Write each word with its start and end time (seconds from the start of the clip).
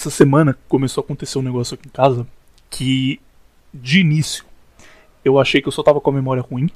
Essa 0.00 0.08
semana 0.08 0.56
começou 0.66 1.02
a 1.02 1.04
acontecer 1.04 1.38
um 1.38 1.42
negócio 1.42 1.74
aqui 1.74 1.86
em 1.86 1.90
casa 1.90 2.26
que, 2.70 3.20
de 3.70 4.00
início, 4.00 4.46
eu 5.22 5.38
achei 5.38 5.60
que 5.60 5.68
eu 5.68 5.72
só 5.72 5.82
tava 5.82 6.00
com 6.00 6.08
a 6.08 6.12
memória 6.14 6.42
ruim. 6.42 6.70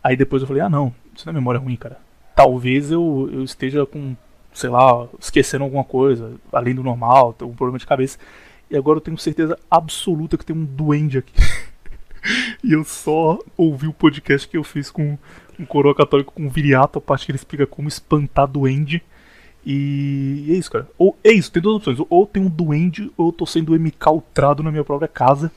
Aí 0.00 0.16
depois 0.16 0.42
eu 0.42 0.46
falei, 0.46 0.62
ah 0.62 0.68
não, 0.68 0.94
isso 1.12 1.26
não 1.26 1.32
é 1.32 1.34
memória 1.34 1.58
ruim, 1.58 1.74
cara. 1.74 1.98
Talvez 2.36 2.92
eu, 2.92 3.28
eu 3.32 3.42
esteja 3.42 3.84
com, 3.84 4.14
sei 4.54 4.70
lá, 4.70 5.08
esquecendo 5.18 5.64
alguma 5.64 5.82
coisa, 5.82 6.34
além 6.52 6.72
do 6.72 6.84
normal, 6.84 7.34
um 7.42 7.52
problema 7.52 7.80
de 7.80 7.86
cabeça. 7.86 8.16
E 8.70 8.76
agora 8.76 8.98
eu 8.98 9.02
tenho 9.02 9.18
certeza 9.18 9.58
absoluta 9.68 10.38
que 10.38 10.46
tem 10.46 10.54
um 10.54 10.64
duende 10.64 11.18
aqui. 11.18 11.34
e 12.62 12.74
eu 12.74 12.84
só 12.84 13.40
ouvi 13.56 13.88
o 13.88 13.92
podcast 13.92 14.46
que 14.46 14.56
eu 14.56 14.62
fiz 14.62 14.88
com 14.88 15.18
um 15.58 15.66
coroa 15.66 15.96
católico 15.96 16.32
com 16.32 16.46
o 16.46 16.50
Viriato, 16.50 17.00
a 17.00 17.02
parte 17.02 17.26
que 17.26 17.32
ele 17.32 17.38
explica 17.38 17.66
como 17.66 17.88
espantar 17.88 18.46
duende. 18.46 19.02
E 19.66 20.46
é 20.48 20.52
isso, 20.52 20.70
cara. 20.70 20.88
Ou 20.96 21.18
é 21.24 21.32
isso, 21.32 21.50
tem 21.50 21.60
duas 21.60 21.76
opções. 21.76 21.98
Ou 22.08 22.24
tem 22.24 22.40
um 22.40 22.48
duende, 22.48 23.10
ou 23.16 23.28
eu 23.28 23.32
tô 23.32 23.44
sendo 23.44 23.74
emicaltrado 23.74 24.62
na 24.62 24.70
minha 24.70 24.84
própria 24.84 25.08
casa. 25.08 25.50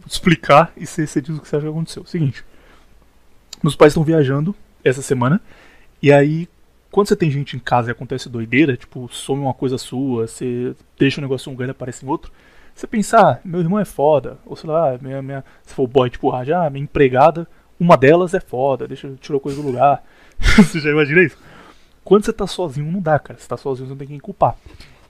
Vou 0.00 0.08
explicar 0.08 0.72
e 0.76 0.84
você, 0.84 1.06
você 1.06 1.20
diz 1.20 1.36
o 1.36 1.40
que 1.40 1.48
você 1.48 1.54
acha 1.54 1.64
que 1.64 1.70
aconteceu. 1.70 2.04
Seguinte. 2.04 2.44
Meus 3.62 3.76
pais 3.76 3.92
estão 3.92 4.02
viajando 4.02 4.52
essa 4.82 5.00
semana. 5.00 5.40
E 6.02 6.12
aí, 6.12 6.48
quando 6.90 7.06
você 7.06 7.14
tem 7.14 7.30
gente 7.30 7.56
em 7.56 7.60
casa 7.60 7.88
e 7.88 7.92
acontece 7.92 8.28
doideira, 8.28 8.76
tipo, 8.76 9.08
some 9.12 9.40
uma 9.40 9.54
coisa 9.54 9.78
sua, 9.78 10.26
você 10.26 10.74
deixa 10.98 11.20
um 11.20 11.22
negócio 11.22 11.48
em 11.48 11.50
um 11.50 11.54
lugar 11.54 11.68
e 11.68 11.70
aparece 11.70 12.04
em 12.04 12.08
outro, 12.08 12.32
você 12.74 12.86
pensa, 12.86 13.18
ah, 13.18 13.38
meu 13.44 13.60
irmão 13.60 13.78
é 13.78 13.84
foda, 13.84 14.38
ou 14.44 14.56
sei 14.56 14.68
lá, 14.68 14.98
minha, 15.00 15.22
minha, 15.22 15.44
se 15.62 15.72
for 15.72 15.86
boy 15.86 16.10
tipo 16.10 16.30
ah, 16.32 16.44
minha 16.68 16.82
empregada, 16.82 17.48
uma 17.78 17.96
delas 17.96 18.34
é 18.34 18.40
foda, 18.40 18.86
deixa, 18.86 19.10
tirou 19.20 19.40
coisa 19.40 19.60
do 19.60 19.66
lugar. 19.66 20.04
você 20.38 20.80
já 20.80 20.90
imagina 20.90 21.22
isso? 21.22 21.38
Quando 22.06 22.24
você 22.24 22.32
tá 22.32 22.46
sozinho, 22.46 22.90
não 22.90 23.00
dá, 23.00 23.18
cara. 23.18 23.36
Você 23.36 23.48
tá 23.48 23.56
sozinho, 23.56 23.88
você 23.88 23.90
não 23.90 23.98
tem 23.98 24.06
quem 24.06 24.20
culpar. 24.20 24.56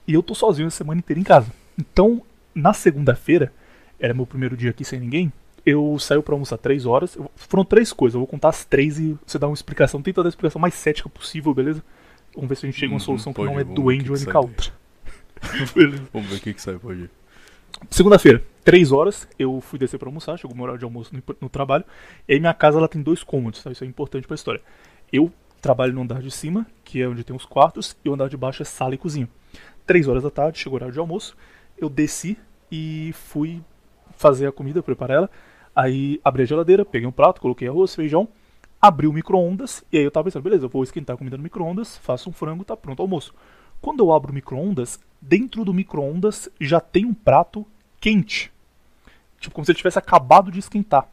E 0.07 0.15
eu 0.15 0.23
tô 0.23 0.33
sozinho 0.33 0.67
a 0.67 0.71
semana 0.71 0.97
inteira 0.97 1.19
em 1.19 1.23
casa. 1.23 1.53
Então, 1.77 2.23
na 2.55 2.73
segunda-feira, 2.73 3.53
era 3.99 4.15
meu 4.15 4.25
primeiro 4.25 4.57
dia 4.57 4.71
aqui 4.71 4.83
sem 4.83 4.99
ninguém, 4.99 5.31
eu 5.63 5.99
saio 5.99 6.23
pra 6.23 6.33
almoçar 6.33 6.57
três 6.57 6.87
horas. 6.87 7.15
Foram 7.35 7.63
três 7.63 7.93
coisas, 7.93 8.15
eu 8.15 8.21
vou 8.21 8.27
contar 8.27 8.49
as 8.49 8.65
três 8.65 8.97
e 8.97 9.15
você 9.27 9.37
dá 9.37 9.47
uma 9.47 9.53
explicação. 9.53 10.01
Tenta 10.01 10.23
dar 10.23 10.27
a 10.27 10.31
explicação 10.31 10.59
mais 10.59 10.73
cética 10.73 11.07
possível, 11.07 11.53
beleza? 11.53 11.83
Vamos 12.33 12.49
ver 12.49 12.55
se 12.55 12.65
a 12.65 12.69
gente 12.69 12.79
chega 12.79 12.91
a 12.91 12.95
uma 12.95 12.99
Uhum, 12.99 13.05
solução 13.05 13.31
que 13.31 13.37
pode 13.37 13.51
não 13.53 13.59
é 13.59 13.63
o 13.63 13.67
ou 13.69 13.87
que 13.89 14.03
que 14.03 14.23
encaltra. 14.23 14.71
beleza. 15.75 16.03
Vamos 16.13 16.29
ver 16.29 16.35
o 16.37 16.39
que, 16.39 16.53
que 16.53 16.61
sai, 16.61 16.79
pode 16.79 17.01
ir. 17.01 17.09
Segunda-feira, 17.91 18.43
três 18.63 18.91
horas, 18.91 19.27
eu 19.37 19.61
fui 19.61 19.77
descer 19.77 19.97
pra 19.99 20.07
almoçar, 20.09 20.37
chegou 20.37 20.53
o 20.53 20.55
meu 20.55 20.63
horário 20.63 20.79
de 20.79 20.85
almoço 20.85 21.13
no, 21.13 21.21
no 21.41 21.49
trabalho. 21.49 21.83
E 22.27 22.33
aí 22.33 22.39
minha 22.39 22.53
casa 22.53 22.77
ela 22.77 22.87
tem 22.87 23.01
dois 23.01 23.21
cômodos, 23.23 23.61
tá? 23.61 23.71
Isso 23.71 23.83
é 23.83 23.87
importante 23.87 24.25
pra 24.25 24.35
história. 24.35 24.61
Eu 25.11 25.31
trabalho 25.61 25.93
no 25.93 26.01
andar 26.01 26.21
de 26.21 26.31
cima, 26.31 26.65
que 26.83 27.01
é 27.01 27.07
onde 27.07 27.23
tem 27.23 27.35
os 27.35 27.45
quartos, 27.45 27.97
e 28.03 28.09
o 28.09 28.13
andar 28.13 28.29
de 28.29 28.37
baixo 28.37 28.61
é 28.61 28.65
sala 28.65 28.95
e 28.95 28.97
cozinha. 28.97 29.29
Três 29.85 30.07
horas 30.07 30.23
da 30.23 30.29
tarde, 30.29 30.59
chegou 30.59 30.73
o 30.73 30.75
horário 30.77 30.93
de 30.93 30.99
almoço, 30.99 31.35
eu 31.77 31.89
desci 31.89 32.37
e 32.71 33.11
fui 33.13 33.61
fazer 34.15 34.47
a 34.47 34.51
comida, 34.51 34.83
preparar 34.83 35.17
ela. 35.17 35.29
Aí 35.75 36.19
abri 36.23 36.43
a 36.43 36.45
geladeira, 36.45 36.83
peguei 36.83 37.07
um 37.07 37.11
prato, 37.11 37.39
coloquei 37.39 37.67
arroz, 37.67 37.93
feijão, 37.93 38.27
abri 38.81 39.07
o 39.07 39.13
micro-ondas, 39.13 39.83
e 39.91 39.97
aí 39.97 40.03
eu 40.03 40.11
tava 40.11 40.25
pensando, 40.25 40.43
beleza, 40.43 40.65
eu 40.65 40.69
vou 40.69 40.83
esquentar 40.83 41.13
a 41.13 41.17
comida 41.17 41.37
no 41.37 41.43
micro-ondas, 41.43 41.97
faço 41.97 42.29
um 42.29 42.33
frango, 42.33 42.65
tá 42.65 42.75
pronto 42.75 42.99
o 42.99 43.03
almoço. 43.03 43.33
Quando 43.81 44.03
eu 44.03 44.11
abro 44.11 44.31
o 44.31 44.33
micro-ondas, 44.33 44.99
dentro 45.21 45.63
do 45.63 45.73
micro-ondas 45.73 46.49
já 46.59 46.79
tem 46.79 47.05
um 47.05 47.13
prato 47.13 47.65
quente. 47.99 48.51
Tipo, 49.39 49.53
como 49.53 49.65
se 49.65 49.71
ele 49.71 49.77
tivesse 49.77 49.99
acabado 49.99 50.51
de 50.51 50.59
esquentar. 50.59 51.07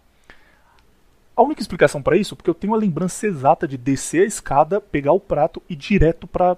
A 1.36 1.42
única 1.42 1.60
explicação 1.60 2.00
pra 2.00 2.16
isso, 2.16 2.36
porque 2.36 2.48
eu 2.48 2.54
tenho 2.54 2.74
a 2.74 2.78
lembrança 2.78 3.26
exata 3.26 3.66
de 3.66 3.76
descer 3.76 4.22
a 4.22 4.26
escada, 4.26 4.80
pegar 4.80 5.12
o 5.12 5.20
prato 5.20 5.60
e 5.68 5.72
ir 5.72 5.76
direto 5.76 6.26
pra, 6.26 6.56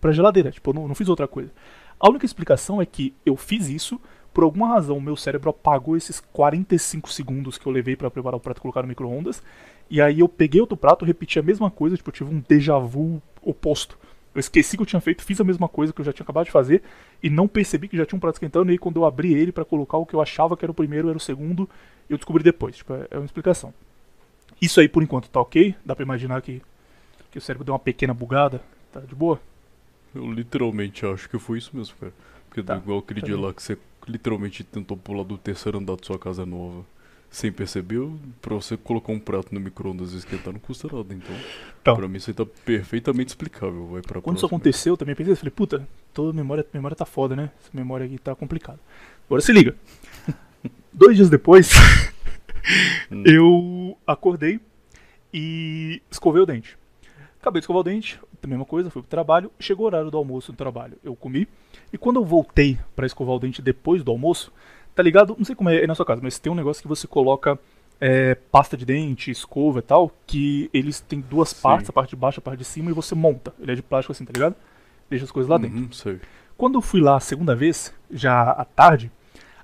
pra 0.00 0.10
geladeira. 0.10 0.50
Tipo, 0.50 0.70
eu 0.70 0.74
não, 0.74 0.88
não 0.88 0.94
fiz 0.94 1.08
outra 1.08 1.28
coisa. 1.28 1.52
A 2.00 2.08
única 2.08 2.26
explicação 2.26 2.82
é 2.82 2.86
que 2.86 3.14
eu 3.24 3.36
fiz 3.36 3.68
isso, 3.68 4.00
por 4.34 4.44
alguma 4.44 4.68
razão, 4.68 5.00
meu 5.00 5.16
cérebro 5.16 5.50
apagou 5.50 5.96
esses 5.96 6.20
45 6.20 7.12
segundos 7.12 7.58
que 7.58 7.66
eu 7.66 7.72
levei 7.72 7.96
pra 7.96 8.10
preparar 8.10 8.36
o 8.36 8.40
prato 8.40 8.58
e 8.58 8.60
colocar 8.60 8.82
no 8.82 8.88
micro-ondas. 8.88 9.42
E 9.90 10.00
aí 10.00 10.20
eu 10.20 10.28
peguei 10.28 10.60
outro 10.60 10.76
prato, 10.76 11.04
repeti 11.04 11.38
a 11.38 11.42
mesma 11.42 11.70
coisa, 11.70 11.96
tipo, 11.96 12.10
eu 12.10 12.14
tive 12.14 12.34
um 12.34 12.42
déjà 12.46 12.78
vu 12.78 13.22
oposto. 13.42 13.98
Eu 14.34 14.40
esqueci 14.40 14.76
que 14.76 14.82
eu 14.82 14.86
tinha 14.86 15.00
feito, 15.00 15.24
fiz 15.24 15.40
a 15.40 15.44
mesma 15.44 15.68
coisa 15.68 15.92
que 15.92 16.00
eu 16.00 16.04
já 16.04 16.12
tinha 16.12 16.22
acabado 16.24 16.44
de 16.44 16.52
fazer 16.52 16.82
e 17.22 17.30
não 17.30 17.48
percebi 17.48 17.88
que 17.88 17.96
já 17.96 18.04
tinha 18.04 18.16
um 18.16 18.20
prato 18.20 18.34
esquentando. 18.34 18.70
E 18.70 18.72
aí, 18.72 18.78
quando 18.78 18.96
eu 18.96 19.04
abri 19.04 19.32
ele 19.34 19.50
pra 19.50 19.64
colocar 19.64 19.96
o 19.96 20.06
que 20.06 20.14
eu 20.14 20.20
achava 20.20 20.56
que 20.56 20.64
era 20.64 20.70
o 20.70 20.74
primeiro, 20.74 21.08
era 21.08 21.16
o 21.16 21.20
segundo, 21.20 21.68
eu 22.08 22.16
descobri 22.16 22.44
depois. 22.44 22.76
Tipo, 22.76 22.94
é, 22.94 23.08
é 23.10 23.18
uma 23.18 23.24
explicação. 23.24 23.72
Isso 24.60 24.80
aí 24.80 24.88
por 24.88 25.02
enquanto 25.02 25.28
tá 25.28 25.40
ok? 25.40 25.74
Dá 25.84 25.94
pra 25.94 26.02
imaginar 26.04 26.40
que, 26.42 26.60
que 27.30 27.38
o 27.38 27.40
cérebro 27.40 27.64
deu 27.64 27.72
uma 27.74 27.78
pequena 27.78 28.12
bugada? 28.14 28.60
Tá 28.92 29.00
de 29.00 29.14
boa? 29.14 29.40
Eu 30.14 30.30
literalmente 30.32 31.04
acho 31.06 31.28
que 31.28 31.38
foi 31.38 31.58
isso 31.58 31.70
mesmo, 31.76 31.94
cara. 32.00 32.12
Porque 32.48 32.62
Tá, 32.62 32.76
igual 32.76 32.98
aquele 32.98 33.20
tá 33.20 33.26
dia 33.26 33.36
bem. 33.36 33.44
lá 33.44 33.52
que 33.52 33.62
você 33.62 33.76
literalmente 34.06 34.64
tentou 34.64 34.96
pular 34.96 35.22
do 35.22 35.36
terceiro 35.38 35.78
andar 35.78 35.96
da 35.96 36.02
sua 36.04 36.18
casa 36.18 36.44
nova 36.46 36.84
sem 37.30 37.52
perceber, 37.52 38.08
pra 38.40 38.54
você 38.54 38.74
colocar 38.74 39.12
um 39.12 39.18
prato 39.20 39.52
no 39.54 39.60
micro-ondas 39.60 40.14
e 40.14 40.16
esquentar 40.16 40.50
não 40.50 40.58
custa 40.58 40.88
nada. 40.90 41.12
Então, 41.12 41.36
Tá. 41.84 41.94
pra 41.94 42.08
mim 42.08 42.16
isso 42.16 42.30
aí 42.30 42.34
tá 42.34 42.46
perfeitamente 42.64 43.28
explicável. 43.28 43.86
Vai 43.88 44.00
pra 44.00 44.22
Quando 44.22 44.38
isso 44.38 44.46
aconteceu, 44.46 44.94
eu 44.94 44.96
também 44.96 45.14
pensei, 45.14 45.34
eu 45.34 45.36
falei, 45.36 45.50
puta, 45.50 45.86
toda 46.14 46.32
memória, 46.32 46.66
memória 46.72 46.96
tá 46.96 47.04
foda, 47.04 47.36
né? 47.36 47.50
Essa 47.60 47.68
memória 47.74 48.06
aqui 48.06 48.16
tá 48.16 48.34
complicada. 48.34 48.80
Agora 49.26 49.42
se 49.42 49.52
liga. 49.52 49.76
Dois 50.90 51.16
dias 51.16 51.28
depois. 51.28 51.70
eu 53.24 53.96
acordei 54.06 54.60
e 55.32 56.02
escovei 56.10 56.42
o 56.42 56.46
dente. 56.46 56.76
Acabei 57.40 57.60
de 57.60 57.64
escovar 57.64 57.80
o 57.80 57.84
dente, 57.84 58.20
a 58.42 58.46
mesma 58.46 58.64
coisa, 58.64 58.90
fui 58.90 59.00
pro 59.00 59.08
trabalho, 59.08 59.50
chegou 59.60 59.84
o 59.84 59.86
horário 59.86 60.10
do 60.10 60.16
almoço 60.16 60.50
no 60.50 60.58
trabalho, 60.58 60.98
eu 61.04 61.14
comi. 61.14 61.46
E 61.92 61.98
quando 61.98 62.16
eu 62.16 62.24
voltei 62.24 62.78
pra 62.96 63.06
escovar 63.06 63.36
o 63.36 63.38
dente 63.38 63.62
depois 63.62 64.02
do 64.02 64.10
almoço, 64.10 64.52
tá 64.94 65.02
ligado? 65.02 65.34
Não 65.38 65.44
sei 65.44 65.54
como 65.54 65.70
é 65.70 65.78
aí 65.78 65.86
na 65.86 65.94
sua 65.94 66.04
casa, 66.04 66.20
mas 66.22 66.38
tem 66.38 66.50
um 66.50 66.56
negócio 66.56 66.82
que 66.82 66.88
você 66.88 67.06
coloca 67.06 67.58
é, 68.00 68.34
pasta 68.34 68.76
de 68.76 68.84
dente, 68.84 69.30
escova 69.30 69.78
e 69.78 69.82
tal, 69.82 70.12
que 70.26 70.68
eles 70.74 71.00
têm 71.00 71.20
duas 71.20 71.50
Sim. 71.50 71.62
partes, 71.62 71.88
a 71.88 71.92
parte 71.92 72.10
de 72.10 72.16
baixo 72.16 72.38
e 72.38 72.40
a 72.40 72.42
parte 72.42 72.58
de 72.58 72.64
cima, 72.64 72.90
e 72.90 72.94
você 72.94 73.14
monta. 73.14 73.54
Ele 73.60 73.72
é 73.72 73.74
de 73.74 73.82
plástico 73.82 74.12
assim, 74.12 74.24
tá 74.24 74.32
ligado? 74.32 74.56
Deixa 75.08 75.24
as 75.24 75.30
coisas 75.30 75.48
lá 75.48 75.58
dentro. 75.58 75.78
Uhum, 75.78 75.92
sei. 75.92 76.20
Quando 76.56 76.74
eu 76.76 76.82
fui 76.82 77.00
lá 77.00 77.16
a 77.16 77.20
segunda 77.20 77.54
vez, 77.54 77.94
já 78.10 78.50
à 78.50 78.64
tarde, 78.64 79.10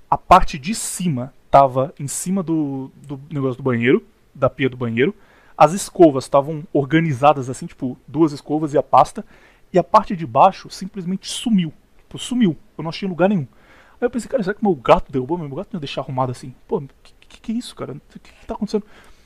a 0.09 0.17
parte 0.17 0.57
de 0.57 0.73
cima 0.73 1.33
tava 1.55 1.93
em 1.97 2.05
cima 2.05 2.43
do, 2.43 2.91
do 3.07 3.17
negócio 3.31 3.55
do 3.55 3.63
banheiro, 3.63 4.05
da 4.33 4.49
pia 4.49 4.69
do 4.69 4.75
banheiro. 4.75 5.15
As 5.57 5.71
escovas 5.71 6.25
estavam 6.25 6.65
organizadas 6.73 7.49
assim, 7.49 7.65
tipo, 7.65 7.97
duas 8.05 8.33
escovas 8.33 8.73
e 8.73 8.77
a 8.77 8.83
pasta. 8.83 9.25
E 9.71 9.79
a 9.79 9.83
parte 9.83 10.17
de 10.17 10.27
baixo 10.27 10.69
simplesmente 10.69 11.29
sumiu. 11.29 11.71
Tipo, 11.99 12.17
sumiu. 12.17 12.57
Eu 12.77 12.83
não 12.83 12.89
achei 12.89 13.07
lugar 13.07 13.29
nenhum. 13.29 13.47
Aí 13.93 14.01
eu 14.01 14.09
pensei, 14.09 14.29
cara, 14.29 14.43
será 14.43 14.53
que 14.53 14.61
meu 14.61 14.75
gato 14.75 15.13
derrubou? 15.13 15.37
Meu 15.37 15.47
gato 15.47 15.69
não 15.71 15.77
ia 15.77 15.79
deixar 15.79 16.01
arrumado 16.01 16.29
assim. 16.33 16.53
Pô, 16.67 16.81
que, 16.81 17.13
que, 17.21 17.39
que 17.39 17.51
é 17.53 17.55
isso, 17.55 17.73
cara? 17.73 17.93
O 17.93 18.19
que, 18.19 18.19
que 18.19 18.45
tá 18.45 18.55
acontecendo? 18.55 18.83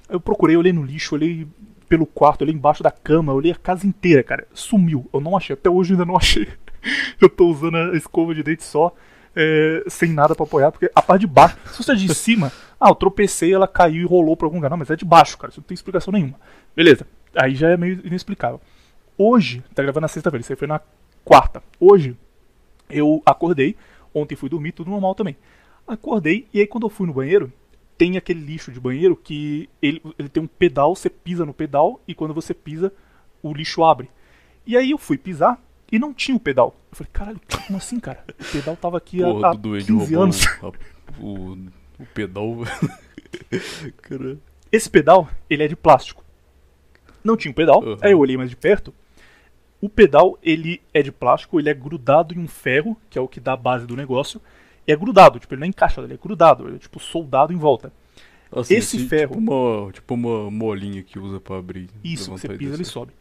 Aí 0.08 0.16
eu 0.16 0.20
procurei, 0.20 0.56
olhei 0.56 0.72
no 0.72 0.84
lixo, 0.84 1.16
olhei 1.16 1.48
pelo 1.88 2.06
quarto, 2.06 2.44
olhei 2.44 2.54
embaixo 2.54 2.84
da 2.84 2.92
cama, 2.92 3.34
olhei 3.34 3.54
a 3.54 3.56
casa 3.56 3.88
inteira, 3.88 4.22
cara. 4.22 4.48
Sumiu. 4.54 5.10
Eu 5.12 5.20
não 5.20 5.36
achei. 5.36 5.56
Até 5.56 5.68
hoje 5.68 5.94
ainda 5.94 6.06
não 6.06 6.16
achei. 6.16 6.48
Eu 7.20 7.28
tô 7.28 7.48
usando 7.48 7.76
a 7.76 7.98
escova 7.98 8.36
de 8.36 8.44
dente 8.44 8.64
só, 8.64 8.94
é, 9.36 9.84
sem 9.88 10.12
nada 10.12 10.36
pra 10.36 10.44
apoiar, 10.46 10.72
porque 10.72 10.92
a 10.94 11.02
parte 11.02 11.22
de 11.22 11.28
baixo, 11.28 11.58
se 11.72 11.84
você 11.84 11.92
é 11.92 11.96
de 11.96 12.14
cima, 12.16 12.52
ah, 12.80 12.90
eu 12.90 12.96
tropecei, 12.96 13.54
ela 13.54 13.68
caiu 13.68 14.02
e 14.02 14.06
rolou 14.06 14.36
pra 14.36 14.48
algum 14.48 14.58
lugar. 14.58 14.70
Não, 14.70 14.78
mas 14.78 14.90
é 14.90 14.96
de 14.96 15.06
baixo, 15.06 15.38
cara, 15.38 15.52
isso 15.52 15.60
não 15.60 15.68
tem 15.68 15.76
explicação 15.76 16.12
nenhuma. 16.12 16.40
Beleza, 16.76 17.06
aí 17.36 17.56
já 17.56 17.70
é 17.70 17.78
meio 17.78 18.02
inexplicável. 18.06 18.62
Hoje, 19.18 19.64
tá 19.76 19.84
gravando 19.84 20.02
na 20.02 20.08
sexta-feira, 20.08 20.42
isso 20.42 20.54
aí 20.54 20.58
foi 20.58 20.68
na 20.68 20.80
quarta. 21.26 21.62
Hoje, 21.80 22.16
eu 22.90 23.22
acordei, 23.26 23.76
ontem 24.14 24.36
fui 24.36 24.50
dormir, 24.50 24.72
tudo 24.72 24.90
normal 24.90 25.14
também. 25.14 25.36
Acordei, 25.88 26.48
e 26.54 26.60
aí 26.60 26.68
quando 26.68 26.86
eu 26.86 26.90
fui 26.90 27.06
no 27.06 27.14
banheiro, 27.14 27.52
tem 27.98 28.16
aquele 28.16 28.40
lixo 28.40 28.72
de 28.72 28.80
banheiro 28.80 29.16
que 29.16 29.70
ele, 29.82 30.02
ele 30.18 30.30
tem 30.30 30.42
um 30.42 30.48
pedal, 30.48 30.96
você 30.96 31.10
pisa 31.10 31.46
no 31.46 31.54
pedal, 31.54 32.02
e 32.08 32.16
quando 32.16 32.34
você 32.34 32.54
pisa, 32.54 32.94
o 33.44 33.54
lixo 33.54 33.84
abre. 33.84 34.10
E 34.66 34.78
aí 34.78 34.92
eu 34.92 34.98
fui 34.98 35.18
pisar, 35.18 35.62
e 35.92 35.98
não 36.00 36.14
tinha 36.14 36.36
o 36.36 36.40
pedal. 36.40 36.76
Eu 36.92 36.96
falei, 36.98 37.10
caralho, 37.12 37.42
como 37.68 37.78
assim, 37.78 38.00
cara? 38.00 38.24
O 38.40 38.52
pedal 38.52 38.76
tava 38.78 38.98
aqui 38.98 39.20
Porra, 39.22 39.48
há, 39.48 39.50
há 39.52 39.54
do 39.54 39.60
doente 39.60 39.86
15 39.88 39.98
roubou 40.00 40.24
anos. 40.24 40.46
a- 40.62 40.72
o, 41.20 41.52
o 42.00 42.06
pedal. 42.14 42.56
Esse 44.72 44.90
pedal, 44.90 45.28
ele 45.50 45.64
é 45.64 45.68
de 45.68 45.76
plástico. 45.76 46.24
Não 47.24 47.36
tinha 47.36 47.52
um 47.52 47.56
pedal, 47.56 47.84
Uhum. 47.84 47.98
aí 48.02 48.12
eu 48.12 48.20
olhei 48.20 48.38
mais 48.38 48.50
de 48.50 48.56
perto. 48.56 48.94
O 49.82 49.90
pedal, 49.90 50.38
ele 50.44 50.82
é 50.94 51.02
de 51.02 51.12
plástico, 51.12 51.60
ele 51.60 51.70
é 51.70 51.74
grudado 51.74 52.34
em 52.34 52.40
um 52.40 52.48
ferro, 52.48 52.98
que 53.10 53.18
é 53.18 53.22
o 53.22 53.28
que 53.28 53.40
dá 53.40 53.54
a 53.54 53.58
base 53.58 53.86
do 53.86 53.96
negócio. 53.96 54.42
E 54.88 54.92
é 54.92 54.96
grudado, 54.96 55.40
tipo, 55.40 55.54
ele 55.54 55.60
não 55.62 55.66
é 55.66 55.70
encaixado, 55.70 56.06
ele 56.08 56.14
é 56.14 56.18
grudado, 56.18 56.68
ele 56.68 56.76
é 56.76 56.80
tipo 56.80 57.00
soldado 57.00 57.54
em 57.54 57.58
volta. 57.58 57.92
Assim, 58.52 58.76
Esse 58.76 59.08
ferro- 59.08 59.36
Tipo 59.36 59.52
uma, 59.52 59.92
tipo 59.92 60.14
uma 60.16 60.50
molinha 60.52 61.04
que 61.04 61.20
usa 61.20 61.40
pra 61.40 61.58
abrir. 61.58 61.88
Isso, 62.04 62.32
você 62.32 62.48
pisa, 62.50 62.74
ele 62.76 62.84
sobe. 62.86 63.14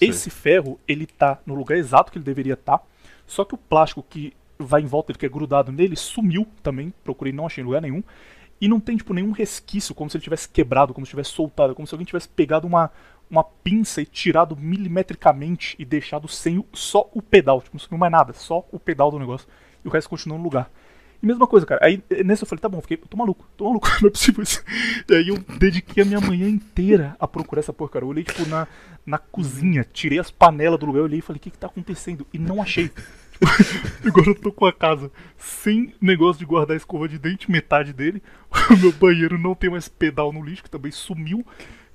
Esse 0.00 0.30
ferro, 0.30 0.80
ele 0.86 1.06
tá 1.06 1.38
no 1.46 1.54
lugar 1.54 1.76
exato 1.76 2.10
que 2.10 2.18
ele 2.18 2.24
deveria 2.24 2.54
estar. 2.54 2.82
Só 3.26 3.44
que 3.44 3.54
o 3.54 3.58
plástico 3.58 4.04
que 4.08 4.32
vai 4.58 4.82
em 4.82 4.86
volta, 4.86 5.12
ele 5.12 5.18
que 5.18 5.26
é 5.26 5.28
grudado 5.28 5.72
nele, 5.72 5.96
sumiu 5.96 6.46
também. 6.62 6.92
Procurei, 7.04 7.32
não 7.32 7.46
achei 7.46 7.62
em 7.62 7.66
lugar 7.66 7.82
nenhum. 7.82 8.02
E 8.60 8.68
não 8.68 8.78
tem, 8.78 8.96
tipo, 8.96 9.12
nenhum 9.12 9.32
resquício, 9.32 9.94
como 9.94 10.08
se 10.08 10.16
ele 10.16 10.24
tivesse 10.24 10.48
quebrado, 10.48 10.94
como 10.94 11.04
se 11.04 11.10
tivesse 11.10 11.30
soltado, 11.30 11.74
como 11.74 11.86
se 11.86 11.94
alguém 11.94 12.06
tivesse 12.06 12.28
pegado 12.28 12.66
uma, 12.66 12.90
uma 13.28 13.42
pinça 13.42 14.00
e 14.00 14.06
tirado 14.06 14.56
milimetricamente 14.56 15.74
e 15.78 15.84
deixado 15.84 16.28
sem 16.28 16.64
só 16.72 17.10
o 17.12 17.20
pedal. 17.20 17.60
Tipo, 17.60 17.76
não 17.76 17.80
sumiu 17.80 17.98
mais 17.98 18.12
nada, 18.12 18.32
só 18.32 18.64
o 18.70 18.78
pedal 18.78 19.10
do 19.10 19.18
negócio. 19.18 19.48
E 19.84 19.88
o 19.88 19.90
resto 19.90 20.08
continuou 20.08 20.38
no 20.38 20.44
lugar. 20.44 20.70
E 21.22 21.26
mesma 21.26 21.46
coisa, 21.46 21.64
cara. 21.64 21.84
Aí 21.84 22.02
nesse 22.24 22.42
eu 22.42 22.46
falei, 22.46 22.60
tá 22.60 22.68
bom, 22.68 22.80
fiquei, 22.80 22.96
tô 22.96 23.16
maluco, 23.16 23.44
tô 23.56 23.64
maluco, 23.64 23.88
não 24.02 24.08
é 24.08 24.10
possível 24.10 24.42
isso. 24.42 24.62
E 25.08 25.14
aí 25.14 25.28
eu 25.28 25.38
dediquei 25.58 26.02
a 26.02 26.06
minha 26.06 26.20
manhã 26.20 26.48
inteira 26.48 27.16
a 27.18 27.28
procurar 27.28 27.60
essa 27.60 27.72
porra, 27.72 27.90
cara. 27.90 28.04
Eu 28.04 28.08
olhei, 28.08 28.24
tipo, 28.24 28.48
na, 28.48 28.66
na 29.04 29.18
cozinha, 29.18 29.84
tirei 29.84 30.18
as 30.18 30.30
panelas 30.30 30.78
do 30.78 30.86
lugar, 30.86 31.02
olhei 31.02 31.18
e 31.18 31.22
falei, 31.22 31.38
o 31.38 31.42
que 31.42 31.50
que 31.50 31.58
tá 31.58 31.66
acontecendo? 31.66 32.26
E 32.32 32.38
não 32.38 32.62
achei. 32.62 32.90
Agora 34.06 34.30
eu 34.30 34.34
tô 34.34 34.52
com 34.52 34.66
a 34.66 34.72
casa 34.72 35.10
sem 35.36 35.94
negócio 36.00 36.38
de 36.38 36.44
guardar 36.44 36.74
a 36.74 36.76
escova 36.76 37.08
de 37.08 37.18
dente, 37.18 37.50
metade 37.50 37.92
dele. 37.92 38.22
O 38.70 38.76
meu 38.78 38.92
banheiro 38.92 39.38
não 39.38 39.54
tem 39.54 39.70
mais 39.70 39.88
pedal 39.88 40.32
no 40.32 40.42
lixo, 40.42 40.62
que 40.62 40.70
também 40.70 40.92
sumiu. 40.92 41.44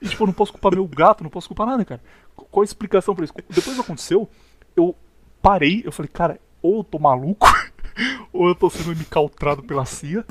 E 0.02 0.08
tipo, 0.08 0.26
não 0.26 0.34
posso 0.34 0.52
culpar 0.52 0.74
meu 0.74 0.86
gato, 0.88 1.24
não 1.24 1.30
posso 1.30 1.48
culpar 1.48 1.68
nada, 1.68 1.86
cara. 1.86 2.02
Qual 2.36 2.62
a 2.62 2.66
explicação 2.66 3.16
pra 3.16 3.26
isso? 3.26 3.34
Depois 3.50 3.80
aconteceu, 3.80 4.30
eu 4.76 4.96
parei, 5.42 5.82
eu 5.86 5.92
falei, 5.92 6.10
cara, 6.12 6.40
ou 6.62 6.80
eu 6.80 6.84
tô 6.84 7.00
maluco, 7.00 7.48
ou 8.32 8.48
eu 8.48 8.56
tô 8.56 8.70
sendo 8.70 8.92
encaltrado 8.92 9.64
pela 9.64 9.86
CIA, 9.86 10.24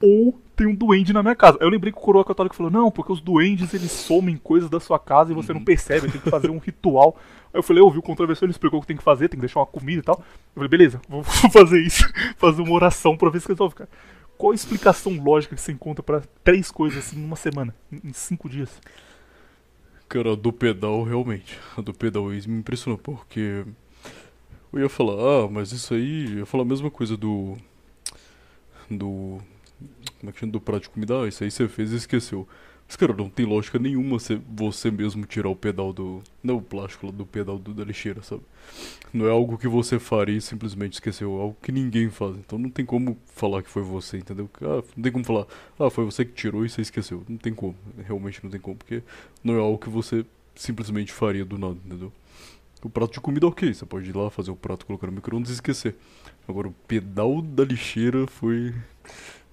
ou 0.00 0.38
tem 0.56 0.66
um 0.66 0.74
duende 0.74 1.12
na 1.12 1.22
minha 1.22 1.36
casa. 1.36 1.58
Aí 1.60 1.66
eu 1.66 1.70
lembrei 1.70 1.92
que 1.92 1.98
o 1.98 2.02
coroa 2.02 2.24
católico 2.24 2.54
falou, 2.54 2.70
não, 2.70 2.90
porque 2.90 3.12
os 3.12 3.20
duendes 3.20 3.72
eles 3.74 3.90
somem 3.90 4.36
coisas 4.36 4.68
da 4.68 4.80
sua 4.80 4.98
casa 4.98 5.32
e 5.32 5.34
você 5.34 5.52
não 5.52 5.62
percebe, 5.62 6.10
tem 6.10 6.20
que 6.20 6.30
fazer 6.30 6.50
um 6.50 6.58
ritual. 6.58 7.16
Aí 7.52 7.58
eu 7.58 7.62
falei, 7.62 7.80
eu 7.80 7.86
ouvi 7.86 7.98
o 7.98 8.02
contravenção, 8.02 8.44
ele 8.44 8.52
explicou 8.52 8.78
o 8.78 8.82
que 8.82 8.88
tem 8.88 8.96
que 8.96 9.02
fazer, 9.02 9.28
tem 9.28 9.38
que 9.38 9.46
deixar 9.46 9.60
uma 9.60 9.66
comida 9.66 10.00
e 10.00 10.02
tal. 10.02 10.16
Eu 10.16 10.54
falei, 10.54 10.68
beleza, 10.68 11.00
vou 11.08 11.22
fazer 11.50 11.80
isso, 11.80 12.04
fazer 12.36 12.60
uma 12.60 12.72
oração 12.72 13.16
pra 13.16 13.30
ver 13.30 13.40
se 13.40 13.48
resolve, 13.48 13.74
cara. 13.74 13.90
Qual 14.36 14.52
a 14.52 14.54
explicação 14.54 15.20
lógica 15.20 15.56
que 15.56 15.60
você 15.60 15.72
encontra 15.72 16.02
pra 16.02 16.22
três 16.44 16.70
coisas 16.70 17.06
assim 17.06 17.16
numa 17.16 17.34
semana, 17.34 17.74
em 17.90 18.12
cinco 18.12 18.48
dias? 18.48 18.80
Cara, 20.08 20.32
a 20.32 20.36
do 20.36 20.52
pedal, 20.52 21.02
realmente. 21.02 21.58
A 21.76 21.82
do 21.82 21.92
pedal 21.92 22.32
isso 22.32 22.48
me 22.48 22.58
impressionou, 22.58 22.96
porque. 22.96 23.64
Eu 24.72 24.80
ia 24.80 24.88
falar, 24.88 25.14
ah, 25.14 25.48
mas 25.48 25.72
isso 25.72 25.92
aí. 25.92 26.32
Eu 26.32 26.38
ia 26.38 26.46
falar 26.46 26.62
a 26.62 26.66
mesma 26.66 26.90
coisa 26.90 27.16
do. 27.16 27.56
Do. 28.90 29.38
Como 30.18 30.30
é 30.30 30.32
que 30.32 30.40
chama? 30.40 30.52
Do 30.52 30.60
prato 30.60 30.82
de 30.82 30.90
comida. 30.90 31.22
Ah, 31.22 31.28
isso 31.28 31.44
aí 31.44 31.50
você 31.50 31.68
fez 31.68 31.92
e 31.92 31.96
esqueceu. 31.96 32.46
Mas, 32.88 32.96
cara, 32.96 33.12
não 33.12 33.28
tem 33.28 33.44
lógica 33.44 33.78
nenhuma 33.78 34.18
você, 34.18 34.40
você 34.48 34.90
mesmo 34.90 35.26
tirar 35.26 35.50
o 35.50 35.54
pedal 35.54 35.92
do. 35.92 36.22
Não 36.42 36.56
o 36.56 36.62
plástico 36.62 37.12
do 37.12 37.26
pedal 37.26 37.58
do, 37.58 37.74
da 37.74 37.84
lixeira, 37.84 38.22
sabe? 38.22 38.42
Não 39.12 39.26
é 39.26 39.30
algo 39.30 39.58
que 39.58 39.68
você 39.68 39.98
faria 39.98 40.38
e 40.38 40.40
simplesmente 40.40 40.94
esqueceu. 40.94 41.36
É 41.36 41.42
algo 41.42 41.56
que 41.62 41.70
ninguém 41.70 42.08
faz. 42.08 42.36
Então 42.36 42.58
não 42.58 42.70
tem 42.70 42.86
como 42.86 43.18
falar 43.26 43.62
que 43.62 43.68
foi 43.68 43.82
você, 43.82 44.16
entendeu? 44.16 44.48
Ah, 44.62 44.82
não 44.96 45.02
tem 45.02 45.12
como 45.12 45.24
falar, 45.24 45.46
ah, 45.78 45.90
foi 45.90 46.06
você 46.06 46.24
que 46.24 46.32
tirou 46.32 46.64
e 46.64 46.70
você 46.70 46.80
esqueceu. 46.80 47.22
Não 47.28 47.36
tem 47.36 47.52
como. 47.52 47.76
Realmente 48.06 48.42
não 48.42 48.50
tem 48.50 48.60
como. 48.60 48.76
Porque 48.76 49.02
não 49.44 49.54
é 49.54 49.60
algo 49.60 49.76
que 49.76 49.90
você 49.90 50.24
simplesmente 50.54 51.12
faria 51.12 51.44
do 51.44 51.58
nada, 51.58 51.76
entendeu? 51.84 52.10
O 52.82 52.88
prato 52.88 53.12
de 53.12 53.20
comida, 53.20 53.46
ok. 53.46 53.74
Você 53.74 53.84
pode 53.84 54.08
ir 54.08 54.16
lá 54.16 54.30
fazer 54.30 54.50
o 54.50 54.56
prato, 54.56 54.86
colocar 54.86 55.08
no 55.08 55.12
micro-ondas 55.12 55.50
e 55.50 55.54
esquecer. 55.54 55.94
Agora, 56.46 56.68
o 56.68 56.72
pedal 56.86 57.42
da 57.42 57.64
lixeira 57.64 58.26
foi 58.26 58.72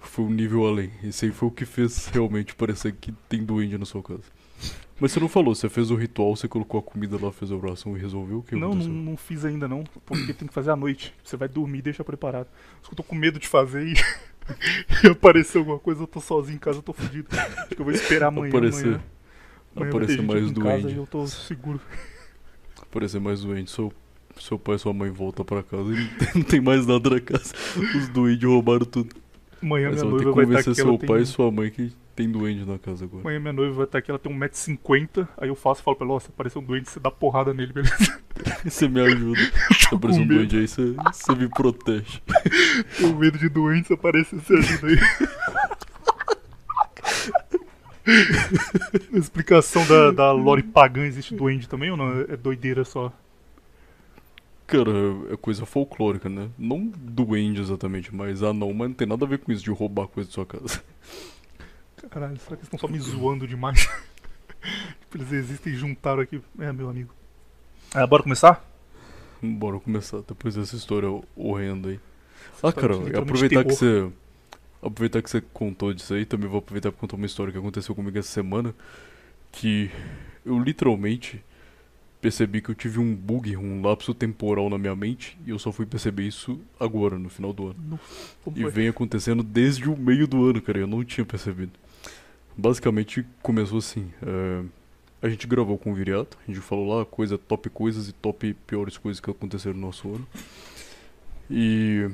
foi 0.06 0.24
um 0.24 0.30
nível 0.30 0.66
além. 0.66 0.90
Isso 1.02 1.24
aí 1.24 1.30
foi 1.30 1.48
o 1.48 1.50
que 1.50 1.64
fez 1.64 2.06
realmente 2.06 2.54
parecer 2.54 2.92
que 2.92 3.12
tem 3.28 3.44
duende 3.44 3.76
na 3.76 3.84
sua 3.84 4.02
casa. 4.02 4.24
Mas 4.98 5.12
você 5.12 5.20
não 5.20 5.28
falou, 5.28 5.54
você 5.54 5.68
fez 5.68 5.90
o 5.90 5.94
ritual, 5.94 6.34
você 6.34 6.48
colocou 6.48 6.80
a 6.80 6.82
comida 6.82 7.18
lá, 7.20 7.30
fez 7.30 7.52
a 7.52 7.54
oração 7.54 7.96
e 7.96 8.00
resolveu 8.00 8.38
o 8.38 8.42
que 8.42 8.56
Não, 8.56 8.74
não, 8.74 8.86
não 8.86 9.16
fiz 9.16 9.44
ainda 9.44 9.68
não, 9.68 9.84
porque 10.06 10.32
tem 10.32 10.48
que 10.48 10.54
fazer 10.54 10.70
à 10.70 10.76
noite. 10.76 11.12
Você 11.22 11.36
vai 11.36 11.48
dormir 11.48 11.80
e 11.80 11.82
deixa 11.82 12.02
preparado. 12.02 12.48
Eu 12.88 12.96
tô 12.96 13.02
com 13.02 13.14
medo 13.14 13.38
de 13.38 13.46
fazer 13.46 13.86
e, 13.86 13.92
e 15.04 15.08
aparecer 15.08 15.58
alguma 15.58 15.78
coisa, 15.78 16.02
eu 16.02 16.06
tô 16.06 16.18
sozinho 16.20 16.56
em 16.56 16.58
casa, 16.58 16.78
eu 16.78 16.82
tô 16.82 16.94
fudido. 16.94 17.28
Acho 17.30 17.68
que 17.68 17.80
eu 17.80 17.84
vou 17.84 17.92
esperar 17.92 18.28
amanhã. 18.28 18.48
Aparecer, 18.48 18.86
amanhã. 18.86 19.04
amanhã 19.76 19.90
aparecer 19.90 20.22
mais 20.22 20.50
doente. 20.50 20.94
eu 20.94 21.06
tô 21.06 21.26
seguro. 21.26 21.80
Aparecer 22.80 23.20
mais 23.20 23.42
doente, 23.42 23.70
seu, 23.70 23.92
seu 24.40 24.58
pai 24.58 24.76
e 24.76 24.78
sua 24.78 24.94
mãe 24.94 25.10
voltam 25.10 25.44
pra 25.44 25.62
casa 25.62 25.92
e 25.92 25.94
não 25.94 26.08
tem, 26.16 26.28
não 26.36 26.42
tem 26.42 26.60
mais 26.62 26.86
nada 26.86 27.10
na 27.10 27.20
casa. 27.20 27.52
Os 27.98 28.08
doentes 28.08 28.48
roubaram 28.48 28.86
tudo. 28.86 29.14
Amanhã 29.66 29.90
minha 29.90 30.04
noiva 30.04 30.30
vai 30.32 30.44
estar 30.44 30.62
convencer 30.62 30.72
aqui. 30.72 30.82
seu 30.82 30.98
pai 30.98 31.08
tem... 31.08 31.22
e 31.22 31.26
sua 31.26 31.50
mãe 31.50 31.70
que 31.70 31.92
tem 32.14 32.30
duende 32.30 32.64
na 32.64 32.78
casa 32.78 33.04
agora. 33.04 33.22
Amanhã 33.22 33.40
minha 33.40 33.52
noiva 33.52 33.74
vai 33.74 33.84
estar 33.84 33.98
aqui, 33.98 34.12
ela 34.12 34.18
tem 34.18 34.32
1,50m. 34.32 35.28
Aí 35.36 35.48
eu 35.48 35.56
faço 35.56 35.80
e 35.80 35.84
falo 35.84 35.96
pra 35.96 36.06
ela, 36.06 36.14
ó, 36.14 36.20
se 36.20 36.28
aparecer 36.28 36.58
um 36.60 36.62
doente, 36.62 36.88
você 36.88 37.00
dá 37.00 37.10
porrada 37.10 37.52
nele, 37.52 37.72
beleza? 37.72 38.24
Você 38.62 38.86
me 38.86 39.00
ajuda. 39.00 39.40
Se 39.72 39.88
Tô 39.88 39.96
aparecer 39.96 40.20
um 40.20 40.26
medo. 40.26 40.34
duende 40.34 40.58
aí, 40.58 40.68
você, 40.68 40.94
você 41.10 41.34
me 41.34 41.48
protege. 41.48 42.20
Tenho 42.98 43.16
medo 43.16 43.38
de 43.38 43.48
doente, 43.48 43.88
se 43.88 43.94
aparecer, 43.94 44.38
você 44.38 44.54
ajuda 44.54 44.86
aí. 44.88 44.98
Na 49.10 49.18
explicação 49.18 49.86
da, 49.86 50.10
da 50.10 50.32
lore 50.32 50.62
pagã, 50.62 51.06
existe 51.06 51.34
duende 51.34 51.66
também 51.66 51.90
ou 51.90 51.96
não? 51.96 52.20
É 52.28 52.36
doideira 52.36 52.84
só? 52.84 53.10
Cara, 54.66 54.90
é 55.30 55.36
coisa 55.36 55.64
folclórica, 55.64 56.28
né? 56.28 56.50
Não 56.58 56.86
duende 56.86 57.60
exatamente, 57.60 58.12
mas 58.14 58.42
ah 58.42 58.52
não, 58.52 58.72
mas 58.72 58.88
não 58.88 58.94
tem 58.94 59.06
nada 59.06 59.24
a 59.24 59.28
ver 59.28 59.38
com 59.38 59.52
isso 59.52 59.62
de 59.62 59.70
roubar 59.70 60.08
coisa 60.08 60.28
da 60.28 60.34
sua 60.34 60.44
casa. 60.44 60.82
Caralho, 62.10 62.36
será 62.38 62.56
que 62.56 62.62
eles 62.62 62.64
estão 62.64 62.78
só 62.78 62.88
me 62.88 62.98
zoando 62.98 63.46
demais? 63.46 63.88
tipo, 65.00 65.16
eles 65.16 65.32
existem 65.32 65.72
e 65.72 65.76
juntaram 65.76 66.20
aqui. 66.20 66.40
É, 66.58 66.72
meu 66.72 66.88
amigo. 66.88 67.14
Ah, 67.94 68.06
bora 68.06 68.24
começar? 68.24 68.64
Bora 69.40 69.78
começar 69.78 70.20
depois 70.26 70.56
dessa 70.56 70.74
história 70.74 71.08
horrenda 71.36 71.90
aí. 71.90 72.00
Ah, 72.62 72.72
cara, 72.72 72.94
de 72.94 73.04
literalmente 73.04 73.18
aproveitar 73.18 73.64
que 73.64 73.72
você. 73.72 74.10
Aproveitar 74.82 75.22
que 75.22 75.30
você 75.30 75.40
contou 75.40 75.94
disso 75.94 76.14
aí, 76.14 76.24
também 76.24 76.48
vou 76.48 76.58
aproveitar 76.58 76.90
pra 76.90 77.00
contar 77.00 77.16
uma 77.16 77.26
história 77.26 77.52
que 77.52 77.58
aconteceu 77.58 77.94
comigo 77.94 78.18
essa 78.18 78.28
semana. 78.28 78.74
Que 79.52 79.90
eu 80.44 80.58
literalmente 80.58 81.42
percebi 82.26 82.60
que 82.60 82.68
eu 82.68 82.74
tive 82.74 82.98
um 82.98 83.14
bug, 83.14 83.56
um 83.56 83.80
lapso 83.80 84.12
temporal 84.12 84.68
na 84.68 84.76
minha 84.76 84.96
mente, 84.96 85.38
e 85.46 85.50
eu 85.50 85.60
só 85.60 85.70
fui 85.70 85.86
perceber 85.86 86.24
isso 86.24 86.58
agora, 86.78 87.16
no 87.16 87.28
final 87.28 87.52
do 87.52 87.68
ano. 87.68 88.00
E 88.52 88.64
vem 88.68 88.88
acontecendo 88.88 89.44
desde 89.44 89.88
o 89.88 89.96
meio 89.96 90.26
do 90.26 90.44
ano, 90.44 90.60
cara. 90.60 90.76
Eu 90.80 90.88
não 90.88 91.04
tinha 91.04 91.24
percebido. 91.24 91.70
Basicamente 92.56 93.24
começou 93.40 93.78
assim. 93.78 94.10
é, 94.26 94.64
a 95.22 95.28
gente 95.28 95.46
gravou 95.46 95.78
com 95.78 95.92
o 95.92 95.94
Viriato, 95.94 96.36
a 96.42 96.50
gente 96.50 96.60
falou 96.60 96.98
lá 96.98 97.04
coisa 97.04 97.38
top 97.38 97.70
coisas 97.70 98.08
e 98.08 98.12
top 98.12 98.54
piores 98.66 98.98
coisas 98.98 99.20
que 99.20 99.30
aconteceram 99.30 99.76
no 99.76 99.86
nosso 99.86 100.08
ano. 100.12 100.26
E, 101.48 102.10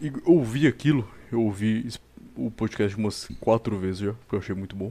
e 0.00 0.08
eu 0.08 0.20
ouvi 0.26 0.66
aquilo, 0.66 1.08
eu 1.30 1.40
ouvi 1.42 1.88
o 2.36 2.50
podcast 2.50 2.96
umas 2.96 3.28
quatro 3.38 3.78
vezes 3.78 4.00
já, 4.00 4.12
porque 4.14 4.34
eu 4.34 4.38
achei 4.40 4.54
muito 4.54 4.74
bom. 4.74 4.90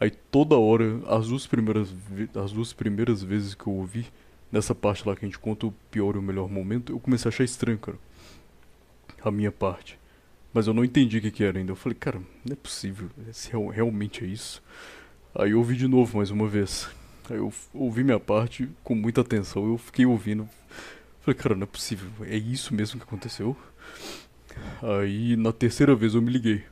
Aí 0.00 0.10
toda 0.10 0.56
hora, 0.56 1.00
as 1.08 1.28
duas 1.28 1.46
primeiras, 1.46 1.94
as 2.42 2.52
duas 2.52 2.72
primeiras 2.72 3.22
vezes 3.22 3.54
que 3.54 3.66
eu 3.66 3.72
ouvi, 3.72 4.06
nessa 4.50 4.74
parte 4.74 5.06
lá 5.08 5.14
que 5.16 5.24
a 5.24 5.28
gente 5.28 5.38
conta 5.38 5.66
o 5.66 5.74
pior 5.90 6.14
e 6.16 6.18
o 6.18 6.22
melhor 6.22 6.48
momento, 6.50 6.92
eu 6.92 7.00
comecei 7.00 7.28
a 7.28 7.30
achar 7.32 7.44
estranho, 7.44 7.78
cara. 7.78 7.98
A 9.22 9.30
minha 9.30 9.50
parte. 9.52 9.98
Mas 10.52 10.66
eu 10.66 10.74
não 10.74 10.84
entendi 10.84 11.18
o 11.18 11.20
que, 11.20 11.30
que 11.30 11.44
era 11.44 11.58
ainda. 11.58 11.72
Eu 11.72 11.76
falei, 11.76 11.96
cara, 11.98 12.18
não 12.44 12.52
é 12.52 12.56
possível. 12.56 13.08
Se 13.32 13.50
real- 13.50 13.68
realmente 13.68 14.24
é 14.24 14.26
isso. 14.26 14.62
Aí 15.34 15.50
eu 15.52 15.58
ouvi 15.58 15.76
de 15.76 15.88
novo 15.88 16.18
mais 16.18 16.30
uma 16.30 16.46
vez. 16.46 16.88
Aí 17.30 17.38
eu 17.38 17.52
ouvi 17.72 18.04
minha 18.04 18.20
parte 18.20 18.68
com 18.84 18.94
muita 18.94 19.22
atenção. 19.22 19.66
Eu 19.66 19.78
fiquei 19.78 20.04
ouvindo. 20.06 20.48
Falei, 21.22 21.38
cara, 21.40 21.54
não 21.54 21.64
é 21.64 21.66
possível. 21.66 22.08
É 22.22 22.36
isso 22.36 22.74
mesmo 22.74 23.00
que 23.00 23.04
aconteceu? 23.06 23.56
Aí 24.82 25.36
na 25.36 25.52
terceira 25.52 25.94
vez 25.96 26.14
eu 26.14 26.22
me 26.22 26.30
liguei. 26.30 26.62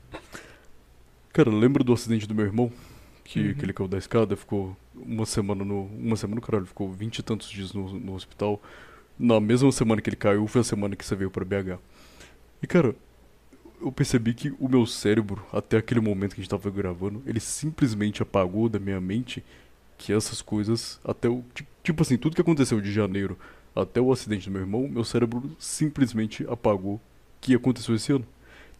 Cara, 1.33 1.50
lembra 1.50 1.83
do 1.83 1.93
acidente 1.93 2.26
do 2.29 2.35
meu 2.35 2.45
irmão? 2.45 2.71
Que, 3.25 3.49
Uhum. 3.49 3.55
que 3.55 3.64
ele 3.64 3.73
caiu 3.73 3.88
da 3.88 3.99
escada, 3.99 4.37
ficou 4.37 4.76
uma 4.95 5.25
semana 5.26 5.64
no. 5.64 5.85
Uma 5.87 6.17
semana 6.17 6.37
no 6.37 6.43
caralho, 6.43 6.67
ficou 6.67 6.91
vinte 6.93 7.19
e 7.19 7.23
tantos 7.23 7.49
dias 7.49 7.73
no, 7.73 7.88
no 7.99 8.14
hospital. 8.14 8.61
Na 9.19 9.41
mesma 9.41 9.71
semana 9.73 10.00
que 10.02 10.09
ele 10.11 10.17
caiu, 10.17 10.47
foi 10.47 10.61
a 10.62 10.64
semana 10.64 10.97
que 10.97 11.05
você 11.05 11.14
veio 11.14 11.31
pra 11.31 11.45
BH. 11.45 11.79
E 12.62 12.67
cara, 12.67 12.95
eu 13.81 13.93
percebi 13.93 14.35
que 14.35 14.52
o 14.59 14.69
meu 14.69 14.87
cérebro, 14.87 15.45
até 15.52 15.76
aquele 15.76 16.00
momento 16.00 16.35
que 16.35 16.41
a 16.41 16.45
gente 16.45 16.50
tava 16.50 16.71
gravando, 16.71 17.23
ele 17.26 17.41
simplesmente 17.41 18.23
apagou 18.23 18.69
da 18.69 18.79
minha 18.79 19.00
mente 19.00 19.45
que 19.99 20.12
essas 20.12 20.43
coisas, 20.43 21.00
até 21.05 21.29
o. 21.29 21.45
ti- 21.55 21.67
Tipo 21.83 22.02
assim, 22.02 22.17
tudo 22.17 22.35
que 22.37 22.41
aconteceu 22.41 22.81
de 22.81 22.93
janeiro 22.93 23.37
até 23.75 24.00
o 24.00 24.12
acidente 24.12 24.49
do 24.49 24.52
meu 24.52 24.61
irmão, 24.62 24.87
meu 24.88 25.02
cérebro 25.05 25.50
simplesmente 25.59 26.45
apagou 26.49 27.00
que 27.41 27.55
aconteceu 27.55 27.95
esse 27.95 28.12
ano. 28.12 28.25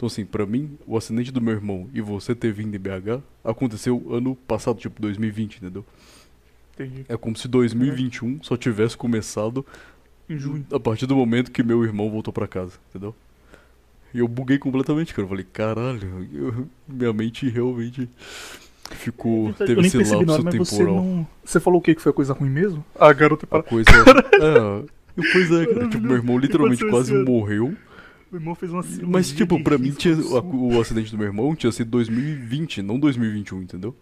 Então, 0.03 0.09
assim, 0.09 0.25
pra 0.25 0.45
mim, 0.45 0.77
o 0.85 0.97
acidente 0.97 1.31
do 1.31 1.41
meu 1.41 1.55
irmão 1.55 1.89
e 1.95 2.01
você 2.01 2.35
ter 2.35 2.53
vindo 2.53 2.75
em 2.75 2.79
BH 2.81 3.23
aconteceu 3.45 4.05
ano 4.11 4.35
passado, 4.35 4.77
tipo 4.81 5.01
2020, 5.01 5.59
entendeu? 5.59 5.85
Entendi. 6.75 7.05
É 7.09 7.17
como 7.17 7.37
se 7.37 7.47
2021 7.47 8.41
só 8.43 8.57
tivesse 8.57 8.97
começado 8.97 9.65
Em 10.29 10.37
junho. 10.37 10.67
a 10.73 10.81
partir 10.81 11.07
do 11.07 11.15
momento 11.15 11.53
que 11.53 11.63
meu 11.63 11.85
irmão 11.85 12.11
voltou 12.11 12.33
pra 12.33 12.49
casa, 12.49 12.73
entendeu? 12.91 13.15
E 14.13 14.19
eu 14.19 14.27
buguei 14.27 14.59
completamente, 14.59 15.15
cara. 15.15 15.23
Eu 15.23 15.29
falei, 15.29 15.47
caralho, 15.53 16.27
eu- 16.33 16.67
minha 16.89 17.13
mente 17.13 17.49
realmente 17.49 18.09
ficou. 18.91 19.51
eu 19.51 19.55
teve 19.55 19.77
nem 19.77 19.85
esse 19.87 19.99
lapso 19.99 20.43
você 20.59 20.79
temporal. 20.79 20.97
não. 20.97 21.27
Você 21.45 21.61
falou 21.61 21.79
o 21.79 21.83
que? 21.83 21.95
Que 21.95 22.03
foi 22.03 22.13
coisa 22.13 22.33
ruim 22.33 22.51
mesmo? 22.51 22.85
A 22.99 23.13
garota 23.13 23.45
A 23.45 23.49
para. 23.49 23.63
coisa. 23.63 23.89
é, 24.43 24.85
pois 25.33 25.49
é, 25.53 25.65
cara. 25.67 25.89
Tipo, 25.89 26.03
meu 26.03 26.17
irmão 26.17 26.39
literalmente 26.39 26.85
quase 26.91 27.15
morreu. 27.15 27.73
Meu 28.33 28.41
irmão 28.41 28.55
fez 28.55 28.73
uma 28.73 28.83
cirurgia 28.83 29.09
Mas, 29.09 29.31
tipo, 29.31 29.63
pra 29.63 29.77
mim, 29.77 29.91
tinha, 29.93 30.15
a- 30.15 30.41
o 30.41 30.81
acidente 30.81 31.11
do 31.11 31.19
meu 31.19 31.27
irmão 31.27 31.55
tinha 31.55 31.71
sido 31.71 31.91
2020, 31.91 32.81
não 32.81 32.99
2021, 32.99 33.61
entendeu? 33.63 33.95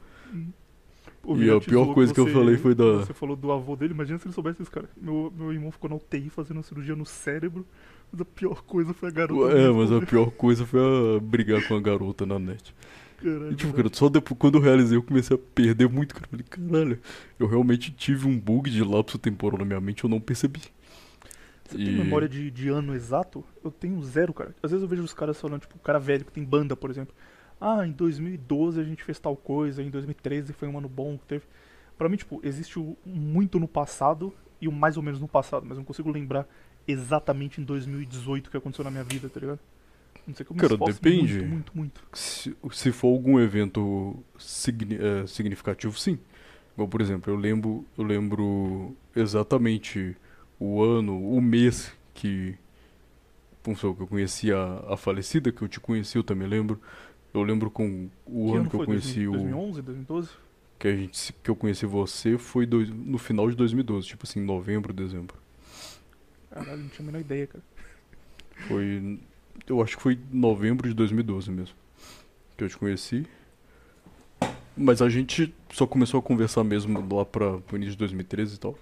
O 1.22 1.37
E 1.37 1.50
a 1.50 1.60
pior 1.60 1.92
coisa 1.92 2.14
que 2.14 2.20
eu 2.20 2.26
você- 2.26 2.32
falei 2.32 2.56
foi 2.56 2.75
da- 2.75 2.99
Você 3.04 3.12
falou 3.12 3.37
do 3.37 3.52
avô 3.52 3.76
dele, 3.76 3.92
imagina 3.92 4.18
se 4.18 4.26
ele 4.26 4.32
soubesse 4.34 4.62
isso, 4.62 4.70
cara. 4.70 4.88
Meu, 4.96 5.32
meu 5.37 5.52
irmão 5.52 5.70
ficou 5.70 5.90
na 5.90 5.96
UTI 5.96 6.30
fazendo 6.30 6.56
uma 6.58 6.62
cirurgia 6.62 6.96
no 6.96 7.04
cérebro, 7.04 7.66
mas 8.10 8.20
a 8.20 8.25
pior 8.25 8.62
coisa 8.62 8.94
foi 8.94 9.08
a 9.10 9.12
garota. 9.12 9.54
É, 9.54 9.68
mas 9.70 9.92
a 9.92 10.00
pior 10.00 10.30
coisa 10.30 10.64
foi 10.64 10.80
a 10.80 11.20
brigar 11.20 11.66
com 11.68 11.75
a 11.75 11.80
garota 11.80 12.25
na 12.25 12.38
net. 12.38 12.75
Caralho, 13.18 13.52
E, 13.52 13.54
tipo, 13.54 13.72
cara, 13.75 13.90
só 13.92 14.08
depois, 14.08 14.38
quando 14.38 14.54
eu 14.56 14.62
realizei, 14.62 14.96
eu 14.96 15.02
comecei 15.02 15.37
a 15.37 15.40
perder 15.54 15.88
muito, 15.90 16.14
cara. 16.14 16.26
Eu 16.26 16.30
falei, 16.38 16.46
caralho, 16.49 16.99
eu 17.38 17.46
realmente 17.46 17.90
tive 17.90 18.26
um 18.26 18.38
bug 18.38 18.70
de 18.70 18.82
lapso 18.82 19.18
temporal 19.18 19.58
na 19.58 19.64
minha 19.66 19.80
mente, 19.80 20.04
eu 20.04 20.08
não 20.08 20.20
percebi. 20.20 20.60
Você 21.70 21.78
tem 21.78 21.96
memória 21.96 22.28
de, 22.28 22.50
de 22.50 22.68
ano 22.68 22.94
exato? 22.94 23.44
Eu 23.64 23.70
tenho 23.70 24.02
zero, 24.02 24.32
cara. 24.34 24.54
Às 24.62 24.70
vezes 24.70 24.82
eu 24.82 24.88
vejo 24.88 25.02
os 25.02 25.14
caras 25.14 25.40
falando, 25.40 25.60
tipo, 25.60 25.76
o 25.76 25.80
cara 25.80 25.98
velho 25.98 26.24
que 26.24 26.32
tem 26.32 26.44
banda, 26.44 26.74
por 26.76 26.90
exemplo. 26.90 27.14
Ah, 27.60 27.86
em 27.86 27.92
2012 27.92 28.80
a 28.80 28.84
gente 28.84 29.04
fez 29.04 29.18
tal 29.18 29.36
coisa, 29.36 29.82
em 29.82 29.90
2013 29.90 30.52
foi 30.52 30.66
um 30.68 30.78
ano 30.78 30.88
bom 30.88 31.18
que 31.18 31.26
teve. 31.26 31.44
Pra 31.96 32.08
mim, 32.08 32.16
tipo, 32.16 32.40
existe 32.42 32.78
o 32.78 32.96
muito 33.04 33.60
no 33.60 33.68
passado 33.68 34.32
e 34.60 34.66
o 34.66 34.72
mais 34.72 34.96
ou 34.96 35.02
menos 35.02 35.20
no 35.20 35.28
passado, 35.28 35.62
mas 35.62 35.72
eu 35.72 35.80
não 35.80 35.84
consigo 35.84 36.10
lembrar 36.10 36.48
exatamente 36.88 37.60
em 37.60 37.64
2018 37.64 38.46
o 38.46 38.50
que 38.50 38.56
aconteceu 38.56 38.84
na 38.84 38.90
minha 38.90 39.04
vida, 39.04 39.28
tá 39.28 39.38
ligado? 39.38 39.60
Não 40.26 40.34
sei 40.34 40.44
como 40.46 40.60
Cara, 40.60 40.76
depende. 40.76 41.38
Muito, 41.40 41.46
muito, 41.46 41.72
muito. 41.76 42.02
Se, 42.12 42.56
se 42.72 42.92
for 42.92 43.08
algum 43.08 43.38
evento 43.38 44.16
signi- 44.38 44.98
eh, 44.98 45.26
significativo, 45.26 45.98
sim. 45.98 46.18
Igual, 46.74 46.88
por 46.88 47.00
exemplo, 47.00 47.32
eu 47.32 47.36
lembro, 47.36 47.84
eu 47.96 48.04
lembro 48.04 48.94
exatamente 49.14 50.16
o 50.60 50.82
ano, 50.82 51.18
o 51.18 51.40
mês 51.40 51.92
que, 52.14 52.54
supor, 53.74 53.96
que 53.96 54.02
eu 54.02 54.06
conheci 54.06 54.52
a, 54.52 54.84
a 54.90 54.96
falecida, 54.96 55.50
que 55.50 55.62
eu 55.62 55.68
te 55.68 55.80
conheci, 55.80 56.16
eu 56.16 56.22
também 56.22 56.46
lembro. 56.46 56.80
Eu 57.34 57.42
lembro 57.42 57.70
com 57.70 58.08
o 58.26 58.44
que 58.46 58.50
ano 58.52 58.60
ano 58.60 58.70
que 58.70 58.76
eu 58.76 58.84
conheci 58.84 59.24
2000, 59.24 59.30
o 59.30 59.32
2011, 59.32 59.82
2012? 59.82 60.28
que 60.78 60.88
a 60.88 60.96
gente 60.96 61.32
que 61.42 61.50
eu 61.50 61.56
conheci 61.56 61.86
você 61.86 62.36
foi 62.38 62.66
dois- 62.66 62.90
no 62.90 63.18
final 63.18 63.48
de 63.50 63.56
2012, 63.56 64.06
tipo 64.06 64.24
assim, 64.26 64.40
novembro, 64.40 64.92
dezembro. 64.92 65.36
Caralho, 66.50 66.82
não 66.82 66.88
tinha 66.88 67.04
a 67.04 67.06
menor 67.06 67.20
ideia, 67.20 67.46
cara. 67.46 67.62
Foi. 68.66 69.18
Eu 69.66 69.82
acho 69.82 69.96
que 69.96 70.02
foi 70.02 70.18
novembro 70.32 70.88
de 70.88 70.94
2012 70.94 71.50
mesmo. 71.50 71.74
Que 72.56 72.64
eu 72.64 72.68
te 72.68 72.76
conheci. 72.76 73.26
Mas 74.76 75.02
a 75.02 75.08
gente 75.08 75.54
só 75.72 75.86
começou 75.86 76.18
a 76.18 76.22
conversar 76.22 76.64
mesmo 76.64 76.98
lá 77.14 77.24
pra, 77.24 77.58
pro 77.58 77.76
início 77.76 77.92
de 77.92 77.98
2013 77.98 78.54
e 78.56 78.58
tal. 78.58 78.76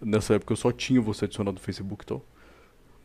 Nessa 0.00 0.34
época 0.34 0.52
eu 0.52 0.56
só 0.56 0.70
tinha 0.70 1.00
você 1.00 1.24
adicionado 1.24 1.54
no 1.54 1.60
Facebook 1.60 2.04
e 2.04 2.06
tal. 2.06 2.24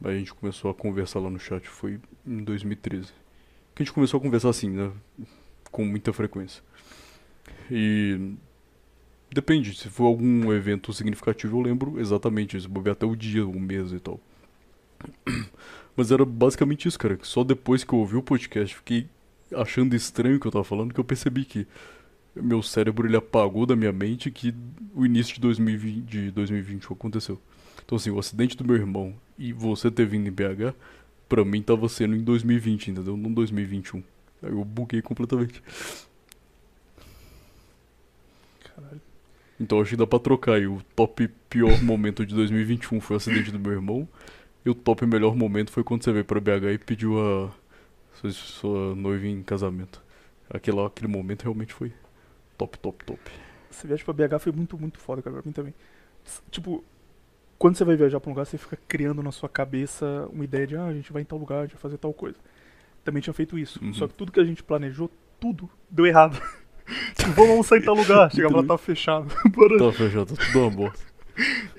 Aí 0.03 0.15
a 0.15 0.19
gente 0.19 0.33
começou 0.33 0.69
a 0.69 0.73
conversar 0.73 1.19
lá 1.19 1.29
no 1.29 1.39
chat, 1.39 1.67
foi 1.67 1.99
em 2.25 2.43
2013. 2.43 3.07
Que 3.73 3.81
a 3.81 3.85
gente 3.85 3.93
começou 3.93 4.19
a 4.19 4.21
conversar 4.21 4.49
assim, 4.49 4.69
né? 4.69 4.91
Com 5.71 5.85
muita 5.85 6.13
frequência. 6.13 6.61
E. 7.71 8.35
Depende, 9.31 9.75
se 9.75 9.89
for 9.89 10.05
algum 10.05 10.53
evento 10.53 10.93
significativo, 10.93 11.57
eu 11.57 11.61
lembro 11.61 11.99
exatamente. 11.99 12.57
Vou 12.67 12.83
ver 12.83 12.91
até 12.91 13.05
o 13.05 13.15
dia, 13.15 13.47
o 13.47 13.59
mês 13.59 13.91
e 13.91 13.99
tal. 13.99 14.19
Mas 15.97 16.11
era 16.11 16.23
basicamente 16.23 16.87
isso, 16.87 16.99
cara. 16.99 17.17
Só 17.23 17.43
depois 17.43 17.83
que 17.83 17.93
eu 17.93 17.99
ouvi 17.99 18.15
o 18.15 18.21
podcast, 18.21 18.75
fiquei 18.75 19.07
achando 19.55 19.95
estranho 19.95 20.37
o 20.37 20.39
que 20.39 20.45
eu 20.45 20.51
tava 20.51 20.63
falando, 20.63 20.93
que 20.93 20.99
eu 20.99 21.03
percebi 21.03 21.45
que 21.45 21.67
meu 22.35 22.63
cérebro 22.63 23.07
ele 23.07 23.17
apagou 23.17 23.65
da 23.65 23.75
minha 23.75 23.91
mente 23.91 24.31
que 24.31 24.53
o 24.95 25.05
início 25.05 25.35
de 25.35 25.41
2020, 25.41 26.05
de 26.05 26.31
2021 26.31 26.93
aconteceu. 26.93 27.39
Então, 27.85 27.95
assim, 27.95 28.09
o 28.09 28.19
acidente 28.19 28.55
do 28.57 28.65
meu 28.65 28.75
irmão 28.75 29.13
e 29.37 29.51
você 29.51 29.91
ter 29.91 30.05
vindo 30.05 30.27
em 30.27 30.31
BH, 30.31 30.75
pra 31.27 31.43
mim 31.43 31.61
tava 31.61 31.87
sendo 31.89 32.15
em 32.15 32.23
2020, 32.23 32.91
entendeu? 32.91 33.17
Não 33.17 33.31
2021. 33.31 34.03
Aí 34.41 34.51
eu 34.51 34.63
buguei 34.63 35.01
completamente. 35.01 35.61
Caralho. 38.63 39.01
Então 39.59 39.79
acho 39.81 39.91
que 39.91 39.97
dá 39.97 40.07
pra 40.07 40.19
trocar 40.19 40.53
aí. 40.53 40.67
O 40.67 40.81
top 40.95 41.27
pior 41.49 41.81
momento 41.83 42.25
de 42.25 42.33
2021 42.35 42.99
foi 42.99 43.15
o 43.15 43.17
acidente 43.17 43.51
do 43.51 43.59
meu 43.59 43.71
irmão. 43.71 44.07
E 44.65 44.69
o 44.69 44.75
top 44.75 45.05
melhor 45.05 45.35
momento 45.35 45.71
foi 45.71 45.83
quando 45.83 46.03
você 46.03 46.11
veio 46.11 46.25
pra 46.25 46.39
BH 46.39 46.73
e 46.73 46.77
pediu 46.77 47.19
a 47.19 47.51
sua, 48.15 48.31
sua 48.31 48.95
noiva 48.95 49.27
em 49.27 49.43
casamento. 49.43 50.01
Aquele, 50.49 50.79
aquele 50.79 51.07
momento 51.07 51.43
realmente 51.43 51.73
foi 51.73 51.91
top, 52.63 52.79
top, 52.79 53.05
top. 53.05 53.31
Essa 53.69 53.87
viagem 53.87 54.05
pra 54.05 54.13
BH 54.13 54.39
foi 54.39 54.51
muito, 54.51 54.77
muito 54.77 54.99
foda, 54.99 55.21
cara, 55.21 55.35
pra 55.35 55.45
mim 55.45 55.51
também. 55.51 55.73
Tipo, 56.49 56.83
quando 57.57 57.75
você 57.75 57.83
vai 57.83 57.95
viajar 57.95 58.19
pra 58.19 58.29
um 58.29 58.33
lugar, 58.33 58.45
você 58.45 58.57
fica 58.57 58.77
criando 58.87 59.21
na 59.21 59.31
sua 59.31 59.49
cabeça 59.49 60.27
uma 60.31 60.43
ideia 60.43 60.67
de, 60.67 60.75
ah, 60.75 60.85
a 60.85 60.93
gente 60.93 61.11
vai 61.11 61.21
em 61.21 61.25
tal 61.25 61.37
lugar, 61.37 61.59
a 61.59 61.61
gente 61.63 61.73
vai 61.73 61.81
fazer 61.81 61.97
tal 61.97 62.13
coisa. 62.13 62.37
Também 63.03 63.21
tinha 63.21 63.33
feito 63.33 63.57
isso. 63.57 63.83
Uhum. 63.83 63.93
Só 63.93 64.07
que 64.07 64.13
tudo 64.13 64.31
que 64.31 64.39
a 64.39 64.45
gente 64.45 64.63
planejou, 64.63 65.11
tudo 65.39 65.69
deu 65.89 66.05
errado. 66.05 66.41
tipo, 67.15 67.31
vamos 67.31 67.51
almoçar 67.51 67.77
em 67.77 67.81
tal 67.81 67.95
lugar. 67.95 68.31
Chegava 68.35 68.57
lá, 68.57 68.61
tava 68.61 68.77
fechado. 68.77 69.27
Bora. 69.51 69.77
Tá 69.77 69.91
fechado, 69.91 70.37
tudo 70.37 70.59
uma 70.59 70.69
bosta. 70.69 71.13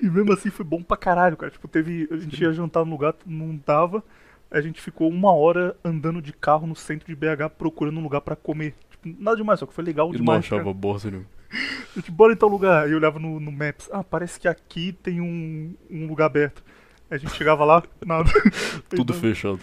E 0.01 0.09
mesmo 0.09 0.33
assim 0.33 0.49
foi 0.49 0.65
bom 0.65 0.83
pra 0.83 0.97
caralho, 0.97 1.37
cara. 1.37 1.51
Tipo, 1.51 1.67
teve. 1.67 2.07
A 2.11 2.17
gente 2.17 2.41
ia 2.41 2.51
jantar 2.51 2.85
no 2.85 2.91
lugar, 2.91 3.15
não 3.25 3.59
dava. 3.65 4.03
A 4.51 4.61
gente 4.61 4.81
ficou 4.81 5.09
uma 5.09 5.33
hora 5.33 5.75
andando 5.83 6.21
de 6.21 6.31
carro 6.31 6.67
no 6.67 6.75
centro 6.75 7.07
de 7.07 7.15
BH 7.15 7.49
procurando 7.57 7.99
um 7.99 8.03
lugar 8.03 8.21
pra 8.21 8.35
comer. 8.35 8.75
Nada 9.05 9.37
demais, 9.37 9.59
só 9.59 9.65
que 9.65 9.73
foi 9.73 9.83
legal 9.83 10.07
E 10.09 10.11
não 10.13 10.17
demais. 10.17 10.39
achava 10.45 10.63
cara. 10.63 10.73
bosta 10.73 11.09
nenhuma. 11.11 11.27
Eu, 11.95 12.01
tipo, 12.01 12.17
bora 12.17 12.33
em 12.33 12.35
tal 12.35 12.49
lugar. 12.49 12.83
Aí 12.85 12.91
eu 12.91 12.97
olhava 12.97 13.19
no, 13.19 13.39
no 13.39 13.51
Maps. 13.51 13.87
Ah, 13.91 14.03
parece 14.03 14.37
que 14.39 14.47
aqui 14.47 14.91
tem 14.91 15.21
um, 15.21 15.73
um 15.89 16.07
lugar 16.07 16.25
aberto. 16.25 16.61
Aí 17.09 17.15
a 17.15 17.19
gente 17.19 17.33
chegava 17.35 17.63
lá, 17.63 17.81
nada. 18.05 18.29
Tudo 18.89 19.13
Aí, 19.13 19.19
fechado. 19.19 19.59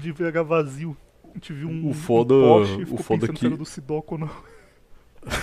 De 0.00 0.12
BH 0.12 0.42
vazio. 0.44 0.96
A 1.30 1.34
gente 1.34 1.52
viu 1.52 1.68
um, 1.68 1.90
O 1.90 1.94
foda- 1.94 2.34
um 2.34 2.40
poste 2.42 2.80
e 2.80 2.82
o 2.82 2.96
foda 2.96 3.28
que- 3.28 3.48
do 3.48 3.64
Sidoco 3.64 4.18
não. 4.18 4.28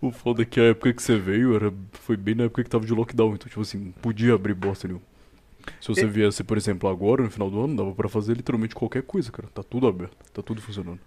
O 0.00 0.10
foda 0.10 0.42
é 0.42 0.44
que 0.44 0.60
a 0.60 0.64
época 0.64 0.92
que 0.92 1.02
você 1.02 1.16
veio 1.16 1.54
era, 1.54 1.72
foi 1.92 2.16
bem 2.16 2.34
na 2.34 2.44
época 2.44 2.62
que 2.64 2.68
tava 2.70 2.84
de 2.84 2.92
lockdown. 2.92 3.34
Então, 3.34 3.48
tipo 3.48 3.60
assim, 3.60 3.78
não 3.78 3.92
podia 3.92 4.34
abrir 4.34 4.54
bosta 4.54 4.86
nenhuma. 4.88 5.04
Se 5.80 5.88
você 5.88 6.02
É. 6.02 6.06
viesse, 6.06 6.42
por 6.42 6.56
exemplo, 6.56 6.88
agora, 6.88 7.22
no 7.22 7.30
final 7.30 7.50
do 7.50 7.62
ano, 7.62 7.76
dava 7.76 7.92
pra 7.94 8.08
fazer 8.08 8.34
literalmente 8.36 8.74
qualquer 8.74 9.02
coisa, 9.02 9.30
cara. 9.30 9.48
Tá 9.54 9.62
tudo 9.62 9.86
aberto, 9.86 10.16
tá 10.32 10.42
tudo 10.42 10.60
funcionando. 10.60 10.98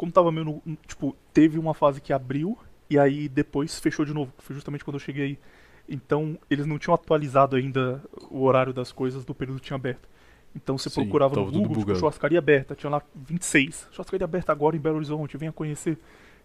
Como 0.00 0.10
tava 0.10 0.32
meio 0.32 0.62
no, 0.64 0.76
Tipo, 0.86 1.14
teve 1.34 1.58
uma 1.58 1.74
fase 1.74 2.00
que 2.00 2.10
abriu 2.10 2.56
e 2.88 2.98
aí 2.98 3.28
depois 3.28 3.78
fechou 3.78 4.04
de 4.06 4.14
novo. 4.14 4.32
que 4.38 4.42
Foi 4.44 4.54
justamente 4.54 4.82
quando 4.82 4.94
eu 4.96 5.00
cheguei. 5.00 5.38
Então, 5.86 6.38
eles 6.48 6.64
não 6.66 6.78
tinham 6.78 6.94
atualizado 6.94 7.54
ainda 7.56 8.02
o 8.30 8.42
horário 8.44 8.72
das 8.72 8.92
coisas 8.92 9.24
do 9.24 9.34
período 9.34 9.58
que 9.60 9.66
tinha 9.66 9.76
aberto. 9.76 10.08
Então 10.56 10.78
você 10.78 10.88
Sim, 10.88 11.02
procurava 11.02 11.36
no 11.36 11.44
Google, 11.50 11.76
tipo, 11.84 11.94
churrascaria 11.96 12.38
aberta, 12.38 12.74
tinha 12.74 12.88
lá 12.90 13.02
26. 13.14 13.88
Churrascaria 13.92 14.24
aberta 14.24 14.50
agora 14.52 14.74
em 14.76 14.80
Belo 14.80 14.96
Horizonte, 14.96 15.36
venha 15.36 15.52
conhecer. 15.52 15.98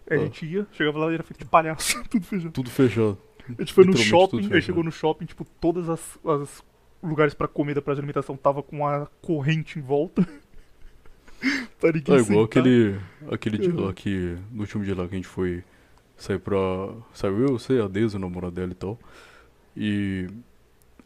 Aí 0.08 0.18
a 0.18 0.20
Ah. 0.20 0.24
gente 0.24 0.44
ia, 0.46 0.66
chegava 0.72 0.98
lá 0.98 1.10
e 1.10 1.14
era 1.14 1.22
feito 1.24 1.38
de 1.40 1.44
palhaço, 1.46 2.02
tudo 2.10 2.24
fechado. 2.26 2.52
Tudo 2.52 2.70
fechado. 2.70 3.18
A 3.48 3.62
gente 3.62 3.72
foi 3.72 3.84
no 3.84 3.96
shopping, 3.96 4.52
aí 4.52 4.60
chegou 4.62 4.84
no 4.84 4.92
shopping, 4.92 5.24
tipo, 5.24 5.44
todas 5.60 5.88
as, 5.88 6.18
as 6.24 6.62
lugares 7.02 7.34
pra 7.34 7.48
comida, 7.48 7.80
pra 7.82 7.94
alimentação 7.94 8.36
tava 8.36 8.62
com 8.62 8.86
a 8.86 9.06
corrente 9.22 9.78
em 9.78 9.82
volta. 9.82 10.26
pra 11.80 11.92
ninguém 11.92 12.14
Ah, 12.16 12.18
igual 12.20 12.24
sentar. 12.24 12.44
aquele, 12.44 12.96
aquele 13.30 13.58
dia 13.58 13.74
lá 13.74 13.92
que. 13.92 14.36
No 14.52 14.60
último 14.62 14.84
dia 14.84 14.94
lá 14.94 15.06
que 15.06 15.14
a 15.14 15.16
gente 15.16 15.28
foi 15.28 15.62
sair 16.16 16.38
pra. 16.38 16.56
Saiu 17.14 17.38
eu, 17.40 17.58
você, 17.58 17.80
a 17.80 17.88
Deza, 17.88 18.16
o 18.16 18.20
namorado 18.20 18.54
dela 18.54 18.72
e 18.72 18.74
tal. 18.74 18.98
E. 19.76 20.26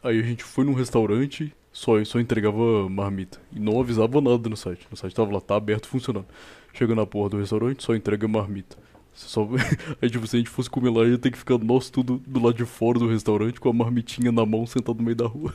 Aí 0.03 0.19
a 0.19 0.23
gente 0.23 0.43
foi 0.45 0.65
num 0.65 0.73
restaurante, 0.73 1.53
só, 1.73 2.03
só 2.05 2.19
entregava 2.19 2.89
marmita. 2.89 3.39
E 3.53 3.61
não 3.61 3.79
avisava 3.81 4.21
nada 4.21 4.49
no 4.49 4.57
site. 4.57 4.87
No 4.91 4.97
site 4.97 5.15
tava 5.15 5.31
lá, 5.33 5.41
tá 5.41 5.57
aberto, 5.57 5.89
funcionando. 5.89 6.27
Chega 6.73 6.95
na 6.95 7.05
porra 7.05 7.29
do 7.31 7.39
restaurante, 7.39 7.83
só 7.83 7.95
entrega 7.95 8.27
marmita. 8.27 8.77
Só... 9.13 9.47
Aí, 10.01 10.09
tipo, 10.09 10.27
se 10.27 10.37
a 10.37 10.39
gente 10.39 10.49
fosse 10.49 10.71
comer 10.71 10.89
lá, 10.91 11.05
ia 11.05 11.19
ter 11.19 11.31
que 11.31 11.37
ficar 11.37 11.59
nós 11.59 11.91
tudo 11.91 12.23
do 12.27 12.41
lado 12.43 12.55
de 12.57 12.65
fora 12.65 12.99
do 12.99 13.09
restaurante 13.09 13.61
com 13.61 13.69
a 13.69 13.73
marmitinha 13.75 14.33
na 14.33 14.47
mão, 14.47 14.65
sentado 14.67 14.97
no 14.97 15.03
meio 15.03 15.17
da 15.17 15.27
rua. 15.27 15.53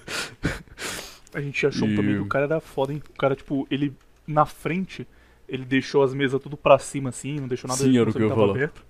A 1.33 1.41
gente 1.41 1.65
achou 1.65 1.87
E- 1.87 1.95
também 1.95 2.15
que 2.15 2.21
o 2.21 2.27
cara 2.27 2.45
era 2.45 2.59
foda, 2.59 2.93
hein? 2.93 3.01
O 3.09 3.17
cara, 3.17 3.35
tipo, 3.35 3.65
ele 3.71 3.93
na 4.27 4.45
frente, 4.45 5.07
ele 5.47 5.65
deixou 5.65 6.03
as 6.03 6.13
mesas 6.13 6.41
tudo 6.41 6.57
pra 6.57 6.79
cima, 6.79 7.09
assim, 7.09 7.39
não 7.39 7.47
deixou 7.47 7.67
nada 7.67 7.83
Sim, 7.83 7.97
era 7.97 8.09
o 8.09 8.13
que 8.13 8.21
eu 8.21 8.29
tava 8.29 8.49
aberto. 8.49 8.85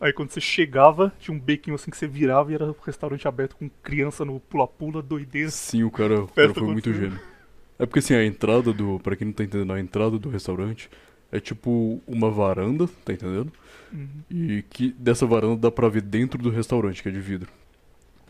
Aí 0.00 0.12
quando 0.12 0.30
você 0.30 0.40
chegava, 0.40 1.12
tinha 1.18 1.34
um 1.34 1.40
bequinho 1.40 1.74
assim 1.74 1.90
que 1.90 1.96
você 1.96 2.06
virava 2.06 2.52
e 2.52 2.54
era 2.54 2.66
um 2.66 2.74
restaurante 2.84 3.26
aberto 3.26 3.56
com 3.56 3.68
criança 3.82 4.24
no 4.24 4.38
pula-pula, 4.38 5.02
doideira. 5.02 5.50
Sim, 5.50 5.84
o 5.84 5.90
cara, 5.90 6.22
o 6.22 6.28
cara 6.28 6.52
foi 6.52 6.62
muito 6.64 6.92
gênio. 6.92 7.18
É 7.78 7.86
porque 7.86 8.00
assim, 8.00 8.14
a 8.14 8.24
entrada 8.24 8.72
do. 8.72 8.98
Pra 9.00 9.16
quem 9.16 9.26
não 9.26 9.34
tá 9.34 9.44
entendendo, 9.44 9.72
a 9.72 9.80
entrada 9.80 10.18
do 10.18 10.28
restaurante 10.28 10.90
é 11.32 11.40
tipo 11.40 12.00
uma 12.06 12.30
varanda, 12.30 12.88
tá 13.04 13.12
entendendo? 13.12 13.52
Uhum. 13.92 14.08
E 14.30 14.64
que 14.68 14.92
dessa 14.98 15.26
varanda 15.26 15.56
dá 15.56 15.70
pra 15.70 15.88
ver 15.88 16.02
dentro 16.02 16.42
do 16.42 16.50
restaurante, 16.50 17.02
que 17.02 17.08
é 17.08 17.12
de 17.12 17.20
vidro. 17.20 17.50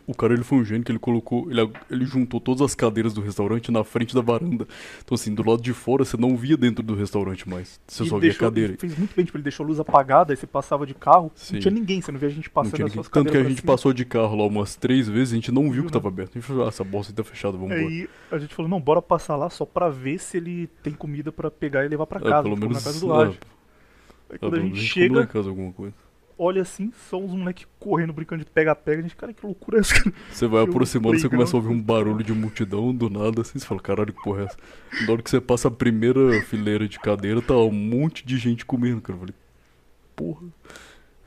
O 0.09 0.15
cara 0.15 0.33
ele 0.33 0.43
foi 0.43 0.57
um 0.59 0.63
gênio 0.63 0.85
que 0.85 0.91
ele 0.91 0.99
colocou. 0.99 1.51
Ele, 1.51 1.69
ele 1.91 2.05
juntou 2.05 2.39
todas 2.39 2.61
as 2.61 2.73
cadeiras 2.73 3.13
do 3.13 3.19
restaurante 3.19 3.69
na 3.69 3.83
frente 3.83 4.15
da 4.15 4.21
varanda. 4.21 4.65
Então, 5.03 5.13
assim, 5.15 5.33
do 5.35 5.47
lado 5.47 5.61
de 5.61 5.73
fora 5.73 6.05
você 6.05 6.15
não 6.15 6.37
via 6.37 6.55
dentro 6.55 6.81
do 6.81 6.95
restaurante 6.95 7.47
mais. 7.47 7.77
Você 7.85 8.03
E 8.03 8.07
só 8.07 8.15
via 8.17 8.29
deixou- 8.29 8.47
cadeira. 8.47 8.71
ele 8.71 8.77
Fez 8.79 8.97
muito 8.97 9.13
bem, 9.13 9.25
tipo, 9.25 9.37
ele 9.37 9.43
deixou 9.43 9.65
a 9.65 9.67
luz 9.67 9.81
apagada, 9.81 10.31
aí 10.31 10.37
você 10.37 10.47
passava 10.47 10.85
de 10.87 10.93
carro, 10.93 11.29
Sim. 11.35 11.55
não 11.55 11.59
tinha 11.61 11.73
ninguém, 11.73 11.99
você 11.99 12.09
não 12.13 12.19
via 12.19 12.29
a 12.29 12.31
gente 12.31 12.49
passando 12.49 12.85
as 12.85 12.93
suas 12.93 13.09
Tanto 13.09 13.31
que 13.31 13.37
a 13.37 13.43
gente 13.43 13.59
cima. 13.59 13.73
passou 13.73 13.91
de 13.91 14.05
carro 14.05 14.37
lá 14.37 14.45
umas 14.47 14.77
três 14.77 15.09
vezes 15.09 15.31
e 15.31 15.33
a 15.33 15.35
gente 15.35 15.51
não 15.51 15.63
viu 15.63 15.81
que 15.83 15.89
nada. 15.89 15.91
tava 15.99 16.07
aberto. 16.07 16.31
A 16.31 16.39
gente 16.39 16.47
falou, 16.47 16.63
ah, 16.65 16.69
essa 16.69 16.85
bosta 16.85 17.11
tá 17.11 17.23
fechada, 17.25 17.57
vamos 17.57 17.75
embora. 17.75 17.87
Aí 17.93 18.07
a 18.31 18.37
gente 18.37 18.55
falou, 18.55 18.71
não, 18.71 18.79
bora 18.79 19.01
passar 19.01 19.35
lá 19.35 19.49
só 19.49 19.65
pra 19.65 19.89
ver 19.89 20.19
se 20.19 20.37
ele 20.37 20.67
tem 20.81 20.93
comida 20.93 21.33
pra 21.33 21.51
pegar 21.51 21.83
e 21.83 21.89
levar 21.89 22.07
pra 22.07 22.21
É, 22.21 22.23
casa. 22.23 22.43
pelo 22.43 22.55
tipo, 22.55 22.67
menos. 22.67 22.81
na 22.85 22.89
casa 22.91 23.05
do 23.05 23.11
é, 23.13 23.17
lado. 23.17 23.37
Aí 24.29 24.35
é, 24.35 24.37
quando 24.37 24.55
a 24.55 24.59
gente 24.61 24.79
chega, 24.79 25.21
em 25.21 25.27
casa 25.27 25.49
alguma 25.49 25.73
coisa. 25.73 25.93
Olha 26.37 26.61
assim, 26.61 26.91
são 27.09 27.23
uns 27.25 27.31
moleques 27.31 27.65
correndo, 27.79 28.13
brincando 28.13 28.43
de 28.43 28.49
pega-pega. 28.49 28.99
A 28.99 29.01
gente, 29.01 29.15
cara, 29.15 29.33
que 29.33 29.45
loucura 29.45 29.77
é 29.77 29.79
essa, 29.81 29.93
cara? 29.95 30.13
Você 30.31 30.47
vai 30.47 30.63
aproximando, 30.63 31.19
você 31.19 31.29
começa 31.29 31.55
a 31.55 31.59
ouvir 31.59 31.69
um 31.73 31.81
barulho 31.81 32.23
de 32.23 32.33
multidão 32.33 32.93
do 32.93 33.09
nada, 33.09 33.41
assim, 33.41 33.59
você 33.59 33.65
fala, 33.65 33.79
caralho, 33.81 34.13
que 34.13 34.21
porra 34.23 34.41
é 34.41 34.45
essa? 34.45 34.57
Na 35.05 35.13
hora 35.13 35.21
que 35.21 35.29
você 35.29 35.41
passa 35.41 35.67
a 35.67 35.71
primeira 35.71 36.41
fileira 36.43 36.87
de 36.87 36.99
cadeira, 36.99 37.41
tá 37.41 37.55
um 37.57 37.71
monte 37.71 38.25
de 38.25 38.37
gente 38.37 38.65
comendo, 38.65 39.01
cara. 39.01 39.15
Eu 39.15 39.19
falei, 39.19 39.35
porra, 40.15 40.47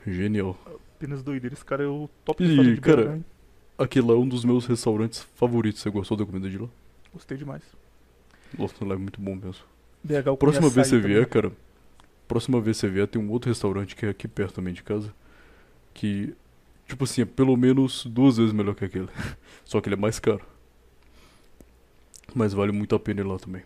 genial. 0.05 0.57
Apenas 0.95 1.23
doideira. 1.23 1.53
Esse 1.53 1.65
cara 1.65 1.83
é 1.83 1.87
o 1.87 2.09
top 2.23 2.43
E, 2.43 2.75
de 2.75 2.81
cara, 2.81 3.17
BH? 3.17 3.21
Aquele 3.77 4.07
lá 4.07 4.13
é 4.13 4.17
um 4.17 4.27
dos 4.27 4.45
meus 4.45 4.65
restaurantes 4.65 5.25
favoritos. 5.35 5.81
Você 5.81 5.89
gostou 5.89 6.15
da 6.15 6.25
comida 6.25 6.49
de 6.49 6.57
lá? 6.57 6.67
Gostei 7.13 7.37
demais. 7.37 7.63
Nossa, 8.57 8.85
lá 8.85 8.93
é 8.93 8.97
muito 8.97 9.19
bom 9.19 9.35
mesmo. 9.35 9.63
BH 10.03 10.37
Próxima 10.37 10.69
vez 10.69 10.87
você 10.87 10.99
vier, 10.99 11.25
também. 11.25 11.29
cara. 11.29 11.51
Próxima 12.31 12.61
vez 12.61 12.77
você 12.77 12.87
vier, 12.87 13.05
tem 13.09 13.21
um 13.21 13.29
outro 13.29 13.49
restaurante 13.49 13.93
que 13.93 14.05
é 14.05 14.09
aqui 14.09 14.25
perto 14.25 14.53
também 14.53 14.73
de 14.73 14.81
casa. 14.81 15.13
Que, 15.93 16.33
tipo 16.87 17.03
assim, 17.03 17.23
é 17.23 17.25
pelo 17.25 17.57
menos 17.57 18.05
duas 18.05 18.37
vezes 18.37 18.53
melhor 18.53 18.73
que 18.73 18.85
aquele. 18.85 19.09
Só 19.65 19.81
que 19.81 19.89
ele 19.89 19.95
é 19.95 19.99
mais 19.99 20.17
caro. 20.17 20.39
Mas 22.33 22.53
vale 22.53 22.71
muito 22.71 22.95
a 22.95 22.99
pena 23.01 23.19
ir 23.19 23.25
lá 23.25 23.37
também. 23.37 23.63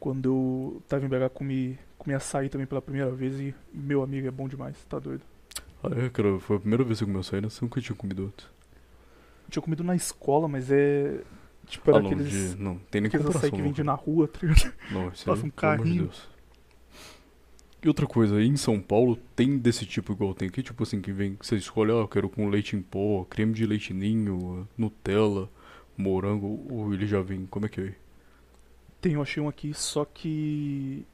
Quando 0.00 0.24
eu 0.30 0.82
tava 0.88 1.04
em 1.04 1.08
BH, 1.10 1.28
comi, 1.34 1.78
comi 1.98 2.14
açaí 2.14 2.48
também 2.48 2.66
pela 2.66 2.80
primeira 2.80 3.10
vez 3.10 3.38
e 3.38 3.54
meu 3.70 4.02
amigo 4.02 4.26
é 4.26 4.30
bom 4.30 4.48
demais, 4.48 4.82
tá 4.88 4.98
doido. 4.98 5.20
Ah, 5.84 5.90
é, 5.94 6.08
cara, 6.08 6.40
foi 6.40 6.56
a 6.56 6.60
primeira 6.60 6.84
vez 6.84 7.00
que 7.00 7.04
eu 7.04 7.08
comi 7.08 7.20
açaí, 7.20 7.42
né? 7.42 7.50
Você 7.50 7.62
nunca 7.62 7.82
tinha 7.82 7.94
comido 7.94 8.24
antes. 8.24 8.46
Eu 9.44 9.50
tinha 9.50 9.62
comido 9.62 9.84
na 9.84 9.94
escola, 9.94 10.48
mas 10.48 10.70
é. 10.70 11.20
Tipo, 11.66 11.90
era 11.90 11.98
ah, 11.98 12.02
não, 12.02 12.10
aqueles. 12.12 12.30
de, 12.30 12.56
não, 12.56 12.78
tem 12.90 13.02
nem 13.02 13.08
Aqueles 13.08 13.26
comparação. 13.26 13.46
açaí 13.46 13.50
que 13.50 13.62
vende 13.62 13.82
na 13.84 13.92
rua, 13.92 14.26
tá 14.26 14.38
ligado? 14.40 14.72
Não, 14.90 15.08
esse 15.08 15.26
Passa 15.26 15.44
um 15.44 15.50
pelo 15.50 15.72
amor 15.72 15.84
de 15.84 15.90
carrinho. 15.90 16.04
Deus. 16.04 16.37
E 17.82 17.86
outra 17.88 18.06
coisa, 18.06 18.42
em 18.42 18.56
São 18.56 18.80
Paulo 18.80 19.16
tem 19.36 19.56
desse 19.56 19.86
tipo 19.86 20.12
igual 20.12 20.34
tem 20.34 20.48
aqui, 20.48 20.62
tipo 20.62 20.82
assim, 20.82 21.00
que 21.00 21.12
vem, 21.12 21.36
que 21.36 21.46
você 21.46 21.56
escolhe, 21.56 21.92
ah, 21.92 21.96
eu 21.96 22.08
quero 22.08 22.28
com 22.28 22.48
leite 22.48 22.74
em 22.76 22.82
pó, 22.82 23.24
creme 23.30 23.52
de 23.52 23.64
leite 23.66 23.94
ninho, 23.94 24.66
Nutella, 24.76 25.48
morango, 25.96 26.66
ou 26.68 26.92
ele 26.92 27.06
já 27.06 27.20
vem, 27.22 27.46
como 27.46 27.66
é 27.66 27.68
que 27.68 27.80
é? 27.80 27.94
Tem, 29.00 29.12
eu 29.12 29.22
achei 29.22 29.42
um 29.42 29.48
aqui, 29.48 29.72
só 29.74 30.04
que. 30.04 31.04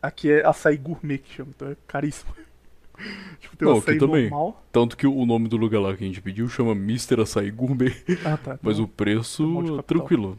Aqui 0.00 0.30
é 0.32 0.44
açaí 0.46 0.76
gourmet 0.76 1.18
que 1.18 1.32
chama, 1.34 1.50
então 1.54 1.68
é 1.68 1.76
caríssimo. 1.86 2.32
tipo, 3.38 3.56
tem 3.56 3.68
Não, 3.68 3.76
aqui 3.78 3.96
também. 3.96 4.30
normal. 4.30 4.62
Tanto 4.72 4.96
que 4.96 5.06
o 5.06 5.26
nome 5.26 5.48
do 5.48 5.56
lugar 5.56 5.80
lá 5.80 5.96
que 5.96 6.04
a 6.04 6.06
gente 6.06 6.22
pediu 6.22 6.48
chama 6.48 6.72
Mr. 6.72 7.20
Açaí 7.20 7.50
Gourmet, 7.50 7.94
Ah, 8.24 8.36
tá. 8.36 8.58
mas 8.62 8.74
então 8.74 8.84
o 8.84 8.88
preço 8.88 9.44
é 9.78 9.82
tranquilo. 9.82 10.38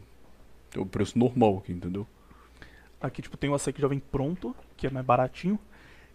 É 0.74 0.80
o 0.80 0.86
preço 0.86 1.18
normal 1.18 1.58
aqui, 1.58 1.72
entendeu? 1.72 2.06
Aqui, 3.00 3.20
tipo, 3.22 3.36
tem 3.36 3.50
o 3.50 3.54
açaí 3.54 3.72
que 3.72 3.80
já 3.82 3.88
vem 3.88 3.98
pronto, 3.98 4.54
que 4.76 4.86
é 4.86 4.90
mais 4.90 5.04
baratinho. 5.04 5.58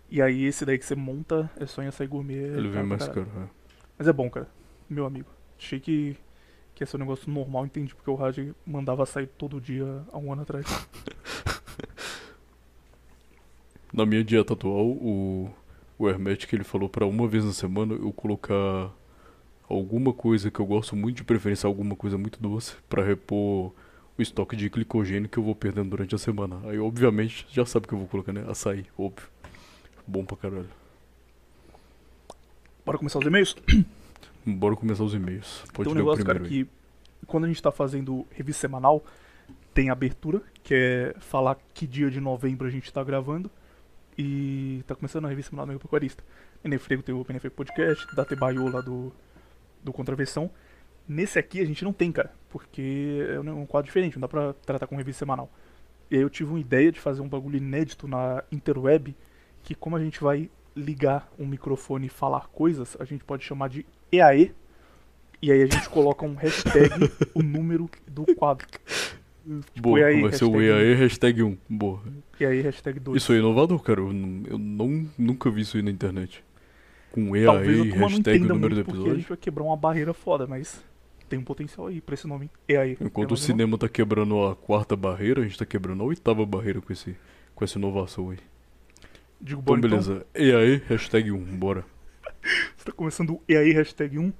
E 0.10 0.22
aí 0.22 0.46
esse 0.46 0.66
daí 0.66 0.78
que 0.80 0.86
você 0.86 0.96
monta 0.96 1.50
é 1.60 1.66
só 1.66 1.84
em 1.84 1.88
açaí 1.88 2.08
gourmet. 2.08 2.36
é 2.38 2.58
Ele 2.58 2.70
vem 2.70 2.72
pra 2.72 2.84
mais 2.84 3.08
caro. 3.08 3.28
é. 3.38 3.48
Mas 3.98 4.08
é 4.08 4.14
bom, 4.14 4.30
cara. 4.30 4.48
Meu 4.90 5.06
amigo. 5.06 5.30
Achei 5.58 5.80
que, 5.80 6.18
que 6.74 6.82
ia 6.84 6.88
ser 6.88 6.98
um 6.98 7.02
negócio 7.02 7.32
normal, 7.32 7.66
entendi, 7.66 7.94
porque 7.94 8.10
o 8.10 8.16
Raj 8.16 8.38
mandava 8.66 9.04
açaí 9.04 9.28
todo 9.28 9.62
dia 9.62 10.04
há 10.12 10.18
um 10.18 10.32
ano 10.34 10.42
atrás. 10.42 10.66
Na 13.92 14.06
minha 14.06 14.24
dieta 14.24 14.54
atual, 14.54 14.86
o, 14.88 15.52
o 15.98 16.08
Hermetic 16.08 16.54
ele 16.54 16.64
falou 16.64 16.88
pra 16.88 17.06
uma 17.06 17.28
vez 17.28 17.44
na 17.44 17.52
semana 17.52 17.94
eu 17.94 18.14
colocar 18.14 18.92
alguma 19.68 20.14
coisa 20.14 20.50
que 20.50 20.60
eu 20.60 20.66
gosto 20.66 20.96
muito, 20.96 21.18
de 21.18 21.24
preferência 21.24 21.68
alguma 21.68 21.96
coisa 21.96 22.18
muito 22.18 22.42
doce, 22.42 22.76
pra 22.88 23.04
repor 23.04 23.74
o 24.20 24.22
estoque 24.22 24.56
de 24.56 24.68
glicogênio 24.68 25.30
que 25.30 25.38
eu 25.38 25.44
vou 25.44 25.56
perdendo 25.56 25.90
durante 25.90 26.14
a 26.14 26.18
semana. 26.18 26.60
Aí, 26.66 26.78
obviamente, 26.78 27.48
já 27.50 27.66
sabe 27.66 27.86
o 27.86 27.88
que 27.88 27.94
eu 27.94 28.00
vou 28.00 28.08
colocar, 28.08 28.34
né? 28.34 28.44
Açaí, 28.50 28.86
óbvio. 28.98 29.28
Bom 30.06 30.26
pra 30.26 30.36
caralho. 30.36 30.70
Bora 32.86 32.98
começar 32.98 33.20
os 33.20 33.26
e-mails? 33.26 33.56
Bora 34.46 34.76
começar 34.76 35.04
os 35.04 35.14
e-mails. 35.14 35.64
Pode 35.74 35.88
tem 35.88 35.94
um 35.94 35.96
negócio, 35.96 36.26
cara, 36.26 36.40
aí. 36.40 36.48
que 36.48 36.68
quando 37.26 37.46
a 37.46 37.48
gente 37.48 37.62
tá 37.62 37.72
fazendo 37.72 38.26
revista 38.32 38.62
semanal, 38.62 39.04
tem 39.74 39.90
abertura, 39.90 40.42
que 40.64 40.74
é 40.74 41.16
falar 41.20 41.58
que 41.74 41.88
dia 41.88 42.10
de 42.10 42.20
novembro 42.20 42.68
a 42.68 42.72
gente 42.72 42.92
tá 42.92 43.04
gravando. 43.04 43.50
E 44.18 44.84
tá 44.86 44.96
começando 44.96 45.26
a 45.26 45.30
revista 45.30 45.52
semanal 45.52 45.68
do 45.68 45.70
Amigo 45.70 45.84
Pecuarista. 45.84 46.22
Menefrego 46.62 47.02
tem 47.02 47.16
o 47.16 47.26
Menefrego 47.26 47.56
Podcast, 47.56 48.06
da 48.14 48.26
Tebaio 48.26 48.68
lá 48.70 48.82
do, 48.82 49.14
do 49.82 49.94
Contraversão. 49.94 50.52
Nesse 51.10 51.40
aqui 51.40 51.60
a 51.60 51.66
gente 51.66 51.84
não 51.84 51.92
tem, 51.92 52.12
cara, 52.12 52.32
porque 52.50 53.18
é 53.34 53.40
um 53.40 53.62
um 53.62 53.66
quadro 53.66 53.88
diferente, 53.88 54.14
não 54.16 54.22
dá 54.22 54.28
pra 54.28 54.54
tratar 54.54 54.86
com 54.86 54.96
revista 54.96 55.20
semanal. 55.20 55.52
E 56.12 56.16
aí 56.16 56.22
eu 56.22 56.30
tive 56.30 56.52
uma 56.52 56.60
ideia 56.60 56.92
de 56.92 57.00
fazer 57.00 57.22
um 57.22 57.28
bagulho 57.28 57.58
inédito 57.58 58.08
na 58.08 58.44
interweb, 58.52 59.16
que 59.64 59.74
como 59.74 59.96
a 59.96 60.00
gente 60.04 60.22
vai 60.22 60.50
ligar 60.76 61.28
um 61.38 61.46
microfone 61.48 62.06
e 62.06 62.10
falar 62.10 62.48
coisas, 62.50 62.96
a 63.00 63.06
gente 63.06 63.24
pode 63.24 63.44
chamar 63.44 63.70
de 63.70 63.86
EAE, 64.12 64.54
e 65.42 65.52
aí 65.52 65.64
a 65.64 65.66
gente 65.66 65.90
coloca 65.90 66.24
um 66.26 66.36
hashtag, 66.36 66.90
o 67.34 67.42
número 67.42 67.90
do 68.08 68.26
quadro. 68.36 68.68
Boa, 69.82 70.00
EAE, 70.00 70.22
vai 70.22 70.34
ser 70.34 70.46
o 70.46 70.62
EAE 70.62 70.94
hashtag 70.96 71.42
1. 71.42 71.58
Boa. 71.68 72.02
E 72.40 72.46
aí 72.46 72.62
hashtag 72.62 73.00
2. 73.00 73.18
Isso 73.18 73.34
é 73.34 73.38
inovador, 73.38 73.80
cara. 73.82 74.00
Eu, 74.00 74.14
não- 74.14 74.44
eu 74.48 74.58
não, 74.60 75.08
nunca 75.18 75.50
vi 75.50 75.62
isso 75.62 75.76
aí 75.78 75.82
na 75.84 75.90
internet. 75.90 76.44
Com 77.12 77.36
EAE 77.36 77.90
hashtag 77.90 78.40
número 78.40 78.76
do 78.76 78.76
muito 78.76 78.86
porque 78.86 78.92
a 78.92 78.94
episódio. 78.94 79.16
gente 79.16 79.30
vai 79.30 79.38
quebrar 79.38 79.64
uma 79.64 79.76
barreira 79.78 80.14
foda, 80.14 80.46
mas 80.46 80.84
tem 81.30 81.40
um 81.40 81.44
potencial 81.44 81.88
aí 81.88 82.02
pra 82.02 82.16
esse 82.16 82.28
nome 82.28 82.50
EAE. 82.68 82.98
Enquanto 83.00 83.28
É 83.28 83.28
o 83.28 83.30
mais 83.32 83.42
um 83.42 83.46
cinema 83.46 83.78
tá 83.78 83.88
quebrando 83.88 84.44
a 84.44 84.56
quarta 84.56 84.96
barreira, 84.96 85.42
a 85.42 85.44
gente 85.44 85.58
tá 85.58 85.66
quebrando 85.66 86.02
a 86.04 86.06
oitava 86.06 86.46
barreira 86.46 86.82
com, 86.82 86.92
esse, 86.92 87.16
com 87.56 87.64
essa 87.64 87.78
inovação 87.78 88.32
aí. 88.32 88.38
nome. 88.38 88.50
Digo, 89.40 89.62
Então, 89.62 89.78
então, 89.78 89.90
beleza. 89.90 90.26
EAE, 90.36 90.82
hashtag 90.88 91.32
1, 91.32 91.38
bora. 91.58 91.86
Você 92.76 92.86
tá 92.86 92.92
começando 92.92 93.36
o 93.36 93.42
EAE 93.48 93.72
hashtag 93.72 94.18
1. 94.20 94.34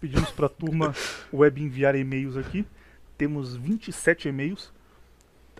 Pedimos 0.00 0.30
pra 0.30 0.48
turma 0.48 0.94
web 1.32 1.62
enviar 1.62 1.96
e-mails 1.96 2.36
aqui. 2.36 2.64
Temos 3.16 3.56
27 3.56 4.28
e-mails. 4.28 4.72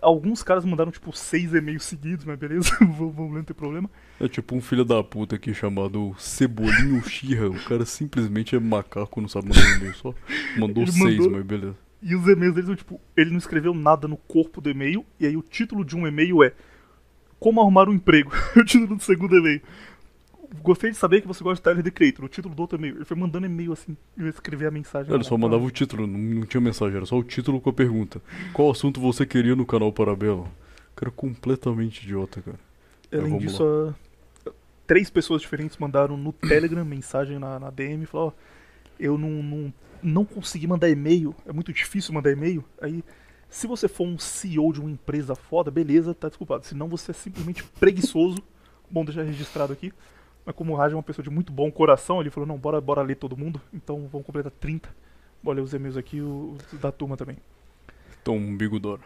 Alguns 0.01 0.43
caras 0.43 0.65
mandaram 0.65 0.91
tipo 0.91 1.15
6 1.15 1.53
e-mails 1.53 1.83
seguidos, 1.85 2.25
mas 2.25 2.37
beleza, 2.37 2.69
vamos, 2.79 3.15
vamos, 3.15 3.33
não 3.33 3.43
tem 3.43 3.55
problema. 3.55 3.89
É 4.19 4.27
tipo 4.27 4.55
um 4.55 4.61
filho 4.61 4.85
da 4.85 5.03
puta 5.03 5.35
aqui 5.35 5.53
chamado 5.53 6.15
Cebolinho 6.19 7.01
Xirra. 7.07 7.47
O 7.49 7.63
cara 7.65 7.85
simplesmente 7.85 8.55
é 8.55 8.59
macaco, 8.59 9.19
não 9.21 9.27
sabe 9.27 9.47
mandar 9.49 9.61
um 9.65 9.75
e-mail 9.77 9.95
só. 9.95 10.13
Mandou 10.57 10.83
Ele 10.83 10.91
seis, 10.91 11.17
mandou- 11.17 11.31
mas 11.31 11.43
beleza. 11.45 11.75
E 12.01 12.13
os 12.15 12.27
e-mails 12.27 12.53
deles 12.53 12.67
são 12.67 12.75
tipo, 12.75 13.01
ele 13.17 13.31
não 13.31 13.37
escreveu 13.37 13.73
nada 13.73 14.07
no 14.07 14.17
corpo 14.17 14.61
do 14.61 14.69
e-mail, 14.69 15.03
e 15.19 15.25
aí 15.25 15.35
o 15.35 15.41
título 15.41 15.83
de 15.83 15.95
um 15.95 16.05
e-mail 16.05 16.43
é 16.43 16.53
Como 17.39 17.59
arrumar 17.61 17.89
um 17.89 17.93
emprego. 17.93 18.31
o 18.55 18.63
título 18.63 18.95
do 18.97 19.01
segundo 19.03 19.35
e-mail. 19.37 19.61
Gostei 20.61 20.91
de 20.91 20.97
saber 20.97 21.21
que 21.21 21.27
você 21.27 21.43
gosta 21.43 21.55
de 21.55 21.61
Tyler 21.63 21.83
The 21.83 21.91
Creator. 21.91 22.25
O 22.25 22.29
título 22.29 22.53
do 22.55 22.61
outro 22.61 22.77
e-mail. 22.77 22.95
Ele 22.95 23.05
foi 23.05 23.17
mandando 23.17 23.45
e-mail 23.45 23.73
assim, 23.73 23.95
eu 24.17 24.25
ia 24.25 24.29
escrever 24.29 24.67
a 24.67 24.71
mensagem. 24.71 25.13
Ele 25.13 25.23
só 25.23 25.37
mandava 25.37 25.63
o 25.63 25.71
título, 25.71 26.05
não, 26.07 26.17
não 26.17 26.45
tinha 26.45 26.61
mensagem, 26.61 26.95
era 26.97 27.05
só 27.05 27.17
o 27.17 27.23
título 27.23 27.59
com 27.61 27.69
a 27.69 27.73
pergunta. 27.73 28.21
Qual 28.53 28.69
assunto 28.71 28.99
você 28.99 29.25
queria 29.25 29.55
no 29.55 29.65
canal 29.65 29.91
Parabelo? 29.91 30.47
Cara, 30.95 31.11
completamente 31.11 32.03
idiota, 32.03 32.41
cara. 32.41 32.59
Além 33.11 33.29
vamos 33.29 33.43
disso, 33.43 33.63
a- 33.63 34.51
três 34.87 35.09
pessoas 35.09 35.41
diferentes 35.41 35.77
mandaram 35.77 36.15
no 36.17 36.31
Telegram 36.31 36.85
mensagem 36.85 37.39
na, 37.39 37.59
na 37.59 37.69
DM 37.69 38.03
e 38.03 38.05
falaram, 38.05 38.29
ó, 38.29 38.41
eu 38.99 39.17
não, 39.17 39.29
não, 39.43 39.73
não 40.01 40.25
consegui 40.25 40.67
mandar 40.67 40.89
e-mail, 40.89 41.35
é 41.45 41.51
muito 41.51 41.73
difícil 41.73 42.13
mandar 42.13 42.31
e-mail. 42.31 42.63
Aí, 42.81 43.03
se 43.49 43.67
você 43.67 43.87
for 43.87 44.05
um 44.07 44.17
CEO 44.17 44.71
de 44.73 44.79
uma 44.79 44.89
empresa 44.89 45.35
foda, 45.35 45.69
beleza, 45.71 46.13
tá 46.13 46.27
desculpado. 46.27 46.65
Senão 46.65 46.87
você 46.87 47.11
é 47.11 47.13
simplesmente 47.13 47.63
preguiçoso. 47.79 48.41
Bom 48.89 49.03
deixar 49.03 49.23
registrado 49.23 49.73
aqui. 49.73 49.91
Mas 50.45 50.55
como 50.55 50.73
o 50.73 50.75
Raj 50.75 50.93
é 50.93 50.95
uma 50.95 51.01
pessoa 51.03 51.23
de 51.23 51.29
muito 51.29 51.51
bom 51.51 51.71
coração, 51.71 52.21
ele 52.21 52.29
falou, 52.29 52.45
não, 52.47 52.57
bora, 52.57 52.79
bora 52.79 53.01
ler 53.01 53.15
todo 53.15 53.35
mundo. 53.37 53.59
Então 53.73 54.07
vamos 54.11 54.25
completar 54.25 54.51
30. 54.51 54.89
Bora 55.41 55.57
ler 55.57 55.61
os 55.63 55.73
e-mails 55.73 55.97
aqui, 55.97 56.21
o- 56.21 56.55
os 56.73 56.79
da 56.79 56.91
turma 56.91 57.17
também. 57.17 57.37
Um 58.27 58.55
bigodora. 58.57 59.01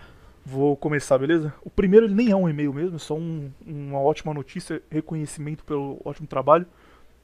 Vou 0.45 0.75
começar, 0.77 1.17
beleza? 1.17 1.53
O 1.63 1.69
primeiro 1.69 2.05
ele 2.05 2.15
nem 2.15 2.31
é 2.31 2.35
um 2.35 2.47
e-mail 2.49 2.73
mesmo, 2.73 2.95
é 2.95 2.99
só 2.99 3.15
um- 3.15 3.51
uma 3.65 3.99
ótima 3.99 4.33
notícia, 4.33 4.81
reconhecimento 4.89 5.63
pelo 5.63 5.99
ótimo 6.05 6.25
trabalho. 6.27 6.65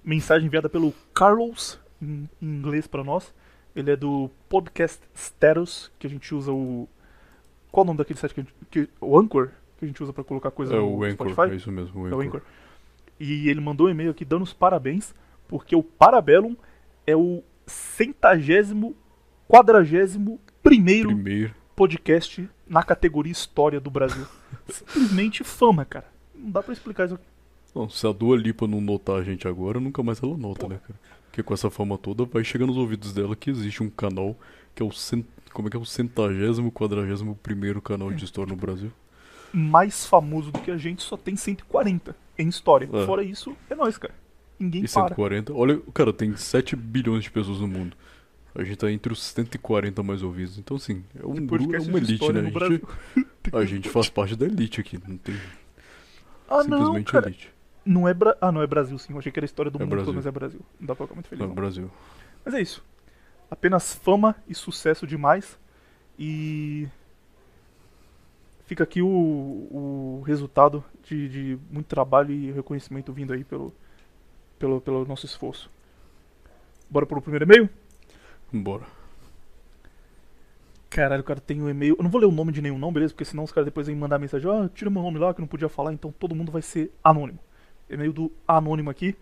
Mensagem 0.04 0.46
enviada 0.48 0.70
pelo 0.70 0.94
Carlos, 1.14 1.80
em, 2.02 2.30
em 2.42 2.46
inglês 2.58 2.86
pra 2.88 3.04
nós. 3.04 3.34
Ele 3.76 3.92
é 3.92 3.96
do 3.96 4.30
Podcast 4.50 5.00
Status, 5.14 5.90
que 5.98 6.06
a 6.08 6.10
gente 6.10 6.34
usa 6.36 6.52
o. 6.52 6.88
Qual 7.72 7.84
o 7.84 7.88
nome 7.88 7.98
daquele 7.98 8.20
site 8.20 8.34
que 8.34 8.42
a 8.42 8.44
gente. 8.44 8.54
Que, 8.70 8.90
o 9.02 9.18
Anchor? 9.18 9.50
Que 9.80 9.86
a 9.86 9.88
gente 9.88 10.02
usa 10.04 10.14
pra 10.14 10.24
colocar 10.24 10.52
coisa 10.52 10.76
É 10.76 10.80
no 10.80 10.98
o 10.98 11.04
Anchor, 11.04 11.30
Spotify? 11.30 11.54
é 11.54 11.56
isso 11.58 11.72
mesmo, 11.72 12.02
o 12.04 12.08
É 12.08 12.14
o 12.16 12.22
Anchor. 12.22 12.42
E 13.20 13.50
ele 13.50 13.62
mandou 13.62 13.88
um 13.88 13.90
e-mail 13.90 14.12
aqui 14.12 14.26
dando 14.26 14.44
os 14.44 14.54
parabéns, 14.54 15.14
porque 15.48 15.76
o 15.76 15.84
Parabellum 15.84 16.56
é 17.08 17.16
o 17.16 17.44
centagésimo, 17.66 18.96
quadragésimo 19.48 20.40
primeiro 20.62 21.10
Primeiro. 21.10 21.56
podcast 21.76 22.50
na 22.68 22.84
categoria 22.84 23.32
História 23.32 23.80
do 23.80 23.90
Brasil. 23.90 24.26
Simplesmente 24.68 25.44
fama, 25.44 25.86
cara. 25.86 26.08
Não 26.34 26.52
dá 26.52 26.62
pra 26.62 26.74
explicar 26.74 27.06
isso 27.06 27.16
aqui. 27.16 27.26
Não, 27.74 27.90
se 27.90 28.08
a 28.08 28.12
Dua 28.12 28.38
Lipa 28.38 28.68
não 28.68 28.80
notar 28.80 29.18
a 29.18 29.24
gente 29.24 29.48
agora, 29.48 29.80
nunca 29.80 30.02
mais 30.02 30.22
ela 30.24 30.38
nota, 30.38 30.68
né, 30.68 30.80
cara? 30.80 31.00
Porque 31.26 31.44
com 31.44 31.54
essa 31.54 31.70
fama 31.70 31.98
toda, 31.98 32.24
vai 32.24 32.44
chegar 32.44 32.66
nos 32.66 32.78
ouvidos 32.78 33.14
dela 33.14 33.36
que 33.36 33.50
existe 33.50 33.84
um 33.84 33.90
canal 33.90 34.38
que 34.74 34.82
é 34.82 34.86
o 34.86 34.92
cent... 34.92 35.26
como 35.54 35.68
é 35.68 35.72
que 35.72 35.78
é 35.78 35.80
o 35.80 35.86
centagésimo, 35.86 36.72
quadragésimo 36.72 37.36
primeiro 37.36 37.82
canal 37.82 38.12
de 38.12 38.24
história 38.24 38.50
no 38.50 38.60
Brasil. 38.60 38.92
Mais 39.58 40.06
famoso 40.06 40.52
do 40.52 40.60
que 40.60 40.70
a 40.70 40.78
gente 40.78 41.02
só 41.02 41.16
tem 41.16 41.36
140 41.36 42.14
em 42.38 42.50
história. 42.50 42.90
É. 42.92 43.06
Fora 43.06 43.24
isso, 43.24 43.56
é 43.70 43.76
nóis, 43.76 43.98
cara. 43.98 44.14
ninguém 44.60 44.84
E 44.84 44.88
para. 44.90 45.08
140. 45.08 45.54
Olha, 45.54 45.80
cara, 45.94 46.12
tem 46.12 46.36
7 46.36 46.76
bilhões 46.76 47.24
de 47.24 47.32
pessoas 47.32 47.60
no 47.62 47.68
mundo. 47.68 47.96
A 48.54 48.64
gente 48.64 48.78
tá 48.78 48.92
entre 48.92 49.14
os 49.14 49.22
140 49.24 50.04
mais 50.04 50.24
ouvidos. 50.24 50.58
Então, 50.58 50.76
assim, 50.78 51.04
é 51.18 51.26
um 51.26 51.36
é 51.36 51.80
uma 51.80 51.98
elite, 51.98 52.32
né? 52.34 52.40
A 52.40 52.70
gente, 52.70 52.86
a 53.54 53.66
gente 53.66 53.90
faz 53.90 54.10
parte 54.10 54.36
da 54.36 54.46
elite 54.46 54.82
aqui. 54.82 55.00
Não 55.08 55.18
tem 55.18 55.36
Ah, 56.50 56.64
não, 56.64 56.78
simplesmente 56.78 57.12
cara. 57.12 57.28
elite. 57.28 57.50
Não 57.86 58.08
é 58.08 58.14
Bra... 58.14 58.36
Ah, 58.42 58.52
não, 58.52 58.62
é 58.62 58.68
Brasil 58.68 58.98
sim. 58.98 59.14
Eu 59.14 59.20
achei 59.20 59.32
que 59.32 59.40
era 59.40 59.46
a 59.46 59.48
história 59.48 59.70
do 59.72 59.78
É 59.78 59.82
mundo, 59.82 59.92
Brasil. 59.92 60.14
mas 60.14 60.26
é 60.26 60.32
Brasil. 60.32 60.60
Não 60.80 60.88
dá 60.88 60.96
pra 60.96 61.06
ficar 61.06 61.16
muito 61.16 61.28
feliz. 61.30 61.42
No 61.42 61.48
não. 61.48 61.56
Brasil. 61.56 61.92
Mas 62.44 62.54
é 62.54 62.62
isso. 62.62 62.84
Apenas 63.50 63.94
fama 63.94 64.36
e 64.50 64.56
sucesso 64.56 65.06
demais. 65.06 65.58
E. 66.18 66.88
Fica 68.66 68.84
aqui 68.84 69.02
o, 69.02 69.08
o 69.08 70.24
resultado 70.26 70.84
de, 71.04 71.30
de 71.30 71.60
muito 71.70 71.86
trabalho 71.86 72.32
e 72.32 72.52
reconhecimento 72.52 73.14
vindo 73.14 73.32
aí 73.32 73.44
pelo, 73.44 73.72
pelo, 74.58 74.82
pelo 74.82 75.06
nosso 75.06 75.26
esforço. 75.26 75.70
Bora 76.90 77.06
pro 77.06 77.22
primeiro 77.22 77.46
e-mail? 77.46 77.70
Bora. 78.52 78.86
Caralho, 80.90 81.22
o 81.22 81.26
cara 81.26 81.40
tem 81.40 81.62
um 81.62 81.70
e-mail. 81.70 81.96
Eu 81.98 82.04
não 82.04 82.10
vou 82.10 82.22
ler 82.22 82.28
o 82.28 82.32
nome 82.32 82.52
de 82.52 82.62
nenhum, 82.62 82.80
não, 82.80 82.92
beleza? 82.92 83.14
Porque 83.14 83.26
senão 83.26 83.44
os 83.44 83.52
caras 83.52 83.66
depois 83.66 83.86
vêm 83.86 83.96
mandar 83.96 84.18
mensagem: 84.18 84.50
Ah, 84.50 84.70
tira 84.74 84.90
meu 84.90 85.04
nome 85.04 85.20
lá 85.20 85.34
que 85.34 85.42
eu 85.42 85.44
não 85.44 85.48
podia 85.48 85.70
falar, 85.70 85.94
então 85.94 86.12
todo 86.12 86.34
mundo 86.34 86.52
vai 86.52 86.62
ser 86.62 86.92
anônimo. 87.04 87.40
E-mail 87.90 88.14
do 88.14 88.32
anônimo 88.48 88.90
aqui. 88.90 89.16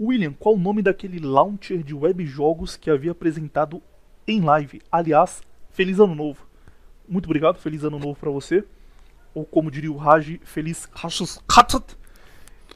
William, 0.00 0.32
qual 0.32 0.56
o 0.56 0.58
nome 0.58 0.82
daquele 0.82 1.20
launcher 1.20 1.82
de 1.84 1.94
web 1.94 2.24
jogos 2.26 2.76
que 2.76 2.90
havia 2.90 3.12
apresentado 3.12 3.80
em 4.26 4.40
live? 4.40 4.80
Aliás, 4.90 5.42
feliz 5.70 6.00
ano 6.00 6.14
novo. 6.14 6.51
Muito 7.12 7.26
obrigado, 7.26 7.58
feliz 7.58 7.84
ano 7.84 7.98
novo 7.98 8.18
pra 8.18 8.30
você. 8.30 8.64
Ou 9.34 9.44
como 9.44 9.70
diria 9.70 9.92
o 9.92 9.98
Raj, 9.98 10.40
feliz 10.44 10.88
Rashus 10.94 11.38
Katsat. 11.46 11.94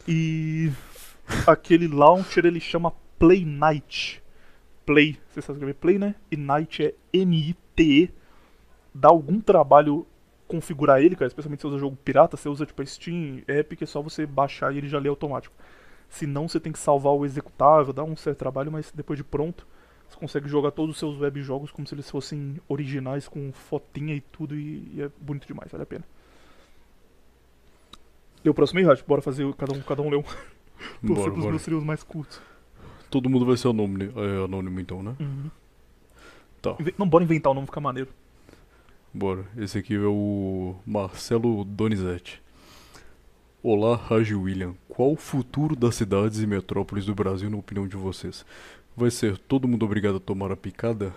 E 0.06 0.70
aquele 1.46 1.88
launcher 1.88 2.44
ele 2.44 2.60
chama 2.60 2.92
Play 3.18 3.46
Night. 3.46 4.22
Play, 4.84 5.18
você 5.30 5.40
sabe 5.40 5.56
escrever 5.56 5.74
Play, 5.76 5.98
né? 5.98 6.14
E 6.30 6.36
Night 6.36 6.84
é 6.84 6.94
N-I-T-E. 7.14 8.10
Dá 8.94 9.08
algum 9.08 9.40
trabalho 9.40 10.06
configurar 10.46 11.00
ele, 11.00 11.16
cara, 11.16 11.28
especialmente 11.28 11.60
se 11.60 11.62
você 11.62 11.68
usa 11.68 11.78
jogo 11.78 11.96
pirata, 12.04 12.36
você 12.36 12.50
usa 12.50 12.66
tipo 12.66 12.84
Steam, 12.86 13.42
Epic, 13.48 13.80
é 13.80 13.86
só 13.86 14.02
você 14.02 14.26
baixar 14.26 14.74
e 14.74 14.76
ele 14.76 14.88
já 14.88 14.98
lê 14.98 15.08
automático. 15.08 15.54
Se 16.10 16.26
não, 16.26 16.46
você 16.46 16.60
tem 16.60 16.72
que 16.72 16.78
salvar 16.78 17.14
o 17.14 17.24
executável, 17.24 17.90
dá 17.90 18.04
um 18.04 18.14
certo 18.14 18.36
trabalho, 18.36 18.70
mas 18.70 18.92
depois 18.94 19.16
de 19.16 19.24
pronto, 19.24 19.66
você 20.08 20.16
consegue 20.18 20.48
jogar 20.48 20.70
todos 20.70 20.94
os 20.94 20.98
seus 20.98 21.18
web 21.20 21.42
jogos 21.42 21.70
como 21.70 21.86
se 21.86 21.94
eles 21.94 22.10
fossem 22.10 22.56
originais, 22.68 23.26
com 23.28 23.52
fotinha 23.52 24.14
e 24.14 24.20
tudo, 24.20 24.54
e, 24.56 24.90
e 24.94 25.02
é 25.02 25.10
bonito 25.20 25.46
demais, 25.46 25.70
vale 25.70 25.82
a 25.82 25.86
pena. 25.86 26.04
Lê 28.44 28.50
o 28.50 28.54
próximo 28.54 28.78
aí, 28.80 28.84
Raj? 28.86 29.02
Bora 29.02 29.20
fazer 29.22 29.52
cada 29.54 29.72
um, 29.74 29.80
cada 29.82 30.02
um 30.02 30.10
lê 30.10 30.16
um. 30.16 30.22
Torcer 31.06 31.32
pros 31.32 31.46
meus 31.46 31.62
serios 31.62 31.82
mais 31.84 32.02
curtos. 32.02 32.40
Todo 33.10 33.28
mundo 33.30 33.46
vai 33.46 33.56
ser 33.56 33.68
anônimo, 33.68 34.12
é, 34.20 34.44
anônimo 34.44 34.78
então, 34.80 35.02
né? 35.02 35.16
Tá. 36.60 36.76
Inve- 36.78 36.94
Não, 36.98 37.08
bora 37.08 37.24
inventar 37.24 37.50
o 37.50 37.54
nome, 37.54 37.66
fica 37.66 37.80
maneiro. 37.80 38.10
Bora. 39.12 39.44
Esse 39.56 39.78
aqui 39.78 39.94
é 39.94 39.98
o 40.00 40.76
Marcelo 40.86 41.64
Donizete. 41.64 42.42
Olá, 43.62 43.96
Raj 43.96 44.30
William. 44.32 44.74
Qual 44.88 45.12
o 45.12 45.16
futuro 45.16 45.74
das 45.74 45.94
cidades 45.94 46.40
e 46.40 46.46
metrópoles 46.46 47.06
do 47.06 47.14
Brasil, 47.14 47.48
na 47.50 47.56
opinião 47.56 47.88
de 47.88 47.96
vocês? 47.96 48.44
Vai 48.96 49.10
ser 49.10 49.36
todo 49.36 49.68
mundo 49.68 49.84
obrigado 49.84 50.16
a 50.16 50.20
tomar 50.20 50.50
a 50.50 50.56
picada? 50.56 51.14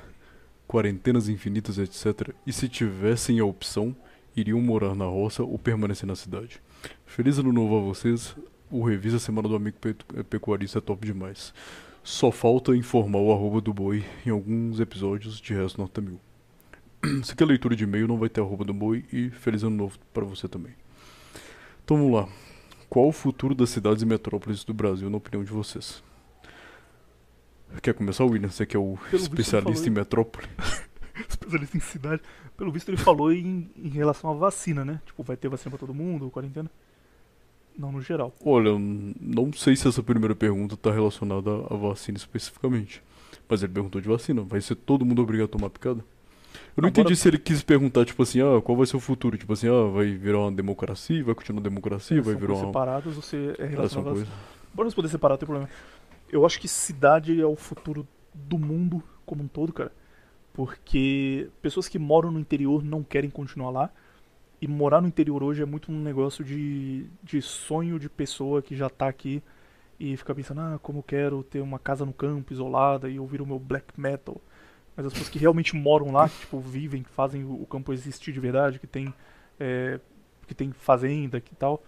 Quarentenas 0.68 1.30
infinitas, 1.30 1.78
etc. 1.78 2.34
E 2.46 2.54
se 2.54 2.68
tivessem 2.68 3.40
a 3.40 3.46
opção, 3.46 3.96
iriam 4.36 4.62
morar 4.62 4.94
na 4.96 5.06
roça 5.06 5.44
ou 5.44 5.58
permanecer 5.58 6.06
na 6.06 6.16
cidade? 6.16 6.62
Feliz 7.06 7.38
ano 7.40 7.54
novo 7.54 7.78
a 7.78 7.82
vocês. 7.82 8.36
O 8.70 8.84
Revisa 8.84 9.18
Semana 9.18 9.48
do 9.48 9.56
Amigo 9.56 9.78
Pe- 9.80 9.96
Pecuarista 10.30 10.78
é 10.78 10.82
top 10.82 11.06
demais. 11.08 11.54
Só 12.04 12.32
falta 12.32 12.76
informar 12.76 13.20
o 13.20 13.32
arroba 13.32 13.62
do 13.62 13.74
boi 13.74 14.06
em 14.26 14.30
alguns 14.30 14.80
episódios, 14.80 15.40
de 15.40 15.54
resto 15.54 15.80
nota 15.82 16.02
mil. 16.02 16.20
Se 17.24 17.36
quer 17.36 17.46
leitura 17.46 17.76
de 17.76 17.84
e-mail, 17.86 18.08
não 18.08 18.18
vai 18.18 18.30
ter 18.30 18.42
arroba 18.42 18.64
do 18.64 18.74
boi 18.74 19.06
e 19.12 19.30
feliz 19.32 19.64
ano 19.64 19.76
novo 19.76 19.98
para 20.14 20.26
você 20.26 20.48
também. 20.48 20.74
Então 21.84 21.98
vamos 21.98 22.14
lá. 22.14 22.30
Qual 22.90 23.08
o 23.08 23.12
futuro 23.12 23.56
das 23.56 23.70
cidades 23.70 24.04
e 24.04 24.06
metrópoles 24.06 24.64
do 24.64 24.74
Brasil, 24.74 25.10
na 25.10 25.18
opinião 25.18 25.44
de 25.44 25.52
vocês? 25.52 26.04
Quer 27.82 27.94
começar, 27.94 28.26
William? 28.26 28.50
Você 28.50 28.66
que 28.66 28.76
é 28.76 28.80
o 28.80 28.98
ele 29.12 29.22
especialista 29.22 29.88
em 29.88 29.92
metrópole. 29.92 30.48
especialista 31.30 31.78
em 31.78 31.80
cidade. 31.80 32.22
Pelo 32.58 32.72
visto, 32.72 32.90
ele 32.90 32.98
falou 32.98 33.32
em, 33.32 33.70
em 33.78 33.90
relação 33.90 34.30
à 34.30 34.34
vacina, 34.34 34.84
né? 34.84 35.02
Tipo, 35.06 35.24
vai 35.24 35.38
ter 35.38 35.48
vacina 35.48 35.70
pra 35.70 35.80
todo 35.80 35.94
mundo, 35.94 36.30
quarentena? 36.30 36.70
Não, 37.78 37.92
no 37.92 38.02
geral. 38.02 38.34
Olha, 38.44 38.70
eu 38.70 38.80
não 38.80 39.54
sei 39.54 39.76
se 39.76 39.88
essa 39.88 40.04
primeira 40.04 40.36
pergunta 40.36 40.74
está 40.76 40.92
relacionada 40.92 41.50
à 41.70 41.76
vacina 41.76 42.18
especificamente. 42.18 43.02
Mas 43.48 43.64
ele 43.64 43.72
perguntou 43.72 44.02
de 44.02 44.08
vacina. 44.10 44.42
Vai 44.42 44.60
ser 44.60 44.76
todo 44.76 45.06
mundo 45.06 45.22
obrigado 45.22 45.46
a 45.46 45.52
tomar 45.52 45.70
picada? 45.70 46.00
Eu 46.76 46.82
não 46.82 46.88
Agora- 46.90 47.02
entendi 47.02 47.16
se 47.16 47.28
ele 47.28 47.38
quis 47.38 47.64
perguntar, 47.64 48.06
tipo 48.06 48.22
assim, 48.24 48.42
ah, 48.42 48.62
qual 48.62 48.76
vai 48.78 48.86
ser 48.86 48.98
o 48.98 49.00
futuro? 49.00 49.38
Tipo 49.38 49.54
assim, 49.54 49.68
ah, 49.68 49.90
vai 49.94 50.12
virar 50.14 50.40
uma 50.40 50.52
democracia, 50.52 51.24
vai 51.24 51.34
continuar 51.36 51.62
democracia, 51.62 52.22
vai 52.22 52.34
São 52.34 52.42
virar 52.42 52.54
uma. 52.54 52.66
separadas, 52.68 53.14
você 53.16 53.56
é 53.58 53.64
Essa 53.64 53.66
relacionado. 53.66 54.28
Bora 54.74 54.88
responder 54.88 55.10
separado, 55.10 55.36
não 55.36 55.40
tem 55.40 55.48
problema. 55.48 55.70
Eu 56.32 56.46
acho 56.46 56.60
que 56.60 56.68
cidade 56.68 57.40
é 57.40 57.46
o 57.46 57.56
futuro 57.56 58.08
do 58.34 58.58
mundo 58.58 59.04
como 59.26 59.44
um 59.44 59.48
todo, 59.48 59.74
cara. 59.74 59.92
Porque 60.54 61.50
pessoas 61.62 61.88
que 61.88 61.98
moram 61.98 62.32
no 62.32 62.40
interior 62.40 62.84
não 62.84 63.04
querem 63.04 63.30
continuar 63.30 63.72
lá. 63.72 63.90
E 64.62 64.68
morar 64.68 65.02
no 65.02 65.08
interior 65.08 65.42
hoje 65.42 65.62
é 65.62 65.66
muito 65.66 65.92
um 65.92 66.02
negócio 66.02 66.44
de, 66.44 67.06
de 67.24 67.42
sonho 67.42 67.98
de 67.98 68.10
pessoa 68.10 68.62
que 68.62 68.76
já 68.76 68.90
tá 68.90 69.08
aqui 69.08 69.42
e 70.00 70.16
fica 70.16 70.34
pensando, 70.34 70.62
ah, 70.62 70.80
como 70.82 71.00
eu 71.00 71.04
quero 71.04 71.44
ter 71.44 71.60
uma 71.62 71.78
casa 71.78 72.06
no 72.06 72.14
campo, 72.14 72.54
isolada, 72.54 73.10
e 73.10 73.20
ouvir 73.20 73.42
o 73.42 73.46
meu 73.46 73.60
black 73.60 74.00
metal. 74.00 74.42
Mas 74.96 75.06
as 75.06 75.14
pessoas 75.14 75.30
que 75.30 75.40
realmente 75.40 75.76
moram 75.76 76.12
lá, 76.12 76.28
que 76.30 76.40
tipo, 76.40 76.60
vivem, 76.60 77.04
que 77.04 77.10
fazem 77.10 77.44
o 77.44 77.66
campo 77.66 77.92
existir 77.92 78.32
de 78.32 78.40
verdade, 78.40 78.80
que 78.80 78.88
tem, 78.88 79.14
é, 79.60 80.00
que 80.48 80.56
tem 80.56 80.72
fazenda 80.72 81.40
que 81.40 81.54
tal, 81.56 81.84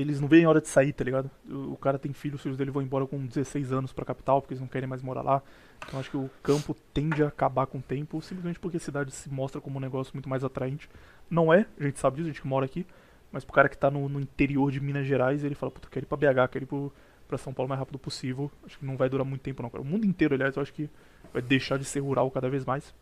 eles 0.00 0.20
não 0.20 0.28
veem 0.28 0.44
a 0.44 0.48
hora 0.48 0.60
de 0.60 0.68
sair, 0.68 0.92
tá 0.92 1.04
ligado? 1.04 1.30
O, 1.48 1.72
o 1.72 1.76
cara 1.76 1.98
tem 1.98 2.12
filho, 2.12 2.36
os 2.36 2.42
filhos 2.42 2.56
dele 2.58 2.70
vão 2.70 2.82
embora 2.82 3.06
com 3.06 3.24
16 3.26 3.72
anos 3.72 3.92
pra 3.92 4.04
capital, 4.04 4.40
porque 4.40 4.54
eles 4.54 4.60
não 4.60 4.68
querem 4.68 4.88
mais 4.88 5.02
morar 5.02 5.22
lá. 5.22 5.42
Então 5.86 5.98
acho 6.00 6.10
que 6.10 6.16
o 6.16 6.30
campo 6.42 6.74
tende 6.92 7.22
a 7.22 7.28
acabar 7.28 7.66
com 7.66 7.78
o 7.78 7.82
tempo, 7.82 8.20
simplesmente 8.22 8.58
porque 8.58 8.76
a 8.76 8.80
cidade 8.80 9.10
se 9.12 9.30
mostra 9.30 9.60
como 9.60 9.78
um 9.78 9.80
negócio 9.80 10.12
muito 10.14 10.28
mais 10.28 10.44
atraente. 10.44 10.88
Não 11.30 11.52
é, 11.52 11.66
a 11.78 11.84
gente 11.84 11.98
sabe 11.98 12.16
disso, 12.16 12.28
a 12.28 12.32
gente 12.32 12.42
que 12.42 12.48
mora 12.48 12.64
aqui, 12.66 12.86
mas 13.32 13.44
pro 13.44 13.54
cara 13.54 13.68
que 13.68 13.76
tá 13.78 13.90
no, 13.90 14.08
no 14.08 14.20
interior 14.20 14.70
de 14.70 14.80
Minas 14.80 15.06
Gerais, 15.06 15.44
ele 15.44 15.54
fala, 15.54 15.70
puta, 15.72 15.86
eu 15.86 15.90
quero 15.90 16.04
ir 16.04 16.08
pra 16.08 16.16
BH, 16.16 16.50
quero 16.50 16.64
ir 16.64 16.66
pro, 16.66 16.92
pra 17.26 17.38
São 17.38 17.52
Paulo 17.52 17.66
o 17.66 17.68
mais 17.70 17.78
rápido 17.78 17.98
possível. 17.98 18.50
Acho 18.64 18.78
que 18.78 18.86
não 18.86 18.96
vai 18.96 19.08
durar 19.08 19.24
muito 19.26 19.42
tempo 19.42 19.62
não, 19.62 19.70
cara. 19.70 19.82
O 19.82 19.86
mundo 19.86 20.06
inteiro, 20.06 20.34
aliás, 20.34 20.56
eu 20.56 20.62
acho 20.62 20.72
que 20.72 20.88
vai 21.32 21.42
deixar 21.42 21.78
de 21.78 21.84
ser 21.84 22.00
rural 22.00 22.30
cada 22.30 22.48
vez 22.48 22.64
mais. 22.64 22.94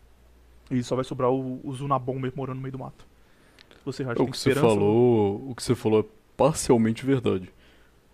E 0.71 0.83
só 0.83 0.97
vai 0.97 1.05
sobrar 1.05 1.31
o, 1.31 1.61
o 1.65 1.75
Zuna 1.75 1.99
Bomber 1.99 2.33
morando 2.35 2.57
no 2.57 2.63
meio 2.63 2.73
do 2.73 2.79
mato. 2.79 3.07
Você, 3.85 4.05
É, 4.15 4.23
o 4.23 4.25
tem 4.25 4.31
que 4.31 4.39
você 4.39 4.51
esperança? 4.51 4.61
falou, 4.61 5.51
o 5.51 5.55
que 5.55 5.63
você 5.63 5.75
falou 5.75 6.01
é 6.01 6.05
parcialmente 6.37 7.05
verdade. 7.05 7.53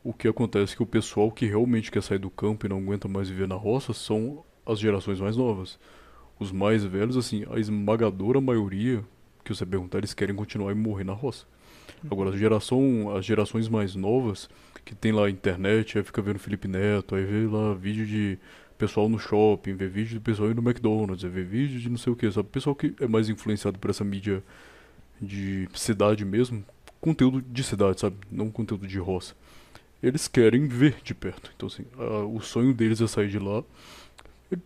O 0.04 0.12
que 0.12 0.28
acontece 0.28 0.74
é 0.74 0.76
que 0.76 0.82
o 0.82 0.86
pessoal 0.86 1.30
que 1.30 1.46
realmente 1.46 1.90
quer 1.90 2.02
sair 2.02 2.18
do 2.18 2.30
campo 2.30 2.66
e 2.66 2.68
não 2.68 2.78
aguenta 2.78 3.08
mais 3.08 3.28
viver 3.28 3.46
na 3.46 3.54
roça 3.54 3.92
são 3.92 4.44
as 4.66 4.78
gerações 4.78 5.20
mais 5.20 5.36
novas. 5.36 5.78
Os 6.38 6.50
mais 6.50 6.84
velhos, 6.84 7.16
assim, 7.16 7.44
a 7.50 7.58
esmagadora 7.58 8.40
maioria 8.40 9.04
que 9.44 9.54
você 9.54 9.66
perguntar, 9.66 9.98
eles 9.98 10.14
querem 10.14 10.34
continuar 10.34 10.72
e 10.72 10.74
morrer 10.74 11.04
na 11.04 11.12
roça. 11.12 11.46
Agora, 12.10 12.30
a 12.30 12.36
geração, 12.36 13.14
as 13.16 13.24
gerações 13.24 13.68
mais 13.68 13.94
novas, 13.94 14.48
que 14.84 14.94
tem 14.94 15.12
lá 15.12 15.28
internet, 15.28 15.98
aí 15.98 16.04
fica 16.04 16.22
vendo 16.22 16.38
Felipe 16.38 16.68
Neto, 16.68 17.14
aí 17.14 17.24
vê 17.24 17.46
lá 17.46 17.74
vídeo 17.74 18.06
de 18.06 18.38
pessoal 18.76 19.08
no 19.08 19.18
shopping, 19.18 19.74
vê 19.74 19.86
vídeo 19.86 20.14
de 20.14 20.20
pessoal 20.20 20.50
indo 20.50 20.60
no 20.60 20.68
McDonald's, 20.68 21.22
vê 21.22 21.42
vídeo 21.42 21.78
de 21.78 21.88
não 21.88 21.96
sei 21.96 22.12
o 22.12 22.16
que, 22.16 22.30
sabe? 22.30 22.48
Pessoal 22.48 22.74
que 22.74 22.94
é 23.00 23.06
mais 23.06 23.28
influenciado 23.28 23.78
por 23.78 23.90
essa 23.90 24.04
mídia 24.04 24.42
de 25.20 25.68
cidade 25.74 26.24
mesmo, 26.24 26.64
conteúdo 27.02 27.42
de 27.42 27.62
cidade, 27.62 28.00
sabe? 28.00 28.16
Não 28.30 28.50
conteúdo 28.50 28.86
de 28.86 28.98
roça. 28.98 29.34
Eles 30.02 30.26
querem 30.28 30.66
ver 30.66 30.96
de 31.04 31.14
perto. 31.14 31.52
Então, 31.54 31.66
assim, 31.66 31.84
a- 31.98 32.24
o 32.24 32.40
sonho 32.40 32.72
deles 32.72 33.00
é 33.02 33.06
sair 33.06 33.28
de 33.28 33.38
lá. 33.38 33.62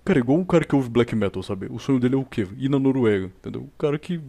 Cara, 0.05 0.19
igual 0.19 0.39
um 0.39 0.45
cara 0.45 0.65
que 0.65 0.75
ouve 0.75 0.89
black 0.89 1.15
metal, 1.15 1.43
sabe? 1.43 1.67
O 1.71 1.79
sonho 1.79 2.01
dele 2.01 2.15
é 2.15 2.19
o 2.19 2.25
quê? 2.25 2.47
Ir 2.59 2.69
na 2.69 2.79
Noruega, 2.79 3.27
entendeu? 3.27 3.63
O 3.63 3.71
cara 3.79 3.99
que 3.99 4.21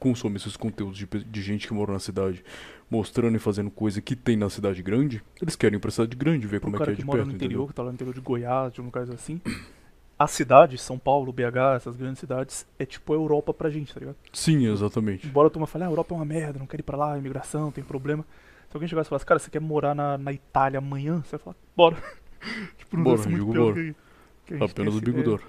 consome 0.00 0.36
esses 0.36 0.56
conteúdos 0.56 0.98
de, 0.98 1.06
de 1.06 1.42
gente 1.42 1.68
que 1.68 1.74
mora 1.74 1.92
na 1.92 1.98
cidade, 2.00 2.44
mostrando 2.90 3.36
e 3.36 3.38
fazendo 3.38 3.70
coisa 3.70 4.00
que 4.00 4.16
tem 4.16 4.36
na 4.36 4.50
cidade 4.50 4.82
grande, 4.82 5.22
eles 5.40 5.54
querem 5.56 5.76
ir 5.76 5.80
pra 5.80 5.90
cidade 5.92 6.16
grande, 6.16 6.46
ver 6.46 6.60
pro 6.60 6.70
como 6.72 6.76
é 6.76 6.78
cara 6.78 6.90
que 6.90 6.94
é 6.94 6.96
que 6.96 7.02
de 7.02 7.06
mora 7.06 7.18
perto, 7.18 7.28
no 7.28 7.34
interior, 7.34 7.50
entendeu? 7.52 7.68
que 7.68 7.74
tá 7.74 7.82
lá 7.82 7.88
no 7.90 7.94
interior 7.94 8.14
de 8.14 8.20
Goiás, 8.20 8.72
de 8.72 8.80
um 8.80 8.84
lugar 8.86 9.08
assim. 9.10 9.40
A 10.18 10.26
cidade, 10.28 10.78
São 10.78 10.96
Paulo, 10.98 11.32
BH, 11.32 11.74
essas 11.76 11.96
grandes 11.96 12.20
cidades, 12.20 12.66
é 12.78 12.86
tipo 12.86 13.12
a 13.12 13.16
Europa 13.16 13.52
pra 13.52 13.68
gente, 13.68 13.92
tá 13.92 13.98
ligado? 13.98 14.16
Sim, 14.32 14.66
exatamente. 14.70 15.26
Embora 15.26 15.48
a 15.48 15.50
turma 15.50 15.66
fale, 15.66 15.84
ah, 15.84 15.88
a 15.88 15.90
Europa 15.90 16.14
é 16.14 16.16
uma 16.18 16.24
merda, 16.24 16.58
não 16.58 16.66
quero 16.66 16.82
ir 16.82 16.84
pra 16.84 16.96
lá, 16.96 17.18
imigração, 17.18 17.72
tem 17.72 17.82
problema. 17.82 18.24
Se 18.70 18.76
alguém 18.76 18.88
chegasse 18.88 19.08
e 19.08 19.10
falasse, 19.10 19.26
cara, 19.26 19.40
você 19.40 19.50
quer 19.50 19.60
morar 19.60 19.94
na, 19.94 20.16
na 20.16 20.32
Itália 20.32 20.78
amanhã? 20.78 21.20
Você 21.24 21.32
vai 21.36 21.40
falar, 21.40 21.56
bora. 21.76 21.96
tipo, 22.78 22.96
não 22.96 23.02
Bora, 23.04 23.16
muito 23.22 23.28
digo 23.34 23.52
bora. 23.54 23.74
que, 23.74 23.94
que 24.46 24.54
a 24.54 24.66
Apenas 24.66 24.94
o 24.94 25.00
bigodor. 25.00 25.40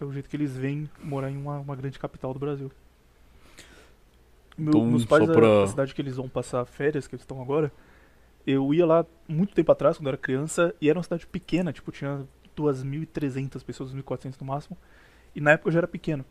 É 0.00 0.04
o 0.04 0.12
jeito 0.12 0.28
que 0.30 0.36
eles 0.36 0.56
vêm 0.56 0.88
morar 1.02 1.30
em 1.30 1.36
uma, 1.36 1.58
uma 1.58 1.76
grande 1.76 1.98
capital 1.98 2.32
do 2.32 2.38
Brasil. 2.38 2.70
Meu- 4.56 4.68
Então, 4.70 4.86
meus 4.86 5.04
pais, 5.04 5.24
só 5.26 5.32
a- 5.32 5.34
pra- 5.34 5.62
a 5.64 5.66
cidade 5.66 5.94
que 5.94 6.00
eles 6.00 6.16
vão 6.16 6.28
passar 6.28 6.64
férias, 6.64 7.06
que 7.06 7.14
eles 7.14 7.22
estão 7.22 7.40
agora, 7.42 7.70
Eu 8.46 8.72
ia 8.72 8.86
lá 8.86 9.04
muito 9.28 9.54
tempo 9.54 9.70
atrás, 9.70 9.98
quando 9.98 10.06
eu 10.06 10.10
era 10.12 10.16
criança, 10.16 10.74
e 10.80 10.88
era 10.88 10.98
uma 10.98 11.02
cidade 11.02 11.26
pequena, 11.26 11.70
tipo, 11.70 11.92
tinha 11.92 12.26
2.300 12.62 13.62
pessoas, 13.64 13.92
2.400 13.92 14.34
no 14.40 14.46
máximo. 14.46 14.76
E 15.34 15.40
na 15.40 15.52
época 15.52 15.68
eu 15.68 15.72
já 15.72 15.78
era 15.80 15.88
pequeno. 15.88 16.24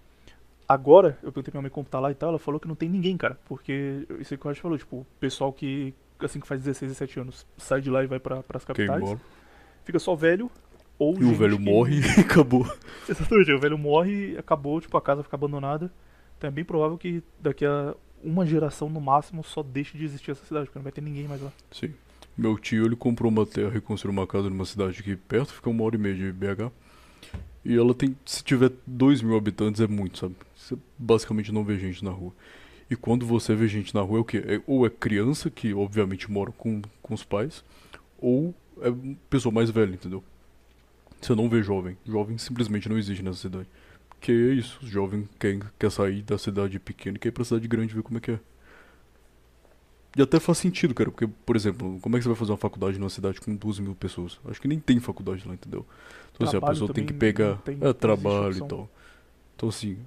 Agora, 0.68 1.18
eu 1.24 1.32
perguntei 1.32 1.52
pra 1.52 1.54
minha 1.54 1.62
mãe 1.64 1.72
como 1.72 1.88
tá 1.88 2.00
lá 2.00 2.12
e 2.12 2.16
tal, 2.16 2.30
ela 2.30 2.40
falou 2.40 2.60
que 2.60 2.68
não 2.68 2.76
tem 2.76 2.90
ninguém, 2.90 3.16
cara. 3.16 3.40
Porque, 3.46 4.06
isso 4.20 4.34
aí 4.34 4.38
que 4.38 4.46
o 4.46 4.50
Roger 4.50 4.62
falou, 4.62 4.78
tipo, 4.78 4.98
o 4.98 5.06
pessoal 5.20 5.54
que, 5.54 5.94
assim, 6.20 6.40
que 6.42 6.48
faz 6.48 6.62
16, 6.62 6.92
17 6.92 7.20
anos, 7.22 7.48
sai 7.58 7.80
de 7.80 7.90
lá 7.90 8.04
e 8.04 8.08
vai 8.08 8.20
pra, 8.20 8.44
pras 8.44 8.66
capitais. 8.66 9.02
Fica 9.86 9.98
só 10.00 10.14
velho, 10.14 10.52
ou 11.00 11.18
E 11.18 11.24
o 11.24 11.34
velho 11.34 11.58
que- 11.58 11.64
morre 11.64 12.02
e 12.02 12.02
acabou. 12.20 12.66
Exatamente, 13.08 13.52
o 13.54 13.60
velho 13.60 13.78
morre 13.78 14.34
e 14.34 14.38
acabou, 14.38 14.82
tipo, 14.82 14.98
a 14.98 15.02
casa 15.02 15.24
fica 15.24 15.38
abandonada. 15.38 15.90
Então 16.38 16.50
é 16.50 16.52
bem 16.52 16.66
provável 16.66 16.98
que 16.98 17.24
daqui 17.40 17.66
a 17.66 17.96
uma 18.22 18.46
geração 18.46 18.90
no 18.90 19.00
máximo 19.00 19.44
só 19.46 19.64
deixe 19.64 19.98
de 19.98 20.04
existir 20.04 20.32
essa 20.32 20.44
cidade, 20.46 20.66
porque 20.66 20.78
não 20.80 20.84
vai 20.84 20.92
ter 20.92 21.00
ninguém 21.02 21.28
mais 21.30 21.42
lá. 21.42 21.52
Sim. 21.72 21.94
Meu 22.38 22.58
tio, 22.58 22.86
ele 22.86 22.96
comprou 22.96 23.32
uma 23.32 23.46
terra 23.46 23.78
e 23.78 23.82
construiu 23.82 24.14
uma 24.14 24.28
casa 24.28 24.50
numa 24.50 24.66
cidade 24.66 25.00
aqui 25.00 25.16
perto, 25.16 25.54
fica 25.54 25.70
uma 25.70 25.84
hora 25.84 25.96
e 25.96 26.00
meia 26.00 26.16
de 26.16 26.32
BH. 26.32 26.72
E 27.66 27.76
ela 27.76 27.94
tem, 27.94 28.16
se 28.26 28.44
tiver 28.44 28.72
2 28.86 29.22
mil 29.22 29.36
habitantes, 29.36 29.82
é 29.82 29.88
muito, 29.88 30.20
sabe? 30.20 30.36
Você 30.56 30.78
basicamente 30.98 31.52
não 31.52 31.64
vê 31.64 31.78
gente 31.78 32.04
na 32.06 32.12
rua. 32.12 32.32
E 32.90 32.96
quando 32.96 33.26
você 33.26 33.56
vê 33.56 33.68
gente 33.68 33.94
na 33.94 34.02
rua, 34.02 34.20
é 34.20 34.22
o 34.22 34.26
quê? 34.26 34.38
É- 34.46 34.62
ou 34.68 34.86
é 34.86 34.90
criança, 34.90 35.50
que 35.50 35.74
obviamente 35.74 36.32
mora 36.32 36.52
com, 36.52 36.82
com 37.02 37.14
os 37.14 37.24
pais, 37.24 37.64
ou 38.20 38.54
é 38.82 38.94
pessoa 39.30 39.52
mais 39.54 39.70
velha, 39.70 39.94
entendeu? 39.96 40.24
Você 41.20 41.34
não 41.36 41.50
vê 41.50 41.62
jovem. 41.64 41.98
Jovem 42.06 42.38
simplesmente 42.38 42.88
não 42.88 42.98
existe 42.98 43.24
nessa 43.24 43.40
cidade. 43.40 43.68
Porque 44.10 44.32
é 44.32 44.54
isso, 44.54 44.80
os 44.82 44.90
jovens 44.90 45.28
querem, 45.40 45.62
quer 45.78 45.92
sair 45.92 46.22
da 46.22 46.38
cidade 46.38 46.80
pequena 46.80 47.18
e 47.18 47.20
quer 47.20 47.30
ir 47.30 47.32
pra 47.32 47.44
cidade 47.44 47.68
grande 47.68 47.94
ver 47.94 48.04
como 48.04 48.18
é 48.20 48.22
que 48.22 48.32
é. 48.32 48.40
E 50.18 50.22
até 50.22 50.40
faz 50.40 50.58
sentido, 50.58 50.96
cara, 50.96 51.12
porque, 51.12 51.28
por 51.46 51.56
exemplo, 51.56 52.00
como 52.02 52.16
é 52.16 52.20
que 52.20 52.24
você 52.24 52.30
vai 52.30 52.36
fazer 52.38 52.52
uma 52.52 52.58
faculdade 52.58 52.98
numa 52.98 53.10
cidade 53.10 53.40
com 53.40 53.56
12 53.56 53.82
mil 53.84 53.94
pessoas? 53.94 54.40
Acho 54.46 54.60
que 54.60 54.68
nem 54.68 54.80
tem 54.80 55.00
faculdade 55.00 55.48
lá, 55.48 55.54
entendeu? 55.54 55.86
Então, 56.34 56.48
assim, 56.48 56.58
a 56.58 56.62
pessoa 56.74 56.88
tem 56.94 57.06
que 57.06 57.14
pegar 57.14 57.58
tem- 57.58 57.78
é, 57.82 57.94
trabalho 57.94 58.54
e 58.54 58.60
tal. 58.68 58.90
Então, 59.56 59.70
assim, 59.70 59.98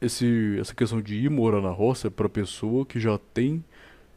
esse, 0.00 0.56
essa 0.58 0.74
questão 0.74 1.02
de 1.02 1.16
ir 1.16 1.30
morar 1.30 1.60
na 1.60 1.70
roça 1.70 2.06
é 2.06 2.10
pra 2.10 2.28
pessoa 2.28 2.86
que 2.86 2.98
já 2.98 3.18
tem 3.34 3.62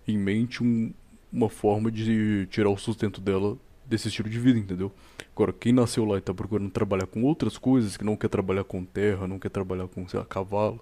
em 0.08 0.18
mente 0.18 0.64
um- 0.64 0.94
uma 1.32 1.50
forma 1.50 1.92
de 1.92 2.48
tirar 2.50 2.70
o 2.70 2.78
sustento 2.78 3.20
dela 3.22 3.58
desse 3.86 4.08
estilo 4.08 4.30
de 4.30 4.40
vida, 4.40 4.58
entendeu? 4.60 4.92
Agora, 5.36 5.52
quem 5.54 5.74
nasceu 5.74 6.06
lá 6.06 6.18
e 6.18 6.22
tá 6.22 6.34
procurando 6.34 6.70
trabalhar 6.70 7.08
com 7.08 7.24
outras 7.24 7.58
coisas, 7.58 7.98
que 7.98 8.04
não 8.06 8.16
quer 8.16 8.30
trabalhar 8.30 8.64
com 8.64 8.84
terra, 8.86 9.28
não 9.28 9.38
quer 9.40 9.50
trabalhar 9.50 9.88
com, 9.90 10.08
sei 10.08 10.20
lá, 10.20 10.26
cavalo, 10.26 10.80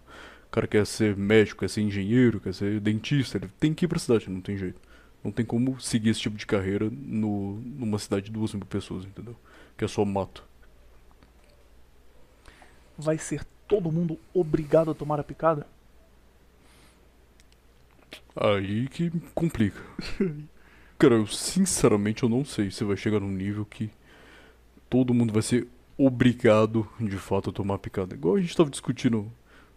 o 0.50 0.52
cara 0.52 0.68
quer 0.68 0.86
ser 0.86 1.16
médico, 1.16 1.60
quer 1.60 1.70
ser 1.70 1.82
engenheiro, 1.82 2.40
quer 2.40 2.56
ser 2.56 2.80
dentista, 2.80 3.38
ele 3.38 3.48
tem 3.60 3.72
que 3.72 3.86
ir 3.86 3.88
pra 3.88 4.00
cidade, 4.00 4.30
não 4.32 4.42
tem 4.42 4.58
jeito. 4.58 4.82
Não 5.24 5.32
tem 5.32 5.46
como 5.46 5.80
seguir 5.80 6.10
esse 6.10 6.22
tipo 6.22 6.36
de 6.36 6.46
carreira 6.48 6.90
no, 6.90 7.62
numa 7.62 8.00
cidade 8.00 8.26
de 8.26 8.32
duas 8.32 8.52
mil 8.54 8.66
pessoas, 8.66 9.06
entendeu? 9.06 9.36
Que 9.78 9.86
é 9.86 9.88
só 9.88 10.04
mato. 10.04 10.44
Vai 12.98 13.20
ser 13.20 13.46
todo 13.68 13.92
mundo 13.92 14.18
obrigado 14.34 14.90
a 14.90 14.96
tomar 14.96 15.20
a 15.20 15.24
picada? 15.24 15.68
Aí 18.36 18.88
que 18.88 19.12
complica. 19.36 19.80
Cara, 20.98 21.14
eu 21.14 21.28
sinceramente 21.28 22.24
eu 22.24 22.30
não 22.30 22.44
sei 22.44 22.72
se 22.72 22.84
vai 22.84 22.98
chegar 22.98 23.20
num 23.20 23.32
nível 23.32 23.66
que 23.66 23.92
todo 24.90 25.14
mundo 25.14 25.32
vai 25.32 25.44
ser 25.44 25.68
obrigado 25.96 26.90
de 27.00 27.18
fato 27.18 27.52
a 27.52 27.54
tomar 27.54 27.78
picada. 27.78 28.16
Igual 28.16 28.38
a 28.38 28.42
gente 28.42 28.58
tava 28.58 28.70
discutindo 28.70 29.32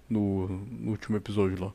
no, 0.09 0.49
no 0.49 0.91
último 0.91 1.17
episódio 1.17 1.65
lá. 1.65 1.73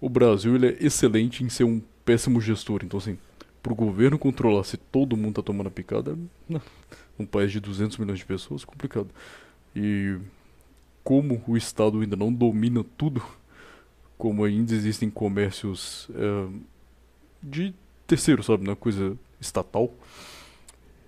O 0.00 0.08
Brasil 0.08 0.54
ele 0.54 0.66
é 0.68 0.76
excelente 0.80 1.42
em 1.42 1.48
ser 1.48 1.64
um 1.64 1.80
péssimo 2.04 2.40
gestor. 2.40 2.80
Então 2.84 2.98
assim, 2.98 3.18
pro 3.62 3.74
governo 3.74 4.18
controlar 4.18 4.64
se 4.64 4.76
todo 4.76 5.16
mundo 5.16 5.36
tá 5.36 5.42
tomando 5.42 5.68
a 5.68 5.70
picada, 5.70 6.18
num 7.18 7.26
país 7.26 7.50
de 7.50 7.60
200 7.60 7.96
milhões 7.98 8.18
de 8.18 8.26
pessoas, 8.26 8.64
complicado. 8.64 9.08
E 9.74 10.18
como 11.02 11.42
o 11.46 11.56
Estado 11.56 12.00
ainda 12.00 12.16
não 12.16 12.32
domina 12.32 12.84
tudo, 12.96 13.22
como 14.18 14.44
ainda 14.44 14.74
existem 14.74 15.10
comércios 15.10 16.08
é, 16.14 16.48
de 17.42 17.74
terceiro, 18.06 18.42
sabe, 18.42 18.64
não 18.64 18.72
é 18.72 18.76
coisa 18.76 19.16
estatal. 19.40 19.92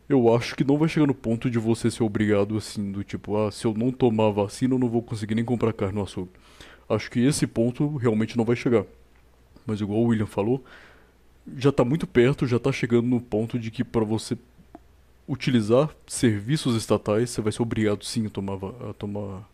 Eu 0.08 0.34
acho 0.34 0.54
que 0.54 0.62
não 0.62 0.78
vai 0.78 0.88
chegar 0.88 1.06
no 1.06 1.14
ponto 1.14 1.50
de 1.50 1.58
você 1.58 1.90
ser 1.90 2.04
obrigado 2.04 2.56
assim, 2.56 2.92
do 2.92 3.02
tipo, 3.02 3.36
ah, 3.36 3.50
se 3.50 3.64
eu 3.64 3.74
não 3.74 3.90
tomar 3.90 4.30
vacina 4.30 4.74
eu 4.74 4.78
não 4.78 4.88
vou 4.88 5.02
conseguir 5.02 5.34
nem 5.34 5.44
comprar 5.44 5.72
carne 5.72 5.96
no 5.96 6.02
açougue. 6.02 6.30
Acho 6.88 7.10
que 7.10 7.18
esse 7.20 7.46
ponto 7.46 7.96
realmente 7.96 8.36
não 8.36 8.44
vai 8.44 8.54
chegar. 8.54 8.84
Mas 9.66 9.80
igual 9.80 9.98
o 9.98 10.06
William 10.06 10.26
falou, 10.26 10.64
já 11.56 11.72
tá 11.72 11.84
muito 11.84 12.06
perto, 12.06 12.46
já 12.46 12.58
tá 12.58 12.70
chegando 12.70 13.06
no 13.08 13.20
ponto 13.20 13.58
de 13.58 13.70
que 13.70 13.82
para 13.82 14.04
você 14.04 14.38
utilizar 15.28 15.90
serviços 16.06 16.76
estatais, 16.76 17.30
você 17.30 17.40
vai 17.40 17.50
ser 17.50 17.62
obrigado 17.62 18.04
sim 18.04 18.26
a 18.26 18.30
tomar, 18.30 18.58
a 18.88 18.92
tomar 18.94 19.48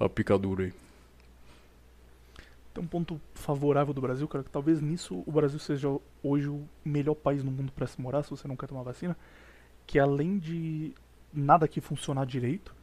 a 0.00 0.08
picadura 0.08 0.64
aí. 0.64 0.72
Tem 2.72 2.82
um 2.82 2.86
ponto 2.86 3.20
favorável 3.34 3.92
do 3.92 4.00
Brasil, 4.00 4.26
cara, 4.26 4.42
que 4.42 4.50
talvez 4.50 4.80
nisso 4.80 5.22
o 5.26 5.30
Brasil 5.30 5.58
seja 5.58 5.88
hoje 6.22 6.48
o 6.48 6.66
melhor 6.84 7.14
país 7.14 7.44
no 7.44 7.50
mundo 7.50 7.70
para 7.70 7.86
se 7.86 8.00
morar, 8.00 8.22
se 8.22 8.30
você 8.30 8.48
não 8.48 8.56
quer 8.56 8.66
tomar 8.66 8.82
vacina, 8.82 9.16
que 9.86 9.98
além 9.98 10.38
de 10.38 10.92
nada 11.32 11.64
aqui 11.64 11.80
funcionar 11.80 12.26
direito, 12.26 12.74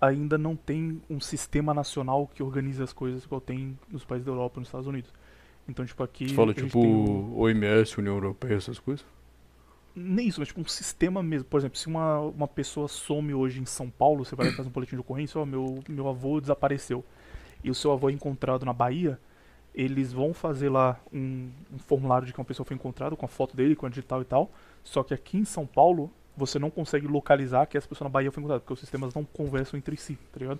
ainda 0.00 0.38
não 0.38 0.56
tem 0.56 1.00
um 1.08 1.20
sistema 1.20 1.74
nacional 1.74 2.26
que 2.32 2.42
organize 2.42 2.82
as 2.82 2.92
coisas 2.92 3.24
igual 3.24 3.40
tem 3.40 3.78
nos 3.90 4.04
países 4.04 4.24
da 4.24 4.32
Europa 4.32 4.58
e 4.58 4.60
nos 4.60 4.68
Estados 4.68 4.86
Unidos. 4.86 5.12
Então, 5.68 5.84
tipo, 5.84 6.02
aqui 6.02 6.28
Você 6.28 6.34
fala 6.34 6.54
tipo 6.54 6.80
tem 6.80 7.32
OMS, 7.36 7.98
União 7.98 8.14
Europeia, 8.14 8.54
essas 8.54 8.78
coisas? 8.78 9.04
nem 9.94 10.28
isso, 10.28 10.40
mas 10.40 10.48
tipo 10.48 10.60
um 10.60 10.64
sistema 10.64 11.22
mesmo. 11.22 11.48
Por 11.48 11.58
exemplo, 11.58 11.78
se 11.78 11.86
uma, 11.86 12.20
uma 12.20 12.48
pessoa 12.48 12.88
some 12.88 13.34
hoje 13.34 13.60
em 13.60 13.66
São 13.66 13.90
Paulo, 13.90 14.24
você 14.24 14.34
vai 14.34 14.46
lá 14.46 14.52
e 14.52 14.56
faz 14.56 14.66
um 14.66 14.70
boletim 14.70 14.96
de 14.96 15.00
ocorrência, 15.00 15.40
ó, 15.40 15.44
meu, 15.44 15.82
meu 15.88 16.08
avô 16.08 16.40
desapareceu. 16.40 17.04
E 17.62 17.70
o 17.70 17.74
seu 17.74 17.92
avô 17.92 18.08
é 18.08 18.12
encontrado 18.12 18.64
na 18.64 18.72
Bahia, 18.72 19.18
eles 19.74 20.12
vão 20.12 20.32
fazer 20.32 20.68
lá 20.68 20.98
um, 21.12 21.50
um 21.72 21.78
formulário 21.78 22.26
de 22.26 22.32
que 22.32 22.38
uma 22.38 22.44
pessoa 22.44 22.64
foi 22.64 22.74
encontrada, 22.74 23.14
com 23.16 23.24
a 23.24 23.28
foto 23.28 23.56
dele, 23.56 23.76
com 23.76 23.86
a 23.86 23.88
digital 23.88 24.22
e 24.22 24.24
tal. 24.24 24.50
Só 24.82 25.02
que 25.02 25.12
aqui 25.12 25.38
em 25.38 25.44
São 25.44 25.66
Paulo, 25.66 26.10
você 26.40 26.58
não 26.58 26.70
consegue 26.70 27.06
localizar 27.06 27.66
que 27.66 27.76
essa 27.78 27.86
pessoa 27.86 28.06
na 28.08 28.12
Bahia 28.12 28.32
foi 28.32 28.40
encontrada, 28.40 28.60
porque 28.60 28.72
os 28.72 28.80
sistemas 28.80 29.14
não 29.14 29.24
conversam 29.24 29.78
entre 29.78 29.96
si, 29.96 30.18
tá 30.32 30.40
ligado? 30.40 30.58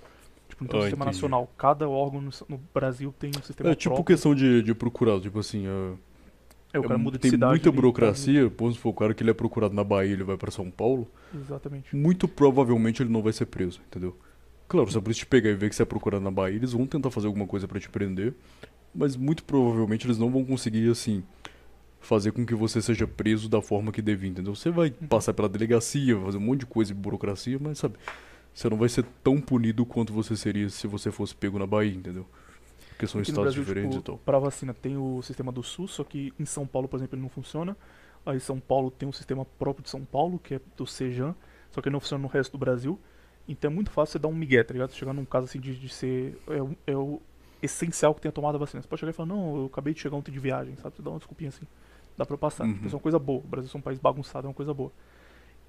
Tipo, 0.49 0.65
não 0.65 0.69
tem 0.69 0.79
um 0.79 0.83
Ah, 0.83 0.85
sistema 0.87 1.05
entendi. 1.05 1.17
nacional. 1.17 1.51
Cada 1.59 1.89
órgão 1.89 2.21
no, 2.21 2.31
no 2.49 2.61
Brasil 2.75 3.13
tem 3.19 3.31
um 3.37 3.43
sistema 3.43 3.71
É 3.71 3.75
tipo 3.75 3.95
próprio. 3.95 4.05
questão 4.17 4.35
de, 4.35 4.63
de 4.63 4.75
procurado, 4.75 5.21
tipo 5.23 5.39
assim, 5.39 5.67
ah, 5.67 5.95
É, 6.73 6.79
o 6.79 6.83
cara 6.83 6.95
é, 6.95 6.99
muda 6.99 7.17
de 7.19 7.23
tem 7.23 7.31
cidade. 7.31 7.51
muita 7.51 7.69
ele 7.69 7.75
tá- 7.75 7.81
burocracia, 7.81 8.51
pô, 8.51 8.71
se 8.71 8.79
for 8.79 8.91
o 8.91 8.95
cara 8.95 9.15
que 9.15 9.23
ele 9.23 9.31
é 9.31 9.35
procurado 9.35 9.75
na 9.75 9.83
Bahia 9.83 10.13
ele 10.13 10.23
vai 10.25 10.37
pra 10.37 10.51
São 10.51 10.71
Paulo, 10.71 11.09
Exatamente. 11.35 11.95
muito 11.97 12.29
provavelmente 12.29 13.03
ele 13.03 13.11
não 13.11 13.23
vai 13.23 13.33
ser 13.33 13.47
preso, 13.47 13.81
entendeu? 13.89 14.17
Claro, 14.69 14.89
se 14.91 14.97
a 14.99 15.01
polícia 15.03 15.21
te 15.25 15.27
pegar 15.27 15.51
e 15.51 15.55
ver 15.55 15.69
que 15.69 15.75
você 15.75 15.83
é 15.83 15.87
procurado 15.87 16.23
na 16.23 16.31
Bahia, 16.31 16.55
eles 16.57 16.73
vão 16.73 16.87
tentar 16.87 17.11
fazer 17.11 17.27
alguma 17.27 17.47
coisa 17.47 17.67
pra 17.67 17.81
te 17.81 17.89
prender, 17.89 18.35
mas 18.95 19.17
muito 19.17 19.43
provavelmente 19.45 20.07
eles 20.07 20.19
não 20.19 20.31
vão 20.31 20.45
conseguir, 20.45 20.89
assim, 20.91 21.25
fazer 22.01 22.33
com 22.33 22.45
que 22.47 22.55
você 22.55 22.83
seja 22.83 23.07
preso 23.07 23.49
da 23.49 23.63
forma 23.63 23.93
que 23.93 24.03
devia, 24.03 24.31
entendeu? 24.31 24.55
Você 24.55 24.71
vai 24.71 24.95
Uhum. 25.01 25.09
passar 25.09 25.35
pela 25.35 25.49
delegacia, 25.49 26.17
vai 26.17 26.27
fazer 26.27 26.39
um 26.39 26.41
monte 26.43 26.61
de 26.61 26.67
coisa 26.67 26.95
burocracia, 26.95 27.59
mas 27.61 27.79
sabe, 27.79 27.97
você 28.55 28.69
não 28.71 28.77
vai 28.79 28.89
ser 28.89 29.05
tão 29.23 29.41
punido 29.41 29.87
quanto 29.87 30.13
você 30.13 30.37
seria 30.37 30.69
se 30.71 30.87
você 30.87 31.11
fosse 31.13 31.35
pego 31.35 31.59
na 31.59 31.67
Bahia, 31.67 31.95
entendeu? 31.95 32.27
Porque 32.91 33.07
são 33.07 33.21
Aqui 33.21 33.31
estados 33.31 33.55
Brasil, 33.55 33.65
diferentes 33.65 33.97
tipo, 33.97 33.99
e 33.99 34.03
tal. 34.03 34.19
Pra 34.19 34.39
vacina 34.39 34.75
tem 34.75 34.97
o 34.97 35.23
sistema 35.23 35.53
do 35.53 35.63
SUS, 35.63 35.93
só 35.93 36.05
que 36.05 36.33
em 36.39 36.45
São 36.45 36.67
Paulo, 36.67 36.89
por 36.89 36.97
exemplo, 36.97 37.17
ele 37.17 37.23
não 37.23 37.29
funciona. 37.31 37.77
Aí 38.25 38.39
São 38.41 38.61
Paulo 38.61 38.91
tem 38.91 39.09
um 39.09 39.13
sistema 39.13 39.45
próprio 39.45 39.83
de 39.83 39.91
São 39.91 40.05
Paulo, 40.05 40.39
que 40.39 40.55
é 40.55 40.61
do 40.77 40.87
Sejan, 40.87 41.35
só 41.71 41.81
que 41.81 41.91
não 41.91 42.01
funciona 42.01 42.23
no 42.23 42.29
resto 42.29 42.53
do 42.53 42.59
Brasil. 42.59 42.99
Então 43.49 43.71
é 43.71 43.75
muito 43.75 43.91
fácil 43.91 44.13
você 44.13 44.19
dar 44.19 44.29
um 44.29 44.35
migué, 44.35 44.63
tá 44.63 44.73
ligado? 44.73 44.93
Chegar 44.93 45.13
num 45.13 45.25
caso 45.25 45.47
assim 45.47 45.61
de, 45.61 45.75
de 45.79 45.89
ser. 45.89 46.39
É, 46.87 46.93
é 46.93 46.97
o 46.97 47.21
essencial 47.63 48.15
que 48.15 48.21
tenha 48.21 48.33
tomado 48.33 48.55
a 48.57 48.59
vacina. 48.59 48.83
Você 48.83 48.89
pode 48.89 49.01
chegar 49.01 49.11
e 49.11 49.15
falar, 49.15 49.29
não, 49.29 49.57
eu 49.57 49.67
acabei 49.67 49.93
de 49.95 50.01
chegar 50.01 50.17
ontem 50.17 50.31
de 50.33 50.39
viagem, 50.39 50.77
sabe? 50.77 50.97
Você 50.97 51.03
dá 51.03 51.11
uma 51.11 51.19
desculpinha 51.19 51.49
assim. 51.49 51.67
Dá 52.17 52.27
pra 52.27 52.37
passar. 52.37 52.65
Uhum. 52.65 52.75
Tipo, 52.75 52.87
isso 52.87 52.95
é 52.95 52.97
uma 52.97 53.03
coisa 53.03 53.19
boa. 53.19 53.41
O 53.41 53.47
Brasil 53.47 53.71
é 53.73 53.79
um 53.79 53.81
país 53.81 53.99
bagunçado, 53.99 54.47
é 54.47 54.49
uma 54.49 54.55
coisa 54.55 54.75
boa. 54.75 54.93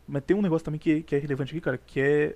Mas 0.08 0.24
tem 0.24 0.36
um 0.36 0.42
negócio 0.42 0.66
também 0.66 0.80
que, 0.80 1.04
que 1.04 1.16
é 1.16 1.20
relevante 1.20 1.52
aqui, 1.52 1.62
cara, 1.62 1.78
que 1.78 2.00
é. 2.00 2.36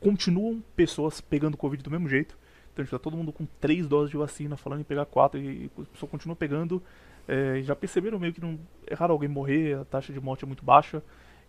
Continuam 0.00 0.62
pessoas 0.74 1.20
pegando 1.20 1.56
Covid 1.56 1.82
do 1.82 1.90
mesmo 1.90 2.08
jeito. 2.08 2.38
Então, 2.72 2.84
tipo, 2.84 2.96
tá 2.96 3.02
todo 3.02 3.16
mundo 3.16 3.32
com 3.32 3.46
três 3.60 3.86
doses 3.86 4.10
de 4.10 4.16
vacina, 4.16 4.56
falando 4.56 4.80
em 4.80 4.84
pegar 4.84 5.04
quatro, 5.04 5.38
e 5.38 5.70
a 5.76 5.84
pessoa 5.84 6.08
continua 6.08 6.34
pegando. 6.34 6.82
É, 7.28 7.60
já 7.62 7.76
perceberam 7.76 8.18
meio 8.18 8.32
que 8.32 8.40
não 8.40 8.58
é 8.86 8.94
raro 8.94 9.12
alguém 9.12 9.28
morrer, 9.28 9.76
a 9.76 9.84
taxa 9.84 10.12
de 10.12 10.20
morte 10.20 10.44
é 10.44 10.46
muito 10.46 10.64
baixa. 10.64 11.02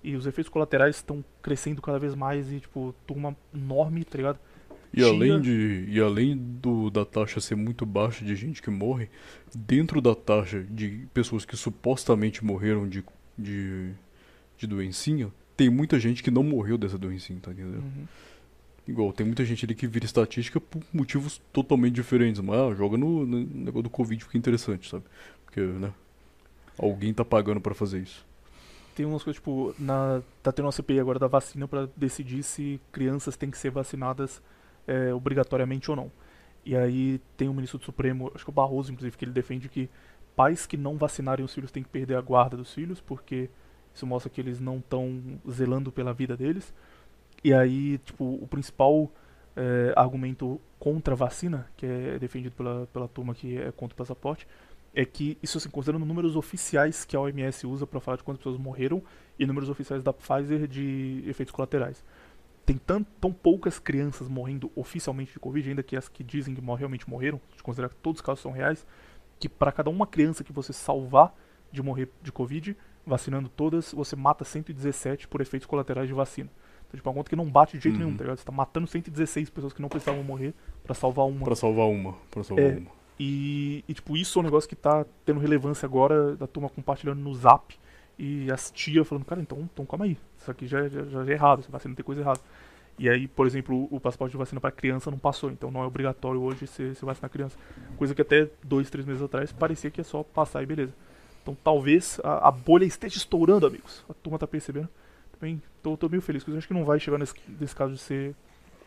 E 0.03 0.15
os 0.15 0.25
efeitos 0.25 0.49
colaterais 0.49 0.97
estão 0.97 1.23
crescendo 1.41 1.81
cada 1.81 1.97
vez 1.97 2.13
mais 2.15 2.51
e, 2.51 2.59
tipo, 2.59 2.93
turma 3.05 3.35
enorme, 3.53 4.03
tá 4.03 4.17
ligado? 4.17 4.39
E 4.93 5.03
além, 5.03 5.39
de, 5.39 5.85
e 5.87 6.01
além 6.01 6.37
do, 6.37 6.89
da 6.89 7.05
taxa 7.05 7.39
ser 7.39 7.55
muito 7.55 7.85
baixa 7.85 8.25
de 8.25 8.35
gente 8.35 8.61
que 8.61 8.69
morre, 8.69 9.09
dentro 9.55 10.01
da 10.01 10.13
taxa 10.13 10.63
de 10.69 11.07
pessoas 11.13 11.45
que 11.45 11.55
supostamente 11.55 12.43
morreram 12.43 12.87
de, 12.89 13.03
de, 13.37 13.91
de 14.57 14.67
doencinha, 14.67 15.31
tem 15.55 15.69
muita 15.69 15.97
gente 15.97 16.21
que 16.21 16.29
não 16.29 16.43
morreu 16.43 16.77
dessa 16.77 16.97
doencinha, 16.97 17.39
tá 17.41 17.51
entendendo? 17.51 17.83
Uhum. 17.83 18.07
Igual, 18.85 19.13
tem 19.13 19.25
muita 19.25 19.45
gente 19.45 19.63
ali 19.63 19.75
que 19.75 19.87
vira 19.87 20.05
estatística 20.05 20.59
por 20.59 20.81
motivos 20.91 21.41
totalmente 21.53 21.93
diferentes, 21.93 22.41
mas 22.41 22.59
ah, 22.59 22.75
joga 22.75 22.97
no, 22.97 23.25
no 23.25 23.39
negócio 23.39 23.83
do 23.83 23.89
Covid 23.89 24.25
porque 24.25 24.37
é 24.37 24.39
interessante, 24.39 24.89
sabe? 24.89 25.05
Porque, 25.45 25.61
né? 25.61 25.93
Alguém 26.77 27.13
tá 27.13 27.23
pagando 27.23 27.61
pra 27.61 27.73
fazer 27.73 27.99
isso. 27.99 28.25
Tem 28.95 29.05
umas 29.05 29.23
coisas, 29.23 29.39
tipo, 29.39 29.73
na, 29.79 30.21
tá 30.43 30.51
tendo 30.51 30.65
uma 30.65 30.71
CPI 30.71 30.99
agora 30.99 31.19
da 31.19 31.27
vacina 31.27 31.67
pra 31.67 31.87
decidir 31.95 32.43
se 32.43 32.81
crianças 32.91 33.37
têm 33.37 33.49
que 33.49 33.57
ser 33.57 33.69
vacinadas 33.69 34.41
é, 34.87 35.13
obrigatoriamente 35.13 35.89
ou 35.89 35.97
não. 35.97 36.11
E 36.65 36.75
aí 36.75 37.19
tem 37.35 37.49
o 37.49 37.53
ministro 37.53 37.79
do 37.79 37.85
Supremo, 37.85 38.31
acho 38.35 38.43
que 38.43 38.49
o 38.49 38.53
Barroso, 38.53 38.91
inclusive, 38.91 39.17
que 39.17 39.25
ele 39.25 39.31
defende 39.31 39.67
que 39.67 39.89
pais 40.35 40.65
que 40.65 40.77
não 40.77 40.97
vacinarem 40.97 41.43
os 41.43 41.53
filhos 41.53 41.71
têm 41.71 41.83
que 41.83 41.89
perder 41.89 42.15
a 42.15 42.21
guarda 42.21 42.55
dos 42.55 42.73
filhos, 42.73 43.01
porque 43.01 43.49
isso 43.93 44.05
mostra 44.05 44.29
que 44.29 44.39
eles 44.39 44.59
não 44.59 44.77
estão 44.77 45.39
zelando 45.49 45.91
pela 45.91 46.13
vida 46.13 46.37
deles. 46.37 46.73
E 47.43 47.53
aí, 47.53 47.97
tipo, 47.99 48.23
o 48.41 48.47
principal 48.47 49.11
é, 49.55 49.93
argumento 49.95 50.61
contra 50.79 51.13
a 51.13 51.17
vacina, 51.17 51.67
que 51.75 51.85
é 51.85 52.19
defendido 52.19 52.55
pela, 52.55 52.87
pela 52.87 53.07
turma 53.07 53.33
que 53.33 53.57
é 53.57 53.71
contra 53.71 53.93
o 53.93 53.97
passaporte, 53.97 54.47
é 54.93 55.05
que 55.05 55.37
isso 55.41 55.57
assim, 55.57 55.69
considerando 55.69 56.05
números 56.05 56.35
oficiais 56.35 57.05
que 57.05 57.15
a 57.15 57.19
OMS 57.19 57.65
usa 57.65 57.87
para 57.87 57.99
falar 57.99 58.17
de 58.17 58.23
quantas 58.23 58.39
pessoas 58.39 58.57
morreram 58.59 59.01
e 59.39 59.45
números 59.45 59.69
oficiais 59.69 60.03
da 60.03 60.11
Pfizer 60.13 60.67
de 60.67 61.23
efeitos 61.27 61.53
colaterais. 61.53 62.03
Tem 62.71 62.77
tão, 62.77 63.03
tão 63.03 63.33
poucas 63.33 63.79
crianças 63.79 64.29
morrendo 64.29 64.71
oficialmente 64.75 65.33
de 65.33 65.39
Covid, 65.39 65.69
ainda 65.69 65.83
que 65.83 65.97
as 65.97 66.07
que 66.07 66.23
dizem 66.23 66.55
que 66.55 66.61
realmente 66.61 67.09
morreram, 67.09 67.41
de 67.55 67.61
considerar 67.61 67.89
que 67.89 67.95
todos 67.95 68.21
os 68.21 68.25
casos 68.25 68.39
são 68.41 68.51
reais, 68.51 68.85
que 69.39 69.49
para 69.49 69.73
cada 69.73 69.89
uma 69.89 70.07
criança 70.07 70.41
que 70.43 70.53
você 70.53 70.71
salvar 70.71 71.35
de 71.69 71.83
morrer 71.83 72.07
de 72.21 72.31
Covid, 72.31 72.77
vacinando 73.05 73.49
todas, 73.49 73.91
você 73.91 74.15
mata 74.15 74.45
117 74.45 75.27
por 75.27 75.41
efeitos 75.41 75.65
colaterais 75.65 76.07
de 76.07 76.13
vacina. 76.13 76.49
Então, 76.87 76.97
tipo, 76.97 77.07
é 77.07 77.09
uma 77.09 77.15
conta 77.15 77.29
que 77.29 77.35
não 77.35 77.49
bate 77.49 77.77
de 77.77 77.83
jeito 77.83 77.95
Uhum. 77.95 78.05
nenhum, 78.05 78.17
tá 78.17 78.23
ligado? 78.23 78.37
Você 78.37 78.45
tá 78.45 78.51
matando 78.53 78.87
116 78.87 79.49
pessoas 79.49 79.73
que 79.73 79.81
não 79.81 79.89
precisavam 79.89 80.23
morrer 80.23 80.53
para 80.83 80.93
salvar 80.93 81.25
uma. 81.27 81.43
Pra 81.43 81.55
salvar 81.55 81.87
uma. 81.89 82.13
Pra 82.29 82.43
salvar 82.43 82.65
É. 82.65 82.77
uma. 82.77 82.91
E, 83.19 83.83
e, 83.87 83.93
tipo, 83.93 84.15
isso 84.15 84.39
é 84.39 84.41
um 84.41 84.43
negócio 84.45 84.69
que 84.69 84.75
tá 84.75 85.05
tendo 85.25 85.39
relevância 85.39 85.85
agora, 85.85 86.35
da 86.37 86.47
turma 86.47 86.69
compartilhando 86.69 87.19
no 87.19 87.33
zap. 87.35 87.77
E 88.23 88.51
as 88.51 88.69
tia 88.69 89.03
falando, 89.03 89.25
cara, 89.25 89.41
então, 89.41 89.67
então 89.73 89.83
calma 89.83 90.05
aí. 90.05 90.15
Isso 90.37 90.51
aqui 90.51 90.67
já, 90.67 90.87
já, 90.87 91.03
já 91.05 91.25
é 91.25 91.31
errado, 91.31 91.61
essa 91.61 91.71
vacina 91.71 91.95
tem 91.95 92.05
coisa 92.05 92.21
errada. 92.21 92.39
E 92.99 93.09
aí, 93.09 93.27
por 93.27 93.47
exemplo, 93.47 93.87
o 93.89 93.99
passaporte 93.99 94.33
de 94.33 94.37
vacina 94.37 94.61
para 94.61 94.69
criança 94.69 95.09
não 95.09 95.17
passou, 95.17 95.49
então 95.49 95.71
não 95.71 95.81
é 95.81 95.87
obrigatório 95.87 96.39
hoje 96.39 96.67
você, 96.67 96.93
você 96.93 97.03
vacinar 97.03 97.31
criança. 97.31 97.57
Coisa 97.97 98.13
que 98.13 98.21
até 98.21 98.47
dois, 98.63 98.91
três 98.91 99.07
meses 99.07 99.23
atrás 99.23 99.51
parecia 99.51 99.89
que 99.89 100.01
é 100.01 100.03
só 100.03 100.21
passar 100.21 100.61
e 100.61 100.67
beleza. 100.67 100.93
Então 101.41 101.57
talvez 101.63 102.19
a, 102.23 102.49
a 102.49 102.51
bolha 102.51 102.85
esteja 102.85 103.17
estourando, 103.17 103.65
amigos. 103.65 104.05
A 104.07 104.13
turma 104.13 104.37
tá 104.37 104.45
percebendo. 104.45 104.87
Também 105.39 105.59
tô, 105.81 105.97
tô 105.97 106.07
meio 106.07 106.21
feliz, 106.21 106.43
porque 106.43 106.53
eu 106.53 106.59
acho 106.59 106.67
que 106.67 106.75
não 106.75 106.85
vai 106.85 106.99
chegar 106.99 107.17
nesse, 107.17 107.33
nesse 107.59 107.75
caso 107.75 107.93
de 107.93 107.99
ser 107.99 108.35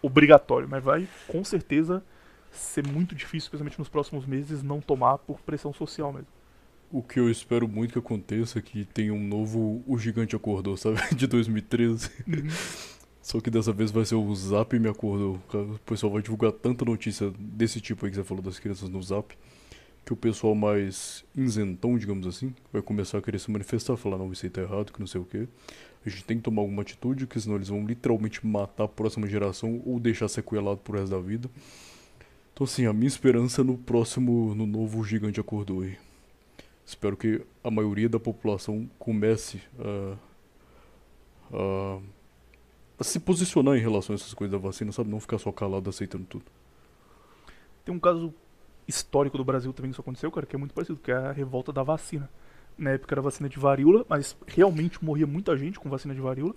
obrigatório, 0.00 0.68
mas 0.68 0.84
vai 0.84 1.08
com 1.26 1.42
certeza 1.42 2.04
ser 2.52 2.86
muito 2.86 3.16
difícil, 3.16 3.48
especialmente 3.48 3.80
nos 3.80 3.88
próximos 3.88 4.26
meses, 4.26 4.62
não 4.62 4.80
tomar 4.80 5.18
por 5.18 5.40
pressão 5.40 5.72
social 5.72 6.12
mesmo. 6.12 6.28
O 6.94 7.02
que 7.02 7.18
eu 7.18 7.28
espero 7.28 7.66
muito 7.66 7.92
que 7.92 7.98
aconteça 7.98 8.60
é 8.60 8.62
que 8.62 8.84
tenha 8.84 9.12
um 9.12 9.18
novo 9.18 9.82
O 9.84 9.98
Gigante 9.98 10.36
Acordou, 10.36 10.76
sabe? 10.76 11.00
De 11.12 11.26
2013. 11.26 12.08
Só 13.20 13.40
que 13.40 13.50
dessa 13.50 13.72
vez 13.72 13.90
vai 13.90 14.04
ser 14.04 14.14
o 14.14 14.32
Zap 14.32 14.78
Me 14.78 14.88
Acordou. 14.88 15.40
O 15.52 15.78
pessoal 15.80 16.12
vai 16.12 16.22
divulgar 16.22 16.52
tanta 16.52 16.84
notícia 16.84 17.32
desse 17.36 17.80
tipo 17.80 18.06
aí 18.06 18.12
que 18.12 18.16
você 18.16 18.22
falou 18.22 18.40
das 18.40 18.60
crianças 18.60 18.88
no 18.88 19.02
Zap. 19.02 19.36
Que 20.06 20.12
o 20.12 20.16
pessoal 20.16 20.54
mais 20.54 21.24
isentão, 21.34 21.98
digamos 21.98 22.28
assim, 22.28 22.54
vai 22.72 22.80
começar 22.80 23.18
a 23.18 23.22
querer 23.22 23.40
se 23.40 23.50
manifestar, 23.50 23.96
falar 23.96 24.16
não, 24.16 24.30
isso 24.30 24.46
aí 24.46 24.50
tá 24.50 24.62
errado, 24.62 24.92
que 24.92 25.00
não 25.00 25.06
sei 25.08 25.20
o 25.20 25.24
que. 25.24 25.48
A 26.06 26.08
gente 26.08 26.22
tem 26.22 26.36
que 26.36 26.44
tomar 26.44 26.62
alguma 26.62 26.82
atitude, 26.82 27.26
que 27.26 27.40
senão 27.40 27.56
eles 27.56 27.70
vão 27.70 27.84
literalmente 27.84 28.46
matar 28.46 28.84
a 28.84 28.88
próxima 28.88 29.26
geração 29.26 29.82
ou 29.84 29.98
deixar 29.98 30.28
sequelado 30.28 30.76
pro 30.76 30.96
resto 30.96 31.10
da 31.10 31.20
vida. 31.20 31.50
Então 32.52 32.64
assim, 32.64 32.86
a 32.86 32.92
minha 32.92 33.08
esperança 33.08 33.62
é 33.62 33.64
no 33.64 33.76
próximo, 33.76 34.54
no 34.54 34.64
novo 34.64 35.02
Gigante 35.02 35.40
Acordou 35.40 35.80
aí. 35.80 35.96
Espero 36.86 37.16
que 37.16 37.40
a 37.62 37.70
maioria 37.70 38.08
da 38.08 38.20
população 38.20 38.88
comece 38.98 39.62
a, 39.78 40.16
a, 41.52 41.98
a 42.98 43.04
se 43.04 43.18
posicionar 43.18 43.76
em 43.76 43.80
relação 43.80 44.14
a 44.14 44.16
essas 44.16 44.34
coisas 44.34 44.52
da 44.52 44.58
vacina, 44.58 44.92
sabe? 44.92 45.10
Não 45.10 45.18
ficar 45.18 45.38
só 45.38 45.50
calado 45.50 45.88
aceitando 45.88 46.24
tudo. 46.24 46.44
Tem 47.84 47.94
um 47.94 47.98
caso 47.98 48.34
histórico 48.86 49.38
do 49.38 49.44
Brasil 49.44 49.72
também 49.72 49.90
que 49.90 49.94
isso 49.94 50.00
aconteceu, 50.00 50.30
cara, 50.30 50.46
que 50.46 50.54
é 50.54 50.58
muito 50.58 50.74
parecido, 50.74 50.98
que 50.98 51.10
é 51.10 51.16
a 51.16 51.32
revolta 51.32 51.72
da 51.72 51.82
vacina. 51.82 52.28
Na 52.76 52.90
época 52.90 53.14
era 53.14 53.22
vacina 53.22 53.48
de 53.48 53.58
varíola, 53.58 54.04
mas 54.08 54.36
realmente 54.46 55.02
morria 55.02 55.26
muita 55.26 55.56
gente 55.56 55.78
com 55.78 55.88
vacina 55.88 56.14
de 56.14 56.20
varíola. 56.20 56.54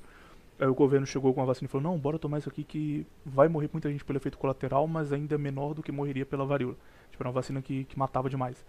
Aí 0.60 0.68
o 0.68 0.74
governo 0.74 1.06
chegou 1.06 1.34
com 1.34 1.42
a 1.42 1.46
vacina 1.46 1.68
e 1.68 1.70
falou: 1.70 1.92
não, 1.92 1.98
bora 1.98 2.18
tomar 2.18 2.40
isso 2.40 2.50
aqui 2.50 2.63
que 2.63 3.06
vai 3.24 3.48
morrer 3.48 3.70
muita 3.72 3.90
gente 3.92 4.04
pelo 4.04 4.18
efeito 4.18 4.38
colateral, 4.38 4.88
mas 4.88 5.13
ainda 5.13 5.36
é 5.36 5.38
menor 5.38 5.74
do 5.74 5.84
que 5.84 5.92
morreria 5.92 6.26
pela 6.26 6.46
varíola. 6.46 6.76
Tipo, 7.12 7.24
era 7.24 7.30
uma 7.30 7.34
vacina 7.34 7.62
que, 7.62 7.84
que 7.86 7.98
matava 7.98 8.30
demais. 8.30 8.66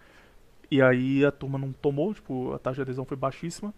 E 0.70 0.82
aí 0.82 1.24
a 1.24 1.32
turma 1.32 1.58
não 1.58 1.72
tomou, 1.72 2.12
tipo, 2.12 2.52
a 2.52 2.58
taxa 2.58 2.76
de 2.76 2.82
adesão 2.82 3.04
foi 3.04 3.16
baixíssima. 3.16 3.72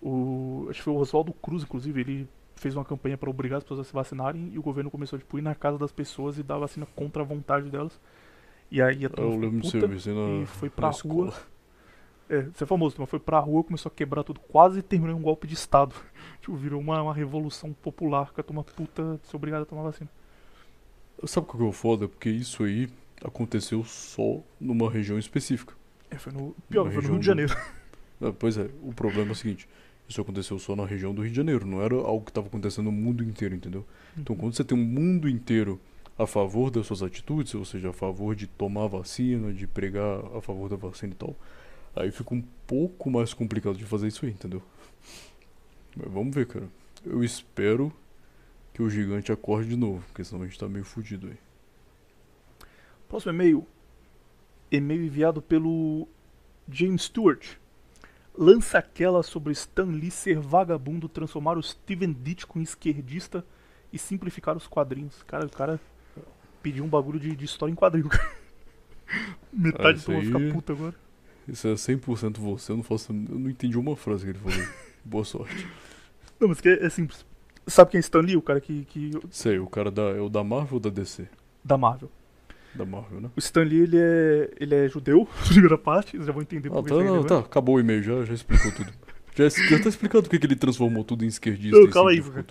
O, 0.00 0.66
acho 0.68 0.80
que 0.80 0.84
foi 0.84 0.92
o 0.92 0.96
Oswaldo 0.96 1.32
Cruz, 1.32 1.62
inclusive, 1.62 2.00
ele 2.00 2.28
fez 2.56 2.76
uma 2.76 2.84
campanha 2.84 3.16
para 3.18 3.30
obrigar 3.30 3.58
as 3.58 3.64
pessoas 3.64 3.80
a 3.80 3.84
se 3.84 3.92
vacinarem 3.92 4.50
e 4.52 4.58
o 4.58 4.62
governo 4.62 4.90
começou 4.90 5.18
tipo, 5.18 5.36
a 5.36 5.40
ir 5.40 5.42
na 5.42 5.54
casa 5.54 5.78
das 5.78 5.92
pessoas 5.92 6.38
e 6.38 6.42
dar 6.42 6.58
vacina 6.58 6.86
contra 6.86 7.22
a 7.22 7.24
vontade 7.26 7.70
delas. 7.70 8.00
E 8.70 8.80
aí 8.82 9.04
a 9.04 9.10
turma 9.10 9.34
Eu 9.34 9.36
lembro 9.36 9.60
de 9.60 9.62
puta 9.62 9.70
serviço 9.70 10.10
na, 10.14 10.30
e 10.30 10.46
foi 10.46 10.70
pra 10.70 10.88
na 10.88 10.90
rua. 10.90 11.28
escola. 11.28 11.34
É, 12.28 12.42
você 12.42 12.64
é 12.64 12.66
famoso, 12.66 12.96
mas 12.98 13.10
foi 13.10 13.18
pra 13.20 13.38
rua, 13.40 13.62
começou 13.62 13.90
a 13.90 13.94
quebrar 13.94 14.24
tudo, 14.24 14.40
quase 14.40 14.82
terminou 14.82 15.16
um 15.18 15.22
golpe 15.22 15.46
de 15.46 15.54
Estado. 15.54 15.94
tipo, 16.40 16.56
virou 16.56 16.80
uma, 16.80 17.02
uma 17.02 17.14
revolução 17.14 17.72
popular, 17.72 18.32
que 18.32 18.40
a 18.40 18.44
turma 18.44 18.64
puta 18.64 19.20
ser 19.22 19.36
obrigada 19.36 19.64
a 19.64 19.66
tomar 19.66 19.82
vacina. 19.82 20.10
Sabe 21.24 21.46
o 21.48 21.56
que 21.58 21.68
é 21.68 21.72
foda? 21.72 22.08
Porque 22.08 22.30
isso 22.30 22.64
aí 22.64 22.88
aconteceu 23.22 23.84
só 23.84 24.40
numa 24.60 24.90
região 24.90 25.18
específica. 25.18 25.74
É, 26.12 26.18
foi 26.18 26.32
no. 26.32 26.54
Pior, 26.68 26.90
foi 26.90 27.02
no 27.02 27.08
Rio 27.08 27.18
de 27.18 27.26
Janeiro. 27.26 27.56
Ah, 28.20 28.32
pois 28.38 28.56
é, 28.56 28.70
o 28.82 28.92
problema 28.92 29.30
é 29.30 29.32
o 29.32 29.34
seguinte: 29.34 29.68
isso 30.08 30.20
aconteceu 30.20 30.58
só 30.58 30.76
na 30.76 30.84
região 30.84 31.14
do 31.14 31.22
Rio 31.22 31.30
de 31.30 31.36
Janeiro, 31.36 31.66
não 31.66 31.82
era 31.82 31.94
algo 31.94 32.24
que 32.24 32.30
estava 32.30 32.46
acontecendo 32.46 32.84
no 32.84 32.92
mundo 32.92 33.24
inteiro, 33.24 33.54
entendeu? 33.54 33.84
Então, 34.16 34.36
quando 34.36 34.54
você 34.54 34.62
tem 34.62 34.76
um 34.76 34.84
mundo 34.84 35.28
inteiro 35.28 35.80
a 36.18 36.26
favor 36.26 36.70
das 36.70 36.86
suas 36.86 37.02
atitudes, 37.02 37.54
ou 37.54 37.64
seja, 37.64 37.90
a 37.90 37.92
favor 37.92 38.36
de 38.36 38.46
tomar 38.46 38.86
vacina, 38.86 39.52
de 39.52 39.66
pregar 39.66 40.20
a 40.36 40.40
favor 40.40 40.68
da 40.68 40.76
vacina 40.76 41.12
e 41.12 41.16
tal, 41.16 41.34
aí 41.96 42.10
fica 42.10 42.34
um 42.34 42.44
pouco 42.66 43.10
mais 43.10 43.32
complicado 43.34 43.76
de 43.76 43.84
fazer 43.84 44.08
isso 44.08 44.24
aí, 44.24 44.32
entendeu? 44.32 44.62
Mas 45.96 46.10
vamos 46.12 46.34
ver, 46.34 46.46
cara. 46.46 46.68
Eu 47.04 47.24
espero 47.24 47.92
que 48.72 48.82
o 48.82 48.88
gigante 48.88 49.32
acorde 49.32 49.70
de 49.70 49.76
novo, 49.76 50.02
porque 50.06 50.22
senão 50.22 50.42
a 50.42 50.46
gente 50.46 50.58
tá 50.58 50.68
meio 50.68 50.84
fudido 50.84 51.26
aí. 51.26 51.36
Próximo 53.08 53.32
e-mail. 53.32 53.66
E-mail 54.72 55.04
enviado 55.04 55.40
pelo 55.42 56.08
James 56.68 57.02
Stewart. 57.02 57.56
Lança 58.36 58.78
aquela 58.78 59.22
sobre 59.22 59.52
Stan 59.52 59.84
Lee 59.84 60.10
ser 60.10 60.38
vagabundo, 60.38 61.08
transformar 61.08 61.58
o 61.58 61.62
Steven 61.62 62.12
Ditko 62.12 62.58
em 62.58 62.62
esquerdista 62.62 63.44
e 63.92 63.98
simplificar 63.98 64.56
os 64.56 64.66
quadrinhos. 64.66 65.22
Cara, 65.24 65.44
o 65.46 65.50
cara 65.50 65.78
pediu 66.62 66.82
um 66.84 66.88
bagulho 66.88 67.20
de, 67.20 67.36
de 67.36 67.44
história 67.44 67.70
em 67.72 67.76
quadrinho. 67.76 68.08
Metade 69.52 70.02
Ah, 70.08 70.10
do 70.10 70.36
aí- 70.36 70.52
puta 70.52 70.72
agora. 70.72 70.94
Isso 71.46 71.66
é 71.68 71.72
100% 71.74 72.38
você, 72.38 72.72
eu 72.72 72.76
não 72.76 72.84
faço. 72.84 73.12
Eu 73.12 73.38
não 73.38 73.50
entendi 73.50 73.76
uma 73.76 73.96
frase 73.96 74.24
que 74.24 74.30
ele 74.30 74.38
falou. 74.38 74.68
Boa 75.04 75.24
sorte. 75.24 75.66
Não, 76.40 76.48
mas 76.48 76.60
que 76.60 76.68
é, 76.68 76.86
é 76.86 76.88
simples. 76.88 77.26
Sabe 77.66 77.90
quem 77.90 77.98
é 77.98 78.00
Stan 78.00 78.20
Lee? 78.20 78.36
O 78.36 78.42
cara 78.42 78.60
que, 78.60 78.84
que. 78.86 79.10
Sei, 79.30 79.58
o 79.58 79.66
cara 79.66 79.90
da, 79.90 80.02
é 80.02 80.20
o 80.20 80.28
da 80.28 80.42
Marvel 80.44 80.74
ou 80.74 80.80
da 80.80 80.88
DC? 80.90 81.28
da 81.64 81.76
Marvel. 81.76 82.10
Da 82.74 82.84
Marvel, 82.86 83.20
né? 83.20 83.30
O 83.36 83.38
Stan 83.38 83.62
Lee, 83.62 83.80
ele 83.82 83.98
é, 83.98 84.50
ele 84.58 84.74
é 84.74 84.88
judeu, 84.88 85.28
primeira 85.48 85.76
parte, 85.76 86.12
vocês 86.12 86.26
já 86.26 86.32
vão 86.32 86.42
entender 86.42 86.68
Ah, 86.68 86.72
por 86.72 86.84
tá, 86.84 86.94
é 86.94 87.04
não, 87.04 87.24
tá, 87.24 87.38
acabou 87.40 87.76
o 87.76 87.80
e-mail, 87.80 88.02
já, 88.02 88.24
já 88.24 88.34
explicou 88.34 88.72
tudo. 88.72 88.92
Já, 89.34 89.48
já 89.48 89.82
tá 89.82 89.88
explicado 89.88 90.24
porque 90.24 90.38
que 90.38 90.44
ele 90.44 90.54
transformou 90.54 91.02
tudo 91.04 91.24
em 91.24 91.26
esquerdista 91.26 91.74
Não, 91.74 91.86
e 91.86 91.90
calma 91.90 92.10
aí, 92.10 92.20
cara. 92.20 92.44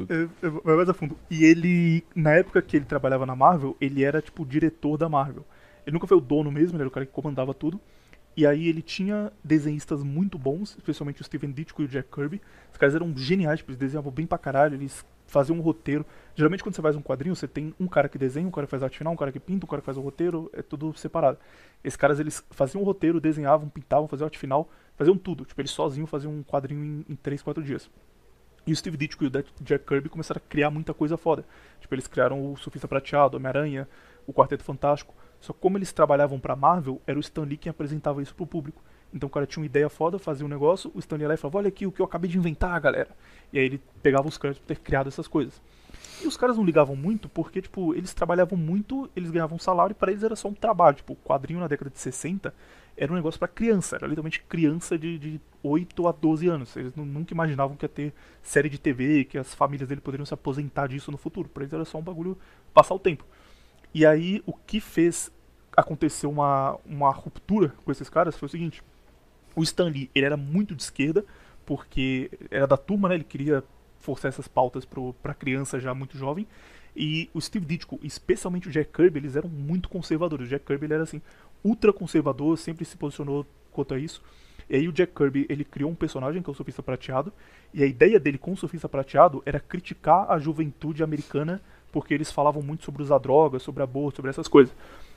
vai 0.63 0.75
mais 0.77 0.89
a 0.89 0.95
fundo. 0.95 1.15
E 1.29 1.45
ele, 1.45 2.03
na 2.15 2.31
época 2.31 2.59
que 2.59 2.75
ele 2.75 2.85
trabalhava 2.85 3.23
na 3.23 3.35
Marvel, 3.35 3.77
ele 3.79 4.03
era 4.03 4.19
tipo 4.19 4.41
o 4.41 4.45
diretor 4.47 4.97
da 4.97 5.07
Marvel. 5.07 5.45
Ele 5.85 5.93
nunca 5.93 6.07
foi 6.07 6.17
o 6.17 6.19
dono 6.19 6.51
mesmo, 6.51 6.75
ele 6.75 6.81
era 6.81 6.87
o 6.87 6.91
cara 6.91 7.05
que 7.05 7.11
comandava 7.11 7.53
tudo. 7.53 7.79
E 8.35 8.47
aí 8.47 8.67
ele 8.67 8.81
tinha 8.81 9.31
desenhistas 9.43 10.01
muito 10.01 10.39
bons, 10.39 10.75
especialmente 10.75 11.21
o 11.21 11.23
Steven 11.23 11.51
Ditko 11.51 11.83
e 11.83 11.85
o 11.85 11.87
Jack 11.87 12.09
Kirby. 12.11 12.41
Os 12.71 12.77
caras 12.79 12.95
eram 12.95 13.15
geniais, 13.15 13.59
tipo, 13.59 13.69
eles 13.69 13.79
desenhavam 13.79 14.11
bem 14.11 14.25
pra 14.25 14.39
caralho, 14.39 14.73
eles 14.73 15.05
faziam 15.31 15.57
um 15.57 15.61
roteiro. 15.61 16.05
Geralmente 16.35 16.61
quando 16.61 16.75
você 16.75 16.81
faz 16.81 16.95
um 16.95 17.01
quadrinho, 17.01 17.35
você 17.35 17.47
tem 17.47 17.73
um 17.79 17.87
cara 17.87 18.09
que 18.09 18.17
desenha, 18.17 18.47
um 18.47 18.51
cara 18.51 18.67
que 18.67 18.71
faz 18.71 18.83
a 18.83 18.85
arte 18.85 18.97
final, 18.97 19.13
um 19.13 19.15
cara 19.15 19.31
que 19.31 19.39
pinta, 19.39 19.65
um 19.65 19.69
cara 19.69 19.81
que 19.81 19.85
faz 19.85 19.97
o 19.97 20.01
roteiro, 20.01 20.49
é 20.53 20.61
tudo 20.61 20.93
separado. 20.93 21.37
Esses 21.83 21.97
caras, 21.97 22.19
eles 22.19 22.43
faziam 22.51 22.81
um 22.81 22.85
roteiro, 22.85 23.19
desenhavam, 23.19 23.69
pintavam, 23.69 24.07
faziam 24.07 24.25
arte 24.25 24.37
final, 24.37 24.69
faziam 24.95 25.17
tudo. 25.17 25.45
Tipo, 25.45 25.61
eles 25.61 25.71
sozinhos 25.71 26.09
faziam 26.09 26.33
um 26.33 26.43
quadrinho 26.43 26.83
em, 26.83 27.05
em 27.13 27.15
3, 27.15 27.41
4 27.41 27.63
dias. 27.63 27.89
E 28.65 28.71
o 28.71 28.75
Steve 28.75 28.97
Ditko 28.97 29.23
e 29.23 29.27
o 29.27 29.31
Jack 29.61 29.85
Kirby 29.85 30.09
começaram 30.09 30.41
a 30.45 30.49
criar 30.49 30.69
muita 30.69 30.93
coisa 30.93 31.17
foda. 31.17 31.45
Tipo, 31.79 31.95
eles 31.95 32.07
criaram 32.07 32.51
o 32.51 32.57
Surfista 32.57 32.87
Prateado, 32.87 33.37
Homem-Aranha, 33.37 33.87
o 34.27 34.33
Quarteto 34.33 34.63
Fantástico. 34.63 35.15
Só 35.39 35.53
que 35.53 35.59
como 35.59 35.77
eles 35.77 35.91
trabalhavam 35.91 36.39
pra 36.39 36.55
Marvel, 36.55 37.01
era 37.07 37.17
o 37.17 37.21
Stan 37.21 37.43
Lee 37.43 37.57
quem 37.57 37.71
apresentava 37.71 38.21
isso 38.21 38.35
pro 38.35 38.45
público. 38.45 38.83
Então 39.13 39.27
o 39.27 39.29
cara 39.29 39.45
tinha 39.45 39.61
uma 39.61 39.65
ideia 39.65 39.89
foda, 39.89 40.17
fazia 40.17 40.45
um 40.45 40.49
negócio, 40.49 40.91
o 40.95 40.99
Stan 40.99 41.15
Lee 41.15 41.23
ia 41.23 41.27
lá 41.29 41.33
e 41.33 41.37
falava, 41.37 41.57
olha 41.59 41.67
aqui 41.67 41.85
o 41.85 41.91
que 41.91 42.01
eu 42.01 42.05
acabei 42.05 42.29
de 42.29 42.37
inventar, 42.37 42.79
galera. 42.79 43.09
E 43.51 43.59
aí 43.59 43.65
ele 43.65 43.81
pegava 44.01 44.27
os 44.27 44.37
créditos 44.37 44.61
por 44.65 44.67
ter 44.67 44.79
criado 44.81 45.07
essas 45.07 45.27
coisas. 45.27 45.61
E 46.23 46.27
os 46.27 46.37
caras 46.37 46.55
não 46.55 46.63
ligavam 46.63 46.95
muito 46.95 47.27
porque, 47.27 47.61
tipo, 47.61 47.93
eles 47.93 48.13
trabalhavam 48.13 48.57
muito, 48.57 49.09
eles 49.15 49.31
ganhavam 49.31 49.57
salário 49.59 49.91
e 49.91 49.95
pra 49.95 50.11
eles 50.11 50.23
era 50.23 50.35
só 50.35 50.47
um 50.47 50.53
trabalho. 50.53 50.95
Tipo, 50.97 51.13
o 51.13 51.15
quadrinho 51.15 51.59
na 51.59 51.67
década 51.67 51.89
de 51.89 51.99
60 51.99 52.53
era 52.95 53.11
um 53.11 53.15
negócio 53.15 53.39
pra 53.39 53.47
criança, 53.47 53.95
era 53.95 54.05
literalmente 54.05 54.41
criança 54.47 54.97
de, 54.97 55.17
de 55.17 55.41
8 55.63 56.07
a 56.07 56.11
12 56.11 56.47
anos. 56.47 56.75
Eles 56.77 56.95
nu- 56.95 57.05
nunca 57.05 57.33
imaginavam 57.33 57.75
que 57.75 57.85
ia 57.85 57.89
ter 57.89 58.13
série 58.43 58.69
de 58.69 58.79
TV, 58.79 59.25
que 59.25 59.37
as 59.37 59.53
famílias 59.53 59.89
dele 59.89 60.01
poderiam 60.01 60.25
se 60.25 60.33
aposentar 60.33 60.87
disso 60.87 61.11
no 61.11 61.17
futuro. 61.17 61.49
Pra 61.49 61.63
eles 61.63 61.73
era 61.73 61.85
só 61.85 61.97
um 61.97 62.01
bagulho 62.03 62.37
passar 62.73 62.93
o 62.93 62.99
tempo. 62.99 63.25
E 63.93 64.05
aí, 64.05 64.41
o 64.45 64.53
que 64.53 64.79
fez 64.79 65.31
acontecer 65.75 66.27
uma, 66.27 66.77
uma 66.85 67.11
ruptura 67.11 67.73
com 67.83 67.91
esses 67.91 68.09
caras 68.09 68.37
foi 68.37 68.45
o 68.47 68.49
seguinte: 68.49 68.83
o 69.55 69.63
Stan 69.63 69.85
Lee, 69.85 70.09
ele 70.13 70.25
era 70.25 70.37
muito 70.37 70.75
de 70.75 70.83
esquerda, 70.83 71.25
porque 71.65 72.31
era 72.49 72.67
da 72.67 72.77
turma, 72.77 73.09
né? 73.09 73.15
Ele 73.15 73.23
queria 73.23 73.63
forçar 73.99 74.29
essas 74.29 74.47
pautas 74.47 74.83
pro, 74.85 75.13
pra 75.21 75.33
criança 75.33 75.79
já 75.79 75.93
muito 75.93 76.17
jovem. 76.17 76.47
E 76.95 77.29
o 77.33 77.39
Steve 77.39 77.65
Ditko, 77.65 77.99
especialmente 78.03 78.67
o 78.67 78.71
Jack 78.71 78.91
Kirby, 78.91 79.19
eles 79.19 79.35
eram 79.35 79.49
muito 79.49 79.87
conservadores. 79.87 80.47
O 80.47 80.49
Jack 80.49 80.65
Kirby 80.65 80.85
ele 80.85 80.93
era 80.95 81.03
assim, 81.03 81.21
ultra 81.63 81.93
conservador, 81.93 82.57
sempre 82.57 82.83
se 82.83 82.97
posicionou 82.97 83.45
quanto 83.71 83.93
a 83.93 83.99
isso. 83.99 84.21
E 84.69 84.75
aí 84.75 84.87
o 84.87 84.91
Jack 84.91 85.13
Kirby, 85.13 85.45
ele 85.49 85.63
criou 85.63 85.91
um 85.91 85.95
personagem 85.95 86.41
que 86.41 86.49
é 86.49 86.51
o 86.51 86.55
Surfista 86.55 86.83
Prateado, 86.83 87.31
e 87.73 87.83
a 87.83 87.85
ideia 87.85 88.19
dele 88.19 88.37
com 88.37 88.53
o 88.53 88.57
Surfista 88.57 88.87
Prateado 88.87 89.41
era 89.45 89.59
criticar 89.59 90.29
a 90.29 90.37
juventude 90.37 91.03
americana, 91.03 91.61
porque 91.91 92.13
eles 92.13 92.31
falavam 92.31 92.61
muito 92.61 92.83
sobre 92.85 93.01
usar 93.01 93.17
drogas, 93.17 93.63
sobre 93.63 93.83
aborto, 93.83 94.17
sobre 94.17 94.29
essas 94.29 94.47
coisas. 94.47 94.73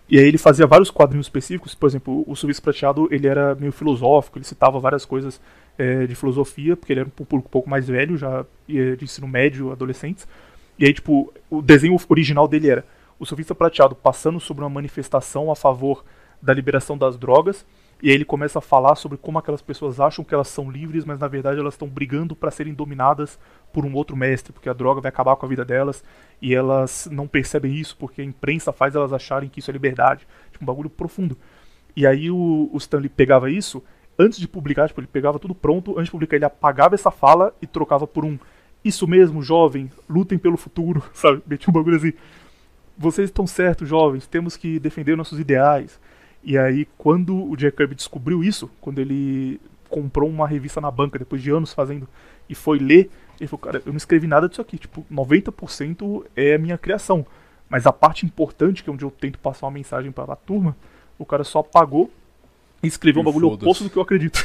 E 0.08 0.18
aí 0.18 0.26
ele 0.26 0.38
fazia 0.38 0.66
vários 0.66 0.90
quadrinhos 0.90 1.26
específicos, 1.26 1.74
por 1.74 1.86
exemplo, 1.88 2.24
o 2.26 2.36
Surfista 2.36 2.62
Prateado, 2.62 3.08
ele 3.10 3.26
era 3.26 3.54
meio 3.54 3.72
filosófico, 3.72 4.38
ele 4.38 4.44
citava 4.44 4.78
várias 4.78 5.04
coisas 5.04 5.40
eh, 5.78 6.06
de 6.06 6.14
filosofia, 6.14 6.76
porque 6.76 6.92
ele 6.92 7.00
era 7.00 7.08
um 7.08 7.10
público 7.10 7.48
um 7.48 7.50
pouco 7.50 7.70
mais 7.70 7.88
velho, 7.88 8.16
já 8.16 8.44
eh, 8.68 8.96
de 8.96 9.04
ensino 9.04 9.26
médio, 9.26 9.72
adolescentes. 9.72 10.28
E 10.78 10.84
aí, 10.84 10.92
tipo, 10.92 11.32
o 11.48 11.62
desenho 11.62 11.96
original 12.08 12.46
dele 12.46 12.68
era 12.68 12.84
o 13.18 13.24
surfista 13.24 13.54
prateado 13.54 13.94
passando 13.94 14.38
sobre 14.38 14.62
uma 14.62 14.70
manifestação 14.70 15.50
a 15.50 15.56
favor 15.56 16.04
da 16.42 16.52
liberação 16.52 16.98
das 16.98 17.16
drogas, 17.16 17.64
e 18.04 18.10
aí 18.10 18.14
ele 18.14 18.24
começa 18.26 18.58
a 18.58 18.62
falar 18.62 18.96
sobre 18.96 19.16
como 19.16 19.38
aquelas 19.38 19.62
pessoas 19.62 19.98
acham 19.98 20.22
que 20.22 20.34
elas 20.34 20.48
são 20.48 20.70
livres, 20.70 21.06
mas 21.06 21.18
na 21.18 21.26
verdade 21.26 21.58
elas 21.58 21.72
estão 21.72 21.88
brigando 21.88 22.36
para 22.36 22.50
serem 22.50 22.74
dominadas 22.74 23.38
por 23.72 23.86
um 23.86 23.94
outro 23.94 24.14
mestre, 24.14 24.52
porque 24.52 24.68
a 24.68 24.74
droga 24.74 25.00
vai 25.00 25.08
acabar 25.08 25.34
com 25.36 25.46
a 25.46 25.48
vida 25.48 25.64
delas, 25.64 26.04
e 26.38 26.54
elas 26.54 27.08
não 27.10 27.26
percebem 27.26 27.74
isso 27.74 27.96
porque 27.96 28.20
a 28.20 28.24
imprensa 28.24 28.74
faz 28.74 28.94
elas 28.94 29.10
acharem 29.10 29.48
que 29.48 29.58
isso 29.58 29.70
é 29.70 29.72
liberdade. 29.72 30.28
Tipo, 30.52 30.64
um 30.64 30.66
bagulho 30.66 30.90
profundo. 30.90 31.34
E 31.96 32.06
aí 32.06 32.30
o, 32.30 32.68
o 32.70 32.76
Stanley 32.76 33.08
pegava 33.08 33.50
isso, 33.50 33.82
antes 34.18 34.38
de 34.38 34.46
publicar, 34.46 34.86
tipo, 34.86 35.00
ele 35.00 35.06
pegava 35.06 35.38
tudo 35.38 35.54
pronto, 35.54 35.92
antes 35.92 36.04
de 36.04 36.10
publicar 36.10 36.36
ele 36.36 36.44
apagava 36.44 36.94
essa 36.94 37.10
fala 37.10 37.54
e 37.62 37.66
trocava 37.66 38.06
por 38.06 38.22
um 38.22 38.38
isso 38.84 39.08
mesmo, 39.08 39.40
jovem, 39.40 39.90
lutem 40.06 40.36
pelo 40.36 40.58
futuro, 40.58 41.02
sabe? 41.14 41.42
Metia 41.46 41.70
um 41.70 41.72
bagulho 41.72 41.96
assim. 41.96 42.12
Vocês 42.98 43.30
estão 43.30 43.46
certos, 43.46 43.88
jovens, 43.88 44.26
temos 44.26 44.58
que 44.58 44.78
defender 44.78 45.16
nossos 45.16 45.40
ideais. 45.40 45.98
E 46.44 46.58
aí, 46.58 46.86
quando 46.98 47.34
o 47.50 47.56
Jack 47.56 47.76
Kirby 47.76 47.94
descobriu 47.94 48.44
isso, 48.44 48.70
quando 48.80 48.98
ele 48.98 49.60
comprou 49.88 50.28
uma 50.28 50.46
revista 50.46 50.80
na 50.80 50.90
banca, 50.90 51.18
depois 51.18 51.42
de 51.42 51.50
anos 51.50 51.72
fazendo, 51.72 52.06
e 52.48 52.54
foi 52.54 52.78
ler, 52.78 53.10
ele 53.40 53.48
falou, 53.48 53.60
cara, 53.60 53.82
eu 53.84 53.92
não 53.92 53.96
escrevi 53.96 54.26
nada 54.26 54.48
disso 54.48 54.60
aqui, 54.60 54.76
tipo, 54.76 55.04
90% 55.10 56.24
é 56.36 56.54
a 56.54 56.58
minha 56.58 56.76
criação. 56.76 57.24
Mas 57.68 57.86
a 57.86 57.92
parte 57.92 58.26
importante, 58.26 58.84
que 58.84 58.90
é 58.90 58.92
onde 58.92 59.04
eu 59.04 59.10
tento 59.10 59.38
passar 59.38 59.66
uma 59.66 59.72
mensagem 59.72 60.12
para 60.12 60.32
a 60.32 60.36
turma, 60.36 60.76
o 61.18 61.24
cara 61.24 61.44
só 61.44 61.60
apagou 61.60 62.10
e 62.82 62.86
escreveu 62.86 63.20
um 63.20 63.24
E 63.24 63.26
bagulho 63.26 63.48
foda-se. 63.48 63.64
oposto 63.64 63.84
do 63.84 63.90
que 63.90 63.96
eu 63.96 64.02
acredito. 64.02 64.38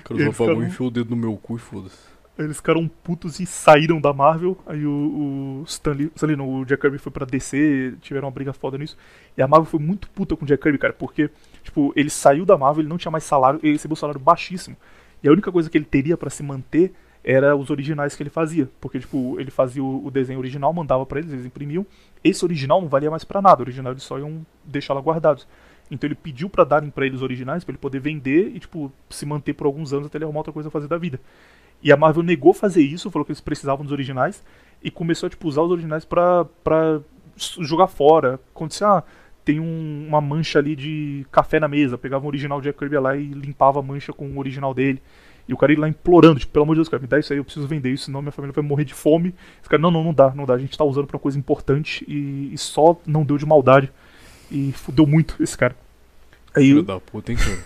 O 0.00 0.02
cara 0.02 0.32
só 0.32 0.44
apagou 0.44 0.62
e 0.62 0.66
enfiou 0.66 0.88
o 0.88 0.90
dedo 0.90 1.10
no 1.10 1.16
meu 1.16 1.36
cu 1.36 1.56
e 1.56 1.58
foda-se. 1.58 2.13
Eles 2.36 2.56
ficaram 2.56 2.88
putos 2.88 3.38
e 3.38 3.46
saíram 3.46 4.00
da 4.00 4.12
Marvel. 4.12 4.58
Aí 4.66 4.84
o, 4.84 5.60
o 5.60 5.64
Stanley, 5.66 6.10
Stanley 6.16 6.36
não, 6.36 6.60
o 6.60 6.64
Jack 6.64 6.80
Kirby 6.80 6.98
foi 6.98 7.12
pra 7.12 7.24
DC, 7.24 7.94
tiveram 8.00 8.26
uma 8.26 8.32
briga 8.32 8.52
foda 8.52 8.76
nisso. 8.76 8.96
E 9.36 9.42
a 9.42 9.46
Marvel 9.46 9.66
foi 9.66 9.78
muito 9.78 10.10
puta 10.10 10.36
com 10.36 10.44
o 10.44 10.48
Jack 10.48 10.62
Kirby, 10.62 10.78
cara, 10.78 10.92
porque, 10.92 11.30
tipo, 11.62 11.92
ele 11.94 12.10
saiu 12.10 12.44
da 12.44 12.58
Marvel, 12.58 12.82
ele 12.82 12.88
não 12.88 12.98
tinha 12.98 13.12
mais 13.12 13.22
salário, 13.22 13.60
ele 13.62 13.74
recebeu 13.74 13.92
um 13.92 13.96
salário 13.96 14.20
baixíssimo. 14.20 14.76
E 15.22 15.28
a 15.28 15.32
única 15.32 15.52
coisa 15.52 15.70
que 15.70 15.78
ele 15.78 15.84
teria 15.84 16.16
pra 16.16 16.28
se 16.28 16.42
manter 16.42 16.92
era 17.24 17.56
os 17.56 17.70
originais 17.70 18.14
que 18.14 18.22
ele 18.22 18.30
fazia. 18.30 18.68
Porque, 18.80 18.98
tipo, 18.98 19.40
ele 19.40 19.50
fazia 19.50 19.82
o, 19.82 20.10
desenho 20.10 20.38
original, 20.38 20.72
mandava 20.72 21.06
pra 21.06 21.20
eles, 21.20 21.32
eles 21.32 21.46
imprimiam. 21.46 21.86
Esse 22.22 22.44
original 22.44 22.80
não 22.80 22.88
valia 22.88 23.10
mais 23.10 23.24
pra 23.24 23.40
nada, 23.40 23.62
o 23.62 23.64
original 23.64 23.92
eles 23.92 24.02
só 24.02 24.18
iam 24.18 24.44
deixar 24.64 24.92
lá 24.92 25.00
guardados. 25.00 25.46
Então 25.90 26.08
ele 26.08 26.14
pediu 26.14 26.50
pra 26.50 26.64
darem 26.64 26.90
pra 26.90 27.06
ele 27.06 27.14
os 27.14 27.22
originais, 27.22 27.64
pra 27.64 27.72
ele 27.72 27.78
poder 27.78 28.00
vender 28.00 28.52
e, 28.54 28.60
tipo, 28.60 28.92
se 29.08 29.24
manter 29.24 29.54
por 29.54 29.66
alguns 29.66 29.92
anos 29.92 30.06
até 30.06 30.18
ele 30.18 30.24
arrumar 30.24 30.40
outra 30.40 30.52
coisa 30.52 30.68
a 30.68 30.72
fazer 30.72 30.88
da 30.88 30.98
vida. 30.98 31.18
E 31.84 31.92
a 31.92 31.96
Marvel 31.96 32.22
negou 32.22 32.52
fazer 32.54 32.82
isso, 32.82 33.10
falou 33.10 33.24
que 33.26 33.30
eles 33.32 33.40
precisavam 33.42 33.84
dos 33.84 33.92
originais 33.92 34.42
e 34.82 34.90
começou 34.90 35.26
a 35.26 35.30
tipo, 35.30 35.46
usar 35.46 35.60
os 35.62 35.70
originais 35.70 36.04
pra, 36.04 36.46
pra 36.64 37.00
jogar 37.60 37.86
fora. 37.88 38.40
Acontecia, 38.54 38.88
ah, 38.88 39.02
tem 39.44 39.60
um- 39.60 40.06
uma 40.08 40.20
mancha 40.20 40.58
ali 40.58 40.74
de 40.74 41.26
café 41.30 41.60
na 41.60 41.68
mesa, 41.68 41.98
pegava 41.98 42.24
o 42.24 42.28
original 42.28 42.58
de 42.60 42.64
Jack 42.68 42.78
Kirby 42.78 42.96
lá 42.96 43.14
e 43.14 43.26
limpava 43.26 43.80
a 43.80 43.82
mancha 43.82 44.12
com 44.14 44.26
o 44.26 44.38
original 44.38 44.72
dele. 44.72 45.02
E 45.46 45.52
o 45.52 45.58
cara 45.58 45.72
ia 45.74 45.78
lá 45.78 45.86
implorando, 45.86 46.40
tipo, 46.40 46.52
pelo 46.54 46.62
amor 46.62 46.74
de 46.74 46.78
Deus, 46.78 46.88
cara, 46.88 47.02
me 47.02 47.06
dá 47.06 47.18
isso 47.18 47.30
aí, 47.34 47.38
eu 47.38 47.44
preciso 47.44 47.68
vender 47.68 47.90
isso, 47.90 48.06
senão 48.06 48.22
minha 48.22 48.32
família 48.32 48.54
vai 48.54 48.64
morrer 48.64 48.86
de 48.86 48.94
fome. 48.94 49.34
Os 49.60 49.68
caras, 49.68 49.82
não, 49.82 49.90
não, 49.90 50.02
não 50.02 50.14
dá, 50.14 50.32
não 50.34 50.46
dá, 50.46 50.54
a 50.54 50.58
gente 50.58 50.76
tá 50.78 50.84
usando 50.84 51.06
pra 51.06 51.16
uma 51.16 51.20
coisa 51.22 51.38
importante 51.38 52.02
e, 52.08 52.48
e 52.54 52.56
só 52.56 52.98
não 53.06 53.24
deu 53.24 53.36
de 53.36 53.44
maldade. 53.44 53.92
E 54.50 54.72
fudeu 54.72 55.06
muito 55.06 55.36
esse 55.42 55.56
cara. 55.58 55.76
Aí, 56.56 56.68
Filho 56.68 56.80
o 56.80 56.82
da 56.82 56.98
puta, 56.98 57.30
hein, 57.30 57.36
cara? 57.36 57.58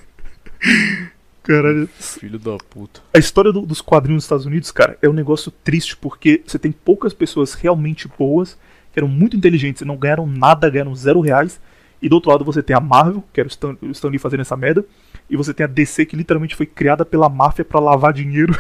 caralho, 1.49 1.89
Filho 1.99 2.39
da 2.39 2.57
puta. 2.59 3.01
A 3.13 3.19
história 3.19 3.51
do- 3.53 3.63
dos 3.67 3.81
quadrinhos 3.81 4.19
dos 4.21 4.25
Estados 4.27 4.47
Unidos, 4.47 4.71
cara, 4.71 4.97
é 5.03 5.09
um 5.09 5.13
negócio 5.13 5.51
triste 5.51 5.97
porque 5.97 6.43
você 6.47 6.59
tem 6.59 6.71
poucas 6.71 7.13
pessoas 7.13 7.55
realmente 7.55 8.07
boas, 8.19 8.57
que 8.93 8.99
eram 9.01 9.09
muito 9.09 9.37
inteligentes 9.37 9.83
e 9.83 9.85
não 9.85 9.97
ganharam 9.97 10.27
nada, 10.27 10.69
ganharam 10.71 10.95
zero 10.95 11.21
reais. 11.21 11.61
E 12.01 12.09
do 12.09 12.15
outro 12.15 12.31
lado 12.31 12.45
você 12.45 12.63
tem 12.63 12.77
a 12.77 12.81
Marvel, 12.81 13.25
que 13.33 13.41
era 13.41 13.49
o 13.49 13.51
Stan, 13.51 13.77
o 13.83 13.91
Stan 13.91 14.09
Lee 14.09 14.19
fazendo 14.21 14.41
essa 14.41 14.57
merda. 14.57 14.85
E 15.29 15.37
você 15.37 15.53
tem 15.53 15.65
a 15.65 15.67
DC, 15.67 16.07
que 16.07 16.15
literalmente 16.17 16.55
foi 16.55 16.65
criada 16.67 17.05
pela 17.05 17.29
máfia 17.29 17.65
pra 17.65 17.81
lavar 17.81 18.13
dinheiro, 18.13 18.55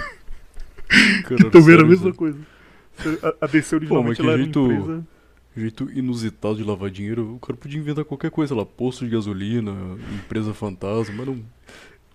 Cara, 1.24 1.36
que 1.44 1.50
também 1.50 1.74
era 1.74 1.82
a 1.82 1.86
mesma 1.86 2.12
coisa. 2.12 2.38
A, 3.22 3.44
a 3.44 3.46
DC 3.46 3.76
originalmente 3.76 4.16
que 4.16 4.22
ela 4.22 4.32
era 4.32 4.42
jeito- 4.42 4.60
uma 4.60 4.72
empresa... 4.74 5.06
Jeito 5.56 5.90
inusitado 5.92 6.56
de 6.56 6.62
lavar 6.62 6.88
dinheiro. 6.88 7.34
O 7.34 7.38
cara 7.40 7.56
podia 7.56 7.80
inventar 7.80 8.04
qualquer 8.04 8.30
coisa 8.30 8.54
lá. 8.54 8.64
Posto 8.64 9.04
de 9.04 9.10
gasolina, 9.10 9.72
empresa 10.14 10.54
fantasma. 10.54 11.14
Mas 11.16 11.26
não... 11.26 11.40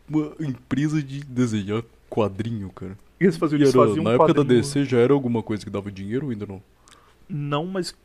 Uma 0.10 0.34
empresa 0.40 1.02
de 1.02 1.22
desenhar 1.24 1.84
quadrinho, 2.10 2.70
cara. 2.72 2.98
E 3.20 3.24
eles 3.26 3.38
faziam, 3.38 3.58
eles 3.60 3.74
era- 3.74 3.86
faziam 3.88 4.04
na 4.04 4.10
um 4.12 4.14
época 4.14 4.34
da 4.34 4.42
quadrinho- 4.42 4.62
DC 4.62 4.86
já 4.86 4.98
era 5.00 5.14
alguma 5.14 5.42
coisa 5.42 5.64
que 5.64 5.70
dava 5.72 5.92
dinheiro 5.92 6.26
ou 6.26 6.32
ainda 6.32 6.46
não? 6.46 6.62
Não, 7.30 7.66
mas 7.66 7.96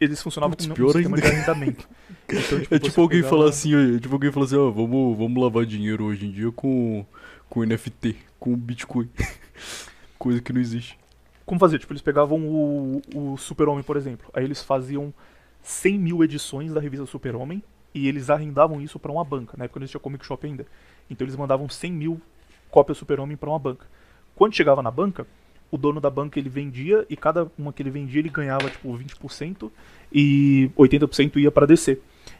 eles 0.00 0.22
funcionavam 0.22 0.52
Putz, 0.56 0.66
com 0.66 0.72
um 0.72 0.76
pior 0.76 0.92
sistema 0.92 1.16
ainda. 1.16 1.28
de 1.28 1.34
arrendamento. 1.36 1.88
Então, 2.28 2.58
É 2.58 2.64
você 2.64 2.78
tipo 2.80 3.00
alguém 3.00 3.22
falar 3.22 3.48
assim, 3.50 3.72
é 3.96 4.00
tipo 4.00 4.12
alguém 4.12 4.32
falar 4.32 4.46
assim, 4.46 4.56
ó, 4.56 4.68
vamos, 4.68 5.16
vamos 5.16 5.40
lavar 5.40 5.64
dinheiro 5.64 6.06
hoje 6.06 6.26
em 6.26 6.32
dia 6.32 6.50
com, 6.50 7.06
com 7.48 7.62
NFT, 7.64 8.16
com 8.40 8.56
Bitcoin. 8.56 9.08
Coisa 10.18 10.40
que 10.40 10.52
não 10.52 10.60
existe. 10.60 10.98
Como 11.44 11.60
fazer? 11.60 11.78
Tipo, 11.78 11.92
eles 11.92 12.02
pegavam 12.02 12.40
o, 12.44 13.00
o 13.14 13.36
Super-Homem, 13.36 13.84
por 13.84 13.96
exemplo. 13.96 14.28
Aí 14.34 14.42
eles 14.42 14.60
faziam 14.60 15.14
100 15.62 15.98
mil 15.98 16.24
edições 16.24 16.72
da 16.72 16.80
revista 16.80 17.06
Super-Homem 17.06 17.62
e 17.94 18.08
eles 18.08 18.28
arrendavam 18.28 18.80
isso 18.80 18.98
pra 18.98 19.12
uma 19.12 19.22
banca. 19.22 19.56
Na 19.56 19.66
época 19.66 19.78
não 19.78 19.84
existia 19.84 20.00
Comic 20.00 20.26
Shop 20.26 20.44
ainda. 20.44 20.66
Então 21.10 21.24
eles 21.24 21.36
mandavam 21.36 21.68
100 21.68 21.92
mil 21.92 22.20
cópias 22.70 22.98
Super-Homem 22.98 23.36
pra 23.36 23.50
uma 23.50 23.58
banca. 23.58 23.86
Quando 24.34 24.54
chegava 24.54 24.82
na 24.82 24.90
banca, 24.90 25.26
o 25.70 25.76
dono 25.78 26.00
da 26.00 26.10
banca 26.10 26.38
ele 26.38 26.48
vendia 26.48 27.04
e 27.08 27.16
cada 27.16 27.46
uma 27.58 27.72
que 27.72 27.82
ele 27.82 27.90
vendia 27.90 28.20
ele 28.20 28.28
ganhava 28.28 28.68
tipo 28.70 28.96
20% 28.96 29.70
e 30.12 30.70
80% 30.76 31.36
ia 31.36 31.50
pra 31.50 31.66
DC. 31.66 31.98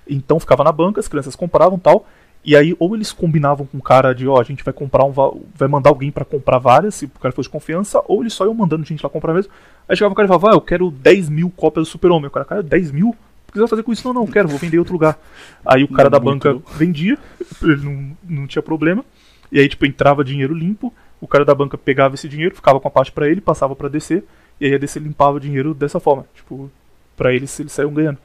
Então 0.08 0.38
ficava 0.38 0.62
na 0.64 0.72
banca, 0.72 1.00
as 1.00 1.08
crianças 1.08 1.34
compravam 1.36 1.78
tal. 1.78 2.06
E 2.44 2.54
aí, 2.54 2.76
ou 2.78 2.94
eles 2.94 3.10
combinavam 3.10 3.66
com 3.66 3.78
o 3.78 3.82
cara 3.82 4.14
de, 4.14 4.28
ó, 4.28 4.40
a 4.40 4.44
gente 4.44 4.62
vai 4.62 4.72
comprar 4.72 5.04
um. 5.04 5.10
va- 5.10 5.32
vai 5.54 5.66
mandar 5.66 5.90
alguém 5.90 6.12
pra 6.12 6.24
comprar 6.24 6.58
várias, 6.58 6.94
se 6.94 7.06
o 7.06 7.08
cara 7.08 7.34
fosse 7.34 7.48
de 7.48 7.52
confiança, 7.52 8.00
ou 8.06 8.22
eles 8.22 8.34
só 8.34 8.44
iam 8.44 8.54
mandando 8.54 8.84
gente 8.84 9.02
lá 9.02 9.10
comprar 9.10 9.34
mesmo. 9.34 9.50
Aí 9.88 9.96
chegava 9.96 10.12
o 10.12 10.16
cara 10.16 10.26
e 10.26 10.28
falava, 10.28 10.50
ah, 10.50 10.54
eu 10.54 10.60
quero 10.60 10.88
10 10.90 11.28
mil 11.28 11.50
cópias 11.50 11.88
do 11.88 11.90
Super-Homem. 11.90 12.28
O 12.28 12.30
cara, 12.30 12.44
cara, 12.44 12.62
10 12.62 12.92
mil? 12.92 13.16
O 13.56 13.60
vai 13.60 13.68
fazer 13.68 13.82
com 13.82 13.92
isso? 13.92 14.06
Não, 14.06 14.14
não, 14.22 14.26
quero, 14.26 14.48
vou 14.48 14.58
vender 14.58 14.76
em 14.76 14.78
outro 14.78 14.92
lugar. 14.92 15.18
Aí 15.64 15.82
o 15.84 15.88
cara 15.88 16.04
Não, 16.04 16.18
da 16.18 16.20
banca 16.20 16.52
não. 16.54 16.62
vendia, 16.76 17.18
ele 17.62 17.84
não, 17.84 18.16
não 18.40 18.46
tinha 18.46 18.62
problema. 18.62 19.04
E 19.50 19.58
aí, 19.60 19.68
tipo, 19.68 19.86
entrava 19.86 20.24
dinheiro 20.24 20.52
limpo, 20.54 20.92
o 21.20 21.26
cara 21.28 21.44
da 21.44 21.54
banca 21.54 21.78
pegava 21.78 22.14
esse 22.14 22.28
dinheiro, 22.28 22.54
ficava 22.54 22.80
com 22.80 22.88
a 22.88 22.90
parte 22.90 23.12
pra 23.12 23.28
ele, 23.28 23.40
passava 23.40 23.74
pra 23.76 23.88
DC, 23.88 24.22
e 24.60 24.66
aí 24.66 24.74
a 24.74 24.78
DC 24.78 24.98
limpava 24.98 25.36
o 25.36 25.40
dinheiro 25.40 25.72
dessa 25.72 26.00
forma. 26.00 26.26
Tipo, 26.34 26.70
pra 27.16 27.32
eles, 27.32 27.58
eles 27.60 27.72
saíam 27.72 27.92
ganhando. 27.92 28.18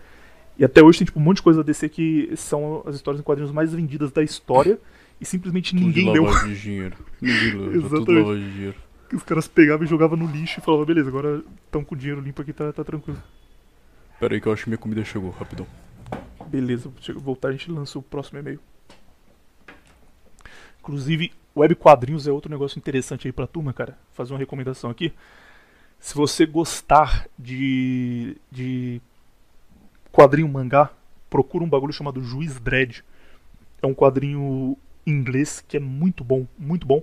E 0.57 0.65
até 0.65 0.82
hoje 0.84 0.99
tem 0.99 1.05
tipo 1.05 1.19
um 1.19 1.23
monte 1.23 1.38
de 1.38 1.43
coisa 1.43 1.63
da 1.63 1.65
DC 1.65 1.89
que 1.89 2.32
são 2.36 2.84
as 2.86 2.95
histórias 2.95 3.19
em 3.21 3.23
quadrinhos 3.23 3.51
mais 3.51 3.73
vendidas 3.73 4.11
da 4.11 4.21
história 4.21 4.77
e 5.19 5.25
simplesmente 5.25 5.73
Tudo 5.73 5.86
ninguém 5.86 6.11
de 6.11 6.19
leu. 6.19 6.25
de 6.45 6.59
dinheiro. 6.59 6.95
Ninguém 7.21 7.51
leu, 7.53 7.77
é 7.86 7.89
tudo 7.89 8.36
de 8.36 8.51
dinheiro. 8.51 8.75
Os 9.13 9.23
caras 9.23 9.47
pegavam 9.47 9.86
e 9.86 9.88
jogavam 9.89 10.17
no 10.17 10.25
lixo 10.27 10.59
e 10.59 10.63
falavam, 10.63 10.86
beleza, 10.86 11.09
agora 11.09 11.41
estão 11.65 11.84
com 11.84 11.95
dinheiro 11.95 12.21
limpo 12.21 12.41
aqui, 12.41 12.53
tá, 12.53 12.71
tá 12.71 12.84
tranquilo. 12.84 13.21
Pera 14.22 14.36
aí 14.36 14.39
que 14.39 14.47
eu 14.47 14.53
acho 14.53 14.65
que 14.65 14.69
minha 14.69 14.78
comida 14.78 15.03
chegou, 15.03 15.32
rapidão. 15.32 15.65
Beleza, 16.45 16.91
chega 17.01 17.19
voltar 17.19 17.47
a 17.47 17.51
gente 17.53 17.72
lança 17.72 17.97
o 17.97 18.03
próximo 18.03 18.38
e-mail. 18.38 18.59
Inclusive, 20.80 21.34
web 21.55 21.74
quadrinhos 21.74 22.28
é 22.28 22.32
outro 22.32 22.51
negócio 22.51 22.78
interessante 22.78 23.28
aí 23.28 23.32
pra 23.32 23.47
turma, 23.47 23.74
cara. 23.74 23.97
Fazer 24.13 24.32
uma 24.32 24.38
recomendação 24.38 24.91
aqui. 24.91 25.11
Se 25.99 26.13
você 26.13 26.45
gostar 26.45 27.26
de, 27.36 28.38
de 28.51 29.01
quadrinho 30.11 30.47
mangá, 30.47 30.91
procura 31.28 31.63
um 31.63 31.69
bagulho 31.69 31.91
chamado 31.91 32.22
Juiz 32.22 32.59
Dredd. 32.59 33.01
É 33.82 33.88
um 33.88 33.95
quadrinho 33.95 34.78
inglês 35.03 35.65
que 35.67 35.78
é 35.78 35.80
muito 35.80 36.24
bom, 36.24 36.45
muito 36.59 36.86
bom. 36.86 37.01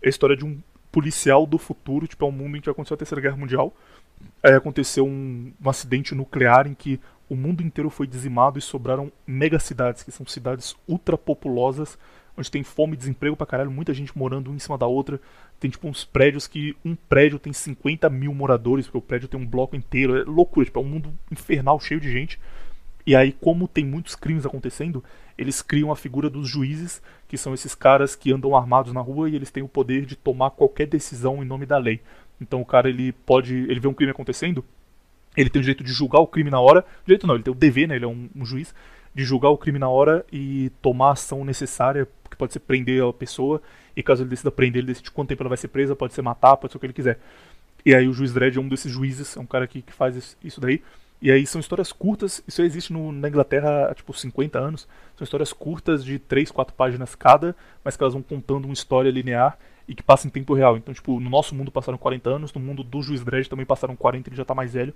É 0.00 0.06
a 0.06 0.08
história 0.08 0.34
de 0.34 0.46
um 0.46 0.58
policial 0.90 1.44
do 1.44 1.58
futuro, 1.58 2.06
tipo, 2.06 2.24
é 2.24 2.28
um 2.28 2.32
mundo 2.32 2.56
em 2.56 2.62
que 2.62 2.70
aconteceu 2.70 2.94
a 2.94 2.98
Terceira 2.98 3.20
Guerra 3.20 3.36
Mundial. 3.36 3.70
Aí 4.42 4.54
aconteceu 4.54 5.06
um, 5.06 5.52
um 5.64 5.70
acidente 5.70 6.14
nuclear 6.14 6.66
em 6.66 6.74
que 6.74 7.00
o 7.28 7.34
mundo 7.34 7.62
inteiro 7.62 7.88
foi 7.88 8.06
dizimado 8.06 8.58
e 8.58 8.62
sobraram 8.62 9.10
megacidades, 9.26 10.02
que 10.02 10.12
são 10.12 10.26
cidades 10.26 10.76
ultrapopulosas, 10.86 11.98
onde 12.36 12.50
tem 12.50 12.62
fome 12.62 12.94
e 12.94 12.96
desemprego 12.96 13.36
pra 13.36 13.46
caralho, 13.46 13.70
muita 13.70 13.94
gente 13.94 14.16
morando 14.16 14.48
uma 14.48 14.56
em 14.56 14.58
cima 14.58 14.76
da 14.76 14.86
outra. 14.86 15.20
Tem 15.58 15.70
tipo 15.70 15.88
uns 15.88 16.04
prédios 16.04 16.46
que 16.46 16.76
um 16.84 16.94
prédio 16.94 17.38
tem 17.38 17.52
50 17.52 18.10
mil 18.10 18.34
moradores, 18.34 18.86
porque 18.86 18.98
o 18.98 19.02
prédio 19.02 19.28
tem 19.28 19.40
um 19.40 19.46
bloco 19.46 19.76
inteiro. 19.76 20.18
É 20.18 20.24
loucura, 20.24 20.66
tipo, 20.66 20.78
é 20.78 20.82
um 20.82 20.86
mundo 20.86 21.14
infernal 21.30 21.80
cheio 21.80 22.00
de 22.00 22.10
gente. 22.10 22.38
E 23.06 23.14
aí, 23.14 23.32
como 23.32 23.68
tem 23.68 23.84
muitos 23.84 24.16
crimes 24.16 24.46
acontecendo, 24.46 25.04
eles 25.36 25.60
criam 25.60 25.92
a 25.92 25.96
figura 25.96 26.30
dos 26.30 26.48
juízes, 26.48 27.02
que 27.28 27.36
são 27.36 27.52
esses 27.52 27.74
caras 27.74 28.16
que 28.16 28.32
andam 28.32 28.56
armados 28.56 28.92
na 28.92 29.00
rua 29.00 29.28
e 29.28 29.36
eles 29.36 29.50
têm 29.50 29.62
o 29.62 29.68
poder 29.68 30.06
de 30.06 30.16
tomar 30.16 30.50
qualquer 30.50 30.86
decisão 30.86 31.42
em 31.42 31.46
nome 31.46 31.66
da 31.66 31.76
lei. 31.76 32.00
Então 32.40 32.60
o 32.60 32.66
cara 32.66 32.88
ele 32.88 33.12
pode, 33.12 33.54
ele 33.54 33.80
vê 33.80 33.88
um 33.88 33.94
crime 33.94 34.10
acontecendo, 34.12 34.64
ele 35.36 35.50
tem 35.50 35.60
o 35.60 35.62
direito 35.62 35.84
de 35.84 35.92
julgar 35.92 36.20
o 36.20 36.26
crime 36.26 36.50
na 36.50 36.60
hora, 36.60 36.84
direito 37.04 37.26
não, 37.26 37.34
ele 37.34 37.44
tem 37.44 37.52
o 37.52 37.56
dever, 37.56 37.88
né, 37.88 37.96
ele 37.96 38.04
é 38.04 38.08
um, 38.08 38.28
um 38.34 38.44
juiz 38.44 38.74
de 39.14 39.24
julgar 39.24 39.50
o 39.50 39.58
crime 39.58 39.78
na 39.78 39.88
hora 39.88 40.24
e 40.32 40.70
tomar 40.82 41.10
a 41.10 41.12
ação 41.12 41.44
necessária, 41.44 42.08
que 42.28 42.36
pode 42.36 42.52
ser 42.52 42.58
prender 42.58 43.02
a 43.02 43.12
pessoa, 43.12 43.62
e 43.96 44.02
caso 44.02 44.22
ele 44.22 44.30
decida 44.30 44.50
prender, 44.50 44.80
ele 44.80 44.88
decide 44.88 45.10
quanto 45.10 45.28
tempo 45.28 45.42
ela 45.42 45.48
vai 45.48 45.58
ser 45.58 45.68
presa, 45.68 45.94
pode 45.94 46.14
ser 46.14 46.22
matar, 46.22 46.56
pode 46.56 46.72
ser 46.72 46.76
o 46.76 46.80
que 46.80 46.86
ele 46.86 46.92
quiser. 46.92 47.18
E 47.86 47.94
aí 47.94 48.08
o 48.08 48.12
juiz 48.12 48.32
Dredd 48.32 48.56
é 48.56 48.60
um 48.60 48.68
desses 48.68 48.90
juízes, 48.90 49.36
é 49.36 49.40
um 49.40 49.46
cara 49.46 49.66
que, 49.66 49.82
que 49.82 49.92
faz 49.92 50.36
isso 50.42 50.60
daí. 50.60 50.82
E 51.22 51.30
aí 51.30 51.46
são 51.46 51.60
histórias 51.60 51.92
curtas, 51.92 52.42
isso 52.46 52.60
existe 52.62 52.92
no, 52.92 53.12
na 53.12 53.28
Inglaterra 53.28 53.86
há 53.90 53.94
tipo 53.94 54.12
50 54.12 54.58
anos. 54.58 54.88
São 55.16 55.24
histórias 55.24 55.52
curtas 55.52 56.04
de 56.04 56.18
3, 56.18 56.50
4 56.50 56.74
páginas 56.74 57.14
cada, 57.14 57.54
mas 57.84 57.96
que 57.96 58.02
elas 58.02 58.14
vão 58.14 58.22
contando 58.22 58.64
uma 58.64 58.74
história 58.74 59.10
linear 59.10 59.56
e 59.86 59.94
que 59.94 60.02
passa 60.02 60.26
em 60.26 60.30
tempo 60.30 60.54
real. 60.54 60.76
Então, 60.76 60.94
tipo, 60.94 61.20
no 61.20 61.28
nosso 61.28 61.54
mundo 61.54 61.70
passaram 61.70 61.98
40 61.98 62.30
anos, 62.30 62.52
no 62.52 62.60
mundo 62.60 62.82
do 62.82 63.02
Juiz 63.02 63.22
Dredd 63.22 63.48
também 63.48 63.66
passaram 63.66 63.94
40, 63.94 64.28
ele 64.28 64.36
já 64.36 64.44
tá 64.44 64.54
mais 64.54 64.72
velho. 64.72 64.94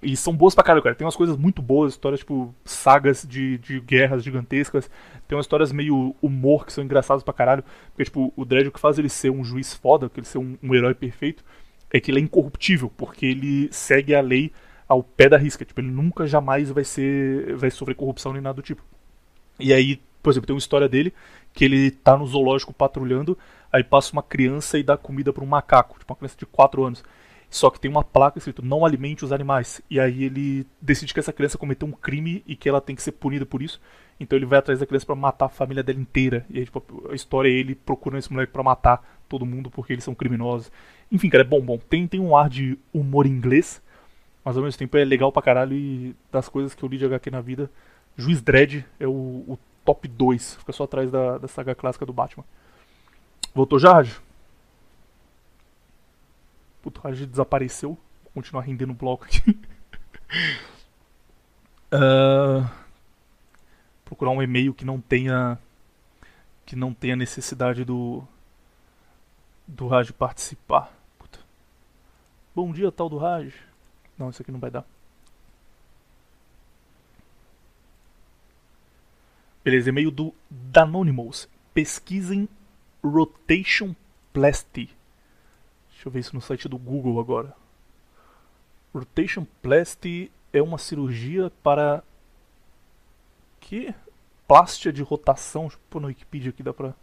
E 0.00 0.16
são 0.16 0.32
boas 0.34 0.54
pra 0.54 0.62
caralho, 0.62 0.82
cara. 0.82 0.94
Tem 0.94 1.04
umas 1.04 1.16
coisas 1.16 1.36
muito 1.36 1.60
boas, 1.60 1.94
histórias 1.94 2.20
tipo 2.20 2.54
sagas 2.64 3.26
de, 3.28 3.58
de 3.58 3.80
guerras 3.80 4.22
gigantescas. 4.22 4.88
Tem 5.26 5.36
umas 5.36 5.44
histórias 5.44 5.72
meio 5.72 6.14
humor 6.22 6.64
que 6.64 6.72
são 6.72 6.84
engraçadas 6.84 7.24
pra 7.24 7.34
caralho. 7.34 7.64
Porque, 7.90 8.04
tipo, 8.04 8.32
o 8.36 8.44
Dredd 8.44 8.68
o 8.68 8.72
que 8.72 8.78
faz 8.78 8.98
ele 8.98 9.08
ser 9.08 9.30
um 9.30 9.42
juiz 9.42 9.74
foda, 9.74 10.08
que 10.08 10.20
ele 10.20 10.26
ser 10.26 10.38
um, 10.38 10.56
um 10.62 10.74
herói 10.74 10.94
perfeito, 10.94 11.44
é 11.92 11.98
que 11.98 12.10
ele 12.12 12.20
é 12.20 12.22
incorruptível, 12.22 12.92
porque 12.96 13.26
ele 13.26 13.68
segue 13.72 14.14
a 14.14 14.20
lei 14.20 14.52
ao 14.86 15.02
pé 15.02 15.28
da 15.28 15.36
risca. 15.36 15.64
Tipo, 15.64 15.80
ele 15.80 15.90
nunca 15.90 16.28
jamais 16.28 16.70
vai 16.70 16.84
ser. 16.84 17.56
vai 17.56 17.70
sofrer 17.70 17.96
corrupção 17.96 18.32
nem 18.32 18.42
nada 18.42 18.54
do 18.54 18.62
tipo. 18.62 18.82
E 19.58 19.72
aí, 19.72 20.00
por 20.22 20.30
exemplo, 20.30 20.46
tem 20.46 20.54
uma 20.54 20.60
história 20.60 20.88
dele 20.88 21.12
que 21.58 21.64
ele 21.64 21.90
tá 21.90 22.16
no 22.16 22.24
zoológico 22.24 22.72
patrulhando, 22.72 23.36
aí 23.72 23.82
passa 23.82 24.12
uma 24.12 24.22
criança 24.22 24.78
e 24.78 24.82
dá 24.84 24.96
comida 24.96 25.32
para 25.32 25.42
um 25.42 25.46
macaco, 25.46 25.98
tipo 25.98 26.12
uma 26.12 26.16
criança 26.16 26.36
de 26.38 26.46
4 26.46 26.84
anos. 26.84 27.02
Só 27.50 27.68
que 27.68 27.80
tem 27.80 27.90
uma 27.90 28.04
placa 28.04 28.38
escrito 28.38 28.64
não 28.64 28.86
alimente 28.86 29.24
os 29.24 29.32
animais. 29.32 29.82
E 29.90 29.98
aí 29.98 30.22
ele 30.22 30.64
decide 30.80 31.12
que 31.12 31.18
essa 31.18 31.32
criança 31.32 31.58
cometeu 31.58 31.88
um 31.88 31.90
crime 31.90 32.44
e 32.46 32.54
que 32.54 32.68
ela 32.68 32.80
tem 32.80 32.94
que 32.94 33.02
ser 33.02 33.10
punida 33.10 33.44
por 33.44 33.60
isso. 33.60 33.80
Então 34.20 34.38
ele 34.38 34.46
vai 34.46 34.60
atrás 34.60 34.78
da 34.78 34.86
criança 34.86 35.04
para 35.04 35.16
matar 35.16 35.46
a 35.46 35.48
família 35.48 35.82
dela 35.82 35.98
inteira. 35.98 36.46
E 36.48 36.60
aí, 36.60 36.64
tipo, 36.64 37.10
a 37.10 37.14
história 37.16 37.48
é 37.48 37.52
ele 37.52 37.74
procurando 37.74 38.20
esse 38.20 38.32
moleque 38.32 38.52
para 38.52 38.62
matar 38.62 39.18
todo 39.28 39.44
mundo 39.44 39.68
porque 39.68 39.92
eles 39.92 40.04
são 40.04 40.14
criminosos. 40.14 40.70
Enfim, 41.10 41.28
cara, 41.28 41.42
é 41.42 41.44
bom, 41.44 41.60
bom. 41.60 41.76
Tem, 41.76 42.06
tem 42.06 42.20
um 42.20 42.36
ar 42.36 42.48
de 42.48 42.78
humor 42.94 43.26
inglês, 43.26 43.82
mas 44.44 44.56
ao 44.56 44.62
mesmo 44.62 44.78
tempo 44.78 44.96
é 44.96 45.04
legal 45.04 45.32
pra 45.32 45.42
caralho 45.42 45.74
e 45.74 46.14
das 46.30 46.48
coisas 46.48 46.72
que 46.72 46.84
eu 46.84 46.88
li 46.88 46.98
de 46.98 47.04
HQ 47.04 47.32
na 47.32 47.40
vida, 47.40 47.68
Juiz 48.16 48.40
Dredd 48.40 48.84
é 49.00 49.08
o, 49.08 49.10
o 49.10 49.58
top 49.88 50.06
2. 50.06 50.56
Fica 50.56 50.72
só 50.72 50.84
atrás 50.84 51.10
da, 51.10 51.38
da 51.38 51.48
saga 51.48 51.74
clássica 51.74 52.04
do 52.04 52.12
Batman. 52.12 52.44
Voltou 53.54 53.78
já, 53.78 53.94
Raj? 53.94 54.20
Puto, 56.82 57.00
Raj 57.00 57.24
desapareceu. 57.24 57.96
Vou 58.22 58.32
continuar 58.34 58.60
rendendo 58.64 58.90
o 58.90 58.94
bloco 58.94 59.24
aqui. 59.24 59.58
uh, 61.90 62.68
procurar 64.04 64.32
um 64.32 64.42
e-mail 64.42 64.74
que 64.74 64.84
não 64.84 65.00
tenha 65.00 65.58
que 66.66 66.76
não 66.76 66.92
tenha 66.92 67.16
necessidade 67.16 67.82
do 67.82 68.22
do 69.66 69.88
Raj 69.88 70.10
participar. 70.10 70.92
Puta. 71.18 71.38
Bom 72.54 72.70
dia, 72.72 72.92
tal 72.92 73.08
do 73.08 73.16
Raj. 73.16 73.54
Não, 74.18 74.28
isso 74.28 74.42
aqui 74.42 74.52
não 74.52 74.60
vai 74.60 74.70
dar. 74.70 74.84
Beleza, 79.64 79.90
e-mail 79.90 80.10
do 80.10 80.34
Danonymous. 80.48 81.48
Pesquisem 81.74 82.48
Rotation 83.02 83.94
Plasty. 84.32 84.90
Deixa 85.90 86.06
eu 86.08 86.12
ver 86.12 86.20
isso 86.20 86.34
no 86.34 86.40
site 86.40 86.68
do 86.68 86.78
Google 86.78 87.20
agora. 87.20 87.54
Rotation 88.94 89.46
Plasty 89.60 90.30
é 90.52 90.62
uma 90.62 90.78
cirurgia 90.78 91.50
para 91.62 92.02
que 93.60 93.94
plástia 94.46 94.92
de 94.92 95.02
rotação. 95.02 95.70
Pôr 95.90 96.00
no 96.00 96.08
Wikipedia 96.08 96.50
aqui 96.50 96.62
dá 96.62 96.72
pra 96.72 96.94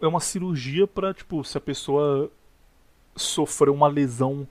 é 0.00 0.06
uma 0.06 0.20
cirurgia 0.20 0.86
para 0.86 1.12
tipo, 1.14 1.44
se 1.44 1.56
a 1.56 1.60
pessoa 1.60 2.30
sofreu 3.16 3.74
uma 3.74 3.88
lesão 3.88 4.46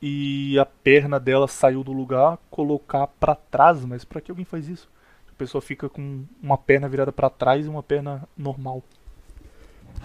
e 0.00 0.58
a 0.58 0.64
perna 0.64 1.20
dela 1.20 1.46
saiu 1.46 1.84
do 1.84 1.92
lugar, 1.92 2.38
colocar 2.50 3.06
para 3.06 3.34
trás, 3.34 3.84
mas 3.84 4.04
para 4.04 4.20
que 4.20 4.30
alguém 4.30 4.44
faz 4.44 4.68
isso? 4.68 4.88
A 5.28 5.34
pessoa 5.36 5.60
fica 5.60 5.88
com 5.88 6.24
uma 6.42 6.56
perna 6.56 6.88
virada 6.88 7.12
para 7.12 7.28
trás 7.28 7.66
e 7.66 7.68
uma 7.68 7.82
perna 7.82 8.26
normal. 8.36 8.82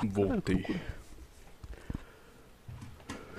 Voltei. 0.03 0.61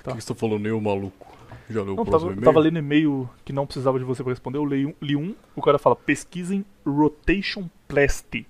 Tá. 0.03 0.11
O 0.11 0.15
que 0.15 0.21
você 0.21 0.33
tá 0.33 0.35
falando 0.35 0.65
aí, 0.65 0.81
maluco? 0.81 1.27
Já 1.69 1.81
leu 1.81 1.95
não, 1.95 2.03
o 2.03 2.05
próximo 2.05 2.19
tava, 2.19 2.31
e-mail? 2.31 2.45
tava 2.45 2.59
lendo 2.59 2.79
e-mail 2.79 3.29
que 3.43 3.51
não 3.51 3.65
precisava 3.65 3.99
de 3.99 4.05
você 4.05 4.23
para 4.23 4.31
responder. 4.31 4.57
Eu 4.57 4.65
li 4.65 4.85
um, 4.85 4.93
li 5.01 5.15
um, 5.15 5.35
o 5.55 5.61
cara 5.61 5.77
fala: 5.77 5.95
pesquisem 5.95 6.65
rotation 6.85 7.69
plasty. 7.87 8.47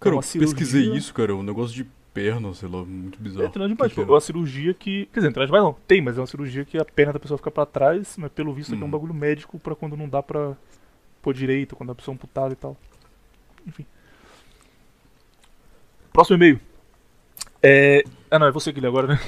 Cara, 0.00 0.16
é 0.16 0.18
eu 0.18 0.40
pesquisei 0.40 0.94
isso, 0.94 1.12
cara. 1.14 1.34
Um 1.34 1.42
negócio 1.42 1.74
de 1.74 1.84
perna, 2.12 2.54
sei 2.54 2.68
lá, 2.68 2.84
muito 2.84 3.18
bizarro. 3.20 3.44
É, 3.44 3.68
demais, 3.68 3.92
tipo, 3.92 4.02
é 4.02 4.04
uma 4.04 4.20
cirurgia 4.20 4.72
que. 4.72 5.06
Quer 5.12 5.20
dizer, 5.20 5.36
não 5.36 5.44
demais 5.44 5.64
não. 5.64 5.76
Tem, 5.86 6.00
mas 6.00 6.16
é 6.16 6.20
uma 6.20 6.26
cirurgia 6.26 6.64
que 6.64 6.78
a 6.78 6.84
perna 6.84 7.12
da 7.12 7.20
pessoa 7.20 7.36
fica 7.36 7.50
pra 7.50 7.66
trás, 7.66 8.16
mas 8.18 8.32
pelo 8.32 8.54
visto 8.54 8.70
hum. 8.70 8.74
aqui 8.74 8.82
é 8.82 8.84
um 8.86 8.88
hum. 8.88 8.92
bagulho 8.92 9.14
médico 9.14 9.58
pra 9.58 9.74
quando 9.74 9.96
não 9.96 10.08
dá 10.08 10.22
pra 10.22 10.56
pôr 11.20 11.34
direito, 11.34 11.76
quando 11.76 11.92
a 11.92 11.94
pessoa 11.94 12.14
é 12.14 12.16
amputada 12.16 12.52
e 12.52 12.56
tal. 12.56 12.76
Enfim. 13.66 13.84
Próximo 16.12 16.36
e-mail. 16.36 16.60
É. 17.62 18.02
Ah 18.30 18.38
não, 18.38 18.46
é 18.46 18.50
você 18.50 18.72
que 18.72 18.80
lê 18.80 18.88
agora, 18.88 19.08
né? 19.08 19.20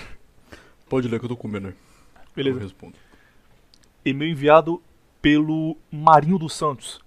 Pode 0.88 1.08
ler 1.08 1.18
que 1.18 1.26
eu 1.26 1.28
tô 1.28 1.36
comendo 1.36 1.68
aí. 1.68 1.74
Beleza. 2.34 2.56
Eu 2.56 2.62
respondo. 2.62 2.94
E-mail 4.04 4.30
enviado 4.30 4.80
pelo 5.20 5.76
Marinho 5.90 6.38
dos 6.38 6.54
Santos. 6.54 7.00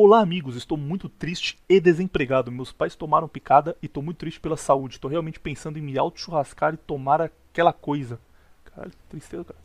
Olá, 0.00 0.20
amigos. 0.20 0.54
Estou 0.54 0.78
muito 0.78 1.08
triste 1.08 1.58
e 1.68 1.80
desempregado. 1.80 2.52
Meus 2.52 2.70
pais 2.70 2.94
tomaram 2.94 3.26
picada 3.26 3.76
e 3.82 3.86
estou 3.86 4.00
muito 4.00 4.18
triste 4.18 4.38
pela 4.38 4.56
saúde. 4.56 4.94
Estou 4.94 5.10
realmente 5.10 5.40
pensando 5.40 5.76
em 5.76 5.82
me 5.82 5.98
auto-churrascar 5.98 6.72
e 6.74 6.76
tomar 6.76 7.20
aquela 7.20 7.72
coisa. 7.72 8.20
Caralho, 8.64 8.92
que 8.92 8.96
tristeza, 9.08 9.42
cara. 9.42 9.58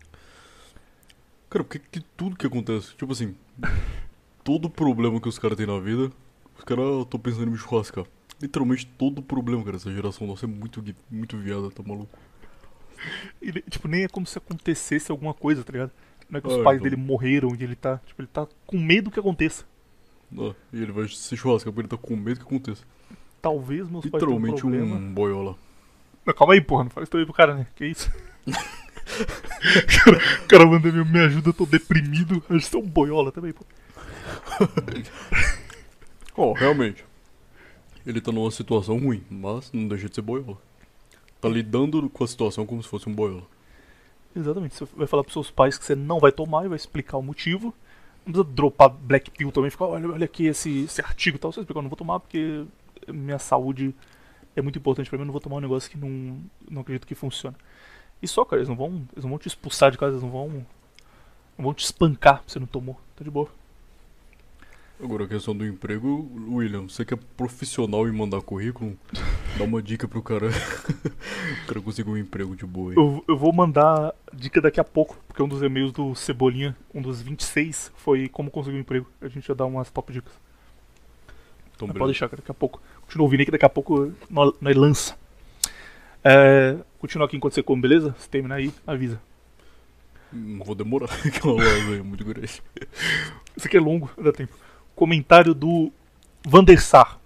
Cara, 1.52 1.64
porque 1.64 1.78
que 1.78 2.00
tudo 2.18 2.36
que 2.36 2.48
acontece, 2.48 2.96
tipo 2.96 3.12
assim, 3.12 3.36
todo 4.44 4.72
problema 4.72 5.22
que 5.22 5.30
os 5.30 5.38
caras 5.38 5.56
têm 5.56 5.68
na 5.68 5.80
vida, 5.80 6.12
os 6.58 6.64
caras 6.64 7.04
estão 7.04 7.20
pensando 7.20 7.50
em 7.50 7.52
me 7.52 7.58
churrascar. 7.60 8.04
Literalmente 8.42 8.88
todo 8.88 9.22
problema, 9.22 9.64
cara. 9.64 9.76
Essa 9.76 9.94
geração 9.94 10.26
nossa 10.26 10.48
é 10.48 10.50
muito, 10.50 10.84
muito 11.12 11.38
viada, 11.38 11.70
tá 11.70 11.84
maluco. 11.84 12.18
Ele, 13.40 13.62
tipo, 13.70 13.88
nem 13.88 14.06
é 14.06 14.08
como 14.08 14.26
se 14.26 14.40
acontecesse 14.40 15.12
alguma 15.12 15.36
coisa, 15.36 15.64
tá 15.64 15.72
ligado? 15.72 15.92
Não 16.28 16.40
é 16.40 16.42
que 16.42 16.48
os 16.48 16.56
ah, 16.56 16.64
pais 16.64 16.80
então. 16.80 16.90
dele 16.90 17.00
morreram 17.00 17.54
e 17.54 17.64
ele 17.64 17.76
tá, 17.76 18.00
tipo, 18.04 18.20
ele 18.20 18.30
tá 18.34 18.48
com 18.66 18.80
medo 18.80 19.12
que 19.12 19.20
aconteça. 19.20 19.72
Ah, 20.38 20.54
e 20.72 20.82
ele 20.82 20.92
vai 20.92 21.08
se 21.08 21.36
churrascar 21.38 21.72
porque 21.72 21.82
ele 21.82 21.88
tá 21.88 21.98
com 21.98 22.16
medo 22.16 22.40
que 22.40 22.46
aconteça. 22.46 22.84
Talvez 23.42 23.90
meus 23.90 24.06
Literalmente 24.06 24.62
pais 24.62 24.74
um, 24.74 24.96
um 24.96 25.14
boiola. 25.14 25.56
Não, 26.26 26.34
calma 26.34 26.54
aí, 26.54 26.62
porra, 26.62 26.86
não 26.86 26.92
faz 26.92 27.08
isso 27.08 27.18
aí 27.18 27.26
pro 27.26 27.34
cara, 27.34 27.54
né? 27.54 27.68
Que 27.76 27.86
isso? 27.86 28.10
cara, 29.88 30.18
o 30.44 30.48
cara 30.48 30.66
manda 30.66 30.92
me, 30.92 31.04
me 31.04 31.20
ajuda, 31.20 31.50
eu 31.50 31.54
tô 31.54 31.66
deprimido. 31.66 32.44
Acho 32.50 32.60
que 32.60 32.72
você 32.72 32.78
é 32.78 32.80
um 32.80 32.88
boiola 32.88 33.32
também, 33.32 33.52
pô. 33.52 33.66
oh, 36.38 36.54
realmente. 36.54 37.04
Ele 38.06 38.22
tá 38.22 38.32
numa 38.32 38.52
situação 38.52 38.98
ruim, 38.98 39.24
mas 39.30 39.72
não 39.72 39.88
deixa 39.88 40.10
de 40.10 40.16
ser 40.16 40.22
boiola. 40.22 40.58
Tá 41.40 41.50
lidando 41.50 42.10
com 42.10 42.24
a 42.24 42.28
situação 42.28 42.66
como 42.66 42.82
se 42.82 42.90
fosse 42.90 43.10
um 43.10 43.14
boiola. 43.14 43.44
Exatamente. 44.36 44.76
Você 44.76 44.86
vai 44.96 45.08
falar 45.08 45.24
pros 45.24 45.34
seus 45.34 45.52
pais 45.52 45.78
que 45.78 45.86
você 45.86 45.96
não 45.96 46.20
vai 46.20 46.32
tomar 46.32 46.66
e 46.66 46.70
vai 46.70 46.78
explicar 46.78 47.18
o 47.18 47.22
motivo. 47.22 47.74
Precisa 48.24 48.44
dropar 48.44 48.90
Black 48.90 49.32
Pill 49.32 49.52
também, 49.52 49.70
ficar, 49.70 49.86
olha, 49.86 50.10
olha 50.10 50.26
aqui 50.26 50.46
esse, 50.46 50.86
esse 50.86 51.02
artigo 51.02 51.38
e 51.38 51.40
tal. 51.40 51.52
Você 51.52 51.60
explica, 51.60 51.80
eu 51.80 51.84
não 51.84 51.90
vou 51.90 51.98
tomar 51.98 52.20
porque 52.20 52.66
minha 53.08 53.40
saúde 53.40 53.94
é 54.56 54.62
muito 54.62 54.80
importante 54.80 55.10
pra 55.10 55.18
mim, 55.18 55.24
eu 55.24 55.28
não 55.28 55.32
vou 55.34 55.42
tomar 55.42 55.58
um 55.58 55.62
negócio 55.62 55.90
que 55.90 55.98
não, 55.98 56.40
não 56.70 56.82
acredito 56.82 57.08
que 57.08 57.16
funciona. 57.16 57.58
E 58.22 58.28
só, 58.28 58.46
cara, 58.46 58.62
eles 58.62 58.70
não 58.70 58.76
vão. 58.76 59.06
Eles 59.12 59.24
não 59.24 59.30
vão 59.30 59.40
te 59.40 59.48
expulsar 59.48 59.92
de 59.92 59.98
casa, 59.98 60.14
eles 60.14 60.24
não 60.24 60.32
vão. 60.32 60.66
Não 61.58 61.66
vão 61.66 61.74
te 61.74 61.84
espancar 61.84 62.42
se 62.48 62.54
você 62.54 62.60
não 62.60 62.68
tomou. 62.68 63.00
Tá 63.16 63.24
de 63.24 63.30
boa. 63.30 63.50
Agora 65.02 65.26
a 65.26 65.28
questão 65.28 65.56
do 65.56 65.66
emprego, 65.66 66.32
William, 66.50 66.84
você 66.84 67.04
que 67.04 67.14
é 67.14 67.18
profissional 67.36 68.08
em 68.08 68.12
mandar 68.12 68.42
currículo, 68.42 68.98
dá 69.58 69.64
uma 69.64 69.82
dica 69.82 70.08
pro 70.08 70.22
cara. 70.22 70.48
o 70.48 71.66
cara 71.68 71.82
conseguir 71.82 72.10
um 72.10 72.18
emprego 72.18 72.56
de 72.56 72.66
boa 72.66 72.92
aí. 72.92 72.98
Eu, 72.98 73.24
eu 73.28 73.38
vou 73.38 73.52
mandar 73.52 74.14
dica 74.34 74.62
daqui 74.62 74.80
a 74.80 74.84
pouco, 74.84 75.18
porque 75.28 75.42
um 75.42 75.48
dos 75.48 75.62
e-mails 75.62 75.92
do 75.92 76.16
Cebolinha, 76.16 76.76
um 76.94 77.02
dos 77.02 77.22
26, 77.22 77.92
foi 77.96 78.30
como 78.30 78.50
conseguir 78.50 78.78
um 78.78 78.82
emprego. 78.82 79.08
A 79.22 79.28
gente 79.28 79.48
já 79.48 79.54
dá 79.54 79.66
umas 79.66 79.90
top 79.90 80.14
dicas. 80.14 80.34
Então, 81.76 81.88
pode 81.88 82.06
deixar, 82.06 82.30
cara, 82.30 82.42
daqui 82.42 82.52
a 82.52 82.56
pouco. 82.56 82.82
Continua 83.02 83.26
ouvindo 83.26 83.42
aí 83.42 83.46
que 83.46 83.52
daqui 83.52 83.66
a 83.66 83.70
pouco 83.70 84.14
nós, 84.30 84.54
nós 84.62 84.76
lança. 84.76 85.18
É, 86.24 86.78
continua 87.00 87.28
aqui 87.28 87.36
enquanto 87.36 87.54
você 87.54 87.64
come, 87.64 87.82
beleza? 87.82 88.16
Se 88.18 88.30
terminar 88.30 88.56
aí, 88.56 88.72
avisa. 88.88 89.22
Não 90.32 90.64
vou 90.64 90.76
demorar, 90.76 91.10
aquela 91.26 91.56
lasanha 91.56 92.00
é 92.00 92.02
muito 92.02 92.24
grande. 92.24 92.46
Isso 92.46 93.68
aqui 93.68 93.76
é 93.76 93.80
longo, 93.80 94.10
dá 94.18 94.32
tempo. 94.32 94.54
Comentário 94.96 95.56
do 95.56 95.92
Vandersar. 96.46 97.20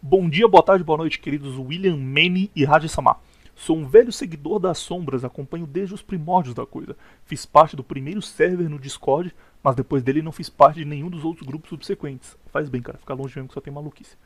Bom 0.00 0.26
dia, 0.26 0.48
boa 0.48 0.62
tarde, 0.62 0.82
boa 0.82 0.96
noite, 0.96 1.18
queridos 1.18 1.58
William, 1.58 1.94
Manny 1.94 2.50
e 2.56 2.64
Raja 2.64 2.88
Samar. 2.88 3.20
Sou 3.54 3.76
um 3.76 3.86
velho 3.86 4.10
seguidor 4.10 4.58
das 4.58 4.78
sombras, 4.78 5.22
acompanho 5.22 5.66
desde 5.66 5.92
os 5.92 6.00
primórdios 6.00 6.54
da 6.54 6.64
coisa. 6.64 6.96
Fiz 7.26 7.44
parte 7.44 7.76
do 7.76 7.84
primeiro 7.84 8.22
server 8.22 8.70
no 8.70 8.78
Discord, 8.78 9.34
mas 9.62 9.76
depois 9.76 10.02
dele 10.02 10.22
não 10.22 10.32
fiz 10.32 10.48
parte 10.48 10.78
de 10.78 10.86
nenhum 10.86 11.10
dos 11.10 11.22
outros 11.22 11.46
grupos 11.46 11.68
subsequentes. 11.68 12.38
Faz 12.46 12.70
bem, 12.70 12.80
cara, 12.80 12.96
ficar 12.96 13.12
longe 13.12 13.36
mesmo 13.36 13.48
que 13.48 13.54
só 13.54 13.60
tem 13.60 13.72
maluquice. 13.72 14.16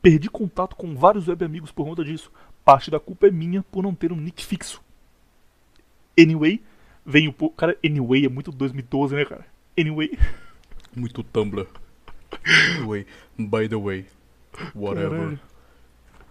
Perdi 0.00 0.30
contato 0.30 0.76
com 0.76 0.94
vários 0.94 1.26
web 1.26 1.44
amigos 1.44 1.72
por 1.72 1.84
conta 1.84 2.04
disso. 2.04 2.30
Parte 2.64 2.92
da 2.92 3.00
culpa 3.00 3.26
é 3.26 3.32
minha 3.32 3.64
por 3.72 3.82
não 3.82 3.92
ter 3.92 4.12
um 4.12 4.16
nick 4.16 4.46
fixo. 4.46 4.80
Anyway, 6.16 6.62
venho 7.04 7.32
por. 7.32 7.50
Cara, 7.50 7.76
anyway 7.84 8.24
é 8.24 8.28
muito 8.28 8.52
2012, 8.52 9.16
né, 9.16 9.24
cara? 9.24 9.44
Anyway. 9.76 10.16
Muito 10.94 11.24
Tumblr. 11.24 11.66
Anyway, 12.76 13.06
by 13.38 13.68
the 13.68 13.76
way, 13.76 14.06
whatever. 14.74 15.18
Caralho. 15.18 15.40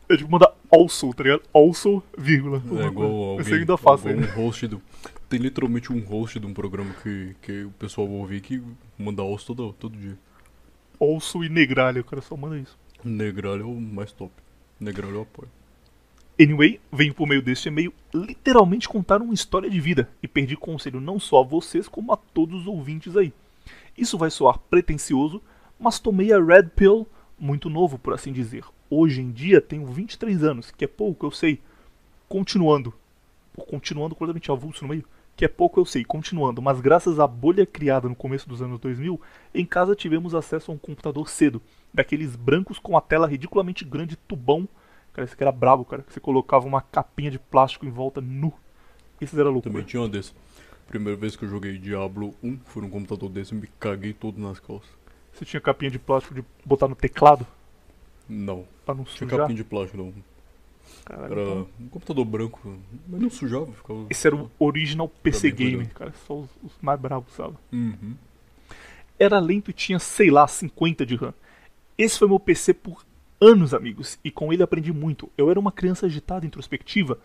É 0.09 0.17
tipo 0.17 0.31
mandar 0.31 0.53
also, 0.71 1.13
tá 1.13 1.23
ligado? 1.23 1.43
Also, 1.53 2.01
vírgula. 2.17 2.63
É 2.81 2.85
igual 2.87 3.11
alguém, 3.11 3.39
Esse 3.41 3.53
ainda 3.53 3.77
faço 3.77 4.09
igual 4.09 4.23
ainda. 4.25 4.39
um 4.39 4.45
host 4.45 4.67
do... 4.67 4.81
Tem 5.29 5.39
literalmente 5.39 5.93
um 5.93 5.99
host 6.03 6.39
de 6.39 6.45
um 6.47 6.53
programa 6.53 6.91
que, 7.03 7.35
que 7.41 7.63
o 7.63 7.71
pessoal 7.71 8.07
vai 8.07 8.17
ouvir 8.17 8.41
que 8.41 8.61
manda 8.97 9.23
os 9.23 9.43
todo, 9.43 9.71
todo 9.73 9.95
dia. 9.95 10.17
Also 10.99 11.43
e 11.43 11.49
negralha, 11.49 12.01
o 12.01 12.03
cara 12.03 12.21
só 12.21 12.35
manda 12.35 12.57
isso. 12.57 12.77
Negralho 13.03 13.61
é 13.61 13.65
o 13.65 13.79
mais 13.79 14.11
top. 14.11 14.31
Negralho 14.79 15.15
eu 15.15 15.21
apoio. 15.21 15.49
Anyway, 16.41 16.79
venho 16.91 17.13
por 17.13 17.27
meio 17.27 17.41
deste 17.41 17.67
e-mail 17.67 17.93
literalmente 18.13 18.87
contar 18.87 19.21
uma 19.21 19.33
história 19.33 19.69
de 19.69 19.79
vida 19.79 20.09
e 20.23 20.27
pedir 20.27 20.55
conselho 20.55 20.99
não 20.99 21.19
só 21.19 21.41
a 21.41 21.45
vocês, 21.45 21.87
como 21.87 22.11
a 22.13 22.17
todos 22.17 22.61
os 22.61 22.67
ouvintes 22.67 23.15
aí. 23.15 23.31
Isso 23.97 24.17
vai 24.17 24.31
soar 24.31 24.57
pretencioso, 24.57 25.41
mas 25.79 25.99
tomei 25.99 26.33
a 26.33 26.43
Red 26.43 26.69
Pill 26.75 27.07
muito 27.39 27.69
novo, 27.69 27.97
por 27.97 28.13
assim 28.13 28.33
dizer. 28.33 28.63
Hoje 28.89 29.21
em 29.21 29.31
dia 29.31 29.61
tenho 29.61 29.85
23 29.85 30.43
anos, 30.43 30.71
que 30.71 30.83
é 30.83 30.87
pouco, 30.87 31.25
eu 31.25 31.31
sei. 31.31 31.61
Continuando. 32.27 32.93
Continuando 33.67 34.15
completamente 34.15 34.51
avulso 34.51 34.83
no 34.83 34.89
meio. 34.89 35.05
Que 35.35 35.45
é 35.45 35.47
pouco, 35.47 35.79
eu 35.79 35.85
sei. 35.85 36.03
Continuando. 36.03 36.61
Mas 36.61 36.81
graças 36.81 37.19
à 37.19 37.25
bolha 37.25 37.65
criada 37.65 38.09
no 38.09 38.15
começo 38.15 38.47
dos 38.47 38.61
anos 38.61 38.79
2000, 38.79 39.19
em 39.53 39.65
casa 39.65 39.95
tivemos 39.95 40.35
acesso 40.35 40.71
a 40.71 40.73
um 40.73 40.77
computador 40.77 41.29
cedo. 41.29 41.61
Daqueles 41.93 42.35
brancos 42.35 42.77
com 42.77 42.97
a 42.97 43.01
tela 43.01 43.27
ridiculamente 43.27 43.85
grande, 43.85 44.17
tubão. 44.17 44.67
Cara, 45.13 45.25
esse 45.25 45.33
aqui 45.33 45.43
era 45.43 45.51
brabo, 45.51 45.85
cara. 45.85 46.03
Que 46.03 46.11
você 46.11 46.19
colocava 46.19 46.67
uma 46.67 46.81
capinha 46.81 47.31
de 47.31 47.39
plástico 47.39 47.85
em 47.85 47.89
volta 47.89 48.19
nu. 48.19 48.53
Esses 49.21 49.37
era 49.37 49.49
louco. 49.49 49.67
Também 49.69 49.83
tinha 49.83 50.01
uma 50.01 50.09
desse. 50.09 50.33
Primeira 50.87 51.17
vez 51.17 51.35
que 51.35 51.45
eu 51.45 51.49
joguei 51.49 51.77
Diablo 51.77 52.33
1, 52.43 52.59
foi 52.65 52.81
num 52.81 52.89
computador 52.89 53.29
desse 53.29 53.53
e 53.53 53.57
me 53.57 53.67
caguei 53.79 54.11
todo 54.11 54.39
nas 54.39 54.59
calças. 54.59 54.89
Você 55.33 55.45
tinha 55.45 55.61
capinha 55.61 55.89
de 55.91 55.99
plástico 55.99 56.33
de 56.35 56.43
botar 56.65 56.87
no 56.87 56.95
teclado 56.95 57.45
Não, 58.27 58.65
pra 58.85 58.93
não 58.93 59.03
tinha 59.03 59.17
sujar? 59.29 59.39
capinha 59.39 59.55
de 59.57 59.63
plástico 59.63 59.97
não. 59.97 60.13
Caralho, 61.05 61.31
Era 61.31 61.41
então- 61.43 61.67
um 61.79 61.87
computador 61.87 62.25
branco, 62.25 62.77
mas 63.07 63.21
não 63.21 63.29
sujava, 63.29 63.67
ficava... 63.71 64.05
Esse 64.09 64.27
era 64.27 64.35
o 64.35 64.49
original 64.59 65.07
PC 65.07 65.51
doido. 65.51 65.87
cara. 65.93 66.13
Só 66.27 66.39
os, 66.39 66.49
os 66.63 66.73
mais 66.81 66.99
bravos, 66.99 67.33
sabe? 67.33 67.55
Uhum. 67.71 68.15
Era 69.17 69.39
lento 69.39 69.69
e 69.71 69.73
tinha, 69.73 69.99
sei 69.99 70.29
lá, 70.29 70.47
50 70.47 71.05
de 71.05 71.15
RAM. 71.15 71.33
Esse 71.97 72.17
foi 72.19 72.27
meu 72.27 72.39
PC 72.39 72.73
por 72.73 73.03
anos, 73.41 73.73
amigos, 73.73 74.19
e 74.23 74.29
com 74.31 74.51
ele 74.53 74.63
aprendi 74.63 74.91
muito. 74.93 75.29
Eu 75.37 75.49
era 75.49 75.59
uma 75.59 75.71
criança 75.71 76.05
agitada, 76.05 76.45
introspectiva, 76.45 77.17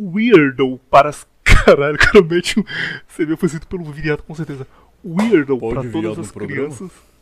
weirdo 0.00 0.78
para 0.90 1.08
as... 1.08 1.26
Caralho, 1.44 1.98
cara 1.98 2.22
mete 2.22 2.60
um... 2.60 2.64
Você 3.08 3.24
viu, 3.26 3.36
foi 3.36 3.46
escrito 3.46 3.66
pelo 3.66 3.84
Viriato, 3.84 4.22
com 4.22 4.34
certeza. 4.34 4.66
Weirdo 5.04 5.58
Pode 5.58 5.74
para 5.74 5.90
todas 5.90 6.18
as 6.18 6.30
programa? 6.32 6.74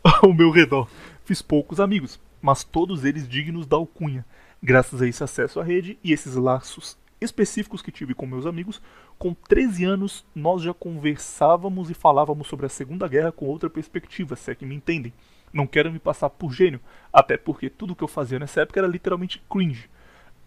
ao 0.21 0.31
meu 0.31 0.51
redor. 0.51 0.87
Fiz 1.23 1.41
poucos 1.41 1.79
amigos, 1.79 2.19
mas 2.41 2.63
todos 2.63 3.03
eles 3.03 3.27
dignos 3.27 3.65
da 3.65 3.75
alcunha. 3.75 4.23
Graças 4.61 5.01
a 5.01 5.07
esse 5.07 5.23
acesso 5.23 5.59
à 5.59 5.63
rede 5.63 5.97
e 6.03 6.13
esses 6.13 6.35
laços 6.35 6.97
específicos 7.19 7.81
que 7.81 7.91
tive 7.91 8.13
com 8.13 8.27
meus 8.27 8.45
amigos, 8.45 8.81
com 9.17 9.33
13 9.33 9.85
anos 9.85 10.25
nós 10.35 10.61
já 10.61 10.73
conversávamos 10.73 11.89
e 11.89 11.95
falávamos 11.95 12.47
sobre 12.47 12.67
a 12.67 12.69
Segunda 12.69 13.07
Guerra 13.07 13.31
com 13.31 13.45
outra 13.45 13.69
perspectiva, 13.69 14.35
se 14.35 14.51
é 14.51 14.55
que 14.55 14.65
me 14.65 14.75
entendem. 14.75 15.13
Não 15.51 15.65
quero 15.65 15.91
me 15.91 15.97
passar 15.97 16.29
por 16.29 16.53
gênio, 16.53 16.79
até 17.11 17.37
porque 17.37 17.69
tudo 17.69 17.95
que 17.95 18.03
eu 18.03 18.07
fazia 18.07 18.37
nessa 18.37 18.61
época 18.61 18.79
era 18.79 18.87
literalmente 18.87 19.41
cringe. 19.49 19.89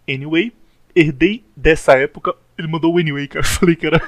Anyway, 0.07 0.53
herdei 0.95 1.43
dessa 1.55 1.93
época. 1.97 2.33
Ele 2.57 2.67
mandou 2.67 2.93
o 2.93 2.97
anyway, 2.97 3.27
cara. 3.27 3.43
Eu 3.45 3.49
falei 3.49 3.75
que 3.75 3.87
era. 3.87 3.99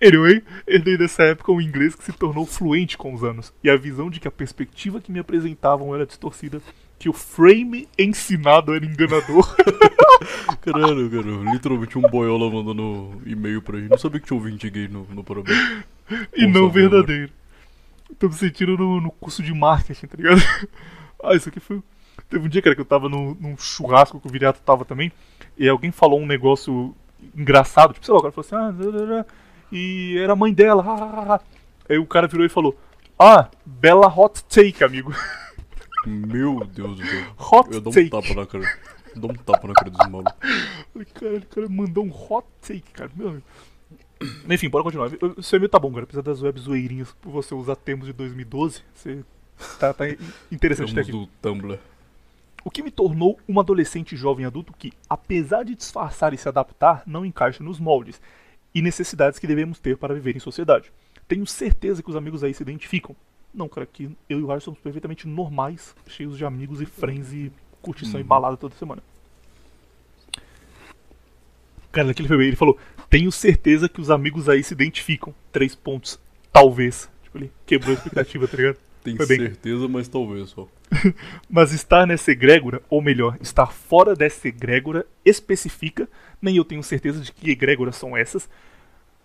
Anyway, 0.00 0.42
herdei 0.66 0.96
dessa 0.96 1.24
época 1.24 1.52
um 1.52 1.60
inglês 1.60 1.94
que 1.94 2.04
se 2.04 2.12
tornou 2.12 2.46
fluente 2.46 2.96
com 2.96 3.12
os 3.12 3.24
anos, 3.24 3.52
e 3.62 3.70
a 3.70 3.76
visão 3.76 4.08
de 4.08 4.20
que 4.20 4.28
a 4.28 4.30
perspectiva 4.30 5.00
que 5.00 5.10
me 5.10 5.18
apresentavam 5.18 5.94
era 5.94 6.06
distorcida, 6.06 6.60
que 6.98 7.08
o 7.08 7.12
frame 7.12 7.88
ensinado 7.98 8.74
era 8.74 8.84
enganador. 8.84 9.54
Caralho, 10.60 11.10
cara, 11.10 11.52
literalmente 11.52 11.96
um 11.96 12.02
boiola 12.02 12.50
mandando 12.50 13.22
e-mail 13.24 13.62
pra 13.62 13.78
gente. 13.78 13.90
Não 13.90 13.98
sabia 13.98 14.20
que 14.20 14.26
tinha 14.26 14.36
ouvinte 14.36 14.68
gay 14.68 14.88
no, 14.88 15.04
no 15.04 15.22
programa. 15.22 15.84
e 16.36 16.46
não 16.46 16.68
verdadeiro. 16.68 17.30
Tô 18.18 18.26
me 18.28 18.34
sentindo 18.34 18.76
no, 18.76 19.00
no 19.00 19.10
curso 19.12 19.42
de 19.42 19.54
marketing, 19.54 20.06
tá 20.06 20.16
ligado? 20.16 20.40
ah, 21.22 21.34
isso 21.34 21.48
aqui 21.48 21.60
foi. 21.60 21.80
Teve 22.28 22.46
um 22.46 22.48
dia, 22.48 22.60
cara, 22.60 22.74
que 22.74 22.80
eu 22.80 22.86
tava 22.86 23.08
no, 23.08 23.36
num 23.40 23.56
churrasco 23.56 24.20
que 24.20 24.26
o 24.26 24.30
Viriato 24.30 24.60
tava 24.60 24.84
também, 24.84 25.12
e 25.56 25.68
alguém 25.68 25.92
falou 25.92 26.20
um 26.20 26.26
negócio 26.26 26.94
engraçado, 27.36 27.92
tipo, 27.94 28.04
sei 28.06 28.12
lá, 28.14 28.18
o 28.20 28.22
cara 28.22 28.32
falou 28.32 28.46
assim, 28.46 28.56
ah, 28.56 28.82
zá, 28.82 28.90
zá, 28.98 29.06
zá, 29.06 29.26
e 29.72 30.18
era 30.18 30.32
a 30.32 30.36
mãe 30.36 30.52
dela, 30.52 30.84
ah. 30.86 31.40
Aí 31.88 31.98
o 31.98 32.06
cara 32.06 32.26
virou 32.26 32.44
e 32.46 32.48
falou, 32.48 32.76
ah, 33.18 33.48
bela 33.64 34.06
hot 34.06 34.44
take, 34.44 34.84
amigo. 34.84 35.12
Meu 36.06 36.64
Deus 36.64 36.98
do 36.98 37.06
céu. 37.06 37.24
Hot 37.36 37.68
Eu 37.72 37.80
dou 37.80 37.90
um 37.90 37.94
take. 37.94 38.10
tapa 38.10 38.34
na 38.34 38.46
cara. 38.46 38.64
Eu 39.14 39.20
dou 39.20 39.30
um 39.32 39.34
tapa 39.34 39.66
na 39.68 39.74
cara 39.74 39.90
dos 39.90 40.08
malucos. 40.08 40.32
Caralho, 41.14 41.38
o 41.38 41.46
cara 41.46 41.68
mandou 41.68 42.04
um 42.04 42.10
hot 42.10 42.46
take, 42.62 42.90
cara. 42.92 43.10
Meu 43.14 43.28
amigo. 43.28 43.44
Enfim, 44.48 44.68
bora 44.68 44.84
continuar. 44.84 45.10
O 45.36 45.42
seu 45.42 45.56
e-mail 45.56 45.68
tá 45.68 45.78
bom, 45.78 45.90
cara. 45.92 46.04
Apesar 46.04 46.22
das 46.22 46.42
web 46.42 46.58
zoeirinhas 46.60 47.12
por 47.20 47.30
você 47.30 47.54
usar 47.54 47.76
termos 47.76 48.06
de 48.06 48.12
2012, 48.12 48.80
você 48.94 49.24
tá, 49.78 49.92
tá 49.92 50.04
interessante 50.50 50.92
até 50.92 51.02
Temos 51.04 51.08
aqui. 51.08 51.12
do 51.12 51.26
Tumblr. 51.42 51.78
O 52.64 52.70
que 52.70 52.82
me 52.82 52.90
tornou 52.90 53.38
um 53.48 53.58
adolescente 53.60 54.16
jovem 54.16 54.44
adulto 54.44 54.72
que, 54.76 54.92
apesar 55.08 55.62
de 55.64 55.74
disfarçar 55.74 56.34
e 56.34 56.38
se 56.38 56.48
adaptar, 56.48 57.02
não 57.06 57.24
encaixa 57.24 57.62
nos 57.62 57.78
moldes 57.78 58.20
e 58.74 58.82
necessidades 58.82 59.38
que 59.38 59.46
devemos 59.46 59.78
ter 59.78 59.96
para 59.96 60.14
viver 60.14 60.36
em 60.36 60.40
sociedade. 60.40 60.92
Tenho 61.26 61.46
certeza 61.46 62.02
que 62.02 62.10
os 62.10 62.16
amigos 62.16 62.42
aí 62.42 62.52
se 62.52 62.62
identificam. 62.62 63.14
Não, 63.54 63.68
cara, 63.68 63.86
que 63.86 64.10
eu 64.28 64.38
e 64.38 64.42
o 64.42 64.46
Raj 64.46 64.62
somos 64.62 64.80
perfeitamente 64.80 65.26
normais, 65.26 65.94
cheios 66.06 66.36
de 66.36 66.44
amigos 66.44 66.80
e 66.80 66.86
friends 66.86 67.32
e 67.32 67.52
curtição 67.80 68.20
e 68.20 68.22
Uhum. 68.22 68.28
balada 68.28 68.56
toda 68.56 68.74
semana. 68.74 69.02
Cara, 71.90 72.08
naquele 72.08 72.28
foi 72.28 72.46
ele 72.46 72.56
falou: 72.56 72.76
Tenho 73.08 73.32
certeza 73.32 73.88
que 73.88 74.00
os 74.00 74.10
amigos 74.10 74.48
aí 74.48 74.62
se 74.62 74.74
identificam. 74.74 75.34
Três 75.50 75.74
pontos. 75.74 76.20
Talvez. 76.52 77.08
Tipo, 77.22 77.38
ele 77.38 77.52
quebrou 77.64 77.90
a 77.92 77.94
expectativa, 77.94 78.46
tá 78.46 78.56
ligado? 78.56 78.78
Tem 79.08 79.16
Foi 79.16 79.26
bem. 79.26 79.38
certeza, 79.38 79.88
mas 79.88 80.08
talvez 80.08 80.50
só. 80.50 80.68
Mas 81.48 81.72
estar 81.72 82.06
nessa 82.06 82.30
egrégora, 82.30 82.82
ou 82.88 83.02
melhor, 83.02 83.36
estar 83.40 83.66
fora 83.66 84.14
dessa 84.14 84.48
egrégora, 84.48 85.06
especifica, 85.24 86.08
nem 86.40 86.56
eu 86.56 86.64
tenho 86.64 86.82
certeza 86.82 87.20
de 87.20 87.32
que 87.32 87.50
egrégoras 87.50 87.96
são 87.96 88.16
essas. 88.16 88.48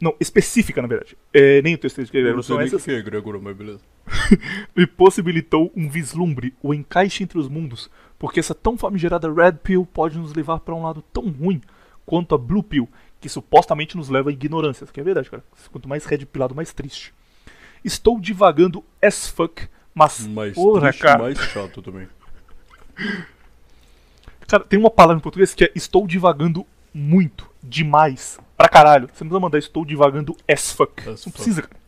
Não, 0.02 0.14
específica, 0.20 0.82
na 0.82 0.88
verdade. 0.88 1.18
É, 1.34 1.62
nem 1.62 1.74
eu 1.74 1.78
tenho 1.78 1.90
certeza 1.90 2.08
de 2.08 2.12
que 2.12 2.18
egrégoras 2.18 2.46
são 2.46 2.60
essas. 2.60 2.84
que 2.84 2.92
é 2.92 3.02
Gregor, 3.02 3.40
mas 3.42 3.56
beleza. 3.56 3.80
Me 4.76 4.86
possibilitou 4.86 5.72
um 5.76 5.90
vislumbre, 5.90 6.54
o 6.62 6.74
encaixe 6.74 7.24
entre 7.24 7.38
os 7.38 7.48
mundos, 7.48 7.90
porque 8.20 8.40
essa 8.40 8.54
tão 8.54 8.78
famigerada 8.78 9.32
Red 9.32 9.54
Pill 9.64 9.86
pode 9.86 10.18
nos 10.18 10.34
levar 10.34 10.60
para 10.60 10.76
um 10.76 10.84
lado 10.84 11.02
tão 11.14 11.30
ruim 11.30 11.62
quanto 12.06 12.36
a 12.36 12.38
Blue 12.38 12.64
Pill, 12.64 12.90
que 13.22 13.30
supostamente 13.30 13.96
nos 13.96 14.10
leva 14.10 14.30
à 14.30 14.34
ignorância. 14.34 14.86
Que 14.88 15.00
é 15.00 15.04
verdade, 15.04 15.30
cara. 15.30 15.44
Quanto 15.72 15.88
mais 15.88 16.06
Red 16.06 16.26
Pillado, 16.26 16.54
mais 16.54 16.74
triste. 16.74 17.14
Estou 17.84 18.20
divagando 18.20 18.84
as 19.02 19.28
fuck, 19.28 19.68
mas. 19.94 20.26
Mais 20.28 20.54
porra, 20.54 20.90
triste, 20.90 21.02
cara. 21.02 21.24
mais 21.24 21.38
chato 21.38 21.82
também. 21.82 22.08
Cara, 24.48 24.64
tem 24.64 24.80
uma 24.80 24.90
palavra 24.90 25.18
em 25.18 25.24
português 25.24 25.54
que 25.54 25.66
é 25.66 25.72
estou 25.76 26.06
divagando 26.08 26.66
muito, 26.94 27.50
demais, 27.62 28.40
pra 28.56 28.70
caralho. 28.70 29.08
Você 29.08 29.24
não 29.24 29.30
precisa 29.30 29.40
mandar 29.40 29.58
estou 29.58 29.84
divagando 29.86 30.36
as 30.48 30.72
fuck. 30.72 31.00
As 31.02 31.06
não 31.08 31.18
fuck. 31.18 31.32
precisa, 31.34 31.62
cara. 31.64 31.84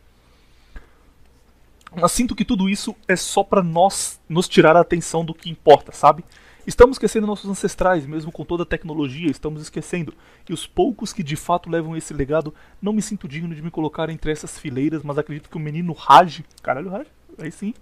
Mas 1.98 2.12
sinto 2.12 2.34
que 2.34 2.44
tudo 2.44 2.68
isso 2.68 2.94
é 3.08 3.16
só 3.16 3.42
pra 3.42 3.62
nós 3.62 4.20
nos 4.28 4.48
tirar 4.48 4.76
a 4.76 4.80
atenção 4.80 5.24
do 5.24 5.32
que 5.32 5.48
importa, 5.48 5.92
sabe? 5.92 6.24
Estamos 6.66 6.96
esquecendo 6.96 7.28
nossos 7.28 7.48
ancestrais, 7.48 8.04
mesmo 8.06 8.32
com 8.32 8.44
toda 8.44 8.64
a 8.64 8.66
tecnologia, 8.66 9.30
estamos 9.30 9.62
esquecendo. 9.62 10.12
E 10.48 10.52
os 10.52 10.66
poucos 10.66 11.12
que 11.12 11.22
de 11.22 11.36
fato 11.36 11.70
levam 11.70 11.96
esse 11.96 12.12
legado, 12.12 12.52
não 12.82 12.92
me 12.92 13.00
sinto 13.00 13.28
digno 13.28 13.54
de 13.54 13.62
me 13.62 13.70
colocar 13.70 14.10
entre 14.10 14.32
essas 14.32 14.58
fileiras, 14.58 15.04
mas 15.04 15.16
acredito 15.16 15.48
que 15.48 15.56
o 15.56 15.60
menino 15.60 15.92
Raj, 15.92 16.40
caralho, 16.60 16.90
Raj, 16.90 17.06
aí 17.38 17.52
sim, 17.52 17.72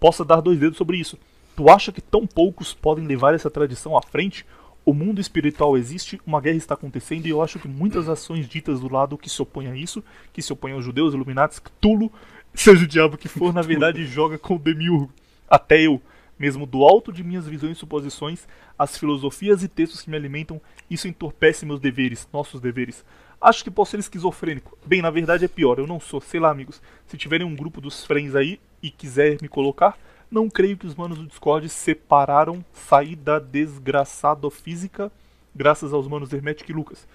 possa 0.00 0.24
dar 0.24 0.40
dois 0.40 0.58
dedos 0.58 0.78
sobre 0.78 0.96
isso. 0.96 1.18
Tu 1.54 1.68
acha 1.68 1.92
que 1.92 2.00
tão 2.00 2.26
poucos 2.26 2.72
podem 2.72 3.06
levar 3.06 3.34
essa 3.34 3.50
tradição 3.50 3.94
à 3.94 4.00
frente? 4.00 4.46
O 4.86 4.94
mundo 4.94 5.20
espiritual 5.20 5.76
existe, 5.76 6.18
uma 6.26 6.40
guerra 6.40 6.56
está 6.56 6.72
acontecendo 6.72 7.26
e 7.26 7.30
eu 7.30 7.42
acho 7.42 7.58
que 7.58 7.68
muitas 7.68 8.08
ações 8.08 8.48
ditas 8.48 8.80
do 8.80 8.90
lado 8.90 9.18
que 9.18 9.28
se 9.28 9.42
opõem 9.42 9.68
a 9.68 9.76
isso, 9.76 10.02
que 10.32 10.40
se 10.40 10.50
opõem 10.50 10.72
aos 10.72 10.84
judeus, 10.84 11.12
iluminatis, 11.12 11.58
Cthulhu, 11.58 12.10
seja 12.54 12.84
o 12.84 12.88
diabo 12.88 13.18
que 13.18 13.28
for, 13.28 13.52
na 13.52 13.62
verdade 13.62 14.06
joga 14.06 14.38
com 14.38 14.56
o 14.56 14.58
demiurgo. 14.58 15.12
Até 15.46 15.82
eu, 15.82 16.00
mesmo 16.38 16.66
do 16.66 16.84
alto 16.84 17.12
de 17.12 17.22
minhas 17.22 17.46
visões 17.46 17.76
e 17.76 17.80
suposições, 17.80 18.46
as 18.78 18.98
filosofias 18.98 19.62
e 19.62 19.68
textos 19.68 20.02
que 20.02 20.10
me 20.10 20.16
alimentam, 20.16 20.60
isso 20.90 21.08
entorpece 21.08 21.64
meus 21.64 21.80
deveres, 21.80 22.28
nossos 22.32 22.60
deveres. 22.60 23.04
Acho 23.40 23.62
que 23.62 23.70
posso 23.70 23.92
ser 23.92 24.00
esquizofrênico. 24.00 24.76
Bem, 24.86 25.02
na 25.02 25.10
verdade 25.10 25.44
é 25.44 25.48
pior, 25.48 25.78
eu 25.78 25.86
não 25.86 26.00
sou, 26.00 26.20
sei 26.20 26.40
lá, 26.40 26.50
amigos. 26.50 26.80
Se 27.06 27.16
tiverem 27.16 27.46
um 27.46 27.54
grupo 27.54 27.80
dos 27.80 28.04
friends 28.04 28.34
aí 28.34 28.60
e 28.82 28.90
quiser 28.90 29.38
me 29.40 29.48
colocar, 29.48 29.98
não 30.30 30.48
creio 30.48 30.76
que 30.76 30.86
os 30.86 30.94
manos 30.94 31.18
do 31.18 31.26
Discord 31.26 31.68
separaram 31.68 32.64
sair 32.72 33.16
da 33.16 33.38
desgraçada 33.38 34.50
física 34.50 35.12
graças 35.54 35.92
aos 35.92 36.08
manos 36.08 36.32
Hermetic 36.32 36.68
e 36.68 36.72
Lucas. 36.72 37.06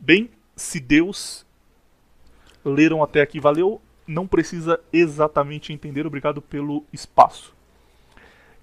Bem, 0.00 0.30
se 0.56 0.80
Deus 0.80 1.46
leram 2.64 3.02
até 3.02 3.20
aqui, 3.20 3.38
valeu. 3.38 3.80
Não 4.06 4.26
precisa 4.26 4.80
exatamente 4.92 5.72
entender, 5.72 6.06
obrigado 6.06 6.42
pelo 6.42 6.84
espaço. 6.92 7.54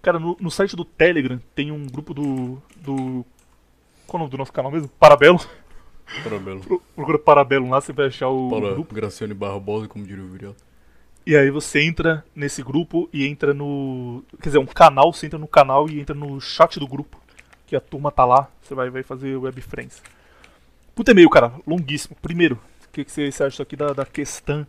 Cara, 0.01 0.19
no, 0.19 0.35
no 0.39 0.49
site 0.49 0.75
do 0.75 0.83
Telegram 0.85 1.39
tem 1.55 1.71
um 1.71 1.85
grupo 1.85 2.13
do. 2.13 2.61
do. 2.77 3.25
Qual 4.07 4.13
é 4.13 4.15
o 4.15 4.19
nome 4.19 4.31
do 4.31 4.37
nosso 4.37 4.51
canal 4.51 4.71
mesmo? 4.71 4.89
Parabelo. 4.99 5.39
Parabelo. 6.23 6.59
Pro- 6.61 6.81
Procura 6.95 7.19
Parabelo 7.19 7.69
lá, 7.69 7.79
você 7.79 7.93
vai 7.93 8.07
achar 8.07 8.27
o 8.29 8.49
Para 8.49 8.73
grupo. 8.73 8.93
Graciane 8.95 9.33
Barbosa, 9.33 9.87
como 9.87 10.05
diria 10.05 10.23
o 10.23 10.27
Viriato. 10.27 10.63
E 11.25 11.35
aí 11.37 11.51
você 11.51 11.81
entra 11.83 12.25
nesse 12.35 12.63
grupo 12.63 13.07
e 13.13 13.27
entra 13.27 13.53
no. 13.53 14.23
Quer 14.41 14.49
dizer, 14.49 14.57
um 14.57 14.65
canal, 14.65 15.13
você 15.13 15.27
entra 15.27 15.37
no 15.39 15.47
canal 15.47 15.87
e 15.87 15.99
entra 15.99 16.15
no 16.15 16.41
chat 16.41 16.79
do 16.79 16.87
grupo. 16.87 17.21
Que 17.67 17.75
a 17.75 17.79
turma 17.79 18.11
tá 18.11 18.25
lá, 18.25 18.49
você 18.61 18.73
vai, 18.75 18.89
vai 18.89 19.03
fazer 19.03 19.37
web 19.37 19.61
friends. 19.61 20.01
Puta 20.95 21.11
e-mail, 21.11 21.29
cara, 21.29 21.53
longuíssimo. 21.65 22.17
Primeiro, 22.21 22.59
o 22.85 22.89
que, 22.91 23.05
que 23.05 23.11
você, 23.11 23.31
você 23.31 23.43
acha 23.43 23.63
aqui 23.63 23.75
da, 23.77 23.93
da 23.93 24.05
questão 24.05 24.67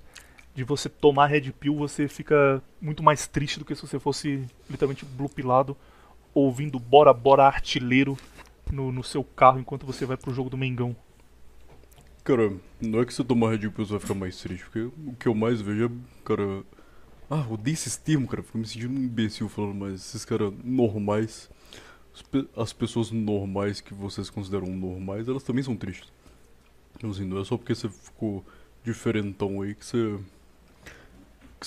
de 0.55 0.64
você 0.64 0.88
tomar 0.88 1.26
Red 1.26 1.53
Pill? 1.53 1.74
Você 1.76 2.09
fica 2.09 2.62
muito 2.80 3.03
mais 3.03 3.26
triste 3.26 3.59
do 3.59 3.64
que 3.64 3.74
se 3.74 3.82
você 3.82 3.98
fosse 3.98 4.46
literalmente 4.68 5.05
blupilado 5.05 5.76
ouvindo 6.34 6.78
Bora 6.78 7.12
Bora 7.12 7.44
Artilheiro 7.44 8.16
no, 8.70 8.92
no 8.92 9.05
seu 9.05 9.24
carro 9.24 9.59
enquanto 9.61 9.86
você 9.86 10.07
vai 10.07 10.16
pro 10.16 10.34
jogo 10.34 10.50
do 10.50 10.59
Mengão. 10.59 10.96
Cara, 12.24 12.53
não 12.80 13.00
é 13.00 13.05
que 13.05 13.12
você 13.12 13.24
tomar 13.24 13.50
Red 13.50 13.59
Pill 13.70 13.84
você 13.84 13.92
vai 13.92 14.00
ficar 14.00 14.14
mais 14.14 14.36
triste, 14.38 14.64
porque 14.64 14.80
o 14.80 15.14
que 15.18 15.26
eu 15.26 15.34
mais 15.34 15.61
vejo 15.61 15.86
é, 15.86 15.90
cara. 16.24 16.62
Ah, 17.30 17.46
odeio 17.50 17.74
esses 17.74 17.96
termos, 17.96 18.30
cara. 18.30 18.42
Fico 18.42 18.59
me 18.59 18.66
sentindo 18.66 18.94
um 18.94 19.05
imbecil 19.05 19.48
falando, 19.48 19.74
mas 19.74 19.94
esses 19.94 20.24
caras 20.24 20.53
normais. 20.64 21.50
as 22.14 22.22
pe- 22.22 22.48
As 22.57 22.72
pessoas 22.72 23.11
normais 23.12 23.80
que 23.80 23.94
vocês 23.94 24.30
consideram 24.30 24.68
normais, 24.68 25.28
elas 25.28 25.44
também 25.44 25.64
são 25.64 25.76
tristes. 25.76 26.12
Então, 26.96 27.11
assim, 27.11 27.24
não 27.26 27.40
é 27.40 27.44
só 27.44 27.57
porque 27.59 27.74
você 27.74 27.88
ficou 27.88 28.44
diferentão 28.84 29.62
aí 29.62 29.74
que 29.74 29.86
você. 29.86 30.18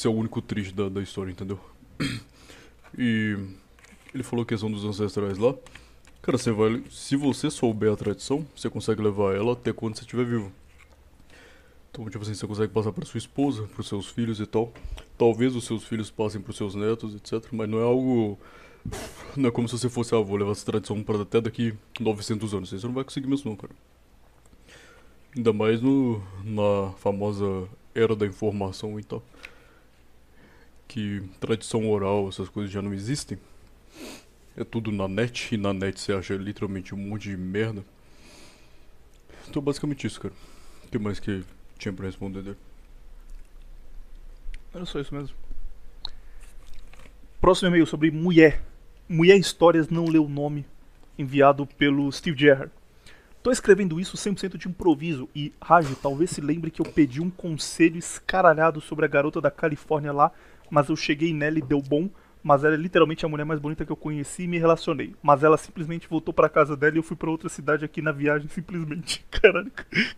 É 0.04 0.10
o 0.10 0.14
único 0.14 0.42
triste 0.42 0.74
da, 0.74 0.90
da 0.90 1.02
história, 1.02 1.32
entendeu? 1.32 1.60
E. 2.98 3.38
Ele 4.14 4.24
falou 4.24 4.44
a 4.44 4.46
questão 4.46 4.72
dos 4.72 4.86
ancestrais 4.86 5.38
lá. 5.38 5.54
Cara, 6.22 6.38
você 6.38 6.50
vai. 6.50 6.82
Se 6.90 7.16
você 7.18 7.52
souber 7.52 7.92
a 7.92 7.96
tradição, 7.96 8.48
você 8.56 8.70
consegue 8.70 9.02
levar 9.02 9.36
ela 9.36 9.52
até 9.54 9.74
quando 9.74 9.96
você 9.96 10.02
estiver 10.02 10.26
vivo. 10.26 10.52
Então, 11.92 12.10
tipo 12.10 12.24
assim, 12.24 12.34
você 12.34 12.48
consegue 12.48 12.74
passar 12.74 12.92
para 12.92 13.06
sua 13.06 13.18
esposa, 13.18 13.64
para 13.64 13.82
os 13.82 13.88
seus 13.88 14.08
filhos 14.08 14.40
e 14.40 14.46
tal. 14.46 14.74
Talvez 15.18 15.56
os 15.56 15.66
seus 15.66 15.84
filhos 15.84 16.10
passem 16.10 16.42
para 16.42 16.52
os 16.52 16.58
seus 16.58 16.74
netos, 16.76 17.16
etc. 17.16 17.52
Mas 17.52 17.70
não 17.70 17.80
é 17.80 17.84
algo. 17.84 18.40
Não 19.36 19.50
é 19.50 19.52
como 19.52 19.68
se 19.68 19.78
você 19.78 19.90
fosse, 19.90 20.16
ah, 20.16 20.20
levar 20.20 20.52
essa 20.52 20.66
tradição 20.66 21.04
para 21.04 21.22
até 21.22 21.42
daqui 21.42 21.74
900 22.00 22.54
anos. 22.54 22.70
Você 22.70 22.86
não 22.86 22.94
vai 22.94 23.04
conseguir 23.04 23.28
mesmo, 23.28 23.50
não, 23.50 23.58
cara. 23.58 23.74
Ainda 25.36 25.52
mais 25.52 25.82
no, 25.82 26.24
na 26.44 26.94
famosa 26.98 27.68
era 27.94 28.16
da 28.16 28.26
informação 28.26 29.00
e 29.00 29.04
tal. 29.04 29.22
Que 30.88 31.22
tradição 31.40 31.90
oral, 31.90 32.30
essas 32.30 32.50
coisas 32.50 32.72
já 32.72 32.82
não 32.82 32.94
existem. 32.94 33.38
É 34.56 34.64
tudo 34.64 34.92
na 34.92 35.08
net, 35.08 35.54
e 35.54 35.58
na 35.58 35.74
net 35.74 36.00
você 36.00 36.14
acha 36.14 36.36
literalmente 36.36 36.96
um 36.96 36.98
monte 36.98 37.30
de 37.30 37.38
merda. 37.38 37.84
Então, 39.50 39.62
basicamente 39.62 40.08
isso, 40.08 40.20
cara. 40.22 40.34
O 40.86 40.88
que 40.88 40.98
mais 40.98 41.20
que 41.20 41.44
tinha 41.78 41.94
pra 41.94 42.06
responder 42.06 42.42
dele? 42.42 42.58
Era 44.74 44.86
só 44.86 45.00
isso 45.00 45.14
mesmo. 45.14 45.36
Próximo 47.42 47.70
e-mail 47.70 47.86
sobre 47.86 48.12
mulher. 48.12 48.62
Mulher 49.08 49.38
Histórias 49.38 49.90
não 49.90 50.06
leu 50.06 50.26
o 50.26 50.30
nome. 50.30 50.66
Enviado 51.18 51.66
pelo 51.66 52.12
Steve 52.12 52.38
Gerrard. 52.38 52.72
Tô 53.46 53.52
escrevendo 53.52 54.00
isso 54.00 54.18
100% 54.18 54.58
de 54.58 54.68
improviso 54.68 55.30
e, 55.36 55.54
Raj, 55.62 55.88
talvez 56.02 56.32
se 56.32 56.42
lembre 56.42 56.72
que 56.72 56.82
eu 56.82 56.86
pedi 56.86 57.22
um 57.22 57.30
conselho 57.30 57.96
escaralhado 57.96 58.82
sobre 58.82 59.06
a 59.06 59.08
garota 59.08 59.40
da 59.40 59.52
Califórnia 59.52 60.12
lá, 60.12 60.32
mas 60.70 60.90
eu 60.90 60.96
cheguei 60.96 61.34
nela 61.34 61.58
e 61.60 61.62
deu 61.62 61.82
bom, 61.82 62.10
mas 62.44 62.64
ela 62.64 62.74
é 62.76 62.78
literalmente 62.78 63.26
a 63.26 63.30
mulher 63.30 63.44
mais 63.46 63.60
bonita 63.60 63.86
que 63.86 63.92
eu 63.92 63.96
conheci 63.96 64.44
e 64.44 64.48
me 64.48 64.58
relacionei. 64.60 65.16
Mas 65.24 65.44
ela 65.44 65.58
simplesmente 65.58 66.08
voltou 66.08 66.34
pra 66.34 66.48
casa 66.50 66.76
dela 66.78 66.96
e 66.96 67.00
eu 67.00 67.04
fui 67.04 67.16
pra 67.18 67.30
outra 67.30 67.50
cidade 67.50 67.84
aqui 67.84 68.02
na 68.02 68.12
viagem, 68.12 68.48
simplesmente. 68.48 69.26
Caralho, 69.32 69.72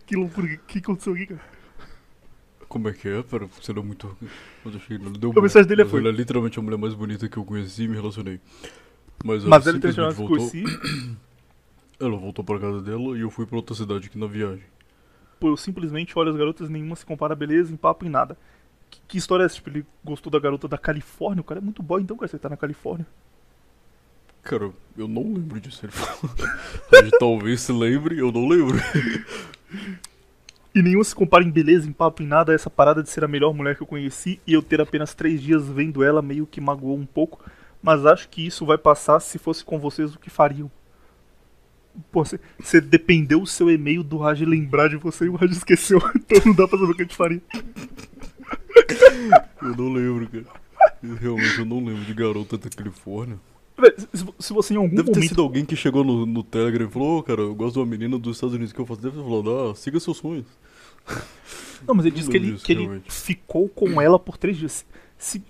que 0.06 0.14
loucura, 0.16 0.46
o 0.46 0.58
que 0.66 0.78
aconteceu 0.78 1.14
aqui, 1.14 1.26
cara? 1.26 1.40
Como 2.68 2.86
é 2.88 2.92
que 2.92 3.08
é? 3.08 3.22
Pera, 3.22 3.46
você 3.46 3.72
deu 3.72 3.82
muito. 3.82 4.14
Eu 4.64 4.70
que 4.72 4.98
não 4.98 5.10
deu 5.10 5.30
A 5.30 5.34
bom. 5.34 5.40
mensagem 5.40 5.66
dele 5.66 5.84
Mas 5.84 5.90
foi- 5.90 6.00
Ela 6.00 6.10
é 6.10 6.12
literalmente 6.12 6.58
a 6.58 6.62
mulher 6.62 6.76
mais 6.76 6.92
bonita 6.92 7.26
que 7.26 7.38
eu 7.38 7.44
conheci 7.44 7.84
e 7.84 7.88
me 7.88 7.94
relacionei. 7.96 8.38
Mas 9.24 9.40
ela 9.42 9.48
Mas 9.50 9.66
ela 9.66 9.74
simplesmente 9.74 10.14
voltou. 10.14 10.50
Ela 12.00 12.16
voltou 12.16 12.44
pra 12.44 12.60
casa 12.60 12.80
dela 12.80 13.16
e 13.18 13.22
eu 13.22 13.30
fui 13.30 13.44
pra 13.44 13.56
outra 13.56 13.74
cidade 13.74 14.06
aqui 14.06 14.16
na 14.16 14.26
viagem. 14.28 14.62
Pô, 15.40 15.48
eu 15.48 15.56
simplesmente 15.56 16.16
olho 16.16 16.30
as 16.30 16.36
garotas, 16.36 16.68
nenhuma 16.68 16.94
se 16.94 17.04
compara 17.04 17.32
a 17.32 17.36
beleza, 17.36 17.72
em 17.72 17.76
papo 17.76 18.06
em 18.06 18.08
nada. 18.08 18.36
Que, 18.90 19.00
que 19.08 19.18
história 19.18 19.42
é 19.42 19.46
essa? 19.46 19.56
Tipo, 19.56 19.70
ele 19.70 19.86
gostou 20.04 20.30
da 20.30 20.38
garota 20.38 20.66
da 20.68 20.78
Califórnia? 20.78 21.40
O 21.40 21.44
cara 21.44 21.60
é 21.60 21.62
muito 21.62 21.82
boy, 21.82 22.02
então, 22.02 22.16
cara, 22.16 22.28
você 22.28 22.38
tá 22.38 22.48
na 22.48 22.56
Califórnia. 22.56 23.06
Cara, 24.42 24.70
eu 24.96 25.06
não 25.08 25.22
lembro 25.34 25.60
disso. 25.60 25.84
Ele 25.84 25.92
falou. 25.92 26.34
Talvez 27.20 27.60
se 27.60 27.72
lembre, 27.72 28.18
eu 28.18 28.32
não 28.32 28.48
lembro. 28.48 28.76
E 30.74 30.82
nenhuma 30.82 31.02
se 31.02 31.14
compara 31.14 31.42
em 31.42 31.50
beleza, 31.50 31.88
em 31.88 31.92
papo 31.92 32.22
em 32.22 32.26
nada, 32.26 32.52
a 32.52 32.54
essa 32.54 32.70
parada 32.70 33.02
de 33.02 33.10
ser 33.10 33.24
a 33.24 33.28
melhor 33.28 33.52
mulher 33.52 33.74
que 33.74 33.82
eu 33.82 33.86
conheci 33.86 34.38
e 34.46 34.52
eu 34.52 34.62
ter 34.62 34.80
apenas 34.80 35.12
três 35.12 35.42
dias 35.42 35.66
vendo 35.66 36.04
ela 36.04 36.22
meio 36.22 36.46
que 36.46 36.60
magoou 36.60 36.96
um 36.96 37.06
pouco. 37.06 37.40
Mas 37.82 38.06
acho 38.06 38.28
que 38.28 38.46
isso 38.46 38.64
vai 38.64 38.78
passar 38.78 39.18
se 39.18 39.38
fosse 39.38 39.64
com 39.64 39.78
vocês 39.78 40.14
o 40.14 40.18
que 40.20 40.30
fariam. 40.30 40.70
Pô, 42.12 42.24
você- 42.24 42.38
você 42.60 42.80
dependeu 42.80 43.42
o 43.42 43.46
seu 43.46 43.68
e-mail 43.70 44.04
do 44.04 44.18
Raj 44.18 44.40
lembrar 44.42 44.88
de 44.88 44.96
você 44.96 45.24
e 45.24 45.28
o 45.28 45.34
Raj 45.36 45.50
esqueceu. 45.50 45.98
Então 46.14 46.42
não 46.46 46.54
dá 46.54 46.68
pra 46.68 46.78
saber 46.78 46.92
o 46.92 46.94
que 46.94 47.02
a 47.02 47.04
gente 47.04 47.16
faria. 47.16 47.42
Eu 49.62 49.76
não 49.76 49.92
lembro, 49.92 50.28
cara. 50.28 50.60
Eu, 51.02 51.14
realmente 51.16 51.58
eu 51.58 51.64
não 51.64 51.84
lembro 51.84 52.04
de 52.04 52.14
garota 52.14 52.56
da 52.56 52.68
Califórnia. 52.70 53.38
Se, 54.12 54.26
se 54.38 54.52
você 54.52 54.74
em 54.74 54.76
algum 54.76 54.94
Deve 54.94 55.04
ter 55.04 55.14
momento. 55.16 55.28
sido 55.28 55.42
alguém 55.42 55.64
que 55.64 55.76
chegou 55.76 56.02
no, 56.02 56.26
no 56.26 56.42
Telegram 56.42 56.86
e 56.86 56.90
falou, 56.90 57.18
ô 57.18 57.22
cara, 57.22 57.42
eu 57.42 57.54
gosto 57.54 57.74
de 57.74 57.78
uma 57.80 57.86
menina 57.86 58.18
dos 58.18 58.36
Estados 58.36 58.54
Unidos 58.54 58.72
que 58.72 58.80
eu 58.80 58.86
faço. 58.86 59.00
Deve 59.00 59.16
ter 59.16 59.22
falado, 59.22 59.70
ah, 59.70 59.74
siga 59.74 60.00
seus 60.00 60.16
sonhos. 60.16 60.46
Não, 61.86 61.94
mas 61.94 62.06
ele 62.06 62.16
disse 62.16 62.28
que 62.28 62.36
ele, 62.36 62.52
disso, 62.52 62.64
que 62.64 62.72
ele 62.72 63.02
ficou 63.08 63.68
com 63.68 64.00
ela 64.00 64.18
por 64.18 64.36
três 64.36 64.56
dias. 64.56 64.84
Se 65.16 65.42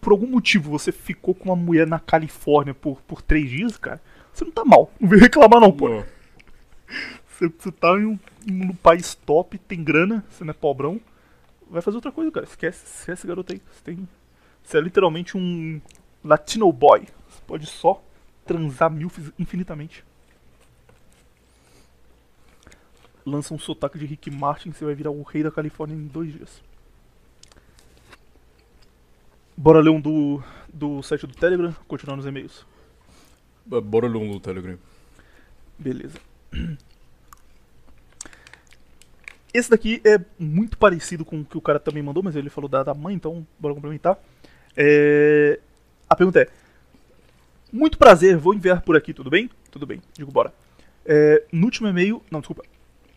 por 0.00 0.12
algum 0.12 0.26
motivo 0.26 0.70
você 0.70 0.90
ficou 0.90 1.34
com 1.34 1.50
uma 1.50 1.56
mulher 1.56 1.86
na 1.86 2.00
Califórnia 2.00 2.74
por, 2.74 3.00
por 3.02 3.22
três 3.22 3.48
dias, 3.48 3.76
cara, 3.76 4.02
você 4.32 4.44
não 4.44 4.50
tá 4.50 4.64
mal. 4.64 4.92
Não 5.00 5.08
vem 5.08 5.20
reclamar 5.20 5.60
não, 5.60 5.70
pô. 5.70 5.88
Não. 5.88 6.04
Você, 7.28 7.48
você 7.56 7.72
tá 7.72 7.88
em 7.98 8.06
um, 8.06 8.18
em 8.46 8.64
um 8.70 8.74
país 8.74 9.14
top, 9.14 9.56
tem 9.58 9.82
grana, 9.82 10.24
você 10.28 10.42
não 10.42 10.50
é 10.50 10.54
pobrão. 10.54 11.00
Vai 11.72 11.80
fazer 11.80 11.96
outra 11.96 12.12
coisa, 12.12 12.30
cara. 12.30 12.44
Esquece, 12.44 12.84
esquece 12.84 13.12
esse 13.12 13.26
garoto 13.26 13.50
aí. 13.50 13.62
Você, 13.72 13.82
tem, 13.82 14.08
você 14.62 14.76
é 14.76 14.80
literalmente 14.82 15.38
um 15.38 15.80
Latino 16.22 16.70
boy. 16.70 17.08
Você 17.30 17.40
pode 17.46 17.66
só 17.66 18.04
transar 18.44 18.90
milfs 18.90 19.32
infinitamente. 19.38 20.04
Lança 23.24 23.54
um 23.54 23.58
sotaque 23.58 23.98
de 23.98 24.04
Rick 24.04 24.30
Martin, 24.30 24.72
você 24.72 24.84
vai 24.84 24.94
virar 24.94 25.12
o 25.12 25.22
rei 25.22 25.42
da 25.42 25.50
Califórnia 25.50 25.94
em 25.94 26.06
dois 26.06 26.32
dias. 26.32 26.62
Bora 29.56 29.80
ler 29.80 29.90
um 29.90 30.00
do, 30.00 30.42
do 30.72 31.02
site 31.02 31.26
do 31.26 31.34
Telegram, 31.34 31.74
continuar 31.88 32.16
nos 32.16 32.26
e-mails. 32.26 32.66
Bora 33.64 34.08
ler 34.08 34.18
um 34.18 34.28
no 34.28 34.40
Telegram. 34.40 34.78
Beleza. 35.78 36.18
Esse 39.52 39.70
daqui 39.70 40.00
é 40.04 40.18
muito 40.38 40.78
parecido 40.78 41.24
com 41.24 41.40
o 41.40 41.44
que 41.44 41.58
o 41.58 41.60
cara 41.60 41.78
também 41.78 42.02
mandou, 42.02 42.22
mas 42.22 42.34
ele 42.36 42.48
falou 42.48 42.68
da, 42.68 42.82
da 42.82 42.94
mãe, 42.94 43.14
então 43.14 43.46
bora 43.58 43.74
complementar. 43.74 44.18
É, 44.76 45.58
A 46.08 46.16
pergunta 46.16 46.40
é: 46.40 46.48
Muito 47.72 47.98
prazer, 47.98 48.36
vou 48.36 48.54
enviar 48.54 48.80
por 48.82 48.96
aqui, 48.96 49.12
tudo 49.12 49.28
bem? 49.30 49.50
Tudo 49.70 49.86
bem, 49.86 50.00
digo 50.16 50.32
bora. 50.32 50.52
É, 51.04 51.44
No 51.52 51.66
último 51.66 51.88
e-mail, 51.88 52.22
não, 52.30 52.40
desculpa. 52.40 52.62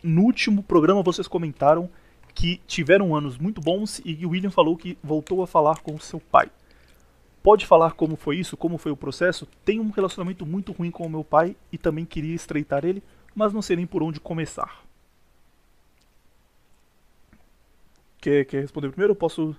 No 0.02 0.22
último 0.22 0.62
programa 0.62 1.02
vocês 1.02 1.26
comentaram 1.26 1.88
que 2.34 2.60
tiveram 2.66 3.16
anos 3.16 3.38
muito 3.38 3.62
bons 3.62 4.00
e 4.04 4.26
o 4.26 4.30
William 4.30 4.50
falou 4.50 4.76
que 4.76 4.98
voltou 5.02 5.42
a 5.42 5.46
falar 5.46 5.80
com 5.80 5.98
seu 5.98 6.20
pai. 6.20 6.50
Pode 7.42 7.64
falar 7.64 7.92
como 7.92 8.14
foi 8.14 8.36
isso, 8.36 8.56
como 8.56 8.76
foi 8.76 8.92
o 8.92 8.96
processo? 8.96 9.48
Tenho 9.64 9.82
um 9.82 9.90
relacionamento 9.90 10.44
muito 10.44 10.72
ruim 10.72 10.90
com 10.90 11.06
o 11.06 11.10
meu 11.10 11.24
pai 11.24 11.56
e 11.72 11.78
também 11.78 12.04
queria 12.04 12.34
estreitar 12.34 12.84
ele, 12.84 13.02
mas 13.34 13.52
não 13.52 13.62
sei 13.62 13.76
nem 13.76 13.86
por 13.86 14.02
onde 14.02 14.20
começar. 14.20 14.85
Quer, 18.20 18.44
quer 18.44 18.60
responder 18.60 18.90
primeiro 18.90 19.12
ou 19.12 19.16
posso. 19.16 19.56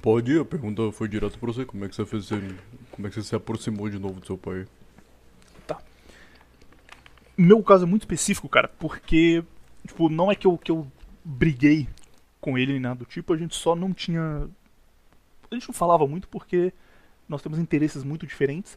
Pode 0.00 0.38
a 0.38 0.44
pergunta 0.44 0.90
foi 0.92 1.08
direto 1.08 1.38
pra 1.38 1.52
você. 1.52 1.64
Como 1.64 1.84
é 1.84 1.88
que 1.88 1.94
você 1.94 2.04
fez 2.04 2.28
Como 2.90 3.06
é 3.06 3.10
que 3.10 3.14
você 3.14 3.22
se 3.22 3.36
aproximou 3.36 3.88
de 3.88 3.98
novo 3.98 4.20
do 4.20 4.26
seu 4.26 4.36
pai? 4.36 4.66
Meu 7.36 7.62
caso 7.62 7.84
é 7.84 7.86
muito 7.86 8.02
específico, 8.02 8.48
cara, 8.48 8.68
porque, 8.68 9.42
tipo, 9.86 10.08
não 10.10 10.30
é 10.30 10.34
que 10.34 10.46
eu, 10.46 10.58
que 10.58 10.70
eu 10.70 10.86
briguei 11.24 11.88
com 12.40 12.58
ele 12.58 12.72
nem 12.72 12.80
nada 12.80 13.00
do 13.00 13.04
tipo, 13.04 13.32
a 13.32 13.36
gente 13.36 13.54
só 13.54 13.74
não 13.74 13.92
tinha. 13.92 14.48
A 15.50 15.54
gente 15.54 15.68
não 15.68 15.74
falava 15.74 16.06
muito 16.06 16.28
porque 16.28 16.72
nós 17.28 17.40
temos 17.40 17.58
interesses 17.58 18.04
muito 18.04 18.26
diferentes. 18.26 18.76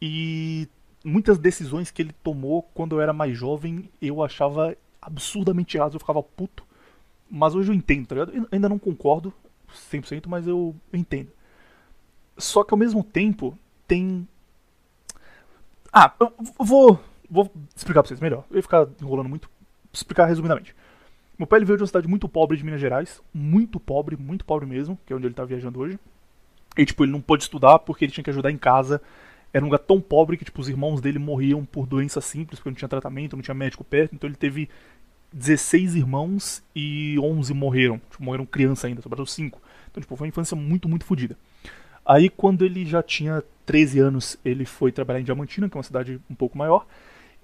E 0.00 0.68
muitas 1.04 1.38
decisões 1.38 1.90
que 1.90 2.02
ele 2.02 2.12
tomou 2.22 2.62
quando 2.74 2.96
eu 2.96 3.00
era 3.00 3.12
mais 3.12 3.36
jovem 3.36 3.88
eu 4.00 4.22
achava 4.22 4.76
absurdamente 5.02 5.76
erradas, 5.76 5.94
eu 5.94 6.00
ficava 6.00 6.22
puto. 6.22 6.64
Mas 7.28 7.54
hoje 7.54 7.70
eu 7.70 7.74
entendo, 7.74 8.06
tá 8.06 8.14
ligado? 8.14 8.48
Ainda 8.52 8.68
não 8.68 8.78
concordo 8.78 9.34
100%, 9.90 10.26
mas 10.28 10.46
eu 10.46 10.74
entendo. 10.92 11.30
Só 12.38 12.62
que 12.62 12.72
ao 12.72 12.78
mesmo 12.78 13.02
tempo 13.02 13.58
tem. 13.86 14.26
Ah, 15.92 16.14
eu 16.20 16.32
vou, 16.58 16.98
vou 17.28 17.52
explicar 17.74 18.02
pra 18.02 18.08
vocês 18.08 18.20
melhor. 18.20 18.44
Eu 18.50 18.56
ia 18.56 18.62
ficar 18.62 18.88
enrolando 19.00 19.28
muito. 19.28 19.50
Explicar 19.92 20.26
resumidamente. 20.26 20.74
Meu 21.38 21.46
pai 21.46 21.64
veio 21.64 21.76
de 21.76 21.82
uma 21.82 21.86
cidade 21.86 22.08
muito 22.08 22.28
pobre 22.28 22.56
de 22.56 22.64
Minas 22.64 22.80
Gerais. 22.80 23.20
Muito 23.32 23.80
pobre, 23.80 24.16
muito 24.16 24.44
pobre 24.44 24.66
mesmo, 24.66 24.98
que 25.04 25.12
é 25.12 25.16
onde 25.16 25.26
ele 25.26 25.34
tá 25.34 25.44
viajando 25.44 25.80
hoje. 25.80 25.98
E, 26.76 26.86
tipo, 26.86 27.04
ele 27.04 27.12
não 27.12 27.20
pôde 27.20 27.42
estudar 27.42 27.78
porque 27.80 28.04
ele 28.04 28.12
tinha 28.12 28.24
que 28.24 28.30
ajudar 28.30 28.50
em 28.50 28.56
casa. 28.56 29.02
Era 29.52 29.64
um 29.64 29.68
lugar 29.68 29.80
tão 29.80 30.00
pobre 30.00 30.36
que, 30.36 30.44
tipo, 30.44 30.60
os 30.60 30.68
irmãos 30.68 31.00
dele 31.00 31.18
morriam 31.18 31.64
por 31.64 31.86
doença 31.86 32.20
simples, 32.20 32.58
porque 32.58 32.70
não 32.70 32.76
tinha 32.76 32.88
tratamento, 32.88 33.36
não 33.36 33.42
tinha 33.42 33.54
médico 33.54 33.84
perto. 33.84 34.14
Então 34.14 34.28
ele 34.28 34.36
teve 34.36 34.68
16 35.32 35.94
irmãos 35.94 36.62
e 36.74 37.18
11 37.18 37.52
morreram. 37.52 38.00
Tipo, 38.10 38.24
morreram 38.24 38.46
criança 38.46 38.86
ainda, 38.86 39.02
sobraram 39.02 39.26
5. 39.26 39.60
Então, 39.90 40.00
tipo, 40.00 40.16
foi 40.16 40.26
uma 40.26 40.30
infância 40.30 40.56
muito, 40.56 40.88
muito 40.88 41.04
fodida. 41.04 41.36
Aí, 42.04 42.28
quando 42.28 42.64
ele 42.64 42.84
já 42.84 43.02
tinha 43.02 43.42
13 43.66 44.00
anos, 44.00 44.38
ele 44.44 44.64
foi 44.64 44.90
trabalhar 44.90 45.20
em 45.20 45.24
Diamantina, 45.24 45.68
que 45.68 45.76
é 45.76 45.78
uma 45.78 45.84
cidade 45.84 46.20
um 46.30 46.34
pouco 46.34 46.56
maior. 46.56 46.86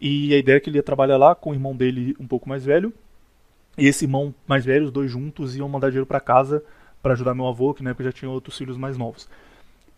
E 0.00 0.34
a 0.34 0.38
ideia 0.38 0.56
é 0.56 0.61
que 0.61 0.70
ele 0.70 0.78
ia 0.78 0.82
trabalhar 0.82 1.16
lá 1.16 1.34
com 1.34 1.50
o 1.50 1.54
irmão 1.54 1.76
dele 1.76 2.16
um 2.18 2.26
pouco 2.26 2.48
mais 2.48 2.64
velho. 2.64 2.92
E 3.76 3.86
esse 3.86 4.04
irmão 4.04 4.34
mais 4.46 4.64
velho, 4.64 4.86
os 4.86 4.92
dois 4.92 5.11
juntos, 5.11 5.56
iam 5.56 5.68
mandar 5.68 5.88
dinheiro 5.88 6.06
pra 6.06 6.20
casa 6.20 6.64
pra 7.02 7.12
ajudar 7.12 7.34
meu 7.34 7.46
avô, 7.46 7.72
que 7.72 7.82
na 7.82 7.90
época 7.90 8.04
já 8.04 8.12
tinha 8.12 8.30
outros 8.30 8.56
filhos 8.59 8.76
mais 8.76 8.96
novos. 8.96 9.28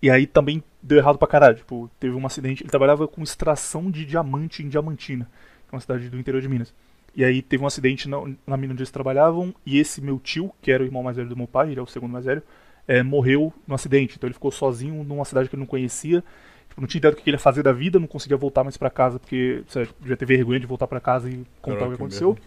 E 0.03 0.11
aí 0.11 0.27
também 0.27 0.63
deu 0.83 0.99
errado 0.99 1.19
pra 1.19 1.29
caralho. 1.29 1.57
Tipo, 1.57 1.91
teve 1.99 2.15
um 2.15 2.27
acidente. 2.27 2.63
Ele 2.63 2.71
trabalhava 2.71 3.07
com 3.07 3.23
extração 3.23 3.91
de 3.91 4.05
diamante 4.05 4.63
em 4.63 4.69
Diamantina, 4.69 5.29
que 5.69 5.75
é 5.75 5.77
uma 5.77 5.81
cidade 5.81 6.09
do 6.09 6.19
interior 6.19 6.41
de 6.41 6.49
Minas. 6.49 6.75
E 7.15 7.25
aí 7.25 7.43
teve 7.43 7.63
um 7.63 7.67
acidente 7.67 8.09
na, 8.09 8.19
na 8.47 8.57
mina 8.57 8.73
onde 8.73 8.83
eles 8.83 8.91
trabalhavam. 8.91 9.55
E 9.67 9.79
esse 9.79 10.01
meu 10.01 10.19
tio, 10.19 10.53
que 10.63 10.71
era 10.71 10.83
o 10.83 10.87
irmão 10.87 11.03
mais 11.03 11.17
velho 11.17 11.29
do 11.29 11.37
meu 11.37 11.47
pai, 11.47 11.71
ele 11.71 11.81
é 11.81 11.83
o 11.83 11.87
segundo 11.87 12.13
mais 12.13 12.25
velho, 12.25 12.43
é, 12.87 13.03
morreu 13.03 13.53
no 13.67 13.75
acidente. 13.75 14.17
Então 14.17 14.27
ele 14.29 14.35
ficou 14.35 14.51
sozinho 14.51 15.03
numa 15.05 15.25
cidade 15.25 15.49
que 15.49 15.55
ele 15.55 15.61
não 15.61 15.67
conhecia. 15.67 16.23
Tipo, 16.69 16.81
não 16.81 16.89
tinha 16.89 17.01
ideia 17.01 17.13
do 17.13 17.21
que 17.21 17.29
ele 17.29 17.35
ia 17.35 17.41
fazer 17.41 17.63
da 17.63 17.73
vida, 17.73 17.99
não 17.99 18.07
conseguia 18.07 18.37
voltar 18.37 18.63
mais 18.63 18.77
pra 18.77 18.89
casa, 18.89 19.19
porque 19.19 19.65
sério, 19.67 19.93
devia 19.99 20.17
ter 20.17 20.25
vergonha 20.25 20.61
de 20.61 20.67
voltar 20.67 20.87
pra 20.87 21.01
casa 21.01 21.29
e 21.29 21.45
contar 21.61 21.79
Caraca, 21.79 21.87
o 21.87 21.89
que 21.89 21.95
aconteceu. 21.97 22.29
merda. 22.29 22.43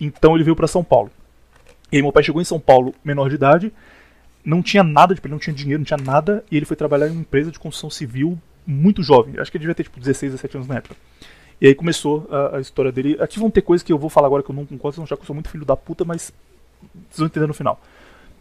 Então 0.00 0.34
ele 0.36 0.44
veio 0.44 0.56
pra 0.56 0.68
São 0.68 0.84
Paulo. 0.84 1.10
E 1.90 1.96
aí 1.96 2.02
meu 2.02 2.12
pai 2.12 2.22
chegou 2.22 2.40
em 2.40 2.44
São 2.44 2.58
Paulo, 2.58 2.94
menor 3.04 3.28
de 3.28 3.34
idade, 3.34 3.72
não 4.44 4.62
tinha 4.62 4.82
nada, 4.82 5.14
tipo, 5.14 5.26
ele 5.26 5.32
não 5.32 5.38
tinha 5.38 5.54
dinheiro, 5.54 5.80
não 5.80 5.84
tinha 5.84 5.98
nada, 5.98 6.44
e 6.50 6.56
ele 6.56 6.66
foi 6.66 6.76
trabalhar 6.76 7.08
em 7.08 7.12
uma 7.12 7.20
empresa 7.20 7.50
de 7.50 7.58
construção 7.58 7.90
civil 7.90 8.38
muito 8.66 9.02
jovem. 9.02 9.38
Acho 9.38 9.50
que 9.50 9.56
ele 9.56 9.62
devia 9.62 9.74
ter 9.74 9.84
tipo 9.84 9.98
16, 9.98 10.32
17 10.32 10.56
anos 10.56 10.68
na 10.68 10.76
época. 10.76 10.96
E 11.60 11.66
aí 11.66 11.74
começou 11.74 12.28
a, 12.30 12.56
a 12.56 12.60
história 12.60 12.90
dele. 12.90 13.16
Aqui 13.20 13.38
vão 13.38 13.50
ter 13.50 13.62
coisas 13.62 13.84
que 13.84 13.92
eu 13.92 13.98
vou 13.98 14.10
falar 14.10 14.26
agora 14.26 14.42
que 14.42 14.50
eu 14.50 14.54
não 14.54 14.66
concordo, 14.66 14.94
vocês 14.94 14.96
vão 14.96 15.04
achar 15.04 15.16
que 15.16 15.22
eu 15.22 15.26
sou 15.26 15.34
muito 15.34 15.48
filho 15.48 15.64
da 15.64 15.76
puta, 15.76 16.04
mas 16.04 16.32
vocês 17.08 17.18
vão 17.18 17.26
entender 17.26 17.46
no 17.46 17.54
final. 17.54 17.80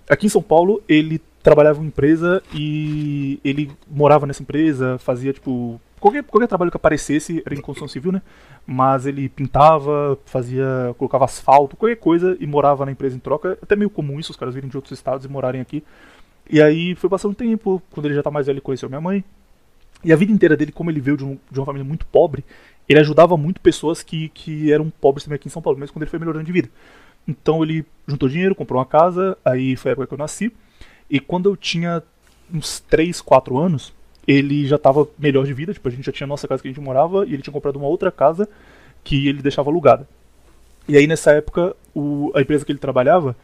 Aqui 0.09 0.25
em 0.25 0.29
São 0.29 0.41
Paulo, 0.41 0.81
ele 0.89 1.21
trabalhava 1.43 1.77
em 1.77 1.81
uma 1.81 1.87
empresa 1.87 2.41
e 2.53 3.39
ele 3.43 3.71
morava 3.87 4.25
nessa 4.25 4.41
empresa, 4.41 4.97
fazia 4.97 5.31
tipo. 5.33 5.79
Qualquer, 6.01 6.23
qualquer 6.23 6.47
trabalho 6.47 6.71
que 6.71 6.77
aparecesse 6.77 7.43
era 7.45 7.55
em 7.55 7.61
construção 7.61 7.87
civil, 7.87 8.11
né? 8.11 8.23
Mas 8.67 9.05
ele 9.05 9.29
pintava, 9.29 10.19
fazia. 10.25 10.95
colocava 10.97 11.25
asfalto, 11.25 11.77
qualquer 11.77 11.95
coisa 11.97 12.35
e 12.39 12.47
morava 12.47 12.85
na 12.85 12.91
empresa 12.91 13.15
em 13.15 13.19
troca. 13.19 13.51
É 13.51 13.63
até 13.63 13.75
meio 13.77 13.89
comum 13.89 14.19
isso, 14.19 14.31
os 14.31 14.37
caras 14.37 14.55
virem 14.55 14.69
de 14.69 14.77
outros 14.77 14.91
estados 14.97 15.25
e 15.25 15.29
morarem 15.29 15.61
aqui. 15.61 15.83
E 16.49 16.61
aí 16.61 16.95
foi 16.95 17.09
passando 17.09 17.35
tempo, 17.35 17.81
quando 17.91 18.07
ele 18.07 18.15
já 18.15 18.23
tá 18.23 18.31
mais 18.31 18.47
velho, 18.47 18.55
ele 18.55 18.61
conheceu 18.61 18.89
minha 18.89 19.01
mãe. 19.01 19.23
E 20.03 20.11
a 20.11 20.15
vida 20.15 20.31
inteira 20.31 20.57
dele, 20.57 20.71
como 20.71 20.89
ele 20.89 20.99
veio 20.99 21.17
de, 21.17 21.23
um- 21.25 21.37
de 21.51 21.59
uma 21.59 21.65
família 21.65 21.85
muito 21.85 22.05
pobre, 22.07 22.43
ele 22.89 22.99
ajudava 22.99 23.37
muito 23.37 23.61
pessoas 23.61 24.03
que, 24.03 24.29
que 24.29 24.71
eram 24.71 24.89
pobres 24.89 25.23
também 25.25 25.35
aqui 25.35 25.47
em 25.47 25.51
São 25.51 25.61
Paulo, 25.61 25.79
mesmo 25.79 25.93
quando 25.93 26.03
ele 26.03 26.09
foi 26.11 26.19
melhorando 26.19 26.45
de 26.45 26.51
vida. 26.51 26.69
Então 27.27 27.63
ele 27.63 27.85
juntou 28.07 28.27
dinheiro, 28.27 28.55
comprou 28.55 28.79
uma 28.79 28.85
casa, 28.85 29.37
aí 29.45 29.75
foi 29.75 29.91
a 29.91 29.93
época 29.93 30.07
que 30.07 30.13
eu 30.13 30.17
nasci. 30.17 30.51
E 31.09 31.19
quando 31.19 31.49
eu 31.49 31.55
tinha 31.55 32.01
uns 32.53 32.79
3, 32.79 33.21
4 33.21 33.57
anos, 33.57 33.93
ele 34.27 34.65
já 34.67 34.77
tava 34.77 35.07
melhor 35.17 35.45
de 35.45 35.53
vida, 35.53 35.73
tipo, 35.73 35.87
a 35.87 35.91
gente 35.91 36.05
já 36.05 36.11
tinha 36.11 36.25
a 36.25 36.27
nossa 36.27 36.47
casa 36.47 36.61
que 36.61 36.67
a 36.67 36.71
gente 36.71 36.81
morava 36.83 37.25
e 37.25 37.33
ele 37.33 37.41
tinha 37.41 37.53
comprado 37.53 37.77
uma 37.77 37.87
outra 37.87 38.11
casa 38.11 38.47
que 39.03 39.27
ele 39.27 39.41
deixava 39.41 39.69
alugada. 39.69 40.07
E 40.87 40.97
aí 40.97 41.07
nessa 41.07 41.31
época, 41.31 41.75
o- 41.93 42.31
a 42.35 42.41
empresa 42.41 42.65
que 42.65 42.71
ele 42.71 42.79
trabalhava 42.79 43.35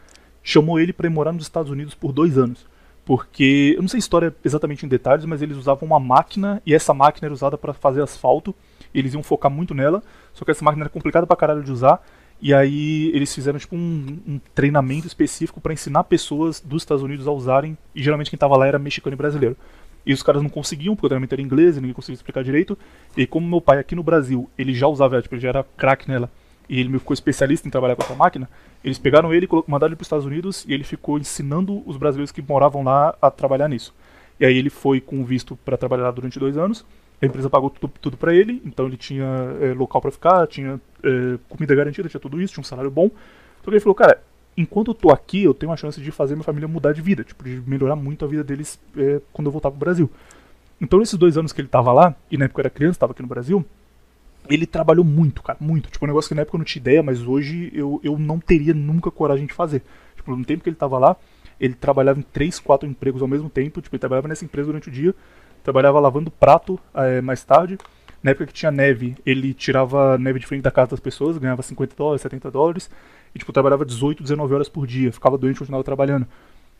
chamou 0.42 0.78
ele 0.80 0.92
para 0.92 1.08
morar 1.10 1.32
nos 1.32 1.44
Estados 1.44 1.70
Unidos 1.70 1.94
por 1.94 2.12
dois 2.12 2.38
anos. 2.38 2.66
Porque, 3.04 3.72
eu 3.74 3.80
não 3.80 3.88
sei 3.88 3.98
a 3.98 4.00
história 4.00 4.34
exatamente 4.44 4.84
em 4.84 4.88
detalhes, 4.88 5.24
mas 5.24 5.40
eles 5.40 5.56
usavam 5.56 5.86
uma 5.86 5.98
máquina 5.98 6.60
e 6.66 6.74
essa 6.74 6.92
máquina 6.92 7.26
era 7.26 7.32
usada 7.34 7.56
para 7.56 7.72
fazer 7.72 8.02
asfalto. 8.02 8.54
Eles 8.94 9.14
iam 9.14 9.22
focar 9.22 9.50
muito 9.50 9.74
nela, 9.74 10.02
só 10.34 10.44
que 10.44 10.50
essa 10.50 10.64
máquina 10.64 10.84
era 10.84 10.90
complicada 10.90 11.26
pra 11.26 11.36
caralho 11.36 11.62
de 11.62 11.72
usar. 11.72 12.04
E 12.40 12.52
aí 12.54 13.10
eles 13.14 13.34
fizeram 13.34 13.58
tipo 13.58 13.74
um, 13.74 14.18
um 14.26 14.40
treinamento 14.54 15.06
específico 15.06 15.60
para 15.60 15.72
ensinar 15.72 16.04
pessoas 16.04 16.60
dos 16.60 16.82
Estados 16.82 17.02
Unidos 17.02 17.26
a 17.26 17.32
usarem. 17.32 17.76
E 17.94 18.02
geralmente 18.02 18.30
quem 18.30 18.38
tava 18.38 18.56
lá 18.56 18.66
era 18.66 18.78
mexicano 18.78 19.14
e 19.14 19.16
brasileiro. 19.16 19.56
E 20.04 20.12
os 20.12 20.22
caras 20.22 20.42
não 20.42 20.48
conseguiam, 20.48 20.94
porque 20.94 21.06
o 21.06 21.08
treinamento 21.08 21.34
era 21.34 21.42
inglês 21.42 21.76
e 21.76 21.80
ninguém 21.80 21.94
conseguia 21.94 22.14
explicar 22.14 22.42
direito. 22.42 22.78
E 23.16 23.26
como 23.26 23.46
meu 23.46 23.60
pai 23.60 23.78
aqui 23.78 23.94
no 23.94 24.02
Brasil, 24.02 24.48
ele 24.56 24.72
já 24.74 24.86
usava 24.86 25.20
tipo, 25.20 25.34
ele 25.34 25.42
já 25.42 25.48
era 25.50 25.64
craque 25.76 26.08
nela. 26.08 26.30
E 26.68 26.80
ele 26.80 26.98
ficou 26.98 27.14
especialista 27.14 27.66
em 27.66 27.70
trabalhar 27.70 27.96
com 27.96 28.02
essa 28.02 28.14
máquina. 28.14 28.48
Eles 28.84 28.98
pegaram 28.98 29.32
ele, 29.32 29.48
mandaram 29.66 29.90
ele 29.90 29.96
para 29.96 30.02
os 30.02 30.06
Estados 30.06 30.26
Unidos 30.26 30.64
e 30.68 30.72
ele 30.72 30.84
ficou 30.84 31.18
ensinando 31.18 31.82
os 31.86 31.96
brasileiros 31.96 32.30
que 32.30 32.42
moravam 32.42 32.82
lá 32.82 33.14
a 33.20 33.30
trabalhar 33.30 33.68
nisso. 33.68 33.94
E 34.38 34.44
aí 34.46 34.56
ele 34.56 34.70
foi 34.70 35.00
com 35.00 35.24
visto 35.24 35.56
para 35.56 35.76
trabalhar 35.76 36.04
lá 36.04 36.10
durante 36.10 36.38
dois 36.38 36.56
anos. 36.56 36.84
A 37.20 37.26
empresa 37.26 37.50
pagou 37.50 37.70
tudo, 37.70 37.92
tudo 38.00 38.16
para 38.16 38.32
ele, 38.32 38.62
então 38.64 38.86
ele 38.86 38.96
tinha 38.96 39.26
é, 39.60 39.74
local 39.74 40.00
para 40.00 40.10
ficar, 40.12 40.46
tinha 40.46 40.80
é, 41.02 41.38
comida 41.48 41.74
garantida, 41.74 42.08
tinha 42.08 42.20
tudo 42.20 42.40
isso, 42.40 42.54
tinha 42.54 42.62
um 42.62 42.64
salário 42.64 42.90
bom. 42.90 43.10
Então 43.60 43.72
ele 43.72 43.80
falou, 43.80 43.94
cara, 43.94 44.22
enquanto 44.60 44.88
eu 44.88 44.94
tô 44.94 45.10
aqui, 45.10 45.44
eu 45.44 45.54
tenho 45.54 45.70
uma 45.70 45.76
chance 45.76 46.00
de 46.00 46.10
fazer 46.10 46.34
minha 46.34 46.44
família 46.44 46.66
mudar 46.66 46.92
de 46.92 47.00
vida, 47.00 47.22
tipo, 47.22 47.44
de 47.44 47.62
melhorar 47.66 47.96
muito 47.96 48.24
a 48.24 48.28
vida 48.28 48.42
deles 48.42 48.78
é, 48.96 49.20
quando 49.32 49.46
eu 49.46 49.52
voltar 49.52 49.70
pro 49.70 49.78
Brasil. 49.78 50.10
Então 50.80 50.98
nesses 50.98 51.18
dois 51.18 51.38
anos 51.38 51.52
que 51.52 51.60
ele 51.60 51.68
tava 51.68 51.92
lá, 51.92 52.14
e 52.30 52.36
na 52.36 52.46
época 52.46 52.60
eu 52.60 52.62
era 52.62 52.70
criança, 52.70 52.98
tava 52.98 53.12
aqui 53.12 53.22
no 53.22 53.28
Brasil, 53.28 53.64
ele 54.48 54.66
trabalhou 54.66 55.04
muito, 55.04 55.42
cara, 55.42 55.58
muito. 55.60 55.90
Tipo, 55.90 56.04
um 56.04 56.08
negócio 56.08 56.28
que 56.28 56.34
na 56.34 56.42
época 56.42 56.56
eu 56.56 56.58
não 56.58 56.64
tinha 56.64 56.80
ideia, 56.80 57.02
mas 57.02 57.22
hoje 57.22 57.70
eu, 57.74 58.00
eu 58.02 58.18
não 58.18 58.38
teria 58.38 58.74
nunca 58.74 59.10
coragem 59.10 59.46
de 59.46 59.52
fazer. 59.52 59.82
Tipo, 60.16 60.34
no 60.34 60.44
tempo 60.44 60.62
que 60.62 60.70
ele 60.70 60.76
tava 60.76 60.98
lá, 60.98 61.16
ele 61.60 61.74
trabalhava 61.74 62.18
em 62.18 62.22
três, 62.22 62.58
quatro 62.58 62.88
empregos 62.88 63.20
ao 63.20 63.28
mesmo 63.28 63.50
tempo. 63.50 63.80
Tipo, 63.80 63.94
ele 63.94 64.00
trabalhava 64.00 64.28
nessa 64.28 64.44
empresa 64.44 64.66
durante 64.66 64.88
o 64.88 64.92
dia, 64.92 65.14
trabalhava 65.62 66.00
lavando 66.00 66.30
prato 66.30 66.78
eh, 66.94 67.20
mais 67.20 67.44
tarde. 67.44 67.78
Na 68.22 68.32
época 68.32 68.46
que 68.46 68.52
tinha 68.52 68.70
neve, 68.70 69.16
ele 69.24 69.54
tirava 69.54 70.18
neve 70.18 70.40
de 70.40 70.46
frente 70.46 70.62
da 70.62 70.70
casa 70.70 70.90
das 70.90 71.00
pessoas, 71.00 71.38
ganhava 71.38 71.62
50 71.62 71.94
dólares, 71.94 72.22
70 72.22 72.50
dólares. 72.50 72.90
E, 73.38 73.46
tipo, 73.46 73.52
trabalhava 73.52 73.84
18, 73.84 74.20
19 74.20 74.52
horas 74.52 74.68
por 74.68 74.84
dia. 74.84 75.12
Ficava 75.12 75.38
doente 75.38 75.60
continuava 75.60 75.84
trabalhando. 75.84 76.26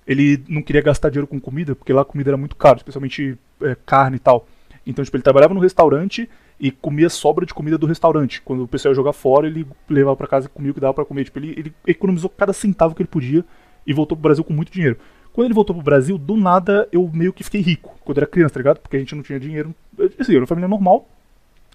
Ele 0.04 0.42
não 0.48 0.60
queria 0.60 0.82
gastar 0.82 1.08
dinheiro 1.08 1.26
com 1.26 1.38
comida, 1.38 1.76
porque 1.76 1.92
lá 1.92 2.02
a 2.02 2.04
comida 2.04 2.30
era 2.30 2.36
muito 2.36 2.56
cara, 2.56 2.78
especialmente 2.78 3.38
eh, 3.62 3.76
carne 3.86 4.16
e 4.16 4.18
tal. 4.18 4.46
Então, 4.84 5.04
tipo, 5.04 5.16
ele 5.16 5.22
trabalhava 5.22 5.54
no 5.54 5.60
restaurante 5.60 6.28
e 6.58 6.72
comia 6.72 7.08
sobra 7.08 7.46
de 7.46 7.54
comida 7.54 7.78
do 7.78 7.86
restaurante. 7.86 8.42
Quando 8.42 8.64
o 8.64 8.68
pessoal 8.68 8.90
ia 8.92 8.96
jogar 8.96 9.12
fora, 9.12 9.46
ele 9.46 9.66
levava 9.88 10.16
pra 10.16 10.26
casa 10.26 10.46
e 10.46 10.48
comia 10.48 10.72
o 10.72 10.74
que 10.74 10.80
dava 10.80 10.94
pra 10.94 11.04
comer. 11.04 11.24
Tipo, 11.24 11.38
ele, 11.38 11.54
ele 11.56 11.72
economizou 11.86 12.28
cada 12.28 12.52
centavo 12.52 12.94
que 12.94 13.02
ele 13.02 13.08
podia 13.08 13.44
e 13.86 13.92
voltou 13.92 14.16
pro 14.16 14.22
Brasil 14.22 14.42
com 14.42 14.52
muito 14.52 14.72
dinheiro. 14.72 14.96
Quando 15.32 15.46
ele 15.46 15.54
voltou 15.54 15.76
pro 15.76 15.84
Brasil, 15.84 16.18
do 16.18 16.36
nada 16.36 16.88
eu 16.90 17.08
meio 17.12 17.32
que 17.32 17.44
fiquei 17.44 17.60
rico, 17.60 17.96
quando 18.04 18.18
era 18.18 18.26
criança, 18.26 18.54
tá 18.54 18.60
ligado? 18.60 18.80
Porque 18.80 18.96
a 18.96 18.98
gente 18.98 19.14
não 19.14 19.22
tinha 19.22 19.38
dinheiro. 19.38 19.72
Assim, 20.18 20.32
era 20.32 20.40
uma 20.40 20.46
família 20.48 20.66
normal. 20.66 21.08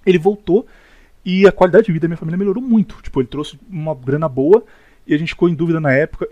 Ele 0.05 0.17
voltou 0.17 0.65
e 1.25 1.47
a 1.47 1.51
qualidade 1.51 1.85
de 1.85 1.91
vida 1.91 2.03
da 2.03 2.09
minha 2.09 2.17
família 2.17 2.37
melhorou 2.37 2.61
muito. 2.61 3.01
Tipo, 3.01 3.21
ele 3.21 3.27
trouxe 3.27 3.57
uma 3.69 3.95
grana 3.95 4.27
boa 4.27 4.63
e 5.07 5.13
a 5.13 5.17
gente 5.17 5.29
ficou 5.29 5.47
em 5.47 5.55
dúvida 5.55 5.79
na 5.79 5.91
época. 5.91 6.27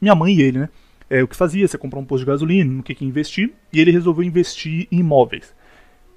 Minha 0.00 0.14
mãe 0.14 0.34
e 0.34 0.42
ele, 0.42 0.58
né? 0.58 0.68
É, 1.08 1.22
o 1.22 1.28
que 1.28 1.36
fazia? 1.36 1.66
Você 1.66 1.78
comprar 1.78 2.00
um 2.00 2.04
posto 2.04 2.24
de 2.24 2.30
gasolina, 2.30 2.72
no 2.72 2.82
que, 2.82 2.94
que 2.94 3.04
investir. 3.04 3.52
E 3.72 3.80
ele 3.80 3.92
resolveu 3.92 4.24
investir 4.24 4.88
em 4.90 4.98
imóveis. 4.98 5.54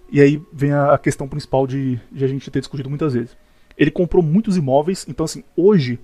E 0.09 0.21
aí 0.21 0.41
vem 0.51 0.71
a, 0.71 0.97
questão 0.97 1.27
principal 1.27 1.67
de, 1.67 1.99
de 2.11 2.23
a 2.23 2.27
gente 2.27 2.49
ter 2.49 2.59
discutido 2.59 2.89
muitas 2.89 3.13
vezes. 3.13 3.37
Ele 3.77 3.91
comprou 3.91 4.23
muitos 4.23 4.57
imóveis, 4.57 5.05
então 5.07 5.25
assim, 5.25 5.43
hoje 5.55 5.99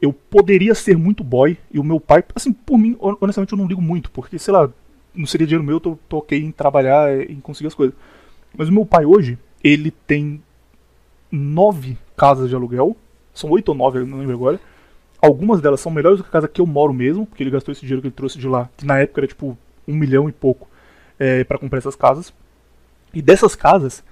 eu 0.00 0.12
poderia 0.12 0.74
ser 0.74 0.96
muito 0.96 1.24
boy 1.24 1.58
e 1.70 1.78
o 1.78 1.84
meu 1.84 1.98
pai, 2.00 2.24
assim, 2.34 2.52
por 2.52 2.78
mim, 2.78 2.96
honestamente 3.00 3.52
eu 3.52 3.58
não 3.58 3.66
ligo 3.66 3.82
muito, 3.82 4.10
porque 4.12 4.38
sei 4.38 4.54
lá, 4.54 4.70
não 5.14 5.26
seria 5.26 5.46
dinheiro 5.46 5.64
meu, 5.64 5.76
eu 5.76 5.80
tô, 5.80 5.98
tô 6.08 6.18
ok 6.18 6.38
em 6.38 6.52
trabalhar, 6.52 7.20
em 7.28 7.40
conseguir 7.40 7.66
as 7.66 7.74
coisas. 7.74 7.94
Mas 8.56 8.68
o 8.68 8.72
meu 8.72 8.86
pai 8.86 9.04
hoje, 9.04 9.36
ele 9.62 9.90
tem 9.90 10.40
nove 11.30 11.96
casas 12.16 12.48
de 12.48 12.54
aluguel, 12.54 12.96
são 13.34 13.50
oito 13.50 13.70
ou 13.70 13.74
nove, 13.74 14.04
não 14.04 14.18
lembro 14.18 14.34
agora. 14.34 14.60
Algumas 15.20 15.60
delas 15.60 15.80
são 15.80 15.90
melhores 15.90 16.18
do 16.18 16.24
que 16.24 16.28
a 16.28 16.32
casa 16.32 16.48
que 16.48 16.60
eu 16.60 16.66
moro 16.66 16.92
mesmo, 16.92 17.26
porque 17.26 17.42
ele 17.42 17.50
gastou 17.50 17.72
esse 17.72 17.80
dinheiro 17.80 18.00
que 18.00 18.08
ele 18.08 18.14
trouxe 18.14 18.38
de 18.38 18.46
lá, 18.46 18.70
que 18.76 18.86
na 18.86 18.98
época 18.98 19.20
era 19.20 19.26
tipo 19.26 19.58
um 19.86 19.94
milhão 19.94 20.28
e 20.28 20.32
pouco, 20.32 20.68
é, 21.18 21.42
para 21.44 21.58
comprar 21.58 21.78
essas 21.78 21.96
casas. 21.96 22.32
E 23.12 23.20
dessas 23.20 23.56
casas, 23.56 24.04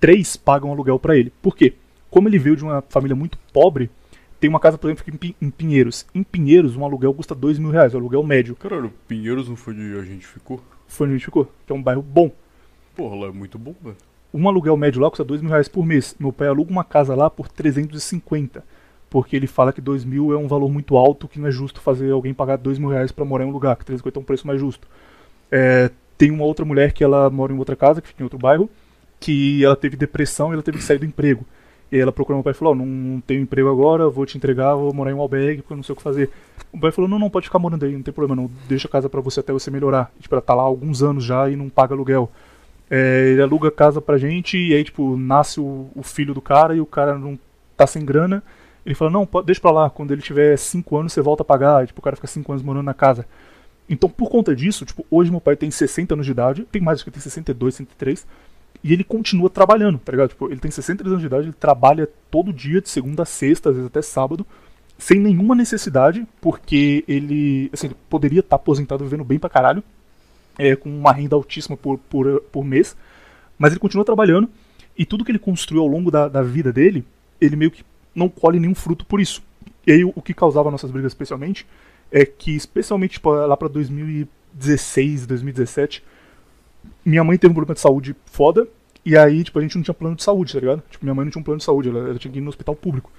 três 0.00 0.36
pagam 0.36 0.72
aluguel 0.72 0.98
para 0.98 1.16
ele. 1.16 1.32
Por 1.42 1.54
quê? 1.54 1.74
Como 2.10 2.28
ele 2.28 2.38
veio 2.38 2.56
de 2.56 2.64
uma 2.64 2.82
família 2.88 3.14
muito 3.14 3.38
pobre, 3.52 3.90
tem 4.40 4.48
uma 4.48 4.58
casa, 4.58 4.78
por 4.78 4.90
exemplo, 4.90 5.34
em 5.40 5.50
Pinheiros. 5.50 6.06
Em 6.14 6.22
Pinheiros, 6.22 6.74
um 6.74 6.84
aluguel 6.84 7.12
custa 7.12 7.34
dois 7.34 7.58
mil 7.58 7.70
reais, 7.70 7.94
o 7.94 7.98
aluguel 7.98 8.22
médio. 8.22 8.56
Caralho, 8.56 8.92
Pinheiros 9.06 9.48
não 9.48 9.54
foi 9.54 9.74
onde 9.74 9.98
a 9.98 10.02
gente 10.02 10.26
ficou? 10.26 10.60
Foi 10.88 11.06
onde 11.06 11.14
a 11.14 11.18
gente 11.18 11.26
ficou, 11.26 11.44
que 11.66 11.72
é 11.72 11.74
um 11.74 11.82
bairro 11.82 12.02
bom. 12.02 12.32
Porra, 12.96 13.16
lá 13.16 13.26
é 13.28 13.32
muito 13.32 13.58
bom, 13.58 13.74
velho. 13.82 13.96
Um 14.32 14.48
aluguel 14.48 14.76
médio 14.76 15.02
lá 15.02 15.10
custa 15.10 15.24
dois 15.24 15.40
mil 15.40 15.50
reais 15.50 15.68
por 15.68 15.84
mês. 15.84 16.14
Meu 16.18 16.32
pai 16.32 16.48
aluga 16.48 16.70
uma 16.70 16.84
casa 16.84 17.14
lá 17.14 17.28
por 17.28 17.48
350. 17.48 18.64
Porque 19.08 19.34
ele 19.34 19.48
fala 19.48 19.72
que 19.72 19.80
dois 19.80 20.04
mil 20.04 20.32
é 20.32 20.36
um 20.36 20.46
valor 20.46 20.70
muito 20.70 20.96
alto, 20.96 21.26
que 21.26 21.40
não 21.40 21.48
é 21.48 21.50
justo 21.50 21.80
fazer 21.80 22.12
alguém 22.12 22.32
pagar 22.32 22.56
dois 22.56 22.78
mil 22.78 22.88
reais 22.88 23.10
pra 23.10 23.24
morar 23.24 23.44
em 23.44 23.48
um 23.48 23.52
lugar, 23.52 23.74
que 23.76 23.84
350 23.84 24.18
é 24.18 24.20
um 24.20 24.24
preço 24.24 24.46
mais 24.46 24.60
justo. 24.60 24.86
É, 25.50 25.90
tem 26.16 26.30
uma 26.30 26.44
outra 26.44 26.64
mulher 26.64 26.92
que 26.92 27.02
ela 27.02 27.28
mora 27.28 27.52
em 27.52 27.58
outra 27.58 27.74
casa, 27.74 28.00
que 28.00 28.08
fica 28.08 28.22
em 28.22 28.24
outro 28.24 28.38
bairro, 28.38 28.70
que 29.18 29.64
ela 29.64 29.74
teve 29.74 29.96
depressão 29.96 30.50
e 30.50 30.54
ela 30.54 30.62
teve 30.62 30.78
que 30.78 30.84
sair 30.84 30.98
do 30.98 31.04
emprego. 31.04 31.44
E 31.90 31.98
ela 31.98 32.12
procurou 32.12 32.38
meu 32.38 32.44
pai 32.44 32.52
e 32.52 32.54
falou: 32.54 32.72
oh, 32.72 32.76
não 32.76 33.20
tenho 33.20 33.40
emprego 33.40 33.68
agora, 33.68 34.08
vou 34.08 34.24
te 34.24 34.36
entregar, 34.36 34.76
vou 34.76 34.94
morar 34.94 35.10
em 35.10 35.14
um 35.14 35.20
albergue 35.20 35.62
porque 35.62 35.72
eu 35.72 35.76
não 35.76 35.82
sei 35.82 35.92
o 35.92 35.96
que 35.96 36.02
fazer. 36.02 36.30
O 36.72 36.78
pai 36.78 36.92
falou: 36.92 37.10
não, 37.10 37.18
não, 37.18 37.28
pode 37.28 37.46
ficar 37.46 37.58
morando 37.58 37.84
aí, 37.84 37.92
não 37.92 38.02
tem 38.02 38.14
problema, 38.14 38.40
não. 38.40 38.50
Deixa 38.68 38.86
a 38.86 38.90
casa 38.90 39.08
para 39.08 39.20
você 39.20 39.40
até 39.40 39.52
você 39.52 39.70
melhorar. 39.70 40.12
E, 40.18 40.22
tipo, 40.22 40.34
ela 40.34 40.42
tá 40.42 40.54
lá 40.54 40.62
há 40.62 40.66
alguns 40.66 41.02
anos 41.02 41.24
já 41.24 41.50
e 41.50 41.56
não 41.56 41.68
paga 41.68 41.94
aluguel. 41.94 42.30
É, 42.90 43.28
ele 43.28 43.42
aluga 43.42 43.68
a 43.68 43.72
casa 43.72 44.00
pra 44.00 44.18
gente 44.18 44.58
e 44.58 44.74
aí, 44.74 44.82
tipo, 44.82 45.16
nasce 45.16 45.60
o, 45.60 45.88
o, 45.94 46.02
filho 46.02 46.34
do 46.34 46.40
cara 46.40 46.74
e 46.74 46.80
o 46.80 46.86
cara 46.86 47.16
não 47.16 47.38
tá 47.76 47.86
sem 47.86 48.04
grana. 48.04 48.42
Ele 48.84 48.96
fala: 48.96 49.10
não, 49.10 49.28
deixa 49.44 49.60
pra 49.60 49.70
lá, 49.70 49.88
quando 49.88 50.10
ele 50.10 50.20
tiver 50.20 50.56
5 50.56 50.96
anos 50.96 51.12
você 51.12 51.22
volta 51.22 51.42
a 51.42 51.46
pagar. 51.46 51.84
E, 51.84 51.86
tipo, 51.86 52.00
o 52.00 52.02
cara 52.02 52.16
fica 52.16 52.26
5 52.26 52.50
anos 52.50 52.64
morando 52.64 52.86
na 52.86 52.94
casa. 52.94 53.24
Então, 53.88 54.08
por 54.08 54.28
conta 54.28 54.54
disso, 54.54 54.84
tipo, 54.84 55.04
hoje 55.10 55.30
meu 55.30 55.40
pai 55.40 55.56
tem 55.56 55.70
60 55.70 56.14
anos 56.14 56.26
de 56.26 56.32
idade, 56.32 56.64
tem 56.70 56.80
mais 56.80 57.00
do 57.00 57.04
que 57.04 57.10
tem 57.10 57.20
62, 57.20 57.74
63, 57.74 58.26
e 58.84 58.92
ele 58.92 59.02
continua 59.02 59.50
trabalhando, 59.50 59.98
tá 59.98 60.12
ligado? 60.12 60.28
Tipo, 60.28 60.46
ele 60.46 60.60
tem 60.60 60.70
63 60.70 61.10
anos 61.10 61.20
de 61.20 61.26
idade, 61.26 61.46
ele 61.46 61.52
trabalha 61.52 62.08
todo 62.30 62.52
dia, 62.52 62.80
de 62.80 62.88
segunda 62.88 63.24
a 63.24 63.26
sexta, 63.26 63.70
às 63.70 63.74
vezes 63.74 63.90
até 63.90 64.00
sábado, 64.00 64.46
sem 64.96 65.18
nenhuma 65.18 65.56
necessidade, 65.56 66.24
porque 66.40 67.04
ele, 67.08 67.68
assim, 67.72 67.88
ele 67.88 67.96
poderia 68.08 68.40
estar 68.40 68.50
tá 68.50 68.56
aposentado 68.56 69.02
vivendo 69.02 69.24
bem 69.24 69.40
pra 69.40 69.50
caralho, 69.50 69.82
é, 70.60 70.76
com 70.76 70.90
uma 70.90 71.12
renda 71.12 71.34
altíssima 71.34 71.76
por, 71.76 71.98
por, 71.98 72.40
por 72.52 72.64
mês, 72.64 72.94
mas 73.58 73.72
ele 73.72 73.80
continua 73.80 74.04
trabalhando, 74.04 74.48
e 74.96 75.06
tudo 75.06 75.24
que 75.24 75.30
ele 75.30 75.38
construiu 75.38 75.82
ao 75.82 75.88
longo 75.88 76.10
da, 76.10 76.28
da 76.28 76.42
vida 76.42 76.70
dele, 76.70 77.02
ele 77.40 77.56
meio 77.56 77.70
que 77.70 77.82
não 78.14 78.28
colhe 78.28 78.60
nenhum 78.60 78.74
fruto 78.74 79.06
por 79.06 79.20
isso. 79.20 79.42
E 79.86 79.92
aí, 79.92 80.04
o 80.04 80.20
que 80.20 80.34
causava 80.34 80.70
nossas 80.70 80.90
brigas 80.90 81.12
especialmente 81.12 81.66
é 82.12 82.26
que, 82.26 82.54
especialmente 82.54 83.12
tipo, 83.12 83.30
lá 83.30 83.56
pra 83.56 83.68
2016, 83.68 85.26
2017, 85.26 86.04
minha 87.04 87.24
mãe 87.24 87.38
teve 87.38 87.52
um 87.52 87.54
problema 87.54 87.74
de 87.74 87.80
saúde 87.80 88.14
foda, 88.26 88.68
e 89.02 89.16
aí, 89.16 89.42
tipo, 89.42 89.58
a 89.58 89.62
gente 89.62 89.76
não 89.76 89.82
tinha 89.82 89.94
plano 89.94 90.16
de 90.16 90.22
saúde, 90.22 90.52
tá 90.52 90.60
ligado? 90.60 90.82
Tipo, 90.90 91.06
minha 91.06 91.14
mãe 91.14 91.24
não 91.24 91.32
tinha 91.32 91.40
um 91.40 91.44
plano 91.44 91.58
de 91.58 91.64
saúde, 91.64 91.88
ela, 91.88 92.00
ela 92.00 92.18
tinha 92.18 92.30
que 92.30 92.38
ir 92.38 92.42
no 92.42 92.50
hospital 92.50 92.76
público. 92.76 93.10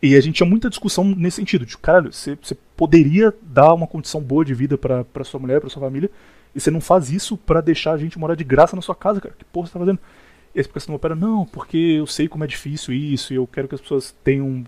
E 0.00 0.14
a 0.14 0.20
gente 0.20 0.36
tinha 0.36 0.48
muita 0.48 0.70
discussão 0.70 1.02
nesse 1.04 1.36
sentido, 1.38 1.66
de, 1.66 1.76
caralho, 1.76 2.12
você, 2.12 2.38
poderia 2.76 3.34
dar 3.42 3.74
uma 3.74 3.88
condição 3.88 4.20
boa 4.20 4.44
de 4.44 4.54
vida 4.54 4.78
pra 4.78 5.24
sua 5.24 5.40
mulher, 5.40 5.60
pra 5.60 5.68
sua 5.68 5.82
família, 5.82 6.08
e 6.54 6.60
você 6.60 6.70
não 6.70 6.80
faz 6.80 7.10
isso 7.10 7.36
para 7.36 7.60
deixar 7.60 7.92
a 7.92 7.98
gente 7.98 8.18
morar 8.18 8.34
de 8.34 8.44
graça 8.44 8.74
na 8.74 8.82
sua 8.82 8.94
casa, 8.94 9.20
cara. 9.20 9.34
Que 9.36 9.44
porra 9.44 9.66
você 9.66 9.72
tá 9.72 9.78
fazendo? 9.78 9.98
E 10.54 10.58
a 10.58 10.60
explicação 10.60 10.88
do 10.88 10.92
meu 10.92 10.98
pai 10.98 11.12
era, 11.12 11.20
não, 11.20 11.44
porque 11.44 11.76
eu 11.76 12.06
sei 12.06 12.26
como 12.26 12.44
é 12.44 12.46
difícil 12.46 12.94
isso, 12.94 13.32
e 13.32 13.36
eu 13.36 13.46
quero 13.46 13.68
que 13.68 13.74
as 13.74 13.80
pessoas 13.80 14.14
tenham 14.24 14.64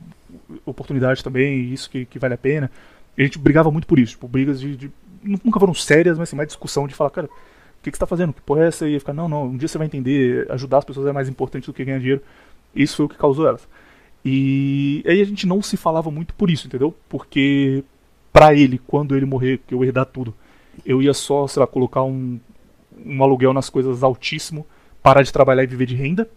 oportunidade 0.64 1.24
também, 1.24 1.58
e 1.58 1.72
isso 1.72 1.88
que, 1.90 2.04
que 2.04 2.18
vale 2.18 2.34
a 2.34 2.38
pena. 2.38 2.70
E 3.16 3.22
a 3.22 3.24
gente 3.24 3.38
brigava 3.38 3.70
muito 3.70 3.86
por 3.86 3.98
isso, 3.98 4.12
tipo, 4.12 4.28
brigas 4.28 4.60
de, 4.60 4.76
de. 4.76 4.90
nunca 5.22 5.58
foram 5.58 5.74
sérias, 5.74 6.18
mas 6.18 6.28
assim, 6.28 6.36
mais 6.36 6.48
discussão 6.48 6.86
de 6.86 6.94
falar, 6.94 7.10
cara, 7.10 7.26
o 7.26 7.82
que, 7.82 7.90
que 7.90 7.96
você 7.96 8.00
tá 8.00 8.06
fazendo? 8.06 8.32
Que 8.32 8.42
porra 8.42 8.64
é 8.64 8.66
essa? 8.68 8.88
E 8.88 8.98
ficar, 8.98 9.14
não, 9.14 9.28
não, 9.28 9.46
um 9.46 9.56
dia 9.56 9.66
você 9.66 9.78
vai 9.78 9.86
entender, 9.86 10.46
ajudar 10.50 10.78
as 10.78 10.84
pessoas 10.84 11.06
é 11.06 11.12
mais 11.12 11.28
importante 11.28 11.66
do 11.66 11.72
que 11.72 11.84
ganhar 11.84 11.98
dinheiro. 11.98 12.22
Isso 12.74 12.96
foi 12.96 13.06
o 13.06 13.08
que 13.08 13.16
causou 13.16 13.48
elas. 13.48 13.66
E 14.24 15.02
aí 15.06 15.20
a 15.20 15.24
gente 15.24 15.46
não 15.46 15.62
se 15.62 15.76
falava 15.76 16.10
muito 16.10 16.34
por 16.34 16.50
isso, 16.50 16.66
entendeu? 16.66 16.94
Porque 17.08 17.82
pra 18.32 18.54
ele, 18.54 18.78
quando 18.86 19.16
ele 19.16 19.24
morrer, 19.24 19.60
que 19.66 19.74
eu 19.74 19.82
herdar 19.82 20.06
tudo, 20.06 20.34
eu 20.84 21.02
ia 21.02 21.14
só, 21.14 21.46
sei 21.46 21.60
lá, 21.60 21.66
colocar 21.66 22.02
um, 22.02 22.38
um 23.04 23.22
aluguel 23.22 23.52
nas 23.52 23.70
coisas 23.70 24.02
altíssimo, 24.02 24.66
parar 25.02 25.22
de 25.22 25.32
trabalhar 25.32 25.62
e 25.62 25.66
viver 25.66 25.86
de 25.86 25.94
renda. 25.94 26.28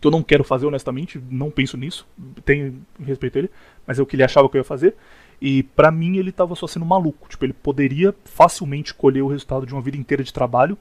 Que 0.00 0.06
eu 0.06 0.10
não 0.10 0.22
quero 0.22 0.44
fazer, 0.44 0.66
honestamente, 0.66 1.22
não 1.30 1.50
penso 1.50 1.76
nisso, 1.76 2.06
tenho 2.44 2.82
respeito 3.02 3.36
a 3.36 3.38
ele, 3.38 3.50
mas 3.86 3.98
é 3.98 4.02
o 4.02 4.06
que 4.06 4.14
ele 4.14 4.22
achava 4.22 4.48
que 4.48 4.56
eu 4.56 4.60
ia 4.60 4.64
fazer. 4.64 4.94
E 5.40 5.62
para 5.62 5.90
mim 5.90 6.16
ele 6.16 6.32
tava 6.32 6.54
só 6.54 6.66
sendo 6.66 6.84
maluco. 6.84 7.28
Tipo, 7.28 7.44
ele 7.44 7.52
poderia 7.52 8.14
facilmente 8.24 8.92
colher 8.92 9.22
o 9.22 9.28
resultado 9.28 9.66
de 9.66 9.72
uma 9.72 9.80
vida 9.80 9.96
inteira 9.96 10.22
de 10.22 10.32
trabalho, 10.32 10.76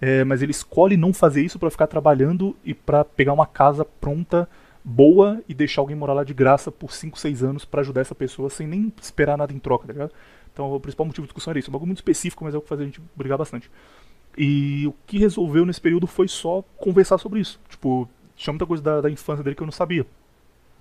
é, 0.00 0.24
mas 0.24 0.42
ele 0.42 0.50
escolhe 0.50 0.96
não 0.96 1.12
fazer 1.12 1.42
isso 1.42 1.58
para 1.58 1.70
ficar 1.70 1.86
trabalhando 1.86 2.56
e 2.64 2.74
para 2.74 3.04
pegar 3.04 3.32
uma 3.32 3.46
casa 3.46 3.84
pronta, 3.84 4.48
boa 4.82 5.42
e 5.48 5.54
deixar 5.54 5.80
alguém 5.80 5.96
morar 5.96 6.12
lá 6.12 6.24
de 6.24 6.34
graça 6.34 6.70
por 6.70 6.92
5, 6.92 7.18
6 7.18 7.42
anos 7.42 7.64
para 7.64 7.80
ajudar 7.80 8.02
essa 8.02 8.14
pessoa 8.14 8.50
sem 8.50 8.66
nem 8.66 8.92
esperar 9.00 9.38
nada 9.38 9.52
em 9.52 9.58
troca, 9.58 9.86
tá 9.86 9.92
ligado? 9.92 10.12
Então 10.54 10.72
o 10.72 10.80
principal 10.80 11.04
motivo 11.04 11.26
de 11.26 11.28
discussão 11.28 11.50
era 11.50 11.58
isso. 11.58 11.68
É 11.68 11.70
um 11.70 11.72
bagulho 11.72 11.88
muito 11.88 11.98
específico, 11.98 12.44
mas 12.44 12.54
é 12.54 12.58
o 12.58 12.62
que 12.62 12.68
faz 12.68 12.80
a 12.80 12.84
gente 12.84 13.02
brigar 13.14 13.36
bastante. 13.36 13.70
E 14.38 14.86
o 14.86 14.94
que 15.06 15.18
resolveu 15.18 15.66
nesse 15.66 15.80
período 15.80 16.06
foi 16.06 16.28
só 16.28 16.62
conversar 16.78 17.18
sobre 17.18 17.40
isso. 17.40 17.60
Tipo, 17.68 18.08
tinha 18.36 18.52
muita 18.52 18.64
coisa 18.64 18.82
da, 18.82 19.00
da 19.02 19.10
infância 19.10 19.44
dele 19.44 19.56
que 19.56 19.62
eu 19.62 19.66
não 19.66 19.72
sabia. 19.72 20.06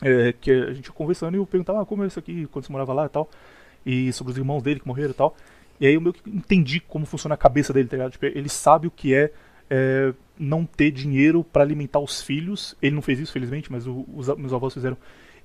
É, 0.02 0.34
que 0.34 0.52
a 0.52 0.74
gente 0.74 0.88
ia 0.88 0.94
conversando 0.94 1.36
e 1.36 1.38
eu 1.38 1.46
perguntava 1.46 1.82
ah, 1.82 1.86
como 1.86 2.04
é 2.04 2.08
isso 2.08 2.20
aqui, 2.20 2.48
quando 2.48 2.66
você 2.66 2.72
morava 2.72 2.94
lá 2.94 3.06
e 3.06 3.10
tal. 3.10 3.30
E 3.86 4.14
sobre 4.14 4.32
os 4.32 4.38
irmãos 4.38 4.62
dele 4.62 4.80
que 4.80 4.88
morreram 4.88 5.12
e 5.12 5.14
tal. 5.14 5.36
E 5.80 5.88
aí 5.88 5.96
eu 5.96 6.02
meio 6.02 6.14
que 6.14 6.30
entendi 6.30 6.80
como 6.80 7.06
funciona 7.06 7.36
a 7.36 7.38
cabeça 7.38 7.74
dele, 7.74 7.88
tá 7.88 7.98
ligado? 7.98 8.12
Tipo, 8.12 8.26
ele 8.26 8.50
sabe 8.50 8.88
o 8.88 8.92
que 8.92 9.14
é, 9.14 9.32
é 9.70 10.14
não 10.38 10.66
ter 10.66 10.92
dinheiro 10.92 11.44
para 11.44 11.64
alimentar 11.64 12.00
os 12.00 12.22
filhos. 12.22 12.76
Ele 12.82 12.96
não 12.96 13.02
fez 13.02 13.20
isso, 13.20 13.32
felizmente, 13.32 13.72
mas 13.72 13.88
o, 13.88 14.06
os 14.14 14.28
meus 14.36 14.54
avós 14.54 14.74
fizeram. 14.74 14.98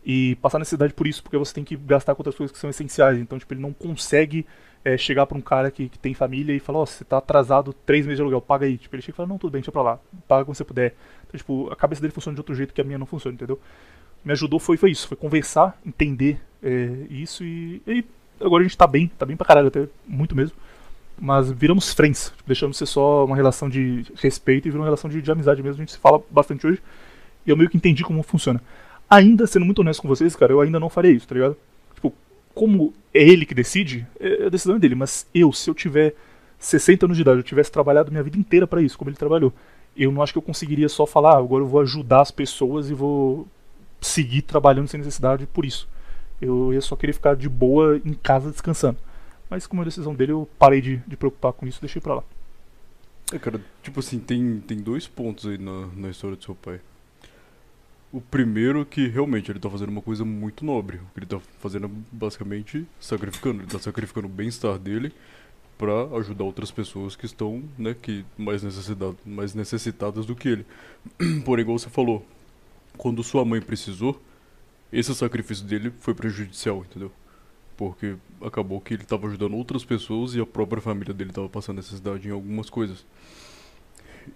E 0.09 0.36
passar 0.36 0.59
necessidade 0.59 0.94
por 0.94 1.06
isso, 1.06 1.22
porque 1.22 1.36
você 1.36 1.52
tem 1.52 1.62
que 1.62 1.76
gastar 1.76 2.14
com 2.14 2.20
outras 2.20 2.34
coisas 2.34 2.50
que 2.50 2.59
são 2.59 2.70
essenciais. 2.70 3.18
Então, 3.18 3.38
tipo, 3.38 3.52
ele 3.52 3.61
não 3.61 3.74
consegue 3.74 4.46
é, 4.82 4.96
chegar 4.96 5.26
para 5.26 5.36
um 5.36 5.42
cara 5.42 5.70
que, 5.70 5.90
que, 5.90 5.98
tem 5.98 6.14
família 6.14 6.54
e 6.54 6.59
falar, 6.59 6.78
ó, 6.78 6.82
oh, 6.82 6.86
você 6.86 7.04
tá 7.04 7.18
atrasado 7.18 7.74
três 7.74 8.06
meses 8.06 8.16
de 8.16 8.22
aluguel, 8.22 8.40
paga 8.40 8.64
aí. 8.64 8.78
Tipo, 8.78 8.96
ele 8.96 9.02
chega 9.02 9.14
e 9.14 9.16
fala, 9.16 9.28
não, 9.28 9.36
tudo 9.36 9.50
bem, 9.50 9.61
deixa 9.61 9.70
pra 9.70 9.82
lá, 9.82 10.00
paga 10.26 10.46
como 10.46 10.54
você 10.54 10.64
puder. 10.64 10.94
Então, 11.26 11.36
tipo, 11.36 11.70
a 11.70 11.76
cabeça 11.76 12.00
dele 12.00 12.14
funciona 12.14 12.34
de 12.34 12.40
outro 12.40 12.54
jeito 12.54 12.72
que 12.72 12.80
a 12.80 12.84
minha 12.84 12.98
não 12.98 13.04
funciona, 13.04 13.34
entendeu? 13.34 13.61
me 14.24 14.32
ajudou 14.32 14.59
foi, 14.59 14.76
foi 14.76 14.90
isso, 14.90 15.09
foi 15.09 15.16
conversar, 15.16 15.78
entender 15.84 16.40
é, 16.62 17.06
isso 17.11 17.44
e, 17.44 17.82
e, 17.86 18.04
agora 18.40 18.62
a 18.62 18.66
gente 18.66 18.76
tá 18.76 18.86
bem, 18.86 19.11
tá 19.18 19.24
bem 19.24 19.36
pra 19.36 19.46
caralho, 19.46 19.68
até 19.68 19.88
muito 20.06 20.34
mesmo. 20.34 20.56
Mas 21.20 21.50
viramos 21.50 21.92
friends, 21.92 22.32
tipo, 22.36 22.46
deixamos 22.46 22.76
ser 22.76 22.86
só 22.86 23.24
uma 23.24 23.34
relação 23.34 23.68
de 23.68 24.04
respeito 24.16 24.68
e 24.68 24.70
virou 24.70 24.82
uma 24.82 24.86
relação 24.86 25.11
de, 25.11 25.20
de 25.20 25.30
amizade 25.30 25.62
mesmo, 25.62 25.80
a 25.80 25.84
gente 25.84 25.92
se 25.92 25.98
fala 25.98 26.22
bastante 26.30 26.66
hoje. 26.66 26.80
E 27.44 27.50
eu 27.50 27.56
meio 27.56 27.68
que 27.68 27.76
entendi 27.76 28.04
como 28.04 28.22
funciona. 28.22 28.61
Ainda, 29.11 29.46
sendo 29.46 29.64
muito 29.64 29.80
honesto 29.80 30.02
com 30.02 30.09
vocês, 30.09 30.36
cara, 30.36 30.52
eu 30.52 30.61
ainda 30.61 30.78
não 30.78 30.90
faria 30.90 31.11
isso, 31.11 31.26
tá 31.26 31.34
ligado? 31.34 31.56
Tipo, 31.94 32.12
como 32.54 32.92
é 33.14 33.22
ele 33.22 33.46
que 33.46 33.54
decide, 33.54 34.06
é 34.20 34.46
a 34.46 34.48
decisão 34.48 34.78
dele, 34.78 34.94
mas 34.94 35.26
eu, 35.34 35.52
se 35.52 35.70
eu 35.70 35.74
tiver 35.74 36.14
60 36.59 37.06
anos 37.06 37.16
de 37.16 37.22
idade, 37.22 37.38
eu 37.38 37.44
tivesse 37.44 37.72
trabalhado 37.72 38.11
minha 38.11 38.22
vida 38.22 38.36
inteira 38.36 38.66
para 38.66 38.82
isso, 38.82 38.98
como 38.98 39.11
ele 39.11 39.16
trabalhou, 39.16 39.52
eu 39.96 40.12
não 40.12 40.22
acho 40.22 40.32
que 40.32 40.38
eu 40.38 40.42
conseguiria 40.42 40.88
só 40.88 41.06
falar, 41.06 41.34
ah, 41.34 41.38
agora 41.38 41.64
eu 41.64 41.68
vou 41.68 41.80
ajudar 41.80 42.20
as 42.20 42.30
pessoas 42.30 42.90
e 42.90 42.94
vou 42.94 43.48
seguir 44.00 44.42
trabalhando 44.42 44.88
sem 44.88 44.98
necessidade 44.98 45.46
por 45.46 45.64
isso. 45.64 45.88
Eu 46.40 46.72
ia 46.72 46.80
só 46.80 46.94
querer 46.94 47.12
ficar 47.12 47.34
de 47.34 47.48
boa 47.48 48.00
em 48.04 48.14
casa 48.14 48.50
descansando. 48.50 48.98
Mas 49.50 49.66
como 49.66 49.82
é 49.82 49.84
decisão 49.84 50.14
dele, 50.14 50.32
eu 50.32 50.48
parei 50.59 50.80
de, 50.80 50.98
de 51.06 51.16
preocupar 51.16 51.52
com 51.52 51.66
isso 51.66 51.80
deixei 51.80 52.00
pra 52.00 52.16
lá. 52.16 52.22
É, 53.32 53.38
cara, 53.38 53.61
tipo 53.82 54.00
assim, 54.00 54.18
tem, 54.18 54.61
tem 54.61 54.78
dois 54.78 55.06
pontos 55.06 55.46
aí 55.46 55.59
na, 55.59 55.88
na 55.96 56.11
história 56.11 56.36
do 56.36 56.44
seu 56.44 56.54
pai. 56.54 56.80
O 58.11 58.20
primeiro 58.20 58.86
que 58.86 59.06
realmente 59.06 59.50
ele 59.50 59.59
tá 59.59 59.68
fazendo 59.68 59.90
uma 59.90 60.00
coisa 60.00 60.24
muito 60.24 60.64
nobre. 60.64 61.00
Ele 61.16 61.26
tá 61.26 61.38
fazendo 61.59 61.90
basicamente 62.11 62.86
sacrificando. 62.98 63.62
Ele 63.62 63.70
tá 63.70 63.78
sacrificando 63.78 64.26
o 64.26 64.30
bem-estar 64.30 64.78
dele 64.78 65.12
para 65.76 66.04
ajudar 66.16 66.44
outras 66.44 66.70
pessoas 66.72 67.14
que 67.14 67.24
estão, 67.24 67.62
né, 67.78 67.94
que 67.94 68.24
mais 68.36 68.62
necessitadas, 68.64 69.16
mais 69.24 69.54
necessitadas 69.54 70.26
do 70.26 70.34
que 70.34 70.48
ele. 70.48 70.66
Porém, 71.44 71.62
igual 71.62 71.78
você 71.78 71.88
falou, 71.88 72.26
quando 72.96 73.22
sua 73.22 73.44
mãe 73.44 73.61
precisou, 73.61 74.20
esse 74.92 75.14
sacrifício 75.14 75.64
dele 75.64 75.92
foi 76.00 76.14
prejudicial, 76.14 76.78
entendeu? 76.78 77.12
Porque 77.76 78.16
acabou 78.42 78.80
que 78.80 78.94
ele 78.94 79.04
estava 79.04 79.28
ajudando 79.28 79.54
outras 79.54 79.84
pessoas 79.84 80.34
e 80.34 80.40
a 80.40 80.46
própria 80.46 80.82
família 80.82 81.14
dele 81.14 81.30
estava 81.30 81.48
passando 81.48 81.76
necessidade 81.76 82.26
em 82.26 82.32
algumas 82.32 82.68
coisas. 82.68 83.06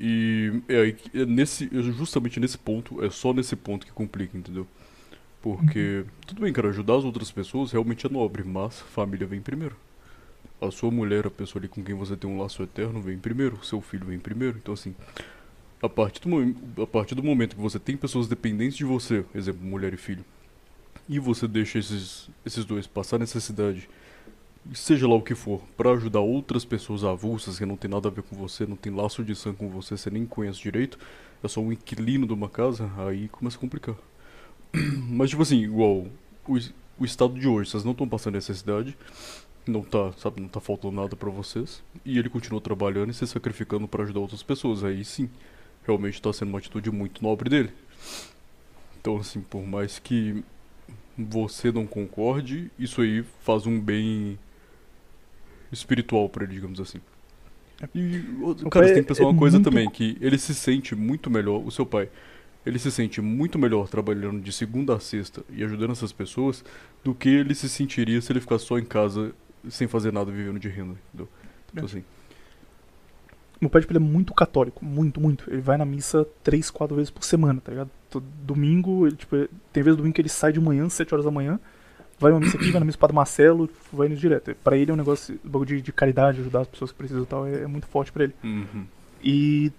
E 0.01 0.63
é 0.69 1.21
é 1.21 1.27
nesse, 1.27 1.65
é 1.67 1.83
justamente 1.83 2.39
nesse 2.41 2.59
ponto, 2.59 3.05
é 3.05 3.11
só 3.11 3.33
nesse 3.33 3.57
ponto 3.57 3.87
que 3.87 3.93
complica, 3.93 4.37
entendeu? 4.37 4.67
Porque, 5.41 6.05
tudo 6.27 6.41
bem, 6.41 6.53
cara, 6.53 6.69
ajudar 6.69 6.97
as 6.97 7.05
outras 7.05 7.31
pessoas 7.33 7.73
realmente 7.73 8.07
é 8.07 8.09
nobre, 8.11 8.45
mas 8.45 8.81
família 8.81 9.27
vem 9.27 9.41
primeiro. 9.41 9.77
A 10.61 10.71
sua 10.71 10.91
mulher, 10.91 11.27
a 11.27 11.31
pessoa 11.31 11.61
ali 11.61 11.69
com 11.69 11.83
quem 11.83 11.97
você 11.97 12.17
tem 12.17 12.31
um 12.31 12.41
laço 12.41 12.63
eterno, 12.63 13.01
vem 13.03 13.19
primeiro, 13.19 13.59
seu 13.65 13.81
filho 13.81 14.07
vem 14.07 14.21
primeiro. 14.21 14.59
Então, 14.59 14.73
assim, 14.75 14.95
a 15.83 15.89
partir 15.89 16.21
do, 16.21 16.83
a 16.83 16.87
partir 16.87 17.17
do 17.17 17.25
momento 17.25 17.57
que 17.57 17.61
você 17.63 17.81
tem 17.81 17.97
pessoas 17.97 18.29
dependentes 18.29 18.77
de 18.77 18.85
você, 18.85 19.25
exemplo, 19.35 19.67
mulher 19.67 19.93
e 19.93 19.97
filho, 19.97 20.25
e 21.09 21.19
você 21.19 21.49
deixa 21.49 21.81
esses, 21.81 22.31
esses 22.47 22.65
dois 22.65 22.87
passar 22.87 23.19
necessidade, 23.19 23.89
seja 24.73 25.09
lá 25.09 25.15
o 25.15 25.23
que 25.23 25.35
for, 25.35 25.61
pra 25.77 25.93
ajudar 25.93 26.21
outras 26.21 26.65
pessoas 26.65 27.05
avulsas 27.05 27.59
que 27.59 27.67
não 27.67 27.77
tem 27.77 27.91
nada 27.91 28.09
a 28.09 28.11
ver 28.11 28.23
com 28.23 28.37
você, 28.37 28.65
não 28.67 28.77
tem 28.77 28.95
laço 28.95 29.25
de 29.25 29.35
sangue 29.35 29.59
com 29.59 29.69
você, 29.69 29.97
você 29.97 30.11
nem 30.11 30.25
conhece 30.25 30.61
direito, 30.61 30.99
é 31.43 31.49
só 31.49 31.61
um 31.61 31.73
inquilino 31.73 32.27
de 32.27 32.33
uma 32.33 32.49
casa, 32.49 32.91
aí 32.99 33.29
começa 33.29 33.57
a 33.57 33.61
complicar. 33.61 33.97
Mas, 35.09 35.31
tipo 35.31 35.43
assim, 35.43 35.63
igual 35.63 36.07
o, 36.47 36.59
o 36.99 37.05
estado 37.05 37.39
de 37.39 37.49
hoje, 37.49 37.71
vocês 37.71 37.85
não 37.85 37.93
estão 37.93 38.09
passando 38.09 38.35
necessidade, 38.35 38.97
não 39.67 39.83
tá, 39.83 40.13
sabe, 40.13 40.41
não 40.41 40.49
tá 40.49 40.61
faltando 40.61 41.01
nada 41.01 41.17
pra 41.17 41.31
vocês, 41.31 41.83
e 42.05 42.19
ele 42.19 42.29
continua 42.29 42.61
trabalhando 42.61 43.11
e 43.11 43.15
se 43.15 43.27
sacrificando 43.27 43.89
pra 43.89 44.05
ajudar 44.05 44.21
outras 44.21 44.43
pessoas, 44.43 44.85
aí 44.85 45.05
sim, 45.05 45.29
realmente 45.85 46.23
tá 46.23 46.33
sendo 46.33 46.49
uma 46.49 46.59
atitude 46.59 46.91
muito 46.91 47.23
nobre 47.23 47.51
dele. 47.51 47.73
Então, 49.01 49.17
assim, 49.17 49.41
por 49.41 49.67
mais 49.67 49.99
que 49.99 50.45
você 51.19 51.73
não 51.73 51.87
concorde, 51.87 52.71
isso 52.79 53.03
aí 53.03 53.25
faz 53.41 53.67
um 53.67 53.81
bem 53.81 54.39
espiritual 55.73 56.29
pra 56.29 56.45
ele, 56.45 56.55
digamos 56.55 56.79
assim. 56.81 56.99
E, 57.95 58.19
o- 58.41 58.51
O 58.67 58.71
cara, 58.71 58.87
você 58.87 58.95
tem 58.95 59.03
que 59.03 59.09
pensar 59.09 59.25
é 59.25 59.27
uma 59.27 59.37
coisa 59.39 59.57
muito- 59.59 59.69
também, 59.71 59.91
que 59.91 60.17
ele 60.21 60.39
se 60.39 60.55
sente 60.55 60.95
muito 60.95 61.29
melhor, 61.31 61.61
o 61.67 61.71
seu 61.71 61.85
pai, 61.85 62.09
ele 62.65 62.79
se 62.79 62.91
sente 62.93 63.21
muito 63.21 63.59
melhor 63.59 63.89
trabalhando 63.89 64.41
de 64.41 64.53
segunda 64.53 64.95
a 64.95 65.01
sexta 65.01 65.43
e 65.51 65.65
ajudando 65.65 65.91
essas 65.91 66.13
pessoas 66.13 66.65
do 67.03 67.13
que 67.15 67.29
ele 67.29 67.55
se 67.57 67.69
sentiria 67.69 68.21
se 68.21 68.31
ele 68.33 68.41
ficasse 68.41 68.67
só 68.67 68.79
em 68.79 68.85
casa 68.85 69.33
sem 69.69 69.89
fazer 69.89 70.13
nada 70.13 70.31
vivendo 70.31 70.61
de 70.61 70.69
renda, 70.69 70.95
entendeu? 71.09 71.29
Então, 71.73 71.83
É. 71.83 71.87
assim, 71.87 72.05
Meu 73.61 73.71
pai, 73.71 73.81
tipo, 73.81 73.93
ele 73.93 73.99
é 74.05 74.09
muito 74.09 74.35
católico, 74.35 74.85
muito, 74.85 75.21
muito. 75.21 75.49
Ele 75.49 75.61
vai 75.61 75.77
na 75.77 75.85
missa 75.85 76.27
três, 76.43 76.69
quatro 76.69 76.97
vezes 76.97 77.11
por 77.11 77.23
semana, 77.23 77.61
tá 77.61 77.71
ligado? 77.71 77.91
Todo 78.11 78.25
domingo, 78.45 79.07
ele, 79.07 79.15
tipo, 79.15 79.37
tem 79.73 79.83
vezes 79.85 79.97
domingo 79.97 80.13
que 80.17 80.21
ele 80.21 80.29
sai 80.29 80.53
de 80.53 80.59
manhã, 80.61 80.89
sete 80.89 81.15
horas 81.15 81.25
da 81.25 81.31
manhã, 81.31 81.61
vai 82.23 82.31
numa 82.33 82.41
missa 82.41 82.57
aqui, 82.57 82.71
vai 82.71 82.79
na 82.81 82.87
missa 82.87 82.97
Padre 82.99 83.15
Marcelo, 83.17 83.69
vai 83.93 84.07
indo 84.07 84.17
direto. 84.17 84.55
Pra 84.65 84.77
ele 84.77 84.91
é 84.91 84.95
um 84.95 84.97
negócio, 84.97 85.39
de, 85.67 85.83
de 85.83 85.93
caridade, 85.93 86.41
ajudar 86.41 86.61
as 86.61 86.69
pessoas 86.69 86.91
que 86.93 86.97
precisam 86.97 87.23
e 87.25 87.27
tal, 87.27 87.47
é, 87.47 87.63
é 87.63 87.67
muito 87.67 87.87
forte 87.87 88.11
pra 88.13 88.25
ele. 88.25 88.35
uhum. 88.43 88.85
E 89.23 89.71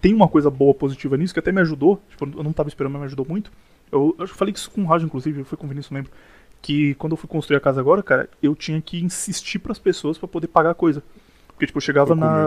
tem 0.00 0.12
uma 0.14 0.28
coisa 0.28 0.50
boa, 0.50 0.74
positiva 0.74 1.16
nisso, 1.16 1.32
que 1.32 1.38
até 1.40 1.52
me 1.52 1.60
ajudou, 1.60 2.02
tipo, 2.10 2.24
eu 2.38 2.42
não 2.42 2.52
tava 2.52 2.68
esperando, 2.68 2.92
mas 2.92 3.00
me 3.02 3.06
ajudou 3.06 3.26
muito. 3.28 3.52
Eu 3.90 4.14
eu 4.18 4.26
falei 4.26 4.52
isso 4.54 4.70
com 4.70 4.82
o 4.82 4.86
Rádio, 4.86 5.06
inclusive, 5.06 5.44
foi 5.44 5.56
com 5.56 5.66
o 5.66 5.68
Vinícius, 5.68 5.90
não 5.90 5.98
lembro. 5.98 6.12
Que 6.60 6.94
quando 6.94 7.12
eu 7.12 7.16
fui 7.16 7.28
construir 7.28 7.56
a 7.56 7.60
casa 7.60 7.80
agora, 7.80 8.02
cara, 8.02 8.28
eu 8.42 8.54
tinha 8.54 8.80
que 8.80 9.02
insistir 9.02 9.58
pras 9.58 9.78
pessoas 9.78 10.16
pra 10.18 10.28
poder 10.28 10.46
pagar 10.48 10.70
a 10.70 10.74
coisa. 10.74 11.02
Porque, 11.48 11.66
tipo, 11.66 11.78
eu 11.78 11.82
chegava 11.82 12.14
na. 12.14 12.44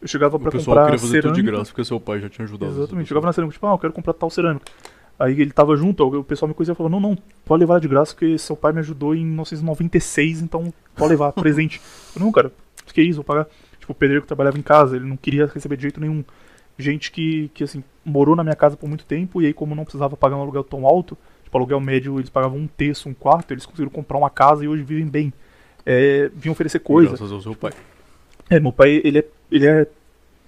Eu 0.00 0.08
chegava 0.08 0.36
O 0.36 0.40
pra 0.40 0.50
pessoal 0.50 0.76
comprar 0.76 0.84
queria 0.84 0.98
fazer 0.98 1.22
tudo 1.22 1.32
de 1.32 1.36
cerâmica. 1.36 1.56
graça 1.56 1.70
porque 1.70 1.84
seu 1.84 2.00
pai 2.00 2.20
já 2.20 2.28
tinha 2.28 2.44
ajudado. 2.44 2.72
Exatamente, 2.72 3.06
chegava 3.08 3.26
na 3.26 3.32
cerâmica, 3.32 3.54
tipo, 3.54 3.66
ah, 3.66 3.72
eu 3.72 3.78
quero 3.78 3.92
comprar 3.92 4.12
tal 4.14 4.30
cerâmica. 4.30 4.64
Aí 5.18 5.40
ele 5.40 5.52
tava 5.52 5.76
junto, 5.76 6.04
o 6.04 6.24
pessoal 6.24 6.48
me 6.48 6.54
conhecia 6.54 6.72
e 6.72 6.76
falou, 6.76 6.90
não, 6.90 7.00
não, 7.00 7.16
pode 7.44 7.60
levar 7.60 7.80
de 7.80 7.86
graça, 7.86 8.12
porque 8.12 8.36
seu 8.36 8.56
pai 8.56 8.72
me 8.72 8.80
ajudou 8.80 9.14
em 9.14 9.24
1996, 9.24 10.42
então 10.42 10.72
pode 10.96 11.10
levar, 11.10 11.30
presente. 11.34 11.80
Eu, 12.14 12.20
não, 12.20 12.32
cara, 12.32 12.52
que 12.92 13.02
isso, 13.02 13.16
vou 13.16 13.24
pagar. 13.24 13.46
Tipo, 13.78 13.92
o 13.92 13.94
pedreiro 13.94 14.22
que 14.22 14.28
trabalhava 14.28 14.58
em 14.58 14.62
casa, 14.62 14.96
ele 14.96 15.04
não 15.04 15.16
queria 15.16 15.46
receber 15.46 15.76
de 15.76 15.82
jeito 15.82 16.00
nenhum. 16.00 16.24
Gente 16.76 17.12
que, 17.12 17.48
que 17.54 17.62
assim, 17.62 17.84
morou 18.04 18.34
na 18.34 18.42
minha 18.42 18.56
casa 18.56 18.76
por 18.76 18.88
muito 18.88 19.04
tempo, 19.04 19.40
e 19.40 19.46
aí 19.46 19.52
como 19.52 19.74
não 19.74 19.84
precisava 19.84 20.16
pagar 20.16 20.36
um 20.36 20.40
aluguel 20.40 20.64
tão 20.64 20.86
alto, 20.86 21.16
tipo, 21.44 21.56
aluguel 21.56 21.80
médio, 21.80 22.18
eles 22.18 22.30
pagavam 22.30 22.58
um 22.58 22.66
terço, 22.66 23.08
um 23.08 23.14
quarto, 23.14 23.52
eles 23.52 23.64
conseguiram 23.64 23.90
comprar 23.90 24.18
uma 24.18 24.30
casa 24.30 24.64
e 24.64 24.68
hoje 24.68 24.82
vivem 24.82 25.06
bem. 25.06 25.32
É, 25.86 26.30
vinham 26.34 26.52
oferecer 26.52 26.80
coisa. 26.80 27.10
Graças 27.10 27.30
ao 27.30 27.40
seu 27.40 27.54
pai. 27.54 27.72
É, 28.50 28.58
meu 28.58 28.72
pai, 28.72 29.00
ele 29.04 29.18
é, 29.18 29.24
ele 29.50 29.66
é 29.66 29.86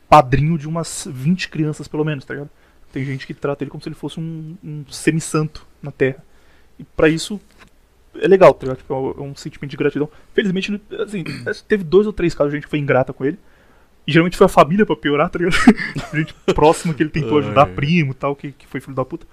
padrinho 0.09 0.59
de 0.59 0.67
umas 0.67 1.07
20 1.11 1.49
crianças, 1.49 1.87
pelo 1.87 2.05
menos, 2.05 2.25
tá 2.25 2.35
ligado? 2.35 2.51
Tem 2.97 3.05
gente 3.05 3.26
que 3.26 3.34
trata 3.34 3.62
ele 3.62 3.70
como 3.70 3.82
se 3.82 3.90
ele 3.90 3.94
fosse 3.94 4.18
um, 4.18 4.57
um 4.64 4.82
semi-santo 4.88 5.66
na 5.82 5.90
Terra. 5.90 6.24
E 6.78 6.84
pra 6.97 7.11
isso, 7.11 7.38
é 8.18 8.26
legal, 8.26 8.55
tá 8.55 8.64
ligado? 8.64 8.78
Tipo, 8.78 8.94
é 9.18 9.20
um- 9.20 9.32
é 9.32 9.34
sentimento 9.34 9.70
de 9.70 9.76
gratidão. 9.76 10.09
Felizmente, 10.32 10.80
assim, 10.99 11.22
teve 11.68 11.84
dois 11.84 12.07
ou 12.07 12.12
três 12.14 12.34
casos 12.34 12.53
de 12.53 12.57
gente 12.57 12.64
que 12.64 12.70
foi 12.70 12.78
ingrata 12.78 13.12
com 13.12 13.22
ele. 13.22 13.38
E 14.07 14.12
geralmente 14.12 14.34
foi 14.38 14.47
a 14.47 14.49
família 14.49 14.86
pra 14.86 14.97
piorar, 14.97 15.28
tá 15.28 15.38
ligado? 15.38 15.55
gente 16.16 16.32
próxima 16.55 16.94
que 16.94 17.03
ele 17.03 17.11
tentou 17.11 17.38
ajudar, 17.38 17.66
primo 17.66 18.12
e 18.12 18.14
tal, 18.14 18.34
que, 18.34 18.53
que 18.53 18.66
foi 18.66 18.80
filho 18.80 18.94
da 18.97 19.05
puta. 19.05 19.26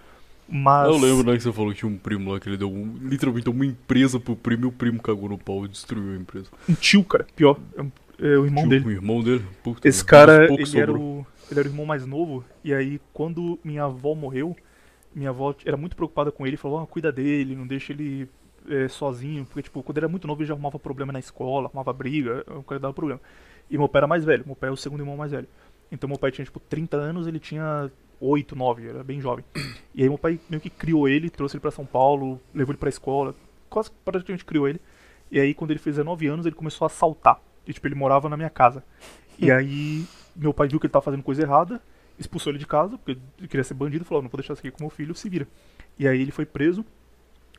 Mas. 0.49 0.87
Eu 0.89 0.97
lembro, 0.97 1.31
né, 1.31 1.37
que 1.37 1.43
você 1.43 1.53
falou 1.53 1.71
que 1.71 1.77
tinha 1.79 1.89
um 1.89 1.97
primo 1.97 2.33
lá 2.33 2.41
que 2.41 2.49
ele 2.49 2.57
deu 2.57 2.69
um, 2.69 2.97
literalmente 3.01 3.45
deu 3.45 3.53
uma 3.53 3.65
empresa 3.65 4.19
pro 4.19 4.35
primo 4.35 4.65
e 4.65 4.67
o 4.67 4.71
primo 4.73 5.01
cagou 5.01 5.29
no 5.29 5.37
pau 5.37 5.63
e 5.63 5.69
destruiu 5.69 6.11
a 6.11 6.17
empresa. 6.17 6.47
Um 6.67 6.73
tio, 6.73 7.01
cara, 7.05 7.25
pior. 7.33 7.57
É, 7.77 8.33
é 8.33 8.37
o 8.37 8.43
irmão 8.45 8.63
Tio 8.63 8.69
dele. 8.71 8.85
o 8.87 8.91
irmão 8.91 9.23
dele. 9.23 9.45
Puta, 9.63 9.87
Esse 9.87 10.03
cara, 10.03 10.45
ele 10.51 10.61
era, 10.77 10.87
sobrou. 10.87 11.01
o, 11.21 11.25
ele 11.53 11.61
era 11.61 11.69
o 11.69 11.71
irmão 11.71 11.85
mais 11.85 12.05
novo, 12.05 12.43
e 12.63 12.73
aí 12.73 12.99
quando 13.13 13.59
minha 13.63 13.85
avó 13.85 14.13
morreu, 14.13 14.55
minha 15.13 15.29
avó 15.29 15.55
era 15.65 15.77
muito 15.77 15.95
preocupada 15.95 16.31
com 16.31 16.45
ele, 16.45 16.57
falou, 16.57 16.79
ah, 16.79 16.87
cuida 16.87 17.11
dele, 17.11 17.55
não 17.55 17.67
deixa 17.67 17.93
ele 17.93 18.29
é, 18.67 18.87
sozinho, 18.87 19.45
porque, 19.45 19.63
tipo, 19.63 19.81
quando 19.83 19.97
ele 19.97 20.05
era 20.05 20.11
muito 20.11 20.27
novo 20.27 20.41
ele 20.41 20.47
já 20.47 20.53
arrumava 20.53 20.79
problema 20.79 21.13
na 21.13 21.19
escola, 21.19 21.67
arrumava 21.67 21.93
briga, 21.93 22.43
o 22.47 22.63
cara 22.63 22.79
dava 22.79 22.93
problema. 22.93 23.21
E 23.69 23.77
meu 23.77 23.87
pai 23.87 23.99
era 23.99 24.07
mais 24.07 24.25
velho, 24.25 24.43
meu 24.45 24.55
pai 24.55 24.69
é 24.69 24.73
o 24.73 24.77
segundo 24.77 25.01
irmão 25.01 25.15
mais 25.15 25.31
velho. 25.31 25.47
Então 25.91 26.07
meu 26.07 26.17
pai 26.17 26.31
tinha, 26.31 26.45
tipo, 26.45 26.59
30 26.59 26.97
anos, 26.97 27.27
ele 27.27 27.39
tinha 27.39 27.91
8, 28.19 28.55
9, 28.55 28.87
era 28.87 29.03
bem 29.03 29.21
jovem. 29.21 29.45
E 29.93 30.01
aí 30.01 30.09
meu 30.09 30.17
pai 30.17 30.39
meio 30.49 30.61
que 30.61 30.69
criou 30.69 31.07
ele, 31.07 31.29
trouxe 31.29 31.55
ele 31.55 31.61
pra 31.61 31.71
São 31.71 31.85
Paulo, 31.85 32.39
levou 32.53 32.71
ele 32.73 32.79
pra 32.79 32.89
escola, 32.89 33.35
quase 33.69 33.91
praticamente 34.03 34.43
criou 34.43 34.67
ele. 34.67 34.81
E 35.31 35.39
aí 35.39 35.53
quando 35.53 35.71
ele 35.71 35.79
fez 35.79 35.97
19 35.97 36.27
anos, 36.27 36.45
ele 36.45 36.55
começou 36.55 36.85
a 36.85 36.87
assaltar. 36.87 37.39
E, 37.67 37.73
tipo, 37.73 37.87
ele 37.87 37.95
morava 37.95 38.27
na 38.27 38.35
minha 38.35 38.49
casa. 38.49 38.83
E 39.37 39.51
aí, 39.51 40.05
meu 40.35 40.53
pai 40.53 40.67
viu 40.67 40.79
que 40.79 40.85
ele 40.85 40.91
tava 40.91 41.03
fazendo 41.03 41.23
coisa 41.23 41.41
errada, 41.41 41.81
expulsou 42.17 42.51
ele 42.51 42.59
de 42.59 42.67
casa, 42.67 42.97
porque 42.97 43.19
ele 43.39 43.47
queria 43.47 43.63
ser 43.63 43.73
bandido, 43.73 44.05
falou, 44.05 44.21
não 44.21 44.29
vou 44.29 44.37
deixar 44.37 44.53
isso 44.53 44.61
aqui 44.61 44.71
com 44.71 44.83
meu 44.83 44.89
filho, 44.89 45.15
se 45.15 45.29
vira. 45.29 45.47
E 45.97 46.07
aí 46.07 46.21
ele 46.21 46.31
foi 46.31 46.45
preso. 46.45 46.85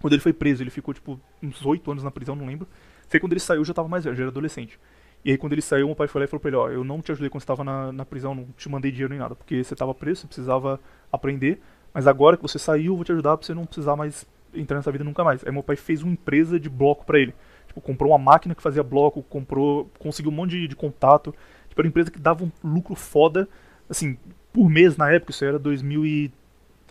Quando 0.01 0.13
ele 0.13 0.23
foi 0.23 0.33
preso, 0.33 0.63
ele 0.63 0.71
ficou, 0.71 0.93
tipo, 0.93 1.19
uns 1.43 1.65
oito 1.65 1.91
anos 1.91 2.05
na 2.05 2.11
prisão, 2.11 2.35
não 2.35 2.47
lembro. 2.47 2.67
Sei 3.09 3.21
quando 3.21 3.33
ele 3.33 3.41
saiu, 3.41 3.61
eu 3.61 3.65
já 3.65 3.75
tava 3.75 3.89
mais 3.89 4.05
velho, 4.05 4.17
já 4.17 4.23
era 4.23 4.31
adolescente. 4.31 4.79
E 5.25 5.31
aí, 5.31 5.39
quando 5.39 5.55
ele 5.55 5.63
saiu, 5.63 5.87
meu 5.87 5.97
pai 5.97 6.07
foi 6.07 6.21
lá 6.21 6.25
e 6.25 6.29
falou 6.29 6.41
pra 6.41 6.49
ele, 6.51 6.57
ó, 6.57 6.69
eu 6.69 6.85
não 6.85 7.01
te 7.01 7.11
ajudei 7.13 7.31
quando 7.31 7.41
você 7.41 7.47
tava 7.47 7.65
na, 7.65 7.91
na 7.93 8.05
prisão, 8.05 8.35
não 8.35 8.47
te 8.57 8.69
mandei 8.69 8.91
dinheiro 8.91 9.11
nem 9.11 9.19
nada, 9.19 9.35
porque 9.35 9.65
você 9.65 9.75
tava 9.75 9.95
preso, 9.95 10.23
você 10.23 10.27
precisava 10.27 10.79
aprender, 11.11 11.63
mas 11.95 12.07
agora 12.07 12.37
que 12.37 12.43
você 12.43 12.59
saiu, 12.59 12.93
eu 12.93 12.97
vou 12.97 13.05
te 13.05 13.13
ajudar 13.13 13.37
pra 13.37 13.47
você 13.47 13.55
não 13.55 13.65
precisar 13.65 13.97
mais 13.97 14.27
entrar 14.53 14.77
nessa 14.77 14.93
vida 14.93 15.05
nunca 15.05 15.25
mais. 15.25 15.45
Aí 15.45 15.53
meu 15.53 15.63
pai 15.63 15.77
fez 15.77 16.03
uma 16.03 16.13
empresa 16.13 16.61
de 16.61 16.69
bloco 16.69 17.05
pra 17.05 17.19
ele. 17.19 17.35
Tipo, 17.67 17.81
comprou 17.81 18.11
uma 18.11 18.19
máquina 18.19 18.55
que 18.55 18.63
fazia 18.63 18.83
bloco, 18.83 19.23
comprou, 19.23 19.91
conseguiu 19.99 20.31
um 20.31 20.35
monte 20.35 20.51
de, 20.51 20.69
de 20.69 20.77
contato. 20.77 21.35
Tipo, 21.75 21.81
era 21.81 21.87
uma 21.87 21.91
empresa 21.91 22.11
que 22.11 22.21
dava 22.21 22.45
um 22.45 22.51
lucro 22.63 22.95
foda, 22.95 23.49
assim, 23.91 24.17
por 24.53 24.71
mês 24.71 24.97
na 24.97 25.11
época, 25.11 25.33
isso 25.33 25.45
era 25.45 25.59
2000 25.59 26.07
e, 26.07 26.33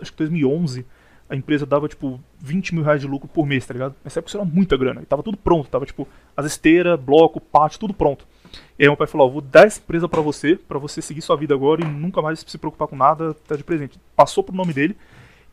acho 0.02 0.12
que 0.12 0.18
2011, 0.18 0.86
a 1.30 1.36
empresa 1.38 1.66
dava, 1.66 1.88
tipo, 1.88 2.20
20 2.40 2.76
mil 2.76 2.84
reais 2.84 3.00
de 3.00 3.08
lucro 3.08 3.30
por 3.30 3.46
mês, 3.46 3.66
tá 3.66 3.74
ligado? 3.74 3.96
Nessa 4.04 4.20
época 4.20 4.30
isso 4.30 4.38
era 4.38 4.46
muita 4.46 4.76
grana, 4.76 5.02
e 5.02 5.06
tava 5.06 5.24
tudo 5.24 5.38
pronto, 5.38 5.70
tava, 5.70 5.86
tipo, 5.86 6.06
as 6.36 6.46
esteiras, 6.46 7.00
bloco, 7.00 7.40
pátio, 7.40 7.80
tudo 7.80 7.94
pronto. 7.94 8.28
E 8.78 8.84
aí 8.84 8.90
meu 8.90 8.98
pai 8.98 9.08
falou, 9.08 9.28
ó, 9.28 9.32
vou 9.32 9.42
dar 9.42 9.66
essa 9.66 9.80
empresa 9.80 10.10
pra 10.10 10.20
você, 10.20 10.58
pra 10.58 10.78
você 10.78 11.02
seguir 11.02 11.22
sua 11.22 11.38
vida 11.38 11.54
agora 11.54 11.82
e 11.82 11.88
nunca 11.88 12.22
mais 12.22 12.44
se 12.46 12.58
preocupar 12.58 12.90
com 12.90 12.98
nada, 12.98 13.34
tá 13.48 13.56
de 13.56 13.64
presente. 13.64 13.98
Passou 14.18 14.44
pro 14.44 14.54
nome 14.54 14.74
dele, 14.74 14.98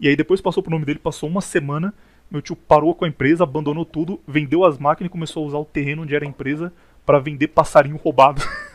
e 0.01 0.09
aí 0.09 0.17
depois 0.17 0.41
passou 0.41 0.61
pro 0.61 0.73
nome 0.73 0.85
dele, 0.85 0.99
passou 0.99 1.29
uma 1.29 1.41
semana, 1.41 1.95
meu 2.29 2.43
tio 2.43 2.57
parou 2.57 2.97
com 2.97 3.05
a 3.05 3.09
empresa, 3.09 3.45
abandonou 3.45 3.85
tudo, 3.85 4.21
vendeu 4.27 4.65
as 4.65 4.77
máquinas 4.77 5.09
e 5.09 5.13
começou 5.13 5.45
a 5.45 5.47
usar 5.47 5.59
o 5.59 5.65
terreno 5.65 6.03
onde 6.03 6.17
era 6.17 6.25
a 6.25 6.29
empresa 6.29 6.73
pra 7.07 7.21
vender 7.21 7.49
passarinho 7.49 7.97
roubado. 7.97 8.43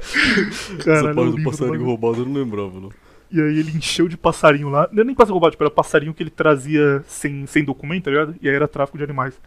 Essa 0.78 0.84
Caralho, 0.84 1.14
parte 1.14 1.36
do 1.36 1.42
passarinho 1.42 1.84
roubado 1.84 2.22
eu 2.22 2.26
não 2.26 2.34
lembrava, 2.34 2.80
não. 2.80 2.90
E 3.32 3.40
aí 3.40 3.58
ele 3.58 3.70
encheu 3.76 4.08
de 4.08 4.16
passarinho 4.16 4.68
lá. 4.68 4.88
Não 4.90 4.98
era 4.98 5.04
nem 5.04 5.14
passarinho 5.14 5.34
roubado, 5.34 5.52
tipo, 5.52 5.62
era 5.62 5.70
passarinho 5.70 6.12
que 6.12 6.22
ele 6.22 6.30
trazia 6.30 7.04
sem, 7.06 7.46
sem 7.46 7.64
documento, 7.64 8.04
tá 8.04 8.10
ligado? 8.10 8.34
E 8.40 8.48
aí 8.48 8.54
era 8.54 8.66
tráfico 8.66 8.98
de 8.98 9.04
animais. 9.04 9.40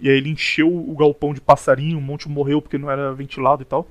E 0.00 0.08
aí 0.08 0.16
ele 0.16 0.30
encheu 0.30 0.68
o 0.68 0.96
galpão 0.96 1.32
de 1.34 1.40
passarinho, 1.40 1.98
um 1.98 2.02
monte 2.02 2.28
morreu 2.28 2.60
porque 2.60 2.78
não 2.78 2.90
era 2.90 3.12
ventilado 3.12 3.62
e 3.62 3.64
tal. 3.64 3.86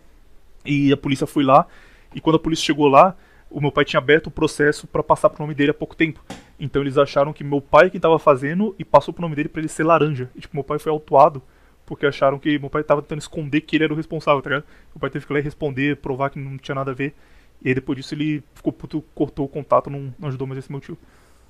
E 0.66 0.92
a 0.92 0.98
polícia 0.98 1.26
foi 1.26 1.44
lá, 1.44 1.68
e 2.14 2.20
quando 2.20 2.36
a 2.36 2.40
polícia 2.40 2.66
chegou 2.66 2.88
lá, 2.88 3.16
o 3.50 3.62
meu 3.62 3.72
pai 3.72 3.86
tinha 3.86 4.00
aberto 4.00 4.28
o 4.28 4.32
processo 4.32 4.88
pra 4.88 5.02
passar 5.02 5.30
pro 5.30 5.42
nome 5.42 5.54
dele 5.54 5.72
há 5.72 5.74
pouco 5.74 5.96
tempo. 5.96 6.20
Então 6.60 6.82
eles 6.82 6.98
acharam 6.98 7.32
que 7.32 7.44
meu 7.44 7.62
pai 7.62 7.90
que 7.90 8.00
tava 8.00 8.20
fazendo 8.20 8.76
e 8.78 8.84
passou 8.84 9.14
pro 9.14 9.22
nome 9.22 9.36
dele 9.36 9.50
pra 9.50 9.62
ele 9.62 9.70
ser 9.70 9.84
laranja. 9.84 10.30
E 10.36 10.42
tipo, 10.42 10.56
meu 10.56 10.64
pai 10.64 10.80
foi 10.80 10.92
autuado 10.92 11.42
Porque 11.90 12.06
acharam 12.06 12.38
que 12.38 12.60
meu 12.60 12.70
pai 12.70 12.84
tava 12.84 13.02
tentando 13.02 13.22
esconder 13.22 13.62
que 13.62 13.76
ele 13.76 13.86
era 13.86 13.92
o 13.92 13.96
responsável, 13.96 14.44
tá 14.44 14.50
ligado? 14.52 14.66
Meu 14.94 15.00
pai 15.00 15.10
teve 15.10 15.26
que 15.26 15.32
ir 15.32 15.34
lá 15.34 15.40
e 15.40 15.42
responder, 15.42 15.98
provar 15.98 16.30
que 16.30 16.38
não 16.38 16.56
tinha 16.56 16.76
nada 16.76 16.92
a 16.92 16.94
ver. 16.94 17.16
E 17.64 17.70
aí 17.70 17.74
depois 17.74 17.98
disso 17.98 18.14
ele 18.14 18.44
ficou 18.54 18.72
puto, 18.72 19.02
cortou 19.16 19.48
o 19.48 19.50
contato, 19.50 19.90
não, 19.90 20.14
não 20.20 20.28
ajudou 20.28 20.46
mais 20.46 20.60
esse 20.60 20.72
meu 20.72 20.80
tio. 20.80 20.96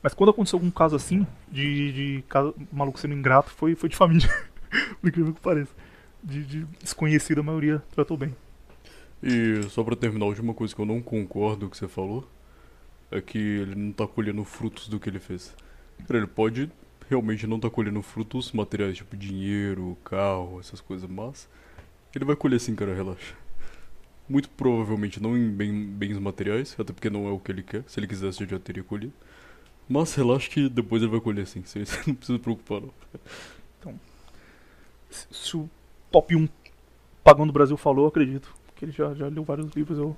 Mas 0.02 0.14
quando 0.14 0.30
aconteceu 0.30 0.56
algum 0.56 0.72
caso 0.72 0.95
assim, 0.95 1.28
de, 1.52 1.91
de 1.91 2.24
caso, 2.30 2.56
maluco 2.72 2.98
sendo 2.98 3.16
ingrato, 3.16 3.52
foi, 3.52 3.76
foi 3.76 3.90
de 3.90 3.98
família. 3.98 4.30
Por 5.02 5.10
incrível 5.10 5.34
que 5.34 5.41
pareça. 5.41 5.76
De, 6.24 6.41
de 6.45 6.66
desconhecido, 6.82 7.40
a 7.40 7.44
maioria 7.44 7.84
tratou 7.91 8.16
bem. 8.16 8.34
E 9.22 9.61
só 9.64 9.84
pra 9.84 9.94
terminar, 9.94 10.24
a 10.24 10.30
última 10.30 10.53
coisa 10.53 10.74
que 10.74 10.80
eu 10.80 10.86
não 10.86 11.02
concordo 11.02 11.66
com 11.66 11.72
que 11.72 11.78
você 11.78 11.90
falou 11.90 12.26
é 13.11 13.20
que 13.20 13.38
ele 13.38 13.76
não 13.76 13.91
tá 13.91 14.07
colhendo 14.07 14.45
frutos 14.45 14.88
do 14.88 15.02
que 15.02 15.10
ele 15.10 15.20
fez. 15.20 15.53
Ele 16.10 16.28
pode 16.28 16.72
realmente 17.10 17.48
não 17.48 17.60
tá 17.60 17.69
colhendo 17.69 18.02
frutos 18.02 18.52
materiais, 18.53 18.98
tipo 18.98 19.18
dinheiro, 19.18 19.98
carro, 20.06 20.60
essas 20.60 20.81
coisas, 20.81 21.10
mas 21.10 21.49
ele 22.15 22.26
vai 22.26 22.36
colher 22.36 22.60
sim, 22.60 22.76
cara, 22.76 22.94
relaxa. 22.95 23.36
Muito 24.30 24.49
provavelmente 24.49 25.22
não 25.22 25.38
em 25.38 25.49
bem- 25.52 25.88
bens 25.88 26.18
materiais, 26.19 26.76
até 26.80 26.94
porque 26.94 27.10
não 27.10 27.27
é 27.27 27.31
o 27.31 27.40
que 27.40 27.52
ele 27.52 27.64
quer. 27.64 27.84
Se 27.88 27.99
ele 27.99 28.07
quisesse, 28.07 28.44
ele 28.44 28.52
já 28.52 28.60
teria 28.60 28.84
colhido. 28.84 29.14
Mas 29.90 30.15
relaxa 30.15 30.49
que 30.49 30.69
depois 30.69 31.02
ele 31.03 31.11
vai 31.11 31.22
colher 31.22 31.48
sim, 31.48 31.64
você 31.64 31.80
não 32.07 32.15
precisa 32.15 32.38
se 32.38 32.44
preocupar 32.44 32.81
não. 32.81 32.94
Se, 35.10 35.27
se 35.31 35.57
o 35.57 35.69
top 36.11 36.36
1 36.36 36.48
pagão 37.23 37.45
do 37.45 37.53
Brasil 37.53 37.77
falou, 37.77 38.06
eu 38.06 38.10
acredito. 38.10 38.53
Porque 38.68 38.86
ele 38.86 38.91
já, 38.91 39.14
já 39.14 39.27
leu 39.27 39.44
vários 39.44 39.72
livros, 39.73 39.98
eu 39.98 40.15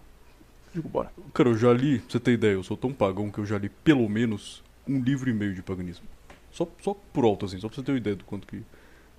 digo 0.73 0.89
bora. 0.89 1.11
Cara, 1.33 1.49
eu 1.49 1.57
já 1.57 1.73
li, 1.73 1.99
pra 1.99 2.11
você 2.11 2.19
ter 2.19 2.33
ideia, 2.33 2.53
eu 2.53 2.63
sou 2.63 2.77
tão 2.77 2.93
pagão 2.93 3.31
que 3.31 3.39
eu 3.39 3.45
já 3.45 3.57
li 3.57 3.69
pelo 3.69 4.07
menos 4.09 4.63
um 4.87 4.99
livro 5.01 5.29
e 5.29 5.33
meio 5.33 5.53
de 5.53 5.61
paganismo. 5.61 6.05
Só, 6.51 6.67
só 6.81 6.93
por 7.13 7.23
alto, 7.25 7.45
assim, 7.45 7.57
só 7.59 7.67
pra 7.67 7.75
você 7.75 7.83
ter 7.83 7.91
uma 7.91 7.97
ideia 7.97 8.15
do 8.15 8.23
quanto 8.25 8.45
que, 8.47 8.57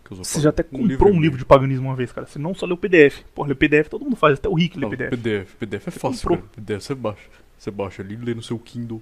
que 0.04 0.12
eu 0.12 0.16
sou 0.16 0.24
Você 0.24 0.40
já 0.40 0.50
até 0.50 0.62
comprou 0.62 0.82
um 0.82 0.86
e 0.86 0.88
livro 0.88 1.10
meio. 1.32 1.36
de 1.38 1.44
paganismo 1.44 1.88
uma 1.88 1.96
vez, 1.96 2.12
cara. 2.12 2.26
Você 2.26 2.38
não 2.38 2.54
só 2.54 2.66
leu 2.66 2.76
PDF. 2.76 3.22
Porra, 3.34 3.48
ler 3.48 3.54
PDF 3.54 3.88
todo 3.88 4.04
mundo 4.04 4.16
faz, 4.16 4.38
até 4.38 4.48
o 4.48 4.54
Rick 4.54 4.78
lê 4.78 4.88
PDF. 4.88 5.10
PDF. 5.10 5.54
PDF 5.56 5.88
é 5.88 5.90
Você 5.90 5.98
fácil, 6.00 6.28
comprou. 6.28 6.38
cara. 6.38 6.50
PDF 6.56 6.84
você 6.84 6.94
baixa. 6.94 7.28
Você 7.59 7.70
baixa 7.70 8.02
ali, 8.02 8.16
lê 8.16 8.34
no 8.34 8.42
seu 8.42 8.59
Kindle. 8.59 9.00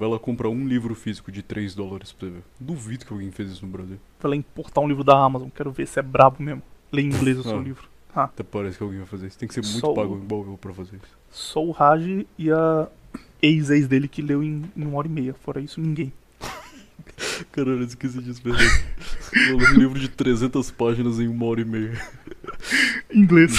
Lá 0.00 0.18
comprar 0.18 0.48
um 0.48 0.66
livro 0.66 0.94
físico 0.94 1.30
de 1.30 1.42
3 1.42 1.74
dólares 1.74 2.10
pra 2.10 2.26
você 2.28 2.34
ver. 2.36 2.42
Duvido 2.58 3.04
que 3.04 3.12
alguém 3.12 3.30
fez 3.30 3.50
isso 3.50 3.64
no 3.66 3.70
Brasil. 3.70 3.98
Vai 4.18 4.30
lá 4.30 4.36
importar 4.36 4.80
um 4.80 4.88
livro 4.88 5.04
da 5.04 5.16
Amazon, 5.22 5.48
quero 5.50 5.70
ver 5.70 5.86
se 5.86 5.98
é 5.98 6.02
brabo 6.02 6.42
mesmo. 6.42 6.62
Lê 6.90 7.02
em 7.02 7.06
inglês 7.06 7.38
o 7.38 7.42
seu 7.42 7.58
Ah. 7.58 7.62
livro. 7.62 7.88
Até 8.14 8.42
parece 8.42 8.78
que 8.78 8.82
alguém 8.82 8.98
vai 9.00 9.06
fazer 9.06 9.26
isso. 9.26 9.38
Tem 9.38 9.46
que 9.46 9.52
ser 9.54 9.60
muito 9.60 9.80
Só 9.80 9.92
o- 9.92 9.94
pago 9.94 10.16
igual 10.16 10.46
eu 10.46 10.56
pra 10.56 10.72
fazer 10.72 10.96
isso. 10.96 11.18
Só 11.30 11.62
o 11.62 11.70
Raj 11.72 12.24
e 12.38 12.50
a 12.50 12.88
ex-ex 13.42 13.86
dele 13.86 14.08
que 14.08 14.22
leu 14.22 14.42
em, 14.42 14.64
em 14.74 14.84
uma 14.86 14.96
hora 14.98 15.06
e 15.06 15.10
meia. 15.10 15.34
Fora 15.34 15.60
isso, 15.60 15.78
ninguém. 15.80 16.10
Caralho, 17.52 17.80
eu 17.80 17.86
esqueci 17.86 18.20
disso. 18.20 18.42
Eu 18.46 19.58
li 19.58 19.66
um 19.66 19.78
livro 19.78 19.98
de 19.98 20.08
300 20.08 20.70
páginas 20.70 21.18
em 21.18 21.28
uma 21.28 21.46
hora 21.46 21.60
e 21.60 21.64
meia. 21.64 22.00
Inglês. 23.12 23.56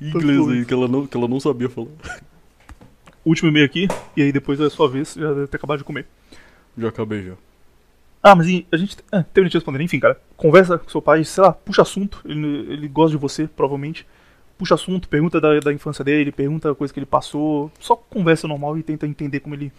Em 0.00 0.08
inglês 0.08 0.48
aí, 0.48 0.64
que 0.64 0.74
ela, 0.74 0.88
não, 0.88 1.06
que 1.06 1.16
ela 1.16 1.28
não 1.28 1.40
sabia 1.40 1.68
falar. 1.68 1.90
Último 3.24 3.50
e-mail 3.50 3.66
aqui, 3.66 3.86
e 4.16 4.22
aí 4.22 4.32
depois 4.32 4.58
é 4.60 4.64
a 4.64 4.70
sua 4.70 4.88
vez, 4.88 5.14
já 5.14 5.32
deve 5.32 5.46
ter 5.46 5.56
acabado 5.56 5.78
de 5.78 5.84
comer. 5.84 6.06
Já 6.76 6.88
acabei 6.88 7.22
já. 7.22 7.34
Ah, 8.22 8.34
mas 8.34 8.46
a 8.70 8.76
gente. 8.76 8.96
Ah, 9.10 9.22
terminei 9.22 9.50
de 9.50 9.56
responder. 9.56 9.82
Enfim, 9.82 9.98
cara. 9.98 10.20
Conversa 10.36 10.78
com 10.78 10.88
seu 10.88 11.00
pai, 11.00 11.24
sei 11.24 11.42
lá, 11.42 11.52
puxa 11.52 11.82
assunto. 11.82 12.20
Ele, 12.24 12.72
ele 12.72 12.88
gosta 12.88 13.12
de 13.12 13.16
você, 13.16 13.46
provavelmente. 13.46 14.06
Puxa 14.58 14.74
assunto, 14.74 15.08
pergunta 15.08 15.40
da, 15.40 15.58
da 15.58 15.72
infância 15.72 16.04
dele, 16.04 16.30
pergunta 16.30 16.74
coisa 16.74 16.92
que 16.92 17.00
ele 17.00 17.06
passou. 17.06 17.72
Só 17.78 17.96
conversa 17.96 18.46
normal 18.46 18.76
e 18.76 18.82
tenta 18.82 19.06
entender 19.06 19.40
como 19.40 19.54
ele, 19.54 19.72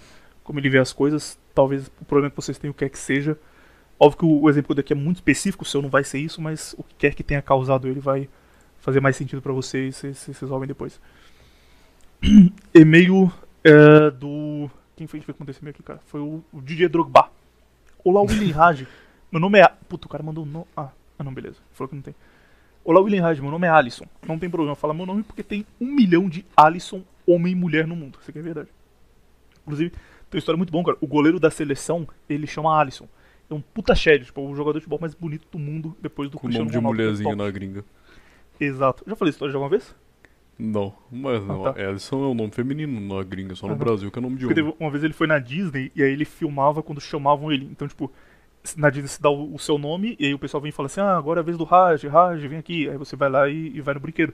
como 0.51 0.59
ele 0.59 0.69
vê 0.69 0.79
as 0.79 0.91
coisas. 0.91 1.39
Talvez 1.55 1.87
o 2.01 2.03
problema 2.03 2.29
que 2.29 2.35
vocês 2.35 2.57
tenham, 2.57 2.71
o 2.71 2.73
que 2.73 2.79
quer 2.79 2.89
que 2.89 2.99
seja. 2.99 3.39
Óbvio 3.97 4.19
que 4.19 4.25
o, 4.25 4.49
exemplo 4.49 4.75
daqui 4.75 4.91
é 4.91 4.95
muito 4.95 5.17
específico, 5.17 5.63
o 5.63 5.65
seu 5.65 5.81
não 5.81 5.89
vai 5.89 6.03
ser 6.03 6.19
isso, 6.19 6.41
mas 6.41 6.75
o 6.77 6.83
que 6.83 6.93
quer 6.95 7.13
que 7.15 7.23
tenha 7.23 7.41
causado 7.41 7.87
ele 7.87 8.01
vai 8.01 8.27
fazer 8.79 8.99
mais 8.99 9.15
sentido 9.15 9.41
pra 9.41 9.53
vocês, 9.53 9.95
vocês, 9.95 10.39
resolvem 10.41 10.67
depois. 10.67 10.99
E-mail 12.75 13.31
é, 13.63 14.11
do. 14.11 14.69
Quem 14.97 15.07
foi 15.07 15.21
que 15.21 15.25
foi 15.25 15.33
acontecer 15.33 15.67
aqui, 15.69 15.81
cara? 15.81 16.01
Foi 16.07 16.19
o, 16.19 16.43
o 16.51 16.61
DJ 16.61 16.89
Drogba. 16.89 17.29
Olá, 18.03 18.21
William 18.21 18.53
Raj. 18.53 18.85
Meu 19.31 19.39
nome 19.39 19.59
é. 19.59 19.67
Puta, 19.87 20.07
o 20.07 20.09
cara 20.09 20.21
mandou. 20.21 20.45
No... 20.45 20.67
Ah, 20.75 20.89
ah, 21.17 21.23
não, 21.23 21.33
beleza. 21.33 21.59
Falou 21.71 21.87
que 21.87 21.95
não 21.95 22.01
tem. 22.01 22.15
Olá, 22.83 22.99
William 22.99 23.21
Raj. 23.21 23.39
Meu 23.39 23.51
nome 23.51 23.67
é 23.67 23.69
Alisson. 23.69 24.05
Não 24.27 24.37
tem 24.37 24.49
problema 24.49 24.75
falar 24.75 24.93
meu 24.93 25.05
nome 25.05 25.23
porque 25.23 25.43
tem 25.43 25.65
um 25.79 25.85
milhão 25.85 26.27
de 26.27 26.45
Alisson, 26.57 27.03
homem 27.25 27.53
e 27.53 27.55
mulher 27.55 27.87
no 27.87 27.95
mundo. 27.95 28.17
Isso 28.19 28.29
aqui 28.29 28.39
é 28.39 28.41
verdade. 28.41 28.67
Inclusive, 29.61 29.93
tem 30.31 30.37
uma 30.37 30.39
história 30.39 30.57
muito 30.57 30.71
bom, 30.71 30.81
cara. 30.83 30.97
O 31.01 31.07
goleiro 31.07 31.39
da 31.39 31.51
seleção, 31.51 32.07
ele 32.29 32.47
chama 32.47 32.75
Alisson. 32.79 33.07
É 33.49 33.53
um 33.53 33.61
puta 33.61 33.93
shed, 33.93 34.23
tipo, 34.25 34.41
o 34.41 34.55
jogador 34.55 34.79
de 34.79 34.85
futebol 34.85 34.99
mais 34.99 35.13
bonito 35.13 35.45
do 35.51 35.59
mundo 35.59 35.95
depois 36.01 36.29
do 36.29 36.37
Com 36.37 36.47
o 36.47 36.49
Cristiano 36.49 36.63
nome 36.65 36.71
de 36.71 36.77
Ronaldo, 36.77 37.01
é 37.01 37.03
mulherzinha 37.03 37.35
na 37.35 37.51
gringa. 37.51 37.83
Exato. 38.59 39.03
Já 39.05 39.15
falei 39.15 39.29
essa 39.29 39.35
história 39.35 39.51
de 39.51 39.57
alguma 39.57 39.69
vez? 39.69 39.93
Não, 40.57 40.93
mas 41.11 41.43
não. 41.45 41.65
Ah, 41.65 41.73
tá. 41.73 41.81
Ellison 41.81 42.23
é 42.23 42.27
o 42.27 42.33
nome 42.33 42.51
feminino 42.51 42.99
na 43.13 43.23
gringa, 43.23 43.55
só 43.55 43.65
no 43.67 43.73
Aham. 43.73 43.79
Brasil 43.79 44.11
que 44.11 44.19
é 44.19 44.21
nome 44.21 44.35
de 44.37 44.45
Porque 44.45 44.61
homem. 44.61 44.71
teve 44.71 44.83
uma 44.83 44.91
vez 44.91 45.03
ele 45.03 45.13
foi 45.13 45.27
na 45.27 45.39
Disney 45.39 45.91
e 45.95 46.03
aí 46.03 46.11
ele 46.11 46.23
filmava 46.23 46.81
quando 46.83 47.01
chamavam 47.01 47.51
ele. 47.51 47.65
Então, 47.65 47.87
tipo, 47.87 48.11
na 48.77 48.89
Disney 48.89 49.07
se 49.09 49.21
dá 49.21 49.29
o, 49.29 49.55
o 49.55 49.59
seu 49.59 49.77
nome 49.77 50.15
e 50.19 50.27
aí 50.27 50.33
o 50.33 50.39
pessoal 50.39 50.61
vem 50.61 50.69
e 50.69 50.71
fala 50.71 50.85
assim: 50.85 51.01
ah, 51.01 51.17
agora 51.17 51.39
é 51.39 51.41
a 51.41 51.43
vez 51.43 51.57
do 51.57 51.63
Raj, 51.63 52.03
Raj, 52.05 52.41
vem 52.45 52.59
aqui. 52.59 52.87
Aí 52.87 52.97
você 52.97 53.15
vai 53.15 53.29
lá 53.29 53.49
e, 53.49 53.75
e 53.75 53.81
vai 53.81 53.95
no 53.95 53.99
brinquedo. 53.99 54.33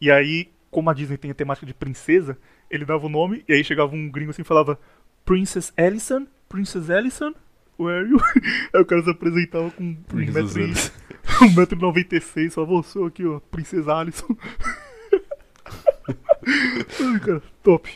E 0.00 0.10
aí, 0.10 0.50
como 0.70 0.90
a 0.90 0.92
Disney 0.92 1.16
tem 1.16 1.30
a 1.30 1.34
temática 1.34 1.64
de 1.64 1.72
princesa, 1.72 2.36
ele 2.68 2.84
dava 2.84 3.06
o 3.06 3.08
nome 3.08 3.44
e 3.48 3.52
aí 3.52 3.62
chegava 3.62 3.94
um 3.94 4.10
gringo 4.10 4.30
assim 4.30 4.42
e 4.42 4.44
falava: 4.44 4.76
Princess 5.24 5.72
Ellison, 5.76 6.26
Princess 6.48 6.88
Ellison, 6.88 7.34
where 7.78 8.00
are 8.00 8.08
you? 8.08 8.18
Aí 8.74 8.80
o 8.80 8.84
cara 8.84 9.02
se 9.02 9.10
apresentava 9.10 9.70
com 9.70 9.82
um 9.84 9.94
Princess 9.94 10.54
metro 10.54 10.60
e- 10.60 10.64
Ellison. 10.64 10.90
1,96m, 11.24 12.50
falava: 12.50 12.72
"Ô, 12.74 12.82
sou 12.82 13.06
aqui, 13.06 13.24
ó, 13.24 13.38
Princesa 13.40 13.94
Alisson. 13.94 14.36
Ai, 16.46 17.20
cara, 17.20 17.42
top. 17.62 17.90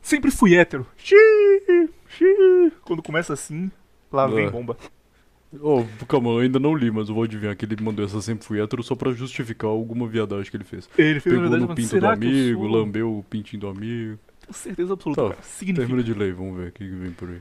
Sempre 0.00 0.30
fui 0.30 0.54
hétero. 0.54 0.86
Xiii, 0.96 1.88
xiii. 2.08 2.72
Quando 2.82 3.02
começa 3.02 3.32
assim, 3.32 3.70
lá 4.12 4.26
vem 4.26 4.46
É. 4.46 4.50
bomba. 4.50 4.76
Oh, 5.60 5.84
calma, 6.06 6.30
eu 6.30 6.38
ainda 6.40 6.58
não 6.58 6.74
li, 6.74 6.90
mas 6.90 7.08
eu 7.08 7.14
vou 7.14 7.24
adivinhar 7.24 7.56
que 7.56 7.64
ele 7.64 7.76
mandou 7.82 8.04
essa 8.04 8.20
sempre 8.20 8.44
fui 8.46 8.60
hétero 8.60 8.82
só 8.82 8.94
pra 8.94 9.12
justificar 9.12 9.70
alguma 9.70 10.06
viadagem 10.06 10.50
que 10.50 10.56
ele 10.56 10.64
fez. 10.64 10.88
Ele 10.98 11.18
fez 11.20 11.34
Pegou 11.34 11.40
verdade, 11.48 11.62
no 11.68 11.74
pinto 11.74 11.98
do 11.98 12.06
amigo, 12.06 12.66
lambeu 12.66 13.18
o 13.18 13.22
pintinho 13.24 13.60
do 13.60 13.68
amigo. 13.68 14.18
Certeza 14.50 14.92
absoluta, 14.92 15.22
Tá, 15.22 15.28
cara. 15.30 15.42
Significa. 15.42 15.86
Termina 15.86 16.02
de 16.02 16.14
ler, 16.14 16.34
vamos 16.34 16.56
ver 16.56 16.68
o 16.68 16.72
que 16.72 16.84
que 16.84 16.94
vem 16.94 17.12
por 17.12 17.28
aí. 17.28 17.40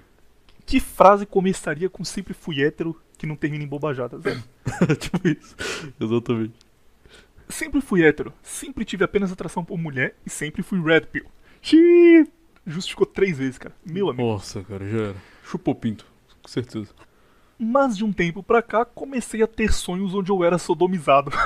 Que 0.66 0.80
frase 0.80 1.26
começaria 1.26 1.90
com 1.90 2.04
sempre 2.04 2.34
fui 2.34 2.64
hétero 2.64 3.00
que 3.18 3.28
não 3.28 3.36
termina 3.36 3.64
em 3.64 3.68
bobajadas? 3.68 4.22
É. 4.26 4.36
tipo 4.96 5.28
isso. 5.28 5.56
Exatamente. 6.00 6.54
Sempre 7.48 7.80
fui 7.82 8.04
hétero, 8.04 8.34
sempre 8.42 8.84
tive 8.84 9.04
apenas 9.04 9.32
atração 9.32 9.64
por 9.64 9.78
mulher 9.78 10.16
e 10.26 10.30
sempre 10.30 10.64
fui 10.64 10.82
red 10.82 11.02
pill. 11.02 11.26
Xiii. 11.62 12.28
Justificou 12.66 13.06
três 13.06 13.38
vezes, 13.38 13.60
cara. 13.60 13.76
Meu 13.86 14.10
amigo. 14.10 14.28
Nossa, 14.28 14.64
cara, 14.64 14.88
já 14.90 14.98
era. 14.98 15.16
Chupou 15.44 15.76
pinto, 15.76 16.04
com 16.42 16.48
certeza. 16.48 16.92
Mas 17.60 17.96
de 17.96 18.04
um 18.04 18.12
tempo 18.12 18.42
pra 18.42 18.62
cá, 18.64 18.84
comecei 18.84 19.44
a 19.44 19.48
ter 19.48 19.72
sonhos 19.72 20.16
onde 20.16 20.32
eu 20.32 20.44
era 20.44 20.58
sodomizado. 20.58 21.32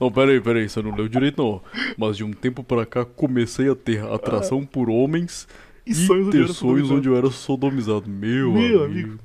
Não, 0.00 0.10
peraí, 0.12 0.40
peraí, 0.40 0.68
você 0.68 0.80
não 0.82 0.94
leu 0.94 1.08
direito 1.08 1.42
não. 1.42 1.62
Mas 1.96 2.16
de 2.16 2.24
um 2.24 2.32
tempo 2.32 2.62
pra 2.62 2.84
cá 2.86 3.04
comecei 3.04 3.68
a 3.70 3.74
ter 3.74 4.04
atração 4.04 4.64
por 4.64 4.88
homens 4.88 5.46
E 5.86 5.94
sonhos 5.94 6.28
onde 6.28 6.36
eu 6.38 6.42
ter 6.42 6.44
era 6.44 6.52
sonhos 6.52 6.56
sodomizado. 6.88 6.94
onde 6.98 7.08
eu 7.08 7.16
era 7.16 7.30
sodomizado. 7.30 8.08
Meu, 8.08 8.52
Meu 8.52 8.84
amigo. 8.84 8.84
amigo. 8.84 9.18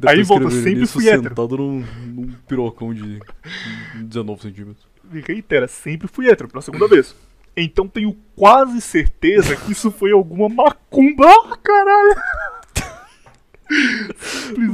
Deve 0.00 0.16
Aí 0.18 0.22
volta, 0.24 0.50
sempre 0.50 0.86
fui 0.86 1.06
hétero. 1.08 1.28
sentado 1.28 1.56
num, 1.56 1.84
num 2.06 2.32
pirocão 2.48 2.92
de 2.92 3.20
19 3.94 4.42
centímetros. 4.42 4.84
Me 5.04 5.20
reitera, 5.20 5.68
sempre 5.68 6.08
fui 6.08 6.28
hétero, 6.28 6.48
pela 6.48 6.62
segunda 6.62 6.88
vez. 6.88 7.14
Então 7.56 7.86
tenho 7.86 8.16
quase 8.34 8.80
certeza 8.80 9.54
que 9.54 9.70
isso 9.70 9.92
foi 9.92 10.10
alguma 10.10 10.48
macumba. 10.48 11.26
Ah, 11.28 11.56
caralho! 11.62 12.16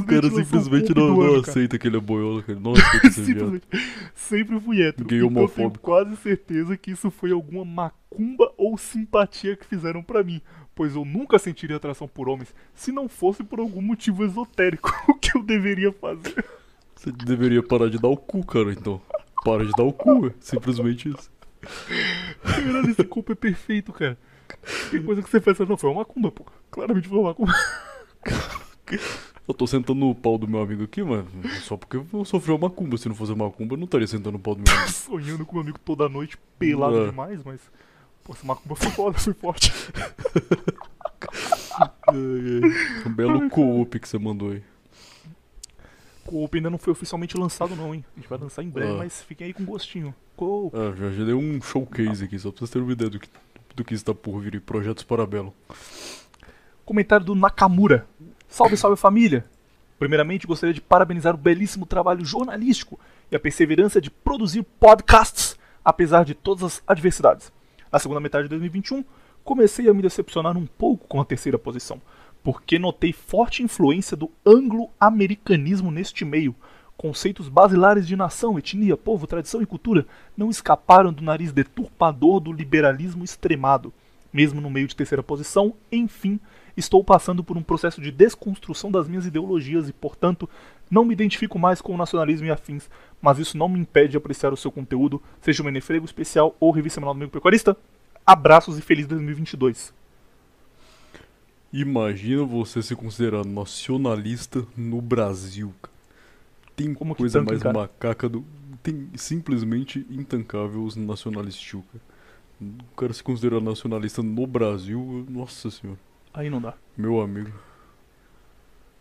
O 0.01 0.05
cara 0.05 0.31
simplesmente 0.31 0.95
não, 0.95 1.09
não 1.09 1.21
ano, 1.21 1.41
cara. 1.43 1.51
aceita 1.51 1.79
que 1.79 1.87
ele 1.87 1.97
é 1.97 2.01
boiola, 2.01 2.43
cara. 2.43 2.59
Não 2.59 2.73
aceita 2.73 3.07
esse. 3.07 3.25
Simplesmente. 3.25 3.67
Sempre 4.15 4.61
fui 4.61 4.83
hétero. 4.83 5.09
Gay 5.09 5.19
então 5.19 5.29
tenho 5.29 5.41
homofóbico. 5.41 5.85
quase 5.85 6.17
certeza 6.17 6.77
que 6.77 6.91
isso 6.91 7.11
foi 7.11 7.33
alguma 7.33 7.65
macumba 7.65 8.53
ou 8.57 8.77
simpatia 8.77 9.57
que 9.57 9.67
fizeram 9.67 10.03
pra 10.03 10.23
mim. 10.23 10.41
Pois 10.75 10.95
eu 10.95 11.05
nunca 11.05 11.39
sentiria 11.39 11.77
atração 11.77 12.09
por 12.09 12.29
homens 12.29 12.55
se 12.75 12.91
não 12.91 13.09
fosse 13.09 13.43
por 13.45 13.61
algum 13.61 13.83
motivo 13.83 14.25
esotérico. 14.25 14.91
O 15.09 15.15
que 15.15 15.37
eu 15.37 15.43
deveria 15.43 15.93
fazer? 15.93 16.45
Você 16.95 17.13
deveria 17.13 17.63
parar 17.63 17.89
de 17.89 17.99
dar 17.99 18.09
o 18.09 18.17
cu, 18.17 18.45
cara, 18.45 18.73
então. 18.73 19.01
Para 19.45 19.65
de 19.65 19.73
dar 19.73 19.85
o 19.85 19.93
cu, 19.93 20.27
é 20.27 20.33
simplesmente 20.41 21.09
isso. 21.09 21.31
Caralho, 22.43 22.91
esse 22.91 23.05
corpo 23.05 23.33
é 23.33 23.35
perfeito, 23.35 23.93
cara. 23.93 24.19
Que 24.91 25.01
coisa 25.01 25.23
que 25.23 25.31
você 25.31 25.41
faz, 25.41 25.59
não, 25.61 25.77
foi 25.77 25.91
uma 25.91 26.01
macumba, 26.01 26.31
pô. 26.31 26.45
Claramente 26.71 27.09
foi 27.09 27.19
uma 27.19 27.29
macumba. 27.29 27.53
Eu 29.47 29.55
tô 29.55 29.67
sentando 29.67 29.99
no 29.99 30.15
pau 30.15 30.39
do 30.39 30.47
meu 30.47 30.61
amigo 30.63 30.85
aqui, 30.85 31.03
mano. 31.03 31.27
Só 31.63 31.77
porque 31.77 31.97
eu 31.97 32.25
sofri 32.25 32.53
uma 32.53 32.69
macumba. 32.69 32.97
Se 32.97 33.09
não 33.09 33.15
fosse 33.17 33.33
uma 33.33 33.47
macumba, 33.47 33.75
eu 33.75 33.79
não 33.79 33.85
estaria 33.85 34.07
sentando 34.07 34.33
no 34.33 34.39
pau 34.39 34.55
do 34.55 34.63
meu 34.63 34.73
amigo. 34.73 34.91
Sonhando 34.93 35.45
com 35.45 35.55
meu 35.55 35.63
amigo 35.63 35.79
toda 35.81 36.09
noite, 36.09 36.39
pelado 36.59 36.97
É. 37.03 37.07
demais, 37.11 37.43
mas. 37.45 37.61
Pô, 38.23 38.33
essa 38.33 38.47
macumba 38.47 38.77
foi 38.77 38.91
foda, 38.91 39.19
foi 39.19 39.33
forte. 39.35 39.73
Um 43.07 43.13
belo 43.15 43.49
co-op 43.51 43.99
que 43.99 44.09
você 44.09 44.19
mandou 44.19 44.51
aí. 44.53 44.63
Coop 46.25 46.57
ainda 46.57 46.71
não 46.71 46.79
foi 46.79 46.93
oficialmente 46.93 47.37
lançado, 47.37 47.75
não, 47.75 47.95
hein? 47.95 48.05
A 48.17 48.21
gente 48.21 48.29
vai 48.29 48.39
lançar 48.39 48.63
em 48.63 48.69
breve, 48.69 48.93
Ah. 48.93 48.97
mas 48.99 49.23
fiquem 49.23 49.47
aí 49.49 49.53
com 49.53 49.65
gostinho. 49.65 50.15
Coop. 50.37 50.77
Ah, 50.77 50.95
já, 50.97 51.11
já 51.11 51.25
dei 51.25 51.35
um 51.35 51.61
showcase 51.61 52.25
aqui, 52.25 52.39
só 52.39 52.51
pra 52.51 52.59
vocês 52.61 52.71
terem 52.71 52.87
uma 52.87 52.93
ideia 52.93 53.11
do 53.11 53.19
que, 53.19 53.29
do 53.75 53.85
que 53.85 53.95
está 53.95 54.15
por 54.15 54.41
vir. 54.41 54.61
Projetos 54.61 55.03
Parabelo. 55.05 55.53
Comentário 56.85 57.25
do 57.27 57.35
Nakamura. 57.35 58.07
Salve, 58.51 58.77
salve 58.77 58.97
família! 58.97 59.45
Primeiramente, 59.97 60.45
gostaria 60.45 60.75
de 60.75 60.81
parabenizar 60.81 61.33
o 61.33 61.39
belíssimo 61.39 61.87
trabalho 61.87 62.25
jornalístico 62.25 62.99
e 63.31 63.37
a 63.37 63.39
perseverança 63.39 64.01
de 64.01 64.11
produzir 64.11 64.65
podcasts, 64.65 65.57
apesar 65.85 66.25
de 66.25 66.35
todas 66.35 66.65
as 66.65 66.83
adversidades. 66.85 67.53
Na 67.93 68.01
segunda 68.01 68.19
metade 68.19 68.45
de 68.45 68.49
2021, 68.49 69.05
comecei 69.45 69.89
a 69.89 69.95
me 69.95 70.03
decepcionar 70.03 70.57
um 70.57 70.67
pouco 70.67 71.07
com 71.07 71.21
a 71.21 71.25
terceira 71.25 71.57
posição, 71.61 72.03
porque 72.43 72.77
notei 72.77 73.13
forte 73.13 73.63
influência 73.63 74.17
do 74.17 74.29
anglo-americanismo 74.45 75.93
neste 75.93 76.25
meio. 76.25 76.53
Conceitos 76.97 77.49
basilares 77.49 78.05
de 78.05 78.17
nação, 78.17 78.59
etnia, 78.59 78.97
povo, 78.97 79.29
tradição 79.29 79.63
e 79.63 79.67
cultura 79.67 80.05
não 80.37 80.51
escaparam 80.51 81.13
do 81.13 81.23
nariz 81.23 81.53
deturpador 81.53 82.41
do 82.41 82.53
liberalismo 82.53 83.23
extremado. 83.23 83.93
Mesmo 84.33 84.61
no 84.61 84.71
meio 84.71 84.89
de 84.89 84.97
terceira 84.97 85.23
posição, 85.23 85.73
enfim, 85.91 86.41
estou 86.81 87.05
passando 87.05 87.45
por 87.45 87.57
um 87.57 87.63
processo 87.63 88.01
de 88.01 88.11
desconstrução 88.11 88.91
das 88.91 89.07
minhas 89.07 89.27
ideologias 89.27 89.89
e, 89.89 89.93
portanto, 89.93 90.49
não 90.91 91.05
me 91.05 91.13
identifico 91.13 91.59
mais 91.59 91.81
com 91.81 91.95
o 91.95 91.97
nacionalismo 91.97 92.47
e 92.47 92.51
afins, 92.51 92.91
mas 93.23 93.39
isso 93.39 93.57
não 93.57 93.69
me 93.69 93.79
impede 93.79 94.13
de 94.13 94.17
apreciar 94.17 94.53
o 94.53 94.57
seu 94.57 94.73
conteúdo, 94.73 95.23
seja 95.41 95.63
o 95.63 95.65
Menefrego 95.67 96.05
Especial 96.05 96.57
ou 96.59 96.73
Revista 96.73 96.97
Semanal 96.97 97.15
do 97.15 97.19
Amigo 97.19 97.33
Pecuarista. 97.33 97.77
Abraços 98.27 98.79
e 98.79 98.83
feliz 98.83 99.07
2022. 99.07 99.95
Imagina 101.73 102.45
você 102.45 102.83
se 102.83 102.97
considerar 102.97 103.45
nacionalista 103.45 104.67
no 104.77 105.01
Brasil, 105.01 105.73
cara. 105.81 105.95
Tem 106.75 106.93
Como 106.93 107.15
coisa 107.15 107.39
tanto, 107.39 107.49
mais 107.49 107.63
cara? 107.63 107.79
macaca 107.79 108.29
do. 108.29 108.45
Tem 108.83 109.09
simplesmente 109.15 110.05
intancável 110.11 110.83
os 110.83 110.97
nacionalistas, 110.97 111.83
cara. 111.93 112.11
O 112.61 112.97
cara 112.97 113.13
se 113.13 113.23
considerar 113.23 113.61
nacionalista 113.61 114.23
no 114.23 114.47
Brasil, 114.47 115.25
nossa 115.31 115.71
senhora. 115.71 115.99
Aí 116.33 116.49
não 116.51 116.61
dá. 116.61 116.75
Meu 116.97 117.21
amigo. 117.21 117.51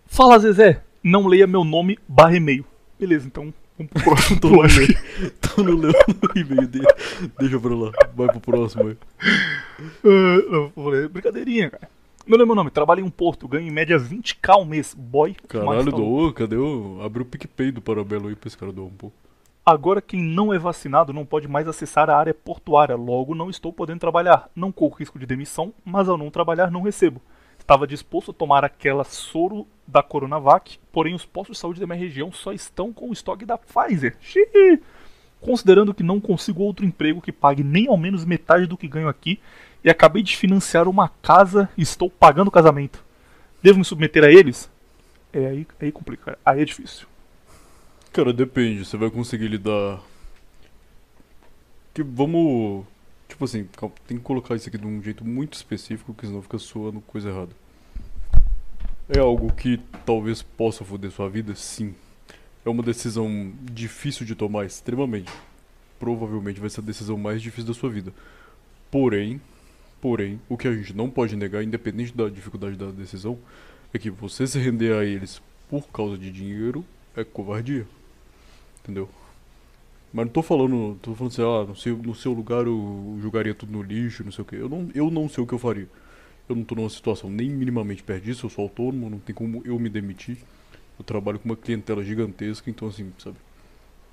Fala, 0.07 0.39
Zezé! 0.39 0.83
Não 1.03 1.27
leia 1.27 1.47
meu 1.47 1.63
nome 1.63 1.97
barra 2.07 2.35
e-mail. 2.35 2.65
Beleza, 2.99 3.27
então 3.27 3.53
vamos 3.77 3.91
pro 3.93 4.03
próximo 4.03 4.39
Tô 4.41 4.49
pulo, 4.49 4.61
acho 4.63 4.85
que- 4.85 5.29
Tô 5.47 5.63
no 5.63 5.89
e-mail 6.35 6.67
dele. 6.67 6.87
Deixa 7.39 7.59
pra 7.59 7.75
lá. 7.75 7.91
Vai 8.15 8.27
pro 8.27 8.39
próximo 8.39 8.87
aí. 8.89 8.97
Ah, 10.03 10.71
não. 10.75 11.09
Brincadeirinha, 11.09 11.69
cara. 11.69 11.89
Não 12.27 12.33
lembro 12.37 12.47
meu 12.47 12.55
nome, 12.55 12.69
trabalho 12.69 12.99
em 12.99 13.03
um 13.03 13.09
porto, 13.09 13.47
ganho 13.47 13.67
em 13.67 13.71
média 13.71 13.97
20k 13.97 14.49
ao 14.49 14.65
mês. 14.65 14.93
Boy, 14.93 15.35
Caralho, 15.47 15.91
doou. 15.91 16.33
Cadê 16.33 16.57
o. 16.57 16.99
Abre 17.01 17.21
o 17.23 17.25
PicPay 17.25 17.71
do 17.71 17.81
Parabelo 17.81 18.27
aí 18.27 18.35
pra 18.35 18.47
esse 18.47 18.57
cara 18.57 18.71
doar 18.71 18.87
um 18.87 18.91
pouco. 18.91 19.15
Agora 19.69 20.01
quem 20.01 20.19
não 20.19 20.51
é 20.51 20.57
vacinado 20.57 21.13
não 21.13 21.23
pode 21.23 21.47
mais 21.47 21.67
acessar 21.67 22.09
a 22.09 22.17
área 22.17 22.33
portuária, 22.33 22.95
logo 22.95 23.35
não 23.35 23.51
estou 23.51 23.71
podendo 23.71 23.99
trabalhar. 23.99 24.49
Não 24.55 24.71
corro 24.71 24.95
risco 24.95 25.19
de 25.19 25.27
demissão, 25.27 25.71
mas 25.85 26.09
ao 26.09 26.17
não 26.17 26.31
trabalhar 26.31 26.71
não 26.71 26.81
recebo. 26.81 27.21
Estava 27.59 27.85
disposto 27.85 28.31
a 28.31 28.33
tomar 28.33 28.65
aquela 28.65 29.03
soro 29.03 29.67
da 29.85 30.01
Coronavac, 30.01 30.79
porém 30.91 31.13
os 31.13 31.23
postos 31.23 31.55
de 31.55 31.61
saúde 31.61 31.79
da 31.79 31.85
minha 31.85 31.99
região 31.99 32.31
só 32.31 32.51
estão 32.51 32.91
com 32.91 33.11
o 33.11 33.13
estoque 33.13 33.45
da 33.45 33.59
Pfizer. 33.59 34.17
Xiii. 34.19 34.81
Considerando 35.39 35.93
que 35.93 36.01
não 36.01 36.19
consigo 36.19 36.63
outro 36.63 36.83
emprego 36.83 37.21
que 37.21 37.31
pague 37.31 37.63
nem 37.63 37.87
ao 37.87 37.95
menos 37.95 38.25
metade 38.25 38.65
do 38.65 38.75
que 38.75 38.87
ganho 38.87 39.07
aqui, 39.07 39.39
e 39.83 39.89
acabei 39.91 40.23
de 40.23 40.35
financiar 40.35 40.87
uma 40.87 41.09
casa 41.21 41.69
e 41.77 41.83
estou 41.83 42.09
pagando 42.09 42.47
o 42.47 42.51
casamento. 42.51 43.05
Devo 43.61 43.77
me 43.77 43.85
submeter 43.85 44.23
a 44.23 44.31
eles? 44.31 44.67
É 45.31 45.45
aí, 45.45 45.67
aí 45.79 45.91
complica, 45.91 46.39
aí 46.43 46.59
é 46.59 46.65
difícil. 46.65 47.08
Cara, 48.11 48.33
depende. 48.33 48.85
Você 48.85 48.97
vai 48.97 49.09
conseguir 49.09 49.47
lidar. 49.47 50.01
Que 51.93 52.01
vamos. 52.03 52.85
Tipo 53.27 53.45
assim, 53.45 53.67
tem 54.07 54.17
que 54.17 54.23
colocar 54.23 54.55
isso 54.55 54.67
aqui 54.67 54.77
de 54.77 54.87
um 54.87 55.01
jeito 55.01 55.23
muito 55.23 55.53
específico, 55.53 56.13
que 56.13 56.25
senão 56.25 56.41
fica 56.41 56.57
soando 56.57 56.99
coisa 57.01 57.29
errada. 57.29 57.51
É 59.07 59.19
algo 59.19 59.53
que 59.53 59.79
talvez 60.05 60.41
possa 60.41 60.83
foder 60.83 61.11
sua 61.11 61.29
vida? 61.29 61.53
Sim. 61.55 61.93
É 62.65 62.69
uma 62.69 62.81
decisão 62.81 63.53
difícil 63.71 64.25
de 64.25 64.33
tomar, 64.35 64.65
extremamente. 64.65 65.31
Provavelmente 65.99 66.59
vai 66.59 66.69
ser 66.69 66.81
a 66.81 66.83
decisão 66.83 67.17
mais 67.17 67.41
difícil 67.41 67.67
da 67.67 67.79
sua 67.79 67.89
vida. 67.89 68.11
Porém, 68.89 69.39
porém, 70.01 70.41
o 70.49 70.57
que 70.57 70.67
a 70.67 70.73
gente 70.73 70.95
não 70.95 71.09
pode 71.09 71.35
negar, 71.35 71.63
independente 71.63 72.15
da 72.15 72.27
dificuldade 72.27 72.75
da 72.75 72.89
decisão, 72.89 73.37
é 73.93 73.99
que 73.99 74.09
você 74.09 74.47
se 74.47 74.57
render 74.57 74.93
a 74.93 75.05
eles 75.05 75.41
por 75.69 75.87
causa 75.89 76.17
de 76.17 76.31
dinheiro 76.31 76.83
é 77.15 77.23
covardia. 77.23 77.85
Entendeu? 78.89 79.07
Mas 80.11 80.25
não 80.25 80.33
tô 80.33 80.41
falando, 80.41 80.97
tô 80.99 81.13
falando 81.13 81.31
assim, 81.31 81.43
ah, 81.43 81.63
no 81.69 81.75
seu, 81.75 81.97
no 81.97 82.15
seu 82.15 82.33
lugar 82.33 82.65
eu 82.65 83.19
jogaria 83.21 83.53
tudo 83.53 83.71
no 83.71 83.83
lixo, 83.83 84.23
não 84.23 84.31
sei 84.31 84.41
o 84.41 84.45
que. 84.45 84.55
Eu 84.55 84.67
não, 84.67 84.89
eu 84.95 85.11
não 85.11 85.29
sei 85.29 85.43
o 85.43 85.47
que 85.47 85.53
eu 85.53 85.59
faria. 85.59 85.87
Eu 86.47 86.55
não 86.55 86.63
tô 86.63 86.73
numa 86.73 86.89
situação 86.89 87.29
nem 87.29 87.47
minimamente 87.47 88.01
perto 88.01 88.23
disso, 88.23 88.47
eu 88.47 88.49
sou 88.49 88.63
autônomo, 88.63 89.07
não 89.11 89.19
tem 89.19 89.35
como 89.35 89.61
eu 89.63 89.77
me 89.77 89.89
demitir. 89.89 90.37
Eu 90.97 91.05
trabalho 91.05 91.37
com 91.37 91.47
uma 91.47 91.55
clientela 91.55 92.03
gigantesca, 92.03 92.67
então 92.67 92.87
assim, 92.87 93.13
sabe? 93.19 93.37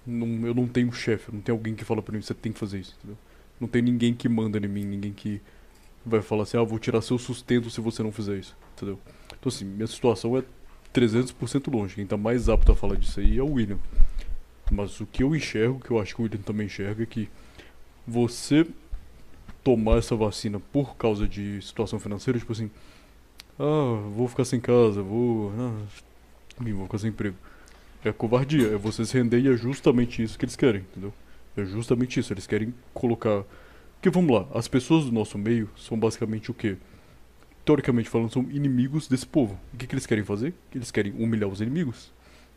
Não, 0.07 0.47
eu 0.47 0.55
não 0.55 0.69
tenho 0.69 0.93
chefe, 0.93 1.33
não 1.33 1.41
tem 1.41 1.53
alguém 1.55 1.75
que 1.75 1.83
fala 1.83 2.03
pra 2.03 2.15
mim, 2.15 2.21
você 2.21 2.35
tem 2.35 2.53
que 2.53 2.59
fazer 2.59 2.81
isso, 2.81 2.95
entendeu? 2.99 3.17
Não 3.59 3.67
tem 3.67 3.81
ninguém 3.81 4.13
que 4.13 4.29
manda 4.29 4.59
em 4.59 4.69
mim, 4.69 4.85
ninguém 4.85 5.15
que 5.15 5.41
vai 6.05 6.21
falar 6.21 6.43
assim, 6.43 6.59
ah, 6.59 6.63
vou 6.63 6.79
tirar 6.79 7.01
seu 7.01 7.19
sustento 7.19 7.71
se 7.71 7.81
você 7.81 8.03
não 8.03 8.13
fizer 8.13 8.37
isso, 8.37 8.55
entendeu? 8.77 9.01
Então 9.29 9.49
assim, 9.49 9.65
minha 9.65 9.87
situação 9.87 10.37
é 10.37 10.45
300% 10.93 11.73
longe. 11.73 11.95
Quem 11.95 12.07
tá 12.07 12.19
mais 12.19 12.51
apto 12.51 12.71
a 12.71 12.77
falar 12.77 12.97
disso 12.97 13.19
aí 13.19 13.39
é 13.39 13.43
o 13.43 13.53
William. 13.55 13.79
Mas 14.71 15.01
o 15.01 15.07
que 15.07 15.23
eu 15.23 15.35
enxergo, 15.35 15.81
que 15.81 15.91
eu 15.91 16.01
acho 16.01 16.15
que 16.15 16.21
o 16.21 16.25
William 16.25 16.41
também 16.41 16.67
enxerga, 16.67 17.03
é 17.03 17.07
que 17.07 17.29
você 18.07 18.67
tomar 19.63 19.99
essa 19.99 20.15
vacina 20.15 20.61
por 20.61 20.97
causa 20.97 21.27
de 21.27 21.61
situação 21.61 21.99
financeira, 21.99 22.39
tipo 22.39 22.53
assim, 22.53 22.71
ah, 23.59 24.01
vou 24.15 24.29
ficar 24.29 24.45
sem 24.45 24.61
casa, 24.61 25.03
vou. 25.03 25.53
Ah, 25.59 25.73
vou 26.59 26.85
ficar 26.85 26.99
sem 26.99 27.11
emprego. 27.11 27.37
É 28.05 28.13
covardia, 28.13 28.69
é 28.69 28.77
você 28.77 29.05
se 29.05 29.17
render 29.17 29.41
e 29.41 29.49
é 29.49 29.57
justamente 29.57 30.23
isso 30.23 30.39
que 30.39 30.45
eles 30.45 30.55
querem, 30.55 30.83
entendeu? 30.83 31.13
É 31.57 31.65
justamente 31.65 32.21
isso, 32.21 32.33
eles 32.33 32.47
querem 32.47 32.73
colocar. 32.93 33.43
Porque 33.95 34.11
vamos 34.11 34.33
lá, 34.33 34.47
as 34.55 34.69
pessoas 34.69 35.07
do 35.07 35.13
nosso 35.13 35.39
meio 35.39 35.69
são 35.77 35.99
basicamente 35.99 36.51
o 36.51 36.55
quê? 36.55 36.77
Teoricamente 37.65 38.09
falando, 38.09 38.33
são 38.33 38.43
inimigos 38.51 39.09
desse 39.09 39.27
povo. 39.27 39.59
O 39.73 39.77
que, 39.77 39.87
que 39.87 39.95
eles 39.95 40.07
querem 40.07 40.23
fazer? 40.23 40.55
Eles 40.73 40.91
querem 40.91 41.13
humilhar 41.13 41.49
os 41.49 41.61
inimigos. 41.61 42.13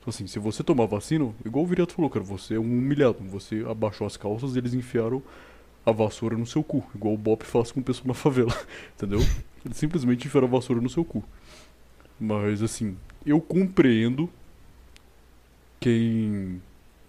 Então, 0.10 0.16
assim, 0.16 0.26
se 0.28 0.40
você 0.40 0.64
tomar 0.64 0.88
vacina, 0.88 1.32
igual 1.46 1.64
o 1.64 1.68
Viriato 1.68 1.94
falou, 1.94 2.10
cara, 2.10 2.26
você 2.26 2.56
é 2.56 2.60
um 2.60 2.64
humilhado. 2.64 3.20
Você 3.26 3.64
abaixou 3.70 4.08
as 4.08 4.18
calças 4.18 4.56
eles 4.56 4.74
enfiaram 4.74 5.22
a 5.86 5.92
vassoura 5.92 6.36
no 6.36 6.48
seu 6.48 6.64
cu. 6.64 6.84
Igual 6.96 7.14
o 7.14 7.18
Bop 7.18 7.46
faz 7.46 7.72
com 7.72 7.80
o 7.80 7.84
pessoal 7.84 8.08
na 8.08 8.14
favela. 8.16 8.52
Entendeu? 8.98 9.20
Eles 9.64 9.78
simplesmente 9.78 10.26
enfiaram 10.26 10.48
a 10.48 10.52
vassoura 10.52 10.82
no 10.82 10.90
seu 10.90 11.06
cu. 11.06 11.24
Mas, 12.20 12.64
assim, 12.64 12.98
eu 13.24 13.40
compreendo 13.40 14.28
quem, 15.80 16.60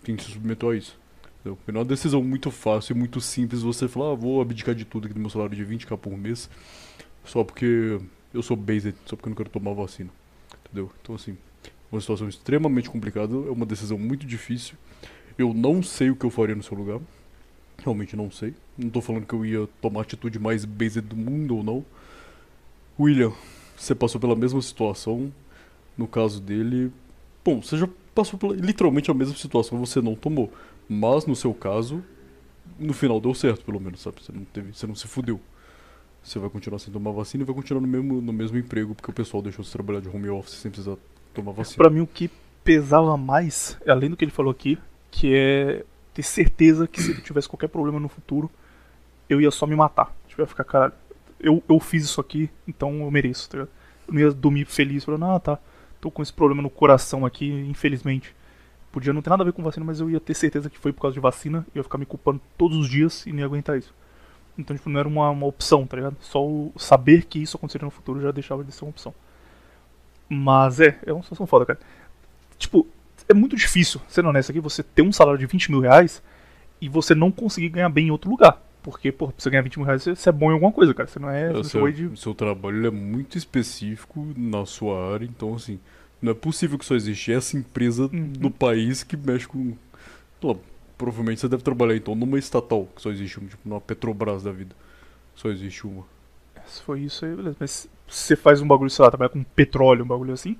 quem 0.04 0.18
se 0.18 0.30
submeteu 0.30 0.68
a 0.68 0.76
isso. 0.76 0.98
Entendeu? 1.40 1.56
Porque 1.56 1.72
não 1.72 1.80
é 1.80 1.82
uma 1.82 1.88
decisão 1.88 2.22
muito 2.22 2.50
fácil 2.50 2.94
e 2.94 2.98
muito 2.98 3.18
simples 3.18 3.62
você 3.62 3.88
falar, 3.88 4.12
ah, 4.12 4.14
vou 4.14 4.42
abdicar 4.42 4.74
de 4.74 4.84
tudo 4.84 5.06
aqui 5.06 5.14
do 5.14 5.20
meu 5.20 5.30
salário 5.30 5.56
de 5.56 5.64
20k 5.64 5.96
por 5.96 6.14
mês 6.18 6.50
só 7.24 7.44
porque 7.44 7.98
eu 8.34 8.42
sou 8.42 8.56
based, 8.56 8.94
só 9.06 9.16
porque 9.16 9.28
eu 9.28 9.30
não 9.30 9.36
quero 9.36 9.48
tomar 9.48 9.72
vacina. 9.72 10.10
Entendeu? 10.66 10.92
Então, 11.00 11.14
assim, 11.14 11.36
uma 11.90 12.00
situação 12.00 12.28
extremamente 12.28 12.88
complicada, 12.88 13.34
é 13.34 13.50
uma 13.50 13.66
decisão 13.66 13.98
muito 13.98 14.26
difícil. 14.26 14.76
Eu 15.36 15.52
não 15.52 15.82
sei 15.82 16.10
o 16.10 16.16
que 16.16 16.24
eu 16.24 16.30
faria 16.30 16.54
no 16.54 16.62
seu 16.62 16.76
lugar. 16.76 17.00
Realmente 17.78 18.14
não 18.14 18.30
sei. 18.30 18.54
Não 18.76 18.90
tô 18.90 19.00
falando 19.00 19.26
que 19.26 19.34
eu 19.34 19.44
ia 19.44 19.68
tomar 19.80 20.00
a 20.00 20.02
atitude 20.02 20.38
mais 20.38 20.64
based 20.64 21.00
do 21.00 21.16
mundo 21.16 21.56
ou 21.56 21.64
não. 21.64 21.84
William, 22.98 23.32
você 23.76 23.94
passou 23.94 24.20
pela 24.20 24.36
mesma 24.36 24.60
situação. 24.60 25.32
No 25.96 26.06
caso 26.06 26.40
dele. 26.40 26.92
Bom, 27.44 27.62
você 27.62 27.76
já 27.76 27.88
passou 28.14 28.38
pela, 28.38 28.54
literalmente 28.54 29.10
a 29.10 29.14
mesma 29.14 29.34
situação, 29.34 29.78
você 29.78 30.00
não 30.00 30.14
tomou. 30.14 30.52
Mas 30.88 31.24
no 31.24 31.34
seu 31.34 31.54
caso, 31.54 32.04
no 32.78 32.92
final 32.92 33.20
deu 33.20 33.34
certo, 33.34 33.64
pelo 33.64 33.80
menos, 33.80 34.00
sabe? 34.00 34.22
Você 34.22 34.32
não, 34.32 34.44
teve, 34.44 34.74
você 34.74 34.86
não 34.86 34.94
se 34.94 35.06
fudeu. 35.06 35.40
Você 36.22 36.38
vai 36.38 36.50
continuar 36.50 36.78
sem 36.78 36.92
tomar 36.92 37.12
vacina 37.12 37.42
e 37.42 37.46
vai 37.46 37.54
continuar 37.54 37.80
no 37.80 37.86
mesmo, 37.86 38.20
no 38.20 38.32
mesmo 38.32 38.58
emprego, 38.58 38.94
porque 38.94 39.10
o 39.10 39.14
pessoal 39.14 39.42
deixou 39.42 39.64
você 39.64 39.72
trabalhar 39.72 40.00
de 40.00 40.08
home 40.08 40.28
office 40.28 40.54
sem 40.54 40.70
precisar 40.70 40.96
vacina. 41.34 41.76
Pra 41.76 41.90
mim, 41.90 42.00
o 42.00 42.06
que 42.06 42.30
pesava 42.62 43.16
mais, 43.16 43.78
além 43.86 44.10
do 44.10 44.16
que 44.16 44.24
ele 44.24 44.32
falou 44.32 44.50
aqui, 44.50 44.78
que 45.10 45.34
é 45.34 45.84
ter 46.12 46.22
certeza 46.22 46.86
que 46.86 47.02
se 47.02 47.10
ele 47.10 47.20
tivesse 47.20 47.48
qualquer 47.48 47.68
problema 47.68 47.98
no 47.98 48.08
futuro, 48.08 48.50
eu 49.28 49.40
ia 49.40 49.50
só 49.50 49.66
me 49.66 49.76
matar. 49.76 50.14
Tipo, 50.26 50.40
eu 50.40 50.44
ia 50.44 50.48
ficar, 50.48 50.64
caralho, 50.64 50.92
eu, 51.38 51.62
eu 51.68 51.80
fiz 51.80 52.04
isso 52.04 52.20
aqui, 52.20 52.50
então 52.66 53.00
eu 53.00 53.10
mereço, 53.10 53.48
tá 53.48 53.58
ligado? 53.58 53.70
Eu 54.08 54.14
não 54.14 54.20
ia 54.20 54.30
dormir 54.30 54.64
feliz, 54.66 55.04
falando, 55.04 55.24
ah, 55.26 55.40
tá, 55.40 55.58
tô 56.00 56.10
com 56.10 56.22
esse 56.22 56.32
problema 56.32 56.62
no 56.62 56.70
coração 56.70 57.24
aqui, 57.24 57.48
infelizmente. 57.48 58.34
Podia 58.92 59.12
não 59.12 59.22
ter 59.22 59.30
nada 59.30 59.42
a 59.42 59.46
ver 59.46 59.52
com 59.52 59.62
vacina, 59.62 59.86
mas 59.86 60.00
eu 60.00 60.10
ia 60.10 60.18
ter 60.18 60.34
certeza 60.34 60.68
que 60.68 60.78
foi 60.78 60.92
por 60.92 61.02
causa 61.02 61.14
de 61.14 61.20
vacina, 61.20 61.64
e 61.68 61.78
eu 61.78 61.80
ia 61.80 61.84
ficar 61.84 61.98
me 61.98 62.06
culpando 62.06 62.40
todos 62.58 62.76
os 62.76 62.88
dias 62.88 63.24
e 63.26 63.32
não 63.32 63.38
ia 63.38 63.44
aguentar 63.44 63.78
isso. 63.78 63.94
Então, 64.58 64.76
tipo, 64.76 64.90
não 64.90 64.98
era 64.98 65.08
uma, 65.08 65.30
uma 65.30 65.46
opção, 65.46 65.86
tá 65.86 65.96
ligado? 65.96 66.16
Só 66.20 66.44
o 66.44 66.72
saber 66.76 67.24
que 67.24 67.38
isso 67.38 67.56
aconteceria 67.56 67.84
no 67.84 67.90
futuro 67.90 68.20
já 68.20 68.30
deixava 68.30 68.64
de 68.64 68.72
ser 68.72 68.84
uma 68.84 68.90
opção. 68.90 69.14
Mas 70.32 70.78
é, 70.80 70.96
é 71.04 71.12
uma 71.12 71.22
situação 71.22 71.46
foda, 71.46 71.66
cara. 71.66 71.78
Tipo, 72.56 72.86
é 73.28 73.34
muito 73.34 73.56
difícil, 73.56 74.00
sendo 74.08 74.28
honesto 74.28 74.50
aqui, 74.50 74.60
você 74.60 74.82
ter 74.82 75.02
um 75.02 75.12
salário 75.12 75.38
de 75.38 75.46
20 75.46 75.70
mil 75.70 75.80
reais 75.80 76.22
e 76.80 76.88
você 76.88 77.14
não 77.14 77.30
conseguir 77.30 77.68
ganhar 77.68 77.88
bem 77.88 78.06
em 78.06 78.10
outro 78.10 78.30
lugar. 78.30 78.62
Porque, 78.82 79.12
pô, 79.12 79.26
pra 79.28 79.34
você 79.36 79.50
ganhar 79.50 79.62
20 79.62 79.76
mil 79.78 79.86
reais, 79.86 80.02
você, 80.04 80.28
é 80.28 80.32
bom 80.32 80.50
em 80.50 80.54
alguma 80.54 80.72
coisa, 80.72 80.94
cara. 80.94 81.08
Você 81.08 81.18
não 81.18 81.28
é. 81.28 81.52
É, 81.58 81.62
seu, 81.64 81.90
de... 81.92 82.18
seu 82.18 82.34
trabalho 82.34 82.86
é 82.86 82.90
muito 82.90 83.36
específico 83.36 84.32
na 84.36 84.64
sua 84.64 85.12
área, 85.12 85.26
então 85.26 85.54
assim, 85.54 85.78
não 86.22 86.30
é 86.32 86.34
possível 86.34 86.78
que 86.78 86.84
só 86.84 86.94
existe 86.94 87.32
essa 87.32 87.56
empresa 87.58 88.04
Uhum. 88.04 88.32
no 88.38 88.50
país 88.50 89.02
que 89.02 89.16
mexe 89.16 89.46
com. 89.48 89.74
lá, 90.42 90.54
provavelmente 90.96 91.40
você 91.40 91.48
deve 91.48 91.62
trabalhar 91.62 91.96
então 91.96 92.14
numa 92.14 92.38
estatal, 92.38 92.88
que 92.94 93.02
só 93.02 93.10
existe 93.10 93.38
uma, 93.38 93.48
tipo, 93.48 93.68
numa 93.68 93.80
Petrobras 93.80 94.42
da 94.42 94.52
vida. 94.52 94.74
Só 95.34 95.50
existe 95.50 95.86
uma. 95.86 96.04
Se 96.70 96.82
foi 96.82 97.00
isso 97.00 97.24
aí, 97.24 97.34
beleza. 97.34 97.56
Mas 97.58 97.70
se 97.70 97.88
você 98.06 98.36
faz 98.36 98.60
um 98.60 98.66
bagulho, 98.68 98.90
sei 98.90 99.04
lá, 99.04 99.10
trabalha 99.10 99.28
com 99.30 99.42
petróleo, 99.42 100.04
um 100.04 100.08
bagulho 100.08 100.32
assim, 100.32 100.56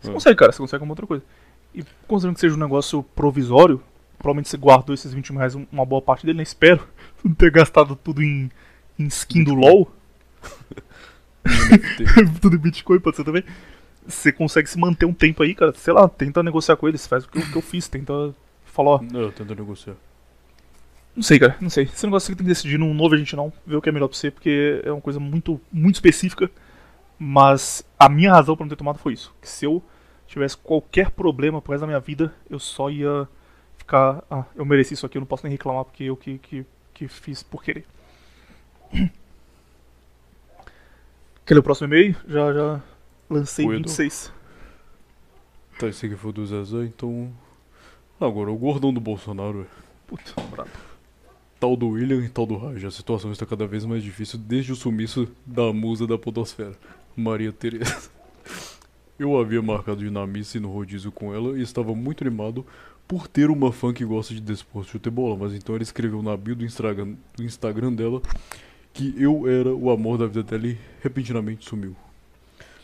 você 0.00 0.10
É. 0.10 0.12
consegue, 0.12 0.36
cara, 0.36 0.52
você 0.52 0.58
consegue 0.58 0.76
alguma 0.76 0.92
outra 0.92 1.06
coisa. 1.06 1.22
E 1.74 1.84
considerando 2.06 2.34
que 2.34 2.40
seja 2.40 2.54
um 2.54 2.58
negócio 2.58 3.02
provisório, 3.02 3.82
provavelmente 4.18 4.48
você 4.48 4.56
guardou 4.56 4.94
esses 4.94 5.12
20 5.12 5.30
mil 5.32 5.38
reais, 5.38 5.54
um- 5.54 5.66
uma 5.72 5.84
boa 5.84 6.00
parte 6.00 6.24
dele, 6.24 6.38
né? 6.38 6.42
Espero 6.42 6.86
não 7.24 7.34
ter 7.34 7.50
gastado 7.50 7.94
tudo 7.96 8.22
em, 8.22 8.50
em 8.98 9.06
skin 9.06 9.44
do 9.44 9.54
LOL, 9.54 9.90
tudo 12.40 12.56
em 12.56 12.58
Bitcoin, 12.58 13.00
pode 13.00 13.16
ser 13.16 13.24
também. 13.24 13.44
Você 14.06 14.30
consegue 14.32 14.68
se 14.68 14.78
manter 14.78 15.06
um 15.06 15.14
tempo 15.14 15.42
aí, 15.42 15.54
cara. 15.54 15.72
Sei 15.74 15.92
lá, 15.92 16.08
tenta 16.08 16.42
negociar 16.42 16.76
com 16.76 16.88
eles, 16.88 17.06
faz 17.06 17.24
o 17.24 17.28
que 17.28 17.38
eu, 17.38 17.42
o 17.42 17.50
que 17.50 17.56
eu 17.56 17.62
fiz, 17.62 17.88
tenta 17.88 18.34
falar, 18.64 18.90
ó, 18.90 19.00
Não, 19.02 19.30
tenta 19.30 19.54
negociar. 19.54 19.94
Não 21.14 21.22
sei, 21.22 21.38
cara, 21.38 21.56
não 21.60 21.70
sei. 21.70 21.84
Esse 21.84 22.04
negócio 22.06 22.26
aqui 22.26 22.36
tem 22.36 22.44
que 22.44 22.52
decidir, 22.52 22.78
não 22.78 22.96
ouve 22.98 23.14
a 23.14 23.18
gente 23.18 23.36
não, 23.36 23.52
ver 23.64 23.76
o 23.76 23.82
que 23.82 23.88
é 23.88 23.92
melhor 23.92 24.08
pra 24.08 24.16
você, 24.16 24.30
porque 24.30 24.82
é 24.84 24.90
uma 24.90 25.00
coisa 25.00 25.20
muito, 25.20 25.60
muito 25.72 25.94
específica. 25.94 26.50
Mas 27.18 27.84
a 27.98 28.08
minha 28.08 28.32
razão 28.32 28.56
pra 28.56 28.64
não 28.64 28.70
ter 28.70 28.76
tomado 28.76 28.98
foi 28.98 29.12
isso. 29.12 29.32
Que 29.40 29.48
se 29.48 29.64
eu 29.64 29.82
tivesse 30.26 30.56
qualquer 30.56 31.10
problema 31.10 31.62
pro 31.62 31.72
resto 31.72 31.82
da 31.82 31.86
minha 31.86 32.00
vida, 32.00 32.34
eu 32.50 32.58
só 32.58 32.90
ia 32.90 33.28
ficar. 33.78 34.24
Ah, 34.30 34.44
eu 34.56 34.64
mereci 34.64 34.94
isso 34.94 35.06
aqui, 35.06 35.16
eu 35.16 35.20
não 35.20 35.26
posso 35.26 35.44
nem 35.44 35.52
reclamar 35.52 35.84
porque 35.84 36.04
eu 36.04 36.16
que, 36.16 36.38
que, 36.38 36.66
que 36.92 37.06
fiz 37.06 37.42
por 37.42 37.62
querer. 37.62 37.84
Quer 41.46 41.54
ler 41.54 41.60
o 41.60 41.62
próximo 41.62 41.88
e-mail? 41.88 42.16
Já, 42.26 42.52
já 42.52 42.82
lancei 43.28 43.66
O 43.66 43.72
Edu. 43.72 43.88
26. 43.88 44.32
Tá, 45.78 45.88
esse 45.88 46.06
aqui 46.06 46.16
foi 46.16 46.32
do 46.32 46.46
Zezé, 46.46 46.84
então. 46.84 47.30
Agora, 48.18 48.50
o 48.50 48.56
gordão 48.56 48.94
do 48.94 49.00
Bolsonaro, 49.00 49.62
é. 49.62 49.66
Puta, 50.06 50.40
brabo. 50.50 50.70
Tal 51.64 51.78
do 51.78 51.88
William 51.88 52.22
e 52.22 52.28
tal 52.28 52.44
do 52.44 52.58
Raj. 52.58 52.84
A 52.84 52.90
situação 52.90 53.32
está 53.32 53.46
cada 53.46 53.66
vez 53.66 53.86
mais 53.86 54.02
difícil 54.02 54.38
desde 54.38 54.70
o 54.70 54.76
sumiço 54.76 55.26
da 55.46 55.72
musa 55.72 56.06
da 56.06 56.18
podosfera, 56.18 56.76
Maria 57.16 57.50
Teresa. 57.50 58.10
Eu 59.18 59.40
havia 59.40 59.62
marcado 59.62 60.04
ir 60.04 60.10
na 60.10 60.26
missa 60.26 60.58
e 60.58 60.60
no 60.60 60.70
rodízio 60.70 61.10
com 61.10 61.34
ela 61.34 61.58
e 61.58 61.62
estava 61.62 61.94
muito 61.94 62.22
animado 62.22 62.66
por 63.08 63.26
ter 63.26 63.48
uma 63.48 63.72
fã 63.72 63.94
que 63.94 64.04
gosta 64.04 64.34
de 64.34 64.42
desporto 64.42 64.88
de 64.88 64.92
futebol, 64.92 65.38
mas 65.38 65.54
então 65.54 65.74
ela 65.74 65.82
escreveu 65.82 66.22
na 66.22 66.36
bio 66.36 66.54
do 66.54 66.66
Instagram, 66.66 67.14
do 67.34 67.42
Instagram 67.42 67.94
dela 67.94 68.20
que 68.92 69.14
eu 69.16 69.48
era 69.48 69.74
o 69.74 69.90
amor 69.90 70.18
da 70.18 70.26
vida 70.26 70.42
dela 70.42 70.66
e 70.66 70.78
repentinamente 71.02 71.66
sumiu. 71.66 71.96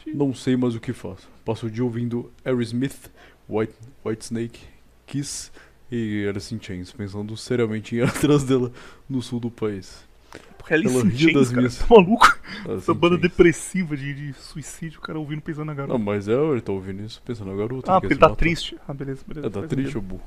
Não 0.06 0.32
sei 0.32 0.56
mais 0.56 0.74
o 0.74 0.80
que 0.80 0.94
faço. 0.94 1.28
Passo 1.44 1.66
o 1.66 1.70
dia 1.70 1.84
ouvindo 1.84 2.32
Aerosmith, 2.42 3.10
White, 3.46 3.74
White 4.02 4.24
Snake, 4.24 4.60
Kiss 5.06 5.50
e 5.90 6.26
Alice 6.28 6.54
in 6.54 6.60
Chains, 6.60 6.92
pensando 6.92 7.36
seriamente 7.36 7.94
em 7.94 7.98
ir 7.98 8.02
atrás 8.08 8.44
dela 8.44 8.70
no 9.08 9.20
sul 9.22 9.40
do 9.40 9.50
país. 9.50 10.08
Porque 10.56 10.74
Alice 10.74 10.94
Ela 10.94 11.04
in 11.04 11.08
ria 11.08 11.18
Chains, 11.18 11.34
das 11.34 11.48
cara, 11.48 11.60
minhas- 11.62 11.78
tá 11.78 11.86
maluco? 11.90 12.38
Alice 12.64 12.82
Essa 12.82 12.92
in 12.92 12.94
banda 12.94 13.16
Chains. 13.16 13.22
depressiva 13.22 13.96
de, 13.96 14.14
de 14.14 14.32
suicídio, 14.34 14.98
o 14.98 15.02
cara 15.02 15.18
ouvindo 15.18 15.42
pensando 15.42 15.64
na 15.66 15.74
garota. 15.74 15.98
Não, 15.98 16.04
mas 16.04 16.28
é, 16.28 16.32
ele 16.34 16.60
tá 16.60 16.72
ouvindo 16.72 17.02
isso 17.02 17.20
pensando 17.24 17.50
na 17.50 17.56
garota. 17.56 17.92
Ah, 17.92 18.00
porque 18.00 18.14
ele 18.14 18.20
tá 18.20 18.28
matar. 18.28 18.38
triste. 18.38 18.76
Ah, 18.86 18.94
beleza, 18.94 19.22
beleza. 19.26 19.46
É, 19.46 19.50
tá 19.50 19.62
triste, 19.66 19.98
ô 19.98 20.00
burro. 20.00 20.22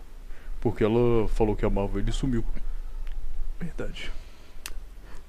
Porque 0.59 0.83
ela 0.83 1.27
falou 1.29 1.55
que 1.55 1.65
amava 1.65 1.99
ele 1.99 2.09
e 2.09 2.13
sumiu. 2.13 2.43
Verdade. 3.59 4.11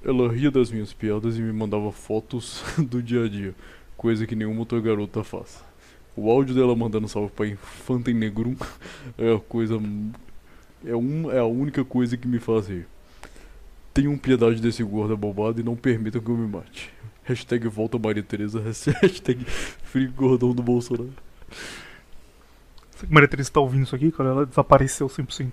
Ela 0.05 0.31
ria 0.32 0.51
das 0.51 0.70
minhas 0.70 0.93
piadas 0.93 1.39
e 1.39 1.43
me 1.43 1.52
mandava 1.52 1.90
fotos 1.93 2.62
do 2.78 3.02
dia 3.02 3.24
a 3.24 3.28
dia, 3.28 3.55
coisa 3.97 4.27
que 4.27 4.35
nenhuma 4.35 4.61
outra 4.61 4.81
garota 4.81 5.24
faz. 5.24 5.65
O 6.16 6.30
áudio 6.30 6.54
dela 6.54 6.76
mandando 6.76 7.08
salve 7.08 7.32
pra 7.32 7.46
Infanta 7.46 8.10
em 8.10 8.14
Negrum 8.14 8.54
é 9.18 9.34
a 9.34 9.40
coisa. 9.40 9.80
É, 10.84 10.94
um, 10.94 11.30
é 11.30 11.38
a 11.38 11.44
única 11.44 11.84
coisa 11.84 12.16
que 12.16 12.28
me 12.28 12.38
faz 12.38 12.68
rir. 12.68 12.86
Tenham 13.92 14.16
piedade 14.16 14.60
desse 14.60 14.82
gordo 14.82 15.16
bobado 15.16 15.60
e 15.60 15.64
não 15.64 15.76
permitam 15.76 16.20
que 16.20 16.28
eu 16.28 16.36
me 16.36 16.46
mate. 16.46 16.92
Hashtag 17.24 17.66
volta 17.68 17.98
Maria 17.98 18.22
Tereza, 18.22 18.60
hashtag 19.00 19.44
Free 19.44 20.06
Gordão 20.08 20.52
do 20.52 20.62
Bolsonaro. 20.62 21.12
Será 22.90 23.06
que 23.06 23.12
a 23.12 23.14
Maria 23.14 23.28
Teresa 23.28 23.50
tá 23.50 23.60
ouvindo 23.60 23.84
isso 23.84 23.96
aqui, 23.96 24.12
cara? 24.12 24.30
Ela 24.30 24.46
desapareceu 24.46 25.08
100%. 25.08 25.52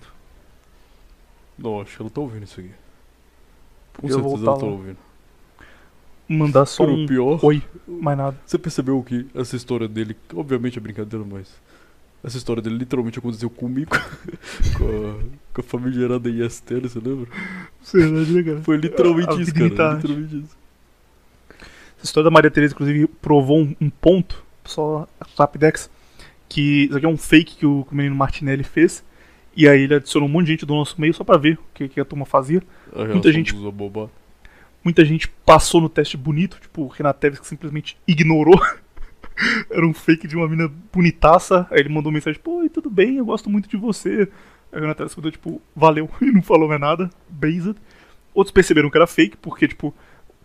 Não, 1.58 1.82
acho 1.82 1.96
que 1.96 2.02
ela 2.02 2.10
tá 2.10 2.22
ouvindo 2.22 2.44
isso 2.44 2.60
aqui. 2.60 2.72
Com 3.94 4.02
Podia 4.02 4.16
certeza 4.16 4.46
ela 4.46 4.60
tá 4.60 4.66
ouvindo. 4.66 4.98
Mandar 6.32 6.66
só 6.66 6.84
um 6.86 7.06
pior. 7.06 7.40
oi, 7.44 7.62
mais 7.88 8.18
nada. 8.18 8.38
Você 8.46 8.58
percebeu 8.58 9.02
que 9.04 9.28
essa 9.36 9.56
história 9.56 9.88
dele, 9.88 10.16
obviamente 10.34 10.78
é 10.78 10.82
brincadeira, 10.82 11.26
mas 11.30 11.48
essa 12.24 12.38
história 12.38 12.62
dele 12.62 12.78
literalmente 12.78 13.20
aconteceu 13.20 13.50
comigo, 13.50 13.92
com, 14.78 14.86
a, 14.86 15.54
com 15.54 15.62
a 15.62 15.64
famigerada 15.64 16.30
IST, 16.30 16.74
você 16.82 17.00
lembra? 17.00 17.28
Verdade, 17.94 18.32
né, 18.32 18.44
cara? 18.44 18.62
Foi 18.62 18.78
literalmente 18.78 19.30
A 19.30 19.34
isso, 19.42 19.54
cara. 19.54 19.66
imita 19.66 19.94
Literalmente 19.96 20.36
isso. 20.38 20.58
Essa 21.98 22.06
história 22.06 22.26
da 22.26 22.32
Maria 22.32 22.50
Teresa, 22.50 22.74
inclusive, 22.74 23.08
provou 23.08 23.60
um, 23.60 23.76
um 23.80 23.90
ponto, 23.90 24.44
só 24.66 25.08
a 25.20 25.26
Clapdex, 25.26 25.90
que 26.50 26.86
isso 26.86 26.98
aqui 26.98 27.06
é 27.06 27.10
um 27.10 27.18
fake 27.18 27.56
que 27.58 27.66
o, 27.66 27.84
que 27.86 27.94
o 27.94 27.96
menino 27.96 28.16
Martinelli 28.16 28.64
fez. 28.64 29.04
E 29.56 29.68
aí 29.68 29.82
ele 29.82 29.96
adicionou 29.96 30.30
um 30.30 30.32
monte 30.32 30.46
de 30.46 30.52
gente 30.54 30.66
do 30.66 30.74
nosso 30.74 31.00
meio 31.00 31.14
só 31.14 31.24
pra 31.24 31.38
ver 31.38 31.56
o 31.56 31.64
que, 31.74 31.90
que 31.90 32.00
a 32.00 32.06
turma 32.06 32.26
fazia. 32.26 32.64
A 32.96 33.04
reação 33.04 33.32
gente- 33.32 33.54
dos. 33.54 33.74
Muita 34.84 35.06
gente 35.06 35.28
passou 35.46 35.80
no 35.80 35.90
teste 35.90 36.18
bonito, 36.18 36.60
tipo 36.60 36.84
o 36.84 36.88
Renato 36.88 37.20
Teves 37.20 37.40
que 37.40 37.48
simplesmente 37.48 37.98
ignorou. 38.08 38.60
Era 39.70 39.86
um 39.86 39.94
fake 39.94 40.28
de 40.28 40.36
uma 40.36 40.48
mina 40.48 40.72
bonitaça. 40.92 41.68
Aí 41.70 41.80
ele 41.80 41.90
mandou 41.90 42.12
mensagem, 42.12 42.40
pô, 42.42 42.68
tudo 42.72 42.90
bem, 42.90 43.18
eu 43.18 43.26
gosto 43.26 43.50
muito 43.50 43.70
de 43.70 43.78
você. 43.78 44.28
Aí 44.72 44.80
o 44.80 44.82
Renato 44.82 44.98
Teves 45.00 45.16
mandou, 45.16 45.32
tipo, 45.32 45.62
valeu, 45.76 46.10
e 46.22 46.32
não 46.32 46.42
falou 46.42 46.68
mais 46.68 46.82
nada, 46.82 47.10
based. 47.30 47.76
Outros 48.34 48.52
perceberam 48.52 48.90
que 48.90 48.98
era 48.98 49.06
fake, 49.06 49.38
porque, 49.38 49.68
tipo, 49.68 49.94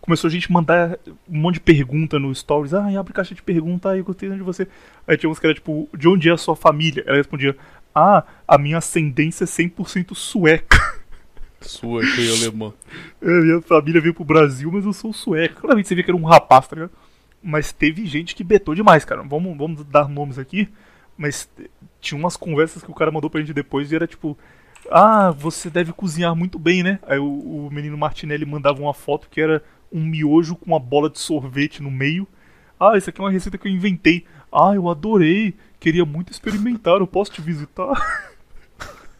começou 0.00 0.28
a 0.28 0.30
gente 0.30 0.50
mandar 0.52 0.98
um 1.28 1.38
monte 1.38 1.54
de 1.54 1.60
pergunta 1.60 2.18
no 2.18 2.34
stories. 2.34 2.74
Ah, 2.74 2.88
abre 2.98 3.12
caixa 3.12 3.34
de 3.34 3.42
pergunta, 3.42 3.90
ah, 3.90 3.96
eu 3.96 4.04
gostei 4.04 4.28
de 4.28 4.42
você. 4.42 4.68
Aí 5.06 5.16
tinha 5.16 5.30
uns 5.30 5.38
que 5.38 5.46
era, 5.46 5.54
tipo, 5.54 5.88
de 5.96 6.08
onde 6.08 6.28
é 6.28 6.32
a 6.32 6.36
sua 6.36 6.56
família? 6.56 7.04
Ela 7.06 7.16
respondia, 7.16 7.56
ah, 7.94 8.24
a 8.46 8.58
minha 8.58 8.78
ascendência 8.78 9.44
é 9.44 9.46
100% 9.46 10.14
sueca. 10.14 10.78
Sueca 11.60 12.20
e 12.20 12.30
alemã. 12.30 12.72
É, 13.20 13.26
minha 13.26 13.60
família 13.62 14.00
veio 14.00 14.14
pro 14.14 14.24
Brasil, 14.24 14.70
mas 14.72 14.84
eu 14.84 14.92
sou 14.92 15.12
sueco. 15.12 15.60
Claramente 15.60 15.88
você 15.88 15.94
via 15.94 16.04
que 16.04 16.10
era 16.10 16.16
um 16.16 16.24
rapaz, 16.24 16.68
tá 16.68 16.76
ligado? 16.76 16.92
Mas 17.42 17.72
teve 17.72 18.06
gente 18.06 18.34
que 18.34 18.44
betou 18.44 18.74
demais, 18.74 19.04
cara. 19.04 19.22
Vamos, 19.22 19.56
vamos 19.56 19.84
dar 19.84 20.08
nomes 20.08 20.38
aqui. 20.38 20.68
Mas 21.16 21.48
tinha 22.00 22.18
umas 22.18 22.36
conversas 22.36 22.82
que 22.82 22.90
o 22.90 22.94
cara 22.94 23.10
mandou 23.10 23.30
pra 23.30 23.40
gente 23.40 23.54
depois 23.54 23.90
e 23.90 23.96
era 23.96 24.06
tipo. 24.06 24.36
Ah, 24.90 25.30
você 25.30 25.68
deve 25.68 25.92
cozinhar 25.92 26.34
muito 26.36 26.58
bem, 26.58 26.82
né? 26.82 27.00
Aí 27.06 27.18
o, 27.18 27.66
o 27.66 27.70
menino 27.72 27.96
Martinelli 27.98 28.44
mandava 28.44 28.80
uma 28.80 28.94
foto 28.94 29.28
que 29.28 29.40
era 29.40 29.62
um 29.92 30.04
miojo 30.04 30.54
com 30.54 30.66
uma 30.66 30.78
bola 30.78 31.10
de 31.10 31.18
sorvete 31.18 31.82
no 31.82 31.90
meio. 31.90 32.26
Ah, 32.78 32.96
isso 32.96 33.10
aqui 33.10 33.20
é 33.20 33.24
uma 33.24 33.30
receita 33.30 33.58
que 33.58 33.66
eu 33.66 33.72
inventei. 33.72 34.24
Ah, 34.52 34.72
eu 34.74 34.88
adorei. 34.88 35.54
Queria 35.80 36.04
muito 36.04 36.32
experimentar. 36.32 36.98
Eu 36.98 37.06
posso 37.06 37.32
te 37.32 37.40
visitar? 37.40 37.94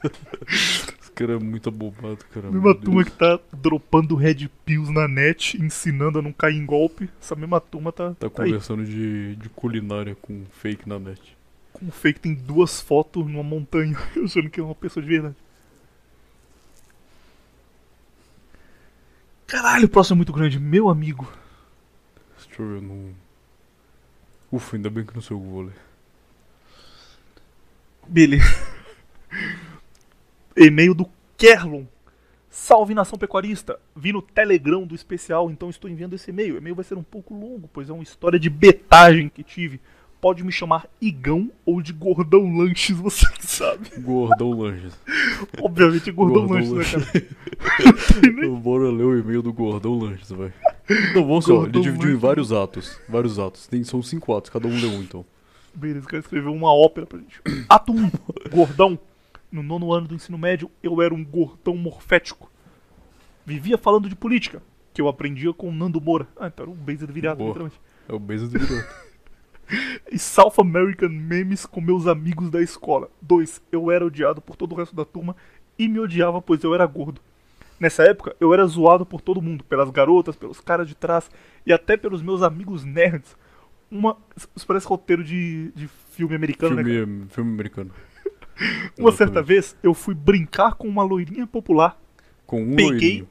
Cara 1.16 1.32
é 1.32 1.38
muito 1.38 1.68
abobado, 1.70 2.18
cara. 2.32 2.50
mesma 2.50 2.74
turma 2.74 3.02
Deus. 3.02 3.08
que 3.14 3.18
tá 3.18 3.40
dropando 3.52 4.14
red 4.14 4.48
pills 4.66 4.92
na 4.92 5.08
net, 5.08 5.56
ensinando 5.60 6.18
a 6.18 6.22
não 6.22 6.30
cair 6.32 6.56
em 6.56 6.66
golpe. 6.66 7.08
Essa 7.20 7.34
mesma 7.34 7.58
turma 7.60 7.90
tá, 7.90 8.14
Tá 8.14 8.28
tá 8.28 8.42
aí. 8.42 8.50
conversando 8.50 8.84
de, 8.84 9.34
de 9.36 9.48
culinária 9.48 10.14
com 10.14 10.44
fake 10.60 10.86
na 10.88 10.98
net. 10.98 11.34
Com 11.72 11.90
fake 11.90 12.20
tem 12.20 12.34
duas 12.34 12.80
fotos 12.82 13.26
numa 13.26 13.42
montanha, 13.42 13.96
achando 14.22 14.50
que 14.50 14.60
é 14.60 14.62
uma 14.62 14.74
pessoa 14.74 15.02
de 15.02 15.08
verdade. 15.08 15.34
Caralho, 19.46 19.86
o 19.86 19.88
próximo 19.88 20.16
é 20.16 20.18
muito 20.18 20.32
grande. 20.32 20.58
Meu 20.60 20.88
amigo. 20.88 21.26
Deixa 22.46 22.60
eu 22.62 22.68
ver, 22.74 22.82
não. 22.82 23.14
Ufa, 24.52 24.76
ainda 24.76 24.90
bem 24.90 25.04
que 25.04 25.14
não 25.14 25.22
sei 25.22 25.36
o 25.36 25.60
ler. 25.62 25.72
Beleza. 28.06 28.44
E-mail 30.56 30.94
do 30.94 31.06
Kerlon. 31.36 31.84
Salve 32.48 32.94
nação 32.94 33.18
pecuarista! 33.18 33.78
Vi 33.94 34.12
no 34.12 34.22
Telegram 34.22 34.86
do 34.86 34.94
especial, 34.94 35.50
então 35.50 35.68
estou 35.68 35.90
enviando 35.90 36.14
esse 36.14 36.30
e-mail. 36.30 36.54
O 36.54 36.58
e-mail 36.58 36.74
vai 36.74 36.84
ser 36.84 36.94
um 36.94 37.02
pouco 37.02 37.34
longo, 37.34 37.68
pois 37.70 37.90
é 37.90 37.92
uma 37.92 38.02
história 38.02 38.38
de 38.38 38.48
betagem 38.48 39.28
que 39.28 39.42
tive. 39.42 39.78
Pode 40.18 40.42
me 40.42 40.50
chamar 40.50 40.88
Igão 40.98 41.52
ou 41.66 41.82
de 41.82 41.92
Gordão 41.92 42.56
Lanches, 42.56 42.96
você 42.96 43.30
que 43.32 43.46
sabe. 43.46 43.90
Gordão 43.98 44.52
Lanches. 44.58 44.98
Obviamente 45.60 46.10
Gordão, 46.10 46.46
Gordão 46.46 46.74
Lanches, 46.74 46.94
né, 46.94 47.20
cara? 47.20 48.48
Bora 48.56 48.90
ler 48.90 49.04
o 49.04 49.18
e-mail 49.18 49.42
do 49.42 49.52
Gordão 49.52 49.98
Lanches, 49.98 50.30
vai. 50.30 50.50
Não, 51.14 51.26
vamos 51.26 51.44
só, 51.44 51.64
ele 51.64 51.72
dividiu 51.72 52.08
em 52.08 52.12
Lanches. 52.12 52.20
vários 52.22 52.52
atos. 52.52 52.98
Vários 53.06 53.38
atos. 53.38 53.66
Tem, 53.66 53.84
são 53.84 54.02
cinco 54.02 54.34
atos, 54.34 54.48
cada 54.48 54.66
um 54.66 54.74
lê 54.74 54.86
um 54.86 55.02
então. 55.02 55.26
Beleza, 55.74 56.06
o 56.06 56.08
cara 56.08 56.20
escreveu 56.20 56.54
uma 56.54 56.72
ópera 56.72 57.06
pra 57.06 57.18
gente. 57.18 57.38
Ato 57.68 57.92
1. 57.92 58.10
gordão. 58.50 58.98
No 59.50 59.62
nono 59.62 59.92
ano 59.92 60.08
do 60.08 60.14
ensino 60.14 60.36
médio, 60.36 60.70
eu 60.82 61.00
era 61.00 61.14
um 61.14 61.24
gordão 61.24 61.76
morfético. 61.76 62.50
Vivia 63.44 63.78
falando 63.78 64.08
de 64.08 64.16
política, 64.16 64.62
que 64.92 65.00
eu 65.00 65.08
aprendia 65.08 65.52
com 65.52 65.68
o 65.68 65.72
Nando 65.72 66.00
Moura. 66.00 66.26
Ah, 66.36 66.48
então 66.48 66.64
era 66.64 66.70
um 66.70 66.76
beijo 66.76 67.06
de 67.06 67.12
virada, 67.12 67.36
Boa. 67.36 67.48
literalmente. 67.48 67.80
É 68.08 68.12
o 68.12 68.18
beijo 68.18 68.48
do 68.48 68.58
virado. 68.58 68.86
E 70.10 70.18
South 70.18 70.54
American 70.58 71.08
memes 71.08 71.66
com 71.66 71.80
meus 71.80 72.06
amigos 72.06 72.50
da 72.50 72.62
escola. 72.62 73.10
2. 73.22 73.62
Eu 73.70 73.90
era 73.90 74.04
odiado 74.04 74.40
por 74.40 74.56
todo 74.56 74.72
o 74.72 74.74
resto 74.76 74.94
da 74.94 75.04
turma 75.04 75.36
e 75.78 75.88
me 75.88 75.98
odiava 75.98 76.40
pois 76.40 76.62
eu 76.62 76.74
era 76.74 76.86
gordo. 76.86 77.20
Nessa 77.78 78.04
época, 78.04 78.34
eu 78.40 78.54
era 78.54 78.66
zoado 78.66 79.04
por 79.04 79.20
todo 79.20 79.42
mundo, 79.42 79.62
pelas 79.64 79.90
garotas, 79.90 80.34
pelos 80.34 80.60
caras 80.60 80.88
de 80.88 80.94
trás 80.94 81.30
e 81.66 81.72
até 81.72 81.96
pelos 81.96 82.22
meus 82.22 82.42
amigos 82.42 82.84
nerds. 82.84 83.36
Uma. 83.90 84.16
Isso 84.54 84.66
parece 84.66 84.86
roteiro 84.86 85.22
de, 85.22 85.70
de 85.72 85.86
filme 86.10 86.34
americano, 86.34 86.76
né? 86.76 86.84
filme, 86.84 87.26
filme 87.28 87.52
americano. 87.52 87.90
Uma 88.98 89.12
certa 89.12 89.42
vez, 89.42 89.76
eu 89.82 89.92
fui 89.94 90.14
brincar 90.14 90.74
com 90.74 90.88
uma 90.88 91.02
loirinha 91.02 91.46
popular. 91.46 91.98
Com 92.46 92.62
um 92.62 92.76
Peguei- 92.76 92.90
loirinho. 92.90 93.28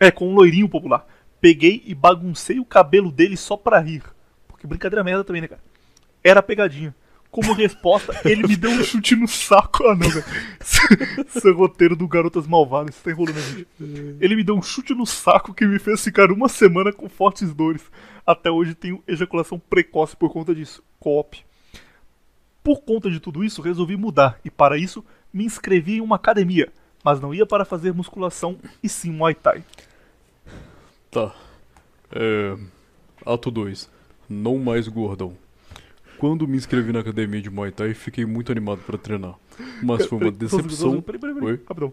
É, 0.00 0.10
com 0.10 0.28
um 0.28 0.34
loirinho 0.34 0.68
popular. 0.68 1.06
Peguei 1.40 1.82
e 1.86 1.94
baguncei 1.94 2.58
o 2.58 2.64
cabelo 2.64 3.10
dele 3.12 3.36
só 3.36 3.56
pra 3.56 3.78
rir. 3.80 4.02
Porque 4.48 4.66
brincadeira 4.66 5.04
merda 5.04 5.24
também, 5.24 5.42
né, 5.42 5.48
cara? 5.48 5.62
Era 6.22 6.42
pegadinha. 6.42 6.94
Como 7.30 7.52
resposta, 7.54 8.14
ele 8.24 8.46
me 8.46 8.54
deu 8.56 8.70
um 8.70 8.82
chute 8.84 9.14
no 9.16 9.26
saco. 9.28 9.84
Ah, 9.88 9.94
não. 9.96 10.06
Esse 10.60 11.48
é 11.48 11.52
roteiro 11.52 11.96
do 11.96 12.06
Garotas 12.08 12.46
Malvadas. 12.46 12.94
Isso 12.94 13.04
tá 13.04 13.10
enrolando 13.10 13.36
a 13.38 13.40
gente. 13.40 13.66
Ele 14.20 14.36
me 14.36 14.44
deu 14.44 14.54
um 14.56 14.62
chute 14.62 14.94
no 14.94 15.04
saco 15.04 15.52
que 15.52 15.66
me 15.66 15.78
fez 15.78 16.02
ficar 16.02 16.30
uma 16.30 16.48
semana 16.48 16.92
com 16.92 17.08
fortes 17.08 17.52
dores. 17.52 17.82
Até 18.26 18.50
hoje 18.50 18.74
tenho 18.74 19.02
ejaculação 19.06 19.58
precoce 19.58 20.16
por 20.16 20.32
conta 20.32 20.54
disso. 20.54 20.82
Coop. 20.98 21.44
Por 22.64 22.80
conta 22.80 23.10
de 23.10 23.20
tudo 23.20 23.44
isso, 23.44 23.60
resolvi 23.60 23.94
mudar. 23.94 24.40
E 24.42 24.50
para 24.50 24.78
isso, 24.78 25.04
me 25.30 25.44
inscrevi 25.44 25.98
em 25.98 26.00
uma 26.00 26.16
academia. 26.16 26.72
Mas 27.04 27.20
não 27.20 27.34
ia 27.34 27.44
para 27.44 27.66
fazer 27.66 27.92
musculação 27.92 28.56
e 28.82 28.88
sim 28.88 29.12
Muay 29.12 29.34
Thai. 29.34 29.62
Tá. 31.10 31.34
É, 32.10 32.56
ato 33.26 33.50
2. 33.50 33.90
Não 34.30 34.58
mais 34.58 34.88
gordão. 34.88 35.36
Quando 36.16 36.48
me 36.48 36.56
inscrevi 36.56 36.90
na 36.90 37.00
academia 37.00 37.42
de 37.42 37.50
Muay 37.50 37.70
Thai, 37.70 37.92
fiquei 37.92 38.24
muito 38.24 38.50
animado 38.50 38.80
pra 38.86 38.96
treinar. 38.96 39.34
Mas 39.82 40.06
foi 40.06 40.16
uma 40.16 40.28
um 40.28 40.30
um 40.30 40.32
decepção. 40.32 41.02
Peraí, 41.02 41.20
peraí, 41.20 41.34
peraí. 41.34 41.60
Rapidão. 41.68 41.92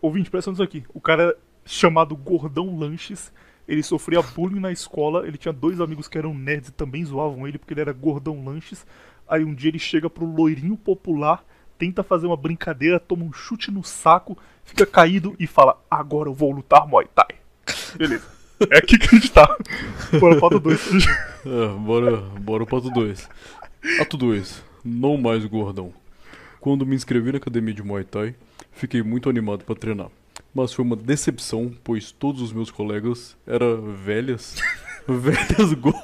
Ouvinte, 0.00 0.30
presta 0.30 0.50
atenção 0.50 0.64
aqui. 0.64 0.84
O 0.94 1.00
cara 1.00 1.36
chamado 1.64 2.14
Gordão 2.14 2.78
Lanches, 2.78 3.32
ele 3.66 3.82
sofria 3.82 4.22
bullying 4.22 4.60
na 4.60 4.70
escola. 4.70 5.26
Ele 5.26 5.36
tinha 5.36 5.52
dois 5.52 5.80
amigos 5.80 6.06
que 6.06 6.16
eram 6.16 6.32
nerds 6.32 6.68
e 6.68 6.72
também 6.72 7.04
zoavam 7.04 7.48
ele 7.48 7.58
porque 7.58 7.74
ele 7.74 7.80
era 7.80 7.92
Gordão 7.92 8.44
Lanches. 8.44 8.86
Aí 9.28 9.44
um 9.44 9.54
dia 9.54 9.70
ele 9.70 9.78
chega 9.78 10.08
pro 10.08 10.24
loirinho 10.24 10.76
popular, 10.76 11.44
tenta 11.78 12.02
fazer 12.02 12.26
uma 12.26 12.36
brincadeira, 12.36 13.00
toma 13.00 13.24
um 13.24 13.32
chute 13.32 13.70
no 13.70 13.82
saco, 13.82 14.38
fica 14.64 14.86
caído 14.86 15.34
e 15.38 15.46
fala: 15.46 15.80
Agora 15.90 16.28
eu 16.28 16.34
vou 16.34 16.50
lutar 16.52 16.86
Muay 16.86 17.06
Thai. 17.14 17.36
Beleza. 17.96 18.36
É 18.70 18.78
aqui 18.78 18.98
que 18.98 19.06
a 19.06 19.18
gente 19.18 19.30
tá. 19.30 19.56
Bora, 20.18 20.40
falta 20.40 20.58
dois. 20.58 20.80
É, 21.44 21.78
bora, 21.78 22.16
bora 22.40 22.64
pro 22.64 22.78
ato 22.78 22.90
2. 22.90 23.28
Ato 24.00 24.16
2. 24.16 24.62
Não 24.84 25.16
mais 25.16 25.44
gordão. 25.44 25.92
Quando 26.58 26.86
me 26.86 26.96
inscrevi 26.96 27.32
na 27.32 27.38
academia 27.38 27.74
de 27.74 27.82
Muay 27.82 28.02
Thai, 28.02 28.34
fiquei 28.72 29.02
muito 29.02 29.28
animado 29.28 29.64
pra 29.64 29.74
treinar. 29.74 30.08
Mas 30.54 30.72
foi 30.72 30.84
uma 30.84 30.96
decepção, 30.96 31.72
pois 31.84 32.10
todos 32.10 32.40
os 32.40 32.52
meus 32.52 32.70
colegas 32.70 33.36
eram 33.46 33.92
velhas, 33.92 34.56
velhas, 35.20 35.72
go 35.74 35.94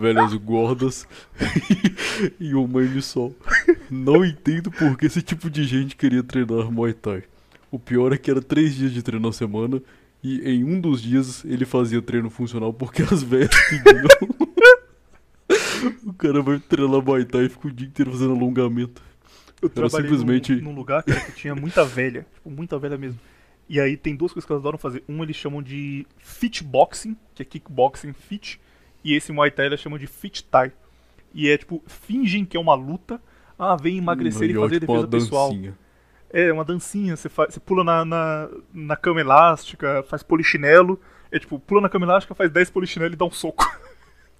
velhas 0.00 0.34
gordas 0.34 1.06
e 2.38 2.54
uma 2.54 2.84
de 2.86 3.00
sol. 3.02 3.34
Não 3.90 4.24
entendo 4.24 4.70
por 4.70 4.96
que 4.98 5.06
esse 5.06 5.22
tipo 5.22 5.48
de 5.50 5.64
gente 5.64 5.96
queria 5.96 6.22
treinar 6.22 6.70
Muay 6.70 6.92
Thai. 6.92 7.24
O 7.70 7.78
pior 7.78 8.12
é 8.12 8.18
que 8.18 8.30
era 8.30 8.40
três 8.40 8.74
dias 8.74 8.92
de 8.92 9.02
treino 9.02 9.26
na 9.26 9.32
semana 9.32 9.80
e 10.22 10.40
em 10.50 10.64
um 10.64 10.80
dos 10.80 11.00
dias 11.02 11.44
ele 11.44 11.64
fazia 11.64 12.02
treino 12.02 12.28
funcional 12.30 12.72
porque 12.72 13.02
as 13.02 13.22
velhas 13.22 13.50
pediam. 13.68 14.08
o 16.04 16.12
cara 16.14 16.42
vai 16.42 16.58
treinar 16.58 17.02
Muay 17.02 17.24
Thai 17.24 17.44
e 17.44 17.48
fica 17.48 17.68
o 17.68 17.72
dia 17.72 17.86
inteiro 17.86 18.10
fazendo 18.12 18.32
alongamento. 18.34 19.02
Eu 19.60 19.66
Era 19.66 19.74
trabalhei 19.88 20.10
simplesmente- 20.10 20.54
num, 20.56 20.70
num 20.70 20.74
lugar 20.74 21.02
cara, 21.02 21.20
que 21.20 21.32
tinha 21.32 21.54
muita 21.54 21.84
velha, 21.84 22.26
tipo, 22.34 22.50
muita 22.50 22.78
velha 22.78 22.96
mesmo. 22.96 23.18
E 23.68 23.78
aí 23.78 23.96
tem 23.96 24.16
duas 24.16 24.32
coisas 24.32 24.46
que 24.46 24.52
elas 24.52 24.62
adoram 24.62 24.78
fazer. 24.78 25.04
Um 25.08 25.22
eles 25.22 25.36
chamam 25.36 25.62
de 25.62 26.06
fit 26.18 26.64
boxing, 26.64 27.16
que 27.34 27.42
é 27.42 27.44
kickboxing 27.44 28.12
fit, 28.12 28.60
e 29.04 29.14
esse 29.14 29.30
Muay 29.30 29.50
Thai 29.50 29.66
elas 29.66 29.80
chamam 29.80 29.98
de 29.98 30.06
fit 30.06 30.44
Thai. 30.44 30.72
E 31.34 31.48
é 31.48 31.58
tipo, 31.58 31.82
fingem 31.86 32.44
que 32.44 32.56
é 32.56 32.60
uma 32.60 32.74
luta, 32.74 33.20
ah, 33.58 33.76
vem 33.76 33.98
emagrecer 33.98 34.48
E 34.48 34.52
e 34.52 34.54
fazer 34.54 34.80
tipo 34.80 34.92
uma 34.92 35.06
defesa 35.06 35.26
pessoal. 35.26 35.50
dancinha. 35.50 35.78
É, 36.30 36.52
uma 36.52 36.64
dancinha, 36.64 37.16
você, 37.16 37.28
faz, 37.28 37.54
você 37.54 37.60
pula 37.60 37.82
na, 37.84 38.04
na, 38.04 38.48
na 38.72 38.96
cama 38.96 39.20
elástica, 39.20 40.02
faz 40.02 40.22
polichinelo, 40.22 41.00
é 41.30 41.38
tipo, 41.38 41.58
pula 41.58 41.80
na 41.80 41.88
cama 41.88 42.06
elástica, 42.06 42.34
faz 42.34 42.50
10 42.50 42.70
polichinelo 42.70 43.12
e 43.14 43.16
dá 43.16 43.24
um 43.24 43.30
soco. 43.30 43.64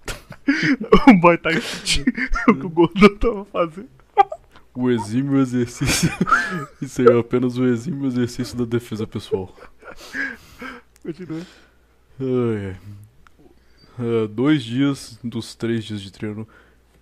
o 1.07 1.13
Muay 1.13 1.37
Thai 1.37 1.59
fit 1.61 2.03
é 2.47 2.49
o 2.51 2.59
que 2.59 2.65
o 2.65 2.69
Gordon 2.69 3.15
tava 3.17 3.45
fazendo. 3.45 3.98
O 4.81 4.89
exímio 4.89 5.41
exercício. 5.41 6.09
Isso 6.81 7.01
aí 7.01 7.07
é 7.09 7.19
apenas 7.19 7.57
o 7.57 7.65
exímio 7.65 8.07
exercício 8.07 8.57
da 8.57 8.63
defesa 8.63 9.05
pessoal. 9.05 9.53
Continua. 11.03 11.41
Ai. 12.17 12.77
É, 13.99 14.27
dois 14.29 14.63
dias 14.63 15.19
dos 15.21 15.53
três 15.53 15.83
dias 15.83 16.01
de 16.01 16.09
treino, 16.09 16.47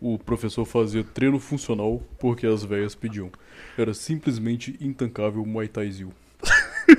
o 0.01 0.17
professor 0.17 0.65
fazia 0.65 1.03
treino 1.03 1.39
funcional 1.39 2.01
porque 2.17 2.47
as 2.47 2.63
velhas 2.63 2.95
pediam. 2.95 3.29
Era 3.77 3.93
simplesmente 3.93 4.75
intancável 4.81 5.45
Muay 5.45 5.67
Thaizil. 5.67 6.11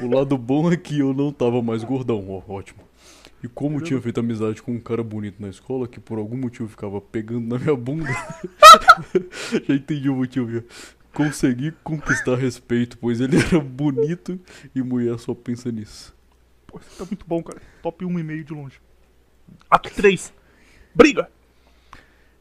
O 0.01 0.07
lado 0.07 0.39
bom 0.39 0.71
é 0.71 0.77
que 0.77 1.01
eu 1.01 1.13
não 1.13 1.33
tava 1.33 1.61
mais 1.61 1.83
gordão, 1.83 2.25
ó, 2.31 2.53
ótimo. 2.53 2.88
E 3.43 3.47
como 3.49 3.81
tinha 3.81 4.01
feito 4.01 4.19
amizade 4.19 4.61
com 4.61 4.73
um 4.73 4.81
cara 4.81 5.03
bonito 5.03 5.41
na 5.41 5.49
escola, 5.49 5.87
que 5.87 6.01
por 6.01 6.19
algum 6.19 6.37
motivo 6.37 6.69
ficava 6.69 7.01
pegando 7.01 7.47
na 7.47 7.59
minha 7.59 7.77
bunda, 7.77 8.09
já 9.67 9.75
entendi 9.75 10.09
o 10.09 10.17
motivo. 10.17 10.51
Já. 10.51 10.63
Consegui 11.13 11.73
conquistar 11.83 12.37
respeito, 12.37 12.99
pois 12.99 13.21
ele 13.21 13.37
era 13.37 13.61
bonito 13.61 14.39
e 14.75 14.83
mulher 14.83 15.19
só 15.19 15.35
pensa 15.35 15.71
nisso. 15.71 16.15
Pô, 16.67 16.79
isso 16.79 16.99
tá 16.99 17.05
muito 17.05 17.25
bom, 17.27 17.43
cara. 17.43 17.61
Top 17.83 18.05
1,5 18.05 18.45
de 18.45 18.53
longe. 18.53 18.81
Ato 19.71 19.91
3. 19.91 20.33
Briga! 20.95 21.31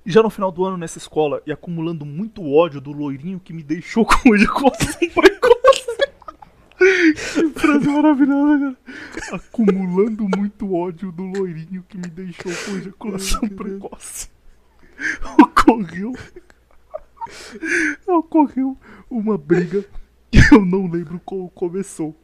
Já 0.06 0.24
no 0.24 0.30
final 0.30 0.52
do 0.52 0.64
ano 0.64 0.78
nessa 0.78 0.98
escola, 0.98 1.42
e 1.46 1.52
acumulando 1.52 2.06
muito 2.06 2.44
ódio 2.50 2.80
do 2.80 2.92
loirinho 2.92 3.40
que 3.40 3.54
me 3.54 3.62
deixou 3.62 4.06
com 4.08 4.34
ejaculação 4.36 5.10
precoce. 5.10 5.57
Que 6.78 7.50
frase 7.60 7.88
maravilhosa, 7.88 8.78
cara. 9.20 9.36
Acumulando 9.36 10.28
muito 10.38 10.74
ódio 10.74 11.12
do 11.12 11.24
loirinho 11.24 11.84
que 11.88 11.98
me 11.98 12.08
deixou 12.08 12.52
com 12.66 12.78
ejaculação 12.78 13.42
precoce. 13.50 14.30
Ocorreu. 15.40 16.14
Ocorreu 18.08 18.78
uma 19.10 19.38
briga 19.38 19.84
que 20.32 20.40
eu 20.54 20.66
não 20.66 20.88
lembro 20.88 21.20
como 21.26 21.50
começou. 21.50 22.16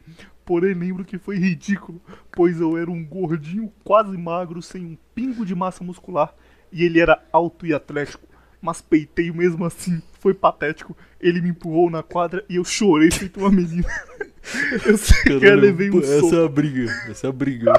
Porém, 0.45 0.73
lembro 0.73 1.05
que 1.05 1.17
foi 1.17 1.37
ridículo, 1.37 2.01
pois 2.31 2.59
eu 2.59 2.77
era 2.77 2.91
um 2.91 3.03
gordinho 3.03 3.71
quase 3.83 4.17
magro, 4.17 4.61
sem 4.61 4.83
um 4.83 4.97
pingo 5.15 5.45
de 5.45 5.55
massa 5.55 5.83
muscular, 5.83 6.35
e 6.71 6.83
ele 6.83 6.99
era 6.99 7.23
alto 7.31 7.65
e 7.65 7.73
atlético. 7.73 8.27
Mas 8.61 8.81
peitei 8.81 9.31
mesmo 9.31 9.65
assim, 9.65 10.01
foi 10.19 10.33
patético. 10.33 10.95
Ele 11.19 11.41
me 11.41 11.49
empurrou 11.49 11.89
na 11.89 12.03
quadra 12.03 12.45
e 12.49 12.55
eu 12.55 12.63
chorei 12.63 13.11
feito 13.11 13.39
uma 13.39 13.51
menina. 13.51 13.87
Eu 14.85 14.97
sequer 14.97 15.39
Caralho, 15.39 15.61
levei 15.61 15.89
um 15.89 15.99
essa 15.99 16.19
soco. 16.19 16.35
é 16.35 16.45
a 16.45 16.49
briga. 16.49 16.91
Essa 17.09 17.27
é 17.27 17.29
a 17.29 17.33
briga. 17.33 17.73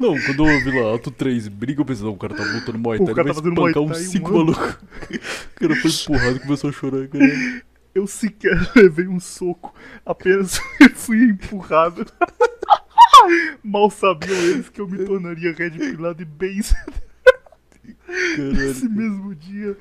Não, 0.00 0.18
quando 0.20 0.46
eu 0.46 0.54
ouvi 0.54 0.80
lá, 0.80 0.94
ato 0.94 1.10
3, 1.10 1.48
briga, 1.48 1.80
eu 1.80 1.84
pensei, 1.84 2.04
não, 2.04 2.12
o 2.12 2.16
cara 2.16 2.34
tá 2.34 2.44
lutando 2.44 2.78
Muay 2.78 2.98
Thai, 2.98 3.12
o 3.12 3.14
cara 3.14 3.28
ele 3.28 3.34
vai 3.34 3.48
espancar 3.50 3.82
uns 3.82 3.98
Thai, 3.98 4.02
5 4.02 4.32
mano. 4.32 4.52
malucos. 4.52 4.70
O 4.70 5.60
cara 5.60 5.76
foi 5.76 5.90
empurrado 5.90 6.36
e 6.36 6.40
começou 6.40 6.70
a 6.70 6.72
chorar, 6.72 7.08
cara. 7.08 7.62
Eu 7.94 8.06
sequer 8.06 8.56
levei 8.76 9.08
um 9.08 9.18
soco, 9.18 9.74
apenas 10.06 10.60
fui 10.94 11.24
empurrado. 11.24 12.06
Mal 13.62 13.90
sabiam 13.90 14.36
eles 14.36 14.68
que 14.68 14.80
eu 14.80 14.88
me 14.88 15.04
tornaria 15.04 15.52
red 15.52 15.70
pilado 15.70 16.22
e 16.22 16.24
bem 16.24 16.60
Nesse 18.38 18.88
mesmo 18.88 19.34
dia, 19.34 19.76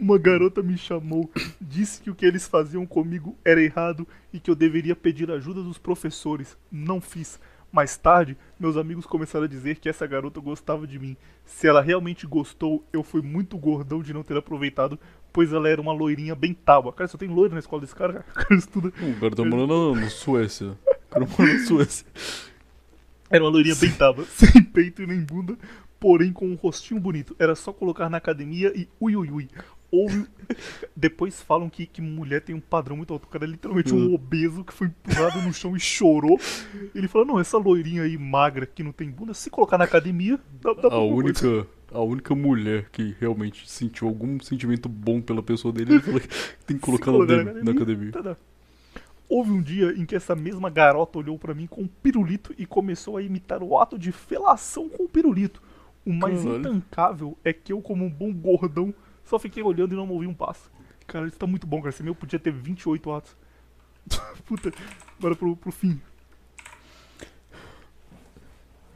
uma 0.00 0.18
garota 0.18 0.62
me 0.62 0.78
chamou, 0.78 1.30
disse 1.60 2.00
que 2.00 2.10
o 2.10 2.14
que 2.14 2.24
eles 2.24 2.48
faziam 2.48 2.86
comigo 2.86 3.36
era 3.44 3.62
errado 3.62 4.08
e 4.32 4.40
que 4.40 4.50
eu 4.50 4.54
deveria 4.54 4.96
pedir 4.96 5.30
ajuda 5.30 5.62
dos 5.62 5.76
professores. 5.78 6.56
Não 6.72 7.00
fiz. 7.00 7.38
Mais 7.70 7.96
tarde, 7.96 8.36
meus 8.58 8.76
amigos 8.76 9.06
começaram 9.06 9.44
a 9.44 9.48
dizer 9.48 9.76
que 9.76 9.88
essa 9.88 10.06
garota 10.06 10.40
gostava 10.40 10.86
de 10.86 10.98
mim. 10.98 11.16
Se 11.44 11.68
ela 11.68 11.80
realmente 11.80 12.26
gostou, 12.26 12.84
eu 12.92 13.02
fui 13.02 13.22
muito 13.22 13.56
gordão 13.56 14.02
de 14.02 14.12
não 14.12 14.24
ter 14.24 14.36
aproveitado, 14.36 14.98
pois 15.32 15.52
ela 15.52 15.68
era 15.68 15.80
uma 15.80 15.92
loirinha 15.92 16.34
bem 16.34 16.52
tábua. 16.52 16.92
Cara, 16.92 17.06
só 17.06 17.16
tem 17.16 17.28
loira 17.28 17.54
na 17.54 17.60
escola 17.60 17.82
desse 17.82 17.94
cara, 17.94 18.14
cara. 18.14 18.24
O 18.30 18.34
cara 18.34 18.54
estuda. 18.56 18.88
O 18.88 19.20
cara 19.20 19.36
tá 19.36 19.44
morando 19.44 19.94
na, 19.94 20.00
na 20.00 20.10
Suécia. 20.10 20.76
O 21.06 21.10
cara 21.10 21.26
mora 21.26 21.52
na 21.52 21.66
Suécia. 21.66 22.06
Era 23.28 23.44
uma 23.44 23.50
loirinha 23.50 23.76
bem 23.76 23.92
tábua, 23.92 24.24
sem 24.34 24.62
peito 24.64 25.02
e 25.02 25.06
nem 25.06 25.20
bunda, 25.20 25.56
porém 26.00 26.32
com 26.32 26.46
um 26.46 26.56
rostinho 26.56 26.98
bonito. 26.98 27.36
Era 27.38 27.54
só 27.54 27.72
colocar 27.72 28.10
na 28.10 28.16
academia 28.16 28.72
e 28.74 28.88
ui 28.98 29.14
ui 29.14 29.30
ui. 29.30 29.48
Houve. 29.92 30.26
Depois 30.96 31.40
falam 31.40 31.68
que, 31.70 31.86
que 31.86 32.00
mulher 32.02 32.40
tem 32.42 32.54
um 32.54 32.60
padrão 32.60 32.96
muito 32.96 33.12
alto. 33.12 33.24
O 33.24 33.28
cara 33.28 33.44
é 33.44 33.48
literalmente 33.48 33.94
um 33.94 34.10
Hum. 34.10 34.14
obeso 34.14 34.64
que 34.64 34.72
foi 34.72 34.88
empurrado 34.88 35.40
no 35.42 35.52
chão 35.52 35.76
e 35.76 35.80
chorou. 35.80 36.38
Ele 36.94 37.08
fala: 37.08 37.24
Não, 37.24 37.38
essa 37.40 37.58
loirinha 37.58 38.02
aí 38.02 38.16
magra 38.18 38.66
que 38.66 38.82
não 38.82 38.92
tem 38.92 39.10
bunda, 39.10 39.34
se 39.34 39.50
colocar 39.50 39.78
na 39.78 39.84
academia, 39.84 40.38
dá, 40.60 40.72
dá 40.74 40.88
A 40.88 40.94
alguma 40.94 41.22
coisa." 41.22 41.48
única, 41.48 41.68
a 41.92 42.00
única 42.00 42.34
mulher 42.34 42.88
que 42.90 43.14
realmente 43.20 43.68
sentiu 43.70 44.08
algum 44.08 44.40
sentimento 44.40 44.88
bom 44.88 45.20
pela 45.20 45.42
pessoa 45.42 45.72
dele, 45.72 45.94
ele 45.94 46.02
falou 46.02 46.20
que 46.20 46.28
tem 46.66 46.76
que 46.76 46.82
colocar 46.84 47.12
Se 47.12 47.18
na, 47.18 47.54
na 47.64 47.70
academia. 47.72 48.12
Tá, 48.12 48.22
tá. 48.22 48.36
Houve 49.28 49.52
um 49.52 49.62
dia 49.62 49.92
em 49.96 50.04
que 50.04 50.16
essa 50.16 50.34
mesma 50.34 50.68
garota 50.68 51.18
olhou 51.18 51.38
pra 51.38 51.54
mim 51.54 51.66
com 51.68 51.82
um 51.82 51.86
pirulito 51.86 52.52
e 52.58 52.66
começou 52.66 53.16
a 53.16 53.22
imitar 53.22 53.62
o 53.62 53.78
ato 53.78 53.96
de 53.96 54.10
felação 54.10 54.88
com 54.88 55.04
o 55.04 55.08
pirulito. 55.08 55.62
O 56.04 56.12
mais 56.12 56.42
Caralho. 56.42 56.58
intancável 56.58 57.38
é 57.44 57.52
que 57.52 57.72
eu, 57.72 57.80
como 57.80 58.04
um 58.04 58.10
bom 58.10 58.32
gordão, 58.32 58.92
só 59.30 59.38
fiquei 59.38 59.62
olhando 59.62 59.94
e 59.94 59.96
não 59.96 60.06
movi 60.06 60.26
um 60.26 60.34
passo. 60.34 60.68
Cara, 61.06 61.26
isso 61.28 61.38
tá 61.38 61.46
muito 61.46 61.66
bom, 61.66 61.78
cara. 61.78 61.90
Esse 61.90 62.02
meu 62.02 62.14
podia 62.14 62.38
ter 62.38 62.52
28 62.52 63.12
atos. 63.12 63.36
Puta, 64.44 64.72
bora 65.18 65.34
pro, 65.36 65.56
pro 65.56 65.70
fim. 65.72 66.00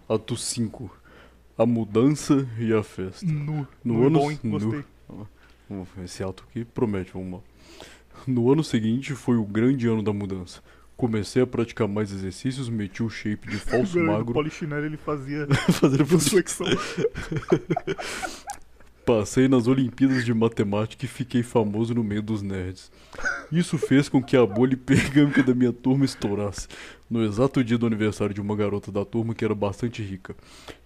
Ato 0.08 0.36
5. 0.36 0.90
A 1.56 1.64
mudança 1.64 2.46
e 2.58 2.72
a 2.72 2.82
festa. 2.82 3.24
Nu. 3.24 3.66
No 3.84 3.94
Nu 3.94 4.02
é 4.02 4.06
ano- 4.08 4.18
bom, 4.18 4.30
hein? 4.30 4.40
nu. 4.42 4.50
Gostei. 4.50 4.84
Ver, 5.70 6.04
Esse 6.04 6.22
ato 6.24 6.44
aqui 6.48 6.64
promete, 6.64 7.12
vamos 7.12 7.34
lá. 7.40 7.40
No 8.26 8.50
ano 8.52 8.62
seguinte 8.64 9.14
foi 9.14 9.36
o 9.36 9.44
grande 9.44 9.86
ano 9.86 10.02
da 10.02 10.12
mudança. 10.12 10.60
Comecei 10.96 11.42
a 11.42 11.46
praticar 11.46 11.88
mais 11.88 12.12
exercícios, 12.12 12.68
meti 12.68 13.02
o 13.02 13.08
shape 13.10 13.48
de 13.48 13.56
falso 13.58 13.98
No 13.98 14.06
magro, 14.12 14.32
polichinelo 14.34 14.84
ele 14.84 14.96
fazia 14.96 15.46
fazendo 15.72 16.18
flexão. 16.20 16.66
Passei 19.04 19.48
nas 19.48 19.66
Olimpíadas 19.66 20.24
de 20.24 20.32
Matemática 20.32 21.04
e 21.04 21.08
fiquei 21.08 21.42
famoso 21.42 21.92
no 21.94 22.02
meio 22.02 22.22
dos 22.22 22.40
nerds. 22.40 22.90
Isso 23.52 23.76
fez 23.76 24.08
com 24.08 24.22
que 24.22 24.34
a 24.34 24.46
bolha 24.46 24.78
pergâmica 24.78 25.42
da 25.42 25.54
minha 25.54 25.74
turma 25.74 26.06
estourasse, 26.06 26.66
no 27.10 27.22
exato 27.22 27.62
dia 27.62 27.76
do 27.76 27.86
aniversário 27.86 28.34
de 28.34 28.40
uma 28.40 28.56
garota 28.56 28.90
da 28.90 29.04
turma 29.04 29.34
que 29.34 29.44
era 29.44 29.54
bastante 29.54 30.02
rica. 30.02 30.34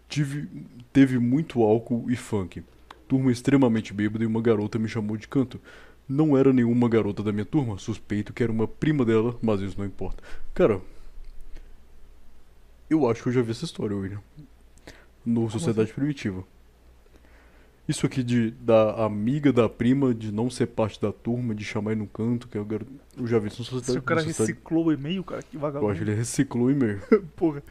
Tive, 0.08 0.48
teve 0.92 1.16
muito 1.16 1.62
álcool 1.62 2.10
e 2.10 2.16
funk. 2.16 2.64
Turma 3.06 3.30
extremamente 3.30 3.94
bêbada 3.94 4.24
e 4.24 4.26
uma 4.26 4.42
garota 4.42 4.80
me 4.80 4.88
chamou 4.88 5.16
de 5.16 5.28
canto. 5.28 5.60
Não 6.08 6.36
era 6.36 6.52
nenhuma 6.52 6.88
garota 6.88 7.22
da 7.22 7.30
minha 7.30 7.44
turma, 7.44 7.78
suspeito 7.78 8.32
que 8.32 8.42
era 8.42 8.50
uma 8.50 8.66
prima 8.66 9.04
dela, 9.04 9.36
mas 9.40 9.60
isso 9.60 9.78
não 9.78 9.86
importa. 9.86 10.24
Cara, 10.54 10.80
eu 12.90 13.08
acho 13.08 13.22
que 13.22 13.28
eu 13.28 13.32
já 13.32 13.42
vi 13.42 13.52
essa 13.52 13.64
história, 13.64 13.96
William. 13.96 14.20
No 15.24 15.48
Sociedade 15.48 15.92
Primitiva. 15.92 16.42
Isso 17.88 18.04
aqui 18.04 18.22
de 18.22 18.50
da 18.50 19.04
amiga 19.06 19.50
da 19.52 19.66
prima 19.68 20.14
de 20.14 20.30
não 20.30 20.50
ser 20.50 20.66
parte 20.66 21.00
da 21.00 21.10
turma, 21.10 21.54
de 21.54 21.64
chamar 21.64 21.92
ele 21.92 22.00
no 22.02 22.06
canto, 22.06 22.46
que 22.46 22.58
eu, 22.58 22.66
eu 23.16 23.26
já 23.26 23.38
vi 23.38 23.48
isso 23.48 23.60
no 23.60 23.64
Sociedade 23.64 23.92
Se 23.92 23.98
o 23.98 24.02
cara 24.02 24.20
no 24.20 24.26
Sociedade- 24.28 24.52
reciclou 24.52 24.86
o 24.86 24.92
e-mail, 24.92 25.24
cara, 25.24 25.42
que 25.42 25.56
Eu 25.56 25.60
vagabundo. 25.60 25.90
acho 25.92 26.04
que 26.04 26.10
ele 26.10 26.14
reciclou 26.16 26.66
o 26.66 26.70
e-mail. 26.70 27.00
Porra. 27.34 27.62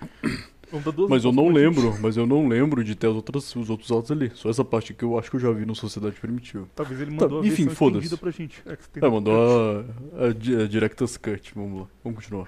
Mas 1.07 1.23
eu 1.23 1.31
não 1.31 1.47
lembro, 1.47 1.95
mas 2.01 2.17
eu 2.17 2.27
não 2.27 2.45
lembro 2.45 2.83
de 2.83 2.93
ter 2.93 3.07
as 3.07 3.13
outras, 3.15 3.55
os 3.55 3.69
outros 3.69 3.89
autos 3.89 4.11
ali. 4.11 4.29
Só 4.35 4.49
essa 4.49 4.65
parte 4.65 4.93
que 4.93 5.01
eu 5.01 5.17
acho 5.17 5.29
que 5.29 5.37
eu 5.37 5.39
já 5.39 5.49
vi 5.51 5.65
no 5.65 5.73
Sociedade 5.73 6.19
Primitiva. 6.19 6.67
Talvez 6.75 6.99
ele 6.99 7.15
Tá, 7.15 7.23
mandou 7.23 7.41
a 7.41 7.47
enfim, 7.47 7.69
foda-se. 7.69 8.05
estendida 8.07 8.17
pra 8.17 8.31
gente. 8.31 8.61
É, 8.65 8.77
É, 9.05 9.09
mandou 9.09 9.33
a, 9.33 9.85
a, 10.25 10.63
a 10.63 10.67
Director's 10.67 11.15
Cut. 11.15 11.53
Vamos 11.55 11.81
lá, 11.83 11.87
vamos 12.03 12.17
continuar. 12.19 12.47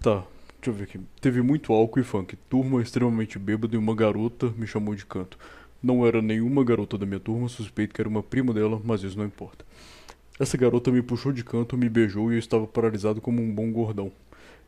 Tá, 0.00 0.24
deixa 0.66 0.70
eu 0.70 0.74
ver 0.74 0.84
aqui. 0.84 1.00
Teve 1.20 1.42
muito 1.42 1.72
álcool 1.72 2.00
e 2.00 2.04
funk. 2.04 2.36
Turma 2.48 2.82
extremamente 2.82 3.38
bêbada 3.38 3.74
e 3.74 3.78
uma 3.78 3.94
garota 3.94 4.52
me 4.56 4.66
chamou 4.66 4.94
de 4.94 5.06
canto. 5.06 5.38
Não 5.82 6.04
era 6.04 6.20
nenhuma 6.20 6.64
garota 6.64 6.98
da 6.98 7.06
minha 7.06 7.20
turma, 7.20 7.48
suspeito 7.48 7.94
que 7.94 8.00
era 8.00 8.08
uma 8.08 8.22
prima 8.22 8.52
dela, 8.52 8.80
mas 8.84 9.02
isso 9.02 9.16
não 9.16 9.24
importa. 9.24 9.64
Essa 10.40 10.56
garota 10.56 10.90
me 10.90 11.02
puxou 11.02 11.32
de 11.32 11.44
canto, 11.44 11.76
me 11.76 11.88
beijou 11.88 12.32
e 12.32 12.36
eu 12.36 12.38
estava 12.38 12.66
paralisado 12.66 13.20
como 13.20 13.40
um 13.40 13.54
bom 13.54 13.70
gordão. 13.70 14.10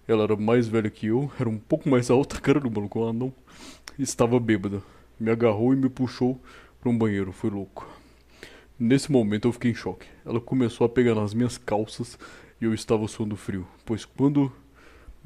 Ela 0.07 0.23
era 0.25 0.37
mais 0.37 0.69
velha 0.69 0.89
que 0.89 1.07
eu, 1.07 1.31
era 1.39 1.49
um 1.49 1.59
pouco 1.59 1.89
mais 1.89 2.11
alta, 2.11 2.41
cara 2.41 2.61
do 2.61 2.70
maluco, 2.70 3.01
ela 3.01 3.12
não 3.12 3.33
estava 3.99 4.39
bêbada. 4.39 4.81
Me 5.19 5.31
agarrou 5.31 5.75
e 5.75 5.77
me 5.77 5.89
puxou 5.89 6.41
para 6.81 6.91
um 6.91 6.97
banheiro, 6.97 7.33
foi 7.33 7.51
louco. 7.51 7.87
Nesse 8.79 9.11
momento 9.11 9.49
eu 9.49 9.53
fiquei 9.53 9.73
em 9.73 9.75
choque. 9.75 10.07
Ela 10.25 10.41
começou 10.41 10.85
a 10.85 10.89
pegar 10.89 11.16
nas 11.16 11.35
minhas 11.35 11.59
calças 11.59 12.16
e 12.61 12.65
eu 12.65 12.73
estava 12.73 13.07
suando 13.09 13.37
frio, 13.37 13.66
pois 13.85 14.05
quando 14.05 14.53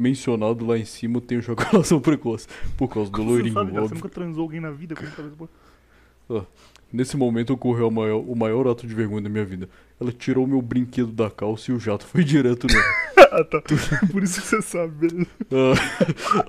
mencionado 0.02 0.66
lá 0.66 0.76
em 0.76 0.84
cima 0.84 1.20
tem 1.20 1.38
ejaculação 1.38 2.00
precoce, 2.00 2.48
por 2.76 2.88
causa 2.88 3.10
do 3.10 3.16
Você 3.18 3.22
loirinho, 3.22 3.54
sabe, 3.54 3.72
cara, 3.72 3.82
você 3.82 3.94
nunca 3.94 4.08
transou 4.08 4.42
alguém 4.42 4.60
na 4.60 4.70
vida 4.70 4.94
com 4.94 5.02
cabeça 5.02 5.36
boa. 5.36 6.46
Nesse 6.92 7.16
momento 7.16 7.54
ocorreu 7.54 7.88
o 7.88 7.90
maior, 7.90 8.18
o 8.18 8.34
maior 8.34 8.68
ato 8.68 8.86
de 8.86 8.94
vergonha 8.94 9.22
da 9.22 9.28
minha 9.28 9.44
vida. 9.44 9.68
Ela 9.98 10.12
tirou 10.12 10.46
meu 10.46 10.60
brinquedo 10.60 11.10
da 11.10 11.30
calça 11.30 11.70
e 11.70 11.74
o 11.74 11.80
jato 11.80 12.04
foi 12.04 12.22
direto 12.24 12.66
nela. 12.66 12.84
ah, 13.32 13.44
tá. 13.44 13.62
Por 14.10 14.22
isso 14.22 14.42
que 14.42 14.46
você 14.46 14.60
sabe. 14.60 15.26
Ah, 15.50 15.74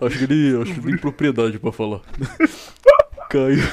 acho 0.05 0.17
que 0.17 0.23
ele, 0.25 0.61
acho 0.61 0.73
que 0.73 0.80
ele 0.80 0.88
tem 0.88 0.97
propriedade 0.97 1.59
pra 1.59 1.71
falar. 1.71 2.01
Caiu, 3.30 3.63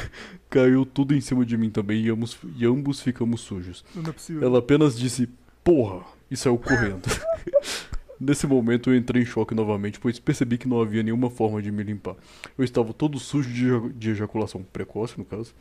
caiu 0.49 0.87
tudo 0.87 1.15
em 1.15 1.21
cima 1.21 1.45
de 1.45 1.57
mim 1.57 1.71
também 1.71 2.05
e 2.05 2.11
ambos, 2.11 2.39
e 2.57 2.65
ambos 2.65 3.01
ficamos 3.01 3.41
sujos. 3.41 3.85
Não 3.95 4.09
é 4.09 4.13
possível. 4.13 4.47
Ela 4.47 4.61
apenas 4.61 4.97
disse, 4.97 5.29
porra, 5.65 6.05
e 6.31 6.37
saiu 6.37 6.57
correndo. 6.57 7.03
Nesse 8.21 8.47
momento 8.47 8.91
eu 8.91 8.97
entrei 8.97 9.23
em 9.23 9.27
choque 9.27 9.55
novamente, 9.55 9.99
pois 9.99 10.19
percebi 10.19 10.59
que 10.59 10.69
não 10.69 10.81
havia 10.83 11.03
nenhuma 11.03 11.31
forma 11.31 11.63
de 11.63 11.73
me 11.73 11.83
limpar. 11.83 12.17
Eu 12.59 12.65
estava 12.65 12.93
todo 12.93 13.19
sujo 13.19 13.51
de, 13.51 13.95
de 13.95 14.11
ejaculação 14.11 14.63
precoce, 14.63 15.17
no 15.19 15.25
caso. 15.25 15.55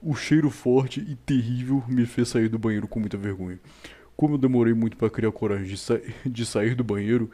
O 0.00 0.14
cheiro 0.14 0.50
forte 0.50 1.00
e 1.00 1.16
terrível 1.16 1.82
me 1.88 2.06
fez 2.06 2.28
sair 2.28 2.48
do 2.48 2.58
banheiro 2.58 2.86
com 2.88 3.00
muita 3.00 3.16
vergonha. 3.16 3.58
Como 4.16 4.34
eu 4.34 4.38
demorei 4.38 4.74
muito 4.74 4.96
para 4.96 5.10
criar 5.10 5.32
coragem 5.32 5.66
de, 5.66 5.76
sa- 5.76 6.00
de 6.24 6.46
sair 6.46 6.74
do 6.74 6.84
banheiro, 6.84 7.30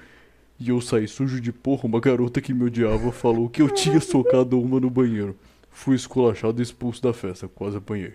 e 0.59 0.71
eu 0.71 0.81
saí 0.81 1.07
sujo 1.09 1.41
de 1.41 1.53
porra, 1.53 1.87
uma 1.87 2.01
garota 2.01 2.41
que 2.41 2.55
me 2.55 2.65
odiava 2.65 3.13
falou 3.13 3.49
que 3.49 3.63
eu 3.63 3.71
tinha 3.71 4.01
socado 4.01 4.61
uma 4.61 4.81
no 4.81 4.91
banheiro. 4.91 5.37
Fui 5.71 5.95
esculachado 5.97 6.61
e 6.61 6.63
expulso 6.63 7.03
da 7.03 7.13
festa, 7.13 7.49
quase 7.49 7.77
apanhei. 7.77 8.15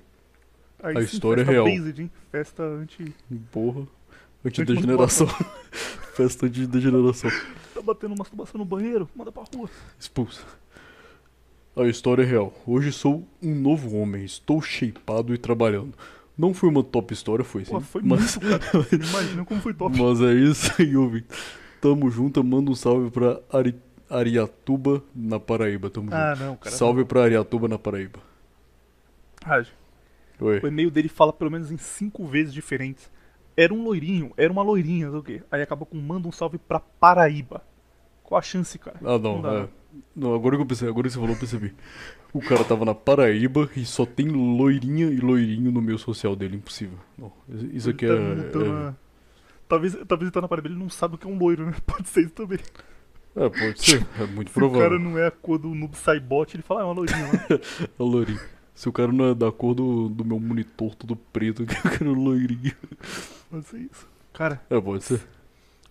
Aí 0.82 1.02
a 1.02 1.06
sim, 1.06 1.16
história 1.16 1.42
é 1.42 1.46
real. 1.46 1.66
Based, 1.66 2.02
hein? 2.02 2.12
Festa 2.32 2.64
anti. 2.64 3.14
Porra. 3.52 3.88
Antidegeneração. 4.46 5.28
Festa 6.16 6.50
de 6.50 6.68
degeneração. 6.68 7.32
Tá 7.74 7.82
batendo 7.82 8.16
masturbação 8.18 8.60
no 8.60 8.66
banheiro? 8.66 9.10
Manda 9.16 9.32
pra 9.32 9.44
rua. 9.56 9.70
Expulsa. 10.00 10.44
A 11.76 11.84
história 11.86 12.22
é 12.22 12.26
real. 12.26 12.54
Hoje 12.68 12.92
sou 12.92 13.28
um 13.42 13.56
novo 13.56 13.98
homem. 13.98 14.24
Estou 14.24 14.62
shapeado 14.62 15.34
e 15.34 15.38
trabalhando. 15.38 15.94
Não 16.38 16.54
foi 16.54 16.70
uma 16.70 16.84
top 16.84 17.14
história, 17.14 17.44
foi 17.44 17.66
sim. 17.66 17.72
Pô, 17.72 17.80
foi 17.82 18.02
mas, 18.04 18.38
muito, 18.38 18.60
cara. 18.60 18.88
Imagina 18.92 19.46
como 19.46 19.62
foi 19.62 19.74
top. 19.74 19.98
mas 20.00 20.22
é 20.22 20.34
isso 20.34 20.72
aí, 20.80 20.96
ouvi. 20.96 21.26
Tamo 21.82 22.10
junto. 22.12 22.44
Manda 22.44 22.70
um 22.70 22.76
salve 22.76 23.10
pra 23.10 23.40
Ari, 23.52 23.76
Ariatuba, 24.10 25.04
na 25.16 25.40
Paraíba. 25.40 25.90
Tamo 25.90 26.10
Ah, 26.12 26.36
junto. 26.36 26.46
não, 26.48 26.56
cara. 26.58 26.76
Salve 26.76 27.06
pra 27.06 27.24
Ariatuba, 27.24 27.68
na 27.68 27.80
Paraíba. 27.80 28.20
Ah, 29.46 29.64
Oi. 30.40 30.60
o 30.64 30.68
e-mail 30.68 30.92
dele 30.92 31.10
fala 31.10 31.34
pelo 31.34 31.50
menos 31.52 31.72
em 31.72 31.78
cinco 31.78 32.26
vezes 32.26 32.54
diferentes. 32.54 33.10
Era 33.56 33.74
um 33.74 33.84
loirinho, 33.84 34.32
era 34.36 34.52
uma 34.52 34.64
loirinha, 34.64 35.08
sabe 35.08 35.18
o 35.18 35.24
quê? 35.24 35.44
Aí 35.52 35.62
acaba 35.62 35.86
com 35.86 35.98
manda 35.98 36.28
um 36.28 36.32
salve 36.32 36.58
pra 36.58 36.80
Paraíba. 36.80 37.62
Qual 38.24 38.40
a 38.40 38.42
chance, 38.42 38.80
cara? 38.80 38.98
Ah, 39.02 39.20
não, 39.20 39.36
Não 39.36 39.42
dá, 39.42 39.54
é. 39.54 39.68
Não, 40.16 40.34
agora 40.34 40.56
que 40.56 40.62
eu 40.64 40.66
pensei, 40.66 40.88
agora 40.90 41.08
que 41.08 41.14
você 41.14 41.20
falou, 41.20 41.36
eu 41.36 41.40
percebi. 41.40 41.74
O 42.34 42.40
cara 42.42 42.64
tava 42.64 42.84
na 42.84 42.96
Paraíba 42.96 43.70
e 43.76 43.86
só 43.86 44.08
tem 44.08 44.28
loirinha 44.28 45.06
e 45.06 45.18
loirinho 45.18 45.72
no 45.72 45.82
meio 45.84 46.00
social 46.00 46.36
dele, 46.36 46.56
impossível. 46.58 46.98
Não, 47.16 47.32
isso 47.72 47.92
aqui 47.92 48.06
é. 48.06 48.10
tá 48.10 48.60
é- 48.60 48.64
uma- 48.64 48.98
Talvez, 49.68 49.94
talvez 50.08 50.22
ele 50.24 50.32
tá 50.32 50.42
na 50.42 50.48
Paraíba, 50.48 50.68
ele 50.70 50.78
não 50.80 50.90
sabe 50.90 51.16
o 51.16 51.18
que 51.18 51.28
é 51.28 51.30
um 51.30 51.38
loiro, 51.38 51.66
né? 51.68 51.74
Pode 51.86 52.08
ser 52.10 52.22
isso 52.22 52.34
também. 52.34 52.60
É, 53.36 53.50
pode 53.50 53.84
ser, 53.84 54.06
é 54.20 54.26
muito 54.28 54.52
Se 54.54 54.60
o 54.60 54.62
cara 54.70 54.90
provável. 54.90 55.00
não 55.00 55.18
é 55.18 55.26
a 55.28 55.32
cor 55.32 55.58
do 55.58 55.74
Noob 55.74 55.98
Saibot, 55.98 56.56
ele 56.56 56.62
fala, 56.62 56.82
ah, 56.82 56.84
é 56.84 56.86
uma 56.86 56.94
loirinha 56.94 57.26
lá. 57.26 57.34
É 58.00 58.04
loirinho. 58.04 58.40
Se 58.76 58.90
o 58.90 58.92
cara 58.92 59.12
não 59.12 59.26
é 59.26 59.34
da 59.36 59.52
cor 59.52 59.74
do, 59.76 60.08
do 60.10 60.24
meu 60.26 60.40
monitor 60.40 60.94
todo 60.96 61.16
preto, 61.16 61.64
eu 61.64 61.68
quero 61.68 62.14
loirinho. 62.14 62.74
Pode 63.54 63.68
ser 63.68 63.78
isso. 63.92 64.08
Cara, 64.34 64.60
É, 64.68 64.82
pode 64.82 65.04
ser. 65.04 65.22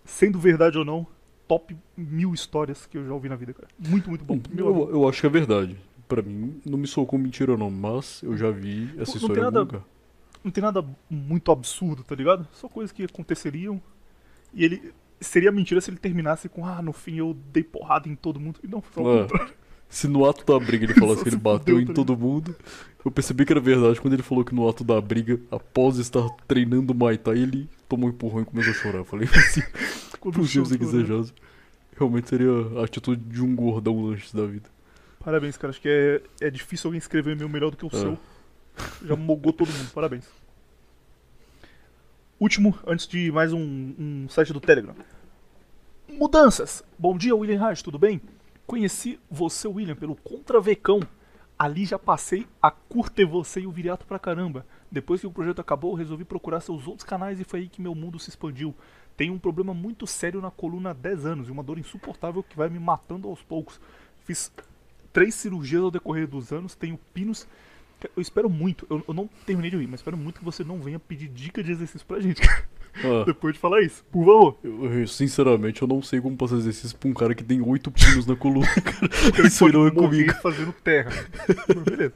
sendo 0.03 0.37
verdade 0.37 0.77
ou 0.77 0.83
não, 0.83 1.07
top 1.47 1.77
mil 1.95 2.33
histórias 2.33 2.85
que 2.85 2.97
eu 2.97 3.05
já 3.07 3.13
ouvi 3.13 3.29
na 3.29 3.37
vida, 3.37 3.53
cara. 3.53 3.69
Muito, 3.79 4.09
muito 4.09 4.25
bom. 4.25 4.37
Meu 4.51 4.67
Eu, 4.67 4.89
eu 4.91 5.07
acho 5.09 5.21
que 5.21 5.27
é 5.27 5.29
verdade. 5.29 5.77
Pra 6.09 6.21
mim, 6.21 6.59
não 6.65 6.77
me 6.77 6.85
soou 6.87 7.07
como 7.07 7.23
mentira, 7.23 7.55
não, 7.55 7.71
mas 7.71 8.21
eu 8.21 8.35
já 8.35 8.51
vi 8.51 8.89
essa 8.97 8.97
Não 8.97 9.05
tem 9.05 9.15
história 9.15 9.43
nada- 9.43 9.59
lugar. 9.61 9.81
Não 10.43 10.51
tem 10.51 10.61
nada 10.61 10.85
muito 11.09 11.53
absurdo, 11.53 12.03
tá 12.03 12.13
ligado? 12.13 12.45
Só 12.51 12.67
coisas 12.67 12.91
que 12.91 13.03
aconteceriam. 13.03 13.81
E 14.53 14.65
ele. 14.65 14.93
Seria 15.21 15.53
mentira 15.53 15.79
se 15.79 15.89
ele 15.89 15.95
terminasse 15.97 16.49
com, 16.49 16.65
ah, 16.65 16.81
no 16.81 16.91
fim 16.91 17.15
eu 17.15 17.33
dei 17.53 17.63
porrada 17.63 18.09
em 18.09 18.15
todo 18.15 18.41
mundo. 18.41 18.59
E 18.61 18.67
não, 18.67 18.81
foi 18.81 19.03
só 19.03 19.09
o 19.09 19.17
É. 19.17 19.21
contrário. 19.21 19.53
Se 19.93 20.07
no 20.07 20.27
ato 20.27 20.43
da 20.43 20.59
briga 20.65 20.85
ele 20.85 20.95
falasse 20.95 21.21
que 21.23 21.29
ele 21.29 21.35
bateu 21.37 21.79
em 21.79 21.85
tá 21.85 21.93
todo 21.93 22.17
mundo, 22.17 22.55
eu 23.05 23.11
percebi 23.11 23.45
que 23.45 23.53
era 23.53 23.59
verdade 23.61 24.01
quando 24.01 24.15
ele 24.15 24.23
falou 24.23 24.43
que 24.43 24.55
no 24.55 24.67
ato 24.67 24.83
da 24.83 24.99
briga, 24.99 25.39
após 25.51 25.97
estar 25.97 26.27
treinando 26.47 26.95
Muay 26.95 27.15
Thai, 27.15 27.37
ele 27.37 27.69
tomou 27.87 28.09
um 28.09 28.11
empurrão 28.11 28.41
e 28.41 28.45
começou 28.45 28.71
a 28.71 28.75
chorar. 28.75 28.97
Eu 28.97 29.05
falei 29.05 29.27
assim, 29.37 29.61
por 30.19 30.33
ser 30.47 30.61
estourou. 30.63 30.77
desejoso. 30.79 31.33
Realmente 31.95 32.27
seria 32.27 32.49
a 32.79 32.85
atitude 32.85 33.21
de 33.23 33.43
um 33.43 33.55
gordão 33.55 34.07
antes 34.09 34.33
da 34.33 34.47
vida. 34.47 34.67
Parabéns, 35.23 35.57
cara. 35.57 35.69
Acho 35.69 35.79
que 35.79 35.87
é, 35.87 36.47
é 36.47 36.49
difícil 36.49 36.87
alguém 36.87 36.97
escrever 36.97 37.35
meu 37.35 37.47
melhor 37.47 37.69
do 37.69 37.77
que 37.77 37.85
o 37.85 37.95
É. 37.95 37.99
seu. 37.99 38.17
Já 39.05 39.15
mogou 39.15 39.53
todo 39.53 39.67
mundo, 39.71 39.91
parabéns. 39.93 40.25
Último, 42.39 42.75
antes 42.87 43.07
de 43.07 43.31
mais 43.31 43.53
um, 43.53 43.59
um 43.99 44.25
site 44.27 44.51
do 44.51 44.59
Telegram. 44.59 44.95
Mudanças. 46.09 46.83
Bom 46.97 47.15
dia, 47.15 47.35
William 47.35 47.63
Reis, 47.63 47.83
tudo 47.83 47.99
bem? 47.99 48.19
Conheci 48.65 49.19
você, 49.29 49.67
William, 49.67 49.95
pelo 49.95 50.15
Contravecão. 50.15 51.01
Ali 51.57 51.85
já 51.85 51.99
passei 51.99 52.47
a 52.61 52.71
curter 52.71 53.27
você 53.27 53.61
e 53.61 53.67
o 53.67 53.71
Viriato 53.71 54.05
pra 54.05 54.17
caramba. 54.17 54.65
Depois 54.91 55.21
que 55.21 55.27
o 55.27 55.31
projeto 55.31 55.59
acabou, 55.59 55.93
resolvi 55.93 56.23
procurar 56.25 56.59
seus 56.61 56.87
outros 56.87 57.07
canais 57.07 57.39
e 57.39 57.43
foi 57.43 57.61
aí 57.61 57.69
que 57.69 57.81
meu 57.81 57.93
mundo 57.93 58.19
se 58.19 58.29
expandiu. 58.29 58.73
Tenho 59.15 59.33
um 59.33 59.39
problema 59.39 59.73
muito 59.73 60.07
sério 60.07 60.41
na 60.41 60.49
coluna 60.49 60.89
há 60.89 60.93
10 60.93 61.25
anos 61.25 61.47
e 61.47 61.51
uma 61.51 61.63
dor 61.63 61.77
insuportável 61.77 62.41
que 62.41 62.57
vai 62.57 62.69
me 62.69 62.79
matando 62.79 63.27
aos 63.27 63.41
poucos. 63.43 63.79
Fiz 64.25 64.51
três 65.11 65.35
cirurgias 65.35 65.83
ao 65.83 65.91
decorrer 65.91 66.27
dos 66.27 66.51
anos, 66.51 66.73
tenho 66.73 66.99
pinos. 67.13 67.47
Eu 68.15 68.21
espero 68.21 68.49
muito, 68.49 68.85
eu, 68.89 69.03
eu 69.07 69.13
não 69.13 69.29
terminei 69.45 69.69
de 69.69 69.75
ouvir, 69.77 69.87
mas 69.87 69.99
espero 69.99 70.17
muito 70.17 70.39
que 70.39 70.45
você 70.45 70.63
não 70.63 70.79
venha 70.79 70.99
pedir 70.99 71.27
dica 71.27 71.63
de 71.63 71.71
exercício 71.71 72.05
pra 72.05 72.19
gente. 72.19 72.41
Ah, 72.97 73.23
Depois 73.25 73.53
de 73.53 73.59
falar 73.59 73.81
isso, 73.81 74.03
por 74.11 74.25
favor. 74.25 74.57
eu, 74.63 74.99
eu, 74.99 75.07
sinceramente, 75.07 75.81
eu 75.81 75.87
não 75.87 76.01
sei 76.01 76.21
como 76.21 76.35
passar 76.37 76.57
exercício 76.57 76.97
pra 76.97 77.09
um 77.09 77.13
cara 77.13 77.33
que 77.33 77.43
tem 77.43 77.61
oito 77.61 77.89
pinos 77.91 78.25
na 78.25 78.35
coluna, 78.35 78.67
cara. 78.81 79.47
Isso 79.47 79.67
não 79.69 79.87
é 79.87 79.91
comigo. 79.91 80.33
fazendo 80.41 80.71
terra. 80.73 81.11
Beleza. 81.85 82.13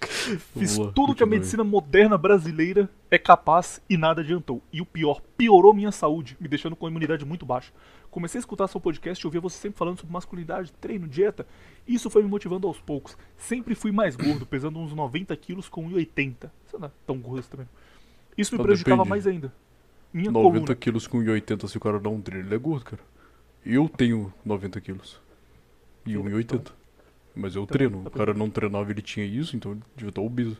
Fiz 0.58 0.76
lá, 0.76 0.92
tudo 0.92 1.14
que 1.14 1.22
a 1.22 1.26
medicina 1.26 1.64
moderna 1.64 2.18
brasileira 2.18 2.88
é 3.10 3.18
capaz 3.18 3.80
e 3.88 3.96
nada 3.96 4.20
adiantou. 4.20 4.62
E 4.72 4.80
o 4.80 4.86
pior, 4.86 5.20
piorou 5.36 5.72
minha 5.72 5.92
saúde, 5.92 6.36
me 6.40 6.48
deixando 6.48 6.76
com 6.76 6.86
a 6.86 6.90
imunidade 6.90 7.24
muito 7.24 7.46
baixa. 7.46 7.72
Comecei 8.10 8.38
a 8.38 8.40
escutar 8.40 8.66
seu 8.66 8.80
podcast 8.80 9.22
e 9.22 9.26
ouvia 9.26 9.40
você 9.40 9.58
sempre 9.58 9.78
falando 9.78 9.98
sobre 9.98 10.12
masculinidade, 10.12 10.72
treino, 10.80 11.06
dieta. 11.06 11.46
Isso 11.86 12.08
foi 12.08 12.22
me 12.22 12.28
motivando 12.28 12.66
aos 12.66 12.80
poucos. 12.80 13.16
Sempre 13.36 13.74
fui 13.74 13.92
mais 13.92 14.16
gordo, 14.16 14.44
pesando 14.46 14.78
uns 14.78 14.92
90 14.92 15.36
quilos 15.36 15.68
com 15.68 15.88
1,80. 15.90 16.50
Você 16.66 16.78
não 16.78 16.88
é 16.88 16.90
tão 17.06 17.18
gordo 17.18 17.40
assim 17.40 17.50
também. 17.50 17.68
Isso 18.36 18.56
me 18.56 18.62
prejudicava 18.62 19.02
depende. 19.02 19.10
mais 19.10 19.26
ainda. 19.26 19.52
Minha 20.12 20.30
90 20.30 20.50
coluna. 20.50 20.74
quilos 20.74 21.06
com 21.06 21.18
1,80 21.18 21.68
se 21.68 21.76
o 21.76 21.80
cara 21.80 22.00
dá 22.00 22.08
um 22.08 22.20
treino, 22.20 22.48
ele 22.48 22.54
é 22.54 22.58
gordo, 22.58 22.84
cara. 22.84 23.02
Eu 23.64 23.88
tenho 23.88 24.32
90 24.44 24.80
quilos. 24.80 25.20
E 26.06 26.12
Sim, 26.12 26.22
1,80. 26.22 26.72
Mas 27.36 27.54
eu 27.54 27.64
Então, 27.64 27.76
treino. 27.76 28.02
tá 28.02 28.08
O 28.08 28.12
cara 28.12 28.32
não 28.32 28.48
treinava, 28.48 28.90
ele 28.90 29.02
tinha 29.02 29.26
isso, 29.26 29.54
então 29.54 29.72
ele 29.72 29.82
devia 29.94 30.08
estar 30.08 30.22
obeso. 30.22 30.56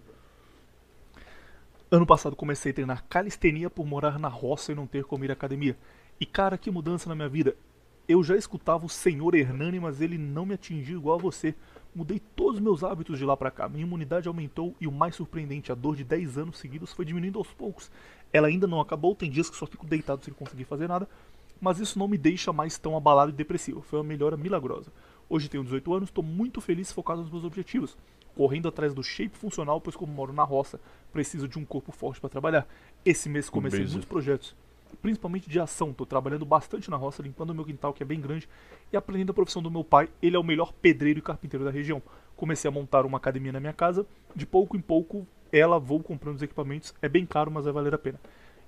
Ano 1.91 2.07
passado 2.07 2.37
comecei 2.37 2.73
a 2.73 2.75
treinar 2.75 3.05
calistenia 3.09 3.71
por 3.71 3.87
morar 3.87 4.19
na 4.19 4.29
roça 4.29 4.73
e 4.73 4.75
não 4.75 4.87
ter 4.87 5.05
como 5.05 5.25
ir 5.25 5.31
à 5.31 5.33
academia. 5.33 5.77
E 6.21 6.27
cara, 6.27 6.59
que 6.59 6.71
mudança 6.71 7.09
na 7.09 7.15
minha 7.15 7.29
vida. 7.29 7.57
Eu 8.09 8.23
já 8.23 8.37
escutava 8.37 8.85
o 8.87 8.89
senhor 8.89 9.35
Hernani, 9.35 9.81
mas 9.81 10.01
ele 10.01 10.19
não 10.19 10.47
me 10.47 10.55
atingiu 10.55 10.99
igual 10.99 11.19
a 11.19 11.23
você. 11.23 11.55
Mudei 11.95 12.21
todos 12.21 12.57
os 12.57 12.61
meus 12.61 12.85
hábitos 12.85 13.19
de 13.19 13.25
lá 13.25 13.37
pra 13.37 13.51
cá. 13.51 13.69
Minha 13.69 13.85
imunidade 13.85 14.29
aumentou 14.29 14.77
e 14.81 14.87
o 14.87 14.93
mais 14.93 15.17
surpreendente, 15.17 15.73
a 15.73 15.75
dor 15.75 15.97
de 15.97 16.05
10 16.05 16.39
anos 16.39 16.59
seguidos 16.59 16.93
foi 16.93 17.05
diminuindo 17.05 17.39
aos 17.39 17.53
poucos. 17.53 17.91
Ela 18.33 18.49
ainda 18.49 18.67
não 18.67 18.81
acabou, 18.81 19.15
tem 19.15 19.31
dias 19.31 19.49
que 19.49 19.57
só 19.57 19.67
fico 19.67 19.87
deitado 19.87 20.25
sem 20.25 20.35
conseguir 20.35 20.65
fazer 20.65 20.89
nada, 20.89 21.09
mas 21.61 21.81
isso 21.81 21.99
não 21.99 22.07
me 22.07 22.19
deixa 22.19 22.53
mais 22.53 22.79
tão 22.79 22.97
abalado 22.97 23.31
e 23.31 23.35
depressivo. 23.35 23.81
Foi 23.81 23.99
uma 23.99 24.05
melhora 24.05 24.37
milagrosa. 24.37 24.93
Hoje 25.29 25.49
tenho 25.49 25.65
18 25.65 25.93
anos, 25.93 26.09
estou 26.09 26.23
muito 26.23 26.61
feliz 26.61 26.93
focado 26.93 27.21
nos 27.21 27.31
meus 27.31 27.45
objetivos. 27.45 27.97
Correndo 28.37 28.69
atrás 28.69 28.95
do 28.95 29.03
shape 29.03 29.37
funcional, 29.37 29.81
pois 29.81 29.97
como 29.97 30.13
moro 30.13 30.33
na 30.33 30.45
roça, 30.45 30.79
preciso 31.13 31.49
de 31.49 31.59
um 31.59 31.65
corpo 31.65 31.91
forte 31.91 32.21
para 32.21 32.31
trabalhar. 32.31 32.67
Esse 33.05 33.29
mês 33.29 33.51
comecei 33.51 33.81
Beleza. 33.81 33.95
muitos 33.95 34.09
projetos, 34.09 34.55
principalmente 35.03 35.49
de 35.49 35.59
ação. 35.59 35.91
Estou 35.91 36.07
trabalhando 36.07 36.45
bastante 36.45 36.89
na 36.91 36.97
roça, 36.97 37.23
limpando 37.23 37.51
o 37.51 37.55
meu 37.55 37.65
quintal, 37.65 37.93
que 37.93 38.05
é 38.05 38.07
bem 38.07 38.21
grande, 38.21 38.49
e 38.93 38.97
aprendendo 38.97 39.31
a 39.31 39.35
profissão 39.35 39.61
do 39.61 39.71
meu 39.71 39.83
pai. 39.83 40.09
Ele 40.23 40.37
é 40.37 40.39
o 40.39 40.45
melhor 40.45 40.73
pedreiro 40.73 41.19
e 41.19 41.23
carpinteiro 41.23 41.65
da 41.65 41.73
região. 41.73 42.01
Comecei 42.37 42.69
a 42.69 42.73
montar 42.73 43.05
uma 43.05 43.19
academia 43.19 43.51
na 43.51 43.59
minha 43.59 43.73
casa. 43.73 44.07
De 44.35 44.47
pouco 44.47 44.77
em 44.77 44.81
pouco, 44.81 45.27
ela 45.51 45.81
vou 45.81 46.01
comprando 46.01 46.37
os 46.37 46.43
equipamentos. 46.43 46.95
É 47.03 47.09
bem 47.09 47.27
caro, 47.27 47.51
mas 47.51 47.65
vai 47.65 47.73
valer 47.73 47.95
a 47.95 47.99
pena. 47.99 48.21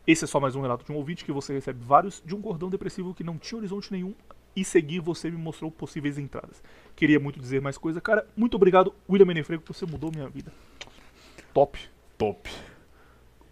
Esse 0.07 0.25
é 0.25 0.27
só 0.27 0.41
mais 0.41 0.57
um 0.57 0.63
relato 0.63 0.85
de 0.85 0.91
um 0.91 0.97
ouvinte 0.97 1.25
que 1.25 1.31
você 1.31 1.53
recebe 1.53 1.85
vários 1.85 2.21
de 2.25 2.35
um 2.35 2.41
cordão 2.41 2.71
depressivo 2.71 3.15
que 3.15 3.23
não 3.23 3.39
tinha 3.39 3.59
horizonte 3.59 3.93
nenhum 3.93 4.15
e 4.61 4.65
seguir 4.65 5.01
você 5.01 5.31
me 5.31 5.37
mostrou 5.37 5.71
possíveis 5.71 6.19
entradas. 6.19 6.63
Queria 6.97 7.21
muito 7.21 7.39
dizer 7.39 7.61
mais 7.61 7.79
coisa, 7.79 8.01
cara. 8.01 8.27
Muito 8.37 8.55
obrigado, 8.55 8.93
William 9.09 9.27
Menefrego, 9.27 9.63
você 9.67 9.87
mudou 9.87 10.11
minha 10.11 10.29
vida. 10.29 10.53
Top. 11.55 11.79
Top. 12.17 12.51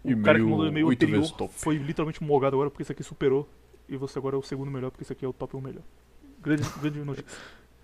O 0.03 0.21
cara 0.21 0.39
que 0.39 0.45
mandou 0.45 0.65
o 0.65 0.67
e-mail 0.67 0.87
8 0.87 0.97
anterior 0.97 1.19
vezes 1.19 1.35
top. 1.35 1.53
foi 1.55 1.75
literalmente 1.77 2.23
mogado 2.23 2.55
agora 2.55 2.69
porque 2.69 2.83
esse 2.83 2.91
aqui 2.91 3.03
superou 3.03 3.47
e 3.89 3.97
você 3.97 4.19
agora 4.19 4.35
é 4.35 4.39
o 4.39 4.43
segundo 4.43 4.71
melhor 4.71 4.91
porque 4.91 5.03
esse 5.03 5.11
aqui 5.11 5.25
é 5.25 5.27
o 5.27 5.33
top 5.33 5.55
1 5.55 5.61
melhor. 5.61 5.83
Grande, 6.41 6.63
grande 6.79 6.99
notícia. 6.99 7.39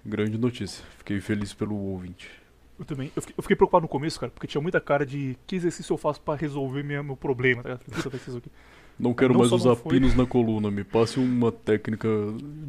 Grande 0.05 0.37
notícia. 0.37 0.85
Fiquei 0.97 1.19
feliz 1.21 1.53
pelo 1.53 1.75
ouvinte. 1.75 2.29
Eu 2.77 2.85
também. 2.85 3.11
Eu 3.15 3.21
fiquei, 3.21 3.35
eu 3.37 3.43
fiquei 3.43 3.55
preocupado 3.55 3.83
no 3.83 3.87
começo, 3.87 4.19
cara, 4.19 4.31
porque 4.31 4.47
tinha 4.47 4.61
muita 4.61 4.81
cara 4.81 5.05
de 5.05 5.37
que 5.47 5.55
exercício 5.55 5.93
eu 5.93 5.97
faço 5.97 6.21
pra 6.21 6.35
resolver 6.35 6.83
minha, 6.83 7.03
meu 7.03 7.15
problema, 7.15 7.63
tá 7.63 7.69
ligado? 7.69 8.03
Puta, 8.03 8.17
isso 8.17 8.37
aqui. 8.37 8.51
Não 8.99 9.13
quero 9.13 9.33
Não 9.33 9.39
mais 9.39 9.51
usar 9.51 9.75
pinos 9.75 10.15
na 10.15 10.25
coluna. 10.25 10.69
Me 10.69 10.83
passe 10.83 11.19
uma 11.19 11.51
técnica 11.51 12.07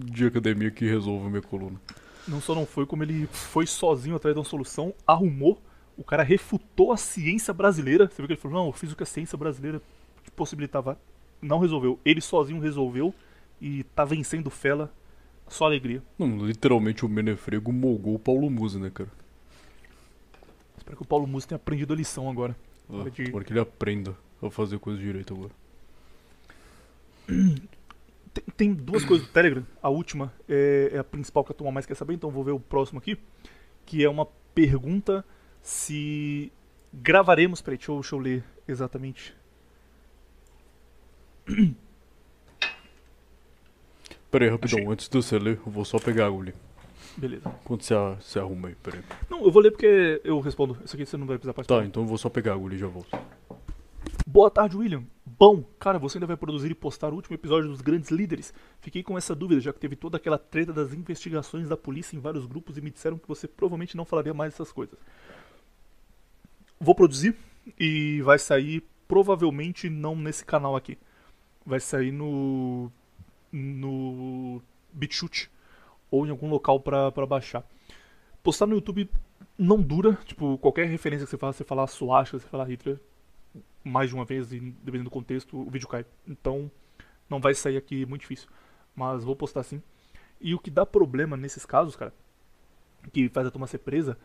de 0.06 0.26
academia 0.26 0.70
que 0.70 0.84
resolva 0.86 1.28
minha 1.28 1.42
coluna. 1.42 1.80
Não 2.26 2.40
só 2.40 2.55
não 2.55 2.64
foi, 2.64 2.86
como 2.86 3.02
ele 3.02 3.26
foi 3.26 3.66
sozinho 3.66 4.16
atrás 4.16 4.34
de 4.34 4.38
uma 4.38 4.44
solução, 4.44 4.94
arrumou, 5.06 5.60
o 5.96 6.02
cara 6.02 6.22
refutou 6.22 6.90
a 6.92 6.96
ciência 6.96 7.52
brasileira. 7.52 8.06
Você 8.09 8.16
viu 8.16 8.26
que 8.26 8.32
ele 8.32 8.40
falou, 8.40 8.59
não, 8.59 8.66
eu 8.66 8.72
fiz 8.72 8.90
o 8.92 8.96
que 8.96 9.02
a 9.02 9.06
ciência 9.06 9.36
brasileira 9.36 9.82
possibilitava. 10.34 10.98
Não 11.42 11.59
resolveu. 11.59 11.98
Ele 12.05 12.22
sozinho 12.22 12.59
resolveu 12.60 13.14
e 13.60 13.84
tá 13.94 14.05
vencendo 14.05 14.48
Fela. 14.48 14.90
Só 15.46 15.66
alegria. 15.66 16.02
Não, 16.18 16.46
literalmente 16.46 17.05
o 17.05 17.09
Menefrego 17.09 17.70
molgou 17.70 18.14
o 18.14 18.18
Paulo 18.18 18.48
Musi, 18.48 18.78
né, 18.78 18.90
cara? 18.92 19.10
Espero 20.78 20.96
que 20.96 21.02
o 21.02 21.06
Paulo 21.06 21.26
Musi 21.26 21.46
tenha 21.46 21.56
aprendido 21.56 21.92
a 21.92 21.96
lição 21.96 22.30
agora. 22.30 22.56
Ah, 22.90 23.09
de- 23.10 23.30
que 23.44 23.52
ele 23.52 23.60
aprenda 23.60 24.16
a 24.42 24.51
fazer 24.51 24.78
coisa 24.78 24.98
direito 24.98 25.34
agora. 25.34 25.51
Tem, 27.26 28.44
tem 28.56 28.72
duas 28.74 29.05
coisas 29.05 29.26
do 29.26 29.32
Telegram. 29.32 29.64
A 29.82 29.88
última 29.88 30.32
é, 30.48 30.90
é 30.92 30.98
a 30.98 31.05
principal 31.05 31.44
que 31.44 31.52
a 31.52 31.55
turma 31.55 31.72
mais 31.72 31.86
quer 31.86 31.94
saber, 31.94 32.14
então 32.14 32.30
vou 32.30 32.42
ver 32.44 32.52
o 32.52 32.60
próximo 32.60 32.98
aqui. 32.98 33.16
Que 33.86 34.02
é 34.05 34.09
uma 34.09 34.26
pergunta 34.55 35.24
se 35.62 36.51
gravaremos. 36.92 37.60
Peraí, 37.60 37.76
deixa 37.78 37.92
eu, 37.92 37.96
deixa 38.01 38.14
eu 38.14 38.18
ler 38.18 38.44
exatamente. 38.66 39.34
Pera 44.30 44.44
aí, 44.46 44.51
rapidão. 44.51 44.78
Achei. 44.80 44.92
Antes 44.92 45.09
de 45.09 45.16
você 45.16 45.38
ler, 45.38 45.60
eu 45.64 45.70
vou 45.72 45.84
só 45.84 45.98
pegar 45.98 46.26
água 46.26 46.42
ali. 46.42 46.55
Beleza. 47.16 47.48
Quando 47.64 47.82
você, 47.82 47.94
a- 47.94 48.16
você 48.20 48.38
arruma 48.40 48.68
aí, 48.68 48.74
pera 48.74 48.96
aí. 48.96 49.05
Não, 49.30 49.44
eu 49.44 49.51
vou 49.52 49.62
ler 49.62 49.70
porque 49.70 50.20
eu 50.24 50.40
respondo. 50.40 50.76
Isso 50.84 50.96
aqui 50.96 51.06
você 51.06 51.16
não 51.16 51.26
vai 51.26 51.36
precisar 51.36 51.55
participar. 51.55 51.80
Tá, 51.80 51.86
então 51.86 52.02
eu 52.02 52.06
vou 52.09 52.18
só 52.18 52.28
pegar 52.28 52.55
água 52.55 52.66
ali 52.66 52.74
e 52.74 52.78
já 52.80 52.88
volto. 52.88 53.16
Boa 54.35 54.51
tarde, 54.51 54.77
William. 54.77 55.05
Bom, 55.24 55.62
cara, 55.78 55.97
você 55.97 56.19
ainda 56.19 56.27
vai 56.27 56.36
produzir 56.36 56.69
e 56.69 56.74
postar 56.74 57.12
o 57.12 57.15
último 57.15 57.36
episódio 57.36 57.70
dos 57.70 57.81
Grandes 57.81 58.11
Líderes? 58.11 58.52
Fiquei 58.81 59.01
com 59.01 59.16
essa 59.16 59.32
dúvida, 59.32 59.61
já 59.61 59.73
que 59.73 59.78
teve 59.78 59.94
toda 59.94 60.16
aquela 60.16 60.36
treta 60.36 60.73
das 60.73 60.93
investigações 60.93 61.69
da 61.69 61.77
polícia 61.77 62.16
em 62.16 62.19
vários 62.19 62.44
grupos 62.44 62.77
e 62.77 62.81
me 62.81 62.90
disseram 62.90 63.16
que 63.16 63.28
você 63.28 63.47
provavelmente 63.47 63.97
não 63.97 64.05
falaria 64.05 64.35
mais 64.35 64.52
dessas 64.52 64.73
coisas. 64.73 64.98
Vou 66.81 66.97
produzir 66.97 67.36
e 67.78 68.20
vai 68.23 68.36
sair 68.36 68.82
provavelmente 69.06 69.89
não 69.89 70.16
nesse 70.16 70.44
canal 70.44 70.74
aqui. 70.74 70.98
Vai 71.65 71.78
sair 71.78 72.11
no 72.11 72.90
no 73.52 74.61
BitChute 74.93 75.48
ou 76.11 76.27
em 76.27 76.31
algum 76.31 76.51
local 76.51 76.81
pra, 76.81 77.12
pra 77.12 77.24
baixar. 77.24 77.65
Postar 78.43 78.66
no 78.66 78.74
YouTube 78.74 79.09
não 79.56 79.81
dura, 79.81 80.19
tipo, 80.24 80.59
qualquer 80.59 80.89
referência 80.89 81.24
que 81.24 81.31
você 81.31 81.39
faça, 81.39 81.59
você 81.59 81.65
falar 81.65 81.86
Suasha, 81.86 82.36
você 82.36 82.48
falar 82.48 82.65
Hitler, 82.65 82.98
mais 83.85 84.09
de 84.09 84.15
uma 84.15 84.24
vez 84.24 84.52
e 84.52 84.59
dependendo 84.59 85.05
do 85.05 85.11
contexto, 85.11 85.56
o 85.61 85.70
vídeo 85.70 85.86
cai. 85.86 86.05
Então, 86.27 86.70
não 87.28 87.40
vai 87.40 87.55
sair 87.55 87.77
aqui 87.77 88.06
muito 88.06 88.23
difícil. 88.23 88.48
Mas 88.97 89.23
vou 89.23 89.36
postar 89.36 89.62
sim. 89.62 89.82
E 90.40 90.55
o 90.55 90.59
que 90.59 90.70
dá 90.70 90.85
problema 90.86 91.36
nesses 91.36 91.66
casos, 91.66 91.94
cara, 91.94 92.12
que 93.12 93.28
faz 93.28 93.47
a 93.47 93.51
turma 93.51 93.66
ser 93.66 93.78
presa, 93.78 94.19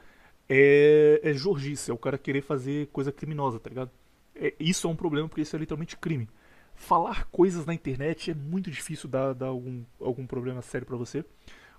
é, 0.48 1.20
é 1.24 1.34
jorgice, 1.34 1.92
é 1.92 1.94
o 1.94 1.98
cara 1.98 2.18
querer 2.18 2.42
fazer 2.42 2.88
coisa 2.88 3.12
criminosa, 3.12 3.60
tá 3.60 3.70
ligado? 3.70 3.92
É, 4.36 4.54
isso 4.60 4.88
é 4.88 4.90
um 4.90 4.96
problema 4.96 5.28
porque 5.28 5.42
isso 5.42 5.56
é 5.56 5.60
literalmente 5.60 5.98
crime. 5.98 6.28
Falar 6.76 7.26
coisas 7.26 7.66
na 7.66 7.74
internet 7.74 8.32
é 8.32 8.34
muito 8.34 8.72
difícil 8.72 9.10
dar, 9.10 9.34
dar 9.34 9.48
algum, 9.48 9.84
algum 10.00 10.26
problema 10.26 10.62
sério 10.62 10.88
pra 10.88 10.96
você. 10.96 11.26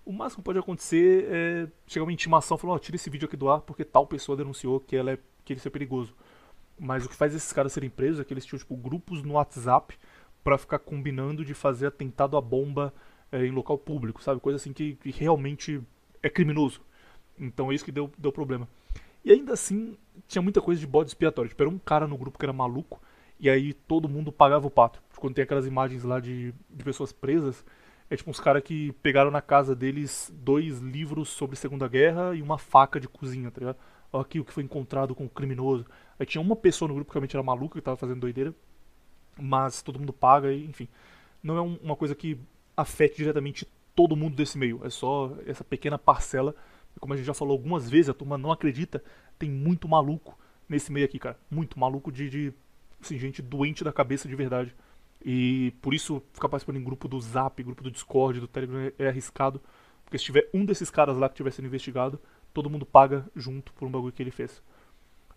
O 0.04 0.12
máximo 0.12 0.42
que 0.42 0.46
pode 0.46 0.58
acontecer 0.58 1.26
é 1.30 1.68
chegar 1.86 2.04
uma 2.04 2.12
intimação 2.12 2.56
falando, 2.56 2.76
ó, 2.76 2.78
tira 2.78 2.96
esse 2.96 3.10
vídeo 3.10 3.26
aqui 3.26 3.36
do 3.36 3.48
ar 3.48 3.60
porque 3.60 3.84
tal 3.84 4.06
pessoa 4.06 4.36
denunciou 4.36 4.80
que, 4.80 4.96
ela 4.96 5.12
é, 5.12 5.18
que 5.44 5.52
ele 5.52 5.60
é 5.64 5.70
perigoso. 5.70 6.14
Mas 6.82 7.04
o 7.04 7.08
que 7.10 7.14
faz 7.14 7.34
esses 7.34 7.52
caras 7.52 7.74
serem 7.74 7.90
presos 7.90 8.20
é 8.20 8.24
que 8.24 8.32
eles 8.32 8.46
tinham 8.46 8.58
tipo, 8.58 8.74
grupos 8.74 9.22
no 9.22 9.34
WhatsApp 9.34 9.98
pra 10.42 10.56
ficar 10.56 10.78
combinando 10.78 11.44
de 11.44 11.52
fazer 11.52 11.86
atentado 11.86 12.38
à 12.38 12.40
bomba 12.40 12.92
é, 13.30 13.44
em 13.44 13.50
local 13.50 13.76
público, 13.76 14.22
sabe? 14.22 14.40
Coisa 14.40 14.56
assim 14.56 14.72
que, 14.72 14.94
que 14.94 15.10
realmente 15.10 15.82
é 16.22 16.30
criminoso. 16.30 16.80
Então 17.38 17.70
é 17.70 17.74
isso 17.74 17.84
que 17.84 17.92
deu, 17.92 18.10
deu 18.16 18.32
problema. 18.32 18.66
E 19.22 19.30
ainda 19.30 19.52
assim, 19.52 19.98
tinha 20.26 20.40
muita 20.40 20.62
coisa 20.62 20.80
de 20.80 20.86
bode 20.86 21.10
expiatório. 21.10 21.50
Tipo, 21.50 21.62
era 21.62 21.70
um 21.70 21.78
cara 21.78 22.06
no 22.06 22.16
grupo 22.16 22.38
que 22.38 22.44
era 22.46 22.52
maluco, 22.52 22.98
e 23.38 23.50
aí 23.50 23.74
todo 23.74 24.08
mundo 24.08 24.32
pagava 24.32 24.66
o 24.66 24.70
pato. 24.70 25.02
Tipo, 25.10 25.20
Quando 25.20 25.34
tem 25.34 25.44
aquelas 25.44 25.66
imagens 25.66 26.02
lá 26.02 26.18
de, 26.18 26.54
de 26.70 26.84
pessoas 26.84 27.12
presas, 27.12 27.62
é 28.08 28.16
tipo 28.16 28.30
uns 28.30 28.40
caras 28.40 28.62
que 28.62 28.92
pegaram 29.02 29.30
na 29.30 29.42
casa 29.42 29.74
deles 29.74 30.32
dois 30.34 30.78
livros 30.78 31.28
sobre 31.28 31.56
Segunda 31.56 31.86
Guerra 31.86 32.34
e 32.34 32.40
uma 32.40 32.56
faca 32.56 32.98
de 32.98 33.06
cozinha, 33.06 33.50
tá 33.50 33.60
ligado? 33.60 33.76
Ó, 34.12 34.20
aqui 34.20 34.40
o 34.40 34.44
que 34.44 34.52
foi 34.52 34.62
encontrado 34.62 35.14
com 35.14 35.26
o 35.26 35.28
criminoso. 35.28 35.86
Aí 36.20 36.26
tinha 36.26 36.42
uma 36.42 36.56
pessoa 36.56 36.88
no 36.88 36.94
grupo 36.96 37.10
que 37.10 37.16
realmente 37.16 37.36
era 37.36 37.42
maluca, 37.44 37.76
que 37.80 37.82
tava 37.84 37.98
fazendo 37.98 38.20
doideira, 38.20 38.54
mas 39.38 39.82
todo 39.82 39.98
mundo 39.98 40.12
paga, 40.12 40.52
enfim. 40.54 40.88
Não 41.42 41.56
é 41.56 41.62
um- 41.62 41.78
uma 41.82 41.96
coisa 41.96 42.14
que 42.14 42.38
afete 42.76 43.16
diretamente 43.16 43.66
todo 43.96 44.16
mundo 44.16 44.36
desse 44.36 44.58
meio, 44.58 44.80
é 44.84 44.90
só 44.90 45.34
essa 45.46 45.64
pequena 45.64 45.98
parcela. 45.98 46.54
Como 47.00 47.14
a 47.14 47.16
gente 47.16 47.26
já 47.26 47.34
falou 47.34 47.52
algumas 47.52 47.88
vezes, 47.88 48.10
a 48.10 48.14
turma 48.14 48.36
não 48.38 48.52
acredita, 48.52 49.02
tem 49.38 49.50
muito 49.50 49.88
maluco 49.88 50.38
nesse 50.68 50.92
meio 50.92 51.06
aqui, 51.06 51.18
cara. 51.18 51.38
Muito 51.50 51.78
maluco 51.78 52.12
de, 52.12 52.28
de 52.30 52.52
assim, 53.00 53.18
gente 53.18 53.42
doente 53.42 53.82
da 53.84 53.92
cabeça 53.92 54.28
de 54.28 54.36
verdade. 54.36 54.74
E 55.24 55.72
por 55.82 55.94
isso 55.94 56.22
ficar 56.32 56.48
participando 56.48 56.76
em 56.78 56.84
grupo 56.84 57.08
do 57.08 57.20
Zap, 57.20 57.62
grupo 57.62 57.82
do 57.82 57.90
Discord, 57.90 58.40
do 58.40 58.48
Telegram 58.48 58.80
é- 58.80 58.92
é 58.98 59.08
arriscado. 59.08 59.60
Porque 60.04 60.18
se 60.18 60.24
tiver 60.24 60.48
um 60.52 60.64
desses 60.64 60.90
caras 60.90 61.16
lá 61.16 61.28
que 61.28 61.34
estiver 61.34 61.50
sendo 61.52 61.66
investigado, 61.66 62.20
todo 62.52 62.70
mundo 62.70 62.84
paga 62.86 63.26
junto 63.36 63.72
por 63.74 63.86
um 63.86 63.90
bagulho 63.90 64.12
que 64.12 64.22
ele 64.22 64.30
fez. 64.30 64.62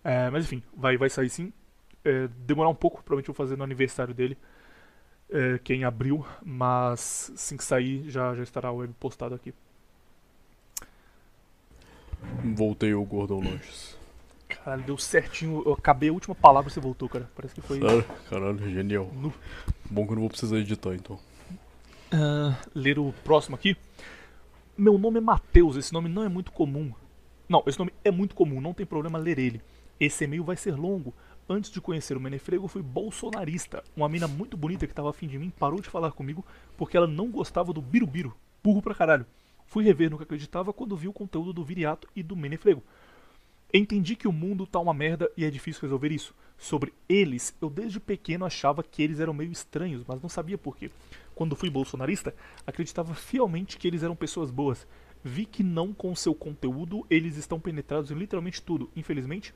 É, 0.04 0.30
mas 0.30 0.46
enfim, 0.46 0.62
vai, 0.76 0.98
vai 0.98 1.10
sair 1.10 1.30
sim. 1.30 1.52
É, 2.04 2.28
demorar 2.46 2.70
um 2.70 2.76
pouco, 2.76 2.98
provavelmente 2.98 3.28
vou 3.28 3.36
fazer 3.36 3.58
no 3.58 3.64
aniversário 3.64 4.14
dele, 4.14 4.38
é, 5.30 5.58
que 5.64 5.72
é 5.72 5.76
em 5.78 5.84
abril, 5.86 6.26
mas 6.44 7.32
assim 7.34 7.56
que 7.56 7.64
sair 7.64 8.10
já, 8.10 8.36
já 8.36 8.44
estará 8.44 8.70
a 8.70 8.74
web 8.74 8.94
postado 9.00 9.34
aqui. 9.36 9.54
Voltei 12.56 12.92
ao 12.92 13.04
Gordon 13.06 13.42
Lanches. 13.44 13.98
Caralho, 14.48 14.84
deu 14.84 14.98
certinho. 14.98 15.64
Eu 15.66 15.74
acabei 15.74 16.10
a 16.10 16.14
última 16.14 16.36
palavra 16.36 16.70
e 16.70 16.74
você 16.74 16.80
voltou, 16.80 17.10
cara. 17.10 17.30
Parece 17.36 17.56
que 17.56 17.62
foi. 17.62 17.80
Sério? 17.80 18.06
Caralho, 18.30 18.70
genial. 18.70 19.10
No- 19.14 19.34
Bom 19.90 20.06
que 20.06 20.12
eu 20.12 20.16
não 20.16 20.22
vou 20.22 20.30
precisar 20.30 20.58
editar 20.58 20.94
então. 20.94 21.20
Ah, 22.12 22.58
ler 22.76 23.00
o 23.00 23.14
próximo 23.24 23.56
aqui. 23.56 23.76
Meu 24.78 24.98
nome 24.98 25.18
é 25.18 25.22
Matheus, 25.22 25.76
esse 25.76 25.94
nome 25.94 26.10
não 26.10 26.24
é 26.24 26.30
muito 26.30 26.52
comum. 26.52 26.94
Não, 27.48 27.64
esse 27.68 27.78
nome 27.78 27.94
é 28.04 28.10
muito 28.12 28.34
comum, 28.36 28.60
não 28.62 28.74
tem 28.74 28.86
problema 28.86 29.18
ler 29.20 29.38
ele. 29.38 29.62
Esse 30.00 30.24
e-mail 30.24 30.44
vai 30.44 30.56
ser 30.56 30.76
longo. 30.76 31.14
Antes 31.48 31.70
de 31.70 31.82
conhecer 31.82 32.16
o 32.16 32.20
Menefrego, 32.20 32.68
fui 32.68 32.82
bolsonarista. 32.82 33.84
Uma 33.96 34.10
mina 34.10 34.28
muito 34.28 34.56
bonita 34.56 34.88
que 34.88 34.94
tava 34.94 35.10
afim 35.10 35.28
de 35.28 35.38
mim 35.38 35.50
parou 35.50 35.82
de 35.82 35.90
falar 35.90 36.12
comigo 36.12 36.46
porque 36.78 36.96
ela 36.96 37.08
não 37.08 37.30
gostava 37.30 37.74
do 37.74 37.82
Birubiru. 37.82 38.36
Burro 38.64 38.82
pra 38.82 38.96
caralho. 38.96 39.26
Fui 39.68 39.84
rever 39.84 40.10
no 40.10 40.18
que 40.18 40.24
acreditava 40.24 40.72
quando 40.72 40.96
vi 40.96 41.08
o 41.08 41.14
conteúdo 41.14 41.52
do 41.52 41.64
Viriato 41.64 42.08
e 42.16 42.24
do 42.24 42.36
Menefrego. 42.36 42.84
Entendi 43.74 44.16
que 44.16 44.28
o 44.28 44.32
mundo 44.32 44.68
tá 44.68 44.80
uma 44.80 44.94
merda 44.94 45.32
e 45.36 45.44
é 45.44 45.50
difícil 45.50 45.82
resolver 45.82 46.12
isso. 46.12 46.34
Sobre 46.60 46.94
eles, 47.10 47.56
eu 47.60 47.70
desde 47.70 48.00
pequeno 48.00 48.46
achava 48.46 48.84
que 48.84 49.02
eles 49.02 49.20
eram 49.20 49.34
meio 49.34 49.52
estranhos, 49.52 50.04
mas 50.08 50.22
não 50.22 50.30
sabia 50.30 50.58
por 50.58 50.78
quê. 50.78 50.92
Quando 51.34 51.56
fui 51.56 51.70
bolsonarista, 51.70 52.36
acreditava 52.68 53.16
fielmente 53.16 53.78
que 53.78 53.88
eles 53.88 54.04
eram 54.04 54.16
pessoas 54.16 54.52
boas. 54.52 54.86
Vi 55.24 55.46
que 55.46 55.64
não 55.64 55.92
com 55.92 56.16
seu 56.16 56.36
conteúdo 56.36 57.06
eles 57.10 57.36
estão 57.36 57.60
penetrados 57.60 58.12
em 58.12 58.16
literalmente 58.16 58.62
tudo. 58.62 58.92
Infelizmente, 58.96 59.54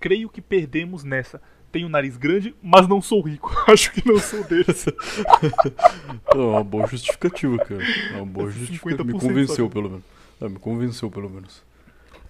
creio 0.00 0.28
que 0.28 0.40
perdemos 0.40 1.04
nessa. 1.04 1.40
Tenho 1.70 1.88
nariz 1.88 2.16
grande, 2.16 2.52
mas 2.60 2.88
não 2.88 3.00
sou 3.00 3.20
rico. 3.20 3.54
Acho 3.70 3.92
que 3.92 4.06
não 4.08 4.18
sou 4.18 4.42
deles. 4.44 4.86
É 6.32 6.36
uma 6.36 6.62
boa 6.64 6.86
justificativa, 6.86 7.58
cara. 7.58 7.82
É 8.12 8.16
uma 8.16 8.26
boa 8.26 8.50
justificativa. 8.50 9.04
Me 9.04 9.12
50% 9.12 9.20
convenceu, 9.20 9.66
só. 9.66 9.68
pelo 9.68 9.90
menos. 9.90 10.04
É, 10.40 10.48
me 10.48 10.58
convenceu, 10.58 11.10
pelo 11.10 11.28
menos. 11.28 11.62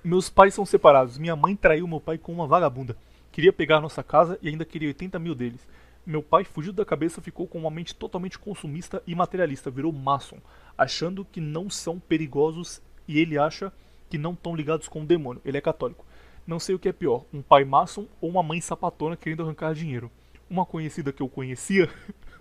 Meus 0.03 0.31
pais 0.31 0.55
são 0.55 0.65
separados. 0.65 1.19
Minha 1.19 1.37
mãe 1.37 1.55
traiu 1.55 1.87
meu 1.87 2.01
pai 2.01 2.17
com 2.17 2.33
uma 2.33 2.47
vagabunda. 2.47 2.97
Queria 3.31 3.53
pegar 3.53 3.81
nossa 3.81 4.03
casa 4.03 4.39
e 4.43 4.49
ainda 4.49 4.65
queria 4.65 4.89
80 4.89 5.19
mil 5.19 5.35
deles. 5.35 5.61
Meu 6.05 6.23
pai, 6.23 6.45
fugido 6.45 6.75
da 6.75 6.85
cabeça, 6.85 7.21
ficou 7.21 7.47
com 7.47 7.59
uma 7.59 7.71
mente 7.71 7.95
totalmente 7.95 8.39
consumista 8.39 9.03
e 9.07 9.15
materialista, 9.15 9.71
virou 9.71 9.93
maçom, 9.93 10.39
achando 10.77 11.25
que 11.25 11.41
não 11.41 11.69
são 11.69 12.01
perigosos 12.01 12.81
e 13.07 13.19
ele 13.19 13.39
acha 13.39 13.71
que 14.09 14.17
não 14.17 14.33
estão 14.33 14.57
ligados 14.57 14.89
com 14.89 15.03
o 15.03 15.07
demônio. 15.07 15.43
Ele 15.45 15.59
é 15.59 15.61
católico. 15.61 16.05
Não 16.47 16.59
sei 16.59 16.75
o 16.75 16.79
que 16.79 16.89
é 16.89 16.93
pior, 16.93 17.25
um 17.33 17.43
pai 17.43 17.65
maçom 17.65 18.07
ou 18.21 18.31
uma 18.31 18.43
mãe 18.43 18.61
sapatona 18.61 19.17
querendo 19.17 19.43
arrancar 19.43 19.75
dinheiro. 19.75 20.11
Uma 20.49 20.67
conhecida 20.67 21.13
que 21.13 21.23
eu 21.23 21.29
conhecia. 21.29 21.89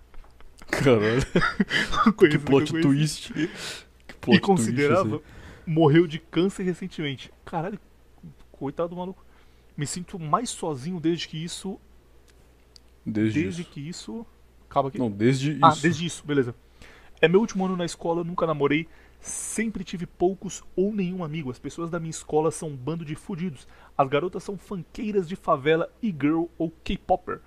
Caralho, 0.68 1.22
que 2.18 2.38
plot 2.38 2.72
conhecia, 2.72 2.82
twist. 2.82 3.34
Que 4.08 4.14
plot 4.16 4.38
e 4.38 4.40
considerava, 4.40 5.20
twist 5.20 5.40
morreu 5.70 6.08
de 6.08 6.18
câncer 6.18 6.64
recentemente. 6.64 7.32
Caralho, 7.46 7.80
coitado 8.52 8.90
do 8.90 8.96
maluco. 8.96 9.24
Me 9.78 9.86
sinto 9.86 10.18
mais 10.18 10.50
sozinho 10.50 11.00
desde 11.00 11.28
que 11.28 11.42
isso. 11.42 11.80
Desde, 13.06 13.44
Desde 13.44 13.62
isso. 13.62 13.72
que 13.72 13.80
isso. 13.80 14.26
Acaba 14.68 14.90
aqui. 14.90 14.98
Não, 14.98 15.10
desde 15.10 15.58
ah, 15.62 15.70
isso. 15.70 15.82
desde 15.82 16.06
isso, 16.06 16.26
beleza. 16.26 16.56
É 17.22 17.28
meu 17.28 17.40
último 17.40 17.66
ano 17.66 17.78
na 17.78 17.86
escola, 17.86 18.24
nunca 18.24 18.48
namorei, 18.48 18.88
sempre 19.20 19.84
tive 19.84 20.06
poucos 20.06 20.64
ou 20.76 20.94
nenhum 20.94 21.24
amigo. 21.24 21.52
As 21.52 21.60
pessoas 21.60 21.90
da 21.90 22.00
minha 22.00 22.10
escola 22.10 22.52
são 22.52 22.70
um 22.70 22.76
bando 22.76 23.04
de 23.04 23.16
fudidos. 23.16 23.68
As 23.98 24.08
garotas 24.08 24.44
são 24.44 24.58
funkeiras 24.58 25.28
de 25.28 25.36
favela, 25.36 25.92
e-girl 26.02 26.46
ou 26.58 26.72
K-popper. 26.84 27.42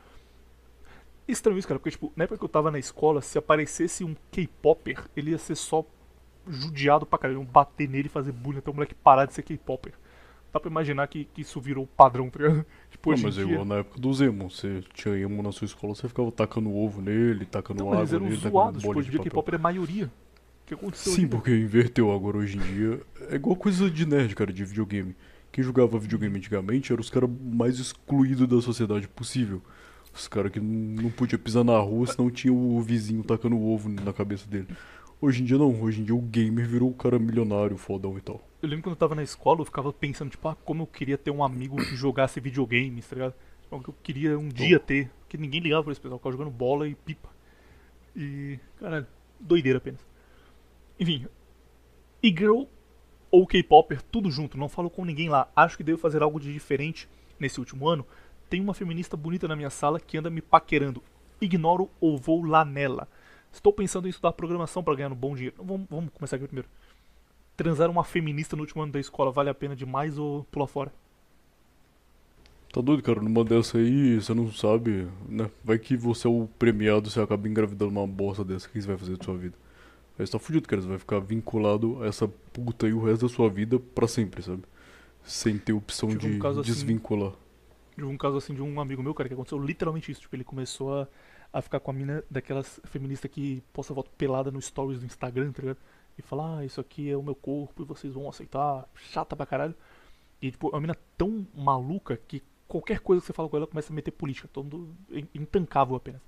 Estranho 1.26 1.58
isso, 1.58 1.68
cara, 1.68 1.78
porque 1.78 1.92
tipo, 1.92 2.12
na 2.16 2.24
época 2.24 2.38
que 2.38 2.44
eu 2.44 2.48
tava 2.48 2.70
na 2.70 2.78
escola, 2.78 3.22
se 3.22 3.38
aparecesse 3.38 4.04
um 4.04 4.14
K-popper, 4.30 5.04
ele 5.16 5.30
ia 5.30 5.38
ser 5.38 5.54
só 5.54 5.84
judiado 6.46 7.06
pra 7.06 7.18
caralho, 7.18 7.38
iam 7.40 7.44
bater 7.44 7.88
nele 7.88 8.06
e 8.06 8.10
fazer 8.10 8.32
bullying 8.32 8.58
até 8.58 8.70
o 8.70 8.74
moleque 8.74 8.94
parar 8.94 9.26
de 9.26 9.32
ser 9.32 9.42
K-popper. 9.42 9.94
Dá 10.52 10.60
pra 10.60 10.70
imaginar 10.70 11.06
que, 11.06 11.24
que 11.24 11.40
isso 11.40 11.58
virou 11.60 11.86
padrão, 11.86 12.28
tá 12.28 12.38
ligado? 12.38 12.66
Tipo, 12.90 13.12
Não, 13.12 13.22
mas 13.22 13.38
é 13.38 13.40
igual 13.40 13.64
na 13.64 13.76
época 13.76 13.98
dos 13.98 14.20
emo. 14.20 14.50
Você 14.50 14.82
tinha 14.92 15.16
emo 15.16 15.42
na 15.42 15.50
sua 15.50 15.64
escola, 15.64 15.94
você 15.94 16.06
ficava 16.06 16.30
tacando 16.30 16.70
ovo 16.74 17.00
nele, 17.00 17.46
tacando 17.46 17.82
Não, 17.82 17.88
água 17.88 18.00
mas 18.00 18.12
eles 18.12 18.22
eram 18.22 18.30
nele, 18.30 18.50
zoados, 18.50 18.82
tipo, 18.82 18.98
hoje 18.98 19.08
em 19.08 19.10
dia. 19.12 19.20
K-popper 19.20 19.54
é 19.54 19.58
maioria. 19.58 20.10
O 20.72 20.76
que 20.76 20.84
aconteceu 20.84 21.12
Sim, 21.12 21.28
porque 21.28 21.50
inverteu 21.50 22.10
agora 22.10 22.38
hoje 22.38 22.56
em 22.56 22.60
dia. 22.60 23.00
É 23.28 23.36
igual 23.36 23.54
coisa 23.56 23.90
de 23.90 24.06
nerd, 24.06 24.34
cara, 24.34 24.50
de 24.50 24.64
videogame. 24.64 25.14
Quem 25.50 25.62
jogava 25.62 25.98
videogame 25.98 26.38
antigamente 26.38 26.92
eram 26.92 27.02
os 27.02 27.10
caras 27.10 27.28
mais 27.42 27.78
excluídos 27.78 28.48
da 28.48 28.60
sociedade 28.62 29.06
possível. 29.06 29.60
Os 30.14 30.26
caras 30.26 30.50
que 30.50 30.60
não 30.60 31.10
podia 31.10 31.38
pisar 31.38 31.62
na 31.62 31.78
rua, 31.78 32.06
senão 32.06 32.30
tinha 32.30 32.52
o 32.52 32.80
vizinho 32.80 33.22
tacando 33.22 33.60
ovo 33.60 33.88
na 33.88 34.12
cabeça 34.14 34.48
dele. 34.48 34.68
Hoje 35.20 35.42
em 35.42 35.44
dia 35.44 35.58
não, 35.58 35.78
hoje 35.82 36.00
em 36.00 36.04
dia 36.04 36.14
o 36.14 36.22
gamer 36.22 36.66
virou 36.66 36.88
o 36.88 36.94
cara 36.94 37.18
milionário, 37.18 37.76
fodão 37.76 38.16
e 38.16 38.20
tal. 38.22 38.42
Eu 38.62 38.68
lembro 38.68 38.84
quando 38.84 38.94
eu 38.94 38.98
tava 38.98 39.14
na 39.14 39.22
escola, 39.22 39.60
eu 39.60 39.64
ficava 39.66 39.92
pensando, 39.92 40.30
tipo, 40.30 40.48
ah, 40.48 40.56
como 40.64 40.84
eu 40.84 40.86
queria 40.86 41.18
ter 41.18 41.30
um 41.30 41.44
amigo 41.44 41.76
que 41.76 41.94
jogasse 41.94 42.40
videogames, 42.40 43.06
tá 43.06 43.14
ligado? 43.14 43.34
Algo 43.70 43.84
que 43.84 43.90
eu 43.90 43.94
queria 44.02 44.38
um 44.38 44.48
dia 44.48 44.80
ter. 44.80 45.10
Porque 45.20 45.36
ninguém 45.36 45.60
ligava 45.60 45.82
pra 45.82 45.92
esse 45.92 46.00
pessoal, 46.00 46.18
ficava 46.18 46.36
jogando 46.36 46.50
bola 46.50 46.88
e 46.88 46.94
pipa. 46.94 47.28
E, 48.16 48.58
caralho, 48.78 49.06
doideira 49.38 49.78
apenas. 49.78 50.11
Enfim, 51.02 51.26
e-girl 52.22 52.62
ou 53.28 53.44
K-popper, 53.44 54.00
tudo 54.02 54.30
junto, 54.30 54.56
não 54.56 54.68
falo 54.68 54.88
com 54.88 55.04
ninguém 55.04 55.28
lá. 55.28 55.50
Acho 55.56 55.76
que 55.76 55.82
devo 55.82 55.98
fazer 55.98 56.22
algo 56.22 56.38
de 56.38 56.52
diferente 56.52 57.08
nesse 57.40 57.58
último 57.58 57.88
ano. 57.88 58.06
Tem 58.48 58.60
uma 58.60 58.72
feminista 58.72 59.16
bonita 59.16 59.48
na 59.48 59.56
minha 59.56 59.68
sala 59.68 59.98
que 59.98 60.16
anda 60.16 60.30
me 60.30 60.40
paquerando. 60.40 61.02
Ignoro 61.40 61.90
ou 62.00 62.16
vou 62.16 62.44
lá 62.46 62.64
nela. 62.64 63.08
Estou 63.52 63.72
pensando 63.72 64.06
em 64.06 64.10
estudar 64.10 64.30
programação 64.30 64.80
para 64.80 64.94
ganhar 64.94 65.10
um 65.10 65.16
bom 65.16 65.34
dinheiro. 65.34 65.56
Vamos, 65.58 65.88
vamos 65.90 66.12
começar 66.14 66.36
aqui 66.36 66.46
primeiro. 66.46 66.68
Transar 67.56 67.90
uma 67.90 68.04
feminista 68.04 68.54
no 68.54 68.62
último 68.62 68.84
ano 68.84 68.92
da 68.92 69.00
escola 69.00 69.32
vale 69.32 69.50
a 69.50 69.54
pena 69.54 69.74
demais 69.74 70.18
ou 70.18 70.44
pula 70.52 70.68
fora? 70.68 70.92
Tá 72.72 72.80
doido, 72.80 73.02
cara? 73.02 73.20
Numa 73.20 73.42
dessa 73.44 73.76
aí, 73.76 74.20
você 74.20 74.32
não 74.32 74.52
sabe, 74.52 75.08
né? 75.28 75.50
Vai 75.64 75.80
que 75.80 75.96
você 75.96 76.28
é 76.28 76.30
o 76.30 76.48
premiado, 76.60 77.10
você 77.10 77.20
acaba 77.20 77.48
engravidando 77.48 77.90
uma 77.90 78.06
bosta 78.06 78.44
dessa, 78.44 78.68
o 78.68 78.70
que 78.70 78.80
você 78.80 78.86
vai 78.86 78.96
fazer 78.96 79.16
da 79.16 79.24
sua 79.24 79.36
vida? 79.36 79.61
Aí 80.22 80.26
você 80.26 80.32
tá 80.32 80.38
fudido, 80.38 80.68
cara. 80.68 80.80
Você 80.80 80.88
vai 80.88 80.98
ficar 80.98 81.18
vinculado 81.20 82.02
a 82.02 82.06
essa 82.06 82.26
puta 82.26 82.86
aí 82.86 82.92
o 82.92 83.04
resto 83.04 83.26
da 83.26 83.32
sua 83.34 83.48
vida 83.50 83.78
pra 83.78 84.06
sempre, 84.08 84.42
sabe? 84.42 84.62
Sem 85.24 85.58
ter 85.58 85.72
opção 85.72 86.08
um 86.10 86.16
de 86.16 86.38
caso 86.38 86.60
assim- 86.60 86.72
desvincular. 86.72 87.32
Tive 87.94 88.06
um 88.06 88.16
caso 88.16 88.36
assim 88.38 88.54
de 88.54 88.62
um 88.62 88.80
amigo 88.80 89.02
meu, 89.02 89.12
cara, 89.14 89.28
que 89.28 89.34
aconteceu 89.34 89.58
literalmente 89.62 90.10
isso. 90.10 90.20
Tipo, 90.22 90.34
ele 90.36 90.44
começou 90.44 91.00
a, 91.00 91.08
a 91.52 91.60
ficar 91.60 91.78
com 91.80 91.90
a 91.90 91.94
mina 91.94 92.24
daquelas 92.30 92.80
feministas 92.84 93.30
que 93.30 93.62
posta 93.72 93.94
foto 93.94 94.10
pelada 94.16 94.50
no 94.50 94.60
stories 94.62 95.00
do 95.00 95.06
Instagram, 95.06 95.52
tá 95.52 95.60
ligado? 95.60 95.78
E 96.16 96.22
fala, 96.22 96.58
ah, 96.58 96.64
isso 96.64 96.80
aqui 96.80 97.10
é 97.10 97.16
o 97.16 97.22
meu 97.22 97.34
corpo 97.34 97.82
e 97.82 97.86
vocês 97.86 98.14
vão 98.14 98.28
aceitar. 98.28 98.88
Chata 98.94 99.36
pra 99.36 99.44
caralho. 99.46 99.74
E, 100.40 100.50
tipo, 100.50 100.68
é 100.68 100.72
uma 100.72 100.80
mina 100.80 100.96
tão 101.18 101.46
maluca 101.54 102.16
que 102.16 102.42
qualquer 102.66 103.00
coisa 103.00 103.20
que 103.20 103.26
você 103.26 103.32
fala 103.32 103.48
com 103.48 103.56
ela 103.56 103.66
começa 103.66 103.92
a 103.92 103.94
meter 103.96 104.10
política. 104.10 104.48
Todo 104.52 104.64
mundo 104.64 104.96
in- 105.10 105.28
intancável 105.34 105.94
apenas. 105.94 106.20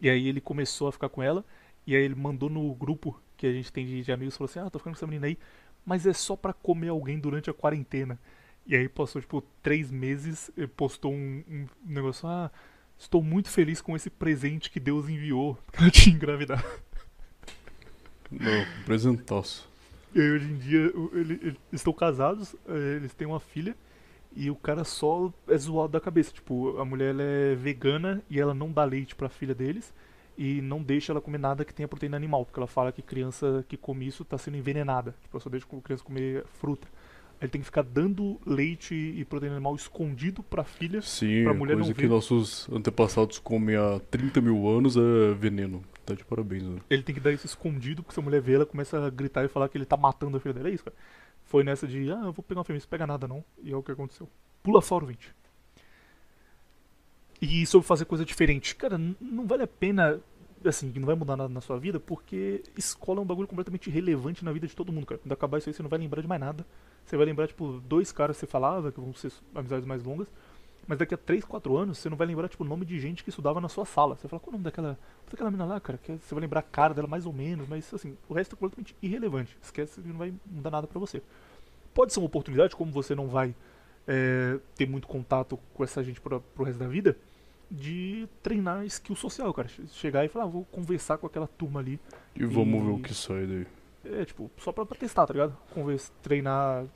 E 0.00 0.08
aí 0.08 0.28
ele 0.28 0.40
começou 0.40 0.88
a 0.88 0.92
ficar 0.92 1.08
com 1.08 1.22
ela. 1.22 1.44
E 1.86 1.96
aí 1.96 2.02
ele 2.02 2.14
mandou 2.14 2.48
no 2.50 2.74
grupo 2.74 3.20
que 3.36 3.46
a 3.46 3.52
gente 3.52 3.72
tem 3.72 3.86
de, 3.86 4.02
de 4.02 4.12
amigos, 4.12 4.36
falou 4.36 4.48
assim, 4.50 4.58
ah, 4.60 4.70
tô 4.70 4.78
ficando 4.78 4.94
com 4.94 4.98
essa 4.98 5.06
menina 5.06 5.26
aí. 5.26 5.38
Mas 5.84 6.06
é 6.06 6.12
só 6.12 6.36
pra 6.36 6.52
comer 6.52 6.88
alguém 6.88 7.18
durante 7.18 7.50
a 7.50 7.54
quarentena. 7.54 8.18
E 8.66 8.76
aí 8.76 8.88
passou, 8.88 9.20
tipo, 9.20 9.42
três 9.62 9.90
meses, 9.90 10.50
e 10.56 10.66
postou 10.66 11.12
um, 11.12 11.42
um 11.48 11.66
negócio, 11.84 12.28
ah, 12.28 12.50
estou 12.98 13.22
muito 13.22 13.48
feliz 13.48 13.80
com 13.80 13.96
esse 13.96 14.10
presente 14.10 14.70
que 14.70 14.78
Deus 14.78 15.08
enviou, 15.08 15.56
porque 15.66 15.78
ela 15.82 15.90
tinha 15.90 16.14
engravidado. 16.14 16.64
Não, 18.30 18.64
presentaço. 18.84 19.68
E 20.14 20.20
aí 20.20 20.30
hoje 20.30 20.46
em 20.46 20.56
dia 20.58 20.78
ele- 21.12 21.34
ele- 21.34 21.40
eles 21.42 21.56
estão 21.72 21.92
casados, 21.92 22.54
eh, 22.68 22.96
eles 22.96 23.14
têm 23.14 23.26
uma 23.26 23.40
filha, 23.40 23.76
e 24.34 24.50
o 24.50 24.56
cara 24.56 24.84
só 24.84 25.32
é 25.48 25.56
zoado 25.58 25.92
da 25.92 26.00
cabeça. 26.00 26.32
Tipo, 26.32 26.78
a 26.78 26.84
mulher 26.84 27.14
é 27.18 27.54
vegana 27.54 28.22
e 28.30 28.38
ela 28.40 28.54
não 28.54 28.70
dá 28.72 28.84
leite 28.84 29.14
pra 29.16 29.28
filha 29.28 29.54
deles, 29.54 29.92
e 30.42 30.62
não 30.62 30.82
deixa 30.82 31.12
ela 31.12 31.20
comer 31.20 31.36
nada 31.36 31.66
que 31.66 31.74
tenha 31.74 31.86
proteína 31.86 32.16
animal, 32.16 32.46
porque 32.46 32.58
ela 32.58 32.66
fala 32.66 32.90
que 32.90 33.02
criança 33.02 33.62
que 33.68 33.76
come 33.76 34.06
isso 34.06 34.24
tá 34.24 34.38
sendo 34.38 34.56
envenenada. 34.56 35.14
Tipo, 35.20 35.38
só 35.38 35.50
deixa 35.50 35.66
a 35.70 35.80
criança 35.82 36.02
comer 36.02 36.46
fruta. 36.46 36.88
Ele 37.42 37.50
tem 37.50 37.60
que 37.60 37.66
ficar 37.66 37.82
dando 37.82 38.40
leite 38.46 38.94
e 38.94 39.22
proteína 39.26 39.56
animal 39.56 39.74
escondido 39.74 40.42
pra 40.42 40.64
filha. 40.64 41.02
Sim, 41.02 41.42
Pra 41.42 41.52
a 41.52 41.54
mulher 41.54 41.74
não 41.74 41.80
coisa 41.82 41.94
que 41.94 42.00
ver. 42.02 42.08
nossos 42.08 42.66
antepassados 42.70 43.38
comem 43.38 43.76
há 43.76 44.00
30 44.10 44.40
mil 44.40 44.66
anos 44.66 44.96
é 44.96 45.34
veneno. 45.34 45.82
Tá 46.06 46.14
de 46.14 46.24
parabéns, 46.24 46.62
né? 46.64 46.78
Ele 46.88 47.02
tem 47.02 47.14
que 47.14 47.20
dar 47.20 47.32
isso 47.32 47.44
escondido, 47.44 48.02
porque 48.02 48.14
se 48.14 48.20
a 48.20 48.22
mulher 48.22 48.40
vê, 48.40 48.54
ela 48.54 48.64
começa 48.64 48.98
a 49.06 49.10
gritar 49.10 49.44
e 49.44 49.48
falar 49.48 49.68
que 49.68 49.76
ele 49.76 49.84
tá 49.84 49.96
matando 49.98 50.38
a 50.38 50.40
filha 50.40 50.54
dela. 50.54 50.70
É 50.70 50.72
isso, 50.72 50.84
cara. 50.84 50.96
Foi 51.44 51.62
nessa 51.64 51.86
de, 51.86 52.10
ah, 52.10 52.22
eu 52.24 52.32
vou 52.32 52.42
pegar 52.42 52.60
uma 52.60 52.64
fêmea, 52.64 52.78
isso 52.78 52.88
pega 52.88 53.06
nada 53.06 53.28
não. 53.28 53.44
E 53.62 53.72
é 53.72 53.76
o 53.76 53.82
que 53.82 53.92
aconteceu. 53.92 54.26
Pula 54.62 54.80
fora 54.80 55.04
o 55.04 55.06
20. 55.06 55.34
E 57.40 57.64
sobre 57.66 57.86
fazer 57.86 58.04
coisa 58.04 58.24
diferente. 58.24 58.76
Cara, 58.76 58.98
não 58.98 59.46
vale 59.46 59.62
a 59.62 59.66
pena, 59.66 60.20
assim, 60.64 60.92
não 60.94 61.06
vai 61.06 61.14
mudar 61.14 61.36
nada 61.36 61.52
na 61.52 61.60
sua 61.60 61.78
vida, 61.78 61.98
porque 61.98 62.62
escola 62.76 63.18
é 63.18 63.22
um 63.22 63.26
bagulho 63.26 63.48
completamente 63.48 63.88
irrelevante 63.88 64.44
na 64.44 64.52
vida 64.52 64.66
de 64.66 64.76
todo 64.76 64.92
mundo, 64.92 65.06
cara. 65.06 65.18
Quando 65.22 65.32
acabar 65.32 65.58
isso 65.58 65.70
aí, 65.70 65.74
você 65.74 65.82
não 65.82 65.88
vai 65.88 65.98
lembrar 65.98 66.20
de 66.20 66.28
mais 66.28 66.40
nada. 66.40 66.66
Você 67.06 67.16
vai 67.16 67.24
lembrar, 67.24 67.48
tipo, 67.48 67.80
dois 67.80 68.12
caras 68.12 68.36
que 68.36 68.40
você 68.40 68.46
falava, 68.46 68.92
que 68.92 69.00
vão 69.00 69.14
ser 69.14 69.32
amizades 69.54 69.86
mais 69.86 70.04
longas. 70.04 70.28
Mas 70.86 70.98
daqui 70.98 71.14
a 71.14 71.18
3, 71.18 71.44
4 71.44 71.76
anos, 71.76 71.98
você 71.98 72.10
não 72.10 72.16
vai 72.16 72.26
lembrar, 72.26 72.48
tipo, 72.48 72.62
o 72.62 72.66
nome 72.66 72.84
de 72.84 72.98
gente 72.98 73.24
que 73.24 73.30
estudava 73.30 73.58
na 73.58 73.68
sua 73.68 73.86
sala. 73.86 74.16
Você 74.16 74.22
vai 74.22 74.30
falar, 74.30 74.40
qual 74.40 74.50
o 74.50 74.52
nome 74.52 74.64
daquela, 74.64 74.98
daquela 75.30 75.50
mina 75.50 75.64
lá, 75.64 75.80
cara? 75.80 75.98
Que 75.98 76.12
você 76.12 76.34
vai 76.34 76.42
lembrar 76.42 76.60
a 76.60 76.64
cara 76.64 76.92
dela 76.92 77.08
mais 77.08 77.24
ou 77.24 77.32
menos, 77.32 77.66
mas, 77.68 77.92
assim, 77.94 78.16
o 78.28 78.34
resto 78.34 78.54
é 78.54 78.58
completamente 78.58 78.94
irrelevante. 79.00 79.56
Esquece 79.62 80.02
que 80.02 80.08
não 80.08 80.18
vai 80.18 80.34
mudar 80.44 80.70
nada 80.70 80.86
pra 80.86 80.98
você. 80.98 81.22
Pode 81.94 82.12
ser 82.12 82.20
uma 82.20 82.26
oportunidade, 82.26 82.76
como 82.76 82.92
você 82.92 83.14
não 83.14 83.28
vai 83.28 83.54
é, 84.06 84.58
ter 84.76 84.88
muito 84.88 85.06
contato 85.06 85.58
com 85.74 85.84
essa 85.84 86.02
gente 86.02 86.20
pro, 86.20 86.40
pro 86.40 86.64
resto 86.64 86.78
da 86.78 86.88
vida, 86.88 87.16
de 87.70 88.28
treinar 88.42 88.84
skill 88.86 89.14
social, 89.16 89.52
cara. 89.54 89.68
Chegar 89.68 90.24
e 90.24 90.28
falar, 90.28 90.44
ah, 90.46 90.48
vou 90.48 90.64
conversar 90.64 91.18
com 91.18 91.26
aquela 91.26 91.46
turma 91.46 91.80
ali. 91.80 92.00
E 92.34 92.44
vamos 92.44 92.82
E- 92.82 92.84
ver 92.86 92.92
o 92.92 92.98
que 93.00 93.14
sai 93.14 93.46
daí. 93.46 93.66
É, 94.04 94.24
tipo, 94.24 94.50
só 94.58 94.72
pra, 94.72 94.84
pra 94.86 94.96
testar, 94.98 95.26
tá 95.26 95.32
ligado? 95.32 95.56
Conversa, 95.74 96.10
treinar, 96.22 96.86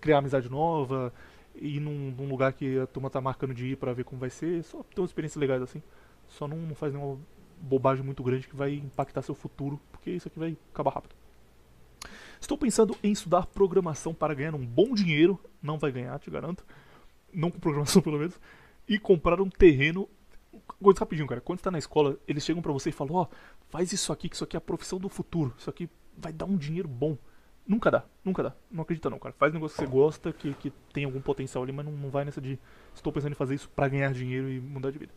criar 0.00 0.18
amizade 0.18 0.50
nova, 0.50 1.12
ir 1.54 1.80
num, 1.80 2.10
num 2.10 2.28
lugar 2.28 2.52
que 2.52 2.78
a 2.78 2.86
turma 2.86 3.08
tá 3.08 3.20
marcando 3.20 3.54
de 3.54 3.68
ir 3.68 3.76
pra 3.76 3.92
ver 3.92 4.04
como 4.04 4.20
vai 4.20 4.28
ser. 4.30 4.62
Só 4.64 4.82
ter 4.82 5.00
uma 5.00 5.06
experiência 5.06 5.38
legais 5.38 5.62
assim. 5.62 5.82
Só 6.26 6.46
não, 6.48 6.56
não 6.58 6.74
faz 6.74 6.92
nenhuma 6.92 7.18
bobagem 7.60 8.04
muito 8.04 8.22
grande 8.22 8.46
que 8.46 8.54
vai 8.56 8.74
impactar 8.74 9.22
seu 9.22 9.34
futuro, 9.34 9.80
porque 9.90 10.10
isso 10.10 10.28
aqui 10.28 10.38
vai 10.38 10.56
acabar 10.72 10.92
rápido. 10.94 11.14
Estou 12.40 12.56
pensando 12.58 12.96
em 13.02 13.10
estudar 13.12 13.46
programação 13.46 14.14
para 14.14 14.34
ganhar 14.34 14.54
um 14.54 14.64
bom 14.64 14.94
dinheiro. 14.94 15.40
Não 15.62 15.78
vai 15.78 15.90
ganhar, 15.90 16.18
te 16.20 16.30
garanto. 16.30 16.64
Não 17.32 17.50
com 17.50 17.58
programação, 17.58 18.00
pelo 18.02 18.18
menos. 18.18 18.38
E 18.88 18.98
comprar 18.98 19.40
um 19.40 19.48
terreno. 19.50 20.08
Coisa 20.80 21.00
rapidinho, 21.00 21.26
cara. 21.26 21.40
Quando 21.40 21.58
você 21.58 21.64
tá 21.64 21.70
na 21.70 21.78
escola, 21.78 22.18
eles 22.26 22.44
chegam 22.44 22.62
pra 22.62 22.72
você 22.72 22.90
e 22.90 22.92
falam: 22.92 23.14
Ó, 23.14 23.26
faz 23.68 23.92
isso 23.92 24.12
aqui, 24.12 24.28
que 24.28 24.34
isso 24.34 24.44
aqui 24.44 24.56
é 24.56 24.58
a 24.58 24.60
profissão 24.60 24.98
do 24.98 25.08
futuro. 25.08 25.54
Isso 25.58 25.70
aqui 25.70 25.88
vai 26.16 26.32
dar 26.32 26.46
um 26.46 26.56
dinheiro 26.56 26.88
bom. 26.88 27.16
Nunca 27.66 27.90
dá, 27.90 28.04
nunca 28.24 28.42
dá. 28.42 28.56
Não 28.70 28.82
acredita 28.82 29.10
não, 29.10 29.18
cara. 29.18 29.34
Faz 29.38 29.52
um 29.52 29.56
negócio 29.56 29.76
que 29.76 29.84
você 29.84 29.90
gosta, 29.90 30.32
que, 30.32 30.54
que 30.54 30.72
tem 30.92 31.04
algum 31.04 31.20
potencial 31.20 31.62
ali, 31.62 31.72
mas 31.72 31.84
não, 31.84 31.92
não 31.92 32.10
vai 32.10 32.24
nessa 32.24 32.40
de 32.40 32.58
estou 32.94 33.12
pensando 33.12 33.32
em 33.32 33.34
fazer 33.34 33.54
isso 33.54 33.68
pra 33.68 33.88
ganhar 33.88 34.12
dinheiro 34.12 34.48
e 34.48 34.58
mudar 34.58 34.90
de 34.90 34.98
vida. 34.98 35.12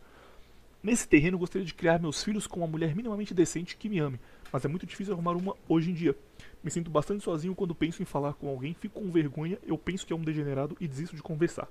Nesse 0.82 1.06
terreno, 1.06 1.38
gostaria 1.38 1.64
de 1.64 1.72
criar 1.72 2.00
meus 2.00 2.24
filhos 2.24 2.46
com 2.46 2.58
uma 2.58 2.66
mulher 2.66 2.94
minimamente 2.96 3.32
decente 3.32 3.76
que 3.76 3.88
me 3.88 4.00
ame, 4.00 4.18
mas 4.52 4.64
é 4.64 4.68
muito 4.68 4.84
difícil 4.84 5.14
arrumar 5.14 5.36
uma 5.36 5.54
hoje 5.68 5.92
em 5.92 5.94
dia. 5.94 6.16
Me 6.62 6.72
sinto 6.72 6.90
bastante 6.90 7.22
sozinho 7.22 7.54
quando 7.54 7.72
penso 7.72 8.02
em 8.02 8.04
falar 8.04 8.34
com 8.34 8.48
alguém, 8.48 8.74
fico 8.74 9.00
com 9.00 9.08
vergonha, 9.08 9.58
eu 9.64 9.78
penso 9.78 10.04
que 10.04 10.12
é 10.12 10.16
um 10.16 10.22
degenerado 10.22 10.76
e 10.80 10.88
desisto 10.88 11.14
de 11.14 11.22
conversar. 11.22 11.68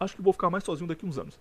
Acho 0.00 0.16
que 0.16 0.22
vou 0.22 0.32
ficar 0.32 0.48
mais 0.48 0.64
sozinho 0.64 0.88
daqui 0.88 1.04
uns 1.04 1.18
anos. 1.18 1.38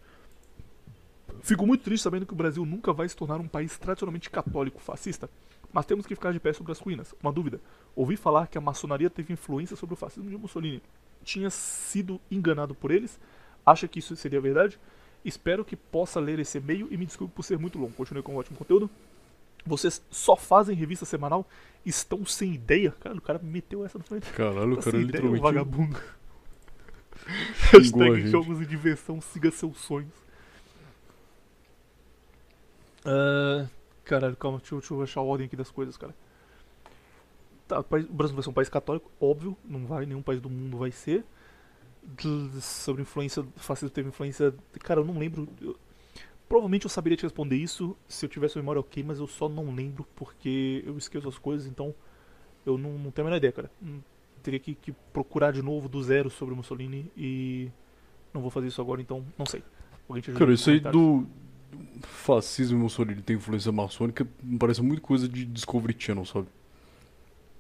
Fico 1.43 1.67
muito 1.67 1.83
triste 1.83 2.03
sabendo 2.03 2.25
que 2.25 2.31
o 2.31 2.37
Brasil 2.37 2.65
nunca 2.65 2.93
vai 2.93 3.07
se 3.07 3.15
tornar 3.17 3.37
um 3.41 3.47
país 3.49 3.77
tradicionalmente 3.77 4.29
católico 4.29 4.81
fascista, 4.81 5.29
mas 5.73 5.85
temos 5.85 6.05
que 6.05 6.15
ficar 6.15 6.31
de 6.31 6.39
pé 6.39 6.53
sobre 6.53 6.71
as 6.71 6.79
ruínas. 6.79 7.13
Uma 7.21 7.33
dúvida: 7.33 7.59
ouvi 7.93 8.15
falar 8.15 8.47
que 8.47 8.57
a 8.57 8.61
maçonaria 8.61 9.09
teve 9.09 9.33
influência 9.33 9.75
sobre 9.75 9.93
o 9.93 9.97
fascismo 9.97 10.29
de 10.29 10.37
Mussolini. 10.37 10.81
Tinha 11.21 11.49
sido 11.49 12.19
enganado 12.31 12.73
por 12.73 12.91
eles? 12.91 13.19
Acha 13.65 13.89
que 13.89 13.99
isso 13.99 14.15
seria 14.15 14.39
verdade? 14.39 14.79
Espero 15.23 15.65
que 15.65 15.75
possa 15.75 16.17
ler 16.19 16.39
esse 16.39 16.59
e-mail 16.59 16.87
e 16.89 16.95
me 16.97 17.05
desculpe 17.05 17.33
por 17.33 17.43
ser 17.43 17.59
muito 17.59 17.77
longo. 17.77 17.91
Continue 17.93 18.23
com 18.23 18.33
um 18.33 18.37
ótimo 18.37 18.57
conteúdo. 18.57 18.89
Vocês 19.65 20.01
só 20.09 20.37
fazem 20.37 20.75
revista 20.75 21.05
semanal? 21.05 21.45
Estão 21.85 22.25
sem 22.25 22.53
ideia? 22.53 22.91
Cara, 23.01 23.17
o 23.17 23.21
cara 23.21 23.39
meteu 23.43 23.85
essa 23.85 23.97
no 23.97 24.03
frente. 24.05 24.31
Caralho, 24.31 24.73
o 24.73 24.77
Tá 24.77 24.83
cara 24.83 24.97
literalmente 24.97 25.41
vagabundo. 25.41 25.97
xingou 27.81 28.01
a 28.01 28.05
Hashtag 28.05 28.27
jogos 28.27 28.61
e 28.61 28.65
diversão, 28.65 29.19
siga 29.21 29.51
seus 29.51 29.77
sonhos. 29.77 30.22
Ah, 33.05 33.67
caralho, 34.03 34.35
calma, 34.35 34.57
deixa 34.59 34.75
deixa 34.75 34.93
eu 34.93 35.01
achar 35.01 35.19
a 35.19 35.23
ordem 35.23 35.47
aqui 35.47 35.55
das 35.55 35.71
coisas, 35.71 35.97
cara. 35.97 36.15
Tá, 37.67 37.79
o, 37.79 37.83
Brasil 37.83 38.35
vai 38.35 38.43
ser 38.43 38.49
um 38.49 38.53
país 38.53 38.69
católico, 38.69 39.11
óbvio, 39.19 39.57
não 39.63 39.85
vai, 39.85 40.05
nenhum 40.05 40.21
país 40.21 40.41
do 40.41 40.49
mundo 40.49 40.77
vai 40.77 40.91
ser. 40.91 41.23
Sobre 42.61 43.01
influência, 43.01 43.45
fascismo 43.55 43.89
teve 43.89 44.09
influência. 44.09 44.53
Cara, 44.81 44.99
eu 44.99 45.05
não 45.05 45.17
lembro. 45.17 45.47
eu- 45.61 45.77
provavelmente 46.49 46.85
eu 46.85 46.89
saberia 46.89 47.17
te 47.17 47.23
responder 47.23 47.55
isso 47.55 47.97
se 48.07 48.25
eu 48.25 48.29
tivesse 48.29 48.57
memória 48.57 48.79
ok, 48.79 49.01
mas 49.03 49.19
eu 49.19 49.25
só 49.27 49.47
não 49.49 49.73
lembro 49.73 50.05
porque 50.15 50.83
eu 50.85 50.97
esqueço 50.97 51.27
as 51.27 51.37
coisas, 51.37 51.65
então 51.65 51.95
eu 52.65 52.77
não, 52.77 52.91
não 52.99 53.09
tenho 53.11 53.25
a 53.25 53.29
menor 53.29 53.37
ideia, 53.37 53.51
cara. 53.53 53.71
Hum, 53.81 54.01
Teria 54.43 54.59
que, 54.59 54.75
que 54.75 54.91
procurar 55.13 55.51
de 55.53 55.61
novo 55.61 55.87
do 55.87 56.03
zero 56.03 56.29
sobre 56.29 56.53
Mussolini 56.53 57.09
e 57.15 57.71
não 58.33 58.41
vou 58.41 58.51
fazer 58.51 58.67
isso 58.67 58.81
agora, 58.81 59.01
então 59.01 59.25
não 59.37 59.45
sei. 59.45 59.63
Cara, 60.37 60.53
isso 60.53 60.69
aí 60.69 60.81
do 60.81 61.25
fascismo 62.03 62.77
e 62.77 62.81
Mussolini 62.81 63.21
tem 63.21 63.35
influência 63.35 63.71
maçônica 63.71 64.27
parece 64.59 64.81
muito 64.81 65.01
coisa 65.01 65.27
de 65.27 65.45
Discovery 65.45 65.95
Channel, 65.97 66.25
sabe? 66.25 66.47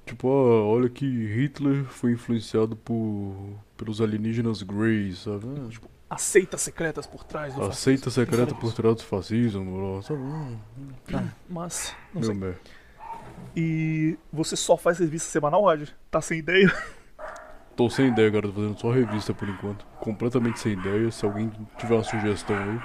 Tipo, 0.05 0.27
ah, 0.27 0.65
olha 0.65 0.89
que 0.89 1.05
Hitler 1.05 1.85
foi 1.85 2.11
influenciado 2.11 2.75
por 2.75 3.57
pelos 3.77 4.01
alienígenas 4.01 4.61
Greys, 4.61 5.19
sabe? 5.19 5.45
Ah, 5.47 5.69
Tipo, 5.69 5.89
aceitas 6.09 6.61
secretas 6.61 7.07
por 7.07 7.23
trás 7.23 7.55
do 7.55 7.61
Aceita 7.61 8.09
fascismo. 8.09 8.11
secreta 8.11 8.53
Não 8.53 8.61
por 8.61 8.73
trás 8.73 8.95
do 8.97 9.03
fascismo, 9.03 10.01
sabe? 10.03 10.19
Hum, 10.21 10.59
isso. 11.07 11.35
Mas, 11.49 11.95
não 12.13 12.21
Meu 12.21 12.33
sei. 12.33 12.37
E 13.55 14.17
você 14.31 14.55
só 14.55 14.75
faz 14.77 14.99
revista 14.99 15.29
semanal, 15.29 15.61
Roger? 15.61 15.95
Tá 16.09 16.21
sem 16.21 16.39
ideia? 16.39 16.71
Tô 17.75 17.89
sem 17.89 18.07
ideia, 18.09 18.31
cara, 18.31 18.47
tô 18.47 18.53
fazendo 18.53 18.79
só 18.79 18.91
revista 18.91 19.33
por 19.33 19.49
enquanto. 19.49 19.85
Completamente 19.99 20.59
sem 20.59 20.73
ideia. 20.73 21.09
Se 21.11 21.25
alguém 21.25 21.51
tiver 21.77 21.95
uma 21.95 22.03
sugestão 22.03 22.61
aí. 22.63 22.81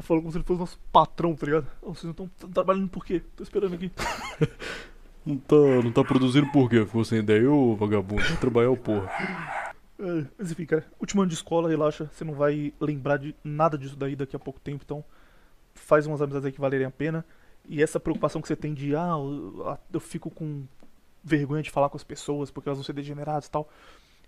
Falou 0.00 0.22
como 0.22 0.32
se 0.32 0.38
ele 0.38 0.44
fosse 0.44 0.60
nosso 0.60 0.80
patrão, 0.92 1.34
tá 1.34 1.46
ligado? 1.46 1.66
Oh, 1.80 1.94
vocês 1.94 2.04
não 2.04 2.26
estão 2.26 2.50
trabalhando 2.50 2.88
por 2.88 3.04
quê? 3.04 3.22
Tô 3.36 3.42
esperando 3.42 3.74
aqui. 3.74 3.90
Não 5.24 5.36
tá, 5.36 5.54
não 5.54 5.92
tá 5.92 6.02
produzindo 6.02 6.50
por 6.50 6.68
quê? 6.68 6.84
Ficou 6.84 7.04
sem 7.04 7.20
ideia, 7.20 7.48
ô 7.48 7.76
vagabundo. 7.76 8.24
Vai 8.24 8.36
trabalhar 8.38 8.70
o 8.70 8.76
porra. 8.76 9.08
É, 10.00 10.26
mas 10.36 10.50
enfim, 10.50 10.66
cara, 10.66 10.84
último 10.98 11.22
ano 11.22 11.28
de 11.28 11.36
escola, 11.36 11.68
relaxa, 11.68 12.10
você 12.12 12.24
não 12.24 12.34
vai 12.34 12.74
lembrar 12.80 13.18
de 13.18 13.32
nada 13.44 13.78
disso 13.78 13.94
daí 13.94 14.16
daqui 14.16 14.34
a 14.34 14.38
pouco 14.38 14.58
tempo, 14.58 14.82
então 14.84 15.04
faz 15.74 16.08
umas 16.08 16.20
amizades 16.20 16.46
aí 16.46 16.50
que 16.50 16.60
valerem 16.60 16.88
a 16.88 16.90
pena. 16.90 17.24
E 17.68 17.80
essa 17.80 18.00
preocupação 18.00 18.42
que 18.42 18.48
você 18.48 18.56
tem 18.56 18.74
de, 18.74 18.96
ah, 18.96 19.10
eu, 19.10 19.64
ah, 19.68 19.78
eu 19.92 20.00
fico 20.00 20.28
com 20.28 20.64
vergonha 21.22 21.62
de 21.62 21.70
falar 21.70 21.88
com 21.88 21.96
as 21.96 22.02
pessoas 22.02 22.50
porque 22.50 22.68
elas 22.68 22.78
vão 22.78 22.84
ser 22.84 22.92
degeneradas 22.92 23.46
e 23.46 23.50
tal. 23.50 23.68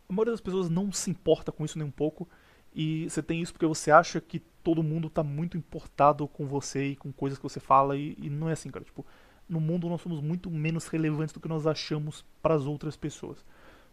A 0.08 0.12
maioria 0.12 0.32
das 0.32 0.40
pessoas 0.40 0.68
não 0.68 0.92
se 0.92 1.10
importa 1.10 1.50
com 1.50 1.64
isso 1.64 1.76
nem 1.76 1.86
um 1.88 1.90
pouco. 1.90 2.28
E 2.74 3.08
você 3.08 3.22
tem 3.22 3.40
isso 3.40 3.52
porque 3.52 3.66
você 3.66 3.90
acha 3.90 4.20
que 4.20 4.40
todo 4.62 4.82
mundo 4.82 5.08
tá 5.08 5.22
muito 5.22 5.56
importado 5.56 6.26
com 6.26 6.46
você 6.46 6.88
e 6.88 6.96
com 6.96 7.12
coisas 7.12 7.38
que 7.38 7.42
você 7.42 7.60
fala. 7.60 7.96
E, 7.96 8.16
e 8.18 8.28
não 8.28 8.48
é 8.48 8.52
assim, 8.52 8.70
cara. 8.70 8.84
Tipo, 8.84 9.06
no 9.48 9.60
mundo 9.60 9.88
nós 9.88 10.00
somos 10.00 10.20
muito 10.20 10.50
menos 10.50 10.86
relevantes 10.88 11.32
do 11.32 11.40
que 11.40 11.48
nós 11.48 11.66
achamos 11.66 12.24
para 12.42 12.54
as 12.54 12.66
outras 12.66 12.96
pessoas. 12.96 13.44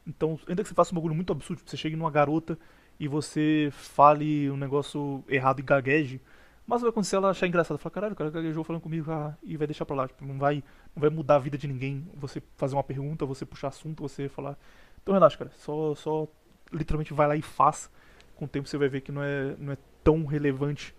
Então, 0.07 0.39
ainda 0.47 0.63
que 0.63 0.69
você 0.69 0.75
faça 0.75 0.91
um 0.93 0.95
bagulho 0.95 1.13
muito 1.13 1.31
absurdo, 1.31 1.59
tipo, 1.59 1.69
você 1.69 1.77
chegue 1.77 1.95
numa 1.95 2.09
garota 2.09 2.57
e 2.99 3.07
você 3.07 3.69
fale 3.71 4.49
um 4.49 4.57
negócio 4.57 5.23
errado 5.27 5.59
e 5.59 5.63
gagueje, 5.63 6.21
mas 6.65 6.81
vai 6.81 6.89
acontecer 6.89 7.15
ela 7.15 7.29
achar 7.29 7.47
engraçado, 7.47 7.77
falar, 7.77 7.93
caralho, 7.93 8.13
o 8.13 8.15
cara 8.15 8.29
gaguejou 8.29 8.63
falando 8.63 8.81
comigo 8.81 9.11
ah, 9.11 9.35
e 9.43 9.57
vai 9.57 9.67
deixar 9.67 9.85
pra 9.85 9.95
lá, 9.95 10.07
tipo, 10.07 10.25
não 10.25 10.37
vai, 10.37 10.63
não 10.95 11.01
vai 11.01 11.09
mudar 11.09 11.35
a 11.35 11.39
vida 11.39 11.57
de 11.57 11.67
ninguém, 11.67 12.07
você 12.15 12.41
fazer 12.55 12.75
uma 12.75 12.83
pergunta, 12.83 13.25
você 13.25 13.45
puxar 13.45 13.69
assunto, 13.69 14.01
você 14.01 14.29
falar. 14.29 14.57
Então 15.01 15.13
relaxa, 15.13 15.37
cara, 15.37 15.51
só, 15.57 15.93
só 15.95 16.27
literalmente 16.71 17.13
vai 17.13 17.27
lá 17.27 17.35
e 17.35 17.41
faz. 17.41 17.89
Com 18.41 18.45
o 18.45 18.47
tempo 18.47 18.67
você 18.67 18.75
vai 18.75 18.89
ver 18.89 19.01
que 19.01 19.11
não 19.11 19.21
é, 19.21 19.55
não 19.59 19.71
é 19.71 19.77
tão 20.03 20.25
relevante 20.25 20.95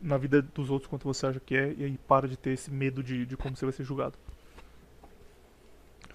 na 0.00 0.18
vida 0.18 0.42
dos 0.42 0.70
outros 0.70 0.90
quanto 0.90 1.04
você 1.04 1.24
acha 1.24 1.38
que 1.38 1.56
é, 1.56 1.72
e 1.78 1.84
aí 1.84 1.96
para 2.08 2.26
de 2.26 2.36
ter 2.36 2.50
esse 2.50 2.68
medo 2.68 3.00
de, 3.00 3.24
de 3.24 3.36
como 3.36 3.54
você 3.54 3.64
vai 3.64 3.70
ser 3.72 3.84
julgado. 3.84 4.18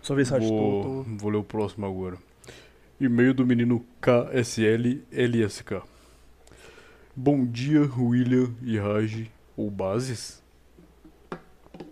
Só 0.01 0.13
ver 0.13 0.25
se 0.25 0.35
acho 0.35 0.45
Vou, 0.45 0.83
tô, 0.83 1.03
vou 1.15 1.31
ler 1.31 1.37
o 1.37 1.45
próximo 1.45 1.85
agora. 1.85 2.17
E-mail 2.99 3.33
do 3.33 3.45
menino 3.45 3.85
KSLLSK. 4.01 5.81
Bom 7.15 7.45
dia, 7.45 7.89
William 7.97 8.53
e 8.61 8.77
Raj, 8.77 9.31
ou 9.55 9.71
Bases? 9.71 10.43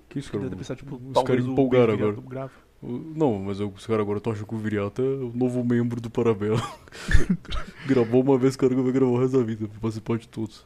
Que 0.10 0.20
isso, 0.20 0.30
cara? 0.30 0.50
Pensar, 0.50 0.76
tipo, 0.76 1.02
Os 1.16 1.24
caras 1.24 1.46
empolgaram 1.46 1.94
agora. 1.94 2.52
Não, 2.82 3.40
mas 3.40 3.60
eu- 3.60 3.70
os 3.76 3.86
caras 3.88 4.02
agora 4.04 4.20
estão 4.20 4.32
achando 4.34 4.46
que 4.48 4.56
o 4.56 4.58
Viriato 4.58 5.02
é 5.02 5.06
o 5.06 5.32
novo 5.34 5.64
membro 5.64 6.00
do 6.00 6.10
Parabela. 6.10 6.62
Gravou 7.88 8.22
uma 8.22 8.38
vez, 8.38 8.56
cara, 8.56 8.76
que 8.76 8.82
vai 8.82 8.92
gravar 8.92 9.12
o 9.12 9.20
resto 9.20 9.38
da 9.38 9.44
vida, 9.44 9.68
pra 9.68 9.80
participar 9.80 10.18
de 10.18 10.28
todos. 10.28 10.64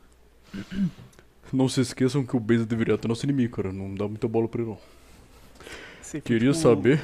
Não 1.54 1.68
se 1.70 1.82
esqueçam 1.82 2.26
que 2.26 2.36
o 2.36 2.40
Beza 2.40 2.66
de 2.66 2.76
Viriato 2.76 3.08
é 3.08 3.10
nosso 3.10 3.26
inimigo, 3.26 3.56
cara. 3.56 3.72
Não 3.72 3.94
dá 3.96 4.08
muita 4.08 4.28
bola 4.28 4.48
pra 4.48 4.62
ele, 4.62 4.72
não. 4.72 6.22
Queria 6.22 6.52
tipo- 6.52 6.54
saber. 6.62 7.02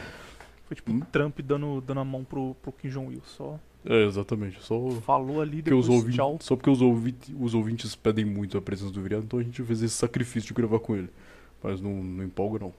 Foi 0.68 0.76
tipo 0.76 0.92
Hum? 0.92 1.00
Trump 1.12 1.40
dando, 1.40 1.80
dando 1.80 2.02
a 2.02 2.06
mão 2.06 2.26
pro, 2.26 2.54
pro 2.62 2.74
Kim 2.74 2.90
Jong-il. 2.90 3.22
Só 3.26 3.58
É, 3.86 4.06
exatamente. 4.06 4.62
Só 4.62 4.90
Falou 5.06 5.40
ali, 5.42 5.62
depois 5.62 5.86
os 5.86 5.90
ouvintes, 5.96 6.16
tchau. 6.16 6.38
só 6.42 6.56
porque 6.58 6.70
os, 6.70 6.82
ouvi- 6.82 7.16
os 7.40 7.54
ouvintes 7.54 7.96
pedem 7.96 8.26
muito 8.26 8.58
a 8.58 8.62
presença 8.62 8.92
do 8.92 9.02
Viriato, 9.02 9.24
então 9.26 9.40
a 9.40 9.44
gente 9.44 9.64
fez 9.64 9.82
esse 9.82 9.96
sacrifício 9.96 10.50
de 10.50 10.54
gravar 10.54 10.80
com 10.80 10.94
ele. 10.98 11.10
Mas 11.64 11.80
não, 11.80 12.04
não 12.04 12.24
empolga, 12.26 12.60
não. 12.60 12.74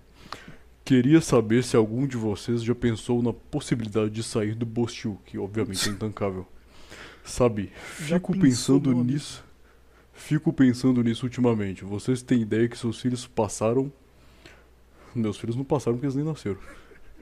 Queria 0.89 1.21
saber 1.21 1.63
se 1.65 1.77
algum 1.77 2.07
de 2.07 2.17
vocês 2.17 2.63
já 2.63 2.75
pensou 2.75 3.23
na 3.23 3.31
possibilidade 3.31 4.09
de 4.09 4.23
sair 4.23 4.55
do 4.55 4.65
Bostil, 4.65 5.21
que 5.27 5.37
obviamente 5.37 5.87
é 5.87 5.93
intancável. 5.93 6.47
Sabe, 7.23 7.71
fico 7.77 8.33
pensou, 8.33 8.81
pensando 8.81 9.05
nisso. 9.05 9.45
Fico 10.15 10.51
pensando 10.51 11.05
nisso 11.05 11.27
ultimamente. 11.27 11.85
Vocês 11.85 12.23
têm 12.23 12.41
ideia 12.41 12.67
que 12.67 12.79
seus 12.79 12.99
filhos 13.03 13.27
passaram. 13.27 13.93
Meus 15.15 15.37
filhos 15.37 15.57
não 15.57 15.63
passaram 15.63 15.99
porque 15.99 16.07
eles 16.07 16.17
nem 16.17 16.25
nasceram. 16.25 16.57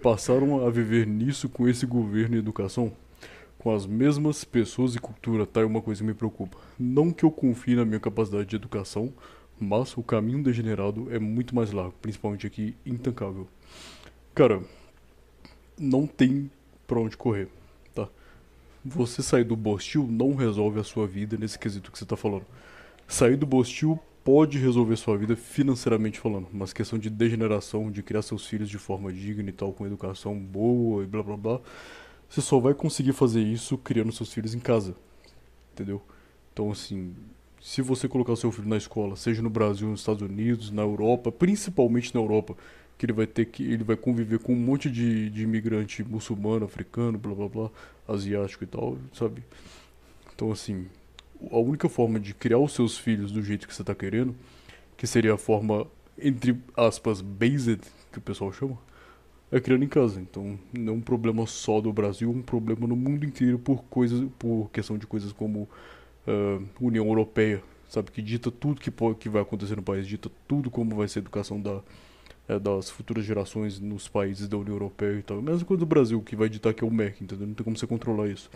Passaram 0.01 0.65
a 0.65 0.71
viver 0.71 1.05
nisso 1.05 1.49
com 1.49 1.67
esse 1.67 1.85
governo 1.85 2.37
e 2.37 2.39
educação? 2.39 2.93
Com 3.59 3.75
as 3.75 3.85
mesmas 3.85 4.45
pessoas 4.45 4.95
e 4.95 5.01
cultura, 5.01 5.45
tá? 5.45 5.63
É 5.63 5.65
uma 5.65 5.83
coisa 5.83 6.03
que 6.03 6.07
me 6.07 6.15
preocupa. 6.15 6.57
Não 6.79 7.11
que 7.11 7.25
eu 7.25 7.33
confie 7.33 7.75
na 7.75 7.85
minha 7.85 7.99
capacidade 7.99 8.49
de 8.49 8.55
educação, 8.55 9.13
mas 9.59 9.97
o 9.97 10.03
caminho 10.03 10.43
degenerado 10.43 11.09
é 11.11 11.19
muito 11.19 11.55
mais 11.55 11.73
largo, 11.73 11.95
principalmente 12.01 12.47
aqui, 12.47 12.75
intancável. 12.85 13.47
Cara, 14.35 14.63
não 15.79 16.07
tem 16.07 16.51
pra 16.87 17.01
onde 17.01 17.17
correr, 17.17 17.49
tá? 17.95 18.09
Você 18.85 19.23
sair 19.23 19.45
do 19.45 19.57
Bostil 19.57 20.07
não 20.07 20.35
resolve 20.35 20.79
a 20.79 20.85
sua 20.85 21.07
vida 21.07 21.37
nesse 21.37 21.59
quesito 21.59 21.91
que 21.91 21.99
você 21.99 22.05
tá 22.05 22.17
falando. 22.17 22.47
Sair 23.09 23.37
do 23.37 23.47
Bostil 23.47 23.99
pode 24.23 24.59
resolver 24.59 24.97
sua 24.97 25.17
vida 25.17 25.37
financeiramente 25.37 26.19
falando, 26.19 26.49
mas 26.53 26.73
questão 26.73 26.99
de 26.99 27.09
degeneração, 27.09 27.91
de 27.91 28.03
criar 28.03 28.23
seus 28.23 28.45
filhos 28.47 28.69
de 28.69 28.77
forma 28.77 29.13
digna 29.13 29.49
e 29.49 29.53
tal, 29.53 29.73
com 29.73 29.87
educação 29.87 30.37
boa 30.37 31.05
e 31.05 31.07
blá 31.07 31.23
blá 31.23 31.37
blá, 31.37 31.61
você 32.29 32.41
só 32.41 32.59
vai 32.59 32.75
conseguir 32.75 33.13
fazer 33.13 33.41
isso 33.41 33.79
criando 33.79 34.11
seus 34.11 34.33
filhos 34.33 34.53
em 34.53 34.59
casa, 34.59 34.97
entendeu? 35.73 36.03
Então, 36.53 36.73
assim, 36.73 37.15
se 37.67 37.83
você 37.83 38.07
colocar 38.07 38.37
seu 38.37 38.53
filho 38.53 38.69
na 38.69 38.77
escola, 38.77 39.17
seja 39.17 39.43
no 39.43 39.51
Brasil, 39.51 39.89
nos 39.89 39.99
Estados 39.99 40.23
Unidos, 40.23 40.71
na 40.71 40.83
Europa, 40.83 41.33
principalmente 41.33 42.15
na 42.15 42.21
Europa, 42.21 42.57
que 42.97 43.05
ele 43.05 43.13
vai 43.13 43.27
ter 43.27 43.45
que, 43.47 43.65
ele 43.65 43.83
vai 43.83 43.97
conviver 43.97 44.39
com 44.39 44.53
um 44.53 44.57
monte 44.57 44.89
de, 44.89 45.29
de 45.31 45.43
imigrante 45.43 46.05
muçulmano, 46.05 46.65
africano, 46.65 47.19
blá 47.19 47.35
blá 47.35 47.49
blá, 47.49 47.71
asiático 48.07 48.63
e 48.63 48.69
tal, 48.69 48.97
sabe? 49.13 49.43
Então, 50.33 50.53
assim, 50.53 50.87
a 51.51 51.59
única 51.59 51.89
forma 51.89 52.21
de 52.21 52.33
criar 52.35 52.59
os 52.59 52.73
seus 52.73 52.97
filhos 52.97 53.33
do 53.33 53.43
jeito 53.43 53.67
que 53.67 53.75
você 53.75 53.83
está 53.83 53.97
querendo, 53.97 54.33
que 54.97 55.05
seria 55.05 55.35
a 55.35 55.37
forma, 55.37 55.89
entre 56.17 56.57
aspas, 56.77 57.21
based, 57.21 57.81
que 58.13 58.19
o 58.19 58.23
pessoal 58.23 58.53
chama, 58.53 58.79
é 59.51 59.59
criando 59.59 59.83
em 59.83 59.89
casa. 59.89 60.21
Então, 60.21 60.57
não 60.73 60.93
é 60.93 60.97
um 60.97 61.01
problema 61.01 61.45
só 61.49 61.81
do 61.81 61.93
Brasil, 61.93 62.31
é 62.31 62.33
um 62.33 62.43
problema 62.43 62.87
no 62.87 62.95
mundo 62.95 63.27
inteiro 63.27 63.59
por 63.59 63.83
coisas, 63.87 64.25
por 64.39 64.71
questão 64.73 64.97
de 64.97 65.07
coisas 65.09 65.33
como 65.33 65.69
ah, 66.27 66.63
União 66.81 67.07
Europeia, 67.07 67.63
sabe, 67.89 68.11
que 68.11 68.21
dita 68.21 68.51
tudo 68.51 68.81
que, 68.81 68.91
pode, 68.91 69.19
que 69.19 69.29
vai 69.29 69.43
acontecer 69.43 69.77
no 69.77 69.83
país, 69.83 70.07
dita 70.07 70.31
tudo 70.49 70.71
como 70.71 70.97
vai 70.97 71.09
ser 71.09 71.21
a 71.21 71.23
educação 71.23 71.61
da, 71.61 71.81
eh, 72.49 72.59
das 72.59 72.91
futuras 72.91 73.25
gerações 73.25 73.81
nos 73.81 74.09
países 74.09 74.49
da 74.49 74.57
União 74.57 74.75
Europeia 74.75 75.19
e 75.19 75.23
tal. 75.23 75.39
A 75.39 75.43
mesma 75.43 75.65
coisa 75.65 75.81
do 75.81 75.87
Brasil, 75.87 76.21
que 76.23 76.37
vai 76.37 76.49
ditar 76.49 76.75
que 76.75 76.85
é 76.85 76.87
o 76.87 76.91
MEC, 76.91 77.23
entendeu? 77.23 77.47
Não 77.47 77.55
tem 77.55 77.65
como 77.65 77.77
você 77.77 77.87
controlar 77.87 78.29
isso. 78.29 78.51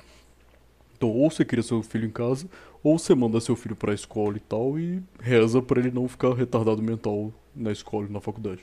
Então, 0.97 1.09
ou 1.09 1.31
você 1.31 1.45
cria 1.45 1.63
seu 1.63 1.83
filho 1.83 2.07
em 2.07 2.11
casa, 2.11 2.47
ou 2.83 2.99
você 2.99 3.15
manda 3.15 3.41
seu 3.41 3.57
filho 3.57 3.75
pra 3.75 3.95
escola 3.95 4.37
e 4.37 4.41
tal 4.41 4.79
e 4.79 5.03
reza 5.19 5.63
pra 5.63 5.81
ele 5.81 5.91
não 5.91 6.07
ficar 6.07 6.35
retardado 6.35 6.83
mental 6.83 7.33
na 7.57 7.73
escola 7.73 8.07
e 8.07 8.13
na 8.13 8.21
faculdade. 8.21 8.61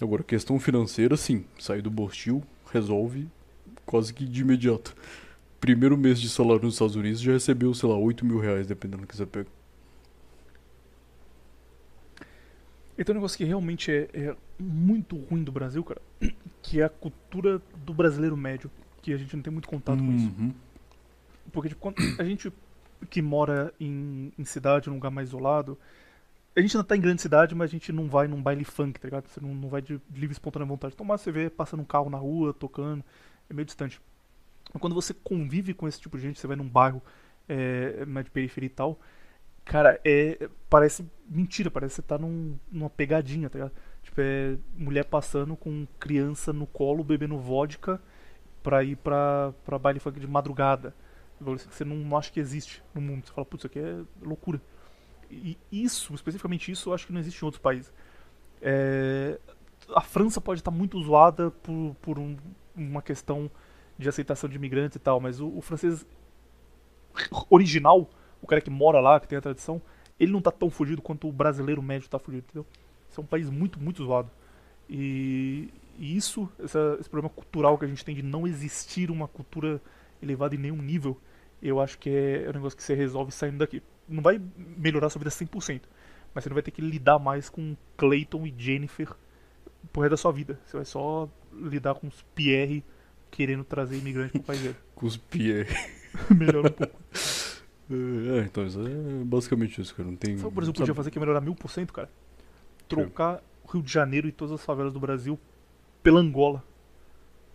Agora, 0.00 0.22
questão 0.22 0.58
financeira, 0.58 1.16
sim, 1.18 1.44
sair 1.58 1.82
do 1.82 1.90
Bostil 1.90 2.42
resolve 2.72 3.28
quase 3.84 4.14
que 4.14 4.24
de 4.24 4.40
imediato. 4.40 4.94
Primeiro 5.60 5.96
mês 5.96 6.20
de 6.20 6.28
salário 6.28 6.62
nos 6.62 6.74
Estados 6.74 6.96
Unidos 6.96 7.20
já 7.20 7.32
recebeu, 7.32 7.74
sei 7.74 7.88
lá, 7.88 7.96
8 7.96 8.24
mil 8.24 8.38
reais, 8.38 8.66
dependendo 8.66 9.02
do 9.02 9.06
que 9.06 9.16
você 9.16 9.26
pega. 9.26 9.48
E 12.96 13.04
tem 13.04 13.14
um 13.14 13.18
negócio 13.18 13.36
que 13.36 13.44
realmente 13.44 13.90
é, 13.90 14.08
é 14.14 14.36
muito 14.58 15.16
ruim 15.16 15.42
do 15.42 15.52
Brasil, 15.52 15.82
cara, 15.84 16.00
que 16.62 16.80
é 16.80 16.84
a 16.84 16.88
cultura 16.88 17.60
do 17.84 17.94
brasileiro 17.94 18.36
médio, 18.36 18.70
que 19.02 19.12
a 19.12 19.16
gente 19.16 19.34
não 19.36 19.42
tem 19.42 19.52
muito 19.52 19.68
contato 19.68 19.98
com 19.98 20.12
isso. 20.12 20.32
Uhum. 20.38 20.54
Porque, 21.52 21.68
tipo, 21.70 21.94
a 22.18 22.24
gente 22.24 22.52
que 23.08 23.22
mora 23.22 23.72
em, 23.80 24.32
em 24.38 24.44
cidade, 24.44 24.88
num 24.88 24.96
lugar 24.96 25.10
mais 25.10 25.28
isolado, 25.28 25.78
a 26.54 26.60
gente 26.60 26.76
ainda 26.76 26.86
tá 26.86 26.96
em 26.96 27.00
grande 27.00 27.22
cidade, 27.22 27.54
mas 27.54 27.70
a 27.70 27.72
gente 27.72 27.92
não 27.92 28.08
vai 28.08 28.28
num 28.28 28.42
baile 28.42 28.64
funk, 28.64 29.00
tá 29.00 29.08
ligado? 29.08 29.28
Você 29.28 29.40
não, 29.40 29.54
não 29.54 29.68
vai 29.68 29.80
de 29.80 30.00
livre 30.12 30.32
espontânea 30.32 30.66
vontade. 30.66 30.94
Então, 30.94 31.06
mas 31.06 31.20
você 31.20 31.32
vê 31.32 31.48
passando 31.48 31.80
um 31.80 31.84
carro 31.84 32.10
na 32.10 32.18
rua, 32.18 32.52
tocando, 32.52 33.04
é 33.48 33.54
meio 33.54 33.64
distante. 33.64 34.00
Quando 34.78 34.94
você 34.94 35.12
convive 35.14 35.74
com 35.74 35.88
esse 35.88 36.00
tipo 36.00 36.16
de 36.16 36.22
gente, 36.24 36.38
você 36.40 36.46
vai 36.46 36.56
num 36.56 36.68
bairro 36.68 37.02
é, 37.48 38.04
mais 38.06 38.24
de 38.24 38.30
periferia 38.30 38.66
e 38.68 38.70
tal, 38.70 38.98
cara, 39.64 40.00
é, 40.04 40.48
parece 40.68 41.04
mentira, 41.28 41.70
parece 41.70 41.96
que 41.96 41.96
você 41.96 42.08
tá 42.08 42.18
num, 42.18 42.58
numa 42.70 42.90
pegadinha, 42.90 43.50
tá 43.50 43.58
ligado? 43.58 43.72
Tipo, 44.02 44.20
é 44.20 44.56
mulher 44.76 45.04
passando 45.04 45.56
com 45.56 45.86
criança 45.98 46.52
no 46.52 46.66
colo, 46.66 47.04
bebendo 47.04 47.38
vodka 47.38 48.00
pra 48.62 48.84
ir 48.84 48.96
pra, 48.96 49.52
pra 49.64 49.78
baile 49.78 50.00
funk 50.00 50.20
de 50.20 50.26
madrugada. 50.26 50.94
Bagulho 51.40 51.58
que 51.60 51.74
Você 51.74 51.84
não, 51.84 51.96
não 51.96 52.16
acha 52.18 52.30
que 52.32 52.40
existe 52.40 52.82
no 52.94 53.00
mundo. 53.00 53.26
Você 53.26 53.32
fala, 53.32 53.46
putz, 53.46 53.62
isso 53.62 53.66
aqui 53.68 53.78
é 53.78 54.02
loucura. 54.22 54.60
E 55.30 55.56
isso, 55.70 56.14
especificamente 56.14 56.72
isso, 56.72 56.90
eu 56.90 56.94
acho 56.94 57.06
que 57.06 57.12
não 57.12 57.20
existe 57.20 57.42
em 57.42 57.44
outros 57.46 57.62
países. 57.62 57.92
É, 58.62 59.38
a 59.94 60.00
França 60.00 60.40
pode 60.40 60.60
estar 60.60 60.70
muito 60.70 61.00
zoada 61.02 61.50
por, 61.50 61.96
por 62.02 62.18
um- 62.18 62.36
uma 62.76 63.02
questão 63.02 63.50
de 64.00 64.08
aceitação 64.08 64.48
de 64.50 64.56
imigrantes 64.56 64.96
e 64.96 64.98
tal, 64.98 65.20
mas 65.20 65.40
o, 65.40 65.48
o 65.56 65.60
francês 65.60 66.06
original, 67.48 68.08
o 68.40 68.46
cara 68.46 68.60
que 68.60 68.70
mora 68.70 69.00
lá, 69.00 69.20
que 69.20 69.28
tem 69.28 69.38
a 69.38 69.40
tradição, 69.40 69.80
ele 70.18 70.32
não 70.32 70.40
tá 70.40 70.50
tão 70.50 70.70
fugido 70.70 71.00
quanto 71.02 71.28
o 71.28 71.32
brasileiro 71.32 71.82
médio 71.82 72.08
tá 72.08 72.18
fugido, 72.18 72.44
entendeu? 72.48 72.66
Esse 73.10 73.18
é 73.18 73.22
um 73.22 73.26
país 73.26 73.48
muito, 73.50 73.80
muito 73.80 74.04
zoado. 74.04 74.30
E, 74.88 75.68
e 75.98 76.16
isso, 76.16 76.48
essa- 76.62 76.96
esse 77.00 77.08
problema 77.08 77.32
cultural 77.34 77.78
que 77.78 77.84
a 77.84 77.88
gente 77.88 78.04
tem 78.04 78.14
de 78.14 78.22
não 78.22 78.46
existir 78.46 79.10
uma 79.10 79.28
cultura 79.28 79.80
elevada 80.22 80.54
em 80.54 80.58
nenhum 80.58 80.76
nível, 80.76 81.18
eu 81.62 81.80
acho 81.80 81.98
que 81.98 82.10
é, 82.10 82.44
é 82.44 82.50
um 82.50 82.52
negócio 82.54 82.76
que 82.76 82.82
você 82.82 82.94
resolve 82.94 83.32
saindo 83.32 83.58
daqui. 83.58 83.82
Não 84.08 84.22
vai 84.22 84.40
melhorar 84.56 85.06
a 85.06 85.10
sua 85.10 85.20
vida 85.20 85.30
100%, 85.30 85.88
mas 86.34 86.44
você 86.44 86.50
não 86.50 86.54
vai 86.54 86.62
ter 86.62 86.70
que 86.70 86.82
lidar 86.82 87.18
mais 87.18 87.48
com 87.48 87.76
Clayton 87.96 88.46
e 88.46 88.54
Jennifer 88.56 89.08
pro 89.92 90.02
resto 90.02 90.10
da 90.12 90.16
sua 90.16 90.32
vida. 90.32 90.58
Você 90.66 90.76
vai 90.76 90.84
só 90.86 91.28
lidar 91.52 91.94
com 91.94 92.06
os 92.08 92.22
Pierre 92.34 92.84
querendo 93.30 93.64
trazer 93.64 93.98
imigrante 93.98 94.32
pro 94.32 94.42
país 94.42 94.60
dele. 94.60 94.76
Pies. 95.30 95.68
Melhora 96.30 96.68
um 96.68 96.72
pouco. 96.72 96.96
É, 97.90 98.44
então 98.44 98.64
isso 98.66 98.80
é 98.80 99.24
basicamente 99.24 99.80
isso, 99.80 99.94
cara. 99.94 100.08
Não 100.08 100.16
tem. 100.16 100.36
Sabe 100.36 100.48
o 100.48 100.50
Brasil 100.50 100.72
podia 100.72 100.94
fazer 100.94 101.10
que 101.10 101.18
ia 101.18 101.20
melhorar 101.20 101.40
mil 101.40 101.54
por 101.54 101.70
cento, 101.70 101.92
cara? 101.92 102.10
Trocar 102.88 103.42
o 103.64 103.72
Rio 103.72 103.82
de 103.82 103.92
Janeiro 103.92 104.28
e 104.28 104.32
todas 104.32 104.52
as 104.52 104.64
favelas 104.64 104.92
do 104.92 105.00
Brasil 105.00 105.38
pela 106.02 106.20
Angola. 106.20 106.62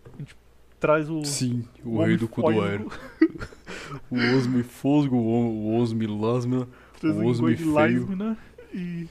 A 0.04 0.18
gente 0.18 0.36
traz 0.78 1.08
o. 1.08 1.24
Sim, 1.24 1.64
o, 1.84 1.96
o 1.96 2.04
rei 2.04 2.16
do 2.16 2.28
Cudoairo. 2.28 2.90
O 4.10 4.16
Osmi 4.36 4.64
Fosgo, 4.64 5.16
o 5.16 5.76
Osmi 5.76 6.06
Lasmina, 6.08 6.66
o 7.02 7.24
Osmi 7.24 7.54
feio. 7.56 7.72
Leismina 7.72 8.36
e 8.74 9.06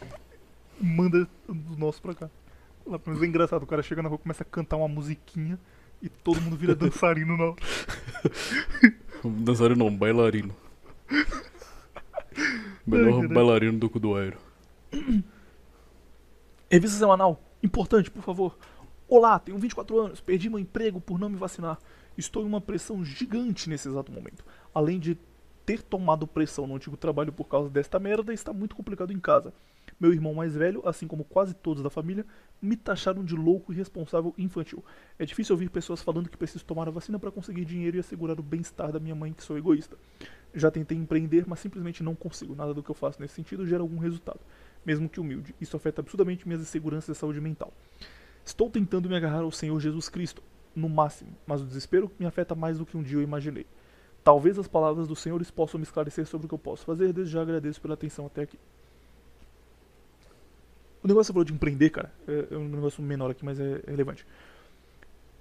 manda 0.81 1.27
os 1.47 1.77
nossos 1.77 2.01
pra 2.01 2.13
cá. 2.13 2.29
Lá, 2.85 2.99
pelo 2.99 3.15
menos 3.15 3.23
é 3.23 3.29
engraçado, 3.29 3.63
o 3.63 3.65
cara 3.65 3.81
chega 3.81 4.01
na 4.01 4.09
rua, 4.09 4.17
começa 4.17 4.43
a 4.43 4.45
cantar 4.45 4.75
uma 4.75 4.87
musiquinha 4.87 5.57
e 6.01 6.09
todo 6.09 6.41
mundo 6.41 6.55
vira 6.55 6.75
dançarino 6.75 7.33
hora. 7.33 7.55
Dançarino 9.23 9.85
não, 9.85 9.95
bailarino. 9.95 10.55
Melhor 12.85 13.15
caralho. 13.15 13.33
bailarino 13.33 13.79
do 13.79 13.89
Cudoairo. 13.89 14.37
Revista 16.69 16.97
semanal. 16.97 17.41
Importante, 17.63 18.11
por 18.11 18.23
favor. 18.23 18.57
Olá, 19.07 19.39
tenho 19.39 19.57
24 19.57 19.99
anos, 19.99 20.21
perdi 20.21 20.49
meu 20.49 20.59
emprego 20.59 20.99
por 20.99 21.19
não 21.19 21.29
me 21.29 21.37
vacinar. 21.37 21.79
Estou 22.17 22.43
em 22.43 22.45
uma 22.45 22.61
pressão 22.61 23.03
gigante 23.03 23.69
nesse 23.69 23.87
exato 23.87 24.11
momento. 24.11 24.43
Além 24.73 24.99
de 24.99 25.17
ter 25.65 25.81
tomado 25.81 26.27
pressão 26.27 26.67
no 26.67 26.75
antigo 26.75 26.95
trabalho 26.95 27.33
por 27.33 27.45
causa 27.45 27.69
desta 27.69 27.99
merda, 27.99 28.33
está 28.33 28.53
muito 28.53 28.75
complicado 28.75 29.11
em 29.11 29.19
casa. 29.19 29.53
Meu 29.99 30.11
irmão 30.11 30.33
mais 30.33 30.55
velho, 30.55 30.81
assim 30.85 31.07
como 31.07 31.23
quase 31.23 31.53
todos 31.53 31.81
da 31.81 31.89
família, 31.89 32.25
me 32.61 32.75
taxaram 32.75 33.23
de 33.23 33.35
louco 33.35 33.71
e 33.71 33.75
responsável 33.75 34.33
infantil. 34.37 34.83
É 35.17 35.25
difícil 35.25 35.53
ouvir 35.53 35.69
pessoas 35.69 36.01
falando 36.01 36.29
que 36.29 36.37
preciso 36.37 36.65
tomar 36.65 36.87
a 36.87 36.91
vacina 36.91 37.17
para 37.17 37.31
conseguir 37.31 37.63
dinheiro 37.63 37.95
e 37.95 37.99
assegurar 37.99 38.39
o 38.39 38.43
bem-estar 38.43 38.91
da 38.91 38.99
minha 38.99 39.15
mãe, 39.15 39.31
que 39.31 39.43
sou 39.43 39.57
egoísta. 39.57 39.97
Já 40.53 40.69
tentei 40.69 40.97
empreender, 40.97 41.45
mas 41.47 41.59
simplesmente 41.59 42.03
não 42.03 42.13
consigo. 42.13 42.55
Nada 42.55 42.73
do 42.73 42.83
que 42.83 42.89
eu 42.89 42.95
faço 42.95 43.21
nesse 43.21 43.35
sentido 43.35 43.65
gera 43.65 43.81
algum 43.81 43.97
resultado, 43.97 44.39
mesmo 44.85 45.07
que 45.07 45.19
humilde. 45.19 45.55
Isso 45.61 45.77
afeta 45.77 46.01
absurdamente 46.01 46.47
minhas 46.47 46.61
inseguranças 46.61 47.15
de 47.15 47.19
saúde 47.19 47.39
mental. 47.39 47.73
Estou 48.43 48.69
tentando 48.69 49.09
me 49.09 49.15
agarrar 49.15 49.41
ao 49.41 49.51
Senhor 49.51 49.79
Jesus 49.79 50.09
Cristo, 50.09 50.43
no 50.75 50.89
máximo, 50.89 51.31
mas 51.47 51.61
o 51.61 51.65
desespero 51.65 52.11
me 52.19 52.25
afeta 52.25 52.53
mais 52.53 52.77
do 52.77 52.85
que 52.85 52.97
um 52.97 53.01
dia 53.01 53.17
eu 53.17 53.21
imaginei. 53.21 53.65
Talvez 54.23 54.59
as 54.59 54.67
palavras 54.67 55.07
dos 55.07 55.19
senhores 55.19 55.49
possam 55.49 55.79
me 55.79 55.83
esclarecer 55.83 56.25
sobre 56.25 56.45
o 56.45 56.47
que 56.49 56.53
eu 56.53 56.59
posso 56.59 56.85
fazer, 56.85 57.13
desde 57.13 57.33
já 57.33 57.41
agradeço 57.41 57.81
pela 57.81 57.93
atenção 57.93 58.25
até 58.25 58.41
aqui. 58.41 58.59
O 61.05 61.07
negócio 61.07 61.25
que 61.25 61.27
você 61.27 61.33
falou 61.33 61.45
de 61.45 61.53
empreender, 61.53 61.91
cara, 61.91 62.11
é 62.27 62.55
é 62.55 62.57
um 62.57 62.67
negócio 62.67 63.03
menor 63.03 63.29
aqui, 63.29 63.45
mas 63.45 63.59
é 63.59 63.79
relevante. 63.87 64.25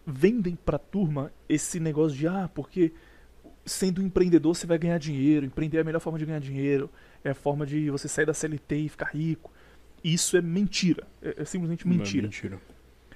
vendem 0.07 0.55
pra 0.55 0.77
turma 0.79 1.33
esse 1.49 1.81
negócio 1.81 2.19
de, 2.19 2.29
ah, 2.29 2.51
porque 2.55 2.93
sendo 3.65 4.03
um 4.03 4.05
empreendedor 4.05 4.55
você 4.55 4.67
vai 4.67 4.77
ganhar 4.77 4.99
dinheiro, 4.99 5.47
empreender 5.47 5.79
é 5.79 5.81
a 5.81 5.85
melhor 5.85 6.01
forma 6.01 6.19
de 6.19 6.27
ganhar 6.27 6.39
dinheiro, 6.39 6.91
é 7.25 7.31
a 7.31 7.35
forma 7.35 7.65
de 7.65 7.89
você 7.89 8.07
sair 8.09 8.27
da 8.27 8.35
CLT 8.35 8.77
e 8.77 8.89
ficar 8.91 9.07
rico. 9.07 9.51
Isso 10.05 10.37
é 10.37 10.43
mentira. 10.43 11.07
É, 11.23 11.37
é 11.39 11.45
simplesmente 11.47 11.89
mentira. 11.89 12.29
Não 12.29 12.29
é 12.29 12.31
mentira. 12.31 12.61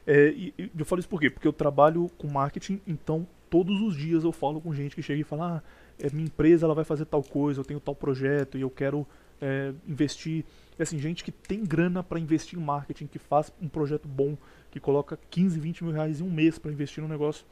É, 0.06 0.28
e, 0.30 0.54
e 0.56 0.70
eu 0.78 0.86
falo 0.86 1.00
isso 1.00 1.08
por 1.10 1.20
quê? 1.20 1.28
Porque 1.28 1.46
eu 1.46 1.52
trabalho 1.52 2.10
com 2.16 2.28
marketing, 2.28 2.80
então 2.86 3.28
todos 3.50 3.78
os 3.82 3.94
dias 3.94 4.24
eu 4.24 4.32
falo 4.32 4.58
com 4.58 4.74
gente 4.74 4.96
que 4.96 5.02
chega 5.02 5.20
e 5.20 5.24
fala: 5.24 5.58
ah, 5.58 5.62
é, 5.98 6.08
minha 6.10 6.24
empresa 6.24 6.64
ela 6.64 6.74
vai 6.74 6.84
fazer 6.84 7.04
tal 7.04 7.22
coisa, 7.22 7.60
eu 7.60 7.64
tenho 7.66 7.78
tal 7.78 7.94
projeto 7.94 8.56
e 8.56 8.62
eu 8.62 8.70
quero 8.70 9.06
é, 9.38 9.74
investir. 9.86 10.46
E 10.78 10.82
assim, 10.82 10.98
gente 10.98 11.24
que 11.24 11.32
tem 11.32 11.64
grana 11.64 12.02
para 12.02 12.20
investir 12.20 12.58
em 12.58 12.62
marketing, 12.62 13.06
que 13.06 13.18
faz 13.18 13.52
um 13.60 13.68
projeto 13.68 14.06
bom, 14.06 14.36
que 14.70 14.78
coloca 14.78 15.18
15, 15.30 15.58
20 15.58 15.84
mil 15.84 15.92
reais 15.92 16.20
em 16.20 16.24
um 16.24 16.30
mês 16.30 16.58
para 16.58 16.70
investir 16.70 17.02
no 17.02 17.08
negócio, 17.08 17.44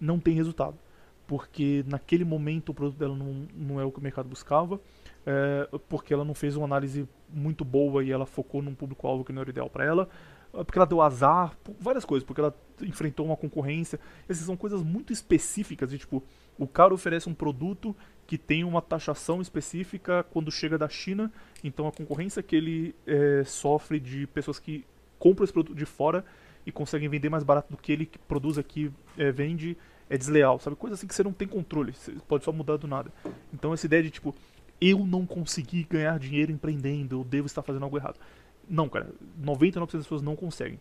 não 0.00 0.18
tem 0.18 0.34
resultado. 0.34 0.78
Porque 1.26 1.84
naquele 1.86 2.24
momento 2.24 2.70
o 2.70 2.74
produto 2.74 2.98
dela 2.98 3.14
não, 3.14 3.46
não 3.54 3.80
é 3.80 3.84
o 3.84 3.92
que 3.92 3.98
o 3.98 4.02
mercado 4.02 4.28
buscava, 4.28 4.80
é, 5.26 5.68
porque 5.88 6.12
ela 6.12 6.24
não 6.24 6.34
fez 6.34 6.56
uma 6.56 6.64
análise 6.64 7.08
muito 7.28 7.64
boa 7.64 8.02
e 8.02 8.10
ela 8.10 8.26
focou 8.26 8.62
num 8.62 8.74
público-alvo 8.74 9.24
que 9.24 9.32
não 9.32 9.42
era 9.42 9.50
ideal 9.50 9.68
para 9.68 9.84
ela, 9.84 10.08
é, 10.54 10.64
porque 10.64 10.78
ela 10.78 10.86
deu 10.86 11.00
azar, 11.00 11.56
várias 11.78 12.04
coisas, 12.04 12.26
porque 12.26 12.40
ela 12.40 12.54
enfrentou 12.82 13.26
uma 13.26 13.36
concorrência. 13.36 14.00
Essas 14.28 14.44
são 14.44 14.56
coisas 14.56 14.82
muito 14.82 15.12
específicas, 15.12 15.90
de 15.90 15.98
tipo, 15.98 16.22
o 16.60 16.66
cara 16.66 16.92
oferece 16.92 17.26
um 17.26 17.34
produto 17.34 17.96
que 18.26 18.36
tem 18.36 18.62
uma 18.62 18.82
taxação 18.82 19.40
específica 19.40 20.22
quando 20.24 20.52
chega 20.52 20.76
da 20.76 20.88
China, 20.88 21.32
então 21.64 21.88
a 21.88 21.92
concorrência 21.92 22.42
que 22.42 22.54
ele 22.54 22.94
é, 23.06 23.42
sofre 23.44 23.98
de 23.98 24.26
pessoas 24.26 24.58
que 24.58 24.84
compram 25.18 25.42
esse 25.42 25.52
produto 25.52 25.74
de 25.74 25.86
fora 25.86 26.24
e 26.64 26.70
conseguem 26.70 27.08
vender 27.08 27.30
mais 27.30 27.42
barato 27.42 27.70
do 27.70 27.78
que 27.78 27.90
ele 27.90 28.04
que 28.04 28.18
produz 28.18 28.58
aqui 28.58 28.92
é, 29.16 29.32
vende 29.32 29.76
é 30.08 30.18
desleal, 30.18 30.60
sabe? 30.60 30.76
Coisa 30.76 30.94
assim 30.94 31.06
que 31.06 31.14
você 31.14 31.22
não 31.22 31.32
tem 31.32 31.48
controle, 31.48 31.94
você 31.94 32.12
pode 32.28 32.44
só 32.44 32.52
mudar 32.52 32.76
do 32.76 32.86
nada. 32.86 33.10
Então 33.54 33.72
essa 33.72 33.86
ideia 33.86 34.02
de 34.02 34.10
tipo, 34.10 34.34
eu 34.78 34.98
não 35.06 35.24
consegui 35.24 35.84
ganhar 35.84 36.18
dinheiro 36.18 36.52
empreendendo, 36.52 37.20
eu 37.20 37.24
devo 37.24 37.46
estar 37.46 37.62
fazendo 37.62 37.84
algo 37.84 37.96
errado. 37.96 38.20
Não, 38.68 38.86
cara, 38.86 39.10
99% 39.42 39.80
das 39.80 39.88
pessoas 39.88 40.20
não 40.20 40.36
conseguem. 40.36 40.78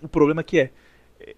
O 0.00 0.08
problema 0.08 0.42
que 0.44 0.60
é, 0.60 0.72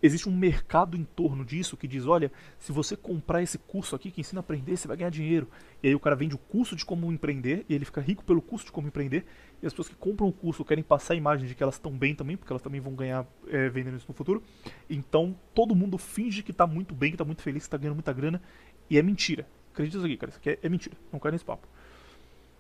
existe 0.03 0.29
um 0.29 0.37
mercado 0.37 0.97
em 0.97 1.05
torno 1.05 1.45
disso 1.45 1.77
que 1.77 1.87
diz, 1.87 2.07
olha, 2.07 2.31
se 2.59 2.73
você 2.73 2.97
comprar 2.97 3.43
esse 3.43 3.59
curso 3.59 3.95
aqui 3.95 4.11
que 4.11 4.21
ensina 4.21 4.41
a 4.41 4.43
aprender, 4.43 4.77
você 4.77 4.89
vai 4.89 4.97
ganhar 4.97 5.11
dinheiro. 5.11 5.49
E 5.83 5.89
aí 5.89 5.95
o 5.95 6.01
cara 6.01 6.17
vende 6.17 6.35
o 6.35 6.39
curso 6.39 6.75
de 6.77 6.85
como 6.85 7.11
empreender 7.13 7.65
e 7.69 7.75
ele 7.75 7.85
fica 7.85 8.01
rico 8.01 8.25
pelo 8.25 8.41
curso 8.41 8.67
de 8.67 8.73
como 8.73 8.89
empreender. 8.89 9.25
E 9.63 9.67
as 9.67 9.73
pessoas 9.73 9.89
que 9.89 9.95
compram 9.95 10.29
o 10.29 10.33
curso 10.33 10.65
querem 10.65 10.85
passar 10.85 11.15
a 11.15 11.17
imagem 11.17 11.47
de 11.47 11.55
que 11.55 11.63
elas 11.63 11.77
estão 11.77 11.93
bem 11.93 12.15
também, 12.15 12.37
porque 12.37 12.53
elas 12.53 12.63
também 12.63 12.81
vão 12.81 12.95
ganhar 12.95 13.27
é, 13.49 13.69
vendendo 13.69 13.97
isso 13.97 14.07
no 14.09 14.15
futuro. 14.15 14.43
Então 14.89 15.37
todo 15.55 15.75
mundo 15.75 15.99
finge 15.99 16.43
que 16.43 16.51
está 16.51 16.67
muito 16.67 16.95
bem, 16.95 17.11
que 17.11 17.15
está 17.15 17.25
muito 17.25 17.43
feliz, 17.43 17.63
que 17.63 17.69
está 17.69 17.77
ganhando 17.77 17.97
muita 17.97 18.13
grana. 18.13 18.41
E 18.89 18.99
é 18.99 19.03
mentira. 19.03 19.47
Acredita 19.73 19.99
isso 19.99 20.07
aqui, 20.07 20.17
cara. 20.17 20.31
Isso 20.31 20.39
aqui 20.39 20.51
é, 20.51 20.59
é 20.63 20.69
mentira. 20.69 20.97
Não 21.13 21.19
cai 21.19 21.33
nesse 21.33 21.45
papo. 21.45 21.67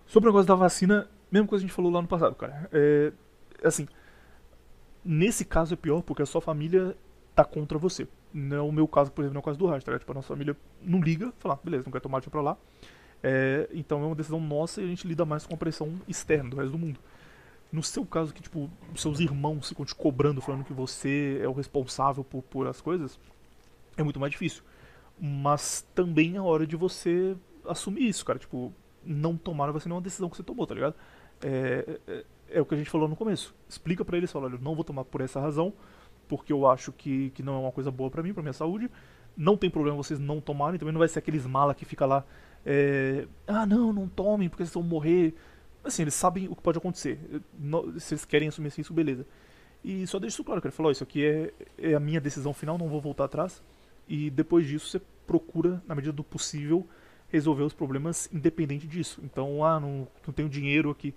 Sobre 0.06 0.28
o 0.28 0.32
negócio 0.32 0.48
da 0.48 0.54
vacina, 0.54 1.08
mesma 1.30 1.48
coisa 1.48 1.62
que 1.62 1.66
a 1.66 1.68
gente 1.68 1.76
falou 1.76 1.90
lá 1.90 2.02
no 2.02 2.08
passado, 2.08 2.34
cara. 2.34 2.68
É, 2.72 3.12
assim, 3.62 3.86
nesse 5.04 5.44
caso 5.44 5.74
é 5.74 5.76
pior 5.76 6.02
porque 6.02 6.22
a 6.22 6.26
sua 6.26 6.40
família 6.40 6.96
tá 7.34 7.44
contra 7.44 7.78
você. 7.78 8.06
Não 8.32 8.56
é 8.56 8.60
o 8.60 8.72
meu 8.72 8.86
caso, 8.86 9.10
por 9.12 9.22
exemplo, 9.22 9.34
não 9.34 9.38
é 9.40 9.42
o 9.42 9.44
caso 9.44 9.58
do 9.58 9.66
Raj, 9.66 9.82
tá? 9.82 9.98
Tipo, 9.98 10.12
a 10.12 10.14
nossa 10.14 10.28
família 10.28 10.56
não 10.82 11.00
liga, 11.00 11.32
fala, 11.38 11.58
beleza, 11.62 11.84
não 11.84 11.92
quer 11.92 12.00
tomar, 12.00 12.18
deixa 12.18 12.30
pra 12.30 12.40
lá. 12.40 12.56
É, 13.22 13.68
então 13.72 14.02
é 14.02 14.06
uma 14.06 14.14
decisão 14.14 14.40
nossa 14.40 14.82
e 14.82 14.84
a 14.84 14.86
gente 14.86 15.06
lida 15.06 15.24
mais 15.24 15.46
com 15.46 15.54
a 15.54 15.56
pressão 15.56 15.98
externa 16.06 16.50
do 16.50 16.56
resto 16.56 16.72
do 16.72 16.78
mundo. 16.78 17.00
No 17.72 17.82
seu 17.82 18.04
caso, 18.04 18.32
que 18.32 18.42
tipo, 18.42 18.70
seus 18.94 19.18
irmãos 19.18 19.68
ficam 19.68 19.84
te 19.84 19.94
cobrando, 19.94 20.40
falando 20.40 20.64
que 20.64 20.72
você 20.72 21.40
é 21.42 21.48
o 21.48 21.52
responsável 21.52 22.22
por, 22.22 22.42
por 22.42 22.66
as 22.66 22.80
coisas, 22.80 23.18
é 23.96 24.02
muito 24.02 24.20
mais 24.20 24.30
difícil. 24.30 24.62
Mas 25.18 25.86
também 25.94 26.36
é 26.36 26.40
hora 26.40 26.66
de 26.66 26.76
você 26.76 27.36
assumir 27.66 28.08
isso, 28.08 28.24
cara. 28.24 28.38
Tipo, 28.38 28.72
não 29.04 29.36
tomar 29.36 29.68
a 29.68 29.72
vacina 29.72 29.94
é 29.94 29.96
uma 29.96 30.02
decisão 30.02 30.28
que 30.28 30.36
você 30.36 30.42
tomou, 30.42 30.66
tá 30.66 30.74
ligado? 30.74 30.94
É, 31.42 31.98
é, 32.06 32.24
é 32.50 32.60
o 32.60 32.66
que 32.66 32.74
a 32.74 32.78
gente 32.78 32.90
falou 32.90 33.08
no 33.08 33.16
começo. 33.16 33.54
Explica 33.68 34.04
para 34.04 34.16
eles, 34.16 34.30
fala, 34.30 34.46
olha, 34.46 34.54
eu 34.54 34.60
não 34.60 34.74
vou 34.74 34.84
tomar 34.84 35.04
por 35.04 35.20
essa 35.20 35.40
razão, 35.40 35.72
porque 36.28 36.52
eu 36.52 36.66
acho 36.66 36.92
que, 36.92 37.30
que 37.30 37.42
não 37.42 37.54
é 37.54 37.58
uma 37.58 37.72
coisa 37.72 37.90
boa 37.90 38.10
para 38.10 38.22
mim, 38.22 38.32
para 38.32 38.42
minha 38.42 38.52
saúde. 38.52 38.90
Não 39.36 39.56
tem 39.56 39.68
problema 39.68 39.96
vocês 39.96 40.18
não 40.18 40.40
tomarem, 40.40 40.78
também 40.78 40.92
não 40.92 40.98
vai 40.98 41.08
ser 41.08 41.18
aqueles 41.18 41.46
mala 41.46 41.74
que 41.74 41.84
fica 41.84 42.06
lá, 42.06 42.24
é, 42.64 43.26
ah 43.46 43.66
não, 43.66 43.92
não 43.92 44.08
tomem 44.08 44.48
porque 44.48 44.64
vocês 44.64 44.74
vão 44.74 44.82
morrer. 44.82 45.34
Assim, 45.82 46.02
eles 46.02 46.14
sabem 46.14 46.48
o 46.48 46.56
que 46.56 46.62
pode 46.62 46.78
acontecer. 46.78 47.18
se 47.98 48.14
eles 48.14 48.24
querem 48.24 48.48
assumir 48.48 48.72
isso, 48.78 48.94
beleza. 48.94 49.26
E 49.82 50.06
só 50.06 50.18
deixa 50.18 50.36
isso 50.36 50.44
claro, 50.44 50.62
ele 50.64 50.70
falou, 50.70 50.90
isso 50.90 51.04
aqui 51.04 51.24
é, 51.24 51.52
é 51.76 51.94
a 51.94 52.00
minha 52.00 52.20
decisão 52.20 52.54
final, 52.54 52.78
não 52.78 52.88
vou 52.88 53.00
voltar 53.00 53.24
atrás. 53.24 53.62
E 54.08 54.30
depois 54.30 54.66
disso 54.66 54.88
você 54.88 55.00
procura, 55.26 55.82
na 55.86 55.94
medida 55.94 56.12
do 56.12 56.24
possível, 56.24 56.86
resolver 57.28 57.64
os 57.64 57.74
problemas 57.74 58.28
independente 58.32 58.86
disso. 58.86 59.20
Então, 59.22 59.64
ah, 59.64 59.78
não, 59.78 60.08
não 60.26 60.32
tenho 60.32 60.48
dinheiro 60.48 60.90
aqui. 60.90 61.12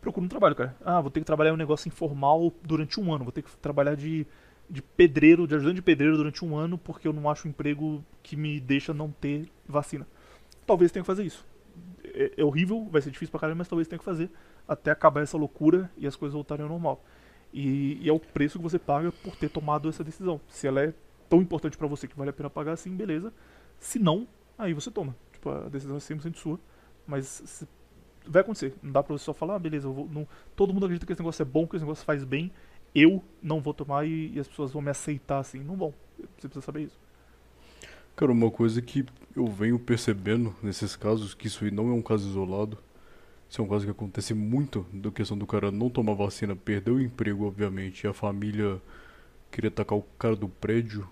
Procura 0.00 0.26
um 0.26 0.28
trabalho, 0.28 0.54
cara. 0.54 0.76
Ah, 0.84 1.00
vou 1.00 1.10
ter 1.10 1.20
que 1.20 1.26
trabalhar 1.26 1.52
um 1.52 1.56
negócio 1.56 1.88
informal 1.88 2.52
durante 2.62 3.00
um 3.00 3.12
ano. 3.12 3.24
Vou 3.24 3.32
ter 3.32 3.42
que 3.42 3.50
trabalhar 3.56 3.96
de 3.96 4.26
de 4.68 4.82
pedreiro, 4.82 5.46
de 5.46 5.54
ajudante 5.54 5.76
de 5.76 5.82
pedreiro 5.82 6.16
durante 6.16 6.44
um 6.44 6.56
ano 6.56 6.78
porque 6.78 7.06
eu 7.06 7.12
não 7.12 7.28
acho 7.28 7.46
um 7.46 7.50
emprego 7.50 8.04
que 8.22 8.36
me 8.36 8.60
deixa 8.60 8.94
não 8.94 9.10
ter 9.10 9.48
vacina. 9.68 10.06
Talvez 10.66 10.90
tenha 10.90 11.02
que 11.02 11.06
fazer 11.06 11.24
isso. 11.24 11.46
É, 12.04 12.32
é 12.38 12.44
horrível, 12.44 12.86
vai 12.90 13.02
ser 13.02 13.10
difícil 13.10 13.30
pra 13.30 13.40
caramba, 13.40 13.58
mas 13.58 13.68
talvez 13.68 13.88
tenha 13.88 13.98
que 13.98 14.04
fazer 14.04 14.30
até 14.66 14.90
acabar 14.90 15.22
essa 15.22 15.36
loucura 15.36 15.90
e 15.96 16.06
as 16.06 16.16
coisas 16.16 16.34
voltarem 16.34 16.62
ao 16.62 16.68
normal. 16.68 17.04
E, 17.52 17.98
e 18.02 18.08
é 18.08 18.12
o 18.12 18.18
preço 18.18 18.58
que 18.58 18.62
você 18.62 18.78
paga 18.78 19.12
por 19.12 19.36
ter 19.36 19.48
tomado 19.48 19.88
essa 19.88 20.02
decisão. 20.02 20.40
Se 20.48 20.66
ela 20.66 20.82
é 20.82 20.94
tão 21.28 21.40
importante 21.40 21.76
para 21.76 21.86
você 21.86 22.08
que 22.08 22.16
vale 22.16 22.30
a 22.30 22.32
pena 22.32 22.50
pagar, 22.50 22.76
sim, 22.76 22.94
beleza. 22.96 23.32
Se 23.78 23.98
não, 23.98 24.26
aí 24.58 24.72
você 24.72 24.90
toma. 24.90 25.14
Tipo, 25.32 25.50
a 25.50 25.68
decisão 25.68 25.96
é 25.96 26.00
100% 26.00 26.36
sua. 26.36 26.58
Mas 27.06 27.26
se, 27.26 27.68
vai 28.26 28.42
acontecer. 28.42 28.74
Não 28.82 28.90
dá 28.90 29.02
pra 29.02 29.16
você 29.16 29.24
só 29.24 29.34
falar, 29.34 29.56
ah, 29.56 29.58
beleza, 29.58 29.88
vou, 29.88 30.08
não, 30.08 30.26
todo 30.56 30.72
mundo 30.72 30.86
acredita 30.86 31.06
que 31.06 31.12
esse 31.12 31.20
negócio 31.20 31.42
é 31.42 31.44
bom, 31.44 31.66
que 31.66 31.76
esse 31.76 31.84
negócio 31.84 32.04
faz 32.04 32.24
bem 32.24 32.50
eu 32.94 33.22
não 33.42 33.60
vou 33.60 33.74
tomar 33.74 34.06
e, 34.06 34.32
e, 34.34 34.40
as 34.40 34.46
pessoas 34.46 34.72
vão 34.72 34.80
me 34.80 34.90
aceitar 34.90 35.38
assim. 35.38 35.58
Não 35.58 35.76
vão. 35.76 35.92
Você 36.38 36.48
precisa 36.48 36.64
saber 36.64 36.84
isso. 36.84 36.98
Cara, 38.14 38.30
uma 38.30 38.50
coisa 38.50 38.80
que 38.80 39.04
eu 39.34 39.46
venho 39.46 39.78
percebendo 39.78 40.54
nesses 40.62 40.94
casos, 40.94 41.34
que 41.34 41.48
isso 41.48 41.64
não 41.74 41.88
é 41.88 41.92
um 41.92 42.02
caso 42.02 42.28
isolado, 42.28 42.78
isso 43.50 43.60
é 43.60 43.64
um 43.64 43.68
caso 43.68 43.84
que 43.84 43.90
acontece 43.90 44.32
muito, 44.32 44.86
da 44.92 45.10
questão 45.10 45.36
do 45.36 45.46
cara 45.46 45.72
não 45.72 45.90
tomar 45.90 46.14
vacina, 46.14 46.54
perder 46.54 46.92
o 46.92 47.00
emprego, 47.00 47.44
obviamente, 47.44 48.04
e 48.04 48.06
a 48.06 48.12
família 48.12 48.80
querer 49.50 49.68
atacar 49.68 49.98
o 49.98 50.02
cara 50.16 50.36
do 50.36 50.48
prédio. 50.48 51.08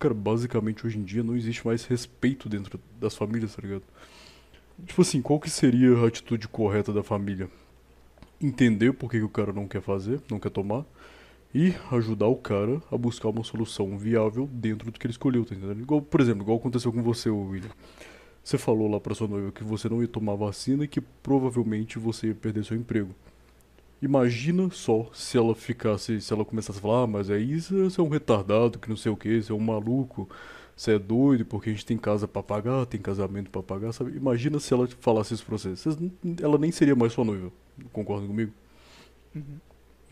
Cara, 0.00 0.12
basicamente 0.12 0.84
hoje 0.84 0.98
em 0.98 1.04
dia 1.04 1.22
não 1.22 1.36
existe 1.36 1.64
mais 1.64 1.84
respeito 1.84 2.48
dentro 2.48 2.80
das 3.00 3.14
famílias, 3.14 3.54
tá 3.54 3.62
ligado? 3.62 3.84
Tipo 4.84 5.02
assim, 5.02 5.22
qual 5.22 5.38
que 5.38 5.48
seria 5.48 5.96
a 5.98 6.08
atitude 6.08 6.48
correta 6.48 6.92
da 6.92 7.04
família? 7.04 7.48
entender 8.40 8.92
por 8.92 9.10
que, 9.10 9.18
que 9.18 9.24
o 9.24 9.28
cara 9.28 9.52
não 9.52 9.66
quer 9.66 9.80
fazer, 9.80 10.20
não 10.30 10.38
quer 10.38 10.50
tomar, 10.50 10.84
e 11.54 11.72
ajudar 11.92 12.26
o 12.26 12.36
cara 12.36 12.82
a 12.90 12.98
buscar 12.98 13.28
uma 13.28 13.44
solução 13.44 13.96
viável 13.96 14.48
dentro 14.52 14.90
do 14.90 14.98
que 14.98 15.06
ele 15.06 15.12
escolheu, 15.12 15.44
tá 15.44 15.54
entendendo? 15.54 15.80
Igual, 15.80 16.02
por 16.02 16.20
exemplo, 16.20 16.42
igual 16.42 16.58
aconteceu 16.58 16.92
com 16.92 17.02
você, 17.02 17.30
William. 17.30 17.70
Você 18.42 18.58
falou 18.58 18.90
lá 18.90 18.98
pra 18.98 19.14
sua 19.14 19.28
noiva 19.28 19.52
que 19.52 19.62
você 19.62 19.88
não 19.88 20.02
ia 20.02 20.08
tomar 20.08 20.34
vacina 20.34 20.84
e 20.84 20.88
que 20.88 21.00
provavelmente 21.00 21.98
você 21.98 22.28
ia 22.28 22.34
perder 22.34 22.64
seu 22.64 22.76
emprego. 22.76 23.14
Imagina 24.02 24.68
só 24.70 25.08
se 25.14 25.38
ela 25.38 25.54
ficasse, 25.54 26.20
se 26.20 26.32
ela 26.32 26.44
começasse 26.44 26.78
a 26.78 26.82
falar, 26.82 27.04
ah, 27.04 27.06
mas 27.06 27.30
é 27.30 27.38
isso, 27.38 27.88
você 27.88 28.00
é 28.00 28.04
um 28.04 28.08
retardado, 28.08 28.78
que 28.78 28.88
não 28.90 28.96
sei 28.96 29.10
o 29.10 29.16
que, 29.16 29.40
você 29.40 29.50
é 29.50 29.54
um 29.54 29.60
maluco, 29.60 30.28
você 30.76 30.96
é 30.96 30.98
doido 30.98 31.46
porque 31.46 31.70
a 31.70 31.72
gente 31.72 31.86
tem 31.86 31.96
casa 31.96 32.26
para 32.26 32.42
pagar, 32.42 32.84
tem 32.84 33.00
casamento 33.00 33.48
para 33.48 33.62
pagar, 33.62 33.92
sabe? 33.92 34.14
Imagina 34.16 34.58
se 34.58 34.74
ela 34.74 34.88
falasse 35.00 35.32
isso 35.32 35.46
pra 35.46 35.56
você. 35.56 35.70
Vocês, 35.70 35.96
ela 36.42 36.58
nem 36.58 36.72
seria 36.72 36.96
mais 36.96 37.12
sua 37.12 37.24
noiva. 37.24 37.50
Concordam 37.92 38.26
comigo? 38.26 38.52
Uhum. 39.34 39.58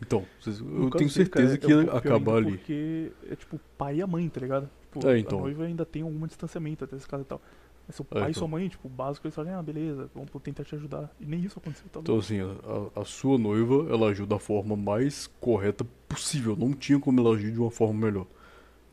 Então, 0.05 0.25
eu 0.45 0.89
tenho 0.91 1.09
certeza 1.09 1.57
que 1.57 1.67
ia 1.67 1.81
acabar 1.91 2.37
ali. 2.37 2.57
Porque 2.57 3.11
é 3.29 3.35
tipo 3.35 3.59
pai 3.77 3.97
e 3.97 4.01
a 4.01 4.07
mãe, 4.07 4.27
tá 4.29 4.41
ligado? 4.41 4.69
Tipo, 4.91 5.07
é, 5.07 5.17
então. 5.17 5.39
A 5.39 5.41
noiva 5.43 5.63
ainda 5.63 5.85
tem 5.85 6.01
algum 6.01 6.27
distanciamento 6.27 6.83
até 6.83 6.95
esse 6.95 7.07
caso 7.07 7.23
e 7.23 7.25
tal. 7.25 7.41
Mas 7.87 7.95
seu 7.95 8.05
é, 8.11 8.13
pai 8.13 8.19
é, 8.19 8.21
então. 8.23 8.31
e 8.31 8.33
sua 8.35 8.47
mãe, 8.47 8.67
tipo, 8.67 8.87
o 8.87 8.91
básico, 8.91 9.25
eles 9.25 9.35
falam, 9.35 9.57
ah, 9.57 9.63
beleza, 9.63 10.09
vamos 10.13 10.29
tentar 10.41 10.63
te 10.63 10.75
ajudar. 10.75 11.09
E 11.19 11.25
nem 11.25 11.41
isso 11.41 11.57
aconteceu. 11.57 11.87
Tá 11.91 11.99
então, 11.99 12.17
assim, 12.17 12.39
a, 12.41 13.01
a, 13.01 13.05
sua 13.05 13.37
noiva, 13.37 13.87
ela 13.91 14.09
agiu 14.09 14.25
da 14.25 14.39
forma 14.39 14.75
mais 14.75 15.27
correta 15.39 15.85
possível. 16.07 16.55
Não 16.55 16.73
tinha 16.73 16.99
como 16.99 17.19
ela 17.19 17.35
agir 17.35 17.51
de 17.51 17.59
uma 17.59 17.71
forma 17.71 18.05
melhor. 18.05 18.27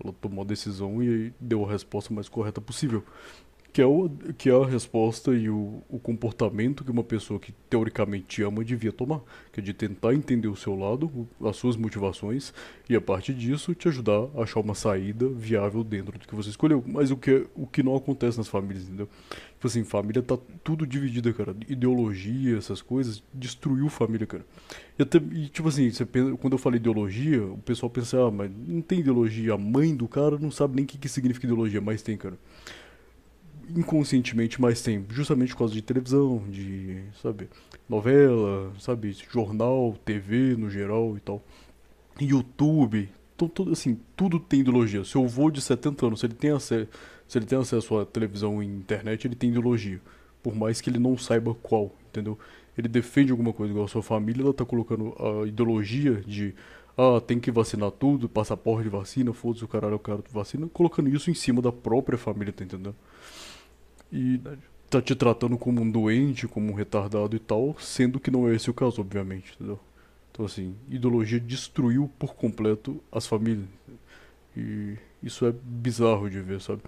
Ela 0.03 0.15
tomou 0.21 0.43
a 0.43 0.47
decisão 0.47 1.03
e 1.03 1.33
deu 1.39 1.65
a 1.65 1.71
resposta 1.71 2.13
mais 2.13 2.29
correta 2.29 2.61
possível. 2.61 3.05
Que 3.73 3.81
é, 3.81 3.87
o, 3.87 4.11
que 4.37 4.51
é 4.51 4.53
a 4.53 4.67
resposta 4.67 5.33
e 5.33 5.49
o, 5.49 5.81
o 5.89 5.99
comportamento 6.01 6.83
que 6.83 6.91
uma 6.91 7.05
pessoa 7.05 7.39
que 7.39 7.53
teoricamente 7.69 8.25
te 8.27 8.43
ama 8.43 8.65
devia 8.65 8.91
tomar. 8.91 9.21
Que 9.53 9.61
é 9.61 9.63
de 9.63 9.73
tentar 9.73 10.13
entender 10.13 10.49
o 10.49 10.57
seu 10.57 10.75
lado, 10.75 11.29
as 11.45 11.57
suas 11.57 11.77
motivações, 11.77 12.53
e 12.89 12.97
a 12.97 13.01
partir 13.01 13.33
disso 13.33 13.73
te 13.75 13.87
ajudar 13.87 14.29
a 14.35 14.43
achar 14.43 14.59
uma 14.59 14.75
saída 14.75 15.29
viável 15.29 15.85
dentro 15.85 16.19
do 16.19 16.27
que 16.27 16.35
você 16.35 16.51
escolheu. 16.51 16.83
Mas 16.85 17.13
o 17.13 17.17
que, 17.17 17.47
o 17.55 17.65
que 17.65 17.83
não 17.83 17.95
acontece 17.95 18.39
nas 18.39 18.49
famílias, 18.49 18.89
entendeu? 18.89 19.09
Tipo 19.55 19.67
assim, 19.67 19.85
família 19.85 20.23
tá 20.23 20.37
tudo 20.65 20.85
dividida, 20.87 21.33
cara. 21.33 21.55
Ideologia, 21.69 22.57
essas 22.57 22.83
coisas, 22.83 23.23
destruiu 23.33 23.89
família, 23.89 24.27
cara. 24.27 24.45
E, 24.99 25.03
até, 25.03 25.19
e, 25.19 25.49
tipo 25.49 25.69
assim, 25.69 25.91
você 25.91 26.05
pensa- 26.05 26.37
quando 26.39 26.55
eu 26.55 26.59
falei 26.59 26.81
ideologia, 26.81 27.45
o 27.45 27.59
pessoal 27.59 27.89
pensa, 27.89 28.27
ah, 28.27 28.31
mas 28.31 28.51
não 28.67 28.81
tem 28.81 29.01
ideologia. 29.01 29.55
A 29.55 29.59
mãe 29.59 29.95
do 29.95 30.09
cara 30.09 30.39
não 30.39 30.51
sabe 30.51 30.75
nem 30.75 30.85
o 30.85 30.89
que, 30.89 30.99
que 30.99 31.09
significa 31.09 31.47
ideologia, 31.47 31.81
mas 31.81 32.03
tem, 32.03 32.17
cara 32.17 32.37
inconscientemente 33.77 34.61
mais 34.61 34.83
tempo, 34.83 35.13
justamente 35.13 35.53
por 35.53 35.59
causa 35.59 35.75
de 35.75 35.83
televisão, 35.83 36.43
de, 36.49 37.03
sabe, 37.23 37.49
novela, 37.89 38.73
sabe, 38.79 39.17
jornal, 39.31 39.97
TV 40.05 40.57
no 40.57 40.71
geral 40.71 41.17
e 41.17 41.21
tal. 41.21 41.43
YouTube, 42.21 43.09
então, 43.41 43.49
tudo 43.49 43.73
assim, 43.73 43.99
tudo 44.15 44.39
tem 44.39 44.61
ideologia. 44.61 45.03
Seu 45.03 45.25
avô 45.25 45.51
de 45.51 45.63
70 45.63 46.07
anos, 46.07 46.21
se 46.21 46.27
ele 46.27 46.35
tem 46.35 46.51
acesso, 46.51 46.89
se 47.27 47.39
ele 47.39 47.47
tem 47.47 47.59
acesso 47.59 47.99
à 47.99 48.05
televisão 48.05 48.63
e 48.63 48.67
internet, 48.67 49.27
ele 49.27 49.35
tem 49.35 49.49
ideologia, 49.49 49.99
por 50.43 50.55
mais 50.55 50.81
que 50.83 50.91
ele 50.91 50.99
não 50.99 51.17
saiba 51.17 51.55
qual, 51.55 51.91
entendeu? 52.11 52.39
Ele 52.77 52.87
defende 52.87 53.31
alguma 53.31 53.53
coisa, 53.53 53.73
igual 53.73 53.87
a 53.87 53.89
sua 53.89 54.03
família, 54.03 54.43
ela 54.43 54.53
tá 54.53 54.65
colocando 54.67 55.15
a 55.19 55.47
ideologia 55.47 56.23
de 56.27 56.55
ah, 56.99 57.19
tem 57.19 57.41
que 57.41 57.51
vacinar 57.51 57.91
tudo, 57.93 58.29
passaporte 58.29 58.83
de 58.83 58.91
vacina, 58.91 59.33
foda-se 59.33 59.65
o 59.65 59.69
caralho, 59.69 59.97
o 59.97 59.99
cara 59.99 60.23
vacina, 60.31 60.69
colocando 60.69 61.09
isso 61.09 61.31
em 61.31 61.35
cima 61.35 61.63
da 61.63 61.73
própria 61.73 62.19
família, 62.19 62.53
tá 62.53 62.63
entendendo? 62.63 62.95
E 64.13 64.41
tá 64.89 65.01
te 65.01 65.15
tratando 65.15 65.57
como 65.57 65.81
um 65.81 65.91
doente, 65.91 66.49
como 66.49 66.73
um 66.73 66.75
retardado 66.75 67.37
e 67.37 67.39
tal, 67.39 67.77
sendo 67.79 68.19
que 68.19 68.31
não 68.31 68.49
é 68.49 68.55
esse 68.55 68.69
o 68.71 68.75
caso, 68.75 69.01
obviamente, 69.01 69.53
entendeu? 69.55 69.79
Então, 70.33 70.45
assim, 70.45 70.75
ideologia 70.89 71.39
destruiu 71.39 72.11
por 72.19 72.35
completo 72.35 73.01
as 73.13 73.27
famílias. 73.27 73.69
E 74.57 74.97
isso 75.23 75.47
é 75.47 75.53
bizarro 75.53 76.29
de 76.29 76.41
ver, 76.41 76.61
sabe? 76.61 76.83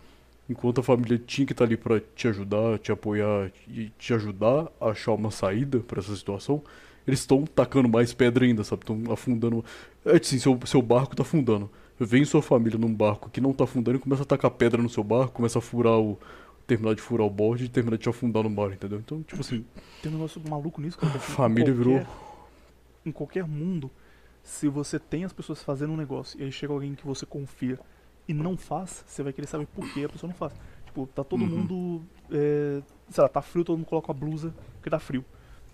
Enquanto 0.49 0.81
a 0.81 0.83
família 0.83 1.19
tinha 1.19 1.47
que 1.47 1.53
estar 1.53 1.65
ali 1.65 1.77
pra 1.77 2.01
te 2.01 2.29
ajudar, 2.29 2.79
te 2.79 2.91
apoiar 2.91 3.51
e 3.69 3.91
te 3.99 4.13
ajudar 4.13 4.69
a 4.81 4.89
achar 4.89 5.13
uma 5.13 5.31
saída 5.31 5.79
pra 5.81 6.01
essa 6.01 6.15
situação, 6.17 6.63
eles 7.07 7.21
estão 7.21 7.45
tacando 7.45 7.89
mais 7.89 8.13
pedra 8.13 8.45
ainda, 8.45 8.65
sabe? 8.65 8.83
Estão 8.83 9.13
afundando. 9.13 9.65
É 10.05 10.17
assim, 10.17 10.39
seu, 10.39 10.59
seu 10.67 10.83
barco 10.83 11.17
tá 11.17 11.23
afundando. 11.23 11.71
Vem 11.99 12.25
sua 12.25 12.43
família 12.43 12.79
num 12.79 12.93
barco 12.93 13.31
que 13.31 13.41
não 13.41 13.53
tá 13.53 13.65
afundando 13.65 13.99
e 13.99 14.01
começa 14.01 14.23
a 14.23 14.27
tacar 14.27 14.51
pedra 14.51 14.83
no 14.83 14.89
seu 14.89 15.05
barco, 15.05 15.33
começa 15.35 15.59
a 15.59 15.63
furar 15.63 15.99
o. 15.99 16.19
terminar 16.73 16.95
de 16.95 17.03
furar 17.03 17.27
o 17.27 17.31
borde 17.31 17.65
e 17.65 17.69
terminar 17.69 17.97
de 17.97 18.03
te 18.03 18.09
afundar 18.09 18.43
no 18.43 18.51
mar, 18.51 18.73
entendeu? 18.73 18.99
Então, 18.99 19.23
tipo 19.23 19.41
assim, 19.41 19.65
Tem 20.01 20.11
um 20.11 20.17
negócio 20.17 20.41
maluco 20.49 20.81
nisso, 20.81 20.99
cara. 20.99 21.13
que, 21.13 21.19
família 21.19 21.71
em 21.71 21.75
virou. 21.75 21.95
qualquer- 22.01 22.23
Em 23.05 23.13
qualquer 23.13 23.47
mundo, 23.47 23.91
se 24.43 24.69
você 24.69 24.99
tem 24.99 25.25
as 25.25 25.33
pessoas 25.33 25.63
fazendo 25.63 25.93
um 25.93 25.97
negócio 25.97 26.41
e 26.41 26.45
aí 26.45 26.53
chega 26.53 26.73
alguém 26.73 26.95
que 26.95 27.05
você 27.07 27.27
confia 27.27 27.79
e 28.29 28.33
não 28.35 28.57
faz, 28.57 29.05
você 29.07 29.23
vai 29.23 29.33
querer 29.33 29.47
saber 29.49 29.67
por 29.67 29.85
que 29.93 30.05
a 30.05 30.09
pessoa 30.09 30.29
não 30.31 30.37
faz. 30.37 30.53
Tipo, 30.87 31.07
tá 31.09 31.25
todo 31.25 31.43
Uhum. 31.43 31.49
mundo. 31.49 32.03
É, 32.31 32.81
sei 33.11 33.23
lá, 33.23 33.29
tá 33.29 33.43
frio, 33.43 33.65
todo 33.65 33.77
mundo 33.77 33.87
coloca 33.87 34.11
a 34.11 34.15
blusa 34.15 34.55
porque 34.75 34.89
tá 34.91 34.99
frio. 34.99 35.25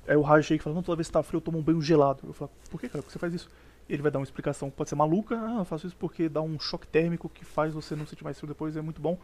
Aí 0.07 0.16
o 0.16 0.23
Raj 0.23 0.45
chega 0.47 0.61
e 0.61 0.65
fala, 0.65 0.75
não, 0.77 0.83
toda 0.83 0.97
vez 0.97 1.09
que 1.09 1.12
tá 1.12 1.23
frio 1.23 1.37
eu 1.39 1.43
tomo 1.43 1.59
um 1.59 1.62
banho 1.62 1.81
gelado. 1.83 2.20
Eu 2.27 2.33
falo, 2.33 2.51
por 2.70 2.81
que, 2.81 2.89
cara? 2.89 3.03
Por 3.03 3.09
que 3.09 3.12
você 3.12 3.19
faz 3.19 3.35
isso? 3.35 3.49
Ele 3.89 4.01
vai 4.03 4.11
dar 4.11 4.19
uma 4.19 4.25
explicação, 4.25 4.70
pode 4.70 4.89
ser 4.91 4.97
maluca, 4.97 5.39
ah, 5.39 5.59
eu 5.61 5.65
faço 5.65 5.87
isso 5.87 5.97
porque 5.97 6.29
dá 6.29 6.41
um 6.43 6.59
choque 6.61 6.87
térmico 6.87 7.29
que 7.29 7.43
faz 7.45 7.73
você 7.75 7.95
não 7.97 8.07
sentir 8.07 8.23
mais 8.25 8.37
frio 8.39 8.49
depois, 8.49 8.77
é 8.77 8.81
muito 8.83 9.01
bom. 9.01 9.19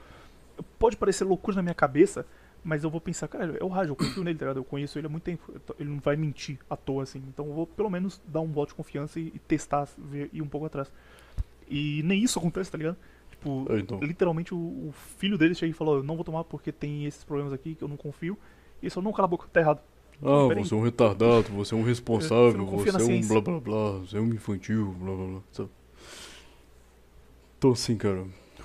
Pode 0.78 0.96
parecer 0.96 1.24
loucura 1.24 1.56
na 1.56 1.62
minha 1.62 1.74
cabeça, 1.74 2.26
mas 2.62 2.82
eu 2.84 2.90
vou 2.90 3.00
pensar, 3.00 3.28
cara, 3.28 3.56
é 3.58 3.64
o 3.64 3.68
Raj, 3.68 3.88
eu 3.88 3.96
confio 3.96 4.24
nele, 4.24 4.38
tá 4.38 4.46
ligado? 4.46 4.58
Eu 4.58 4.64
conheço 4.64 4.98
ele 4.98 5.06
há 5.06 5.10
muito 5.10 5.24
tempo, 5.24 5.52
ele 5.78 5.90
não 5.90 5.98
vai 5.98 6.16
mentir 6.16 6.58
à 6.68 6.76
toa, 6.76 7.02
assim. 7.02 7.22
Então 7.28 7.46
eu 7.46 7.52
vou 7.52 7.66
pelo 7.66 7.90
menos 7.90 8.20
dar 8.26 8.40
um 8.40 8.50
voto 8.52 8.70
de 8.70 8.74
confiança 8.74 9.20
e, 9.20 9.32
e 9.34 9.38
testar, 9.38 9.88
ver, 9.98 10.30
ir 10.32 10.42
um 10.42 10.48
pouco 10.48 10.66
atrás. 10.66 10.90
E 11.68 12.02
nem 12.04 12.22
isso 12.22 12.38
acontece, 12.38 12.70
tá 12.70 12.78
ligado? 12.78 12.96
Tipo, 13.30 13.66
É, 13.70 13.78
então. 13.78 13.98
literalmente 14.00 14.54
o, 14.54 14.58
o 14.58 14.94
filho 15.18 15.36
dele 15.36 15.54
chega 15.54 15.70
e 15.70 15.74
falou, 15.74 15.96
eu 15.96 16.02
não 16.02 16.14
vou 16.14 16.24
tomar 16.24 16.44
porque 16.44 16.72
tem 16.72 17.04
esses 17.06 17.24
problemas 17.24 17.52
aqui 17.52 17.74
que 17.74 17.82
eu 17.82 17.88
não 17.88 17.96
confio. 17.96 18.38
E 18.80 18.86
ele 18.86 18.90
falou, 18.90 19.04
não, 19.04 19.12
cala 19.12 19.26
a 19.26 19.28
boca, 19.28 19.46
tá 19.52 19.60
errado. 19.60 19.80
Ah, 20.22 20.46
Peraí. 20.48 20.64
você 20.64 20.74
é 20.74 20.76
um 20.76 20.82
retardado, 20.82 21.48
você 21.50 21.74
é 21.74 21.76
um 21.76 21.82
responsável, 21.82 22.64
Você 22.66 22.90
é 22.90 23.04
um 23.04 23.26
blá 23.26 23.40
blá 23.40 23.60
blá, 23.60 23.90
você 23.98 24.16
é 24.16 24.20
um 24.20 24.28
infantil, 24.28 24.94
blá 24.98 25.14
blá 25.14 25.26
blá. 25.26 25.68
Então 27.58 27.72
assim, 27.72 27.96
cara, 27.96 28.24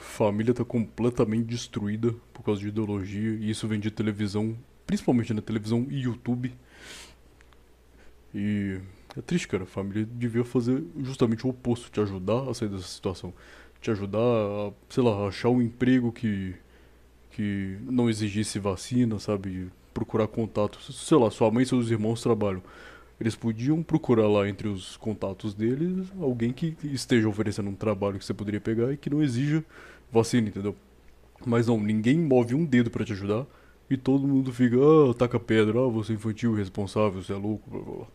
família 0.10 0.54
tá 0.54 0.66
completamente 0.66 1.46
destruída 1.46 2.14
por 2.34 2.44
causa 2.44 2.60
de 2.60 2.68
ideologia 2.68 3.32
e 3.32 3.50
isso 3.50 3.68
vem 3.68 3.80
de 3.80 3.90
televisão, 3.90 4.58
principalmente 4.86 5.34
na 5.34 5.42
televisão 5.42 5.88
e 5.90 6.00
YouTube. 6.02 6.54
E 8.34 8.80
é 9.18 9.22
triste, 9.22 9.48
cara, 9.48 9.64
a 9.64 9.68
família 9.68 10.06
devia 10.06 10.44
fazer 10.44 10.84
justamente 11.02 11.46
o 11.46 11.50
oposto, 11.50 11.90
te 11.90 12.00
ajudar 12.00 12.50
a 12.50 12.54
sair 12.54 12.70
dessa 12.70 12.88
situação. 12.88 13.34
Te 13.82 13.92
ajudar 13.92 14.20
a, 14.20 14.72
sei 14.90 15.04
lá, 15.04 15.28
achar 15.28 15.50
um 15.50 15.62
emprego 15.62 16.12
que 16.12 16.56
que 17.32 17.78
não 17.84 18.10
exigisse 18.10 18.60
vacina, 18.60 19.18
sabe? 19.18 19.70
Procurar 19.94 20.28
contatos. 20.28 20.94
Sei 21.08 21.18
lá, 21.18 21.32
sua 21.32 21.50
mãe 21.50 21.64
e 21.64 21.66
seus 21.66 21.90
irmãos 21.90 22.22
trabalham. 22.22 22.62
Eles 23.20 23.36
podiam 23.36 23.82
procurar 23.84 24.28
lá 24.28 24.48
entre 24.48 24.68
os 24.68 24.98
contatos 24.98 25.54
deles 25.54 26.08
alguém 26.22 26.52
que 26.52 26.76
esteja 26.84 27.28
oferecendo 27.30 27.70
um 27.70 27.76
trabalho 27.76 28.18
que 28.18 28.26
você 28.26 28.34
poderia 28.34 28.62
pegar 28.62 28.92
e 28.92 28.98
que 28.98 29.10
não 29.10 29.22
exija 29.22 29.64
vacina, 30.12 30.50
entendeu? 30.50 30.76
Mas 31.46 31.68
não, 31.68 31.80
ninguém 31.80 32.18
move 32.18 32.56
um 32.56 32.66
dedo 32.66 32.90
pra 32.90 33.06
te 33.06 33.14
ajudar 33.14 33.46
e 33.90 33.98
todo 33.98 34.28
mundo 34.28 34.52
fica, 34.54 34.76
ah, 34.78 35.14
taca 35.14 35.40
pedra, 35.40 35.80
ah, 35.80 35.88
você 35.90 36.14
é 36.14 36.16
infantil, 36.16 36.56
irresponsável, 36.56 37.22
você 37.24 37.34
é 37.34 37.38
louco, 37.38 37.70
blá 37.70 37.82
blá 37.82 37.96
blá. 37.96 38.06
Tem 38.06 38.14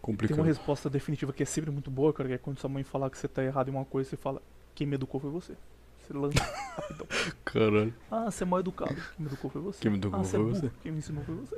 Complicado. 0.00 0.38
uma 0.38 0.46
resposta 0.46 0.88
definitiva 0.88 1.32
que 1.32 1.42
é 1.42 1.46
sempre 1.46 1.70
muito 1.70 1.90
boa, 1.90 2.12
cara, 2.12 2.28
que 2.28 2.34
é 2.34 2.38
quando 2.38 2.58
sua 2.58 2.70
mãe 2.70 2.82
falar 2.82 3.10
que 3.10 3.18
você 3.18 3.28
tá 3.28 3.44
errado 3.44 3.68
em 3.68 3.72
uma 3.72 3.84
coisa, 3.84 4.08
você 4.10 4.16
fala, 4.16 4.40
quem 4.74 4.86
me 4.86 4.94
educou 4.94 5.20
foi 5.20 5.30
você. 5.30 5.54
Você 6.00 6.12
lança 6.14 6.42
rapidão. 6.76 7.06
Caralho, 7.44 7.94
Ah, 8.10 8.30
você 8.30 8.44
é 8.44 8.46
mal 8.46 8.60
educado. 8.60 8.94
Quem 8.94 9.04
me 9.18 9.26
educou 9.26 9.50
foi 9.50 9.60
você. 9.60 9.80
Quem 9.82 9.90
me 9.90 9.98
educou 9.98 10.20
ah, 10.20 10.24
você 10.24 10.36
foi 10.38 10.46
é 10.46 10.54
você. 10.54 10.70
Quem 10.82 10.92
me 10.92 10.98
ensinou 10.98 11.22
foi 11.24 11.34
você. 11.34 11.56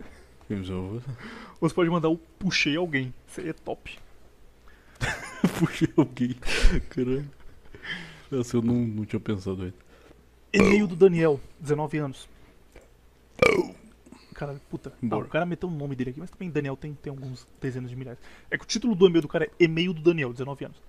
quem 0.48 0.56
me 0.58 0.66
salvou? 0.66 1.00
Ou 1.60 1.68
você 1.68 1.74
pode 1.74 1.90
mandar 1.90 2.08
o 2.08 2.18
puxei 2.18 2.76
alguém. 2.76 3.14
Seria 3.28 3.54
top. 3.54 3.96
Puxei 5.58 5.88
alguém. 5.96 6.34
Caralho. 6.90 7.30
Essa 8.40 8.56
eu 8.56 8.62
não, 8.62 8.74
não 8.74 9.04
tinha 9.04 9.20
pensado 9.20 9.62
ainda. 9.62 9.74
E-mail 10.52 10.86
do 10.86 10.96
Daniel, 10.96 11.40
19 11.60 11.98
anos. 11.98 12.28
Caralho, 14.34 14.60
puta. 14.70 14.92
Ah, 14.94 15.06
Bora. 15.06 15.24
o 15.26 15.28
cara 15.28 15.46
meteu 15.46 15.68
o 15.68 15.72
nome 15.72 15.94
dele 15.94 16.10
aqui, 16.10 16.20
mas 16.20 16.30
também 16.30 16.50
Daniel 16.50 16.76
tem, 16.76 16.94
tem 16.94 17.10
alguns 17.10 17.46
dezenas 17.60 17.90
de 17.90 17.96
milhares. 17.96 18.18
É 18.50 18.56
que 18.58 18.64
o 18.64 18.66
título 18.66 18.94
do 18.94 19.06
e-mail 19.06 19.22
do 19.22 19.28
cara 19.28 19.44
é 19.44 19.50
E-mail 19.64 19.92
do 19.92 20.00
Daniel, 20.02 20.32
19 20.32 20.64
anos. 20.64 20.82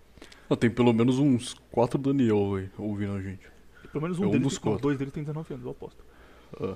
Ah, 0.50 0.56
tem 0.56 0.70
pelo 0.70 0.94
menos 0.94 1.20
uns 1.20 1.54
quatro 1.72 1.98
Daniel 2.00 2.56
aí 2.56 2.70
ouvindo 2.78 3.14
a 3.14 3.22
gente. 3.22 3.48
Pelo 3.92 4.02
menos 4.02 4.18
É 4.18 4.22
um 4.22 4.28
um 4.28 4.32
deles, 4.32 4.48
dos 4.48 4.58
tem, 4.58 4.72
não, 4.72 4.80
dois 4.80 4.98
deles 4.98 5.14
tem 5.14 5.24
19 5.24 5.54
anos, 5.54 5.66
eu 5.66 5.72
aposto. 5.72 6.04
Ah, 6.60 6.76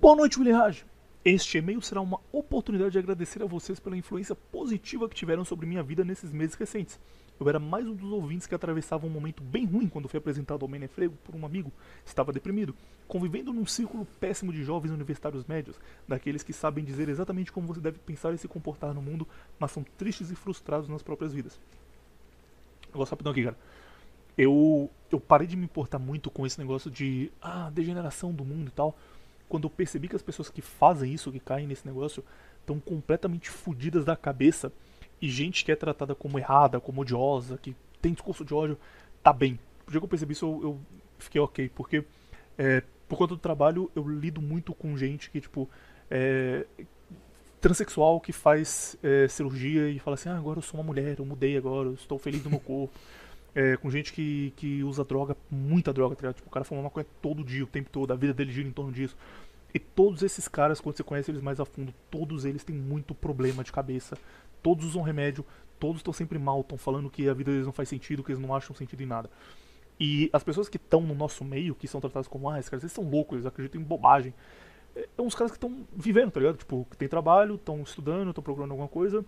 Boa 0.00 0.16
noite, 0.16 0.38
William 0.38 0.58
Raj. 0.58 0.84
Este 1.24 1.56
e-mail 1.58 1.80
será 1.80 2.02
uma 2.02 2.20
oportunidade 2.30 2.90
de 2.92 2.98
agradecer 2.98 3.42
a 3.42 3.46
vocês 3.46 3.80
pela 3.80 3.96
influência 3.96 4.34
positiva 4.34 5.08
que 5.08 5.14
tiveram 5.14 5.44
sobre 5.44 5.64
minha 5.64 5.82
vida 5.82 6.04
nesses 6.04 6.30
meses 6.30 6.54
recentes. 6.54 6.98
Eu 7.38 7.48
era 7.48 7.58
mais 7.58 7.86
um 7.86 7.94
dos 7.94 8.10
ouvintes 8.12 8.46
que 8.46 8.54
atravessava 8.54 9.06
um 9.06 9.10
momento 9.10 9.42
bem 9.42 9.66
ruim 9.66 9.88
quando 9.88 10.08
fui 10.08 10.18
apresentado 10.18 10.62
ao 10.62 10.68
Menefrego 10.68 11.16
por 11.24 11.34
um 11.34 11.44
amigo. 11.44 11.72
Estava 12.04 12.32
deprimido, 12.32 12.74
convivendo 13.08 13.52
num 13.52 13.66
círculo 13.66 14.06
péssimo 14.20 14.52
de 14.52 14.62
jovens 14.62 14.92
universitários 14.92 15.44
médios, 15.44 15.78
daqueles 16.06 16.42
que 16.42 16.52
sabem 16.52 16.84
dizer 16.84 17.08
exatamente 17.08 17.50
como 17.50 17.66
você 17.66 17.80
deve 17.80 17.98
pensar 17.98 18.32
e 18.32 18.38
se 18.38 18.46
comportar 18.46 18.94
no 18.94 19.02
mundo, 19.02 19.26
mas 19.58 19.72
são 19.72 19.82
tristes 19.82 20.30
e 20.30 20.34
frustrados 20.36 20.88
nas 20.88 21.02
próprias 21.02 21.32
vidas. 21.32 21.58
Negócio 22.88 23.12
rapidão 23.12 23.32
aqui, 23.32 23.42
cara. 23.42 23.58
Eu, 24.38 24.90
eu 25.10 25.20
parei 25.20 25.46
de 25.46 25.56
me 25.56 25.64
importar 25.64 25.98
muito 25.98 26.30
com 26.30 26.46
esse 26.46 26.58
negócio 26.58 26.90
de 26.90 27.30
ah, 27.40 27.70
degeneração 27.70 28.32
do 28.32 28.44
mundo 28.44 28.68
e 28.68 28.72
tal 28.72 28.96
quando 29.48 29.64
eu 29.64 29.70
percebi 29.70 30.08
que 30.08 30.16
as 30.16 30.22
pessoas 30.22 30.50
que 30.50 30.60
fazem 30.60 31.12
isso, 31.12 31.30
que 31.30 31.38
caem 31.38 31.66
nesse 31.66 31.86
negócio, 31.86 32.24
estão 32.60 32.80
completamente 32.80 33.50
fodidas 33.50 34.04
da 34.04 34.16
cabeça 34.16 34.72
e 35.24 35.30
gente 35.30 35.64
que 35.64 35.72
é 35.72 35.76
tratada 35.76 36.14
como 36.14 36.38
errada, 36.38 36.78
como 36.78 37.00
odiosa, 37.00 37.56
que 37.56 37.74
tem 38.02 38.12
discurso 38.12 38.44
de 38.44 38.52
ódio, 38.52 38.78
tá 39.22 39.32
bem. 39.32 39.58
O 39.88 39.90
dia 39.90 39.98
que 39.98 40.04
eu 40.04 40.08
percebi 40.08 40.34
isso, 40.34 40.44
eu, 40.44 40.62
eu 40.62 40.80
fiquei 41.18 41.40
ok, 41.40 41.70
porque 41.74 42.04
é, 42.58 42.82
por 43.08 43.16
conta 43.16 43.34
do 43.34 43.40
trabalho 43.40 43.90
eu 43.96 44.06
lido 44.06 44.42
muito 44.42 44.74
com 44.74 44.94
gente 44.98 45.30
que, 45.30 45.40
tipo, 45.40 45.66
é, 46.10 46.66
transexual 47.58 48.20
que 48.20 48.32
faz 48.32 48.98
é, 49.02 49.26
cirurgia 49.28 49.88
e 49.88 49.98
fala 49.98 50.12
assim: 50.14 50.28
ah, 50.28 50.36
agora 50.36 50.58
eu 50.58 50.62
sou 50.62 50.78
uma 50.78 50.84
mulher, 50.84 51.18
eu 51.18 51.24
mudei 51.24 51.56
agora, 51.56 51.88
eu 51.88 51.94
estou 51.94 52.18
feliz 52.18 52.44
no 52.44 52.50
meu 52.50 52.60
corpo. 52.60 52.92
É, 53.56 53.76
com 53.76 53.88
gente 53.88 54.12
que, 54.12 54.52
que 54.56 54.82
usa 54.82 55.04
droga, 55.04 55.36
muita 55.48 55.92
droga, 55.92 56.16
tá? 56.16 56.32
Tipo, 56.32 56.48
o 56.48 56.50
cara 56.50 56.64
fuma 56.64 56.82
maconha 56.82 57.06
todo 57.22 57.44
dia, 57.44 57.62
o 57.62 57.68
tempo 57.68 57.88
todo, 57.88 58.12
a 58.12 58.16
vida 58.16 58.34
dele 58.34 58.50
gira 58.50 58.66
em 58.66 58.72
torno 58.72 58.90
disso. 58.90 59.16
E 59.72 59.78
todos 59.80 60.22
esses 60.24 60.46
caras, 60.46 60.80
quando 60.80 60.96
você 60.96 61.02
conhece 61.02 61.32
eles 61.32 61.40
mais 61.40 61.58
a 61.58 61.64
fundo, 61.64 61.92
todos 62.08 62.44
eles 62.44 62.62
têm 62.62 62.76
muito 62.76 63.12
problema 63.12 63.64
de 63.64 63.70
cabeça. 63.70 64.16
Todos 64.64 64.86
usam 64.86 65.02
remédio, 65.02 65.44
todos 65.78 65.98
estão 65.98 66.10
sempre 66.10 66.38
mal, 66.38 66.62
estão 66.62 66.78
falando 66.78 67.10
que 67.10 67.28
a 67.28 67.34
vida 67.34 67.50
deles 67.52 67.66
não 67.66 67.72
faz 67.72 67.86
sentido, 67.86 68.24
que 68.24 68.32
eles 68.32 68.40
não 68.40 68.54
acham 68.54 68.74
sentido 68.74 69.02
em 69.02 69.06
nada. 69.06 69.28
E 70.00 70.30
as 70.32 70.42
pessoas 70.42 70.70
que 70.70 70.78
estão 70.78 71.02
no 71.02 71.14
nosso 71.14 71.44
meio, 71.44 71.74
que 71.74 71.86
são 71.86 72.00
tratadas 72.00 72.26
como, 72.26 72.48
ah, 72.48 72.58
esses 72.58 72.70
caras 72.70 72.90
são 72.90 73.04
loucos, 73.04 73.36
eles 73.36 73.46
acreditam 73.46 73.78
em 73.78 73.84
bobagem. 73.84 74.32
É, 74.96 75.06
é 75.18 75.22
uns 75.22 75.34
caras 75.34 75.50
que 75.52 75.58
estão 75.58 75.86
vivendo, 75.94 76.30
tá 76.30 76.40
ligado? 76.40 76.56
Tipo, 76.56 76.86
que 76.90 76.96
tem 76.96 77.06
trabalho, 77.06 77.56
estão 77.56 77.82
estudando, 77.82 78.30
estão 78.30 78.42
procurando 78.42 78.70
alguma 78.70 78.88
coisa. 78.88 79.22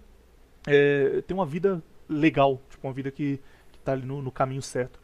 É, 0.66 1.20
tem 1.26 1.36
uma 1.36 1.44
vida 1.44 1.82
legal, 2.08 2.58
tipo, 2.70 2.86
uma 2.86 2.94
vida 2.94 3.10
que, 3.10 3.38
que 3.70 3.78
tá 3.80 3.92
ali 3.92 4.06
no, 4.06 4.22
no 4.22 4.32
caminho 4.32 4.62
certo. 4.62 4.98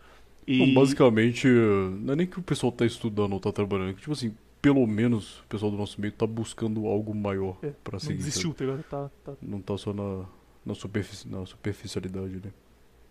E... 0.46 0.58
Bom, 0.58 0.80
basicamente, 0.80 1.46
não 1.46 2.14
é 2.14 2.16
nem 2.16 2.26
que 2.26 2.38
o 2.38 2.42
pessoal 2.42 2.72
tá 2.72 2.86
estudando 2.86 3.34
ou 3.34 3.38
tá 3.38 3.52
trabalhando, 3.52 3.90
é 3.90 3.92
que, 3.92 4.00
tipo 4.00 4.12
assim, 4.12 4.34
pelo 4.62 4.86
menos 4.86 5.40
o 5.40 5.44
pessoal 5.48 5.70
do 5.70 5.76
nosso 5.76 6.00
meio 6.00 6.12
tá 6.12 6.26
buscando 6.26 6.86
algo 6.86 7.14
maior 7.14 7.58
É, 7.62 7.70
pra 7.84 7.94
não 7.94 8.00
seguir. 8.00 8.16
desistiu, 8.18 8.54
sabe? 8.56 8.82
tá? 8.84 9.10
Tá, 9.24 9.32
tá 9.32 9.36
Não 9.42 9.60
tá 9.60 9.76
só 9.76 9.92
na, 9.92 10.24
na, 10.64 10.74
superfici 10.74 11.28
na 11.28 11.44
superficialidade, 11.44 12.36
né? 12.44 12.52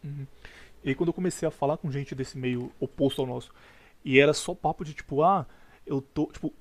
Uhum. 0.03 0.25
E 0.83 0.89
aí 0.89 0.95
quando 0.95 1.09
eu 1.09 1.13
comecei 1.13 1.47
a 1.47 1.51
falar 1.51 1.77
com 1.77 1.91
gente 1.91 2.15
desse 2.15 2.37
meio 2.37 2.71
oposto 2.79 3.21
ao 3.21 3.27
nosso, 3.27 3.51
e 4.03 4.17
era 4.19 4.33
só 4.33 4.55
papo 4.55 4.83
de 4.85 4.93
tipo, 4.93 5.21
ah, 5.21 5.45
eu 5.85 6.01
tô. 6.01 6.25
Tipo, 6.27 6.51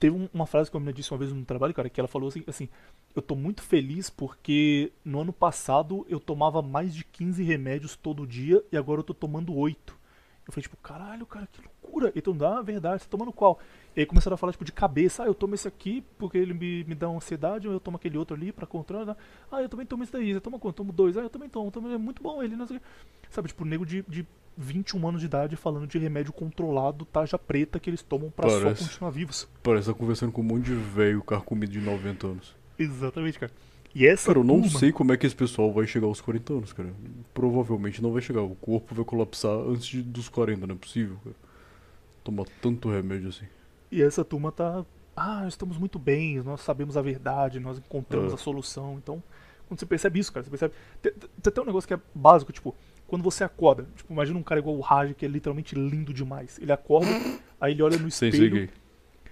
teve 0.00 0.16
um- 0.16 0.28
uma 0.34 0.46
frase 0.46 0.70
que 0.70 0.76
a 0.76 0.80
menina 0.80 0.92
disse 0.94 1.12
uma 1.12 1.18
vez 1.18 1.32
no 1.32 1.44
trabalho, 1.44 1.74
cara, 1.74 1.88
que 1.90 2.00
ela 2.00 2.08
falou 2.08 2.28
assim, 2.28 2.42
assim, 2.48 2.68
eu 3.14 3.22
tô 3.22 3.36
muito 3.36 3.62
feliz 3.62 4.08
porque 4.10 4.92
no 5.04 5.20
ano 5.20 5.32
passado 5.32 6.04
eu 6.08 6.18
tomava 6.18 6.62
mais 6.62 6.94
de 6.94 7.04
15 7.04 7.42
remédios 7.44 7.94
todo 7.96 8.26
dia 8.26 8.64
e 8.72 8.76
agora 8.76 9.00
eu 9.00 9.04
tô 9.04 9.14
tomando 9.14 9.54
8. 9.54 9.96
Eu 10.46 10.52
falei, 10.52 10.62
tipo, 10.62 10.76
caralho, 10.78 11.26
cara, 11.26 11.46
que 11.52 11.60
loucura. 11.60 11.77
E 12.14 12.20
todo 12.20 12.34
mundo, 12.34 12.46
ah, 12.46 12.62
verdade, 12.62 13.02
você 13.02 13.08
tá 13.08 13.10
tomando 13.16 13.32
qual? 13.32 13.58
E 13.96 14.00
aí 14.00 14.06
começaram 14.06 14.34
a 14.34 14.38
falar, 14.38 14.52
tipo, 14.52 14.64
de 14.64 14.72
cabeça. 14.72 15.22
Ah, 15.24 15.26
eu 15.26 15.34
tomo 15.34 15.54
esse 15.54 15.66
aqui 15.66 16.04
porque 16.18 16.38
ele 16.38 16.54
me, 16.54 16.84
me 16.84 16.94
dá 16.94 17.06
ansiedade, 17.08 17.66
ou 17.66 17.74
eu 17.74 17.80
tomo 17.80 17.96
aquele 17.96 18.16
outro 18.18 18.36
ali 18.36 18.52
pra 18.52 18.66
controlar. 18.66 19.16
Ah, 19.50 19.60
eu 19.62 19.68
também 19.68 19.84
tomo 19.86 20.02
esse 20.04 20.12
daí. 20.12 20.32
Você 20.34 20.40
toma 20.40 20.58
quanto? 20.58 20.76
Tomo 20.76 20.92
dois. 20.92 21.16
Ah, 21.16 21.20
eu 21.22 21.30
também 21.30 21.48
tomo. 21.48 21.70
tomo 21.70 21.88
é 21.90 21.98
muito 21.98 22.22
bom 22.22 22.42
ele, 22.42 22.54
não 22.56 22.66
sei 22.66 22.76
o 22.76 22.80
quê. 22.80 22.86
Sabe, 23.30 23.48
tipo, 23.48 23.64
nego 23.64 23.84
de, 23.84 24.02
de 24.08 24.26
21 24.56 25.08
anos 25.08 25.20
de 25.20 25.26
idade 25.26 25.56
falando 25.56 25.86
de 25.86 25.98
remédio 25.98 26.32
controlado, 26.32 27.04
tarja 27.04 27.38
preta, 27.38 27.78
que 27.80 27.90
eles 27.90 28.02
tomam 28.02 28.30
pra 28.30 28.48
só 28.48 28.60
Parece. 28.60 28.84
continuar 28.84 29.10
vivos. 29.10 29.48
Parece 29.62 29.86
que 29.88 29.92
tá 29.94 29.98
conversando 29.98 30.32
com 30.32 30.40
um 30.40 30.44
monte 30.44 30.64
de 30.66 30.74
velho 30.74 31.22
carcomido 31.22 31.72
de 31.72 31.80
90 31.80 32.26
anos. 32.26 32.54
Exatamente, 32.78 33.38
cara. 33.38 33.52
E 33.94 34.06
essa 34.06 34.26
Cara, 34.26 34.38
eu 34.38 34.44
não 34.44 34.60
turma- 34.62 34.78
sei 34.78 34.92
como 34.92 35.12
é 35.12 35.16
que 35.16 35.26
esse 35.26 35.34
pessoal 35.34 35.72
vai 35.72 35.86
chegar 35.86 36.06
aos 36.06 36.20
40 36.20 36.52
anos, 36.52 36.72
cara. 36.72 36.90
Provavelmente 37.34 38.02
não 38.02 38.12
vai 38.12 38.20
chegar. 38.22 38.42
O 38.42 38.54
corpo 38.54 38.94
vai 38.94 39.04
colapsar 39.04 39.50
antes 39.52 39.86
de- 39.86 40.02
dos 40.02 40.28
40, 40.28 40.66
não 40.66 40.74
é 40.74 40.78
possível, 40.78 41.16
cara. 41.24 41.36
Tomar 42.28 42.44
tanto 42.60 42.90
remédio 42.90 43.30
assim. 43.30 43.46
E 43.90 44.02
essa 44.02 44.22
turma 44.22 44.52
tá. 44.52 44.84
Ah, 45.16 45.46
estamos 45.48 45.78
muito 45.78 45.98
bem, 45.98 46.42
nós 46.42 46.60
sabemos 46.60 46.94
a 46.94 47.00
verdade, 47.00 47.58
nós 47.58 47.78
encontramos 47.78 48.32
É. 48.32 48.34
a 48.34 48.38
solução. 48.38 48.98
Então, 49.02 49.22
quando 49.66 49.80
você 49.80 49.86
percebe 49.86 50.20
isso, 50.20 50.30
cara, 50.30 50.44
você 50.44 50.50
percebe. 50.50 50.74
Tem, 51.00 51.10
tem 51.12 51.30
até 51.46 51.60
um 51.62 51.64
negócio 51.64 51.88
que 51.88 51.94
é 51.94 52.00
básico, 52.14 52.52
tipo, 52.52 52.76
quando 53.06 53.22
você 53.22 53.44
acorda, 53.44 53.86
tipo, 53.96 54.12
imagina 54.12 54.38
um 54.38 54.42
cara 54.42 54.60
igual 54.60 54.76
o 54.76 54.80
Raj, 54.80 55.14
que 55.14 55.24
é 55.24 55.28
literalmente 55.28 55.74
lindo 55.74 56.12
demais. 56.12 56.58
Ele 56.60 56.70
acorda, 56.70 57.08
aí 57.58 57.72
ele 57.72 57.82
olha 57.82 57.96
no 57.96 58.06
espelho. 58.08 58.68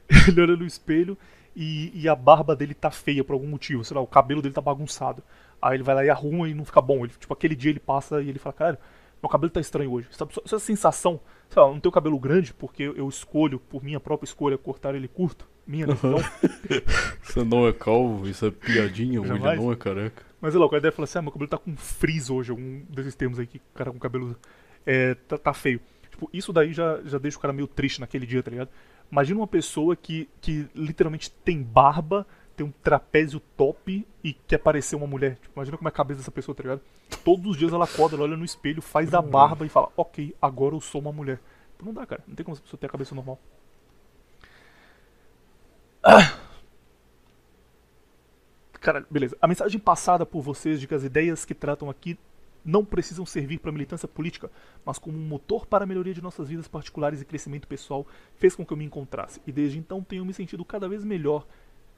ele 0.28 0.40
olha 0.40 0.56
no 0.56 0.64
espelho 0.64 1.18
e, 1.54 1.92
e 1.94 2.08
a 2.08 2.14
barba 2.16 2.56
dele 2.56 2.72
tá 2.72 2.90
feia 2.90 3.22
por 3.22 3.34
algum 3.34 3.46
motivo, 3.46 3.84
sei 3.84 3.94
lá, 3.94 4.00
o 4.00 4.06
cabelo 4.06 4.40
dele 4.40 4.54
tá 4.54 4.62
bagunçado. 4.62 5.22
Aí 5.60 5.76
ele 5.76 5.82
vai 5.82 5.94
lá 5.94 6.04
e 6.04 6.08
arruma 6.08 6.48
e 6.48 6.54
não 6.54 6.64
fica 6.64 6.80
bom. 6.80 7.04
Ele, 7.04 7.12
tipo, 7.18 7.32
aquele 7.34 7.54
dia 7.54 7.70
ele 7.70 7.80
passa 7.80 8.22
e 8.22 8.28
ele 8.30 8.38
fala, 8.38 8.52
cara, 8.54 8.80
meu 9.22 9.28
cabelo 9.28 9.50
tá 9.50 9.60
estranho 9.60 9.90
hoje. 9.90 10.08
Sabe, 10.10 10.32
essa 10.44 10.58
sensação, 10.58 11.20
sei 11.48 11.62
lá, 11.62 11.68
não 11.68 11.80
tenho 11.80 11.92
cabelo 11.92 12.18
grande 12.18 12.52
porque 12.52 12.82
eu 12.82 13.08
escolho, 13.08 13.58
por 13.58 13.82
minha 13.82 14.00
própria 14.00 14.26
escolha, 14.26 14.58
cortar 14.58 14.94
ele 14.94 15.08
curto. 15.08 15.48
Minha 15.66 15.86
decisão. 15.86 16.18
Você 17.22 17.42
não 17.42 17.66
é 17.66 17.72
calvo, 17.72 18.28
isso 18.28 18.46
é 18.46 18.50
piadinha, 18.50 19.20
Jamais. 19.26 19.60
não 19.60 19.72
é 19.72 19.76
careca. 19.76 20.24
Mas 20.40 20.52
sei 20.52 20.60
lá, 20.60 20.66
o 20.66 20.68
cara 20.68 20.80
deve 20.80 20.94
falar 20.94 21.04
assim, 21.04 21.18
ah, 21.18 21.22
meu 21.22 21.32
cabelo 21.32 21.50
tá 21.50 21.58
com 21.58 21.76
frizz 21.76 22.30
hoje, 22.30 22.50
algum 22.52 22.82
desses 22.88 23.16
termos 23.16 23.38
aí 23.38 23.46
que 23.46 23.58
o 23.58 23.74
cara 23.74 23.90
com 23.90 23.98
cabelo. 23.98 24.36
É, 24.84 25.14
tá, 25.14 25.36
tá 25.36 25.52
feio. 25.52 25.80
Tipo, 26.08 26.30
isso 26.32 26.52
daí 26.52 26.72
já, 26.72 27.00
já 27.04 27.18
deixa 27.18 27.36
o 27.36 27.40
cara 27.40 27.52
meio 27.52 27.66
triste 27.66 28.00
naquele 28.00 28.26
dia, 28.26 28.42
tá 28.42 28.50
ligado? 28.50 28.70
Imagina 29.10 29.40
uma 29.40 29.46
pessoa 29.46 29.96
que, 29.96 30.28
que 30.40 30.68
literalmente 30.74 31.30
tem 31.30 31.62
barba, 31.62 32.26
tem 32.56 32.66
um 32.66 32.72
trapézio 32.82 33.38
top 33.56 34.06
e 34.24 34.32
quer 34.32 34.58
parecer 34.58 34.96
uma 34.96 35.06
mulher. 35.06 35.36
Tipo, 35.36 35.52
imagina 35.56 35.76
como 35.76 35.88
é 35.88 35.90
a 35.90 35.92
cabeça 35.92 36.20
dessa 36.20 36.30
pessoa, 36.30 36.54
tá 36.54 36.62
ligado? 36.62 36.80
Todos 37.22 37.52
os 37.52 37.56
dias 37.56 37.72
ela 37.72 37.84
acorda, 37.84 38.16
ela 38.16 38.24
olha 38.24 38.36
no 38.36 38.44
espelho, 38.44 38.80
faz 38.80 39.12
a 39.12 39.20
barba 39.20 39.66
e 39.66 39.68
fala, 39.68 39.90
ok, 39.96 40.34
agora 40.40 40.74
eu 40.74 40.80
sou 40.80 41.00
uma 41.00 41.12
mulher. 41.12 41.38
Não 41.82 41.92
dá, 41.92 42.06
cara. 42.06 42.24
Não 42.26 42.34
tem 42.34 42.44
como 42.44 42.54
essa 42.54 42.62
pessoa 42.62 42.80
ter 42.80 42.86
a 42.86 42.90
cabeça 42.90 43.14
normal. 43.14 43.38
Cara, 48.80 49.04
beleza. 49.10 49.36
A 49.40 49.48
mensagem 49.48 49.78
passada 49.78 50.24
por 50.24 50.40
vocês 50.40 50.80
de 50.80 50.86
que 50.86 50.94
as 50.94 51.02
ideias 51.02 51.44
que 51.44 51.54
tratam 51.54 51.90
aqui 51.90 52.18
não 52.64 52.84
precisam 52.84 53.24
servir 53.24 53.58
para 53.58 53.70
militância 53.70 54.08
política, 54.08 54.50
mas 54.84 54.98
como 54.98 55.16
um 55.16 55.26
motor 55.26 55.66
para 55.66 55.84
a 55.84 55.86
melhoria 55.86 56.14
de 56.14 56.22
nossas 56.22 56.48
vidas 56.48 56.66
particulares 56.66 57.20
e 57.20 57.24
crescimento 57.24 57.68
pessoal, 57.68 58.06
fez 58.36 58.56
com 58.56 58.66
que 58.66 58.72
eu 58.72 58.76
me 58.76 58.84
encontrasse. 58.84 59.40
E 59.46 59.52
desde 59.52 59.78
então 59.78 60.02
tenho 60.02 60.24
me 60.24 60.32
sentido 60.32 60.64
cada 60.64 60.88
vez 60.88 61.04
melhor 61.04 61.46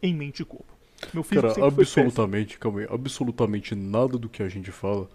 em 0.03 0.15
mente 0.15 0.43
e 0.43 0.45
corpo. 0.45 0.77
Meu 1.15 1.23
físico 1.23 1.55
Cara, 1.55 1.67
absolutamente, 1.67 2.59
calma 2.59 2.81
aí, 2.81 2.87
absolutamente 2.91 3.75
nada 3.75 4.19
do 4.19 4.29
que 4.29 4.43
a 4.43 4.49
gente 4.49 4.71
fala 4.71 5.09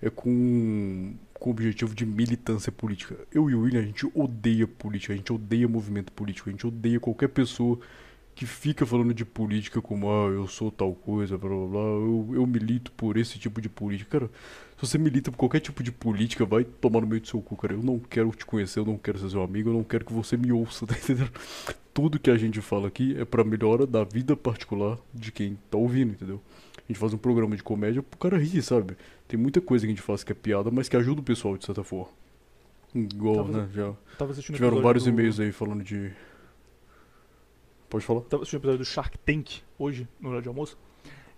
é 0.00 0.08
com, 0.08 1.14
com 1.34 1.50
o 1.50 1.52
objetivo 1.52 1.94
de 1.94 2.06
militância 2.06 2.70
política. 2.72 3.16
Eu 3.32 3.50
e 3.50 3.54
o 3.54 3.62
William, 3.62 3.80
a 3.80 3.84
gente 3.84 4.06
odeia 4.14 4.66
política, 4.66 5.12
a 5.12 5.16
gente 5.16 5.32
odeia 5.32 5.68
movimento 5.68 6.12
político, 6.12 6.48
a 6.48 6.52
gente 6.52 6.66
odeia 6.66 7.00
qualquer 7.00 7.28
pessoa 7.28 7.78
que 8.38 8.46
fica 8.46 8.86
falando 8.86 9.12
de 9.12 9.24
política 9.24 9.82
como, 9.82 10.08
ah, 10.08 10.28
eu 10.28 10.46
sou 10.46 10.70
tal 10.70 10.94
coisa, 10.94 11.36
blá 11.36 11.48
blá 11.48 11.66
blá, 11.66 11.80
eu, 11.80 12.28
eu 12.34 12.46
milito 12.46 12.92
por 12.92 13.16
esse 13.16 13.36
tipo 13.36 13.60
de 13.60 13.68
política. 13.68 14.20
Cara, 14.20 14.30
se 14.76 14.86
você 14.86 14.96
milita 14.96 15.32
por 15.32 15.36
qualquer 15.38 15.58
tipo 15.58 15.82
de 15.82 15.90
política, 15.90 16.44
vai 16.44 16.62
tomar 16.62 17.00
no 17.00 17.08
meio 17.08 17.20
do 17.20 17.26
seu 17.26 17.40
cu, 17.42 17.56
cara. 17.56 17.72
Eu 17.74 17.82
não 17.82 17.98
quero 17.98 18.30
te 18.30 18.46
conhecer, 18.46 18.78
eu 18.78 18.84
não 18.84 18.96
quero 18.96 19.18
ser 19.18 19.28
seu 19.30 19.42
amigo, 19.42 19.70
eu 19.70 19.74
não 19.74 19.82
quero 19.82 20.04
que 20.04 20.12
você 20.12 20.36
me 20.36 20.52
ouça, 20.52 20.86
tá 20.86 20.94
entendendo? 20.96 21.32
Tudo 21.92 22.16
que 22.20 22.30
a 22.30 22.36
gente 22.38 22.60
fala 22.60 22.86
aqui 22.86 23.16
é 23.18 23.24
pra 23.24 23.42
melhora 23.42 23.84
da 23.84 24.04
vida 24.04 24.36
particular 24.36 24.96
de 25.12 25.32
quem 25.32 25.58
tá 25.68 25.76
ouvindo, 25.76 26.12
entendeu? 26.12 26.40
A 26.76 26.82
gente 26.92 26.98
faz 27.00 27.12
um 27.12 27.18
programa 27.18 27.56
de 27.56 27.62
comédia 27.64 28.04
pro 28.04 28.18
cara 28.20 28.38
rir, 28.38 28.62
sabe? 28.62 28.96
Tem 29.26 29.36
muita 29.38 29.60
coisa 29.60 29.84
que 29.84 29.90
a 29.90 29.94
gente 29.96 30.02
faz 30.02 30.22
que 30.22 30.30
é 30.30 30.34
piada, 30.36 30.70
mas 30.70 30.88
que 30.88 30.96
ajuda 30.96 31.20
o 31.20 31.24
pessoal 31.24 31.56
de 31.58 31.64
certa 31.66 31.82
forma. 31.82 32.12
Igual, 32.94 33.34
Tava- 33.34 33.52
né? 33.62 33.68
Já 33.74 33.92
tiveram 34.42 34.80
vários 34.80 35.02
do- 35.04 35.10
e-mails 35.10 35.40
aí 35.40 35.50
falando 35.50 35.82
de. 35.82 36.12
Pode 37.88 38.04
falar? 38.04 38.20
Tava 38.22 38.42
assistindo 38.42 38.58
o 38.58 38.60
episódio 38.60 38.78
do 38.80 38.84
Shark 38.84 39.18
Tank 39.20 39.62
hoje, 39.78 40.06
no 40.20 40.28
horário 40.28 40.42
de 40.42 40.48
almoço. 40.48 40.76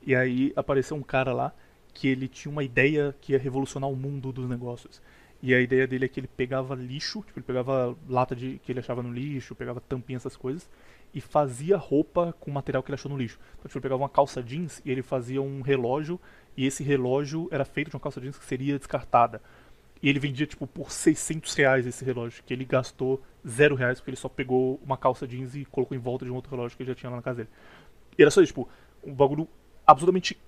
E 0.02 0.16
aí 0.16 0.52
apareceu 0.56 0.96
um 0.96 1.02
cara 1.02 1.32
lá 1.32 1.54
que 1.94 2.08
ele 2.08 2.26
tinha 2.26 2.50
uma 2.50 2.64
ideia 2.64 3.14
que 3.20 3.32
ia 3.32 3.38
revolucionar 3.38 3.88
o 3.88 3.94
mundo 3.94 4.32
dos 4.32 4.48
negócios. 4.48 5.00
E 5.40 5.54
a 5.54 5.60
ideia 5.60 5.86
dele 5.86 6.06
é 6.06 6.08
que 6.08 6.18
ele 6.18 6.26
pegava 6.26 6.74
lixo, 6.74 7.22
tipo, 7.22 7.38
ele 7.38 7.46
pegava 7.46 7.96
lata 8.08 8.34
de 8.34 8.60
que 8.64 8.72
ele 8.72 8.80
achava 8.80 9.00
no 9.00 9.12
lixo, 9.12 9.54
pegava 9.54 9.80
tampinha, 9.80 10.16
essas 10.16 10.36
coisas, 10.36 10.68
e 11.14 11.20
fazia 11.20 11.76
roupa 11.76 12.34
com 12.40 12.50
material 12.50 12.82
que 12.82 12.90
ele 12.90 12.96
achou 12.96 13.10
no 13.10 13.16
lixo. 13.16 13.38
Então, 13.52 13.68
tipo, 13.68 13.78
ele 13.78 13.82
pegava 13.82 14.02
uma 14.02 14.08
calça 14.08 14.42
jeans 14.42 14.82
e 14.84 14.90
ele 14.90 15.02
fazia 15.02 15.40
um 15.40 15.62
relógio, 15.62 16.20
e 16.56 16.66
esse 16.66 16.82
relógio 16.82 17.48
era 17.52 17.64
feito 17.64 17.90
de 17.90 17.96
uma 17.96 18.00
calça 18.00 18.20
jeans 18.20 18.36
que 18.36 18.44
seria 18.44 18.76
descartada. 18.76 19.40
E 20.02 20.08
ele 20.08 20.18
vendia, 20.18 20.46
tipo, 20.46 20.66
por 20.66 20.90
600 20.90 21.54
reais 21.54 21.86
esse 21.86 22.04
relógio, 22.04 22.42
que 22.44 22.54
ele 22.54 22.64
gastou 22.64 23.22
zero 23.46 23.74
reais 23.74 23.98
porque 23.98 24.10
ele 24.10 24.16
só 24.16 24.28
pegou 24.28 24.80
uma 24.84 24.96
calça 24.96 25.26
jeans 25.26 25.54
e 25.54 25.64
colocou 25.64 25.96
em 25.96 26.00
volta 26.00 26.24
de 26.24 26.30
um 26.30 26.34
outro 26.34 26.50
relógio 26.50 26.76
que 26.76 26.82
ele 26.82 26.90
já 26.90 26.94
tinha 26.94 27.10
lá 27.10 27.16
na 27.16 27.22
casa 27.22 27.38
dele. 27.38 27.50
E 28.18 28.22
era 28.22 28.30
só 28.30 28.40
isso, 28.40 28.48
tipo, 28.48 28.68
um 29.04 29.14
bagulho 29.14 29.48
absolutamente 29.86 30.38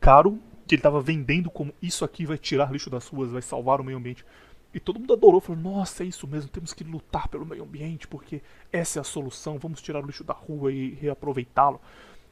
caro 0.00 0.38
que 0.66 0.74
ele 0.74 0.82
tava 0.82 1.00
vendendo 1.00 1.50
como 1.50 1.74
isso 1.82 2.04
aqui 2.04 2.24
vai 2.24 2.38
tirar 2.38 2.72
lixo 2.72 2.88
das 2.88 3.06
ruas, 3.08 3.30
vai 3.30 3.42
salvar 3.42 3.80
o 3.80 3.84
meio 3.84 3.98
ambiente. 3.98 4.24
E 4.72 4.78
todo 4.78 5.00
mundo 5.00 5.12
adorou, 5.12 5.40
falou: 5.40 5.60
Nossa, 5.60 6.04
é 6.04 6.06
isso 6.06 6.26
mesmo, 6.26 6.48
temos 6.48 6.72
que 6.72 6.84
lutar 6.84 7.28
pelo 7.28 7.44
meio 7.44 7.64
ambiente 7.64 8.06
porque 8.06 8.40
essa 8.72 8.98
é 8.98 9.00
a 9.00 9.04
solução, 9.04 9.58
vamos 9.58 9.82
tirar 9.82 10.02
o 10.02 10.06
lixo 10.06 10.22
da 10.22 10.32
rua 10.32 10.72
e 10.72 10.90
reaproveitá-lo. 10.90 11.80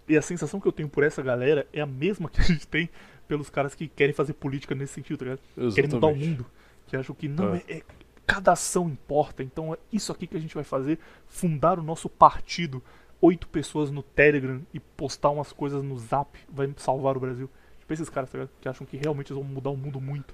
E 0.09 0.16
a 0.16 0.22
sensação 0.22 0.60
que 0.60 0.66
eu 0.66 0.72
tenho 0.72 0.89
por 0.89 1.02
essa 1.05 1.20
galera 1.20 1.66
é 1.72 1.80
a 1.80 1.86
mesma 1.86 2.30
que 2.30 2.40
a 2.40 2.44
gente 2.44 2.66
tem 2.66 2.89
pelos 3.29 3.49
caras 3.51 3.75
que 3.75 3.87
querem 3.87 4.15
fazer 4.15 4.33
política 4.33 4.75
nesse 4.75 4.95
sentido, 4.95 5.19
tá 5.19 5.25
ligado? 5.27 5.41
Querem 5.75 5.91
mudar 5.91 6.07
o 6.07 6.11
Exatamente. 6.11 6.27
mundo. 6.29 6.47
Que 6.87 6.97
acham 6.97 7.15
que 7.15 7.29
não, 7.29 7.55
É. 7.55 7.63
é, 7.69 7.77
é- 7.77 7.83
cada 8.27 8.53
ação 8.53 8.89
importa. 8.89 9.43
Então 9.43 9.75
é 9.75 9.79
isso 9.93 10.11
aqui 10.11 10.27
que 10.27 10.37
a 10.37 10.41
gente 10.41 10.55
vai 10.55 10.65
fazer: 10.65 10.99
fundar 11.27 11.79
o 11.79 11.83
nosso 11.83 12.09
partido. 12.09 12.83
Oito 13.21 13.49
pessoas 13.49 13.91
no 13.91 14.03
Telegram 14.03 14.61
e 14.73 14.79
postar 14.81 15.31
umas 15.31 15.53
coisas 15.53 15.83
no 15.83 15.99
Zap 15.99 16.39
vai 16.49 16.73
salvar 16.77 17.17
o 17.17 17.21
Brasil. 17.21 17.51
Tipo 17.81 17.93
esses 17.93 18.09
caras 18.09 18.31
tá 18.31 18.39
ligado? 18.39 18.51
que 18.61 18.69
acham 18.69 18.87
que 18.87 18.97
realmente 18.97 19.33
eles 19.33 19.43
vão 19.43 19.53
mudar 19.53 19.71
o 19.71 19.77
mundo 19.77 20.01
muito. 20.01 20.33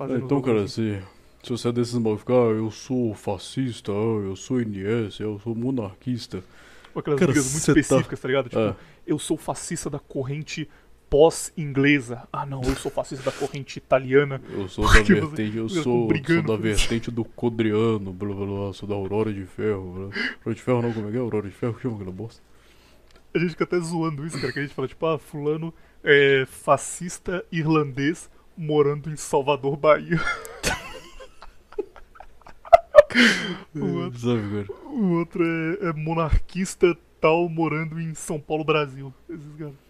É, 0.00 0.16
então, 0.16 0.42
cara, 0.42 0.64
assim. 0.64 0.98
se, 1.00 1.02
se 1.44 1.50
você 1.50 1.68
é 1.68 1.72
desses 1.72 1.94
malucos, 1.94 2.24
ah, 2.28 2.50
eu 2.50 2.70
sou 2.72 3.14
fascista, 3.14 3.92
ah, 3.92 3.94
eu 4.24 4.34
sou 4.34 4.60
NS, 4.60 5.20
eu 5.20 5.38
sou 5.38 5.54
monarquista. 5.54 6.42
Aquelas 6.96 7.20
cara, 7.20 7.32
brigas 7.32 7.52
muito 7.52 7.64
tá- 7.66 7.72
específicas, 7.80 8.20
tá 8.20 8.28
ligado? 8.28 8.48
Tipo, 8.48 8.60
É. 8.60 8.74
eu 9.06 9.18
sou 9.18 9.36
fascista 9.36 9.88
da 9.88 9.98
corrente 10.00 10.68
pós-inglesa. 11.10 12.26
Ah, 12.32 12.44
não, 12.44 12.62
eu 12.62 12.74
sou 12.76 12.90
fascista 12.90 13.30
da 13.30 13.36
corrente 13.36 13.76
italiana. 13.76 14.40
Eu 14.50 14.68
sou 14.68 14.84
da 14.84 15.02
vertente, 15.02 15.56
eu 15.56 15.68
sou, 15.68 15.82
sou 15.82 16.42
da 16.42 16.56
vertente 16.56 17.10
do 17.10 17.24
Codriano, 17.24 18.12
blá 18.12 18.34
blá 18.34 18.46
blá, 18.46 18.72
sou 18.72 18.88
da 18.88 18.94
Aurora 18.94 19.32
de 19.32 19.44
Ferro, 19.44 19.92
blá. 19.92 20.02
Aurora 20.04 20.54
de 20.54 20.62
Ferro 20.62 20.82
não, 20.82 20.92
como 20.92 21.08
é 21.08 21.10
que 21.10 21.16
é? 21.16 21.20
Aurora 21.20 21.48
de 21.48 21.54
Ferro, 21.54 21.78
chama 21.80 21.96
aquela 21.96 22.12
bosta. 22.12 22.42
A 23.34 23.38
gente 23.38 23.50
fica 23.50 23.64
até 23.64 23.80
zoando 23.80 24.24
isso, 24.26 24.40
cara, 24.40 24.52
que 24.52 24.58
a 24.60 24.62
gente 24.62 24.74
fala, 24.74 24.88
tipo, 24.88 25.06
ah, 25.06 25.18
fulano 25.18 25.74
é 26.02 26.44
fascista 26.46 27.44
irlandês 27.50 28.30
morando 28.56 29.10
em 29.10 29.16
Salvador, 29.16 29.76
Bahia. 29.76 30.20
O 33.74 34.04
outro, 34.04 34.74
o 34.86 35.10
outro 35.18 35.44
é, 35.44 35.88
é 35.88 35.92
monarquista 35.92 36.96
tal 37.20 37.48
morando 37.48 38.00
em 38.00 38.12
São 38.12 38.40
Paulo, 38.40 38.64
Brasil. 38.64 39.14
Esses 39.28 39.54
caras. 39.56 39.83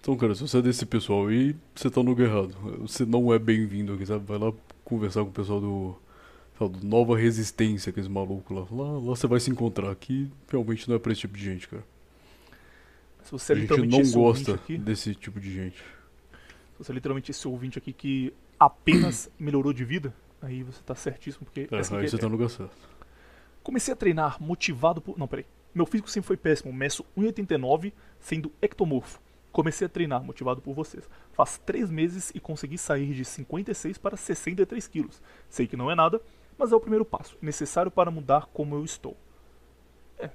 Então, 0.00 0.16
cara, 0.16 0.34
se 0.34 0.42
você 0.42 0.58
é 0.58 0.62
desse 0.62 0.86
pessoal 0.86 1.26
aí, 1.26 1.54
você 1.74 1.90
tá 1.90 2.02
no 2.02 2.10
lugar 2.10 2.26
errado. 2.28 2.54
Você 2.80 3.04
não 3.04 3.32
é 3.32 3.38
bem-vindo 3.38 3.92
aqui, 3.92 4.06
sabe? 4.06 4.24
Vai 4.24 4.38
lá 4.38 4.52
conversar 4.84 5.22
com 5.22 5.30
o 5.30 5.32
pessoal 5.32 5.60
do, 5.60 5.96
do 6.68 6.86
Nova 6.86 7.16
Resistência, 7.16 7.90
aqueles 7.90 8.08
malucos 8.08 8.56
lá. 8.56 8.66
lá. 8.70 8.92
Lá 8.92 9.00
você 9.00 9.26
vai 9.26 9.40
se 9.40 9.50
encontrar. 9.50 9.90
Aqui 9.90 10.30
realmente 10.48 10.88
não 10.88 10.96
é 10.96 10.98
pra 10.98 11.12
esse 11.12 11.22
tipo 11.22 11.36
de 11.36 11.44
gente, 11.44 11.68
cara. 11.68 11.84
Se 13.24 13.32
você 13.32 13.52
é 13.52 13.56
a 13.56 13.58
gente 13.58 13.86
não 13.86 14.10
gosta 14.10 14.54
aqui, 14.54 14.78
desse 14.78 15.14
tipo 15.14 15.38
de 15.38 15.52
gente. 15.52 15.76
se 15.76 16.78
você 16.78 16.92
é 16.92 16.94
literalmente 16.94 17.30
esse 17.30 17.46
ouvinte 17.46 17.76
aqui 17.76 17.92
que 17.92 18.32
apenas 18.58 19.30
melhorou 19.38 19.72
de 19.72 19.84
vida, 19.84 20.14
aí 20.40 20.62
você 20.62 20.80
tá 20.82 20.94
certíssimo, 20.94 21.44
porque 21.44 21.68
É, 21.70 21.76
aí 21.76 22.04
é 22.04 22.08
você 22.08 22.16
tá 22.16 22.26
no 22.26 22.32
lugar 22.32 22.48
certo. 22.48 22.74
Comecei 23.62 23.92
a 23.92 23.96
treinar 23.96 24.42
motivado 24.42 25.02
por. 25.02 25.18
Não, 25.18 25.28
peraí. 25.28 25.44
Meu 25.74 25.84
físico 25.84 26.08
sempre 26.08 26.26
foi 26.26 26.36
péssimo. 26.38 26.72
Meço 26.72 27.04
1,89, 27.16 27.92
sendo 28.18 28.50
ectomorfo. 28.62 29.20
Comecei 29.58 29.86
a 29.86 29.88
treinar 29.88 30.22
motivado 30.22 30.62
por 30.62 30.72
vocês. 30.72 31.10
Faz 31.32 31.58
3 31.58 31.90
meses 31.90 32.30
e 32.32 32.38
consegui 32.38 32.78
sair 32.78 33.12
de 33.12 33.24
56 33.24 33.98
para 33.98 34.16
63 34.16 34.86
quilos. 34.86 35.20
Sei 35.48 35.66
que 35.66 35.76
não 35.76 35.90
é 35.90 35.96
nada, 35.96 36.22
mas 36.56 36.70
é 36.70 36.76
o 36.76 36.80
primeiro 36.80 37.04
passo. 37.04 37.36
Necessário 37.42 37.90
para 37.90 38.08
mudar 38.08 38.46
como 38.52 38.76
eu 38.76 38.84
estou. 38.84 39.16
É, 40.16 40.30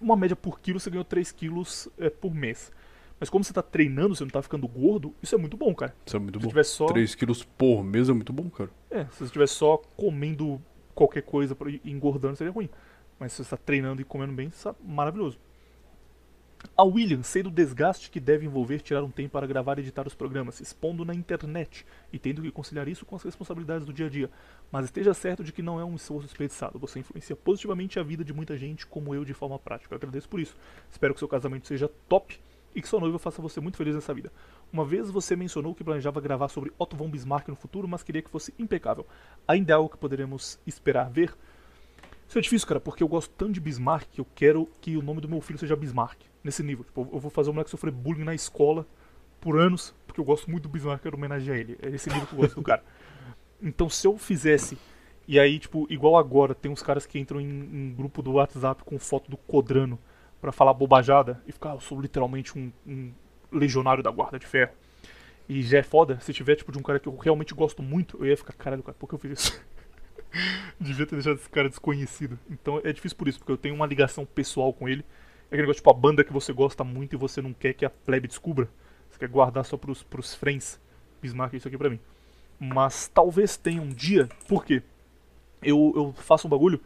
uma 0.00 0.16
média 0.16 0.34
por 0.34 0.58
quilo, 0.58 0.80
você 0.80 0.90
ganhou 0.90 1.04
3 1.04 1.30
quilos 1.30 1.88
é, 1.96 2.10
por 2.10 2.34
mês. 2.34 2.72
Mas 3.20 3.30
como 3.30 3.44
você 3.44 3.52
tá 3.52 3.62
treinando, 3.62 4.16
você 4.16 4.24
não 4.24 4.32
tá 4.32 4.42
ficando 4.42 4.66
gordo, 4.66 5.14
isso 5.22 5.36
é 5.36 5.38
muito 5.38 5.56
bom, 5.56 5.72
cara. 5.72 5.94
Isso 6.04 6.16
é 6.16 6.18
muito 6.18 6.40
Se 6.40 6.42
bom. 6.42 6.48
tiver 6.48 6.64
só. 6.64 6.86
3 6.86 7.14
quilos 7.14 7.44
por 7.44 7.84
mês 7.84 8.08
é 8.08 8.12
muito 8.12 8.32
bom, 8.32 8.50
cara. 8.50 8.70
É, 8.90 9.04
se 9.04 9.18
você 9.18 9.24
estiver 9.26 9.46
só 9.46 9.76
comendo 9.96 10.60
qualquer 10.92 11.22
coisa 11.22 11.56
ir 11.68 11.80
engordando, 11.84 12.34
seria 12.34 12.52
ruim. 12.52 12.68
Mas 13.16 13.30
se 13.30 13.36
você 13.36 13.42
está 13.42 13.56
treinando 13.56 14.02
e 14.02 14.04
comendo 14.04 14.32
bem, 14.32 14.48
isso 14.48 14.68
é 14.68 14.74
maravilhoso. 14.84 15.38
A 16.76 16.82
William, 16.82 17.22
sei 17.22 17.42
do 17.42 17.50
desgaste 17.50 18.10
que 18.10 18.18
deve 18.18 18.46
envolver 18.46 18.80
tirar 18.80 19.02
um 19.02 19.10
tempo 19.10 19.30
para 19.30 19.46
gravar 19.46 19.78
e 19.78 19.82
editar 19.82 20.06
os 20.06 20.14
programas, 20.14 20.60
expondo 20.60 21.04
na 21.04 21.14
internet 21.14 21.86
e 22.12 22.18
tendo 22.18 22.42
que 22.42 22.50
conciliar 22.50 22.88
isso 22.88 23.06
com 23.06 23.14
as 23.16 23.22
responsabilidades 23.22 23.86
do 23.86 23.92
dia 23.92 24.06
a 24.06 24.08
dia. 24.08 24.30
Mas 24.70 24.84
esteja 24.84 25.14
certo 25.14 25.44
de 25.44 25.52
que 25.52 25.62
não 25.62 25.78
é 25.78 25.84
um 25.84 25.94
esforço 25.94 26.26
desperdiçado. 26.26 26.78
Você 26.78 26.98
influencia 26.98 27.36
positivamente 27.36 27.98
a 27.98 28.02
vida 28.02 28.24
de 28.24 28.32
muita 28.32 28.56
gente, 28.56 28.86
como 28.86 29.14
eu, 29.14 29.24
de 29.24 29.34
forma 29.34 29.58
prática. 29.58 29.94
Eu 29.94 29.96
agradeço 29.96 30.28
por 30.28 30.40
isso. 30.40 30.56
Espero 30.90 31.14
que 31.14 31.20
seu 31.20 31.28
casamento 31.28 31.66
seja 31.66 31.88
top 32.08 32.40
e 32.74 32.82
que 32.82 32.88
sua 32.88 33.00
noiva 33.00 33.18
faça 33.18 33.40
você 33.40 33.60
muito 33.60 33.76
feliz 33.76 33.94
nessa 33.94 34.12
vida. 34.12 34.32
Uma 34.72 34.84
vez 34.84 35.10
você 35.10 35.34
mencionou 35.34 35.74
que 35.74 35.84
planejava 35.84 36.20
gravar 36.20 36.48
sobre 36.48 36.72
Otto 36.78 36.96
von 36.96 37.08
Bismarck 37.08 37.48
no 37.48 37.56
futuro, 37.56 37.88
mas 37.88 38.02
queria 38.02 38.22
que 38.22 38.30
fosse 38.30 38.52
impecável. 38.58 39.06
Ainda 39.46 39.72
é 39.72 39.76
algo 39.76 39.88
que 39.88 39.96
poderemos 39.96 40.58
esperar 40.66 41.10
ver? 41.10 41.34
Isso 42.28 42.38
é 42.38 42.42
difícil, 42.42 42.68
cara, 42.68 42.78
porque 42.78 43.02
eu 43.02 43.08
gosto 43.08 43.30
tanto 43.30 43.52
de 43.52 43.60
Bismarck 43.60 44.06
que 44.12 44.20
eu 44.20 44.26
quero 44.34 44.68
que 44.82 44.98
o 44.98 45.02
nome 45.02 45.18
do 45.20 45.28
meu 45.28 45.40
filho 45.40 45.58
seja 45.58 45.74
Bismarck. 45.74 46.20
Nesse 46.44 46.62
nível. 46.62 46.84
Tipo, 46.84 47.08
eu 47.10 47.18
vou 47.18 47.30
fazer 47.30 47.48
o 47.48 47.54
moleque 47.54 47.70
sofrer 47.70 47.90
bullying 47.90 48.24
na 48.24 48.34
escola 48.34 48.86
por 49.40 49.58
anos, 49.58 49.94
porque 50.06 50.20
eu 50.20 50.24
gosto 50.24 50.50
muito 50.50 50.64
do 50.64 50.68
Bismarck, 50.68 51.02
quero 51.02 51.16
homenagear 51.16 51.56
ele. 51.56 51.78
É 51.80 51.88
esse 51.88 52.10
nível 52.10 52.26
que 52.26 52.34
eu 52.34 52.38
gosto 52.40 52.54
do 52.56 52.62
cara. 52.62 52.84
Então, 53.62 53.88
se 53.88 54.06
eu 54.06 54.18
fizesse, 54.18 54.76
e 55.26 55.38
aí, 55.40 55.58
tipo, 55.58 55.86
igual 55.88 56.16
agora, 56.16 56.54
tem 56.54 56.70
uns 56.70 56.82
caras 56.82 57.06
que 57.06 57.18
entram 57.18 57.40
em, 57.40 57.48
em 57.48 57.94
grupo 57.94 58.20
do 58.20 58.32
WhatsApp 58.32 58.84
com 58.84 58.98
foto 58.98 59.30
do 59.30 59.36
Codrano 59.36 59.98
pra 60.38 60.52
falar 60.52 60.74
bobajada 60.74 61.42
e 61.46 61.52
ficar, 61.52 61.72
ah, 61.72 61.74
eu 61.74 61.80
sou 61.80 61.98
literalmente 61.98 62.58
um, 62.58 62.70
um 62.86 63.10
legionário 63.50 64.02
da 64.02 64.10
Guarda 64.10 64.38
de 64.38 64.46
Ferro. 64.46 64.72
E 65.48 65.62
já 65.62 65.78
é 65.78 65.82
foda, 65.82 66.20
se 66.20 66.32
tiver, 66.34 66.56
tipo, 66.56 66.70
de 66.70 66.78
um 66.78 66.82
cara 66.82 67.00
que 67.00 67.08
eu 67.08 67.16
realmente 67.16 67.54
gosto 67.54 67.82
muito, 67.82 68.18
eu 68.20 68.26
ia 68.26 68.36
ficar, 68.36 68.52
caralho, 68.52 68.82
cara, 68.82 68.96
por 68.98 69.08
que 69.08 69.14
eu 69.14 69.18
fiz 69.18 69.40
isso? 69.40 69.60
Devia 70.80 71.06
ter 71.06 71.16
deixado 71.16 71.36
esse 71.36 71.48
cara 71.48 71.68
desconhecido. 71.68 72.38
Então 72.50 72.80
é 72.84 72.92
difícil 72.92 73.16
por 73.16 73.28
isso, 73.28 73.38
porque 73.38 73.52
eu 73.52 73.56
tenho 73.56 73.74
uma 73.74 73.86
ligação 73.86 74.24
pessoal 74.24 74.72
com 74.72 74.88
ele. 74.88 75.04
É 75.44 75.46
aquele 75.48 75.62
negócio, 75.62 75.80
tipo, 75.80 75.90
a 75.90 75.94
banda 75.94 76.22
que 76.24 76.32
você 76.32 76.52
gosta 76.52 76.84
muito 76.84 77.14
e 77.14 77.18
você 77.18 77.40
não 77.40 77.52
quer 77.52 77.72
que 77.72 77.84
a 77.84 77.90
plebe 77.90 78.28
descubra. 78.28 78.68
Você 79.10 79.18
quer 79.18 79.28
guardar 79.28 79.64
só 79.64 79.76
pros, 79.76 80.02
pros 80.02 80.34
friends. 80.34 80.80
Bismarck 81.22 81.54
isso 81.54 81.68
aqui 81.68 81.78
pra 81.78 81.90
mim. 81.90 81.98
Mas 82.60 83.08
talvez 83.08 83.56
tenha 83.56 83.80
um 83.80 83.88
dia, 83.88 84.28
por 84.46 84.64
quê? 84.64 84.82
Eu, 85.62 85.92
eu 85.96 86.12
faço 86.12 86.46
um 86.46 86.50
bagulho 86.50 86.80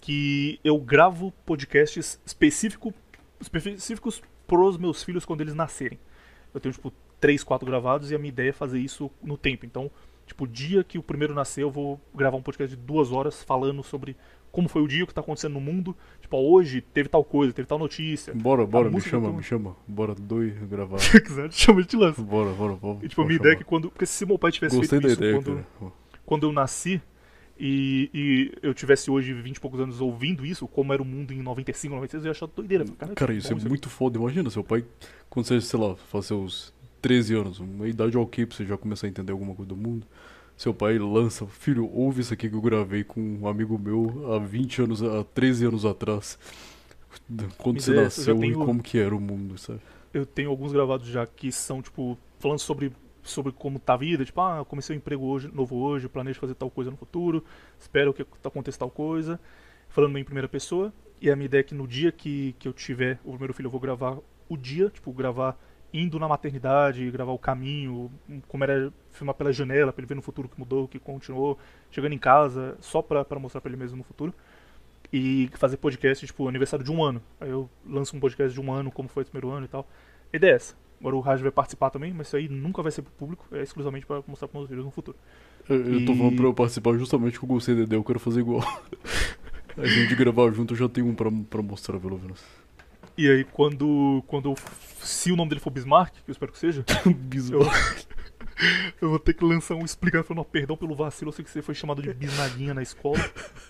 que 0.00 0.58
eu 0.64 0.78
gravo 0.78 1.32
podcasts 1.46 2.20
específico, 2.26 2.92
específicos 3.40 4.22
pros 4.46 4.76
meus 4.76 5.02
filhos 5.02 5.24
quando 5.24 5.42
eles 5.42 5.54
nascerem. 5.54 5.98
Eu 6.52 6.60
tenho, 6.60 6.72
tipo, 6.72 6.92
três, 7.20 7.44
quatro 7.44 7.66
gravados 7.66 8.10
e 8.10 8.14
a 8.14 8.18
minha 8.18 8.30
ideia 8.30 8.50
é 8.50 8.52
fazer 8.52 8.80
isso 8.80 9.10
no 9.22 9.38
tempo. 9.38 9.64
Então, 9.64 9.90
tipo, 10.32 10.44
o 10.44 10.48
dia 10.48 10.82
que 10.82 10.98
o 10.98 11.02
primeiro 11.02 11.34
nascer, 11.34 11.62
eu 11.62 11.70
vou 11.70 12.00
gravar 12.14 12.36
um 12.36 12.42
podcast 12.42 12.74
de 12.74 12.82
duas 12.82 13.12
horas 13.12 13.42
falando 13.42 13.82
sobre 13.82 14.16
como 14.50 14.68
foi 14.68 14.82
o 14.82 14.88
dia, 14.88 15.04
o 15.04 15.06
que 15.06 15.14
tá 15.14 15.20
acontecendo 15.20 15.54
no 15.54 15.60
mundo. 15.60 15.96
Tipo, 16.20 16.36
ó, 16.36 16.40
hoje 16.40 16.80
teve 16.80 17.08
tal 17.08 17.24
coisa, 17.24 17.52
teve 17.52 17.68
tal 17.68 17.78
notícia. 17.78 18.34
Bora, 18.34 18.66
bora, 18.66 18.90
me 18.90 19.00
chama, 19.00 19.32
me 19.32 19.42
chama. 19.42 19.76
Bora, 19.86 20.14
dois 20.14 20.54
gravar. 20.64 20.98
Se 20.98 21.20
quiser, 21.20 21.52
chama 21.52 21.82
de 21.82 21.96
lança. 21.96 22.20
Bora, 22.22 22.50
bora, 22.52 22.74
vamos. 22.74 23.02
E, 23.02 23.08
tipo, 23.08 23.22
a 23.22 23.24
minha 23.24 23.36
ideia 23.36 23.52
é 23.52 23.56
que 23.56 23.64
quando. 23.64 23.90
Porque 23.90 24.06
se 24.06 24.26
meu 24.26 24.38
pai 24.38 24.50
tivesse 24.50 24.76
Gostei 24.76 25.00
feito 25.00 25.02
da 25.02 25.12
isso 25.12 25.22
ideia, 25.22 25.42
quando, 25.42 25.64
cara. 25.78 25.92
quando 26.24 26.46
eu 26.46 26.52
nasci 26.52 27.00
e, 27.58 28.10
e 28.12 28.52
eu 28.62 28.74
tivesse 28.74 29.10
hoje 29.10 29.32
20 29.32 29.56
e 29.56 29.60
poucos 29.60 29.80
anos 29.80 30.00
ouvindo 30.00 30.44
isso, 30.44 30.66
como 30.66 30.92
era 30.92 31.02
o 31.02 31.06
mundo 31.06 31.32
em 31.32 31.42
95, 31.42 31.94
96, 31.94 32.24
eu 32.24 32.28
ia 32.28 32.30
achar 32.32 32.46
doideira. 32.46 32.84
Cara, 32.98 33.14
Cara, 33.14 33.32
que 33.32 33.38
isso 33.38 33.54
bom 33.54 33.60
é 33.60 33.68
muito 33.68 33.88
foda. 33.88 34.18
Imagina, 34.18 34.50
seu 34.50 34.64
pai, 34.64 34.84
quando 35.30 35.46
você, 35.46 35.60
sei 35.60 35.78
lá, 35.78 35.94
faz 35.94 36.26
seus 36.26 36.74
13 37.02 37.34
anos, 37.34 37.58
uma 37.58 37.86
idade 37.88 38.16
ok 38.16 38.46
pra 38.46 38.56
você 38.56 38.64
já 38.64 38.78
começar 38.78 39.06
a 39.06 39.10
entender 39.10 39.32
alguma 39.32 39.54
coisa 39.54 39.68
do 39.68 39.76
mundo. 39.76 40.06
Seu 40.56 40.72
pai 40.72 40.98
lança, 40.98 41.46
filho, 41.46 41.90
ouve 41.92 42.20
isso 42.20 42.32
aqui 42.32 42.48
que 42.48 42.54
eu 42.54 42.60
gravei 42.60 43.02
com 43.04 43.20
um 43.20 43.48
amigo 43.48 43.78
meu 43.78 44.32
há 44.32 44.38
20 44.38 44.82
anos, 44.82 45.02
há 45.02 45.24
13 45.24 45.66
anos 45.66 45.84
atrás. 45.84 46.38
Quando 47.58 47.76
Mas 47.76 47.84
você 47.84 47.92
é, 47.92 48.04
nasceu 48.04 48.38
tenho- 48.38 48.62
e 48.62 48.64
como 48.64 48.82
que 48.82 48.98
era 48.98 49.14
o 49.14 49.20
mundo, 49.20 49.58
sabe? 49.58 49.80
Eu 50.14 50.24
tenho 50.26 50.50
alguns 50.50 50.72
gravados 50.72 51.08
já 51.08 51.26
que 51.26 51.50
são, 51.50 51.80
tipo, 51.82 52.18
falando 52.38 52.58
sobre, 52.58 52.92
sobre 53.22 53.50
como 53.52 53.78
tá 53.78 53.94
a 53.94 53.96
vida. 53.96 54.24
Tipo, 54.24 54.40
ah, 54.40 54.64
comecei 54.64 54.94
um 54.94 54.98
emprego 54.98 55.24
hoje, 55.24 55.50
novo 55.52 55.76
hoje, 55.76 56.08
planejo 56.08 56.38
fazer 56.38 56.54
tal 56.54 56.70
coisa 56.70 56.90
no 56.90 56.96
futuro, 56.96 57.42
espero 57.78 58.12
que 58.12 58.24
aconteça 58.44 58.78
tal 58.78 58.90
coisa. 58.90 59.40
Falando 59.88 60.16
em 60.18 60.24
primeira 60.24 60.48
pessoa. 60.48 60.92
E 61.20 61.30
a 61.30 61.36
minha 61.36 61.46
ideia 61.46 61.60
é 61.60 61.64
que 61.64 61.74
no 61.74 61.86
dia 61.86 62.10
que, 62.12 62.54
que 62.58 62.66
eu 62.68 62.72
tiver 62.72 63.18
o 63.24 63.30
primeiro 63.30 63.54
filho, 63.54 63.66
eu 63.68 63.70
vou 63.70 63.80
gravar 63.80 64.18
o 64.48 64.56
dia, 64.56 64.90
tipo, 64.90 65.12
gravar 65.12 65.56
indo 65.92 66.18
na 66.18 66.26
maternidade, 66.26 67.10
gravar 67.10 67.32
o 67.32 67.38
caminho, 67.38 68.10
como 68.48 68.64
era 68.64 68.92
filmar 69.10 69.34
pela 69.34 69.52
janela, 69.52 69.92
pra 69.92 70.00
ele 70.00 70.08
ver 70.08 70.14
no 70.14 70.22
futuro 70.22 70.48
que 70.48 70.58
mudou, 70.58 70.88
que 70.88 70.98
continuou, 70.98 71.58
chegando 71.90 72.12
em 72.14 72.18
casa, 72.18 72.76
só 72.80 73.02
pra, 73.02 73.24
pra 73.24 73.38
mostrar 73.38 73.60
pra 73.60 73.68
ele 73.70 73.76
mesmo 73.78 73.98
no 73.98 74.02
futuro. 74.04 74.32
E 75.12 75.50
fazer 75.58 75.76
podcast, 75.76 76.24
tipo, 76.26 76.48
aniversário 76.48 76.82
de 76.84 76.90
um 76.90 77.04
ano. 77.04 77.20
Aí 77.38 77.50
eu 77.50 77.68
lanço 77.86 78.16
um 78.16 78.20
podcast 78.20 78.54
de 78.54 78.60
um 78.66 78.72
ano, 78.72 78.90
como 78.90 79.08
foi 79.08 79.22
o 79.22 79.26
primeiro 79.26 79.50
ano 79.54 79.66
e 79.66 79.68
tal. 79.68 79.86
A 80.32 80.36
ideia 80.36 80.52
é 80.52 80.54
essa. 80.56 80.74
Agora 80.98 81.16
o 81.16 81.20
Raj 81.20 81.42
vai 81.42 81.50
participar 81.50 81.90
também, 81.90 82.12
mas 82.14 82.28
isso 82.28 82.36
aí 82.36 82.48
nunca 82.48 82.80
vai 82.80 82.90
ser 82.92 83.02
pro 83.02 83.12
público, 83.12 83.44
é 83.52 83.60
exclusivamente 83.62 84.06
pra 84.06 84.22
mostrar 84.26 84.48
pros 84.48 84.60
meus 84.60 84.68
filhos 84.70 84.84
no 84.84 84.90
futuro. 84.90 85.16
Eu, 85.68 85.76
eu 85.76 86.06
tô 86.06 86.12
E- 86.12 86.16
falando 86.16 86.36
pra 86.36 86.44
eu 86.46 86.54
participar 86.54 86.96
justamente 86.96 87.38
com 87.40 87.46
o 87.52 87.58
Dedé, 87.58 87.96
eu 87.96 88.04
quero 88.04 88.18
fazer 88.20 88.40
igual. 88.40 88.62
A 89.76 89.86
gente 89.86 90.14
gravar 90.14 90.50
junto, 90.52 90.74
eu 90.74 90.78
já 90.78 90.88
tenho 90.88 91.06
um 91.08 91.14
pra, 91.14 91.30
pra 91.50 91.60
mostrar, 91.62 91.98
pelo 91.98 92.18
menos. 92.18 92.40
E 93.16 93.30
aí 93.30 93.44
quando. 93.44 94.22
quando 94.26 94.50
eu, 94.50 94.54
se 95.00 95.30
o 95.32 95.36
nome 95.36 95.50
dele 95.50 95.60
for 95.60 95.70
Bismarck, 95.70 96.14
que 96.14 96.30
eu 96.30 96.32
espero 96.32 96.52
que 96.52 96.58
seja, 96.58 96.84
Bizarro. 97.06 97.64
eu 99.00 99.10
vou 99.10 99.18
ter 99.18 99.34
que 99.34 99.44
lançar 99.44 99.74
um 99.74 99.84
explicando 99.84 100.24
falando, 100.24 100.44
perdão 100.44 100.76
pelo 100.76 100.94
vacilo, 100.94 101.28
eu 101.28 101.32
sei 101.32 101.44
que 101.44 101.50
você 101.50 101.62
foi 101.62 101.74
chamado 101.74 102.02
de 102.02 102.12
bisnaguinha 102.12 102.74
na 102.74 102.82
escola, 102.82 103.18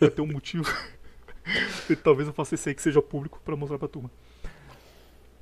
vai 0.01 0.11
ter 0.11 0.23
um 0.23 0.27
motivo. 0.27 0.65
e 1.89 1.97
talvez 1.97 2.29
eu 2.29 2.35
faça 2.35 2.55
esse 2.55 2.69
aí 2.69 2.75
que 2.75 2.83
seja 2.83 3.03
público 3.03 3.41
pra 3.45 3.57
mostrar 3.57 3.79
pra 3.79 3.89
turma. 3.89 4.11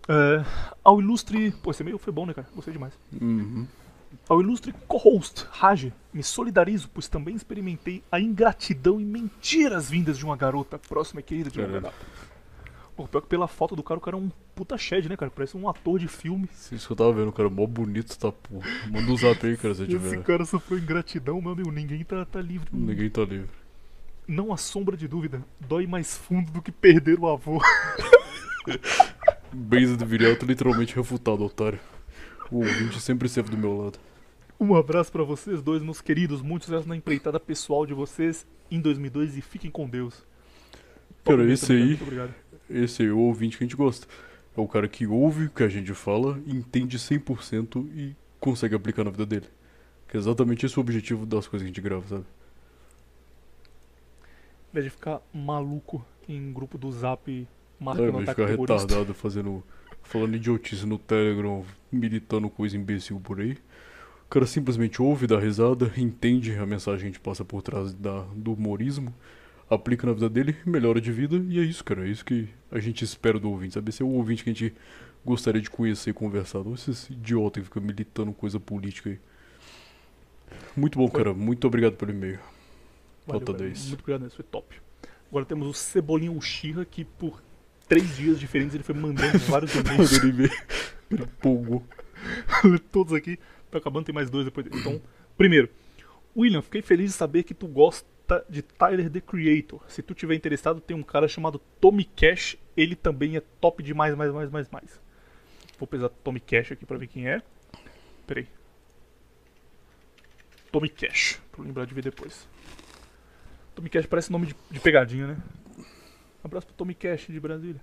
É, 0.09 0.45
ao 0.83 1.01
ilustre. 1.01 1.53
Pô, 1.63 1.71
esse 1.71 1.83
e-mail 1.83 1.99
foi 1.99 2.13
bom, 2.13 2.27
né, 2.27 2.35
cara? 2.35 2.49
Gostei 2.55 2.73
demais. 2.73 2.93
Uhum. 3.21 3.67
Ao 4.29 4.41
ilustre 4.41 4.75
co-host, 4.89 5.47
Raj, 5.51 5.93
me 6.13 6.23
solidarizo, 6.23 6.91
pois 6.93 7.07
também 7.07 7.37
experimentei 7.37 8.03
a 8.11 8.19
ingratidão 8.19 9.01
e 9.01 9.05
mentiras 9.05 9.89
vindas 9.89 10.19
de 10.19 10.25
uma 10.25 10.37
garota 10.37 10.79
próxima 10.79 11.21
e 11.21 11.23
querida 11.23 11.51
de 11.51 11.61
Caralho. 11.61 11.81
data. 11.81 11.95
Pô, 13.01 13.09
pior 13.09 13.21
que 13.23 13.29
pela 13.29 13.49
foto 13.49 13.75
do 13.75 13.83
cara, 13.83 13.97
o 13.97 14.01
cara 14.03 14.15
é 14.15 14.21
um 14.21 14.31
puta 14.55 14.77
shed, 14.77 15.09
né, 15.09 15.17
cara? 15.17 15.31
Parece 15.31 15.57
um 15.57 15.67
ator 15.67 15.99
de 15.99 16.07
filme. 16.07 16.47
Isso 16.71 16.87
que 16.87 16.93
eu 16.93 16.97
tava 16.97 17.13
vendo, 17.15 17.33
cara, 17.33 17.49
mó 17.49 17.67
bonito, 17.67 18.15
tá, 18.19 18.31
porra. 18.31 18.67
Manda 18.91 19.11
um 19.11 19.17
zap 19.17 19.47
aí, 19.47 19.57
cara, 19.57 19.75
se 19.75 19.85
Esse 19.85 19.91
tiver. 19.93 20.23
cara 20.23 20.45
sofreu 20.45 20.79
ingratidão, 20.79 21.41
meu 21.41 21.53
amigo. 21.53 21.71
Ninguém 21.73 22.05
tá, 22.05 22.27
tá 22.27 22.43
livre. 22.43 22.69
Ninguém 22.71 23.09
tá 23.09 23.23
livre. 23.23 23.49
Não 24.29 24.53
há 24.53 24.59
sombra 24.59 24.99
de 24.99 25.09
dúvida. 25.09 25.43
Dói 25.61 25.87
mais 25.87 26.15
fundo 26.15 26.53
do 26.53 26.61
que 26.61 26.71
perder 26.71 27.19
o 27.19 27.27
avô. 27.27 27.59
Base 29.53 29.97
do 29.97 30.05
Viriato 30.07 30.45
literalmente 30.45 30.95
refutado, 30.95 31.43
otário. 31.45 31.81
O 32.51 32.59
ouvinte 32.59 33.01
sempre 33.01 33.27
esteve 33.27 33.51
do 33.51 33.57
meu 33.57 33.77
lado. 33.77 33.99
Um 34.61 34.75
abraço 34.77 35.11
pra 35.11 35.23
vocês 35.23 35.63
dois, 35.63 35.83
meus 35.83 36.01
queridos. 36.03 36.43
Muito 36.43 36.67
sucesso 36.67 36.87
na 36.87 36.95
empreitada 36.97 37.41
pessoal 37.41 37.87
de 37.87 37.95
vocês 37.95 38.47
em 38.71 38.79
2002 38.81 39.39
e 39.39 39.41
fiquem 39.41 39.71
com 39.71 39.89
Deus. 39.89 40.23
Cara, 41.25 41.39
Muito 41.39 41.53
esse 41.53 41.73
aí- 41.73 41.87
Muito 41.87 42.03
obrigado. 42.03 42.35
Esse 42.71 43.05
é 43.05 43.11
o 43.11 43.19
ouvinte 43.19 43.59
que 43.59 43.65
a 43.65 43.67
gente 43.67 43.77
gosta. 43.77 44.07
É 44.57 44.61
o 44.61 44.69
cara 44.69 44.89
que 44.89 45.07
ouve 45.07 45.47
o 45.47 45.51
que 45.51 45.63
a 45.63 45.69
gente 45.69 45.93
fala, 45.95 46.41
entende 46.47 46.99
100% 46.99 47.87
e 47.95 48.15
consegue 48.39 48.75
aplicar 48.75 49.05
na 49.05 49.11
vida 49.11 49.27
dele. 49.27 49.47
Que 50.09 50.17
é 50.17 50.21
exatamente 50.21 50.65
esse 50.67 50.79
o 50.79 50.81
objetivo 50.81 51.27
das 51.27 51.47
coisas 51.47 51.65
que 51.65 51.71
a 51.71 51.75
gente 51.75 51.81
grava, 51.81 52.07
sabe? 52.09 52.25
vez 54.73 54.85
de 54.85 54.91
ficar 54.91 55.21
maluco 55.33 56.05
em 56.29 56.53
grupo 56.53 56.79
do 56.79 56.91
zap 56.93 57.47
marcando 57.79 58.19
de 58.19 58.23
ataque 58.23 58.43
ficar 58.43 58.61
retardado 58.61 59.15
fazendo. 59.15 59.63
falando 60.03 60.37
idiotice 60.37 60.87
no 60.87 60.99
Telegram, 60.99 61.65
militando 61.91 62.49
coisa 62.49 62.77
imbecil 62.77 63.21
por 63.21 63.41
aí. 63.41 63.59
O 64.27 64.31
cara 64.31 64.47
simplesmente 64.47 65.03
ouve, 65.03 65.27
dá 65.27 65.39
risada, 65.39 65.93
entende 65.97 66.55
a 66.57 66.65
mensagem 66.65 67.01
que 67.01 67.07
a 67.07 67.09
gente 67.09 67.21
passa 67.21 67.45
por 67.45 67.63
trás 67.63 67.93
da, 67.93 68.21
do 68.35 68.53
humorismo, 68.53 69.13
aplica 69.71 70.07
na 70.07 70.13
vida 70.13 70.29
dele, 70.29 70.57
melhora 70.67 71.01
de 71.01 71.13
vida, 71.13 71.37
e 71.49 71.61
é 71.61 71.63
isso, 71.63 71.85
cara. 71.85 72.07
É 72.07 72.11
isso 72.11 72.25
que 72.25 72.49
a 72.71 72.81
gente 72.81 73.05
espera 73.05 73.39
do 73.39 73.49
ouvinte. 73.49 73.75
Sabe? 73.75 73.91
Esse 73.91 74.03
é 74.03 74.05
o 74.05 74.09
ouvinte 74.09 74.43
que 74.43 74.51
a 74.51 74.53
gente 74.53 74.75
gostaria 75.25 75.61
de 75.61 75.71
conhecer 75.71 76.11
e 76.11 76.13
conversar. 76.13 76.65
Não 76.65 76.75
esses 76.75 77.09
idiota 77.09 77.61
que 77.61 77.67
fica 77.67 77.81
militando 77.81 78.33
coisa 78.33 78.59
política 78.59 79.11
aí. 79.11 79.19
Muito 80.77 80.99
bom, 80.99 81.09
cara. 81.09 81.33
Muito 81.33 81.67
obrigado 81.67 81.95
pelo 81.95 82.11
e-mail. 82.11 82.41
Valeu, 83.27 83.41
Nota 83.41 83.53
velho. 83.53 83.71
10. 83.71 83.89
Muito 83.89 84.01
obrigado, 84.01 84.27
isso 84.27 84.37
foi 84.37 84.45
top. 84.45 84.77
Agora 85.29 85.45
temos 85.45 85.69
o 85.69 85.73
Cebolinha 85.73 86.33
Uchiha, 86.33 86.85
que 86.85 87.05
por 87.05 87.41
três 87.89 88.17
dias 88.17 88.41
diferentes 88.41 88.75
ele 88.75 88.83
foi 88.83 88.95
mandando 88.95 89.39
vários 89.47 89.73
e-mails. 89.75 90.13
Ele 90.23 90.51
empolgou. 91.13 91.85
todos 92.91 93.13
aqui. 93.13 93.39
Tô 93.71 93.79
acabando, 93.79 94.07
tem 94.07 94.15
mais 94.15 94.29
dois 94.29 94.45
depois. 94.45 94.67
Então, 94.67 95.01
primeiro, 95.37 95.69
William, 96.37 96.61
fiquei 96.61 96.83
feliz 96.83 97.13
de 97.13 97.17
saber 97.17 97.45
que 97.45 97.55
tu 97.55 97.69
gosta 97.69 98.10
de 98.49 98.63
Tyler 98.63 99.11
the 99.11 99.21
Creator. 99.21 99.81
Se 99.89 100.03
tu 100.03 100.15
tiver 100.15 100.35
interessado, 100.35 100.81
tem 100.81 100.97
um 100.97 101.03
cara 101.03 101.27
chamado 101.27 101.61
Tommy 101.81 102.05
Cash. 102.05 102.57
Ele 102.77 102.95
também 102.95 103.37
é 103.37 103.43
top 103.61 103.83
demais, 103.83 104.15
mais, 104.15 104.33
mais, 104.33 104.51
mais, 104.51 104.69
mais. 104.71 105.01
Vou 105.79 105.87
pesar 105.87 106.09
Tommy 106.09 106.41
Cash 106.41 106.73
aqui 106.73 106.85
pra 106.85 106.99
ver 106.99 107.07
quem 107.07 107.29
é. 107.29 107.43
Peraí. 108.27 108.47
Tommy 110.71 110.89
Cash, 110.89 111.41
pra 111.51 111.65
lembrar 111.65 111.85
de 111.85 111.95
ver 111.95 112.03
depois. 112.03 112.49
Tommy 113.75 113.89
Cash 113.89 114.07
parece 114.07 114.31
nome 114.31 114.47
de, 114.47 114.57
de 114.71 114.79
pegadinha, 114.79 115.27
né? 115.27 115.37
Abraço 116.45 116.67
pro 116.67 116.77
Tommy 116.77 116.95
Cash 116.95 117.27
de 117.29 117.41
Brasília. 117.41 117.81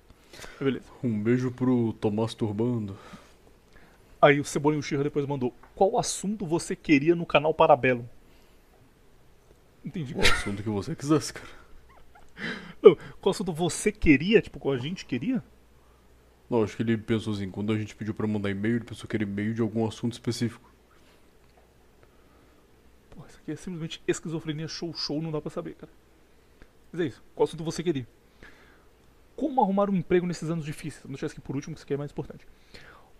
Beleza. 0.60 0.86
Um 1.04 1.22
beijo 1.22 1.52
pro 1.52 1.94
Tomás 1.94 2.34
Turbando. 2.34 2.98
Aí 4.22 4.40
o 4.40 4.46
Cebolinha 4.46 4.82
Xirra 4.82 5.04
depois 5.04 5.26
mandou: 5.26 5.54
Qual 5.76 5.98
assunto 6.00 6.46
você 6.46 6.76
queria 6.76 7.16
no 7.16 7.26
canal 7.26 7.54
Parabelo? 7.54 8.08
Entendi. 9.88 10.14
O 10.14 10.20
assunto 10.20 10.62
que 10.62 10.68
você 10.70 10.94
quisesse, 10.94 11.34
cara. 11.34 11.48
Não, 12.82 12.98
qual 13.22 13.32
assunto 13.32 13.54
você 13.54 13.90
queria? 13.90 14.42
Tipo, 14.42 14.60
qual 14.60 14.74
a 14.76 14.78
gente 14.78 15.06
queria? 15.06 15.42
Não, 16.50 16.62
acho 16.62 16.76
que 16.76 16.84
ele 16.84 16.98
pensou 16.98 17.34
assim, 17.34 17.50
quando 17.50 17.72
a 17.72 17.78
gente 17.78 17.96
pediu 17.96 18.14
pra 18.14 18.28
mandar 18.28 18.50
e-mail, 18.50 18.76
ele 18.76 18.84
pensou 18.84 19.08
que 19.08 19.16
era 19.16 19.24
e-mail 19.24 19.54
de 19.54 19.62
algum 19.62 19.88
assunto 19.88 20.12
específico. 20.12 20.70
Porra, 23.12 23.28
isso 23.30 23.40
aqui 23.42 23.52
é 23.52 23.56
simplesmente 23.56 24.04
esquizofrenia 24.06 24.68
show 24.68 24.94
show, 24.94 25.22
não 25.22 25.32
dá 25.32 25.40
pra 25.40 25.50
saber, 25.50 25.76
cara. 25.76 25.92
Mas 26.92 27.02
é 27.02 27.06
isso. 27.06 27.24
Qual 27.34 27.46
assunto 27.46 27.64
você 27.64 27.82
queria? 27.82 28.06
Como 29.38 29.62
arrumar 29.62 29.90
um 29.90 29.96
emprego 29.96 30.28
nesses 30.28 30.50
anos 30.50 30.66
difíceis? 30.66 31.02
Vamos 31.04 31.16
deixar 31.16 31.28
isso 31.28 31.36
aqui 31.36 31.42
por 31.42 31.56
último, 31.56 31.76
que 31.76 31.80
isso 31.80 31.86
aqui 31.86 31.94
é 31.94 31.98
mais 31.98 32.12
importante. 32.12 32.46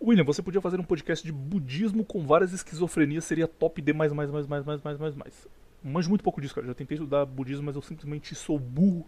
William, 0.00 0.24
você 0.24 0.42
podia 0.42 0.60
fazer 0.60 0.78
um 0.78 0.84
podcast 0.84 1.24
de 1.24 1.32
budismo 1.32 2.04
com 2.04 2.26
várias 2.26 2.52
esquizofrenias, 2.52 3.24
seria 3.24 3.48
top 3.48 3.80
D 3.80 3.94
mais, 3.94 4.12
mais, 4.12 4.30
mais, 4.30 4.46
mais, 4.46 4.64
mais, 4.66 4.82
mais, 4.82 4.98
mais, 4.98 5.14
mais. 5.16 5.48
Manjo 5.82 6.08
muito 6.08 6.22
pouco 6.22 6.40
disso, 6.40 6.54
cara. 6.54 6.66
Já 6.66 6.74
tentei 6.74 6.96
estudar 6.96 7.24
budismo, 7.24 7.64
mas 7.66 7.76
eu 7.76 7.82
simplesmente 7.82 8.34
sou 8.34 8.58
burro 8.58 9.06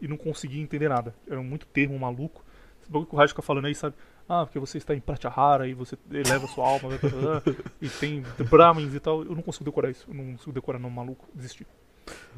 e 0.00 0.08
não 0.08 0.16
consegui 0.16 0.60
entender 0.60 0.88
nada. 0.88 1.14
Era 1.28 1.42
muito 1.42 1.66
termo 1.66 1.98
maluco. 1.98 2.44
Esse 2.82 2.90
bagulho 2.90 3.08
que 3.08 3.14
o 3.14 3.18
Raj 3.18 3.30
fica 3.30 3.42
falando 3.42 3.66
aí, 3.66 3.74
sabe? 3.74 3.94
Ah, 4.28 4.44
porque 4.44 4.58
você 4.58 4.78
está 4.78 4.94
em 4.94 5.00
Pratyahara 5.00 5.66
e 5.66 5.74
você 5.74 5.96
eleva 6.10 6.46
sua 6.48 6.68
alma, 6.68 6.90
e 7.80 7.88
tem 7.88 8.22
Brahmins 8.50 8.94
e 8.94 9.00
tal. 9.00 9.24
Eu 9.24 9.34
não 9.34 9.42
consigo 9.42 9.64
decorar 9.64 9.90
isso. 9.90 10.06
Eu 10.08 10.14
não 10.14 10.32
consigo 10.32 10.52
decorar 10.52 10.78
não, 10.78 10.90
maluco. 10.90 11.26
Desisti. 11.34 11.66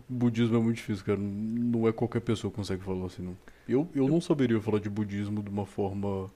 Budismo 0.08 0.56
é 0.56 0.60
muito 0.60 0.76
difícil, 0.76 1.04
cara. 1.04 1.18
Não 1.18 1.88
é 1.88 1.92
qualquer 1.92 2.20
pessoa 2.20 2.50
que 2.50 2.56
consegue 2.56 2.82
falar 2.82 3.06
assim, 3.06 3.22
não. 3.22 3.36
Eu, 3.68 3.88
eu 3.94 4.08
não 4.08 4.20
saberia 4.20 4.60
falar 4.60 4.78
de 4.78 4.88
budismo 4.88 5.42
de 5.42 5.50
uma 5.50 5.66
forma 5.66 6.30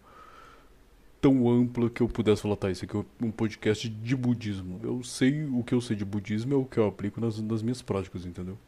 tão 1.25 1.49
ampla 1.49 1.89
que 1.89 2.03
eu 2.03 2.09
pudesse 2.09 2.43
falar, 2.43 2.55
tá, 2.55 2.71
isso 2.71 2.85
aqui 2.85 2.95
é 2.95 3.03
um 3.23 3.31
podcast 3.31 3.89
de 3.89 4.15
budismo. 4.15 4.79
Eu 4.83 5.03
sei 5.03 5.47
o 5.47 5.65
que 5.65 5.75
eu 5.75 5.81
sei 5.81 5.97
de 5.97 6.05
budismo 6.05 6.53
é 6.53 6.57
o 6.59 6.67
que 6.67 6.77
eu 6.77 6.87
aplico 6.87 7.19
nas, 7.19 7.41
nas 7.41 7.63
minhas 7.63 7.81
práticas, 7.81 8.27
entendeu? 8.27 8.59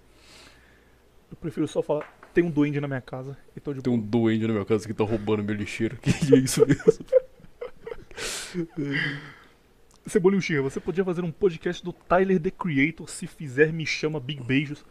Eu 1.30 1.36
prefiro 1.36 1.68
só 1.68 1.82
falar, 1.82 2.10
tem 2.32 2.42
um 2.42 2.50
duende 2.50 2.80
na 2.80 2.88
minha 2.88 3.02
casa 3.02 3.36
e 3.54 3.60
tô 3.60 3.74
de 3.74 3.82
Tem 3.82 3.92
um 3.92 3.98
doente 3.98 4.46
na 4.46 4.54
minha 4.54 4.64
casa 4.64 4.86
que 4.86 4.94
tá 4.94 5.04
roubando 5.04 5.44
minha 5.44 5.54
lixeira. 5.54 5.98
E 6.02 6.08
é 6.34 6.38
isso 6.38 6.64
mesmo. 6.66 7.04
Cebolinho 10.06 10.40
Xirra, 10.40 10.62
você 10.62 10.80
podia 10.80 11.04
fazer 11.04 11.22
um 11.22 11.30
podcast 11.30 11.84
do 11.84 11.92
Tyler 11.92 12.40
The 12.40 12.52
Creator, 12.52 13.06
se 13.10 13.26
fizer 13.26 13.70
me 13.70 13.84
chama 13.84 14.18
Big 14.18 14.42
Beijos. 14.42 14.82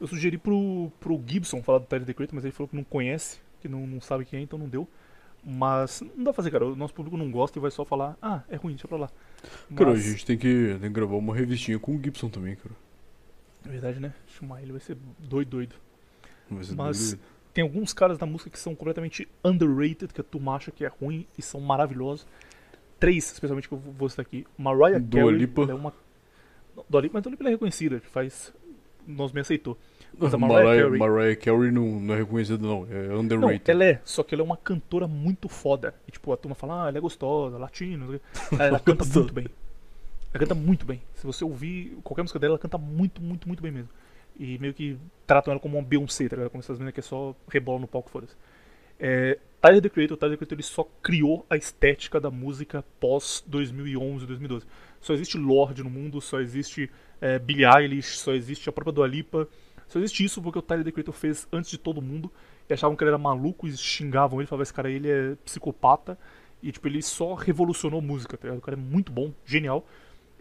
Eu 0.00 0.08
sugeri 0.08 0.38
pro, 0.38 0.90
pro 0.98 1.22
Gibson 1.24 1.62
falar 1.62 1.78
do 1.78 1.86
Tyler 1.86 2.04
The 2.04 2.14
Creator, 2.14 2.34
mas 2.34 2.44
ele 2.44 2.52
falou 2.52 2.66
que 2.66 2.74
não 2.74 2.82
conhece, 2.82 3.38
que 3.60 3.68
não, 3.68 3.86
não 3.86 4.00
sabe 4.00 4.24
quem 4.24 4.40
é, 4.40 4.42
então 4.42 4.58
não 4.58 4.68
deu. 4.68 4.88
Mas 5.44 6.00
não 6.00 6.18
dá 6.18 6.24
pra 6.24 6.34
fazer, 6.34 6.50
cara. 6.50 6.66
O 6.66 6.76
nosso 6.76 6.94
público 6.94 7.16
não 7.16 7.30
gosta 7.30 7.58
e 7.58 7.60
vai 7.62 7.70
só 7.70 7.84
falar, 7.84 8.16
ah, 8.22 8.42
é 8.48 8.56
ruim, 8.56 8.74
deixa 8.74 8.86
pra 8.86 8.96
lá. 8.96 9.10
Cara, 9.74 9.90
a 9.90 9.94
Mas- 9.94 10.04
gente 10.04 10.24
tem 10.24 10.38
que, 10.38 10.68
tem 10.80 10.80
que 10.80 10.88
gravar 10.90 11.16
uma 11.16 11.34
revistinha 11.34 11.78
com 11.78 11.96
o 11.96 12.00
Gibson 12.02 12.28
também, 12.28 12.54
cara. 12.54 12.74
É 13.64 13.68
verdade, 13.68 13.98
né? 14.00 14.12
Chamar 14.28 14.62
ele 14.62 14.72
vai 14.72 14.80
ser 14.80 14.96
doido, 15.18 15.48
doido. 15.48 15.74
Vai 16.50 16.64
ser 16.64 16.74
Mas- 16.74 17.10
doido. 17.12 17.22
Tem 17.54 17.62
alguns 17.62 17.92
caras 17.92 18.16
da 18.16 18.24
música 18.24 18.48
que 18.48 18.58
são 18.58 18.74
completamente 18.74 19.28
underrated, 19.44 20.14
que 20.14 20.20
a 20.22 20.24
turma 20.24 20.54
acha 20.56 20.70
que 20.70 20.84
é 20.86 20.88
ruim 20.88 21.26
e 21.36 21.42
são 21.42 21.60
maravilhosos. 21.60 22.26
Três, 22.98 23.30
especialmente, 23.30 23.68
que 23.68 23.74
eu 23.74 23.78
vou 23.78 24.08
citar 24.08 24.24
aqui. 24.24 24.46
Mariah 24.56 24.98
Dua 24.98 25.24
Carey. 25.24 25.36
Lipa. 25.38 25.62
ela 25.62 25.72
é 25.72 25.74
uma... 25.74 25.92
Dua 26.88 27.00
Lipa, 27.02 27.14
mas 27.14 27.22
Dua 27.24 27.30
Lipa 27.30 27.44
é 27.44 27.50
reconhecida, 27.50 28.00
faz... 28.00 28.54
Nós 29.06 29.32
me 29.32 29.40
aceitou. 29.40 29.76
A 30.20 30.38
Mariah, 30.38 30.88
Mariah 30.88 30.98
Mariah, 30.98 31.36
Carey- 31.36 31.70
não, 31.72 32.00
não 32.00 32.14
é 32.14 32.18
reconhecida, 32.18 32.64
não. 32.64 32.86
É 32.90 33.08
Não, 33.08 33.20
underrated. 33.20 33.70
ela 33.70 33.84
é, 33.84 34.00
só 34.04 34.22
que 34.22 34.34
ela 34.34 34.42
é 34.42 34.44
uma 34.44 34.56
cantora 34.56 35.06
muito 35.08 35.48
foda. 35.48 35.94
E 36.06 36.12
tipo, 36.12 36.32
a 36.32 36.36
turma 36.36 36.54
fala, 36.54 36.84
ah, 36.84 36.88
ela 36.90 36.98
é 36.98 37.00
gostosa, 37.00 37.58
latina, 37.58 38.06
não. 38.06 38.20
Ela 38.58 38.78
canta 38.78 39.04
muito 39.04 39.32
bem. 39.32 39.46
Ela 40.32 40.38
canta 40.40 40.54
muito 40.54 40.86
bem. 40.86 41.02
Se 41.14 41.26
você 41.26 41.44
ouvir 41.44 41.98
qualquer 42.02 42.22
música 42.22 42.38
dela, 42.38 42.52
ela 42.52 42.58
canta 42.58 42.78
muito, 42.78 43.20
muito, 43.22 43.46
muito 43.46 43.62
bem 43.62 43.72
mesmo. 43.72 43.88
E 44.38 44.58
meio 44.58 44.72
que 44.72 44.96
tratam 45.26 45.52
ela 45.52 45.60
como 45.60 45.76
uma 45.78 45.84
Beyoncé, 45.84 46.28
tá 46.28 46.36
ligado? 46.36 46.50
Como 46.50 46.60
essas 46.60 46.78
meninas 46.78 46.94
que 46.94 47.00
é 47.00 47.02
só 47.02 47.34
rebola 47.48 47.80
no 47.80 47.86
palco, 47.86 48.10
foda-se. 48.10 48.34
É, 48.98 49.38
Tyler 49.60 49.82
The 49.82 49.88
Creator, 49.88 50.16
Tyler 50.16 50.36
The 50.36 50.38
Creator, 50.38 50.56
ele 50.56 50.62
só 50.62 50.88
criou 51.02 51.44
a 51.50 51.56
estética 51.56 52.20
da 52.20 52.30
música 52.30 52.84
pós 52.98 53.44
2011, 53.46 54.26
2012. 54.26 54.66
Só 55.00 55.12
existe 55.12 55.36
Lorde 55.36 55.82
no 55.82 55.90
mundo, 55.90 56.20
só 56.20 56.40
existe 56.40 56.90
é, 57.20 57.38
Billie 57.38 57.66
Eilish, 57.66 58.16
só 58.18 58.32
existe 58.32 58.68
a 58.68 58.72
própria 58.72 58.92
Dua 58.92 59.06
Lipa. 59.06 59.48
Só 59.92 59.98
existe 59.98 60.24
isso 60.24 60.40
porque 60.40 60.58
o 60.58 60.62
Tyler 60.62 60.86
The 60.86 60.90
Creator 60.90 61.12
fez 61.12 61.46
antes 61.52 61.70
de 61.70 61.76
todo 61.76 62.00
mundo 62.00 62.32
e 62.66 62.72
achavam 62.72 62.96
que 62.96 63.04
ele 63.04 63.10
era 63.10 63.18
maluco 63.18 63.68
e 63.68 63.76
xingavam 63.76 64.40
ele, 64.40 64.46
falavam 64.46 64.62
esse 64.62 64.72
cara 64.72 64.90
ele 64.90 65.10
é 65.10 65.34
psicopata. 65.44 66.18
E 66.62 66.72
tipo, 66.72 66.88
ele 66.88 67.02
só 67.02 67.34
revolucionou 67.34 68.00
a 68.00 68.02
música, 68.02 68.38
tá 68.38 68.44
ligado? 68.48 68.58
O 68.58 68.62
cara 68.62 68.74
é 68.74 68.80
muito 68.80 69.12
bom, 69.12 69.34
genial. 69.44 69.86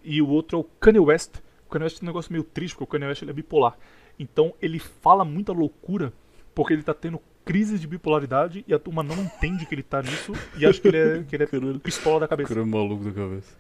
E 0.06 0.22
o 0.22 0.30
outro 0.30 0.58
é 0.58 0.62
o 0.62 0.64
Kanye 0.64 1.00
West. 1.00 1.36
O 1.68 1.70
Kanye 1.70 1.84
West 1.84 2.00
tem 2.00 2.08
um 2.08 2.12
negócio 2.12 2.32
meio 2.32 2.46
triste, 2.46 2.76
porque 2.76 2.86
o 2.86 2.88
Kanye 2.88 3.08
West 3.08 3.22
ele 3.24 3.32
é 3.32 3.34
bipolar. 3.34 3.78
Então 4.18 4.54
ele 4.62 4.80
fala 4.80 5.26
muita 5.26 5.52
loucura 5.52 6.14
porque 6.56 6.72
ele 6.72 6.84
tá 6.84 6.94
tendo 6.94 7.20
crises 7.44 7.82
de 7.82 7.88
bipolaridade 7.88 8.64
e 8.66 8.74
a 8.74 8.80
turma 8.80 9.04
não 9.04 9.22
entende 9.22 9.66
que 9.66 9.76
ele 9.76 9.84
tá 9.84 10.02
nisso 10.02 10.32
e 10.58 10.66
acha 10.66 10.80
que 10.80 10.88
ele 10.88 10.98
é, 10.98 11.24
que 11.24 11.36
ele 11.36 11.44
é 11.44 11.48
Caralho. 11.48 11.80
pistola 11.82 12.22
da 12.22 12.28
cabeça. 12.28 12.48
cara 12.48 12.62
é 12.62 12.70
maluco 12.70 13.04
da 13.04 13.12
cabeça. 13.12 13.54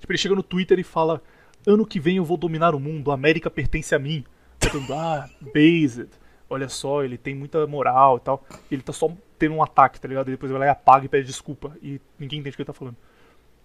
Tipo, 0.00 0.10
ele 0.10 0.18
chega 0.18 0.34
no 0.34 0.42
Twitter 0.42 0.78
e 0.78 0.84
fala: 0.84 1.20
Ano 1.66 1.84
que 1.84 2.00
vem 2.00 2.16
eu 2.16 2.24
vou 2.24 2.38
dominar 2.38 2.74
o 2.74 2.80
mundo, 2.80 3.10
a 3.10 3.14
América 3.14 3.50
pertence 3.50 3.94
a 3.94 3.98
mim. 3.98 4.24
Mundo, 4.72 4.94
ah, 4.94 5.28
based. 5.52 6.08
Olha 6.48 6.68
só, 6.68 7.02
ele 7.02 7.18
tem 7.18 7.34
muita 7.34 7.66
moral 7.66 8.18
e 8.18 8.20
tal. 8.20 8.44
Ele 8.70 8.82
tá 8.82 8.92
só 8.92 9.10
tendo 9.38 9.54
um 9.54 9.62
ataque, 9.62 10.00
tá 10.00 10.06
ligado? 10.08 10.28
E 10.28 10.32
depois 10.32 10.50
vai 10.50 10.60
lá 10.60 10.66
e 10.66 10.68
apaga 10.68 11.06
e 11.06 11.08
pede 11.08 11.26
desculpa. 11.26 11.76
E 11.82 12.00
ninguém 12.18 12.40
entende 12.40 12.54
o 12.54 12.56
que 12.56 12.62
ele 12.62 12.66
tá 12.66 12.72
falando. 12.72 12.96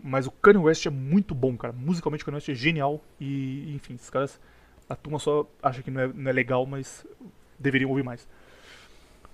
Mas 0.02 0.26
o 0.26 0.32
Kanye 0.32 0.60
West 0.60 0.86
é 0.86 0.90
muito 0.90 1.36
bom, 1.36 1.56
cara. 1.58 1.74
Musicalmente 1.74 2.24
o 2.24 2.26
Kanye 2.26 2.38
West 2.38 2.50
é 2.50 2.53
genial. 2.53 3.02
E, 3.19 3.74
enfim, 3.76 3.95
esses 3.95 4.10
caras. 4.10 4.40
A 4.90 4.95
turma 4.95 5.19
só 5.19 5.48
acha 5.61 5.84
que 5.84 5.92
não 5.92 6.02
é, 6.02 6.08
não 6.08 6.30
é 6.32 6.34
legal, 6.34 6.66
mas 6.66 7.06
deveriam 7.60 7.90
ouvir 7.90 8.03
mais. 8.03 8.28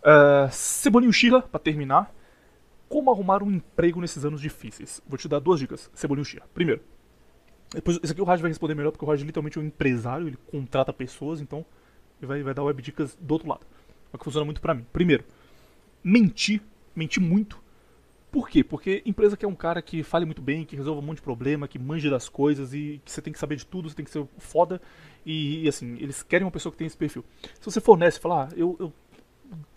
Uh, 0.02 0.52
Cebolinho 0.52 1.14
Shira, 1.14 1.42
pra 1.42 1.60
terminar. 1.60 2.14
Como 2.90 3.10
arrumar 3.10 3.42
um 3.42 3.52
emprego 3.52 4.02
nesses 4.02 4.26
anos 4.26 4.42
difíceis? 4.42 5.02
Vou 5.08 5.18
te 5.18 5.28
dar 5.28 5.40
duas 5.40 5.60
dicas, 5.60 5.90
Cebolinho 5.94 6.26
Shira. 6.26 6.44
Primeiro, 6.54 6.82
depois, 7.76 8.00
esse 8.02 8.14
aqui 8.14 8.22
o 8.22 8.26
Raj 8.26 8.42
vai 8.42 8.50
responder 8.50 8.76
melhor, 8.76 8.92
porque 8.92 9.06
o 9.06 9.08
Raj 9.08 9.22
literalmente 9.22 9.58
é 9.58 9.62
um 9.62 9.66
empresário, 9.66 10.28
ele 10.28 10.38
contrata 10.50 10.92
pessoas, 10.92 11.42
então 11.42 11.66
ele 12.20 12.28
vai, 12.28 12.44
vai 12.44 12.54
dar 12.54 12.64
web 12.64 12.82
dicas 12.82 13.18
do 13.20 13.32
outro 13.34 13.48
lado. 13.48 13.66
É 14.12 14.16
o 14.16 14.18
que 14.20 14.24
funciona 14.24 14.46
muito 14.46 14.62
pra 14.62 14.74
mim. 14.74 14.86
Primeiro, 14.92 15.24
mentir, 16.04 16.62
mentir 16.96 17.22
muito. 17.22 17.64
Por 18.32 18.50
quê? 18.50 18.64
Porque 18.64 19.02
empresa 19.06 19.38
que 19.38 19.46
é 19.46 19.48
um 19.48 19.56
cara 19.56 19.82
que 19.82 20.04
fale 20.04 20.26
muito 20.26 20.42
bem, 20.42 20.66
que 20.66 20.76
resolva 20.76 21.00
um 21.00 21.04
monte 21.04 21.18
de 21.18 21.24
problema, 21.24 21.68
que 21.68 21.80
manje 21.80 22.10
das 22.10 22.28
coisas 22.28 22.74
e 22.74 23.02
que 23.04 23.12
você 23.12 23.22
tem 23.22 23.32
que 23.32 23.40
saber 23.40 23.56
de 23.56 23.66
tudo, 23.66 23.90
você 23.90 23.96
tem 23.96 24.04
que 24.04 24.12
ser 24.12 24.28
foda. 24.38 24.82
E, 25.26 25.64
e, 25.64 25.70
assim, 25.70 25.98
eles 26.00 26.22
querem 26.22 26.46
uma 26.46 26.52
pessoa 26.52 26.72
que 26.72 26.78
tem 26.78 26.88
esse 26.88 26.98
perfil. 26.98 27.24
Se 27.60 27.66
você 27.66 27.80
fornece 27.80 28.20
falar, 28.20 28.50
ah, 28.52 28.56
eu, 28.58 28.76
eu 28.80 28.94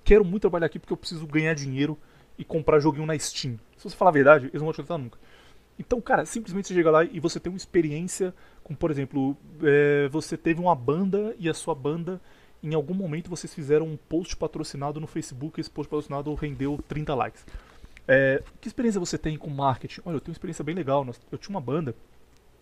quero 0.05 0.25
muito 0.25 0.43
trabalhar 0.43 0.67
aqui 0.67 0.79
porque 0.79 0.93
eu 0.93 0.97
preciso 0.97 1.27
ganhar 1.27 1.55
dinheiro 1.55 1.97
e 2.37 2.45
comprar 2.45 2.81
joguinho 2.81 3.07
na 3.07 3.19
Steam. 3.19 3.59
Se 3.77 3.89
você 3.89 3.97
falar 3.97 4.11
a 4.11 4.15
verdade, 4.15 4.47
eles 4.47 4.55
não 4.55 4.65
vão 4.65 4.73
te 4.73 4.79
contratar 4.79 4.99
nunca. 4.99 5.19
Então, 5.79 6.01
cara, 6.01 6.27
simplesmente 6.27 6.69
você 6.69 6.75
chega 6.75 6.91
lá 6.91 7.05
e 7.05 7.21
você 7.21 7.39
tem 7.39 7.53
uma 7.53 7.57
experiência 7.57 8.35
com, 8.65 8.75
por 8.75 8.91
exemplo, 8.91 9.37
é, 9.63 10.09
você 10.09 10.37
teve 10.37 10.61
uma 10.61 10.75
banda 10.75 11.35
e 11.39 11.49
a 11.49 11.55
sua 11.55 11.75
banda 11.75 12.21
em 12.63 12.75
algum 12.75 12.95
momento 12.95 13.31
vocês 13.31 13.55
fizeram 13.55 13.87
um 13.87 13.97
post 13.97 14.37
patrocinado 14.37 14.99
no 15.01 15.07
Facebook 15.07 15.59
e 15.59 15.61
esse 15.61 15.71
post 15.71 15.89
patrocinado 15.89 16.35
rendeu 16.35 16.79
30 16.89 17.15
likes. 17.15 17.47
É, 18.07 18.43
que 18.61 18.67
experiência 18.67 18.99
você 18.99 19.17
tem 19.17 19.37
com 19.37 19.51
marketing? 19.51 20.01
Olha, 20.05 20.17
eu 20.17 20.21
tenho 20.21 20.33
uma 20.33 20.35
experiência 20.35 20.65
bem 20.65 20.75
legal. 20.75 21.07
Eu 21.31 21.39
tinha 21.39 21.55
uma 21.55 21.61
banda, 21.61 21.95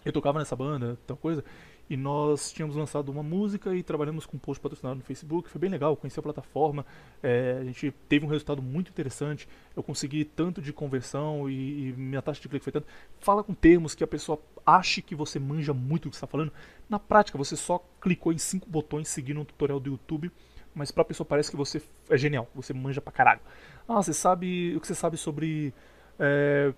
eu 0.05 0.13
tocava 0.13 0.39
nessa 0.39 0.55
banda, 0.55 0.99
tal 1.07 1.17
coisa, 1.17 1.45
e 1.89 1.97
nós 1.97 2.51
tínhamos 2.51 2.75
lançado 2.75 3.11
uma 3.11 3.23
música 3.23 3.75
e 3.75 3.83
trabalhamos 3.83 4.27
com 4.27 4.37
um 4.37 4.41
post 4.41 4.61
patrocinado 4.61 4.97
no 4.97 5.03
Facebook. 5.03 5.49
Foi 5.49 5.61
bem 5.61 5.71
legal, 5.71 5.97
conheci 5.97 6.19
a 6.19 6.23
plataforma. 6.23 6.85
É, 7.23 7.59
a 7.61 7.65
gente 7.65 7.93
teve 8.09 8.27
um 8.27 8.29
resultado 8.29 8.61
muito 8.61 8.91
interessante. 8.91 9.49
Eu 9.75 9.83
consegui 9.83 10.25
tanto 10.25 10.61
de 10.61 10.73
conversão 10.73 11.49
e, 11.49 11.91
e, 11.91 11.93
minha 11.93 12.21
taxa 12.21 12.41
de 12.41 12.49
clique 12.49 12.65
foi 12.65 12.73
tanto. 12.73 12.89
Fala 13.21 13.45
com 13.45 13.55
termos 13.55 13.95
que 13.95 14.03
a 14.03 14.07
pessoa 14.07 14.41
ache 14.65 15.01
que 15.01 15.15
você 15.15 15.39
manja 15.39 15.73
muito 15.73 16.07
o 16.07 16.11
que 16.11 16.17
está 16.17 16.27
falando. 16.27 16.53
Na 16.89 16.99
prática, 16.99 17.39
você 17.39 17.55
só 17.55 17.85
clicou 18.01 18.33
em 18.33 18.39
cinco 18.39 18.69
botões 18.69 19.07
seguindo 19.09 19.41
um 19.41 19.45
tutorial 19.45 19.79
do 19.79 19.91
YouTube, 19.91 20.33
mas 20.75 20.91
para 20.91 21.03
a 21.03 21.05
pessoa 21.05 21.25
parece 21.25 21.51
que 21.51 21.57
você 21.57 21.81
é 22.11 22.19
genial, 22.19 22.49
você 22.53 22.75
manja 22.75 23.01
pra 23.01 23.13
caralho. 23.13 23.41
Ah, 23.89 24.03
você 24.03 24.13
sabe 24.13 24.75
o 24.77 24.81
que 24.81 24.87
você 24.89 24.95
sabe 24.95 25.17
sobre 25.17 25.73
é, 26.19 26.75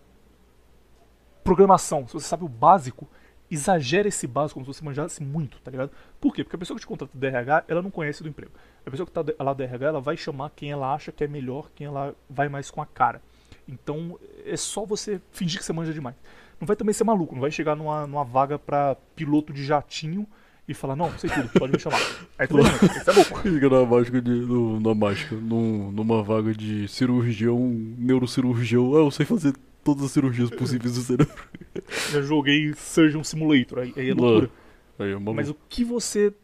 programação. 1.42 2.06
Se 2.06 2.12
você 2.12 2.26
sabe 2.26 2.44
o 2.44 2.48
básico, 2.48 3.08
exagera 3.50 4.08
esse 4.08 4.26
básico 4.26 4.60
como 4.60 4.72
se 4.72 4.78
você 4.78 4.84
manjasse 4.84 5.22
muito, 5.22 5.58
tá 5.60 5.70
ligado? 5.70 5.90
Por 6.20 6.34
quê? 6.34 6.44
Porque 6.44 6.56
a 6.56 6.58
pessoa 6.58 6.76
que 6.76 6.82
te 6.82 6.86
contrata 6.86 7.16
do 7.16 7.26
RH, 7.26 7.64
ela 7.68 7.82
não 7.82 7.90
conhece 7.90 8.22
do 8.22 8.28
emprego. 8.28 8.52
A 8.84 8.90
pessoa 8.90 9.06
que 9.06 9.12
tá 9.12 9.24
lá 9.38 9.52
do 9.52 9.62
RH, 9.62 9.86
ela 9.86 10.00
vai 10.00 10.16
chamar 10.16 10.50
quem 10.54 10.70
ela 10.70 10.92
acha 10.92 11.10
que 11.12 11.24
é 11.24 11.28
melhor, 11.28 11.70
quem 11.74 11.86
ela 11.86 12.14
vai 12.28 12.48
mais 12.48 12.70
com 12.70 12.82
a 12.82 12.86
cara. 12.86 13.22
Então, 13.66 14.18
é 14.44 14.56
só 14.56 14.84
você 14.84 15.20
fingir 15.30 15.58
que 15.58 15.64
você 15.64 15.72
manja 15.72 15.92
demais. 15.92 16.16
Não 16.60 16.66
vai 16.66 16.74
também 16.74 16.92
ser 16.92 17.04
maluco, 17.04 17.34
não 17.34 17.40
vai 17.40 17.50
chegar 17.50 17.76
numa, 17.76 18.06
numa 18.06 18.24
vaga 18.24 18.58
pra 18.58 18.96
piloto 19.14 19.52
de 19.52 19.64
jatinho 19.64 20.26
e 20.66 20.74
falar, 20.74 20.96
não, 20.96 21.16
sei 21.18 21.30
tudo, 21.30 21.48
pode 21.50 21.72
me 21.72 21.78
chamar. 21.78 22.00
Aí 22.38 22.46
tu 22.46 22.60
vai, 22.60 22.70
isso 22.84 23.10
é 23.10 23.12
louco. 23.12 23.38
Fica 23.38 23.70
na 23.70 23.86
mágica, 23.86 24.20
de, 24.20 24.30
no, 24.30 24.80
na 24.80 24.94
mágica 24.94 25.34
num, 25.34 25.90
numa 25.92 26.22
vaga 26.22 26.52
de 26.52 26.88
cirurgião, 26.88 27.58
neurocirurgião, 27.96 28.94
ah, 28.94 28.98
eu 28.98 29.10
sei 29.10 29.24
fazer 29.24 29.54
todas 29.88 30.04
as 30.04 30.10
cirurgias 30.10 30.50
possíveis 30.50 30.94
do 30.96 31.00
cérebro. 31.00 31.34
Já 32.12 32.20
joguei 32.20 32.74
Surgeon 32.74 33.24
Simulator, 33.24 33.78
aí, 33.78 33.94
aí 33.96 34.10
é 34.10 34.14
loucura. 34.14 34.50
Aí 34.98 35.12
é 35.12 35.18
Mas 35.18 35.48
o 35.48 35.56
que 35.66 35.82
você 35.82 36.34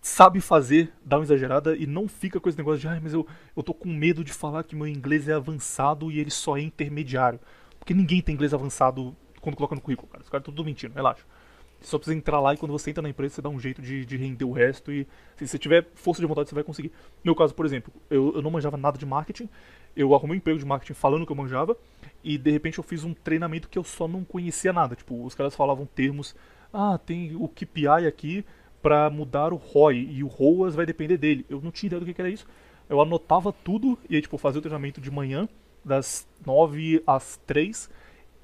sabe 0.00 0.40
fazer, 0.40 0.90
dá 1.04 1.18
uma 1.18 1.24
exagerada 1.24 1.76
e 1.76 1.86
não 1.86 2.08
fica 2.08 2.40
com 2.40 2.48
esse 2.48 2.56
negócio 2.56 2.80
de, 2.80 2.88
ai, 2.88 3.00
mas 3.02 3.12
eu, 3.12 3.26
eu 3.54 3.62
tô 3.62 3.74
com 3.74 3.90
medo 3.90 4.24
de 4.24 4.32
falar 4.32 4.64
que 4.64 4.74
meu 4.74 4.86
inglês 4.86 5.28
é 5.28 5.34
avançado 5.34 6.10
e 6.10 6.18
ele 6.18 6.30
só 6.30 6.56
é 6.56 6.62
intermediário. 6.62 7.38
Porque 7.78 7.92
ninguém 7.92 8.22
tem 8.22 8.34
inglês 8.34 8.54
avançado 8.54 9.14
quando 9.38 9.56
coloca 9.56 9.74
no 9.74 9.82
currículo, 9.82 10.08
cara. 10.08 10.22
Os 10.22 10.30
caras 10.30 10.40
estão 10.42 10.54
tudo 10.54 10.64
mentindo, 10.64 10.94
relaxa. 10.94 11.24
Você 11.78 11.90
só 11.90 11.98
precisa 11.98 12.16
entrar 12.16 12.40
lá 12.40 12.54
e 12.54 12.56
quando 12.56 12.72
você 12.72 12.88
entra 12.88 13.02
na 13.02 13.10
empresa, 13.10 13.34
você 13.34 13.42
dá 13.42 13.50
um 13.50 13.60
jeito 13.60 13.82
de, 13.82 14.06
de 14.06 14.16
render 14.16 14.46
o 14.46 14.52
resto 14.52 14.90
e 14.90 15.06
se 15.36 15.46
você 15.46 15.58
tiver 15.58 15.86
força 15.94 16.22
de 16.22 16.26
vontade, 16.26 16.48
você 16.48 16.54
vai 16.54 16.64
conseguir. 16.64 16.88
No 16.88 17.26
meu 17.26 17.34
caso, 17.34 17.54
por 17.54 17.66
exemplo, 17.66 17.92
eu, 18.08 18.36
eu 18.36 18.40
não 18.40 18.50
manjava 18.50 18.78
nada 18.78 18.96
de 18.96 19.04
marketing, 19.04 19.50
eu 19.96 20.14
arrumei 20.14 20.36
um 20.36 20.38
emprego 20.38 20.58
de 20.58 20.64
marketing 20.64 20.94
falando 20.94 21.26
que 21.26 21.32
eu 21.32 21.36
manjava 21.36 21.76
e 22.24 22.38
de 22.38 22.50
repente 22.50 22.78
eu 22.78 22.84
fiz 22.84 23.04
um 23.04 23.12
treinamento 23.12 23.68
que 23.68 23.78
eu 23.78 23.84
só 23.84 24.08
não 24.08 24.24
conhecia 24.24 24.72
nada. 24.72 24.96
Tipo, 24.96 25.24
os 25.24 25.34
caras 25.34 25.54
falavam 25.54 25.86
termos, 25.86 26.34
ah, 26.72 26.98
tem 26.98 27.36
o 27.36 27.46
KPI 27.46 28.06
aqui 28.08 28.44
para 28.82 29.08
mudar 29.10 29.52
o 29.52 29.56
ROI 29.56 30.08
e 30.10 30.24
o 30.24 30.26
ROAS 30.26 30.74
vai 30.74 30.86
depender 30.86 31.16
dele. 31.16 31.46
Eu 31.48 31.60
não 31.60 31.70
tinha 31.70 31.88
ideia 31.88 32.00
do 32.00 32.12
que 32.12 32.20
era 32.20 32.30
isso. 32.30 32.46
Eu 32.88 33.00
anotava 33.00 33.52
tudo 33.52 33.98
e 34.08 34.16
aí, 34.16 34.22
tipo, 34.22 34.36
fazia 34.38 34.58
o 34.58 34.62
treinamento 34.62 35.00
de 35.00 35.10
manhã, 35.10 35.48
das 35.84 36.26
9 36.44 37.02
às 37.06 37.38
3 37.46 37.88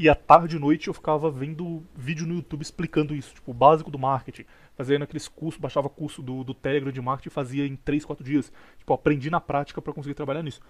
e 0.01 0.09
à 0.09 0.15
tarde 0.15 0.57
e 0.57 0.59
noite 0.59 0.89
eu 0.89 0.95
ficava 0.95 1.31
vendo 1.31 1.83
vídeo 1.95 2.27
no 2.27 2.37
YouTube 2.37 2.63
explicando 2.63 3.15
isso, 3.15 3.35
tipo, 3.35 3.51
o 3.51 3.55
básico 3.55 3.91
do 3.91 3.99
marketing. 3.99 4.47
Fazendo 4.75 5.03
aqueles 5.03 5.29
cursos, 5.29 5.61
baixava 5.61 5.91
curso 5.91 6.23
do, 6.23 6.43
do 6.43 6.55
Telegram 6.55 6.91
de 6.91 7.03
marketing 7.03 7.29
e 7.29 7.31
fazia 7.31 7.67
em 7.67 7.77
3, 7.77 8.07
4 8.07 8.25
dias. 8.25 8.51
Tipo, 8.79 8.95
aprendi 8.95 9.29
na 9.29 9.43
prática 9.43 9.83
para 9.83 9.93
conseguir 9.93 10.15
trabalhar 10.15 10.43
nisso. 10.43 10.63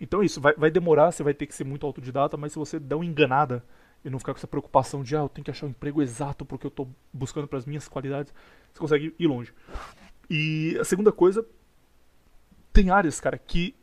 Então 0.00 0.20
é 0.20 0.24
isso, 0.24 0.40
vai, 0.40 0.54
vai 0.54 0.68
demorar, 0.68 1.12
você 1.12 1.22
vai 1.22 1.32
ter 1.32 1.46
que 1.46 1.54
ser 1.54 1.62
muito 1.62 1.86
autodidata, 1.86 2.36
mas 2.36 2.50
se 2.50 2.58
você 2.58 2.80
der 2.80 2.96
uma 2.96 3.04
enganada 3.04 3.64
e 4.04 4.10
não 4.10 4.18
ficar 4.18 4.32
com 4.32 4.38
essa 4.38 4.48
preocupação 4.48 5.04
de, 5.04 5.14
ah, 5.14 5.20
eu 5.20 5.28
tenho 5.28 5.44
que 5.44 5.52
achar 5.52 5.66
o 5.66 5.68
um 5.68 5.70
emprego 5.70 6.02
exato 6.02 6.44
porque 6.44 6.66
eu 6.66 6.70
estou 6.70 6.90
buscando 7.12 7.46
para 7.46 7.60
as 7.60 7.66
minhas 7.66 7.86
qualidades, 7.86 8.34
você 8.72 8.80
consegue 8.80 9.14
ir 9.16 9.26
longe. 9.28 9.54
E 10.28 10.76
a 10.80 10.84
segunda 10.84 11.12
coisa, 11.12 11.46
tem 12.72 12.90
áreas, 12.90 13.20
cara, 13.20 13.38
que 13.38 13.76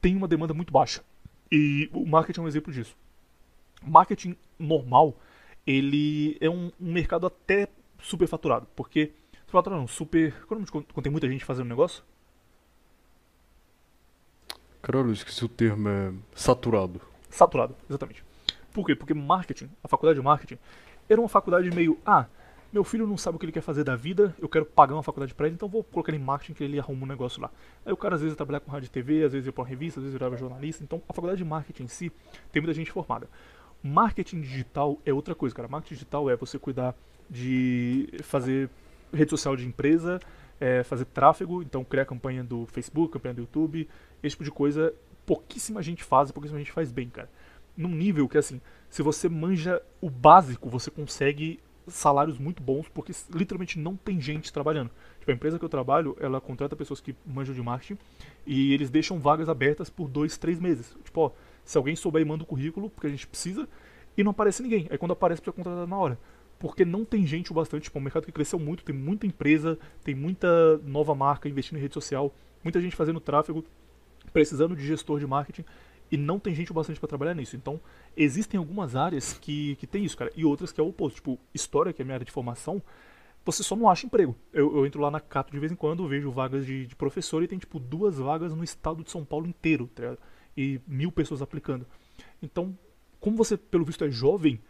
tem 0.00 0.16
uma 0.16 0.26
demanda 0.26 0.54
muito 0.54 0.72
baixa. 0.72 1.04
E 1.52 1.90
o 1.92 2.06
marketing 2.06 2.40
é 2.40 2.42
um 2.44 2.48
exemplo 2.48 2.72
disso 2.72 2.96
marketing 3.86 4.36
normal, 4.58 5.14
ele 5.66 6.36
é 6.40 6.48
um, 6.48 6.70
um 6.80 6.92
mercado 6.92 7.26
até 7.26 7.68
superfaturado, 8.00 8.66
porque 8.76 9.12
superfaturado 9.46 9.80
não, 9.80 9.88
super, 9.88 10.34
quando, 10.46 10.70
quando 10.70 11.02
tem 11.02 11.12
muita 11.12 11.28
gente 11.28 11.44
fazendo 11.44 11.68
negócio? 11.68 12.02
Caralho, 14.82 15.08
eu 15.08 15.12
esqueci 15.12 15.44
o 15.44 15.48
termo, 15.48 15.88
é 15.88 16.12
saturado. 16.34 17.00
Saturado, 17.28 17.74
exatamente. 17.88 18.24
Por 18.72 18.86
quê? 18.86 18.94
Porque 18.94 19.14
marketing, 19.14 19.68
a 19.82 19.88
faculdade 19.88 20.18
de 20.18 20.24
marketing, 20.24 20.58
era 21.08 21.20
uma 21.20 21.28
faculdade 21.28 21.68
meio, 21.70 21.98
ah, 22.06 22.26
meu 22.72 22.84
filho 22.84 23.06
não 23.06 23.16
sabe 23.16 23.36
o 23.36 23.38
que 23.38 23.46
ele 23.46 23.52
quer 23.52 23.62
fazer 23.62 23.84
da 23.84 23.96
vida, 23.96 24.34
eu 24.38 24.48
quero 24.48 24.66
pagar 24.66 24.94
uma 24.94 25.02
faculdade 25.02 25.34
para 25.34 25.46
ele, 25.46 25.54
então 25.54 25.68
vou 25.68 25.82
colocar 25.82 26.12
ele 26.12 26.20
em 26.20 26.24
marketing 26.24 26.52
que 26.52 26.62
ele 26.62 26.78
arruma 26.78 27.04
um 27.04 27.06
negócio 27.06 27.40
lá. 27.40 27.50
Aí 27.84 27.92
o 27.92 27.96
cara 27.96 28.16
às 28.16 28.20
vezes 28.20 28.34
ia 28.34 28.36
trabalhar 28.36 28.60
com 28.60 28.70
rádio 28.70 28.86
e 28.86 28.90
TV, 28.90 29.24
às 29.24 29.32
vezes 29.32 29.46
ia 29.46 29.52
para 29.52 29.62
uma 29.62 29.68
revista, 29.68 29.98
às 29.98 30.04
vezes 30.04 30.12
virava 30.12 30.36
jornalista, 30.36 30.84
então 30.84 31.00
a 31.08 31.12
faculdade 31.12 31.38
de 31.38 31.44
marketing 31.44 31.84
em 31.84 31.88
si 31.88 32.12
tem 32.52 32.60
muita 32.60 32.74
gente 32.74 32.90
formada. 32.90 33.28
Marketing 33.82 34.40
digital 34.40 34.98
é 35.04 35.12
outra 35.12 35.34
coisa, 35.34 35.54
cara. 35.54 35.68
Marketing 35.68 35.94
digital 35.94 36.28
é 36.30 36.36
você 36.36 36.58
cuidar 36.58 36.94
de 37.28 38.08
fazer 38.22 38.70
rede 39.12 39.30
social 39.30 39.56
de 39.56 39.66
empresa, 39.66 40.20
é 40.60 40.82
fazer 40.82 41.04
tráfego, 41.06 41.62
então 41.62 41.84
criar 41.84 42.04
campanha 42.04 42.42
do 42.42 42.66
Facebook, 42.66 43.12
campanha 43.12 43.34
do 43.34 43.40
YouTube, 43.42 43.88
esse 44.22 44.34
tipo 44.34 44.44
de 44.44 44.50
coisa. 44.50 44.92
Pouquíssima 45.24 45.82
gente 45.82 46.04
faz, 46.04 46.30
pouquíssima 46.30 46.58
gente 46.58 46.72
faz 46.72 46.92
bem, 46.92 47.08
cara. 47.08 47.28
Num 47.76 47.90
nível 47.90 48.28
que, 48.28 48.38
assim, 48.38 48.60
se 48.88 49.02
você 49.02 49.28
manja 49.28 49.82
o 50.00 50.08
básico, 50.08 50.70
você 50.70 50.90
consegue 50.90 51.60
salários 51.88 52.38
muito 52.38 52.62
bons, 52.62 52.88
porque 52.88 53.12
literalmente 53.32 53.78
não 53.78 53.96
tem 53.96 54.20
gente 54.20 54.52
trabalhando. 54.52 54.90
Tipo, 55.18 55.30
a 55.30 55.34
empresa 55.34 55.58
que 55.58 55.64
eu 55.64 55.68
trabalho, 55.68 56.16
ela 56.20 56.40
contrata 56.40 56.74
pessoas 56.74 57.00
que 57.00 57.14
manjam 57.24 57.54
de 57.54 57.62
marketing 57.62 57.98
e 58.46 58.72
eles 58.72 58.90
deixam 58.90 59.18
vagas 59.18 59.48
abertas 59.48 59.90
por 59.90 60.08
dois, 60.08 60.36
três 60.36 60.58
meses. 60.58 60.96
Tipo, 61.04 61.20
ó, 61.20 61.30
se 61.66 61.76
alguém 61.76 61.94
souber, 61.94 62.24
manda 62.24 62.44
o 62.44 62.46
currículo, 62.46 62.88
porque 62.88 63.08
a 63.08 63.10
gente 63.10 63.26
precisa, 63.26 63.68
e 64.16 64.24
não 64.24 64.30
aparece 64.30 64.62
ninguém. 64.62 64.86
Aí 64.88 64.96
quando 64.96 65.10
aparece, 65.10 65.42
precisa 65.42 65.56
contratar 65.56 65.86
na 65.86 65.98
hora. 65.98 66.18
Porque 66.58 66.84
não 66.84 67.04
tem 67.04 67.26
gente 67.26 67.50
o 67.50 67.54
bastante, 67.54 67.82
tipo, 67.82 67.98
é 67.98 68.00
um 68.00 68.04
mercado 68.04 68.24
que 68.24 68.32
cresceu 68.32 68.58
muito, 68.58 68.84
tem 68.84 68.94
muita 68.94 69.26
empresa, 69.26 69.78
tem 70.02 70.14
muita 70.14 70.78
nova 70.78 71.14
marca 71.14 71.48
investindo 71.48 71.76
em 71.76 71.82
rede 71.82 71.92
social, 71.92 72.34
muita 72.64 72.80
gente 72.80 72.96
fazendo 72.96 73.20
tráfego, 73.20 73.62
precisando 74.32 74.74
de 74.74 74.86
gestor 74.86 75.18
de 75.18 75.26
marketing, 75.26 75.64
e 76.10 76.16
não 76.16 76.38
tem 76.38 76.54
gente 76.54 76.70
o 76.70 76.74
bastante 76.74 76.98
para 76.98 77.08
trabalhar 77.08 77.34
nisso. 77.34 77.56
Então, 77.56 77.80
existem 78.16 78.56
algumas 78.56 78.94
áreas 78.94 79.34
que, 79.34 79.76
que 79.76 79.86
tem 79.86 80.04
isso, 80.04 80.16
cara, 80.16 80.32
e 80.36 80.44
outras 80.44 80.72
que 80.72 80.80
é 80.80 80.84
o 80.84 80.88
oposto. 80.88 81.16
Tipo, 81.16 81.38
história, 81.52 81.92
que 81.92 82.00
é 82.00 82.04
a 82.04 82.06
minha 82.06 82.14
área 82.14 82.24
de 82.24 82.32
formação, 82.32 82.80
você 83.44 83.62
só 83.62 83.76
não 83.76 83.90
acha 83.90 84.06
emprego. 84.06 84.34
Eu, 84.52 84.76
eu 84.76 84.86
entro 84.86 85.00
lá 85.00 85.10
na 85.10 85.20
Cato 85.20 85.52
de 85.52 85.58
vez 85.58 85.70
em 85.70 85.76
quando, 85.76 86.06
vejo 86.08 86.30
vagas 86.30 86.64
de, 86.64 86.86
de 86.86 86.96
professor 86.96 87.42
e 87.42 87.48
tem, 87.48 87.58
tipo, 87.58 87.78
duas 87.78 88.18
vagas 88.18 88.54
no 88.54 88.64
estado 88.64 89.02
de 89.02 89.10
São 89.10 89.24
Paulo 89.24 89.46
inteiro, 89.46 89.90
tá 89.94 90.02
ligado? 90.02 90.18
E 90.56 90.80
mil 90.86 91.12
pessoas 91.12 91.42
aplicando. 91.42 91.86
Então, 92.42 92.76
como 93.20 93.36
você, 93.36 93.56
pelo 93.56 93.84
visto, 93.84 94.04
é 94.04 94.10
jovem, 94.10 94.60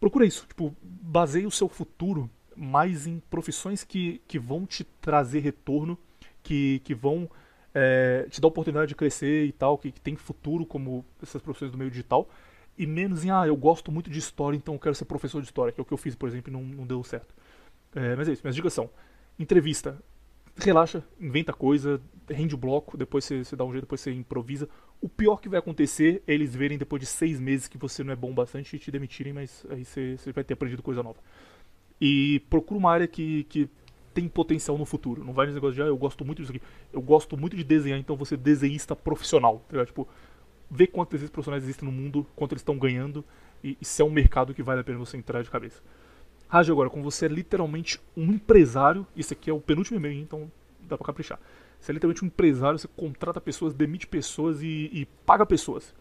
procura 0.00 0.26
isso. 0.26 0.46
Tipo, 0.46 0.74
baseie 0.82 1.46
o 1.46 1.50
seu 1.50 1.68
futuro 1.68 2.30
mais 2.56 3.06
em 3.06 3.20
profissões 3.30 3.84
que, 3.84 4.20
que 4.26 4.38
vão 4.38 4.66
te 4.66 4.84
trazer 4.84 5.40
retorno, 5.40 5.98
que, 6.42 6.80
que 6.84 6.94
vão 6.94 7.30
é, 7.74 8.26
te 8.30 8.40
dar 8.40 8.48
oportunidade 8.48 8.88
de 8.88 8.94
crescer 8.94 9.46
e 9.46 9.52
tal, 9.52 9.78
que, 9.78 9.92
que 9.92 10.00
tem 10.00 10.16
futuro, 10.16 10.66
como 10.66 11.04
essas 11.22 11.40
profissões 11.40 11.70
do 11.70 11.78
meio 11.78 11.90
digital, 11.90 12.28
e 12.76 12.86
menos 12.86 13.24
em, 13.24 13.30
ah, 13.30 13.46
eu 13.46 13.56
gosto 13.56 13.90
muito 13.90 14.10
de 14.10 14.18
história, 14.18 14.56
então 14.56 14.74
eu 14.74 14.80
quero 14.80 14.94
ser 14.94 15.04
professor 15.04 15.40
de 15.40 15.46
história, 15.46 15.72
que 15.72 15.80
é 15.80 15.82
o 15.82 15.84
que 15.84 15.92
eu 15.92 15.98
fiz, 15.98 16.14
por 16.14 16.28
exemplo, 16.28 16.50
e 16.50 16.52
não, 16.52 16.62
não 16.62 16.86
deu 16.86 17.02
certo. 17.04 17.34
É, 17.94 18.14
mas 18.16 18.28
é 18.28 18.32
isso, 18.32 18.42
minhas 18.42 18.54
dicas 18.54 18.72
são: 18.72 18.90
entrevista, 19.38 19.98
relaxa, 20.56 21.02
inventa 21.20 21.52
coisa, 21.52 22.00
rende 22.28 22.54
o 22.54 22.58
bloco, 22.58 22.96
depois 22.96 23.24
você, 23.24 23.44
você 23.44 23.56
dá 23.56 23.64
um 23.64 23.72
jeito, 23.72 23.84
depois 23.84 24.00
você 24.00 24.12
improvisa. 24.12 24.68
O 25.00 25.08
pior 25.08 25.36
que 25.40 25.48
vai 25.48 25.58
acontecer 25.58 26.22
é 26.26 26.34
eles 26.34 26.54
verem 26.54 26.76
depois 26.76 27.00
de 27.00 27.06
seis 27.06 27.38
meses 27.38 27.68
que 27.68 27.78
você 27.78 28.02
não 28.02 28.12
é 28.12 28.16
bom 28.16 28.32
bastante 28.32 28.74
e 28.74 28.78
te 28.78 28.90
demitirem, 28.90 29.32
mas 29.32 29.64
aí 29.70 29.84
você, 29.84 30.16
vai 30.34 30.42
ter 30.42 30.54
aprendido 30.54 30.82
coisa 30.82 31.02
nova. 31.02 31.18
E 32.00 32.40
procura 32.50 32.78
uma 32.78 32.90
área 32.90 33.06
que, 33.06 33.44
que 33.44 33.68
tem 34.12 34.28
potencial 34.28 34.76
no 34.76 34.84
futuro. 34.84 35.24
Não 35.24 35.32
vai 35.32 35.46
nesse 35.46 35.54
negócio 35.54 35.76
de, 35.76 35.82
ah, 35.82 35.86
eu 35.86 35.96
gosto 35.96 36.24
muito 36.24 36.42
disso 36.42 36.50
aqui. 36.50 36.62
Eu 36.92 37.00
gosto 37.00 37.36
muito 37.36 37.56
de 37.56 37.62
desenhar, 37.62 37.98
então 37.98 38.16
você 38.16 38.34
é 38.34 38.36
desenhista 38.36 38.96
profissional. 38.96 39.64
Tá 39.68 39.86
tipo, 39.86 40.08
vê 40.70 40.86
quantos 40.86 41.12
desenhos 41.12 41.30
profissionais 41.30 41.62
existem 41.62 41.88
no 41.88 41.94
mundo, 41.94 42.26
quanto 42.34 42.52
eles 42.52 42.62
estão 42.62 42.76
ganhando 42.76 43.24
e, 43.62 43.76
e 43.80 43.84
se 43.84 44.02
é 44.02 44.04
um 44.04 44.10
mercado 44.10 44.54
que 44.54 44.62
vale 44.62 44.80
a 44.80 44.84
pena 44.84 44.98
você 44.98 45.16
entrar 45.16 45.42
de 45.42 45.50
cabeça. 45.50 45.82
Raj, 46.48 46.70
agora, 46.70 46.88
como 46.88 47.02
você 47.02 47.26
é 47.26 47.28
literalmente 47.28 48.00
um 48.16 48.32
empresário, 48.32 49.06
isso 49.14 49.32
aqui 49.32 49.50
é 49.50 49.52
o 49.52 49.60
penúltimo 49.60 49.98
e-mail, 49.98 50.20
então 50.20 50.50
dá 50.80 50.96
pra 50.96 51.06
caprichar. 51.06 51.38
Você 51.80 51.92
é 51.92 51.94
literalmente 51.94 52.24
um 52.24 52.26
empresário, 52.26 52.78
você 52.78 52.88
contrata 52.88 53.40
pessoas, 53.40 53.74
demite 53.74 54.06
pessoas 54.06 54.62
e, 54.62 54.90
e 54.92 55.06
paga 55.24 55.46
pessoas. 55.46 55.94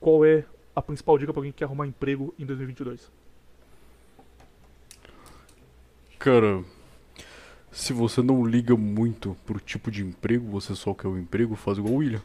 Qual 0.00 0.24
é 0.24 0.44
a 0.74 0.82
principal 0.82 1.18
dica 1.18 1.32
para 1.32 1.40
alguém 1.40 1.52
que 1.52 1.58
quer 1.58 1.64
arrumar 1.66 1.86
emprego 1.86 2.34
em 2.38 2.46
2022? 2.46 3.10
Cara, 6.18 6.64
Se 7.74 7.94
você 7.94 8.22
não 8.22 8.44
liga 8.44 8.76
muito 8.76 9.34
pro 9.46 9.58
tipo 9.58 9.90
de 9.90 10.02
emprego, 10.04 10.46
você 10.50 10.74
só 10.74 10.92
quer 10.92 11.08
o 11.08 11.16
emprego, 11.18 11.56
faz 11.56 11.78
igual 11.78 11.94
o 11.94 11.96
William. 11.98 12.22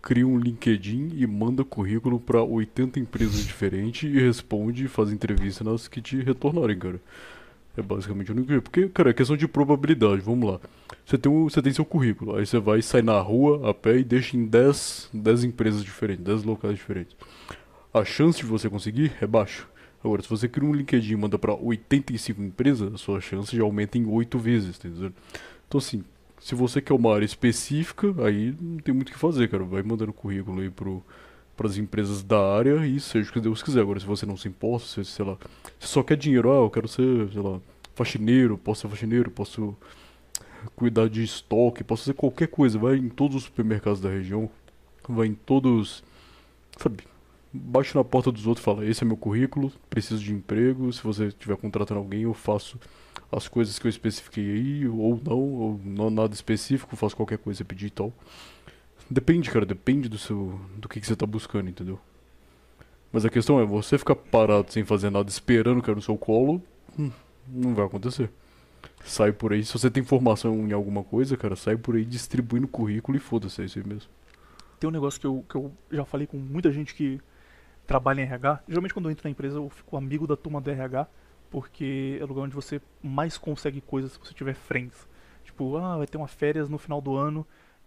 Cria 0.00 0.26
um 0.26 0.38
LinkedIn 0.38 1.10
e 1.14 1.26
manda 1.26 1.64
currículo 1.64 2.18
pra 2.18 2.42
80 2.42 2.98
empresas 2.98 3.44
diferentes 3.44 4.10
e 4.10 4.18
responde 4.18 4.86
e 4.86 4.88
faz 4.88 5.12
entrevista 5.12 5.62
nas 5.62 5.86
que 5.86 6.00
te 6.00 6.16
retornarem, 6.22 6.78
cara. 6.78 7.00
É 7.76 7.82
basicamente 7.82 8.30
o 8.30 8.34
único 8.34 8.48
jeito. 8.48 8.62
Porque, 8.62 8.88
cara, 8.88 9.10
é 9.10 9.12
questão 9.12 9.36
de 9.36 9.46
probabilidade, 9.46 10.20
vamos 10.22 10.50
lá. 10.50 10.60
Você 11.04 11.18
tem, 11.18 11.30
você 11.44 11.60
tem 11.60 11.72
seu 11.72 11.84
currículo, 11.84 12.36
aí 12.36 12.46
você 12.46 12.58
vai 12.58 12.80
sair 12.82 13.02
na 13.02 13.18
rua 13.20 13.70
a 13.70 13.74
pé 13.74 13.98
e 13.98 14.04
deixa 14.04 14.36
em 14.36 14.46
10, 14.46 15.10
10 15.12 15.44
empresas 15.44 15.84
diferentes, 15.84 16.24
10 16.24 16.44
locais 16.44 16.74
diferentes. 16.74 17.16
A 17.92 18.04
chance 18.04 18.38
de 18.38 18.46
você 18.46 18.68
conseguir 18.68 19.12
é 19.20 19.26
baixa. 19.26 19.64
Agora, 20.02 20.22
se 20.22 20.28
você 20.28 20.48
cria 20.48 20.68
um 20.68 20.74
LinkedIn 20.74 21.12
e 21.12 21.16
manda 21.16 21.38
para 21.38 21.54
85 21.54 22.42
empresas, 22.42 22.94
a 22.94 22.96
sua 22.96 23.20
chance 23.20 23.56
já 23.56 23.62
aumenta 23.62 23.98
em 23.98 24.06
8 24.06 24.38
vezes, 24.38 24.78
tá 24.78 24.88
entendeu? 24.88 25.12
Então, 25.66 25.78
assim, 25.78 26.04
se 26.40 26.54
você 26.54 26.80
quer 26.80 26.94
uma 26.94 27.14
área 27.14 27.24
específica, 27.24 28.14
aí 28.24 28.54
não 28.60 28.78
tem 28.78 28.94
muito 28.94 29.08
o 29.08 29.12
que 29.12 29.18
fazer, 29.18 29.48
cara. 29.48 29.64
Vai 29.64 29.82
mandando 29.82 30.12
currículo 30.12 30.60
aí 30.60 30.70
pro, 30.70 31.02
pras 31.56 31.78
empresas 31.78 32.22
da 32.22 32.38
área 32.38 32.86
e 32.86 33.00
seja 33.00 33.30
o 33.30 33.32
que 33.32 33.40
Deus 33.40 33.62
quiser. 33.62 33.80
Agora, 33.80 33.98
se 33.98 34.06
você 34.06 34.26
não 34.26 34.36
se 34.36 34.48
importa, 34.48 34.86
se, 34.86 35.04
sei 35.04 35.24
lá, 35.24 35.36
você 35.78 35.88
só 35.88 36.02
quer 36.02 36.16
dinheiro, 36.16 36.52
ah, 36.52 36.56
eu 36.56 36.70
quero 36.70 36.86
ser, 36.86 37.30
sei 37.32 37.40
lá, 37.40 37.58
faxineiro, 37.94 38.58
posso 38.58 38.82
ser 38.82 38.88
faxineiro, 38.88 39.30
posso 39.30 39.76
cuidar 40.74 41.08
de 41.08 41.22
estoque, 41.22 41.82
posso 41.82 42.04
fazer 42.04 42.14
qualquer 42.14 42.48
coisa. 42.48 42.78
Vai 42.78 42.96
em 42.96 43.08
todos 43.08 43.36
os 43.36 43.44
supermercados 43.44 44.00
da 44.00 44.10
região, 44.10 44.50
vai 45.08 45.28
em 45.28 45.34
todos, 45.34 46.04
sabe, 46.76 46.98
bate 47.52 47.94
na 47.94 48.04
porta 48.04 48.30
dos 48.30 48.46
outros 48.46 48.62
e 48.62 48.64
fala: 48.64 48.84
Esse 48.86 49.02
é 49.02 49.06
meu 49.06 49.16
currículo, 49.16 49.72
preciso 49.88 50.22
de 50.22 50.32
emprego. 50.32 50.92
Se 50.92 51.02
você 51.02 51.26
estiver 51.28 51.56
contratando 51.56 52.00
alguém, 52.00 52.22
eu 52.22 52.34
faço 52.34 52.78
as 53.32 53.48
coisas 53.48 53.78
que 53.78 53.86
eu 53.86 53.90
especifiquei 53.90 54.44
aí, 54.44 54.88
ou 54.88 55.20
não, 55.24 55.38
ou 55.38 55.80
não 55.84 56.10
nada 56.10 56.34
específico, 56.34 56.96
faço 56.96 57.16
qualquer 57.16 57.38
coisa 57.38 57.64
pedir 57.64 57.86
e 57.86 57.90
tal. 57.90 58.12
Depende, 59.08 59.50
cara, 59.50 59.64
depende 59.64 60.08
do 60.08 60.18
seu 60.18 60.60
do 60.76 60.88
que, 60.88 61.00
que 61.00 61.06
você 61.06 61.14
tá 61.14 61.26
buscando, 61.26 61.70
entendeu? 61.70 61.98
Mas 63.12 63.24
a 63.24 63.30
questão 63.30 63.60
é, 63.60 63.64
você 63.64 63.96
ficar 63.96 64.16
parado 64.16 64.72
sem 64.72 64.84
fazer 64.84 65.10
nada, 65.10 65.28
esperando 65.28 65.80
cair 65.80 65.94
no 65.94 66.02
seu 66.02 66.18
colo, 66.18 66.60
hum, 66.98 67.10
não 67.48 67.74
vai 67.74 67.86
acontecer. 67.86 68.30
Sai 69.04 69.32
por 69.32 69.52
aí, 69.52 69.64
se 69.64 69.72
você 69.72 69.90
tem 69.90 70.02
formação 70.02 70.68
em 70.68 70.72
alguma 70.72 71.04
coisa, 71.04 71.36
cara, 71.36 71.54
sai 71.54 71.76
por 71.76 71.94
aí 71.94 72.04
distribuindo 72.04 72.66
currículo 72.66 73.16
e 73.16 73.20
foda-se, 73.20 73.62
é 73.62 73.64
isso 73.64 73.78
aí 73.78 73.86
mesmo. 73.86 74.10
Tem 74.80 74.88
um 74.88 74.92
negócio 74.92 75.20
que 75.20 75.26
eu, 75.26 75.44
que 75.48 75.54
eu 75.54 75.72
já 75.90 76.04
falei 76.04 76.26
com 76.26 76.36
muita 76.36 76.70
gente 76.72 76.94
que 76.94 77.20
trabalha 77.86 78.20
em 78.20 78.24
RH. 78.24 78.64
Geralmente 78.68 78.92
quando 78.92 79.06
eu 79.06 79.12
entro 79.12 79.24
na 79.24 79.30
empresa 79.30 79.58
eu 79.58 79.70
fico 79.70 79.96
amigo 79.96 80.26
da 80.26 80.36
turma 80.36 80.60
do 80.60 80.70
RH, 80.70 81.06
porque 81.48 82.18
é 82.20 82.24
o 82.24 82.26
lugar 82.26 82.42
onde 82.42 82.54
você 82.54 82.80
mais 83.02 83.38
consegue 83.38 83.80
coisas 83.80 84.12
se 84.12 84.18
você 84.18 84.34
tiver 84.34 84.54
friends. 84.54 85.06
Tipo, 85.44 85.76
ah, 85.76 85.96
vai 85.96 86.06
ter 86.06 86.18
uma 86.18 86.26
férias 86.26 86.68
no 86.68 86.76
final 86.76 87.00
do 87.00 87.16
ano 87.16 87.46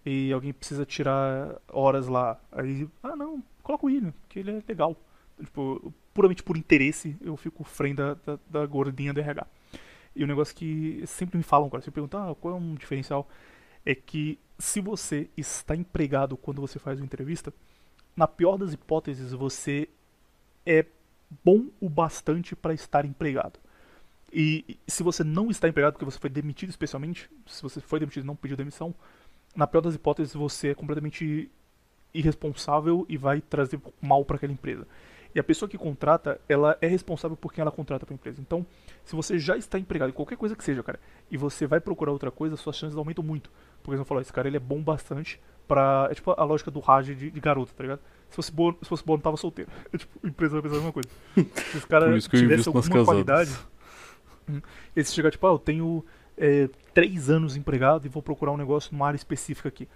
e 0.09 0.33
alguém 0.33 0.51
precisa 0.51 0.85
tirar 0.85 1.61
horas 1.71 2.07
lá. 2.07 2.39
Aí, 2.51 2.87
ah 3.03 3.15
não, 3.15 3.43
coloca 3.61 3.85
o 3.85 3.89
William, 3.89 4.13
que 4.27 4.39
ele 4.39 4.51
é 4.51 4.63
legal. 4.67 4.95
Tipo, 5.39 5.93
puramente 6.13 6.41
por 6.41 6.57
interesse, 6.57 7.15
eu 7.21 7.37
fico 7.37 7.63
friend 7.63 7.95
da, 7.95 8.13
da, 8.15 8.39
da 8.49 8.65
gordinha 8.65 9.13
do 9.13 9.19
RH. 9.19 9.45
E 10.15 10.23
o 10.23 10.27
negócio 10.27 10.55
que 10.55 11.03
sempre 11.05 11.37
me 11.37 11.43
falam, 11.43 11.69
cara, 11.69 11.83
você 11.83 11.91
pergunta, 11.91 12.17
ah, 12.17 12.35
qual 12.35 12.55
é 12.55 12.57
um 12.57 12.73
diferencial? 12.73 13.29
É 13.85 13.93
que 13.93 14.39
se 14.57 14.81
você 14.81 15.29
está 15.37 15.75
empregado 15.75 16.35
quando 16.35 16.59
você 16.59 16.79
faz 16.79 16.99
uma 16.99 17.05
entrevista, 17.05 17.53
na 18.17 18.27
pior 18.27 18.57
das 18.57 18.73
hipóteses, 18.73 19.31
você 19.31 19.87
é 20.65 20.85
bom 21.45 21.67
o 21.79 21.87
bastante 21.87 22.55
para 22.55 22.73
estar 22.73 23.05
empregado. 23.05 23.59
E 24.33 24.77
se 24.87 25.03
você 25.03 25.23
não 25.23 25.49
está 25.49 25.69
empregado 25.69 25.93
porque 25.93 26.05
você 26.05 26.19
foi 26.19 26.29
demitido 26.29 26.69
especialmente, 26.69 27.29
se 27.47 27.61
você 27.61 27.79
foi 27.79 27.99
demitido 27.99 28.23
e 28.23 28.27
não 28.27 28.35
pediu 28.35 28.57
demissão, 28.57 28.93
na 29.55 29.67
pior 29.67 29.81
das 29.81 29.95
hipóteses 29.95 30.33
você 30.33 30.69
é 30.69 30.75
completamente 30.75 31.49
irresponsável 32.13 33.05
e 33.07 33.17
vai 33.17 33.41
trazer 33.41 33.79
mal 34.01 34.25
para 34.25 34.37
aquela 34.37 34.53
empresa. 34.53 34.87
E 35.33 35.39
a 35.39 35.43
pessoa 35.43 35.69
que 35.69 35.77
contrata, 35.77 36.41
ela 36.49 36.75
é 36.81 36.87
responsável 36.87 37.37
por 37.37 37.53
quem 37.53 37.61
ela 37.61 37.71
contrata 37.71 38.05
para 38.05 38.13
a 38.13 38.15
empresa. 38.15 38.41
Então, 38.41 38.65
se 39.05 39.15
você 39.15 39.37
já 39.37 39.55
está 39.55 39.77
empregado 39.77 40.09
em 40.09 40.13
qualquer 40.13 40.37
coisa 40.37 40.55
que 40.55 40.63
seja, 40.63 40.81
cara, 40.81 40.99
e 41.29 41.37
você 41.37 41.67
vai 41.67 41.79
procurar 41.79 42.11
outra 42.11 42.31
coisa, 42.31 42.55
suas 42.55 42.75
chances 42.75 42.97
aumentam 42.97 43.23
muito. 43.23 43.51
Porque 43.83 43.97
você 43.97 44.03
falou, 44.03 44.21
esse 44.21 44.33
cara 44.33 44.47
ele 44.47 44.57
é 44.57 44.59
bom 44.59 44.81
bastante 44.81 45.39
pra. 45.67 46.07
É 46.09 46.15
tipo 46.15 46.31
a 46.31 46.43
lógica 46.43 46.71
do 46.71 46.79
Raj 46.79 47.05
de, 47.05 47.29
de 47.29 47.39
garoto, 47.39 47.73
tá 47.73 47.83
ligado? 47.83 48.01
Se 48.29 48.35
fosse 48.35 48.51
bom, 48.51 48.73
se 48.81 48.89
fosse 48.89 49.05
bom 49.05 49.13
não 49.13 49.21
tava 49.21 49.37
solteiro. 49.37 49.71
É, 49.93 49.97
tipo, 49.97 50.19
a 50.23 50.27
empresa 50.27 50.53
vai 50.53 50.61
pensar 50.63 50.75
a 50.75 50.77
mesma 50.79 50.93
coisa. 50.93 51.09
Se 51.35 51.77
esse 51.77 51.87
cara 51.87 52.19
tivesse 52.19 52.67
alguma 52.67 53.05
qualidade. 53.05 53.55
Hum, 54.49 54.61
esse 54.95 55.13
chegar, 55.13 55.29
tipo, 55.29 55.45
ah, 55.45 55.51
eu 55.51 55.59
tenho 55.59 56.03
é, 56.35 56.69
três 56.99 57.29
anos 57.29 57.55
empregado 57.55 58.05
e 58.05 58.09
vou 58.09 58.21
procurar 58.21 58.51
um 58.51 58.57
negócio 58.57 58.91
numa 58.91 59.07
área 59.07 59.15
específica 59.15 59.69
aqui. 59.69 59.87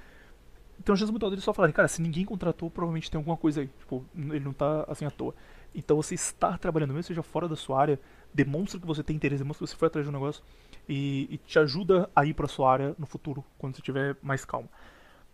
Então, 0.80 0.94
às 0.94 1.00
vezes, 1.00 1.12
muito 1.12 1.26
eles 1.28 1.44
só 1.44 1.54
falarem, 1.54 1.74
cara, 1.76 1.88
se 1.90 2.02
ninguém 2.02 2.24
contratou, 2.24 2.70
provavelmente 2.70 3.12
tem 3.12 3.18
alguma 3.18 3.36
coisa 3.36 3.60
aí. 3.60 3.70
Tipo, 3.80 4.06
ele 4.16 4.40
não 4.40 4.54
tá 4.54 4.86
assim 4.88 5.04
à 5.04 5.12
toa. 5.12 5.36
Então, 5.76 5.98
você 5.98 6.16
estar 6.16 6.58
trabalhando, 6.58 6.94
mesmo 6.94 7.04
seja 7.04 7.22
fora 7.22 7.46
da 7.46 7.58
sua 7.58 7.82
área, 7.82 8.00
demonstra 8.34 8.80
que 8.80 8.88
você 8.88 9.04
tem 9.04 9.18
interesse, 9.18 9.44
demonstra 9.44 9.66
que 9.66 9.72
você 9.72 9.78
foi 9.78 9.88
atrás 9.88 10.06
de 10.06 10.10
um 10.10 10.14
negócio 10.14 10.42
e, 10.88 11.28
e 11.30 11.38
te 11.38 11.60
ajuda 11.60 12.10
a 12.16 12.26
ir 12.26 12.34
pra 12.34 12.48
sua 12.48 12.72
área 12.72 12.96
no 12.98 13.06
futuro, 13.06 13.44
quando 13.58 13.76
você 13.76 13.82
estiver 13.82 14.16
mais 14.22 14.46
calmo. 14.46 14.70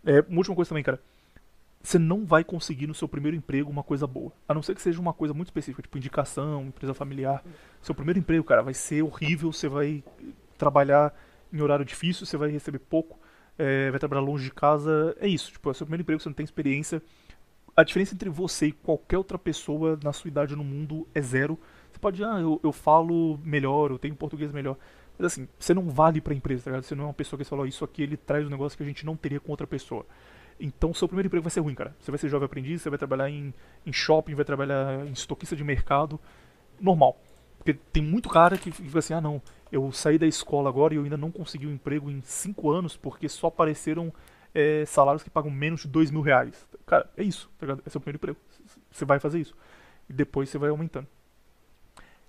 É, 0.04 0.24
uma 0.28 0.38
última 0.38 0.56
coisa 0.56 0.70
também, 0.70 0.82
cara. 0.82 1.00
Você 1.80 2.00
não 2.00 2.26
vai 2.26 2.42
conseguir 2.42 2.88
no 2.88 2.94
seu 2.94 3.06
primeiro 3.06 3.36
emprego 3.36 3.70
uma 3.70 3.84
coisa 3.84 4.08
boa. 4.08 4.32
A 4.48 4.52
não 4.52 4.62
ser 4.62 4.74
que 4.74 4.82
seja 4.82 5.00
uma 5.00 5.12
coisa 5.12 5.32
muito 5.32 5.48
específica, 5.48 5.82
tipo 5.82 5.96
indicação, 5.96 6.64
empresa 6.64 6.94
familiar. 6.94 7.44
Seu 7.80 7.94
primeiro 7.94 8.18
emprego, 8.18 8.42
cara, 8.42 8.60
vai 8.60 8.74
ser 8.74 9.02
horrível, 9.02 9.52
você 9.52 9.68
vai 9.68 10.02
trabalhar 10.58 11.14
em 11.52 11.60
horário 11.60 11.84
difícil, 11.84 12.26
você 12.26 12.36
vai 12.36 12.50
receber 12.50 12.78
pouco, 12.78 13.18
é, 13.58 13.90
vai 13.90 13.98
trabalhar 13.98 14.22
longe 14.22 14.44
de 14.44 14.52
casa. 14.52 15.16
É 15.18 15.26
isso, 15.26 15.52
tipo, 15.52 15.68
é 15.68 15.72
o 15.72 15.74
seu 15.74 15.86
primeiro 15.86 16.02
emprego, 16.02 16.20
você 16.20 16.28
não 16.28 16.34
tem 16.34 16.44
experiência. 16.44 17.02
A 17.76 17.82
diferença 17.82 18.14
entre 18.14 18.28
você 18.28 18.66
e 18.66 18.72
qualquer 18.72 19.18
outra 19.18 19.38
pessoa 19.38 19.98
na 20.02 20.12
sua 20.12 20.28
idade 20.28 20.56
no 20.56 20.64
mundo 20.64 21.06
é 21.14 21.20
zero. 21.20 21.58
Você 21.90 21.98
pode, 21.98 22.22
ah, 22.24 22.38
eu, 22.40 22.60
eu 22.62 22.72
falo 22.72 23.38
melhor, 23.44 23.90
eu 23.90 23.98
tenho 23.98 24.14
português 24.14 24.52
melhor. 24.52 24.76
Mas 25.18 25.32
assim, 25.32 25.48
você 25.58 25.74
não 25.74 25.88
vale 25.88 26.20
pra 26.20 26.34
empresa, 26.34 26.64
tá 26.64 26.70
ligado? 26.70 26.84
Você 26.84 26.94
não 26.94 27.04
é 27.04 27.06
uma 27.08 27.14
pessoa 27.14 27.38
que 27.38 27.44
falou, 27.44 27.66
isso 27.66 27.84
aqui 27.84 28.02
ele 28.02 28.16
traz 28.16 28.46
um 28.46 28.50
negócio 28.50 28.76
que 28.76 28.82
a 28.82 28.86
gente 28.86 29.04
não 29.04 29.16
teria 29.16 29.38
com 29.38 29.50
outra 29.50 29.66
pessoa. 29.66 30.06
Então, 30.58 30.92
seu 30.92 31.08
primeiro 31.08 31.26
emprego 31.26 31.42
vai 31.42 31.50
ser 31.50 31.60
ruim, 31.60 31.74
cara. 31.74 31.94
Você 31.98 32.10
vai 32.10 32.18
ser 32.18 32.28
jovem 32.28 32.46
aprendiz, 32.46 32.82
você 32.82 32.90
vai 32.90 32.98
trabalhar 32.98 33.30
em, 33.30 33.52
em 33.86 33.92
shopping, 33.92 34.34
vai 34.34 34.44
trabalhar 34.44 35.06
em 35.06 35.12
estoquista 35.12 35.56
de 35.56 35.64
mercado. 35.64 36.20
Normal. 36.78 37.18
Porque 37.56 37.74
tem 37.74 38.02
muito 38.02 38.28
cara 38.28 38.58
que 38.58 38.70
fica 38.70 38.98
assim, 38.98 39.14
ah 39.14 39.20
não, 39.20 39.40
eu 39.70 39.90
saí 39.92 40.18
da 40.18 40.26
escola 40.26 40.68
agora 40.68 40.94
e 40.94 40.96
eu 40.96 41.04
ainda 41.04 41.16
não 41.16 41.30
consegui 41.30 41.66
um 41.66 41.72
emprego 41.72 42.10
em 42.10 42.20
5 42.22 42.70
anos 42.70 42.96
porque 42.96 43.28
só 43.28 43.48
apareceram 43.48 44.12
é, 44.54 44.84
salários 44.84 45.22
que 45.22 45.30
pagam 45.30 45.50
menos 45.50 45.82
de 45.82 45.88
2 45.88 46.10
mil 46.10 46.22
reais. 46.22 46.66
Cara, 46.86 47.08
é 47.16 47.22
isso, 47.22 47.48
tá 47.58 47.66
ligado? 47.66 47.82
Esse 47.86 47.96
é 47.96 47.98
o 47.98 48.00
primeiro 48.00 48.16
emprego. 48.16 48.38
Você 48.90 49.04
vai 49.04 49.20
fazer 49.20 49.40
isso. 49.40 49.54
E 50.08 50.12
depois 50.12 50.48
você 50.48 50.58
vai 50.58 50.70
aumentando. 50.70 51.06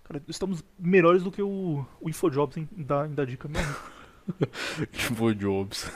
Cara, 0.04 0.22
estamos 0.28 0.64
melhores 0.78 1.24
do 1.24 1.32
que 1.32 1.42
o, 1.42 1.86
o 2.00 2.10
InfoJobs, 2.10 2.58
hein? 2.58 2.70
Da, 2.72 3.08
da 3.08 3.26
dica 3.26 3.48
mesmo. 3.48 3.76
InfoJobs. 4.94 5.92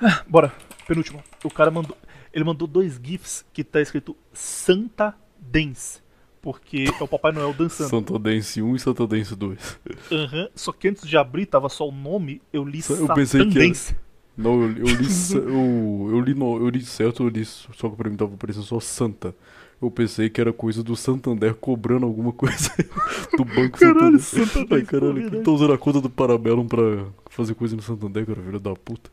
Ah, 0.00 0.24
bora, 0.26 0.52
penúltimo. 0.88 1.22
O 1.44 1.50
cara 1.50 1.70
mandou. 1.70 1.96
Ele 2.32 2.44
mandou 2.44 2.66
dois 2.66 2.98
GIFs 3.00 3.44
que 3.52 3.62
tá 3.62 3.80
escrito 3.80 4.16
Santa 4.32 5.14
Dance. 5.38 6.01
Porque 6.42 6.86
é 7.00 7.02
o 7.02 7.06
Papai 7.06 7.30
Noel 7.30 7.54
dançando. 7.54 7.88
Santa 7.88 8.18
Dance 8.18 8.60
1 8.60 8.74
e 8.74 8.80
Santa 8.80 9.06
Dance 9.06 9.36
2. 9.36 9.78
Uhum. 10.10 10.48
Só 10.56 10.72
que 10.72 10.88
antes 10.88 11.08
de 11.08 11.16
abrir, 11.16 11.46
tava 11.46 11.68
só 11.68 11.88
o 11.88 11.92
nome, 11.92 12.42
eu 12.52 12.64
li 12.64 12.80
Eu 12.90 13.06
pensei 13.14 13.48
que. 13.48 13.58
Era... 13.58 13.96
Não, 14.36 14.62
eu, 14.62 14.78
eu 14.78 14.86
li, 14.86 15.06
eu, 15.34 16.10
eu, 16.14 16.20
li 16.20 16.34
no, 16.34 16.56
eu 16.56 16.68
li 16.68 16.84
certo, 16.84 17.22
eu 17.22 17.28
li, 17.28 17.44
só 17.44 17.88
que 17.88 17.96
pra 17.96 18.10
mim 18.10 18.16
tava 18.16 18.36
parecendo 18.36 18.64
só 18.64 18.80
Santa. 18.80 19.34
Eu 19.80 19.90
pensei 19.90 20.30
que 20.30 20.40
era 20.40 20.52
coisa 20.52 20.82
do 20.82 20.96
Santander 20.96 21.54
cobrando 21.54 22.06
alguma 22.06 22.32
coisa 22.32 22.70
do 23.36 23.44
Banco 23.44 23.78
caralho, 23.78 24.18
Santander. 24.18 24.20
Santander. 24.20 24.78
Ai, 24.78 24.84
caralho, 24.84 25.30
quem 25.30 25.42
tá 25.42 25.50
usando 25.50 25.72
a 25.72 25.78
conta 25.78 26.00
do 26.00 26.10
Parabellum 26.10 26.66
pra 26.66 27.06
fazer 27.30 27.54
coisa 27.54 27.76
no 27.76 27.82
Santander, 27.82 28.26
cara, 28.26 28.40
filho 28.42 28.60
da 28.60 28.74
puta. 28.74 29.10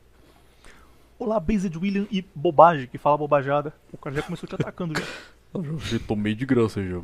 Olá, 1.17 1.39
Based 1.39 1.77
William 1.77 2.07
e 2.09 2.23
bobagem, 2.33 2.87
que 2.87 2.97
fala 2.97 3.17
bobajada. 3.17 3.73
O 3.91 3.97
cara 3.97 4.15
já 4.15 4.21
começou 4.21 4.47
te 4.47 4.55
atacando 4.55 4.97
já. 4.97 5.05
Eu 5.53 5.99
tomei 6.07 6.35
de 6.35 6.45
graça 6.45 6.83
já. 6.83 7.01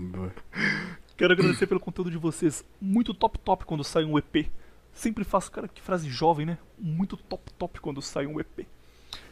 Quero 1.18 1.34
agradecer 1.34 1.66
pelo 1.66 1.80
conteúdo 1.80 2.12
de 2.12 2.18
vocês. 2.18 2.64
Muito 2.80 3.14
top 3.14 3.40
top 3.40 3.66
quando 3.66 3.84
sai 3.84 4.06
um 4.06 4.18
EP. 4.20 4.50
Sempre 4.94 5.24
faço, 5.24 5.52
cara, 5.52 5.68
que 5.68 5.82
frase 5.82 6.08
jovem, 6.10 6.46
né? 6.46 6.58
Muito 6.78 7.18
top 7.18 7.52
top 7.54 7.80
quando 7.82 8.02
sai 8.02 8.28
um 8.28 8.40
EP. 8.40 8.68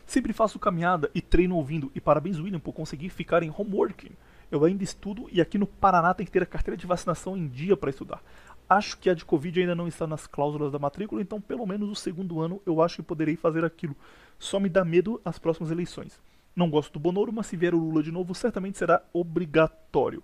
Sempre 0.05 0.33
faço 0.33 0.57
caminhada 0.57 1.11
e 1.13 1.21
treino 1.21 1.55
ouvindo. 1.55 1.91
E 1.93 2.01
parabéns, 2.01 2.39
William, 2.39 2.59
por 2.59 2.73
conseguir 2.73 3.09
ficar 3.09 3.43
em 3.43 3.53
homeworking. 3.55 4.11
Eu 4.51 4.65
ainda 4.65 4.83
estudo 4.83 5.27
e 5.31 5.39
aqui 5.39 5.57
no 5.57 5.67
Paraná 5.67 6.13
tem 6.13 6.25
que 6.25 6.31
ter 6.31 6.43
a 6.43 6.47
carteira 6.47 6.75
de 6.75 6.87
vacinação 6.87 7.37
em 7.37 7.47
dia 7.47 7.77
para 7.77 7.91
estudar. 7.91 8.21
Acho 8.67 8.97
que 8.97 9.09
a 9.09 9.13
de 9.13 9.23
Covid 9.23 9.61
ainda 9.61 9.75
não 9.75 9.87
está 9.87 10.07
nas 10.07 10.25
cláusulas 10.25 10.71
da 10.71 10.79
matrícula, 10.79 11.21
então 11.21 11.39
pelo 11.39 11.65
menos 11.65 11.89
o 11.89 11.95
segundo 11.95 12.39
ano 12.39 12.61
eu 12.65 12.81
acho 12.81 12.97
que 12.97 13.03
poderei 13.03 13.35
fazer 13.35 13.63
aquilo. 13.63 13.95
Só 14.39 14.59
me 14.59 14.69
dá 14.69 14.83
medo 14.83 15.21
as 15.23 15.37
próximas 15.37 15.71
eleições. 15.71 16.19
Não 16.55 16.69
gosto 16.69 16.93
do 16.93 16.99
Bonoro, 16.99 17.31
mas 17.33 17.47
se 17.47 17.57
vier 17.57 17.73
o 17.73 17.79
Lula 17.79 18.03
de 18.03 18.11
novo, 18.11 18.35
certamente 18.35 18.77
será 18.77 19.01
obrigatório. 19.11 20.23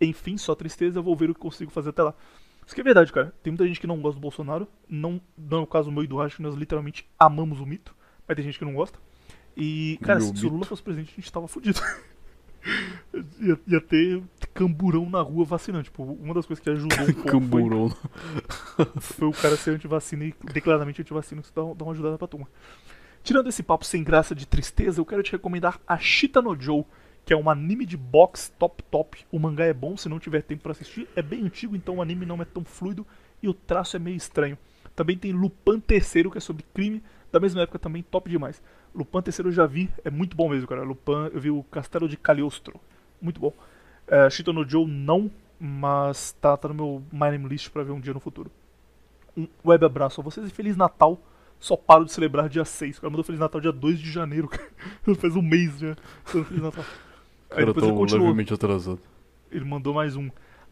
Enfim, 0.00 0.36
só 0.36 0.54
tristeza, 0.54 1.00
vou 1.00 1.16
ver 1.16 1.30
o 1.30 1.34
que 1.34 1.40
consigo 1.40 1.70
fazer 1.70 1.90
até 1.90 2.02
lá. 2.02 2.14
Isso 2.64 2.74
que 2.74 2.80
é 2.80 2.84
verdade, 2.84 3.12
cara. 3.12 3.32
Tem 3.42 3.52
muita 3.52 3.66
gente 3.66 3.80
que 3.80 3.86
não 3.86 4.00
gosta 4.00 4.18
do 4.18 4.22
Bolsonaro. 4.22 4.68
Não, 4.88 5.20
não 5.38 5.58
é 5.58 5.62
o 5.62 5.66
caso 5.66 5.90
meu 5.90 6.02
e 6.02 6.06
do 6.06 6.16
Racho, 6.16 6.36
que 6.36 6.42
nós 6.42 6.54
literalmente 6.54 7.08
amamos 7.18 7.60
o 7.60 7.66
mito. 7.66 7.94
Mas 8.26 8.34
tem 8.34 8.44
gente 8.44 8.58
que 8.58 8.64
não 8.64 8.74
gosta. 8.74 8.98
E, 9.56 9.98
cara, 10.02 10.18
Meu 10.18 10.34
se 10.34 10.44
o 10.44 10.50
Lula 10.50 10.66
fosse 10.66 10.82
presidente, 10.82 11.12
a 11.12 11.20
gente 11.20 11.32
tava 11.32 11.46
fudido. 11.46 11.80
ia, 13.40 13.58
ia 13.66 13.80
ter 13.80 14.22
camburão 14.52 15.08
na 15.08 15.20
rua 15.22 15.44
vacinando. 15.44 15.84
Tipo, 15.84 16.02
uma 16.02 16.34
das 16.34 16.44
coisas 16.44 16.62
que 16.62 16.68
ajudou 16.68 16.98
um 16.98 17.06
pouco 17.12 17.22
foi, 17.22 17.30
Camburão. 17.30 17.96
foi 19.00 19.28
o 19.28 19.32
cara 19.32 19.56
ser 19.56 19.70
antivacina 19.70 20.24
e 20.24 20.34
declaradamente 20.52 21.00
antivacina, 21.00 21.40
que 21.40 21.46
isso 21.46 21.54
dá, 21.54 21.62
dá 21.72 21.84
uma 21.84 21.92
ajudada 21.92 22.18
pra 22.18 22.26
turma. 22.26 22.48
Tirando 23.26 23.48
esse 23.48 23.60
papo 23.60 23.84
sem 23.84 24.04
graça 24.04 24.36
de 24.36 24.46
tristeza, 24.46 25.00
eu 25.00 25.04
quero 25.04 25.20
te 25.20 25.32
recomendar 25.32 25.80
a 25.84 25.98
Shita 25.98 26.40
no 26.40 26.54
Joe, 26.54 26.84
que 27.24 27.32
é 27.32 27.36
um 27.36 27.50
anime 27.50 27.84
de 27.84 27.96
boxe 27.96 28.52
top 28.52 28.84
top. 28.84 29.26
O 29.32 29.38
mangá 29.40 29.64
é 29.64 29.74
bom, 29.74 29.96
se 29.96 30.08
não 30.08 30.20
tiver 30.20 30.42
tempo 30.42 30.62
pra 30.62 30.70
assistir. 30.70 31.08
É 31.16 31.20
bem 31.22 31.42
antigo, 31.42 31.74
então 31.74 31.96
o 31.96 32.02
anime 32.02 32.24
não 32.24 32.40
é 32.40 32.44
tão 32.44 32.64
fluido 32.64 33.04
e 33.42 33.48
o 33.48 33.52
traço 33.52 33.96
é 33.96 33.98
meio 33.98 34.16
estranho. 34.16 34.56
Também 34.94 35.18
tem 35.18 35.32
Lupin 35.32 35.82
III, 35.90 36.30
que 36.30 36.38
é 36.38 36.40
sobre 36.40 36.64
crime, 36.72 37.02
da 37.32 37.40
mesma 37.40 37.62
época 37.62 37.80
também, 37.80 38.00
top 38.00 38.30
demais. 38.30 38.62
Lupin 38.94 39.18
III 39.18 39.46
eu 39.46 39.50
já 39.50 39.66
vi, 39.66 39.90
é 40.04 40.10
muito 40.10 40.36
bom 40.36 40.48
mesmo, 40.48 40.68
cara. 40.68 40.84
Lupin, 40.84 41.28
eu 41.32 41.40
vi 41.40 41.50
o 41.50 41.64
Castelo 41.64 42.08
de 42.08 42.16
Cagliostro, 42.16 42.80
muito 43.20 43.40
bom. 43.40 43.52
É, 44.06 44.30
Shita 44.30 44.52
no 44.52 44.64
Joe 44.64 44.86
não, 44.86 45.28
mas 45.58 46.30
tá, 46.40 46.56
tá 46.56 46.68
no 46.68 46.74
meu 46.74 47.02
My 47.10 47.36
Name 47.36 47.48
List 47.48 47.70
pra 47.70 47.82
ver 47.82 47.90
um 47.90 47.98
dia 47.98 48.14
no 48.14 48.20
futuro. 48.20 48.52
Um 49.36 49.48
web 49.64 49.84
abraço 49.84 50.20
a 50.20 50.24
vocês 50.24 50.46
e 50.46 50.50
Feliz 50.50 50.76
Natal. 50.76 51.20
Só 51.58 51.76
paro 51.76 52.04
de 52.04 52.12
celebrar 52.12 52.48
dia 52.48 52.64
6. 52.64 52.98
O 52.98 53.00
cara 53.00 53.10
mandou 53.10 53.24
Feliz 53.24 53.40
Natal 53.40 53.60
dia 53.60 53.72
2 53.72 53.98
de 53.98 54.10
janeiro, 54.10 54.48
cara. 54.48 54.68
Faz 55.18 55.34
um 55.36 55.42
mês 55.42 55.78
já. 55.78 55.96
Dando 56.32 56.44
Feliz 56.44 56.62
Natal. 56.62 56.84
O 56.84 56.86
Aí 57.50 57.56
cara 57.56 57.66
depois 57.66 57.84
tá 57.84 57.90
ele 57.90 57.96
continuou. 57.98 58.26
levemente 58.26 58.52
atrasado. 58.54 59.00
Ele 59.50 59.64
mandou 59.64 59.94
mais 59.94 60.16
um. 60.16 60.28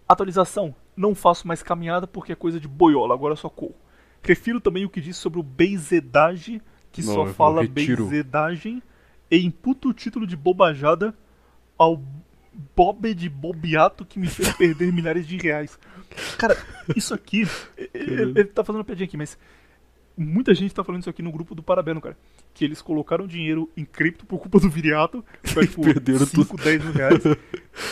Atualização. 0.08 0.74
Não 0.96 1.14
faço 1.14 1.46
mais 1.48 1.62
caminhada 1.62 2.06
porque 2.06 2.32
é 2.32 2.36
coisa 2.36 2.60
de 2.60 2.68
boiola, 2.68 3.14
agora 3.14 3.34
só 3.36 3.48
corro. 3.48 3.74
Refiro 4.22 4.60
também 4.60 4.84
o 4.84 4.90
que 4.90 5.00
disse 5.00 5.18
sobre 5.18 5.40
o 5.40 5.42
beizedage, 5.42 6.60
que 6.92 7.02
Não, 7.04 7.14
só 7.14 7.26
eu 7.26 7.34
fala 7.34 7.62
retiro. 7.62 8.06
beizedagem, 8.06 8.82
e 9.30 9.38
imputa 9.44 9.88
o 9.88 9.92
título 9.92 10.26
de 10.26 10.36
bobajada 10.36 11.14
ao 11.76 12.00
Bobe 12.76 13.14
de 13.14 13.28
Bobiato 13.28 14.04
que 14.04 14.18
me 14.18 14.28
fez 14.28 14.52
perder 14.54 14.90
milhares 14.94 15.26
de 15.26 15.36
reais. 15.36 15.78
Cara, 16.38 16.56
isso 16.94 17.12
aqui. 17.14 17.42
ele, 17.92 18.22
ele 18.22 18.44
tá 18.44 18.62
fazendo 18.62 18.78
uma 18.80 18.84
piadinha 18.84 19.06
aqui, 19.06 19.16
mas. 19.16 19.38
Muita 20.16 20.54
gente 20.54 20.72
tá 20.72 20.84
falando 20.84 21.00
isso 21.00 21.10
aqui 21.10 21.22
no 21.22 21.32
grupo 21.32 21.54
do 21.54 21.62
Parabeno, 21.62 22.00
cara. 22.00 22.16
Que 22.52 22.64
eles 22.64 22.80
colocaram 22.80 23.26
dinheiro 23.26 23.68
em 23.76 23.84
cripto 23.84 24.24
por 24.24 24.38
culpa 24.38 24.60
do 24.60 24.70
Viriato. 24.70 25.24
Foi 25.42 25.66
tipo 25.66 25.82
Perderam 25.82 26.24
5, 26.24 26.56
10 26.56 26.84
mil 26.84 26.92
reais. 26.92 27.22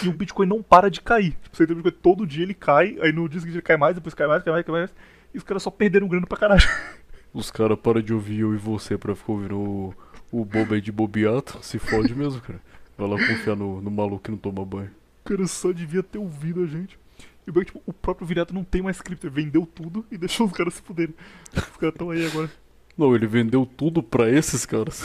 e 0.04 0.08
o 0.08 0.12
Bitcoin 0.12 0.46
não 0.46 0.62
para 0.62 0.88
de 0.88 1.00
cair. 1.00 1.36
Tipo, 1.42 1.56
você 1.56 1.66
tem 1.66 1.74
o 1.74 1.82
Bitcoin 1.82 2.00
todo 2.00 2.26
dia 2.26 2.44
ele 2.44 2.54
cai, 2.54 2.96
aí 3.00 3.12
no 3.12 3.28
dia 3.28 3.40
seguinte 3.40 3.56
ele 3.56 3.62
cai 3.62 3.76
mais, 3.76 3.94
depois 3.96 4.14
cai 4.14 4.26
mais, 4.28 4.42
cai 4.42 4.52
mais, 4.52 4.64
cai 4.64 4.72
mais. 4.72 4.94
E 5.34 5.38
os 5.38 5.44
caras 5.44 5.62
só 5.62 5.70
perderam 5.70 6.06
grana 6.06 6.26
pra 6.26 6.38
caralho. 6.38 6.62
Os 7.34 7.50
caras 7.50 7.78
param 7.78 8.02
de 8.02 8.12
ouvir 8.12 8.40
eu 8.40 8.54
e 8.54 8.58
você 8.58 8.98
pra 8.98 9.16
ficar 9.16 9.32
ouvindo 9.32 9.58
o, 9.58 9.94
o 10.30 10.44
Bob 10.44 10.78
de 10.82 10.92
bobeato. 10.92 11.58
Se 11.62 11.78
fode 11.78 12.14
mesmo, 12.14 12.42
cara. 12.42 12.60
Vai 12.98 13.08
lá 13.08 13.16
confiar 13.16 13.56
no, 13.56 13.80
no 13.80 13.90
maluco 13.90 14.24
que 14.24 14.30
não 14.30 14.36
toma 14.36 14.62
banho. 14.66 14.90
O 15.24 15.28
cara 15.30 15.46
só 15.46 15.72
devia 15.72 16.02
ter 16.02 16.18
ouvido 16.18 16.62
a 16.62 16.66
gente. 16.66 16.98
E 17.46 17.58
é 17.58 17.64
tipo, 17.64 17.82
o 17.86 17.92
próprio 17.92 18.26
Viriato 18.26 18.54
não 18.54 18.62
tem 18.64 18.82
mais 18.82 19.00
cripto, 19.00 19.26
ele 19.26 19.34
vendeu 19.34 19.66
tudo 19.66 20.04
e 20.10 20.16
deixou 20.18 20.46
os 20.46 20.52
caras 20.52 20.74
se 20.74 20.82
fuderem. 20.82 21.14
Os 21.52 21.76
caras 21.76 21.94
estão 21.94 22.10
aí 22.10 22.24
agora. 22.24 22.50
Não, 22.96 23.14
ele 23.14 23.26
vendeu 23.26 23.66
tudo 23.66 24.02
pra 24.02 24.30
esses 24.30 24.64
caras. 24.66 25.02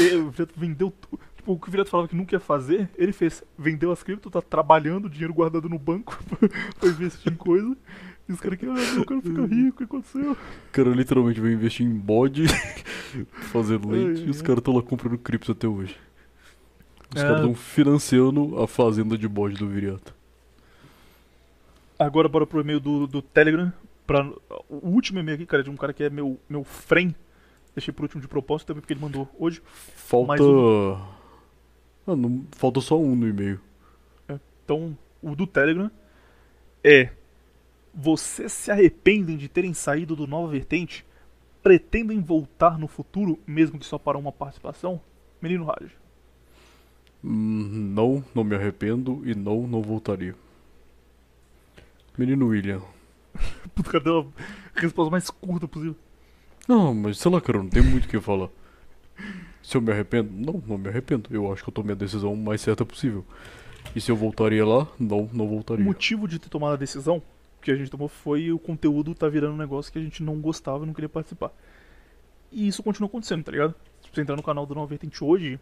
E 0.00 0.14
o 0.16 0.30
Viriato 0.30 0.54
vendeu 0.56 0.90
tudo. 0.90 1.20
Tipo, 1.36 1.52
o 1.52 1.58
que 1.58 1.68
o 1.68 1.70
Viriato 1.70 1.90
falava 1.90 2.08
que 2.08 2.16
nunca 2.16 2.34
ia 2.36 2.40
fazer, 2.40 2.88
ele 2.96 3.12
fez. 3.12 3.42
Vendeu 3.58 3.90
as 3.92 4.02
cripto, 4.02 4.30
tá 4.30 4.40
trabalhando, 4.40 5.10
dinheiro 5.10 5.34
guardado 5.34 5.68
no 5.68 5.78
banco 5.78 6.18
pra 6.80 6.88
investir 6.88 7.32
em 7.32 7.36
coisa. 7.36 7.76
E 8.28 8.32
os 8.32 8.40
caras 8.40 8.54
aqui, 8.56 8.66
ah, 8.66 8.94
eu 8.96 9.04
quero 9.04 9.20
ficar 9.20 9.44
rico, 9.46 9.68
o 9.70 9.78
que 9.78 9.84
aconteceu? 9.84 10.32
O 10.32 10.36
cara 10.70 10.90
literalmente 10.90 11.40
vai 11.40 11.52
investir 11.52 11.84
em 11.84 11.92
bode, 11.92 12.44
fazer 13.52 13.84
leite, 13.84 14.22
Ai, 14.22 14.26
e 14.28 14.30
os 14.30 14.40
caras 14.40 14.58
estão 14.58 14.74
lá 14.76 14.80
comprando 14.82 15.18
criptos 15.18 15.50
até 15.50 15.66
hoje. 15.66 15.96
Os 17.14 17.20
É. 17.20 17.24
caras 17.24 17.40
estão 17.40 17.54
financiando 17.54 18.62
a 18.62 18.68
fazenda 18.68 19.18
de 19.18 19.26
bode 19.28 19.56
do 19.56 19.68
Viriato. 19.68 20.14
Agora 22.06 22.28
bora 22.28 22.46
pro 22.46 22.60
e-mail 22.60 22.80
do, 22.80 23.06
do 23.06 23.22
Telegram. 23.22 23.72
Pra, 24.06 24.24
o 24.68 24.88
último 24.88 25.20
e-mail 25.20 25.36
aqui, 25.36 25.46
cara, 25.46 25.62
é 25.62 25.64
de 25.64 25.70
um 25.70 25.76
cara 25.76 25.92
que 25.92 26.02
é 26.02 26.10
meu, 26.10 26.38
meu 26.48 26.64
friend. 26.64 27.14
Deixei 27.74 27.92
por 27.92 28.02
último 28.02 28.20
de 28.20 28.28
propósito 28.28 28.68
também 28.68 28.80
porque 28.80 28.92
ele 28.92 29.00
mandou 29.00 29.28
hoje. 29.38 29.62
Falta. 29.64 30.42
Um. 30.42 30.94
Ah, 32.06 32.16
não... 32.16 32.44
Falta 32.52 32.80
só 32.80 32.98
um 32.98 33.14
no 33.14 33.28
e-mail. 33.28 33.60
Então, 34.64 34.96
o 35.22 35.34
do 35.34 35.46
Telegram 35.46 35.90
é: 36.82 37.10
Vocês 37.94 38.52
se 38.52 38.70
arrependem 38.70 39.36
de 39.36 39.48
terem 39.48 39.72
saído 39.72 40.16
do 40.16 40.26
Nova 40.26 40.50
Vertente? 40.50 41.06
Pretendem 41.62 42.20
voltar 42.20 42.76
no 42.76 42.88
futuro, 42.88 43.38
mesmo 43.46 43.78
que 43.78 43.86
só 43.86 43.96
para 43.96 44.18
uma 44.18 44.32
participação? 44.32 45.00
Menino 45.40 45.64
Raj. 45.64 45.92
Hum, 47.24 47.92
Não, 47.94 48.24
não 48.34 48.42
me 48.42 48.56
arrependo 48.56 49.22
e 49.24 49.34
não, 49.34 49.66
não 49.68 49.80
voltaria. 49.80 50.34
Menino 52.16 52.46
William. 52.46 52.82
Puta, 53.74 53.90
cadê 53.90 54.10
a 54.10 54.24
resposta 54.80 55.10
mais 55.10 55.30
curta 55.30 55.66
possível? 55.66 55.96
Não, 56.68 56.94
mas 56.94 57.18
sei 57.18 57.30
lá, 57.30 57.40
cara, 57.40 57.58
não 57.58 57.68
tem 57.68 57.82
muito 57.82 58.04
o 58.04 58.08
que 58.08 58.20
falar. 58.20 58.48
Se 59.62 59.76
eu 59.76 59.80
me 59.80 59.92
arrependo? 59.92 60.30
Não, 60.32 60.62
não 60.66 60.78
me 60.78 60.88
arrependo. 60.88 61.28
Eu 61.32 61.52
acho 61.52 61.62
que 61.62 61.70
eu 61.70 61.74
tomei 61.74 61.92
a 61.92 61.98
decisão 61.98 62.34
mais 62.36 62.60
certa 62.60 62.84
possível. 62.84 63.24
E 63.94 64.00
se 64.00 64.10
eu 64.10 64.16
voltaria 64.16 64.64
lá? 64.64 64.86
Não, 64.98 65.28
não 65.32 65.46
O 65.46 65.48
voltaria. 65.48 65.84
motivo 65.84 66.26
de 66.28 66.38
ter 66.38 66.48
tomado 66.48 66.74
a 66.74 66.76
decisão 66.76 67.22
que 67.60 67.70
a 67.70 67.76
gente 67.76 67.90
tomou 67.90 68.08
foi 68.08 68.50
o 68.52 68.58
conteúdo 68.58 69.14
tá 69.14 69.28
virando 69.28 69.54
um 69.54 69.58
negócio 69.58 69.92
que 69.92 69.98
a 69.98 70.02
gente 70.02 70.22
não 70.22 70.40
gostava 70.40 70.82
e 70.82 70.86
não 70.86 70.92
queria 70.94 71.08
participar. 71.08 71.52
E 72.50 72.66
isso 72.66 72.82
continua 72.82 73.08
acontecendo, 73.08 73.44
tá 73.44 73.52
ligado? 73.52 73.74
Se 74.02 74.10
você 74.12 74.20
entrar 74.20 74.36
no 74.36 74.42
canal 74.42 74.66
do 74.66 74.74
Nova 74.74 74.88
Vertente 74.88 75.22
hoje, 75.22 75.58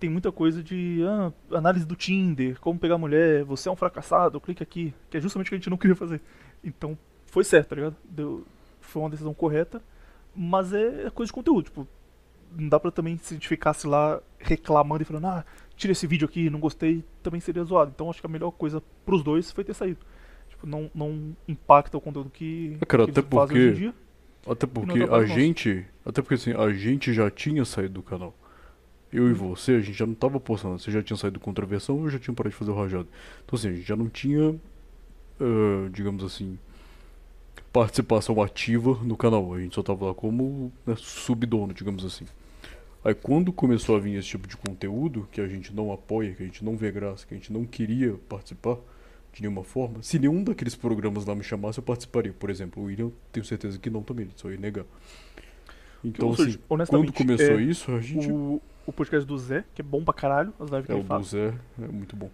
tem 0.00 0.08
muita 0.10 0.32
coisa 0.32 0.62
de 0.62 1.00
ah, 1.06 1.30
análise 1.56 1.84
do 1.86 1.94
Tinder, 1.94 2.58
como 2.58 2.78
pegar 2.78 2.96
mulher, 2.98 3.44
você 3.44 3.68
é 3.68 3.72
um 3.72 3.76
fracassado, 3.76 4.40
clique 4.40 4.62
aqui, 4.62 4.94
que 5.10 5.18
é 5.18 5.20
justamente 5.20 5.46
o 5.46 5.50
que 5.50 5.54
a 5.56 5.58
gente 5.58 5.70
não 5.70 5.76
queria 5.76 5.94
fazer. 5.94 6.20
Então, 6.64 6.98
foi 7.26 7.44
certo, 7.44 7.68
tá 7.68 7.76
ligado? 7.76 7.96
Deu, 8.04 8.44
foi 8.80 9.02
uma 9.02 9.10
decisão 9.10 9.34
correta, 9.34 9.80
mas 10.34 10.72
é 10.72 11.10
coisa 11.10 11.28
de 11.28 11.34
conteúdo, 11.34 11.64
tipo, 11.64 11.86
não 12.56 12.68
dá 12.68 12.80
pra 12.80 12.90
também 12.90 13.16
se 13.18 13.34
a 13.34 13.36
gente 13.36 13.46
ficasse 13.46 13.86
lá 13.86 14.20
reclamando 14.38 15.02
e 15.02 15.04
falando, 15.04 15.26
ah, 15.26 15.44
tira 15.76 15.92
esse 15.92 16.06
vídeo 16.06 16.26
aqui, 16.26 16.50
não 16.50 16.58
gostei, 16.58 17.04
também 17.22 17.40
seria 17.40 17.62
zoado. 17.62 17.92
Então 17.94 18.10
acho 18.10 18.20
que 18.20 18.26
a 18.26 18.30
melhor 18.30 18.50
coisa 18.50 18.82
pros 19.04 19.22
dois 19.22 19.52
foi 19.52 19.62
ter 19.62 19.74
saído. 19.74 20.00
Tipo, 20.48 20.66
não, 20.66 20.90
não 20.94 21.36
impacta 21.46 21.96
o 21.96 22.00
conteúdo 22.00 22.28
que, 22.30 22.76
É, 22.80 22.84
cara, 22.86 23.04
que 23.04 23.10
até 23.12 23.22
porque- 23.22 23.54
hoje 23.54 23.68
em 23.68 23.74
dia. 23.74 23.94
Até 24.48 24.66
porque 24.66 25.02
a 25.02 25.24
gente. 25.26 25.86
Até 26.04 26.22
porque 26.22 26.34
assim, 26.34 26.52
a 26.52 26.72
gente 26.72 27.12
já 27.12 27.30
tinha 27.30 27.64
saído 27.64 27.94
do 27.94 28.02
canal. 28.02 28.34
Eu 29.12 29.28
e 29.28 29.32
você, 29.32 29.72
a 29.72 29.80
gente 29.80 29.96
já 29.96 30.06
não 30.06 30.14
tava 30.14 30.38
postando. 30.38 30.78
Você 30.78 30.90
já 30.90 31.02
tinha 31.02 31.16
saído 31.16 31.38
do 31.38 31.42
Contraversão, 31.42 32.02
eu 32.04 32.10
já 32.10 32.18
tinha 32.18 32.34
parado 32.34 32.52
de 32.52 32.56
fazer 32.56 32.70
o 32.70 32.74
rajado. 32.74 33.08
Então 33.44 33.58
assim, 33.58 33.68
a 33.68 33.72
gente 33.72 33.86
já 33.86 33.96
não 33.96 34.08
tinha. 34.08 34.54
ah, 35.40 35.88
digamos 35.92 36.22
assim. 36.24 36.58
Participação 37.72 38.42
ativa 38.42 38.98
no 39.02 39.16
canal. 39.16 39.54
A 39.54 39.60
gente 39.60 39.74
só 39.74 39.82
tava 39.82 40.06
lá 40.06 40.14
como 40.14 40.72
né, 40.86 40.94
subdono, 40.96 41.72
digamos 41.72 42.04
assim. 42.04 42.26
Aí 43.04 43.14
quando 43.14 43.52
começou 43.52 43.96
a 43.96 43.98
vir 43.98 44.16
esse 44.16 44.28
tipo 44.28 44.46
de 44.46 44.56
conteúdo, 44.56 45.26
que 45.32 45.40
a 45.40 45.46
gente 45.46 45.74
não 45.74 45.92
apoia, 45.92 46.34
que 46.34 46.42
a 46.42 46.46
gente 46.46 46.64
não 46.64 46.76
vê 46.76 46.90
graça, 46.90 47.26
que 47.26 47.32
a 47.32 47.36
gente 47.36 47.52
não 47.52 47.64
queria 47.64 48.14
participar 48.28 48.76
de 49.32 49.42
nenhuma 49.42 49.62
forma, 49.62 50.02
se 50.02 50.18
nenhum 50.18 50.42
daqueles 50.42 50.74
programas 50.74 51.24
lá 51.24 51.34
me 51.34 51.42
chamasse, 51.42 51.78
eu 51.78 51.84
participaria. 51.84 52.32
Por 52.32 52.50
exemplo, 52.50 52.82
o 52.82 52.86
William, 52.86 53.10
tenho 53.32 53.46
certeza 53.46 53.78
que 53.78 53.88
não 53.88 54.02
também, 54.02 54.26
ele 54.26 54.32
só 54.36 54.50
ia 54.50 54.58
negar. 54.58 54.84
Então, 56.04 56.28
Ou 56.28 56.36
seja, 56.36 56.58
assim, 56.58 56.86
quando 56.90 57.12
começou 57.12 57.58
é, 57.58 57.62
isso, 57.62 57.92
a 57.92 58.00
gente. 58.00 58.30
O, 58.30 58.60
o 58.90 58.92
podcast 58.92 59.26
do 59.26 59.36
Zé, 59.38 59.64
que 59.74 59.80
é 59.80 59.84
bom 59.84 60.04
pra 60.04 60.12
caralho, 60.14 60.52
as 60.60 60.70
lives 60.70 60.86
que 60.86 60.92
É, 60.92 60.94
ele 60.94 61.00
o 61.00 61.04
do 61.04 61.08
faz. 61.08 61.26
Zé 61.28 61.54
é 61.80 61.86
muito 61.88 62.14
bom. 62.16 62.30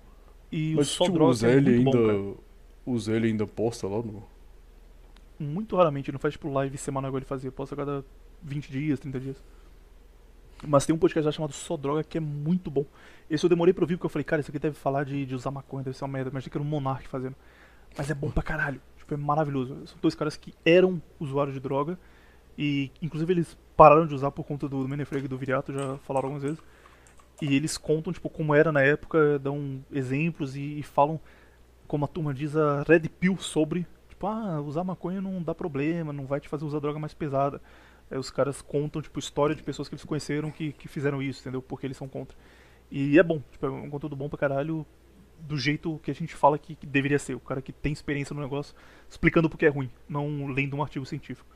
E 0.51 0.75
Mas 0.75 0.89
o 0.89 0.91
Só 0.94 1.05
tipo, 1.05 1.23
o 1.23 1.33
Zé, 1.33 1.52
é 1.52 1.57
ele 1.57 1.75
ainda. 1.76 1.91
bom. 1.91 2.36
O 2.85 2.99
Zé 2.99 3.17
ele 3.17 3.28
ainda 3.28 3.47
posta 3.47 3.86
lá 3.86 3.99
no. 4.02 4.23
Muito 5.39 5.76
raramente, 5.76 6.09
ele 6.10 6.15
não 6.15 6.20
faz 6.20 6.33
tipo 6.35 6.51
live 6.51 6.78
semanal 6.78 7.10
igual 7.10 7.18
ele 7.18 7.26
fazia, 7.26 7.52
posta 7.52 7.75
a 7.75 7.78
cada 7.78 8.05
20 8.43 8.70
dias, 8.70 8.99
30 8.99 9.20
dias. 9.20 9.44
Mas 10.67 10.86
tem 10.86 10.94
um 10.94 10.99
podcast 10.99 11.26
lá 11.26 11.33
chamado 11.33 11.52
Só 11.52 11.76
Droga 11.76 12.02
que 12.02 12.17
é 12.17 12.20
muito 12.20 12.70
bom. 12.70 12.86
Esse 13.28 13.44
eu 13.44 13.51
demorei 13.51 13.75
pra 13.75 13.85
ouvir 13.85 13.97
porque 13.97 14.07
eu 14.07 14.10
falei, 14.10 14.25
cara, 14.25 14.41
isso 14.41 14.51
aqui 14.51 14.59
deve 14.59 14.75
falar 14.76 15.05
de, 15.05 15.26
de 15.26 15.35
usar 15.35 15.51
maconha, 15.51 15.85
deve 15.85 15.97
ser 15.97 16.05
uma 16.05 16.12
merda, 16.12 16.31
mas 16.33 16.39
achei 16.43 16.51
que 16.51 16.57
era 16.57 16.65
um 16.65 16.68
Monark 16.68 17.07
fazendo. 17.09 17.36
Mas 17.99 18.10
é 18.10 18.15
bom 18.15 18.31
pra 18.31 18.43
caralho. 18.43 18.81
Tipo, 18.97 19.12
é 19.12 19.17
maravilhoso. 19.18 19.86
São 19.86 19.99
dois 20.01 20.15
caras 20.15 20.36
que 20.36 20.55
eram 20.65 21.02
usuários 21.20 21.55
de 21.55 21.60
droga 21.60 21.99
e, 22.57 22.91
inclusive, 23.02 23.31
eles 23.35 23.59
pararam 23.77 24.07
de 24.07 24.15
usar 24.15 24.31
por 24.31 24.45
conta 24.45 24.69
do 24.69 24.89
Menefreg 24.89 25.27
e 25.27 25.29
do 25.29 25.37
Viriato, 25.37 25.73
já 25.73 25.99
falaram 25.99 26.29
algumas 26.29 26.43
vezes. 26.43 26.59
E 27.41 27.55
eles 27.55 27.77
contam, 27.77 28.13
tipo, 28.13 28.31
como 28.31 28.55
era 28.55 28.73
na 28.73 28.83
época, 28.83 29.39
dão 29.39 29.85
exemplos 29.93 30.57
e, 30.57 30.79
e 30.79 30.83
falam, 30.83 31.21
como 31.87 32.05
a 32.05 32.09
turma 32.09 32.33
diz, 32.33 32.57
a 32.57 32.83
Red 32.83 33.09
Pill 33.21 33.37
sobre. 33.37 33.87
Tipo, 34.09 34.27
ah, 34.27 34.61
usar 34.63 34.83
maconha 34.85 35.21
não 35.21 35.43
dá 35.43 35.55
problema, 35.55 36.13
não 36.13 36.27
vai 36.27 36.41
te 36.41 36.49
fazer 36.49 36.65
usar 36.65 36.81
droga 36.81 36.99
mais 36.99 37.13
pesada. 37.13 37.61
Aí 38.11 38.17
os 38.17 38.31
caras 38.31 38.63
contam, 38.63 39.03
tipo, 39.03 39.19
história 39.19 39.55
de 39.55 39.63
pessoas 39.63 39.89
que 39.89 39.95
eles 39.95 40.05
conheceram 40.05 40.51
que, 40.51 40.73
que 40.73 40.89
fizeram 40.89 41.21
isso, 41.23 41.41
entendeu? 41.41 41.61
Porque 41.61 41.87
eles 41.87 41.97
são 41.97 42.09
contra. 42.09 42.37
E 42.91 43.19
é 43.19 43.23
bom, 43.23 43.43
tipo, 43.53 43.67
é 43.67 43.71
um 43.71 43.91
conteúdo 43.91 44.17
bom 44.17 44.29
pra 44.29 44.39
caralho. 44.39 44.87
do 45.41 45.59
jeito 45.59 46.01
que 46.03 46.11
a 46.11 46.15
gente 46.15 46.35
fala 46.35 46.59
que, 46.59 46.75
que 46.75 46.87
deveria 46.87 47.19
ser. 47.19 47.35
O 47.35 47.41
cara 47.41 47.61
que 47.61 47.73
tem 47.73 47.93
experiência 47.93 48.33
no 48.33 48.41
negócio, 48.41 48.75
explicando 49.11 49.51
porque 49.51 49.67
é 49.67 49.69
ruim, 49.69 49.91
não 50.09 50.47
lendo 50.47 50.77
um 50.77 50.83
artigo 50.83 51.05
científico. 51.05 51.47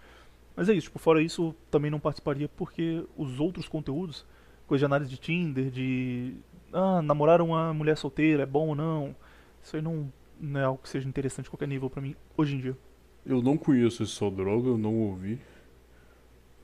Mas 0.57 0.69
é 0.69 0.75
isso, 0.75 0.87
tipo, 0.87 0.99
fora 0.99 1.23
isso, 1.23 1.55
também 1.71 1.91
não 1.91 2.01
participaria 2.01 2.49
porque 2.49 3.05
os 3.17 3.41
outros 3.41 3.69
conteúdos, 3.69 4.27
coisa 4.67 4.81
de 4.81 4.87
análise 4.87 5.11
de 5.11 5.17
Tinder, 5.17 5.71
de. 5.71 6.35
Ah, 6.73 7.03
namorar 7.03 7.41
uma 7.41 7.73
mulher 7.75 7.97
solteira, 7.97 8.43
é 8.43 8.47
bom 8.47 8.69
ou 8.69 8.75
não. 8.75 9.15
Isso 9.63 9.77
aí 9.77 9.83
não, 9.83 10.13
não 10.41 10.61
é 10.61 10.65
algo 10.65 10.83
que 10.83 10.89
seja 10.89 11.09
interessante 11.09 11.47
a 11.47 11.51
qualquer 11.51 11.69
nível 11.69 11.91
pra 11.91 12.01
mim 12.03 12.15
hoje 12.37 12.55
em 12.55 12.61
dia. 12.61 12.77
Eu 13.25 13.43
não 13.43 13.57
conheço 13.57 14.03
esse 14.03 14.13
Só 14.13 14.31
Droga, 14.31 14.69
eu 14.69 14.79
não 14.79 14.95
ouvi. 14.95 15.39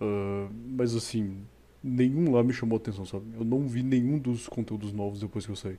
Ah, 0.01 0.49
mas 0.51 0.95
assim, 0.95 1.39
nenhum 1.83 2.33
lá 2.33 2.43
me 2.43 2.53
chamou 2.53 2.77
atenção, 2.77 3.05
sabe? 3.05 3.25
Eu 3.39 3.45
não 3.45 3.67
vi 3.67 3.83
nenhum 3.83 4.19
dos 4.19 4.49
conteúdos 4.49 4.93
novos 4.93 5.21
depois 5.21 5.47
que 5.47 5.53
eu 5.53 5.57
saí. 5.57 5.79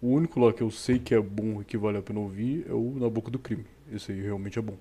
O 0.00 0.08
único 0.08 0.38
lá 0.40 0.52
que 0.52 0.62
eu 0.62 0.70
sei 0.70 0.98
que 0.98 1.14
é 1.14 1.20
bom 1.20 1.60
e 1.60 1.64
que 1.64 1.76
vale 1.76 1.98
a 1.98 2.02
pena 2.02 2.20
ouvir 2.20 2.66
é 2.68 2.72
o 2.72 2.96
Na 2.98 3.08
Boca 3.08 3.30
do 3.30 3.38
Crime. 3.38 3.64
Esse 3.90 4.12
aí 4.12 4.20
realmente 4.20 4.58
é 4.58 4.62
bom. 4.62 4.76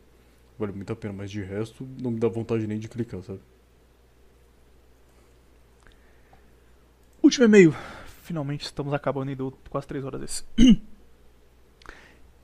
Vale 0.58 0.72
muito 0.72 0.92
a 0.92 0.95
pena, 0.95 1.14
mas 1.14 1.30
de 1.30 1.42
resto 1.42 1.88
não 2.01 2.11
me 2.11 2.19
dá 2.19 2.27
vontade 2.27 2.66
nem 2.66 2.80
de 2.80 2.88
clicar, 2.88 3.22
sabe? 3.22 3.42
Último 7.22 7.45
e-mail. 7.45 7.74
Finalmente 8.24 8.64
estamos 8.64 8.93
acabando 8.93 9.32
e 9.32 9.35
deu 9.35 9.51
quase 9.69 9.88
3 9.88 10.06
horas 10.06 10.22
esse. 10.22 10.43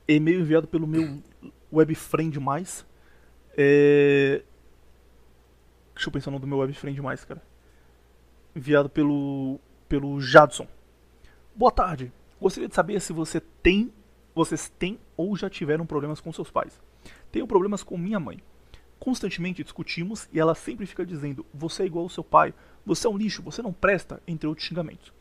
e-mail 0.06 0.40
enviado 0.40 0.68
pelo 0.68 0.86
meu 0.86 1.22
webfriend 1.72 2.38
mais. 2.38 2.86
É... 3.56 4.42
Deixa 5.94 6.08
eu 6.08 6.12
pensar 6.12 6.30
no 6.30 6.38
do 6.38 6.46
meu 6.46 6.58
webfriend 6.58 7.00
mais, 7.00 7.24
cara. 7.24 7.42
Enviado 8.54 8.90
pelo 8.90 9.58
pelo 9.88 10.20
Jadson. 10.20 10.66
Boa 11.54 11.70
tarde. 11.70 12.12
Gostaria 12.40 12.68
de 12.68 12.74
saber 12.74 13.00
se 13.00 13.12
você 13.12 13.40
tem, 13.40 13.92
vocês 14.34 14.68
têm 14.68 14.98
ou 15.16 15.36
já 15.36 15.48
tiveram 15.48 15.86
problemas 15.86 16.20
com 16.20 16.32
seus 16.32 16.50
pais. 16.50 16.80
Tenho 17.32 17.46
problemas 17.46 17.82
com 17.82 17.96
minha 17.96 18.20
mãe. 18.20 18.38
Constantemente 18.98 19.64
discutimos 19.64 20.28
e 20.32 20.38
ela 20.38 20.54
sempre 20.54 20.84
fica 20.84 21.04
dizendo: 21.04 21.46
"Você 21.52 21.82
é 21.82 21.86
igual 21.86 22.04
ao 22.04 22.10
seu 22.10 22.22
pai, 22.22 22.52
você 22.84 23.06
é 23.06 23.10
um 23.10 23.16
lixo, 23.16 23.42
você 23.42 23.62
não 23.62 23.72
presta", 23.72 24.22
entre 24.28 24.46
outros 24.46 24.68
xingamentos. 24.68 25.12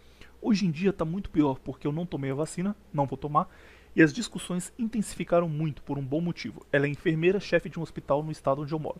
Hoje 0.41 0.65
em 0.65 0.71
dia 0.71 0.89
está 0.89 1.05
muito 1.05 1.29
pior 1.29 1.57
porque 1.59 1.87
eu 1.87 1.91
não 1.93 2.05
tomei 2.05 2.29
a 2.29 2.35
vacina, 2.35 2.75
não 2.93 3.05
vou 3.07 3.17
tomar, 3.17 3.49
e 3.95 4.01
as 4.03 4.11
discussões 4.11 4.73
intensificaram 4.77 5.47
muito 5.47 5.81
por 5.83 5.97
um 5.97 6.03
bom 6.03 6.19
motivo. 6.19 6.65
Ela 6.69 6.85
é 6.85 6.89
enfermeira, 6.89 7.39
chefe 7.39 7.69
de 7.69 7.79
um 7.79 7.81
hospital 7.81 8.21
no 8.21 8.31
estado 8.31 8.61
onde 8.61 8.73
eu 8.73 8.79
moro. 8.79 8.99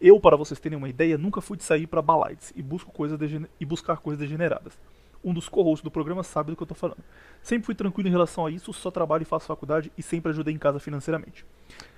Eu, 0.00 0.18
para 0.18 0.36
vocês 0.36 0.58
terem 0.58 0.78
uma 0.78 0.88
ideia, 0.88 1.18
nunca 1.18 1.42
fui 1.42 1.58
de 1.58 1.62
sair 1.62 1.86
para 1.86 2.00
balades 2.00 2.54
e, 2.56 2.62
busco 2.62 2.90
coisas 2.90 3.20
e 3.60 3.66
buscar 3.66 3.98
coisas 3.98 4.18
degeneradas. 4.18 4.78
Um 5.22 5.34
dos 5.34 5.48
co-hosts 5.48 5.84
do 5.84 5.90
programa 5.90 6.22
sabe 6.22 6.50
do 6.50 6.56
que 6.56 6.62
eu 6.62 6.66
tô 6.66 6.74
falando. 6.74 7.02
Sempre 7.42 7.66
fui 7.66 7.74
tranquilo 7.74 8.08
em 8.08 8.12
relação 8.12 8.46
a 8.46 8.50
isso, 8.50 8.72
só 8.72 8.90
trabalho 8.90 9.22
e 9.22 9.26
faço 9.26 9.46
faculdade 9.46 9.92
e 9.96 10.02
sempre 10.02 10.30
ajudei 10.30 10.54
em 10.54 10.58
casa 10.58 10.78
financeiramente. 10.80 11.44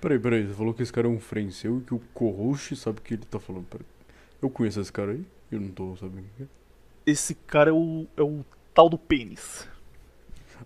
Peraí, 0.01 0.19
peraí, 0.19 0.45
você 0.47 0.53
falou 0.53 0.73
que 0.73 0.83
esse 0.83 0.91
cara 0.91 1.07
é 1.07 1.09
um 1.09 1.19
friend 1.19 1.51
seu 1.53 1.79
e 1.79 1.81
que 1.81 1.93
o 1.93 2.01
co-host 2.13 2.75
sabe 2.75 2.99
o 2.99 3.01
que 3.01 3.13
ele 3.13 3.23
tá 3.25 3.39
falando. 3.39 3.65
Peraí. 3.65 3.85
Eu 4.41 4.49
conheço 4.49 4.81
esse 4.81 4.91
cara 4.91 5.13
aí? 5.13 5.25
Eu 5.51 5.61
não 5.61 5.69
tô 5.69 5.95
sabendo 5.95 6.25
quem 6.37 6.45
é. 6.45 6.49
Esse 7.05 7.35
cara 7.35 7.69
é 7.69 7.73
o, 7.73 8.05
é 8.17 8.21
o 8.21 8.43
tal 8.73 8.89
do 8.89 8.97
pênis. 8.97 9.67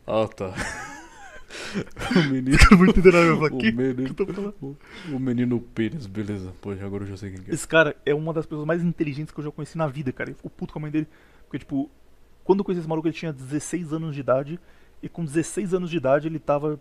Ah, 0.06 0.28
tá. 0.28 0.54
o 2.16 2.30
menino. 2.30 2.58
Eu 2.58 2.72
não 2.72 2.78
vou 2.78 2.88
entender 2.88 3.12
nada 3.12 3.36
O 3.36 3.46
aqui. 3.46 3.72
menino, 3.72 4.16
o, 4.62 4.76
o 5.16 5.20
menino 5.20 5.62
pênis, 5.62 6.06
beleza. 6.06 6.54
Pô, 6.62 6.72
agora 6.72 7.04
eu 7.04 7.08
já 7.08 7.18
sei 7.18 7.32
quem 7.32 7.42
que 7.42 7.52
é. 7.52 7.54
Esse 7.54 7.68
cara 7.68 7.96
é 8.06 8.14
uma 8.14 8.34
das 8.34 8.46
pessoas 8.46 8.66
mais 8.66 8.84
inteligentes 8.84 9.34
que 9.34 9.40
eu 9.40 9.44
já 9.46 9.52
conheci 9.52 9.78
na 9.78 9.88
vida, 9.88 10.12
cara. 10.12 10.30
Ele 10.30 10.38
ficou 10.38 10.52
puto 10.52 10.74
com 10.74 10.80
a 10.80 10.82
mãe 10.84 10.92
dele. 10.92 11.08
Porque, 11.44 11.60
tipo, 11.60 11.90
quando 12.48 12.60
eu 12.60 12.64
conheci 12.64 12.80
esse 12.80 12.88
maluco, 12.88 13.06
ele 13.10 13.14
tinha 13.14 13.34
16 13.34 13.92
anos 13.92 14.16
de 14.16 14.22
idade. 14.22 14.58
E 15.04 15.10
com 15.10 15.26
16 15.26 15.74
anos 15.74 15.90
de 15.90 15.98
idade, 15.98 16.30
ele 16.30 16.40
tava 16.40 16.80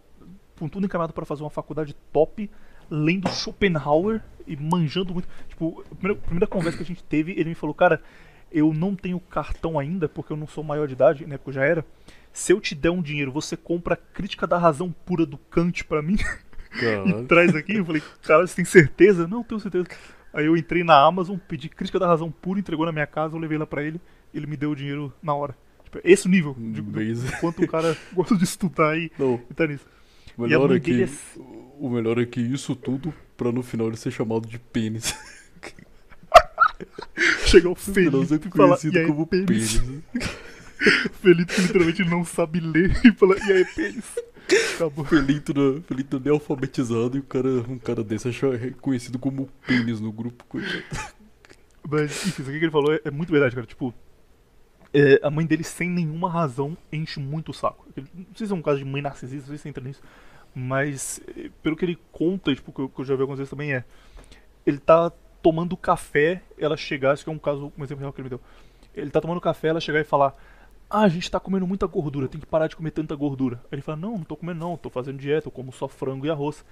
com 0.57 0.69
tudo 0.69 0.86
encaminhado 0.86 1.12
para 1.12 1.27
fazer 1.27 1.43
uma 1.43 1.51
faculdade 1.51 1.93
top, 2.12 2.49
lendo 2.89 3.28
Schopenhauer 3.28 4.23
e 4.47 4.57
manjando 4.57 5.12
muito. 5.12 5.28
Tipo, 5.49 5.85
a 5.91 5.95
primeira, 5.97 6.20
a 6.23 6.25
primeira 6.25 6.47
conversa 6.47 6.77
que 6.78 6.85
a 6.85 6.86
gente 6.86 7.03
teve, 7.03 7.33
ele 7.33 7.49
me 7.49 7.57
falou, 7.57 7.75
cara, 7.75 8.01
eu 8.53 8.73
não 8.73 8.95
tenho 8.95 9.19
cartão 9.19 9.77
ainda, 9.77 10.09
porque 10.09 10.33
eu 10.33 10.36
não 10.36 10.47
sou 10.47 10.62
maior 10.62 10.86
de 10.86 10.93
idade, 10.93 11.27
né? 11.27 11.36
Porque 11.36 11.51
eu 11.51 11.55
já 11.55 11.65
era. 11.65 11.85
Se 12.33 12.53
eu 12.53 12.61
te 12.61 12.73
der 12.73 12.91
um 12.91 13.03
dinheiro, 13.03 13.33
você 13.33 13.57
compra 13.57 13.95
a 13.95 13.97
crítica 13.97 14.47
da 14.47 14.59
razão 14.59 14.95
pura 15.05 15.27
do 15.27 15.36
Kant 15.36 15.85
pra 15.85 16.01
mim? 16.01 16.17
e 16.81 17.25
traz 17.27 17.57
aqui. 17.57 17.75
Eu 17.75 17.85
falei, 17.85 18.03
cara, 18.23 18.47
você 18.47 18.55
tem 18.55 18.65
certeza? 18.65 19.27
Não, 19.27 19.43
tenho 19.43 19.61
certeza. 19.61 19.89
Aí 20.36 20.44
eu 20.47 20.56
entrei 20.56 20.84
na 20.84 21.00
Amazon, 21.00 21.39
pedi 21.39 21.68
crítica 21.68 21.98
da 21.98 22.06
razão 22.06 22.31
pura, 22.31 22.60
entregou 22.60 22.84
na 22.84 22.92
minha 22.92 23.06
casa, 23.06 23.34
eu 23.34 23.40
levei 23.40 23.56
lá 23.56 23.66
pra 23.66 23.82
ele, 23.82 23.98
ele 24.34 24.47
me 24.47 24.56
deu 24.56 24.70
o 24.73 24.76
dinheiro 24.76 25.12
na 25.23 25.32
hora. 25.34 25.56
Tipo, 25.84 25.98
esse 26.05 26.26
o 26.26 26.31
nível 26.31 26.55
de, 26.58 26.82
Base. 26.82 27.32
quanto 27.40 27.62
o 27.62 27.68
cara 27.68 27.97
gosta 28.12 28.36
de 28.36 28.44
estudar 28.44 28.98
e, 28.98 29.10
Não, 29.18 29.40
e 29.50 29.55
tá 29.55 29.66
nisso. 29.66 29.86
o 30.36 30.42
melhor 30.42 30.70
é 30.76 30.81
que. 30.81 31.02
é- 31.05 31.08
O 31.78 31.89
melhor 31.89 32.18
é 32.18 32.26
que 32.26 32.40
isso 32.40 32.76
tudo 32.76 33.15
pra 33.36 33.50
no 33.50 33.62
final 33.62 33.86
ele 33.89 33.97
ser 33.97 34.10
chamado 34.10 34.47
de 34.47 34.58
pênis. 34.58 35.15
Chegar 37.47 37.68
o 37.68 37.70
No 37.70 37.76
final 37.76 38.23
e 38.23 38.26
falar, 38.26 38.39
conhecido 38.50 38.98
aí, 38.98 39.06
como 39.06 39.26
pênis? 39.26 39.78
pênis. 39.78 40.02
Que 41.22 41.32
literalmente 41.32 42.05
não 42.05 42.24
sabe 42.24 42.60
ler 42.60 42.90
e 43.05 43.12
fala, 43.12 43.36
e 43.46 43.52
aí, 43.52 43.64
pênis? 43.64 44.05
Acabou. 44.74 45.05
Felito, 45.05 45.52
na, 45.52 45.80
Felito 45.82 46.20
nem 46.20 46.32
alfabetizado 46.32 47.16
e 47.16 47.20
o 47.20 47.22
cara, 47.22 47.48
um 47.48 47.78
cara 47.78 48.05
desse 48.05 48.28
é 48.28 48.56
reconhecido 48.56 49.18
como 49.18 49.48
pênis 49.66 50.00
no 50.00 50.12
grupo. 50.12 50.44
coitado. 50.48 50.82
Mas, 51.88 52.26
enfim, 52.26 52.42
isso 52.42 52.50
aqui 52.50 52.58
que 52.58 52.64
ele 52.64 52.70
falou 52.70 52.92
é, 52.94 53.00
é 53.05 53.10
muito 53.10 53.30
verdade, 53.32 53.55
cara. 53.55 53.66
Tipo, 53.66 53.92
é, 54.92 55.18
a 55.22 55.30
mãe 55.30 55.46
dele, 55.46 55.64
sem 55.64 55.90
nenhuma 55.90 56.30
razão, 56.30 56.76
enche 56.92 57.18
muito 57.18 57.50
o 57.50 57.55
saco. 57.55 57.86
Ele- 57.96 58.06
Não 58.14 58.34
sei 58.34 58.46
se 58.46 58.52
é 58.52 58.56
um 58.56 58.62
caso 58.62 58.78
de 58.78 58.84
mãe 58.84 59.02
narcisista, 59.02 59.42
não 59.50 59.56
sei 59.56 59.58
se 59.58 59.68
entra 59.68 59.82
nisso. 59.82 60.02
Mas, 60.55 61.20
é, 61.36 61.50
pelo 61.62 61.76
que 61.76 61.84
ele 61.84 61.98
conta, 62.12 62.55
tipo, 62.55 62.72
que 62.72 62.80
eu, 62.80 62.88
que 62.88 63.00
eu 63.00 63.05
já 63.05 63.14
vi 63.14 63.20
algumas 63.22 63.38
vezes 63.38 63.50
também, 63.50 63.74
é. 63.74 63.84
Ele 64.64 64.78
tá 64.78 65.10
tomando 65.42 65.76
café, 65.76 66.42
ela 66.58 66.76
chegar, 66.76 67.14
isso 67.14 67.24
que 67.24 67.30
é 67.30 67.32
um 67.32 67.38
caso, 67.38 67.72
um 67.76 67.84
exemplo 67.84 68.00
real 68.00 68.12
que 68.12 68.20
ele 68.20 68.24
me 68.26 68.30
deu. 68.30 68.40
Ele 68.94 69.10
tá 69.10 69.20
tomando 69.20 69.40
café, 69.40 69.68
ela 69.68 69.80
chegar 69.80 70.00
e 70.00 70.05
falar: 70.05 70.34
Ah, 70.89 71.02
a 71.02 71.08
gente 71.08 71.31
tá 71.31 71.40
comendo 71.40 71.66
muita 71.66 71.86
gordura, 71.86 72.28
tem 72.28 72.40
que 72.40 72.47
parar 72.47 72.68
de 72.68 72.76
comer 72.76 72.92
tanta 72.92 73.15
gordura. 73.15 73.56
Aí 73.65 73.70
ele 73.73 73.82
fala: 73.82 73.98
Não, 73.98 74.18
não 74.18 74.24
tô 74.24 74.36
comendo, 74.36 74.60
não, 74.60 74.76
tô 74.76 74.89
fazendo 74.89 75.18
dieta, 75.18 75.48
eu 75.48 75.52
como 75.52 75.73
só 75.73 75.89
frango 75.89 76.26
e 76.26 76.31
arroz. 76.31 76.65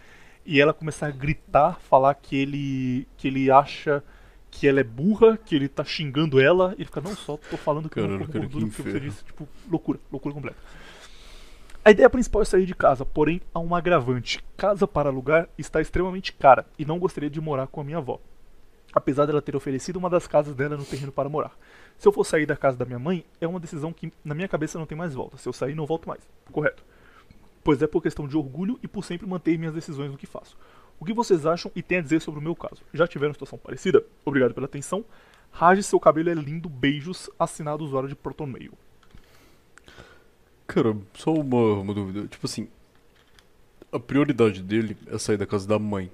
E 0.47 0.61
ela 0.61 0.75
começar 0.75 1.07
a 1.09 1.11
gritar, 1.11 1.81
falar 1.81 2.15
que 2.15 2.37
ele, 2.37 3.09
que 3.17 3.29
ele 3.29 3.51
acha 3.51 4.03
que 4.51 4.69
ela 4.69 4.79
é 4.79 4.85
burra, 4.85 5.37
que 5.37 5.55
ele 5.57 5.69
tá 5.69 5.83
xingando 5.85 6.41
ela, 6.41 6.75
e 6.77 6.83
ele 6.83 6.85
fica, 6.85 7.01
não, 7.01 7.17
só 7.17 7.37
tô 7.37 7.57
falando 7.57 7.89
que 7.89 7.99
eu 7.99 8.07
não 8.07 8.19
como 8.19 8.31
que 8.31 8.39
gordura 8.39 8.67
porque 8.67 8.83
você 8.83 9.01
disse, 9.01 9.25
tipo, 9.25 9.49
loucura, 9.69 9.99
loucura 10.13 10.35
completa. 10.35 10.59
A 11.85 11.91
ideia 11.91 12.09
principal 12.09 12.43
é 12.43 12.45
sair 12.45 12.65
de 12.65 12.75
casa, 12.75 13.05
porém 13.05 13.41
há 13.53 13.59
um 13.59 13.75
agravante. 13.75 14.43
Casa 14.57 14.87
para 14.87 15.09
alugar 15.09 15.49
está 15.59 15.81
extremamente 15.81 16.33
cara 16.33 16.67
e 16.79 16.85
não 16.85 16.99
gostaria 16.99 17.29
de 17.29 17.41
morar 17.41 17.67
com 17.67 17.81
a 17.81 17.85
minha 17.85 17.99
avó. 17.99 18.21
Apesar 18.95 19.27
dela 19.27 19.43
ter 19.43 19.57
oferecido 19.57 19.97
uma 19.97 20.09
das 20.09 20.27
casas 20.27 20.55
dela 20.55 20.77
no 20.77 20.85
terreno 20.85 21.11
para 21.11 21.29
morar. 21.29 21.57
Se 21.99 22.07
eu 22.07 22.13
for 22.13 22.25
sair 22.25 22.47
da 22.47 22.57
casa 22.57 22.77
da 22.77 22.85
minha 22.85 22.99
mãe, 22.99 23.25
é 23.41 23.47
uma 23.47 23.59
decisão 23.59 23.93
que 23.93 24.13
na 24.25 24.35
minha 24.35 24.49
cabeça 24.49 24.79
não 24.79 24.87
tem 24.87 24.97
mais 24.97 25.15
volta. 25.15 25.37
Se 25.37 25.49
eu 25.49 25.53
sair, 25.53 25.75
não 25.75 25.87
volto 25.87 26.09
mais. 26.09 26.21
Correto. 26.53 26.85
Pois 27.63 27.83
é 27.83 27.87
por 27.87 28.03
questão 28.03 28.29
de 28.29 28.37
orgulho 28.37 28.79
e 28.83 28.89
por 28.89 29.05
sempre 29.05 29.27
manter 29.27 29.59
minhas 29.59 29.75
decisões 29.75 30.11
no 30.11 30.19
que 30.19 30.27
faço. 30.27 30.57
O 31.01 31.05
que 31.05 31.13
vocês 31.13 31.45
acham 31.45 31.73
e 31.75 31.83
têm 31.83 31.99
a 31.99 32.03
dizer 32.03 32.21
sobre 32.21 32.39
o 32.39 32.43
meu 32.43 32.55
caso? 32.55 32.83
Já 32.93 33.07
tiveram 33.07 33.33
situação 33.33 33.59
parecida? 33.59 34.05
Obrigado 34.25 34.55
pela 34.55 34.67
atenção. 34.67 35.05
Rage, 35.51 35.83
seu 35.83 35.99
cabelo 35.99 36.31
é 36.31 36.35
lindo, 36.35 36.69
beijos, 36.69 37.31
assinado 37.39 37.85
usuário 37.85 38.09
de 38.09 38.15
Protonmail. 38.15 38.73
Cara, 40.67 40.97
só 41.15 41.33
uma, 41.33 41.81
uma 41.81 41.95
dúvida. 41.95 42.27
Tipo 42.27 42.47
assim, 42.47 42.69
a 43.93 43.99
prioridade 43.99 44.63
dele 44.63 44.97
é 45.07 45.17
sair 45.19 45.37
da 45.37 45.47
casa 45.47 45.67
da 45.67 45.79
mãe. 45.79 46.11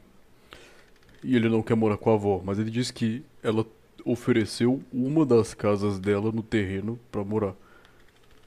E 1.23 1.37
ele 1.37 1.49
não 1.49 1.63
quer 1.63 1.75
morar 1.75 1.97
com 1.97 2.11
a 2.11 2.15
avó, 2.15 2.41
mas 2.45 2.59
ele 2.59 2.71
disse 2.71 2.93
que 2.93 3.23
ela 3.43 3.67
ofereceu 4.05 4.83
uma 4.93 5.27
das 5.27 5.53
casas 5.53 5.99
dela 5.99 6.33
no 6.33 6.43
terreno 6.43 6.99
pra 7.13 7.23
morar. 7.23 7.55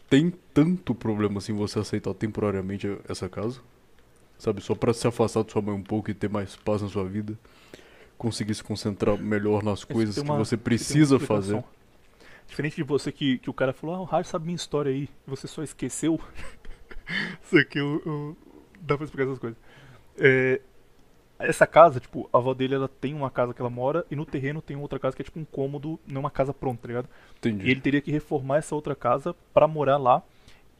Tem 0.10 0.32
tanto 0.54 0.94
problema 0.96 1.38
assim 1.38 1.54
você 1.54 1.80
aceitar 1.80 2.14
temporariamente 2.14 2.88
essa 3.08 3.30
casa? 3.30 3.60
Sabe, 4.38 4.62
só 4.62 4.76
pra 4.76 4.94
se 4.94 5.08
afastar 5.08 5.44
de 5.44 5.52
sua 5.52 5.62
mãe 5.62 5.74
um 5.74 5.82
pouco 5.84 6.10
e 6.12 6.14
ter 6.14 6.30
mais 6.30 6.56
paz 6.56 6.82
na 6.82 6.90
sua 6.90 7.06
vida? 7.06 7.38
Conseguir 8.18 8.54
se 8.56 8.64
concentrar 8.64 9.18
melhor 9.18 9.64
nas 9.64 9.84
coisas 9.84 10.16
tem 10.16 10.24
que 10.24 10.30
uma- 10.30 10.38
você 10.44 10.56
uma 10.56 10.62
precisa 10.62 11.20
fazer. 11.20 11.64
Diferente 12.48 12.76
de 12.76 12.84
você 12.84 13.12
que, 13.12 13.38
que 13.38 13.50
o 13.50 13.54
cara 13.54 13.72
falou, 13.74 13.96
ah, 13.96 14.02
o 14.02 14.04
Raj 14.04 14.28
sabe 14.28 14.46
minha 14.46 14.56
história 14.56 14.92
aí, 14.92 15.08
você 15.26 15.48
só 15.48 15.64
esqueceu. 15.64 16.20
Isso 17.42 17.58
aqui 17.58 17.80
eu, 17.80 18.02
eu- 18.06 18.38
dá 18.82 18.96
pra 18.98 19.06
explicar 19.06 19.26
essas 19.28 19.40
coisas. 19.40 19.58
É, 20.18 20.62
essa 21.40 21.68
casa, 21.68 22.00
tipo, 22.00 22.30
a 22.32 22.38
avó 22.38 22.54
dele 22.54 22.76
ela 22.76 22.88
tem 22.88 23.14
uma 23.14 23.30
casa 23.30 23.54
que 23.54 23.62
ela 23.62 23.70
mora 23.70 24.06
e 24.10 24.16
no 24.16 24.26
terreno 24.26 24.62
tem 24.62 24.78
outra 24.78 24.98
casa 25.00 25.16
que 25.16 25.22
é 25.22 25.26
tipo 25.26 25.40
um 25.40 25.46
cômodo, 25.46 26.00
não 26.08 26.22
uma 26.22 26.32
casa 26.32 26.54
pronta, 26.54 26.84
tá 26.84 26.88
ligado? 26.88 27.10
Entendi. 27.38 27.68
E 27.68 27.72
ele 27.72 27.82
teria 27.82 28.02
que 28.02 28.12
reformar 28.12 28.58
essa 28.58 28.74
outra 28.76 28.96
casa 28.96 29.36
pra 29.54 29.68
morar 29.68 29.98
lá. 29.98 30.22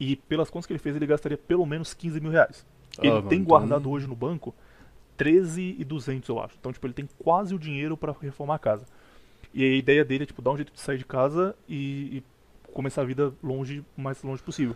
E 0.00 0.16
pelas 0.16 0.50
contas 0.50 0.66
que 0.66 0.72
ele 0.72 0.78
fez, 0.80 0.96
ele 0.96 1.06
gastaria 1.06 1.36
pelo 1.38 1.64
menos 1.66 1.92
15 1.94 2.20
mil 2.20 2.30
reais. 2.30 2.66
Ele 2.98 3.12
Ah, 3.18 3.22
tem 3.22 3.38
então- 3.40 3.44
guardado 3.44 3.90
hoje 3.90 4.06
no 4.06 4.14
banco 4.16 4.54
13,200, 5.16 6.28
eu 6.28 6.40
acho. 6.40 6.56
Então, 6.58 6.72
tipo, 6.72 6.86
ele 6.86 6.94
tem 6.94 7.08
quase 7.18 7.54
o 7.54 7.58
dinheiro 7.58 7.96
pra 7.96 8.14
reformar 8.20 8.56
a 8.56 8.58
casa. 8.58 8.84
E 9.52 9.62
a 9.64 9.76
ideia 9.76 10.04
dele 10.04 10.24
é, 10.24 10.26
tipo, 10.26 10.42
dar 10.42 10.50
um 10.50 10.56
jeito 10.56 10.72
de 10.72 10.80
sair 10.80 10.98
de 10.98 11.04
casa 11.04 11.54
e, 11.68 12.18
e 12.18 12.24
começar 12.72 13.02
a 13.02 13.04
vida 13.04 13.32
longe, 13.42 13.84
o 13.96 14.00
mais 14.00 14.22
longe 14.22 14.42
possível. 14.42 14.74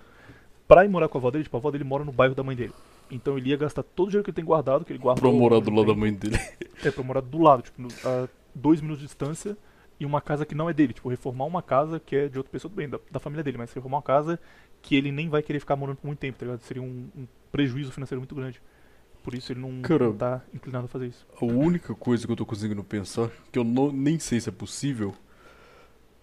pra 0.69 0.85
ir 0.85 0.89
morar 0.89 1.09
com 1.09 1.17
a 1.17 1.21
avó 1.21 1.31
dele, 1.31 1.45
tipo, 1.45 1.57
a 1.57 1.61
avó 1.61 1.71
dele 1.71 1.83
mora 1.85 2.05
no 2.05 2.13
bairro 2.13 2.35
da 2.35 2.43
mãe 2.43 2.55
dele. 2.55 2.73
Então 3.11 3.39
ele 3.39 3.51
ia 3.51 3.57
gastar 3.57 3.83
todo 3.83 4.09
o 4.09 4.11
dinheiro 4.11 4.25
que 4.25 4.31
ele 4.31 4.37
tem 4.37 4.45
guardado, 4.45 4.85
que 4.85 4.93
ele 4.93 4.99
guardou. 4.99 5.31
Pra 5.31 5.39
morar 5.39 5.61
do 5.61 5.70
lado 5.70 5.87
da 5.87 5.95
tempo. 5.95 6.01
mãe 6.01 6.12
dele. 6.12 6.39
É, 6.85 6.91
pra 6.93 7.03
morar 7.03 7.20
do 7.23 7.39
lado, 7.39 7.62
tipo, 7.62 7.83
a 8.07 8.28
dois 8.55 8.81
minutos 8.81 9.01
de 9.01 9.07
distância 9.09 9.57
e 9.99 10.07
uma 10.07 10.20
casa 10.20 10.47
que 10.47 10.55
não 10.55 10.70
é 10.70 10.73
dele. 10.73 10.93
Tipo, 10.93 11.09
reformar 11.09 11.45
uma 11.47 11.61
casa 11.62 11.99
que 11.99 12.15
é 12.15 12.28
de 12.28 12.39
outra 12.39 12.53
pessoa, 12.53 12.70
tudo 12.70 12.77
bem, 12.78 12.89
da, 12.89 13.01
da 13.11 13.19
família 13.19 13.43
dele, 13.43 13.59
mas 13.59 13.73
reformar 13.73 13.97
uma 13.97 14.03
casa 14.03 14.39
que 14.81 14.95
ele 14.95 15.11
nem 15.11 15.28
vai 15.28 15.43
querer 15.43 15.59
ficar 15.59 15.75
morando 15.75 15.97
por 15.97 16.07
muito 16.07 16.20
tempo, 16.20 16.39
tá 16.39 16.47
ligado? 16.47 16.61
Seria 16.61 16.83
um, 16.83 17.09
um 17.17 17.27
prejuízo 17.51 17.91
financeiro 17.91 18.20
muito 18.20 18.35
grande. 18.35 18.61
Por 19.25 19.35
isso 19.35 19.53
ele 19.53 19.61
não, 19.61 19.83
Cara, 19.83 20.05
não 20.07 20.17
tá 20.17 20.41
inclinado 20.55 20.85
a 20.85 20.89
fazer 20.89 21.09
isso. 21.09 21.27
A 21.43 21.45
única 21.45 21.93
coisa 21.97 22.25
que 22.25 22.33
eu 22.33 22.37
tô 22.37 22.47
conseguindo 22.47 22.85
pensar, 22.85 23.28
que 23.51 23.59
eu 23.59 23.65
não, 23.65 23.91
nem 23.91 24.19
sei 24.20 24.41
se 24.41 24.49
é 24.49 24.53
possível, 24.53 25.12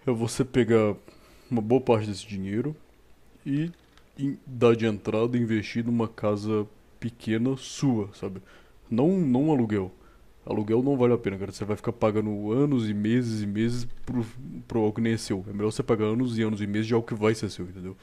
é 0.06 0.10
você 0.10 0.44
pegar 0.44 0.94
uma 1.50 1.60
boa 1.60 1.80
parte 1.80 2.06
desse 2.08 2.26
dinheiro 2.26 2.74
e 3.44 3.70
em- 4.18 4.38
dar 4.46 4.74
de 4.74 4.86
entrada 4.86 5.36
e 5.36 5.40
investir 5.40 5.84
numa 5.84 6.08
casa 6.08 6.66
pequena 7.06 7.56
sua, 7.56 8.10
sabe? 8.14 8.42
Não, 8.90 9.08
não 9.16 9.52
aluguel. 9.52 9.92
Aluguel 10.44 10.82
não 10.82 10.96
vale 10.96 11.14
a 11.14 11.18
pena, 11.18 11.38
cara. 11.38 11.52
Você 11.52 11.64
vai 11.64 11.76
ficar 11.76 11.92
pagando 11.92 12.52
anos 12.52 12.88
e 12.88 12.94
meses 12.94 13.42
e 13.42 13.46
meses 13.46 13.86
pro, 14.04 14.26
pro 14.66 14.80
algo 14.80 14.94
que 14.94 15.00
nem 15.00 15.12
é 15.12 15.16
seu. 15.16 15.44
É 15.48 15.52
melhor 15.52 15.70
você 15.70 15.82
pagar 15.82 16.06
anos 16.06 16.36
e 16.36 16.42
anos 16.42 16.60
e 16.60 16.66
meses 16.66 16.86
de 16.88 16.94
algo 16.94 17.06
que 17.06 17.14
vai 17.14 17.34
ser 17.34 17.48
seu, 17.48 17.64
entendeu? 17.64 17.96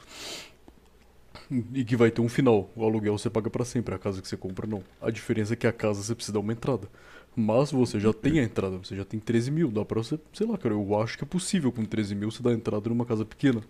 E 1.74 1.84
que 1.84 1.96
vai 1.96 2.10
ter 2.10 2.22
um 2.22 2.28
final. 2.28 2.70
O 2.74 2.84
aluguel 2.84 3.16
você 3.16 3.28
paga 3.28 3.50
pra 3.50 3.64
sempre, 3.64 3.94
a 3.94 3.98
casa 3.98 4.22
que 4.22 4.28
você 4.28 4.36
compra 4.36 4.66
não. 4.66 4.82
A 5.00 5.10
diferença 5.10 5.52
é 5.52 5.56
que 5.56 5.66
a 5.66 5.72
casa 5.72 6.02
você 6.02 6.14
precisa 6.14 6.32
dar 6.32 6.40
uma 6.40 6.52
entrada. 6.52 6.88
Mas 7.36 7.70
você 7.70 8.00
já 8.00 8.12
tem 8.12 8.40
a 8.40 8.42
entrada, 8.42 8.78
você 8.78 8.96
já 8.96 9.04
tem 9.04 9.20
13 9.20 9.50
mil. 9.50 9.70
Dá 9.70 9.84
pra 9.84 10.02
você, 10.02 10.18
sei 10.32 10.46
lá, 10.46 10.56
cara, 10.56 10.74
eu 10.74 11.00
acho 11.00 11.18
que 11.18 11.24
é 11.24 11.26
possível 11.26 11.70
com 11.70 11.84
13 11.84 12.14
mil 12.14 12.30
você 12.30 12.42
dar 12.42 12.52
entrada 12.52 12.88
numa 12.88 13.04
casa 13.04 13.24
pequena. 13.24 13.62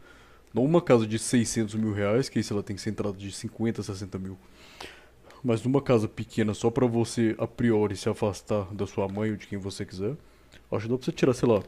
Não 0.52 0.64
uma 0.64 0.80
casa 0.80 1.06
de 1.06 1.18
600 1.18 1.74
mil 1.74 1.92
reais, 1.92 2.28
que 2.28 2.38
aí 2.38 2.44
sei 2.44 2.56
lá 2.56 2.62
tem 2.62 2.76
que 2.76 2.82
ser 2.82 2.90
entrada 2.90 3.16
de 3.16 3.30
50, 3.32 3.82
60 3.82 4.18
mil. 4.18 4.38
Mas 5.44 5.62
numa 5.62 5.82
casa 5.82 6.08
pequena 6.08 6.54
só 6.54 6.70
pra 6.70 6.86
você, 6.86 7.34
a 7.38 7.46
priori, 7.46 7.94
se 7.96 8.08
afastar 8.08 8.64
da 8.74 8.86
sua 8.86 9.06
mãe 9.06 9.30
ou 9.30 9.36
de 9.36 9.46
quem 9.46 9.58
você 9.58 9.84
quiser, 9.84 10.16
acho 10.72 10.86
que 10.86 10.88
dá 10.92 10.96
pra 10.96 11.04
você 11.04 11.12
tirar, 11.12 11.34
sei 11.34 11.46
lá, 11.48 11.62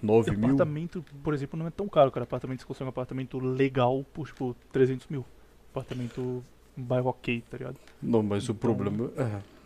9 0.00 0.30
E 0.30 0.36
mil. 0.36 0.44
apartamento, 0.50 1.04
por 1.24 1.34
exemplo, 1.34 1.58
não 1.58 1.66
é 1.66 1.70
tão 1.70 1.88
caro, 1.88 2.12
cara. 2.12 2.22
Apartamento, 2.22 2.60
você 2.60 2.66
consegue 2.66 2.84
um 2.86 2.90
apartamento 2.90 3.38
legal 3.40 4.04
por, 4.14 4.28
tipo, 4.28 4.54
300 4.72 5.08
mil. 5.08 5.24
Apartamento, 5.72 6.44
um 6.76 6.82
bairro 6.82 7.08
ok, 7.10 7.42
tá 7.50 7.56
ligado? 7.58 7.76
Não, 8.00 8.22
mas 8.22 8.44
o 8.48 8.52
Então- 8.52 8.56
problema 8.60 9.10
é. 9.16 9.58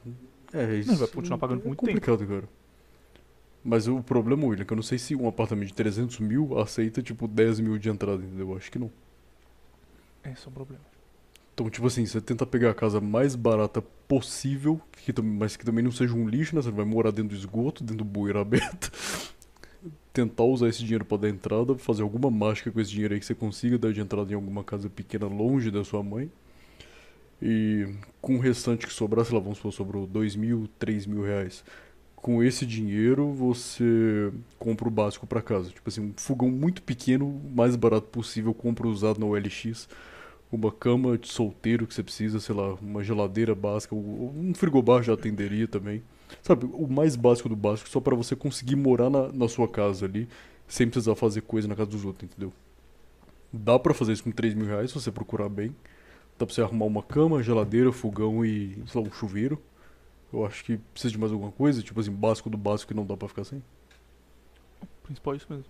É 0.55 0.75
isso. 0.77 0.91
Não, 0.91 0.97
vai 0.99 1.09
continuar 1.09 1.39
pagando 1.39 1.63
é 1.63 1.67
muito 1.67 1.79
complicado, 1.81 2.27
cara. 2.27 2.49
Mas 3.65 3.87
o 3.87 4.03
problema, 4.03 4.45
William, 4.47 4.63
é 4.63 4.65
que 4.67 4.73
eu 4.73 4.77
não 4.77 4.83
sei 4.83 4.99
se 4.99 5.15
um 5.15 5.29
apartamento 5.29 5.69
de 5.69 5.75
300 5.75 6.19
mil 6.21 6.59
aceita, 6.59 7.03
tipo, 7.03 7.29
10 7.29 7.61
mil 7.61 7.79
de 7.79 7.89
entrada, 7.91 8.23
entendeu? 8.23 8.51
Eu 8.51 8.57
acho 8.57 8.71
que 8.73 8.79
não. 8.79 8.91
Esse 10.25 10.47
é 10.47 10.49
o 10.49 10.53
problema. 10.53 10.83
Então, 11.55 11.69
tipo 11.69 11.87
assim, 11.87 12.07
você 12.07 12.21
tenta 12.21 12.47
pegar 12.47 12.71
a 12.71 12.75
casa 12.75 13.01
mais 13.01 13.35
barata 13.35 13.83
possível, 14.09 14.81
que, 14.93 15.13
mas 15.21 15.57
que 15.57 15.65
também 15.65 15.85
não 15.85 15.93
seja 15.93 16.15
um 16.15 16.27
lixo, 16.27 16.57
né? 16.57 16.63
Você 16.63 16.71
vai 16.71 16.85
morar 16.85 17.11
dentro 17.11 17.31
do 17.31 17.35
esgoto, 17.35 17.85
dentro 17.85 17.99
do 17.99 18.05
bueiro 18.05 18.39
aberto. 18.41 18.91
Tentar 20.13 20.45
usar 20.45 20.69
esse 20.69 20.81
dinheiro 20.81 21.05
pra 21.05 21.17
dar 21.19 21.29
entrada, 21.29 21.77
fazer 21.77 22.03
alguma 22.03 22.31
mágica 22.31 22.71
com 22.71 22.81
esse 22.81 22.91
dinheiro 22.91 23.15
aí 23.15 23.21
que 23.21 23.27
você 23.27 23.35
consiga 23.35 23.79
dar 23.79 23.93
de 23.93 24.01
entrada 24.01 24.31
em 24.31 24.35
alguma 24.35 24.65
casa 24.65 24.89
pequena 24.89 25.27
longe 25.27 25.71
da 25.71 25.85
sua 25.85 26.03
mãe. 26.03 26.31
E 27.41 27.89
com 28.21 28.37
o 28.37 28.39
restante 28.39 28.87
que 28.87 28.93
sobrar, 28.93 29.25
sei 29.25 29.35
lá, 29.35 29.41
vamos 29.41 29.59
supor, 29.59 29.73
sobrou 29.73 30.07
2 30.07 30.37
mil, 30.37 30.69
3 30.79 31.07
mil 31.07 31.23
reais. 31.23 31.65
Com 32.15 32.43
esse 32.43 32.65
dinheiro, 32.65 33.33
você 33.33 34.33
compra 34.59 34.87
o 34.87 34.91
básico 34.91 35.27
pra 35.27 35.43
casa. 35.43 35.71
Tipo 35.71 35.89
assim, 35.89 36.01
um 36.01 36.13
fogão 36.17 36.51
muito 36.51 36.83
pequeno, 36.83 37.43
mais 37.55 37.75
barato 37.75 38.07
possível, 38.07 38.55
compra 38.55 38.87
usado 38.87 39.19
na 39.19 39.27
OLX 39.27 39.89
uma 40.53 40.71
cama 40.71 41.17
de 41.17 41.29
solteiro 41.29 41.87
que 41.87 41.95
você 41.95 42.03
precisa, 42.03 42.39
sei 42.39 42.55
lá, 42.55 42.75
uma 42.75 43.03
geladeira 43.03 43.55
básica, 43.55 43.95
um 43.95 44.53
frigobar 44.55 45.03
já 45.03 45.15
atenderia 45.15 45.67
também. 45.67 46.03
Sabe, 46.43 46.69
o 46.73 46.87
mais 46.87 47.17
básico 47.17 47.49
do 47.49 47.57
básico, 47.57 47.89
só 47.89 48.01
pra 48.01 48.15
você 48.15 48.37
conseguir 48.37 48.77
morar 48.77 49.09
na, 49.09 49.33
na 49.33 49.49
sua 49.49 49.67
casa 49.67 50.05
ali, 50.05 50.29
sem 50.69 50.89
precisar 50.89 51.15
fazer 51.15 51.43
coisa 51.43 51.67
na 51.67 51.75
casa 51.75 51.91
dos 51.91 52.05
outros, 52.05 52.31
entendeu? 52.31 52.53
Dá 53.53 53.79
pra 53.79 53.95
fazer 53.95 54.13
isso 54.13 54.25
com 54.25 54.31
3 54.31 54.55
mil 54.55 54.67
reais, 54.67 54.91
se 54.91 54.95
você 54.95 55.11
procurar 55.11 55.49
bem. 55.49 55.75
Dá 56.39 56.47
pra 56.47 56.55
você 56.55 56.63
arrumar 56.63 56.87
uma 56.87 57.03
cama, 57.03 57.43
geladeira, 57.43 57.93
fogão 57.93 58.45
e, 58.45 58.83
sei 58.87 59.01
lá, 59.01 59.09
um 59.09 59.13
chuveiro. 59.13 59.59
Eu 60.33 60.47
acho 60.47 60.65
que 60.65 60.79
precisa 60.79 61.13
de 61.13 61.19
mais 61.19 61.33
alguma 61.33 61.53
coisa, 61.53 61.83
tipo 61.83 61.99
assim, 62.01 62.11
básico 62.11 62.49
do 62.49 62.57
básico 62.57 62.89
que 62.93 62.97
não 62.97 63.05
dá 63.07 63.17
pra 63.17 63.29
ficar 63.29 63.45
sem. 63.45 63.63
O 64.83 64.87
principal 65.05 65.35
é 65.35 65.37
isso 65.37 65.47
mesmo. 65.49 65.65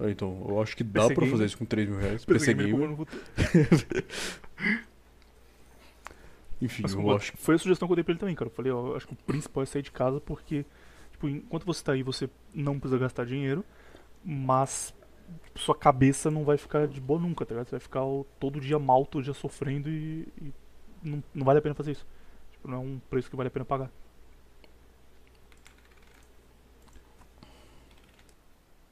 Ah, 0.00 0.10
então, 0.10 0.46
eu 0.48 0.62
acho 0.62 0.76
que 0.76 0.84
dá 0.84 1.02
PC 1.02 1.14
pra 1.14 1.24
fazer 1.24 1.32
gamer. 1.32 1.46
isso 1.46 1.58
com 1.58 1.64
3 1.64 1.88
mil 1.88 1.98
reais. 1.98 2.24
PC 2.24 2.54
PC 2.54 2.54
gamer 2.54 2.96
gamer. 2.96 3.06
Enfim, 6.60 6.82
Mas 6.82 6.94
eu 6.94 7.10
acho 7.16 7.36
Foi 7.36 7.54
a 7.54 7.58
sugestão 7.58 7.86
que 7.86 7.92
eu 7.92 7.96
dei 7.96 8.04
pra 8.04 8.12
ele 8.12 8.20
também, 8.20 8.34
cara. 8.34 8.48
Eu 8.48 8.54
falei, 8.54 8.72
ó, 8.72 8.88
eu 8.88 8.96
acho 8.96 9.06
que 9.06 9.12
o 9.12 9.16
principal 9.16 9.62
é 9.62 9.66
sair 9.66 9.82
de 9.82 9.92
casa 9.92 10.20
porque, 10.20 10.64
tipo, 11.12 11.28
enquanto 11.28 11.64
você 11.64 11.82
tá 11.82 11.92
aí, 11.92 12.02
você 12.02 12.28
não 12.52 12.78
precisa 12.78 12.98
gastar 12.98 13.24
dinheiro, 13.24 13.64
mas 14.24 14.94
sua 15.54 15.74
cabeça 15.74 16.30
não 16.30 16.44
vai 16.44 16.56
ficar 16.56 16.86
de 16.86 17.00
boa 17.00 17.20
nunca, 17.20 17.44
tá 17.44 17.54
ligado? 17.54 17.68
Você 17.68 17.72
vai 17.72 17.80
ficar 17.80 18.02
ó, 18.02 18.24
todo 18.40 18.60
dia 18.60 18.78
mal, 18.78 19.06
todo 19.06 19.22
dia 19.22 19.34
sofrendo 19.34 19.88
e, 19.88 20.26
e 20.40 20.52
não, 21.02 21.22
não 21.34 21.44
vale 21.44 21.58
a 21.58 21.62
pena 21.62 21.74
fazer 21.74 21.92
isso. 21.92 22.06
Tipo, 22.52 22.68
não 22.68 22.76
é 22.76 22.80
um 22.80 23.00
preço 23.10 23.30
que 23.30 23.36
vale 23.36 23.48
a 23.48 23.50
pena 23.50 23.64
pagar. 23.64 23.90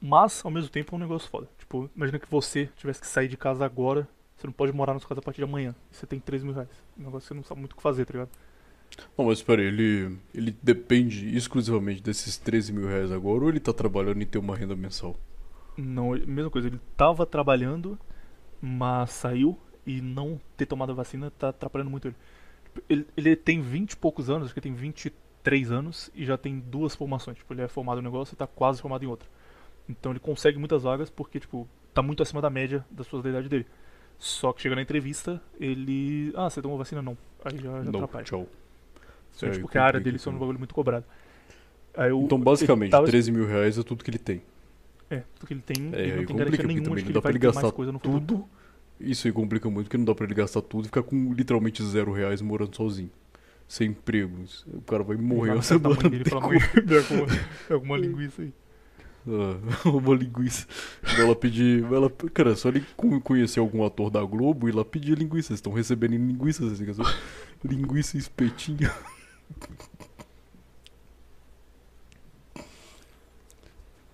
Mas, 0.07 0.41
ao 0.45 0.51
mesmo 0.51 0.69
tempo, 0.69 0.95
é 0.95 0.97
um 0.97 1.01
negócio 1.01 1.29
foda. 1.29 1.47
Tipo, 1.59 1.89
imagina 1.95 2.19
que 2.19 2.29
você 2.29 2.67
tivesse 2.77 3.01
que 3.01 3.07
sair 3.07 3.27
de 3.27 3.37
casa 3.37 3.65
agora, 3.65 4.07
você 4.37 4.47
não 4.47 4.53
pode 4.53 4.71
morar 4.73 4.93
na 4.93 4.99
sua 4.99 5.09
casa 5.09 5.19
a 5.19 5.23
partir 5.23 5.39
de 5.39 5.43
amanhã. 5.45 5.75
E 5.91 5.95
você 5.95 6.05
tem 6.07 6.19
3 6.19 6.43
mil 6.43 6.53
reais. 6.53 6.69
Um 6.97 7.03
negócio 7.03 7.21
que 7.21 7.27
você 7.29 7.33
não 7.33 7.43
sabe 7.43 7.59
muito 7.61 7.73
o 7.73 7.75
que 7.77 7.81
fazer, 7.81 8.05
tá 8.05 8.13
ligado? 8.13 8.31
Não, 9.17 9.25
mas 9.25 9.39
espera 9.39 9.61
aí, 9.61 9.67
ele, 9.67 10.17
ele 10.33 10.57
depende 10.61 11.35
exclusivamente 11.35 12.01
desses 12.01 12.37
13 12.37 12.71
mil 12.73 12.87
reais 12.87 13.11
agora 13.11 13.43
ou 13.43 13.49
ele 13.49 13.59
tá 13.59 13.73
trabalhando 13.73 14.21
em 14.21 14.25
ter 14.25 14.37
uma 14.37 14.55
renda 14.55 14.75
mensal? 14.75 15.15
Não, 15.77 16.11
mesma 16.11 16.49
coisa, 16.49 16.67
ele 16.67 16.79
tava 16.95 17.25
trabalhando, 17.25 17.99
mas 18.61 19.11
saiu 19.11 19.59
e 19.85 20.01
não 20.01 20.41
ter 20.57 20.65
tomado 20.65 20.91
a 20.91 20.95
vacina 20.95 21.31
tá 21.31 21.49
atrapalhando 21.49 21.91
muito 21.91 22.07
ele. 22.07 22.15
Tipo, 22.65 22.83
Ele, 22.89 23.07
ele 23.17 23.35
tem 23.35 23.61
20 23.61 23.91
e 23.93 23.97
poucos 23.97 24.29
anos, 24.29 24.45
acho 24.45 24.53
que 24.53 24.59
ele 24.59 24.75
tem 24.75 24.75
23 24.75 25.71
anos 25.71 26.11
e 26.15 26.25
já 26.25 26.37
tem 26.37 26.59
duas 26.59 26.95
formações. 26.95 27.37
Tipo, 27.37 27.53
ele 27.53 27.61
é 27.63 27.67
formado 27.67 27.99
em 27.99 28.01
um 28.01 28.05
negócio 28.05 28.33
e 28.33 28.37
tá 28.37 28.47
quase 28.47 28.81
formado 28.81 29.03
em 29.03 29.07
outro. 29.07 29.29
Então 29.89 30.11
ele 30.11 30.19
consegue 30.19 30.57
muitas 30.57 30.83
vagas 30.83 31.09
porque, 31.09 31.39
tipo, 31.39 31.67
tá 31.93 32.01
muito 32.01 32.21
acima 32.23 32.41
da 32.41 32.49
média 32.49 32.85
das 32.91 33.05
pessoas 33.07 33.23
da 33.23 33.29
idade 33.29 33.47
dele. 33.49 33.65
Só 34.19 34.51
que 34.51 34.61
chega 34.61 34.75
na 34.75 34.81
entrevista, 34.81 35.41
ele. 35.59 36.31
Ah, 36.35 36.49
você 36.49 36.61
tomou 36.61 36.77
vacina? 36.77 37.01
Não. 37.01 37.17
Aí 37.45 37.55
já, 37.57 37.83
já 37.83 37.91
não, 37.91 37.99
atrapalha. 37.99 38.23
tchau. 38.25 38.47
Então, 39.35 39.49
É, 39.49 39.51
tipo, 39.51 39.61
porque 39.63 39.77
a 39.77 39.83
área 39.83 39.99
dele 39.99 40.17
só 40.17 40.29
um 40.31 40.37
bagulho 40.37 40.57
muito 40.57 40.73
cobrado. 40.73 41.05
Eu- 41.95 42.21
Então, 42.23 42.37
ele 42.37 42.45
basicamente, 42.45 42.91
tava- 42.91 43.05
13 43.07 43.31
mil 43.31 43.45
reais 43.47 43.77
é 43.77 43.83
tudo 43.83 44.03
que 44.03 44.09
ele 44.09 44.17
tem. 44.19 44.41
É, 45.09 45.23
porque 45.39 45.53
ele 45.53 45.61
tem, 45.61 45.75
É, 45.93 46.01
ele 46.01 46.15
não 46.17 46.25
tem 46.25 46.35
garantia 46.35 46.63
nenhuma 46.67 46.95
de 46.95 47.03
que 47.03 47.03
não 47.03 47.07
ele 47.09 47.13
dá 47.13 47.21
pra 47.21 47.29
vai 47.29 47.31
ele 47.31 47.39
gastar 47.39 47.61
mais 47.61 47.73
coisa 47.73 47.91
no 47.91 47.99
futuro. 47.99 48.19
Tudo. 48.19 48.49
Isso 48.99 49.27
aí 49.27 49.31
complica 49.33 49.69
muito, 49.69 49.85
porque 49.85 49.97
não 49.97 50.05
dá 50.05 50.13
pra 50.15 50.25
ele 50.25 50.33
gastar 50.33 50.61
tudo 50.61 50.85
e 50.85 50.87
ficar 50.87 51.03
com 51.03 51.31
literalmente 51.33 51.83
zero 51.83 52.11
reais 52.11 52.41
morando 52.41 52.75
sozinho. 52.75 53.11
Sem 53.67 53.89
emprego. 53.89 54.43
O 54.73 54.81
cara 54.81 55.03
vai 55.03 55.15
morrer 55.17 55.53
da 55.55 55.61
semana. 55.61 55.95
mãe 56.01 56.09
dele 56.09 56.25
fala, 56.29 56.47
mãe, 56.47 56.57
me 56.57 56.97
arruma- 56.97 57.25
me 57.27 57.75
arruma 57.75 57.83
uma 57.93 57.97
linguiça 57.97 58.41
aí. 58.41 58.53
Ah, 59.27 59.59
uma 59.89 60.15
linguiça. 60.15 60.65
Lá 61.27 61.35
pedir. 61.35 61.83
Lá, 61.89 62.09
cara, 62.33 62.55
só 62.55 62.69
ele 62.69 62.81
con- 62.95 63.19
conhecer 63.21 63.59
algum 63.59 63.85
ator 63.85 64.09
da 64.09 64.23
Globo 64.23 64.69
e 64.69 64.71
lá 64.71 64.85
pedir 64.85 65.17
linguiça. 65.17 65.47
Vocês 65.49 65.57
estão 65.59 65.73
recebendo 65.73 66.11
linguiças, 66.13 66.71
assim, 66.73 66.85
é 66.85 67.67
linguiça 67.67 68.17
espetinho. 68.17 68.89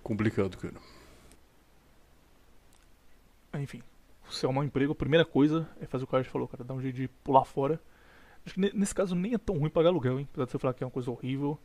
Complicado, 0.02 0.56
cara. 0.58 0.74
Ah, 3.52 3.60
Enfim, 3.60 3.82
se 4.30 4.44
arrumar 4.44 4.62
um 4.62 4.64
emprego, 4.64 4.92
a 4.92 4.96
primeira 4.96 5.24
coisa 5.24 5.68
é 5.80 5.86
fazer 5.86 6.04
o 6.04 6.06
que 6.06 6.10
o 6.10 6.18
cara 6.18 6.24
falou, 6.24 6.48
cara, 6.48 6.64
dar 6.64 6.74
um 6.74 6.80
jeito 6.82 6.96
de 6.96 7.08
pular 7.08 7.44
fora. 7.44 7.80
Acho 8.44 8.54
que 8.56 8.60
ne- 8.60 8.72
nesse 8.74 8.94
caso 8.94 9.14
nem 9.14 9.34
é 9.34 9.38
tão 9.38 9.58
ruim 9.58 9.70
pagar 9.70 9.90
aluguel, 9.90 10.20
hein? 10.20 10.28
Apesar 10.32 10.46
de 10.46 10.52
você 10.52 10.58
falar 10.60 10.74
que 10.74 10.84
é 10.84 10.86
uma 10.86 10.92
coisa 10.92 11.10
horrível. 11.10 11.58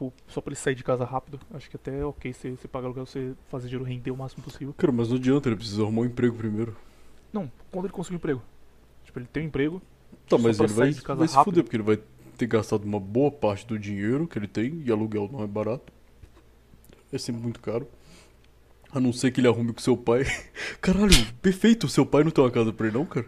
Tipo, 0.00 0.14
só 0.28 0.40
pra 0.40 0.50
ele 0.52 0.58
sair 0.58 0.74
de 0.74 0.82
casa 0.82 1.04
rápido. 1.04 1.38
Acho 1.52 1.68
que 1.68 1.76
até 1.76 1.98
é 1.98 2.04
ok 2.04 2.32
você, 2.32 2.50
você 2.52 2.66
pagar 2.66 2.86
aluguel, 2.86 3.04
você 3.04 3.34
fazer 3.50 3.68
dinheiro 3.68 3.84
render 3.84 4.10
o 4.10 4.16
máximo 4.16 4.42
possível. 4.42 4.72
Cara, 4.78 4.90
mas 4.90 5.10
não 5.10 5.16
adianta, 5.16 5.48
ele 5.50 5.56
precisa 5.56 5.82
arrumar 5.82 6.00
um 6.02 6.04
emprego 6.06 6.34
primeiro. 6.36 6.74
Não, 7.30 7.52
quando 7.70 7.84
ele 7.84 7.92
conseguir 7.92 8.14
um 8.14 8.16
emprego. 8.16 8.42
Tipo, 9.04 9.18
ele 9.18 9.26
tem 9.30 9.42
um 9.42 9.46
emprego, 9.46 9.82
Tá, 10.26 10.38
mas 10.38 10.58
ele 10.58 10.68
vai, 10.72 10.90
vai 10.92 11.28
se 11.28 11.34
rápido. 11.34 11.44
fuder, 11.52 11.64
porque 11.64 11.76
ele 11.76 11.82
vai 11.82 11.98
ter 12.38 12.46
gastado 12.46 12.84
uma 12.84 12.98
boa 12.98 13.30
parte 13.30 13.66
do 13.66 13.78
dinheiro 13.78 14.26
que 14.26 14.38
ele 14.38 14.48
tem, 14.48 14.82
e 14.86 14.90
aluguel 14.90 15.28
não 15.30 15.42
é 15.42 15.46
barato. 15.46 15.92
É 17.12 17.18
sempre 17.18 17.42
muito 17.42 17.60
caro. 17.60 17.86
A 18.92 18.98
não 19.00 19.12
ser 19.12 19.30
que 19.30 19.40
ele 19.40 19.48
arrume 19.48 19.72
com 19.74 19.80
seu 19.80 19.96
pai. 19.98 20.24
Caralho, 20.80 21.12
perfeito, 21.42 21.88
seu 21.88 22.06
pai 22.06 22.24
não 22.24 22.30
tem 22.30 22.42
uma 22.42 22.50
casa 22.50 22.72
pra 22.72 22.86
ele 22.86 22.96
não, 22.96 23.04
cara? 23.04 23.26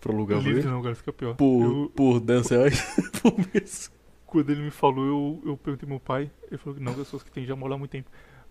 Pra 0.00 0.12
alugar 0.12 0.40
pra 0.40 0.50
ele? 0.50 0.62
não, 0.62 0.80
cara, 0.80 0.94
fica 0.94 1.12
pior. 1.12 1.34
Por, 1.34 1.62
Eu- 1.64 1.92
por 1.94 2.20
10 2.20 2.48
reais 2.50 2.80
por 3.20 3.34
mês. 3.52 3.90
Quando 4.34 4.50
ele 4.50 4.62
me 4.62 4.70
falou, 4.72 5.06
eu, 5.06 5.50
eu 5.50 5.56
perguntei 5.56 5.88
meu 5.88 6.00
pai, 6.00 6.28
ele 6.48 6.58
falou 6.58 6.76
que 6.76 6.82
não, 6.82 6.92
pessoas 6.92 7.22
que 7.22 7.30
tem 7.30 7.46
já 7.46 7.54
moram 7.54 7.76
há 7.76 7.78
muito 7.78 7.92
tempo. 7.92 8.10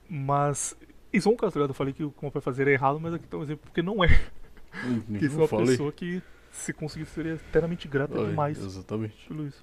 Mas, 0.10 0.78
isso 1.12 1.28
é 1.28 1.32
um 1.34 1.36
caso, 1.36 1.54
tá? 1.54 1.60
Eu 1.60 1.74
falei 1.74 1.94
que 1.94 2.06
o 2.06 2.10
que 2.10 2.22
meu 2.22 2.32
pai 2.32 2.42
fazia 2.42 2.64
era 2.64 2.72
errado, 2.72 3.02
mas 3.02 3.14
aqui 3.14 3.28
tá 3.28 3.36
um 3.36 3.44
exemplo 3.44 3.64
porque 3.66 3.82
não 3.82 4.02
é. 4.02 4.08
Porque 5.06 5.26
isso 5.26 5.36
é 5.36 5.40
uma 5.40 5.48
falei. 5.48 5.68
pessoa 5.68 5.92
que 5.92 6.22
Se 6.52 6.72
conseguir, 6.72 7.06
seria 7.08 7.34
eternamente 7.34 7.86
grato 7.88 8.18
Ai, 8.18 8.30
demais 8.30 8.58
Exatamente. 8.58 9.28
pelo 9.28 9.46
isso. 9.46 9.62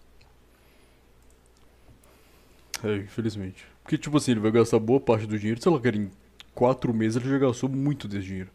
É, 2.84 2.96
infelizmente. 2.96 3.66
Porque, 3.82 3.96
tipo 3.96 4.16
assim, 4.18 4.32
ele 4.32 4.40
vai 4.40 4.50
gastar 4.50 4.78
boa 4.78 5.00
parte 5.00 5.26
do 5.26 5.38
dinheiro. 5.38 5.60
Sei 5.62 5.72
lá, 5.72 5.80
cara, 5.80 5.96
em 5.96 6.10
quatro 6.54 6.92
meses 6.92 7.16
ele 7.16 7.30
já 7.30 7.38
gastou 7.38 7.68
muito 7.68 8.06
desse 8.06 8.26
dinheiro. 8.26 8.50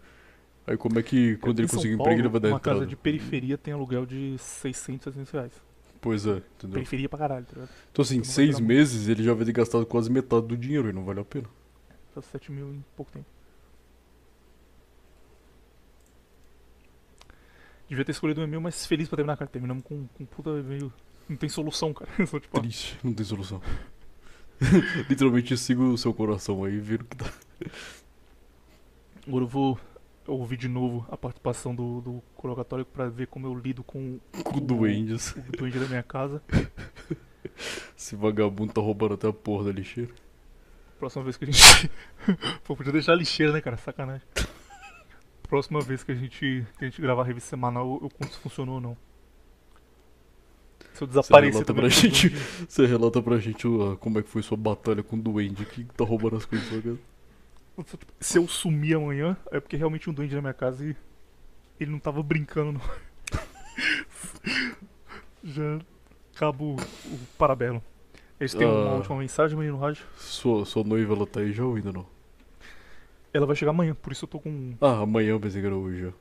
Aí 0.68 0.78
como 0.78 1.00
é 1.00 1.04
que, 1.04 1.36
quando 1.38 1.60
ele 1.60 1.68
conseguir 1.68 1.98
Paulo, 1.98 2.12
emprego, 2.12 2.22
ele 2.22 2.30
vai 2.30 2.42
dar 2.42 2.50
Uma 2.50 2.58
entrada? 2.58 2.80
casa 2.80 2.88
de 2.90 2.96
periferia 2.96 3.58
tem 3.58 3.74
aluguel 3.74 4.06
de 4.06 4.36
600, 4.38 5.04
700 5.06 5.32
reais. 5.32 5.66
Pois 6.06 6.24
é, 6.28 6.38
entendeu? 6.38 6.74
Periferia 6.76 7.10
pra 7.10 7.18
caralho, 7.18 7.46
tá 7.48 7.54
ligado? 7.54 7.70
Então 7.92 8.04
assim, 8.04 8.18
em 8.18 8.22
vai 8.22 8.26
seis 8.30 8.50
durar 8.52 8.62
muito. 8.62 8.78
meses 8.78 9.08
ele 9.08 9.24
já 9.24 9.34
vai 9.34 9.44
ter 9.44 9.52
gastado 9.52 9.88
quase 9.88 10.12
metade 10.12 10.46
do 10.46 10.56
dinheiro 10.56 10.88
e 10.88 10.94
não 10.94 11.04
vale 11.04 11.20
a 11.20 11.26
pena. 11.26 11.50
Tá 12.14 12.22
7 12.22 12.52
mil 12.52 12.72
em 12.72 12.86
pouco 12.96 13.12
tempo. 13.12 13.26
Devia 17.90 18.06
ter 18.06 18.12
escolhido 18.12 18.40
um 18.40 18.44
e-mail 18.44 18.62
mais 18.62 18.86
feliz 18.86 19.08
pra 19.10 19.16
terminar, 19.18 19.36
cara. 19.36 19.50
Terminamos 19.50 19.84
com, 19.84 20.08
com 20.08 20.26
puta 20.26 20.52
e-mail. 20.52 20.94
Não 21.28 21.36
tem 21.38 21.50
solução, 21.50 21.92
cara. 21.92 22.10
Só 22.28 22.40
tipo, 22.40 22.56
ah, 22.56 22.62
Triste, 22.62 22.98
não 23.04 23.14
tem 23.14 23.26
solução. 23.26 23.60
Literalmente 25.10 25.58
siga 25.58 25.82
o 25.82 25.98
seu 25.98 26.14
coração 26.14 26.64
aí 26.64 26.76
e 26.76 26.80
vira 26.80 27.02
o 27.02 27.06
que 27.08 27.18
dá. 27.18 27.32
agora 29.28 29.44
eu 29.44 29.48
vou 29.48 29.80
ouvir 30.28 30.58
de 30.58 30.68
novo 30.68 31.06
a 31.10 31.18
participação 31.18 31.76
do, 31.76 32.02
do 32.02 32.24
Coro 32.36 32.56
Católico 32.56 32.92
pra 32.92 33.08
ver 33.10 33.28
como 33.28 33.48
eu 33.48 33.54
lido 33.56 33.84
com 33.84 34.20
Com 34.44 34.60
duendes. 34.60 35.32
o 35.32 35.42
duende 35.58 35.80
da 35.80 35.88
minha 35.88 36.04
casa. 36.04 36.42
Esse 37.98 38.16
vagabundo 38.16 38.74
tá 38.74 38.82
roubando 38.82 39.14
até 39.14 39.28
a 39.28 39.34
porra 39.34 39.66
da 39.66 39.72
lixeira. 39.72 40.12
Próxima 41.00 41.24
vez 41.24 41.38
que 41.38 41.46
a 41.46 41.48
gente. 41.52 41.92
Pô, 42.64 42.76
podia 42.76 42.92
deixar 42.92 43.14
a 43.14 43.16
lixeira, 43.16 43.52
né, 43.54 43.62
cara? 43.62 43.78
Sacanagem. 43.78 44.26
Próxima 45.48 45.80
vez 45.82 46.04
que 46.04 46.12
a 46.12 46.16
gente, 46.16 46.66
que 46.78 46.86
a 46.86 46.90
gente 46.90 47.02
gravar 47.02 47.22
a 47.22 47.26
revista 47.26 47.50
semanal, 47.52 48.00
eu, 48.02 48.10
conto 48.10 48.34
se 48.34 48.40
funcionou 48.40 48.76
ou 48.76 48.82
não. 48.82 48.98
Se 50.94 51.04
eu 51.04 51.08
desaparecer 51.08 51.64
relata 51.64 51.66
também. 51.66 51.82
pra 51.82 51.88
o 51.88 51.90
gente. 51.90 52.30
duende, 52.30 52.46
Você 52.68 52.86
relata 52.86 53.22
pra 53.22 53.38
gente 53.38 53.68
uh, 53.68 53.98
como 53.98 54.20
é 54.20 54.24
que 54.24 54.30
foi 54.30 54.42
sua 54.42 54.58
batalha 54.58 55.04
com 55.04 55.18
o 55.18 55.22
duende 55.22 55.66
que 55.66 55.84
tá 55.84 56.04
roubando 56.04 56.38
as 56.38 56.46
coisas 56.46 56.68
da 56.68 56.74
sua 56.74 56.82
casa. 56.82 57.00
Se 58.20 58.38
eu 58.38 58.48
sumir 58.48 58.96
amanhã, 58.96 59.36
é 59.52 59.60
porque 59.60 59.76
realmente 59.76 60.10
um 60.10 60.14
duende 60.14 60.36
na 60.36 60.42
minha 60.42 60.54
casa 60.54 60.86
e 60.86 60.96
ele 61.80 61.92
não 61.92 62.00
tava 62.00 62.22
brincando, 62.24 62.74
não. 62.74 62.82
Já 65.44 65.80
acabo 66.36 66.76
o 66.76 67.18
parabelo. 67.38 67.82
Eles 68.40 68.54
têm 68.54 68.68
uma 68.68 68.92
Ah. 68.92 68.96
última 68.96 69.18
mensagem, 69.18 69.58
menino 69.58 69.78
rádio. 69.78 70.04
Sua, 70.18 70.66
sua 70.66 70.84
noiva, 70.84 71.14
ela 71.14 71.28
tá 71.28 71.40
aí 71.40 71.54
já 71.54 71.64
ou 71.64 71.76
ainda 71.76 71.92
não? 71.92 72.06
Ela 73.34 73.46
vai 73.46 73.56
chegar 73.56 73.72
amanhã, 73.72 73.94
por 73.96 74.12
isso 74.12 74.26
eu 74.26 74.30
tô 74.30 74.40
com. 74.40 74.76
Ah, 74.82 75.00
amanhã 75.02 75.30
eu 75.32 75.40
pensei 75.40 75.62
que 75.62 75.68
era 75.68 75.76
hoje 75.76 76.02
já. 76.04 76.12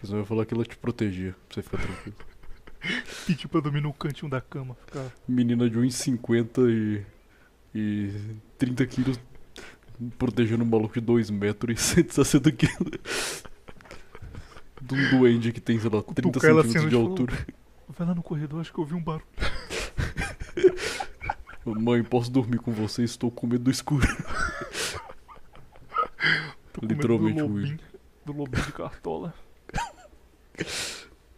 Mas 0.00 0.10
eu 0.10 0.18
ia 0.18 0.24
falar 0.24 0.46
que 0.46 0.54
ela 0.54 0.64
te 0.64 0.76
protegia, 0.76 1.34
pra 1.48 1.54
você 1.54 1.62
ficar 1.62 1.78
tranquilo. 1.78 2.16
Pedir 3.26 3.48
pra 3.48 3.60
dormir 3.60 3.80
no 3.80 3.92
cantinho 3.92 4.30
da 4.30 4.40
cama. 4.40 4.76
Ficar... 4.86 5.10
Menina 5.28 5.68
de 5.68 5.78
1,50 5.78 6.68
e. 6.70 7.04
e 7.74 8.36
30 8.58 8.86
quilos 8.86 9.20
protegendo 10.18 10.64
um 10.64 10.66
maluco 10.66 10.94
de 10.94 11.00
2 11.00 11.30
metros 11.30 11.74
e 11.74 11.80
160 12.02 12.52
quilos. 12.52 13.44
De 14.80 14.94
um 14.94 15.10
duende 15.10 15.52
que 15.52 15.60
tem, 15.60 15.78
sei 15.78 15.90
lá, 15.90 16.02
30 16.02 16.22
Cutucar 16.22 16.50
ela 16.50 16.62
centímetros 16.62 16.86
assim, 16.86 16.88
de 16.88 16.96
altura. 16.96 17.46
Vai 17.88 18.08
lá 18.08 18.14
no 18.14 18.22
corredor, 18.22 18.60
acho 18.60 18.72
que 18.72 18.78
eu 18.78 18.82
ouvi 18.82 18.94
um 18.94 19.02
barulho. 19.02 19.24
Mãe, 21.64 22.02
posso 22.04 22.30
dormir 22.30 22.58
com 22.58 22.72
você? 22.72 23.02
Estou 23.02 23.30
com 23.30 23.46
medo 23.46 23.64
do 23.64 23.70
escuro. 23.70 24.06
Literalmente 26.82 27.36
medo 27.36 27.48
do 27.48 27.54
lobinho, 27.54 27.78
do 28.26 28.32
lobinho 28.32 28.64
de 28.64 28.72
cartola. 28.72 29.34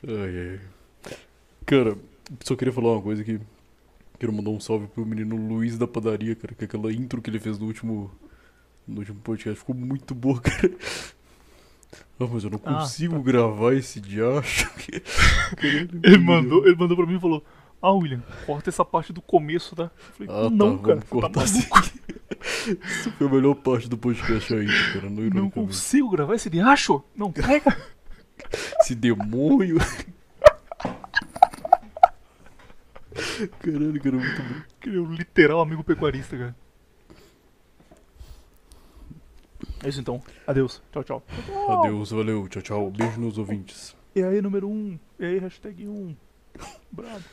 Ai, 0.07 0.51
ai. 0.51 0.61
Cara, 1.65 1.97
só 2.43 2.57
queria 2.57 2.73
falar 2.73 2.93
uma 2.95 3.03
coisa 3.03 3.23
que. 3.23 3.41
Quero 4.19 4.33
mandar 4.33 4.51
um 4.51 4.59
salve 4.59 4.87
pro 4.87 5.05
menino 5.05 5.37
Luiz 5.37 5.77
da 5.77 5.87
padaria, 5.87 6.35
cara, 6.35 6.55
que 6.55 6.65
aquela 6.65 6.91
intro 6.91 7.21
que 7.21 7.29
ele 7.29 7.39
fez 7.39 7.59
no 7.59 7.67
último. 7.67 8.11
No 8.87 8.99
último 9.01 9.21
podcast 9.21 9.59
ficou 9.59 9.75
muito 9.75 10.15
boa, 10.15 10.41
cara. 10.41 10.71
Ah, 12.19 12.27
mas 12.33 12.45
eu 12.45 12.51
não 12.51 12.61
Ah, 12.65 12.79
consigo 12.81 13.15
tá. 13.17 13.21
gravar 13.23 13.75
esse 13.75 14.01
diacho. 14.01 14.71
Ele 16.03 16.17
mandou, 16.19 16.67
ele 16.67 16.75
mandou 16.75 16.97
pra 16.97 17.05
mim 17.07 17.17
e 17.17 17.21
falou: 17.21 17.45
Ah, 17.81 17.93
William, 17.93 18.23
corta 18.47 18.71
essa 18.71 18.83
parte 18.87 19.13
do 19.13 19.21
começo, 19.21 19.77
tá? 19.77 19.85
Eu 19.85 20.27
falei, 20.27 20.33
Ah, 20.33 20.45
tá, 20.45 20.51
não, 20.51 20.79
cara, 20.79 20.95
vamos 20.95 21.05
você 21.05 21.11
cortar 21.11 21.29
tá 21.31 21.43
assim. 21.43 21.69
Essa 22.83 23.11
foi 23.13 23.27
a 23.27 23.31
melhor 23.31 23.55
parte 23.57 23.87
do 23.89 23.99
podcast 23.99 24.55
aí, 24.55 24.67
cara. 24.95 25.11
Não, 25.11 25.23
Não 25.25 25.51
consigo 25.51 26.09
gravar 26.11 26.35
esse 26.35 26.49
diacho? 26.49 27.03
Não, 27.15 27.31
pega! 27.31 27.77
Esse 28.81 28.95
demônio. 28.95 29.77
Caralho, 33.61 34.01
cara, 34.03 34.17
muito 34.17 34.43
bom. 34.43 34.61
Que 34.81 34.89
é 34.89 34.93
o 34.99 35.05
literal 35.13 35.61
amigo 35.61 35.85
pecuarista, 35.85 36.37
cara. 36.37 36.57
É 39.85 39.89
isso 39.89 40.01
então. 40.01 40.23
Adeus. 40.47 40.83
Tchau, 40.93 41.05
tchau. 41.05 41.23
Adeus, 41.69 42.11
valeu, 42.11 42.49
tchau, 42.49 42.63
tchau. 42.63 42.91
Beijo 42.91 43.21
nos 43.21 43.39
ouvintes. 43.39 43.95
E 44.15 44.23
aí, 44.23 44.41
número 44.41 44.69
1. 44.69 44.73
Um. 44.73 44.99
E 45.19 45.25
aí, 45.25 45.39
hashtag 45.39 45.87
1. 45.87 45.93
Um. 45.93 46.17
Brabo. 46.91 47.25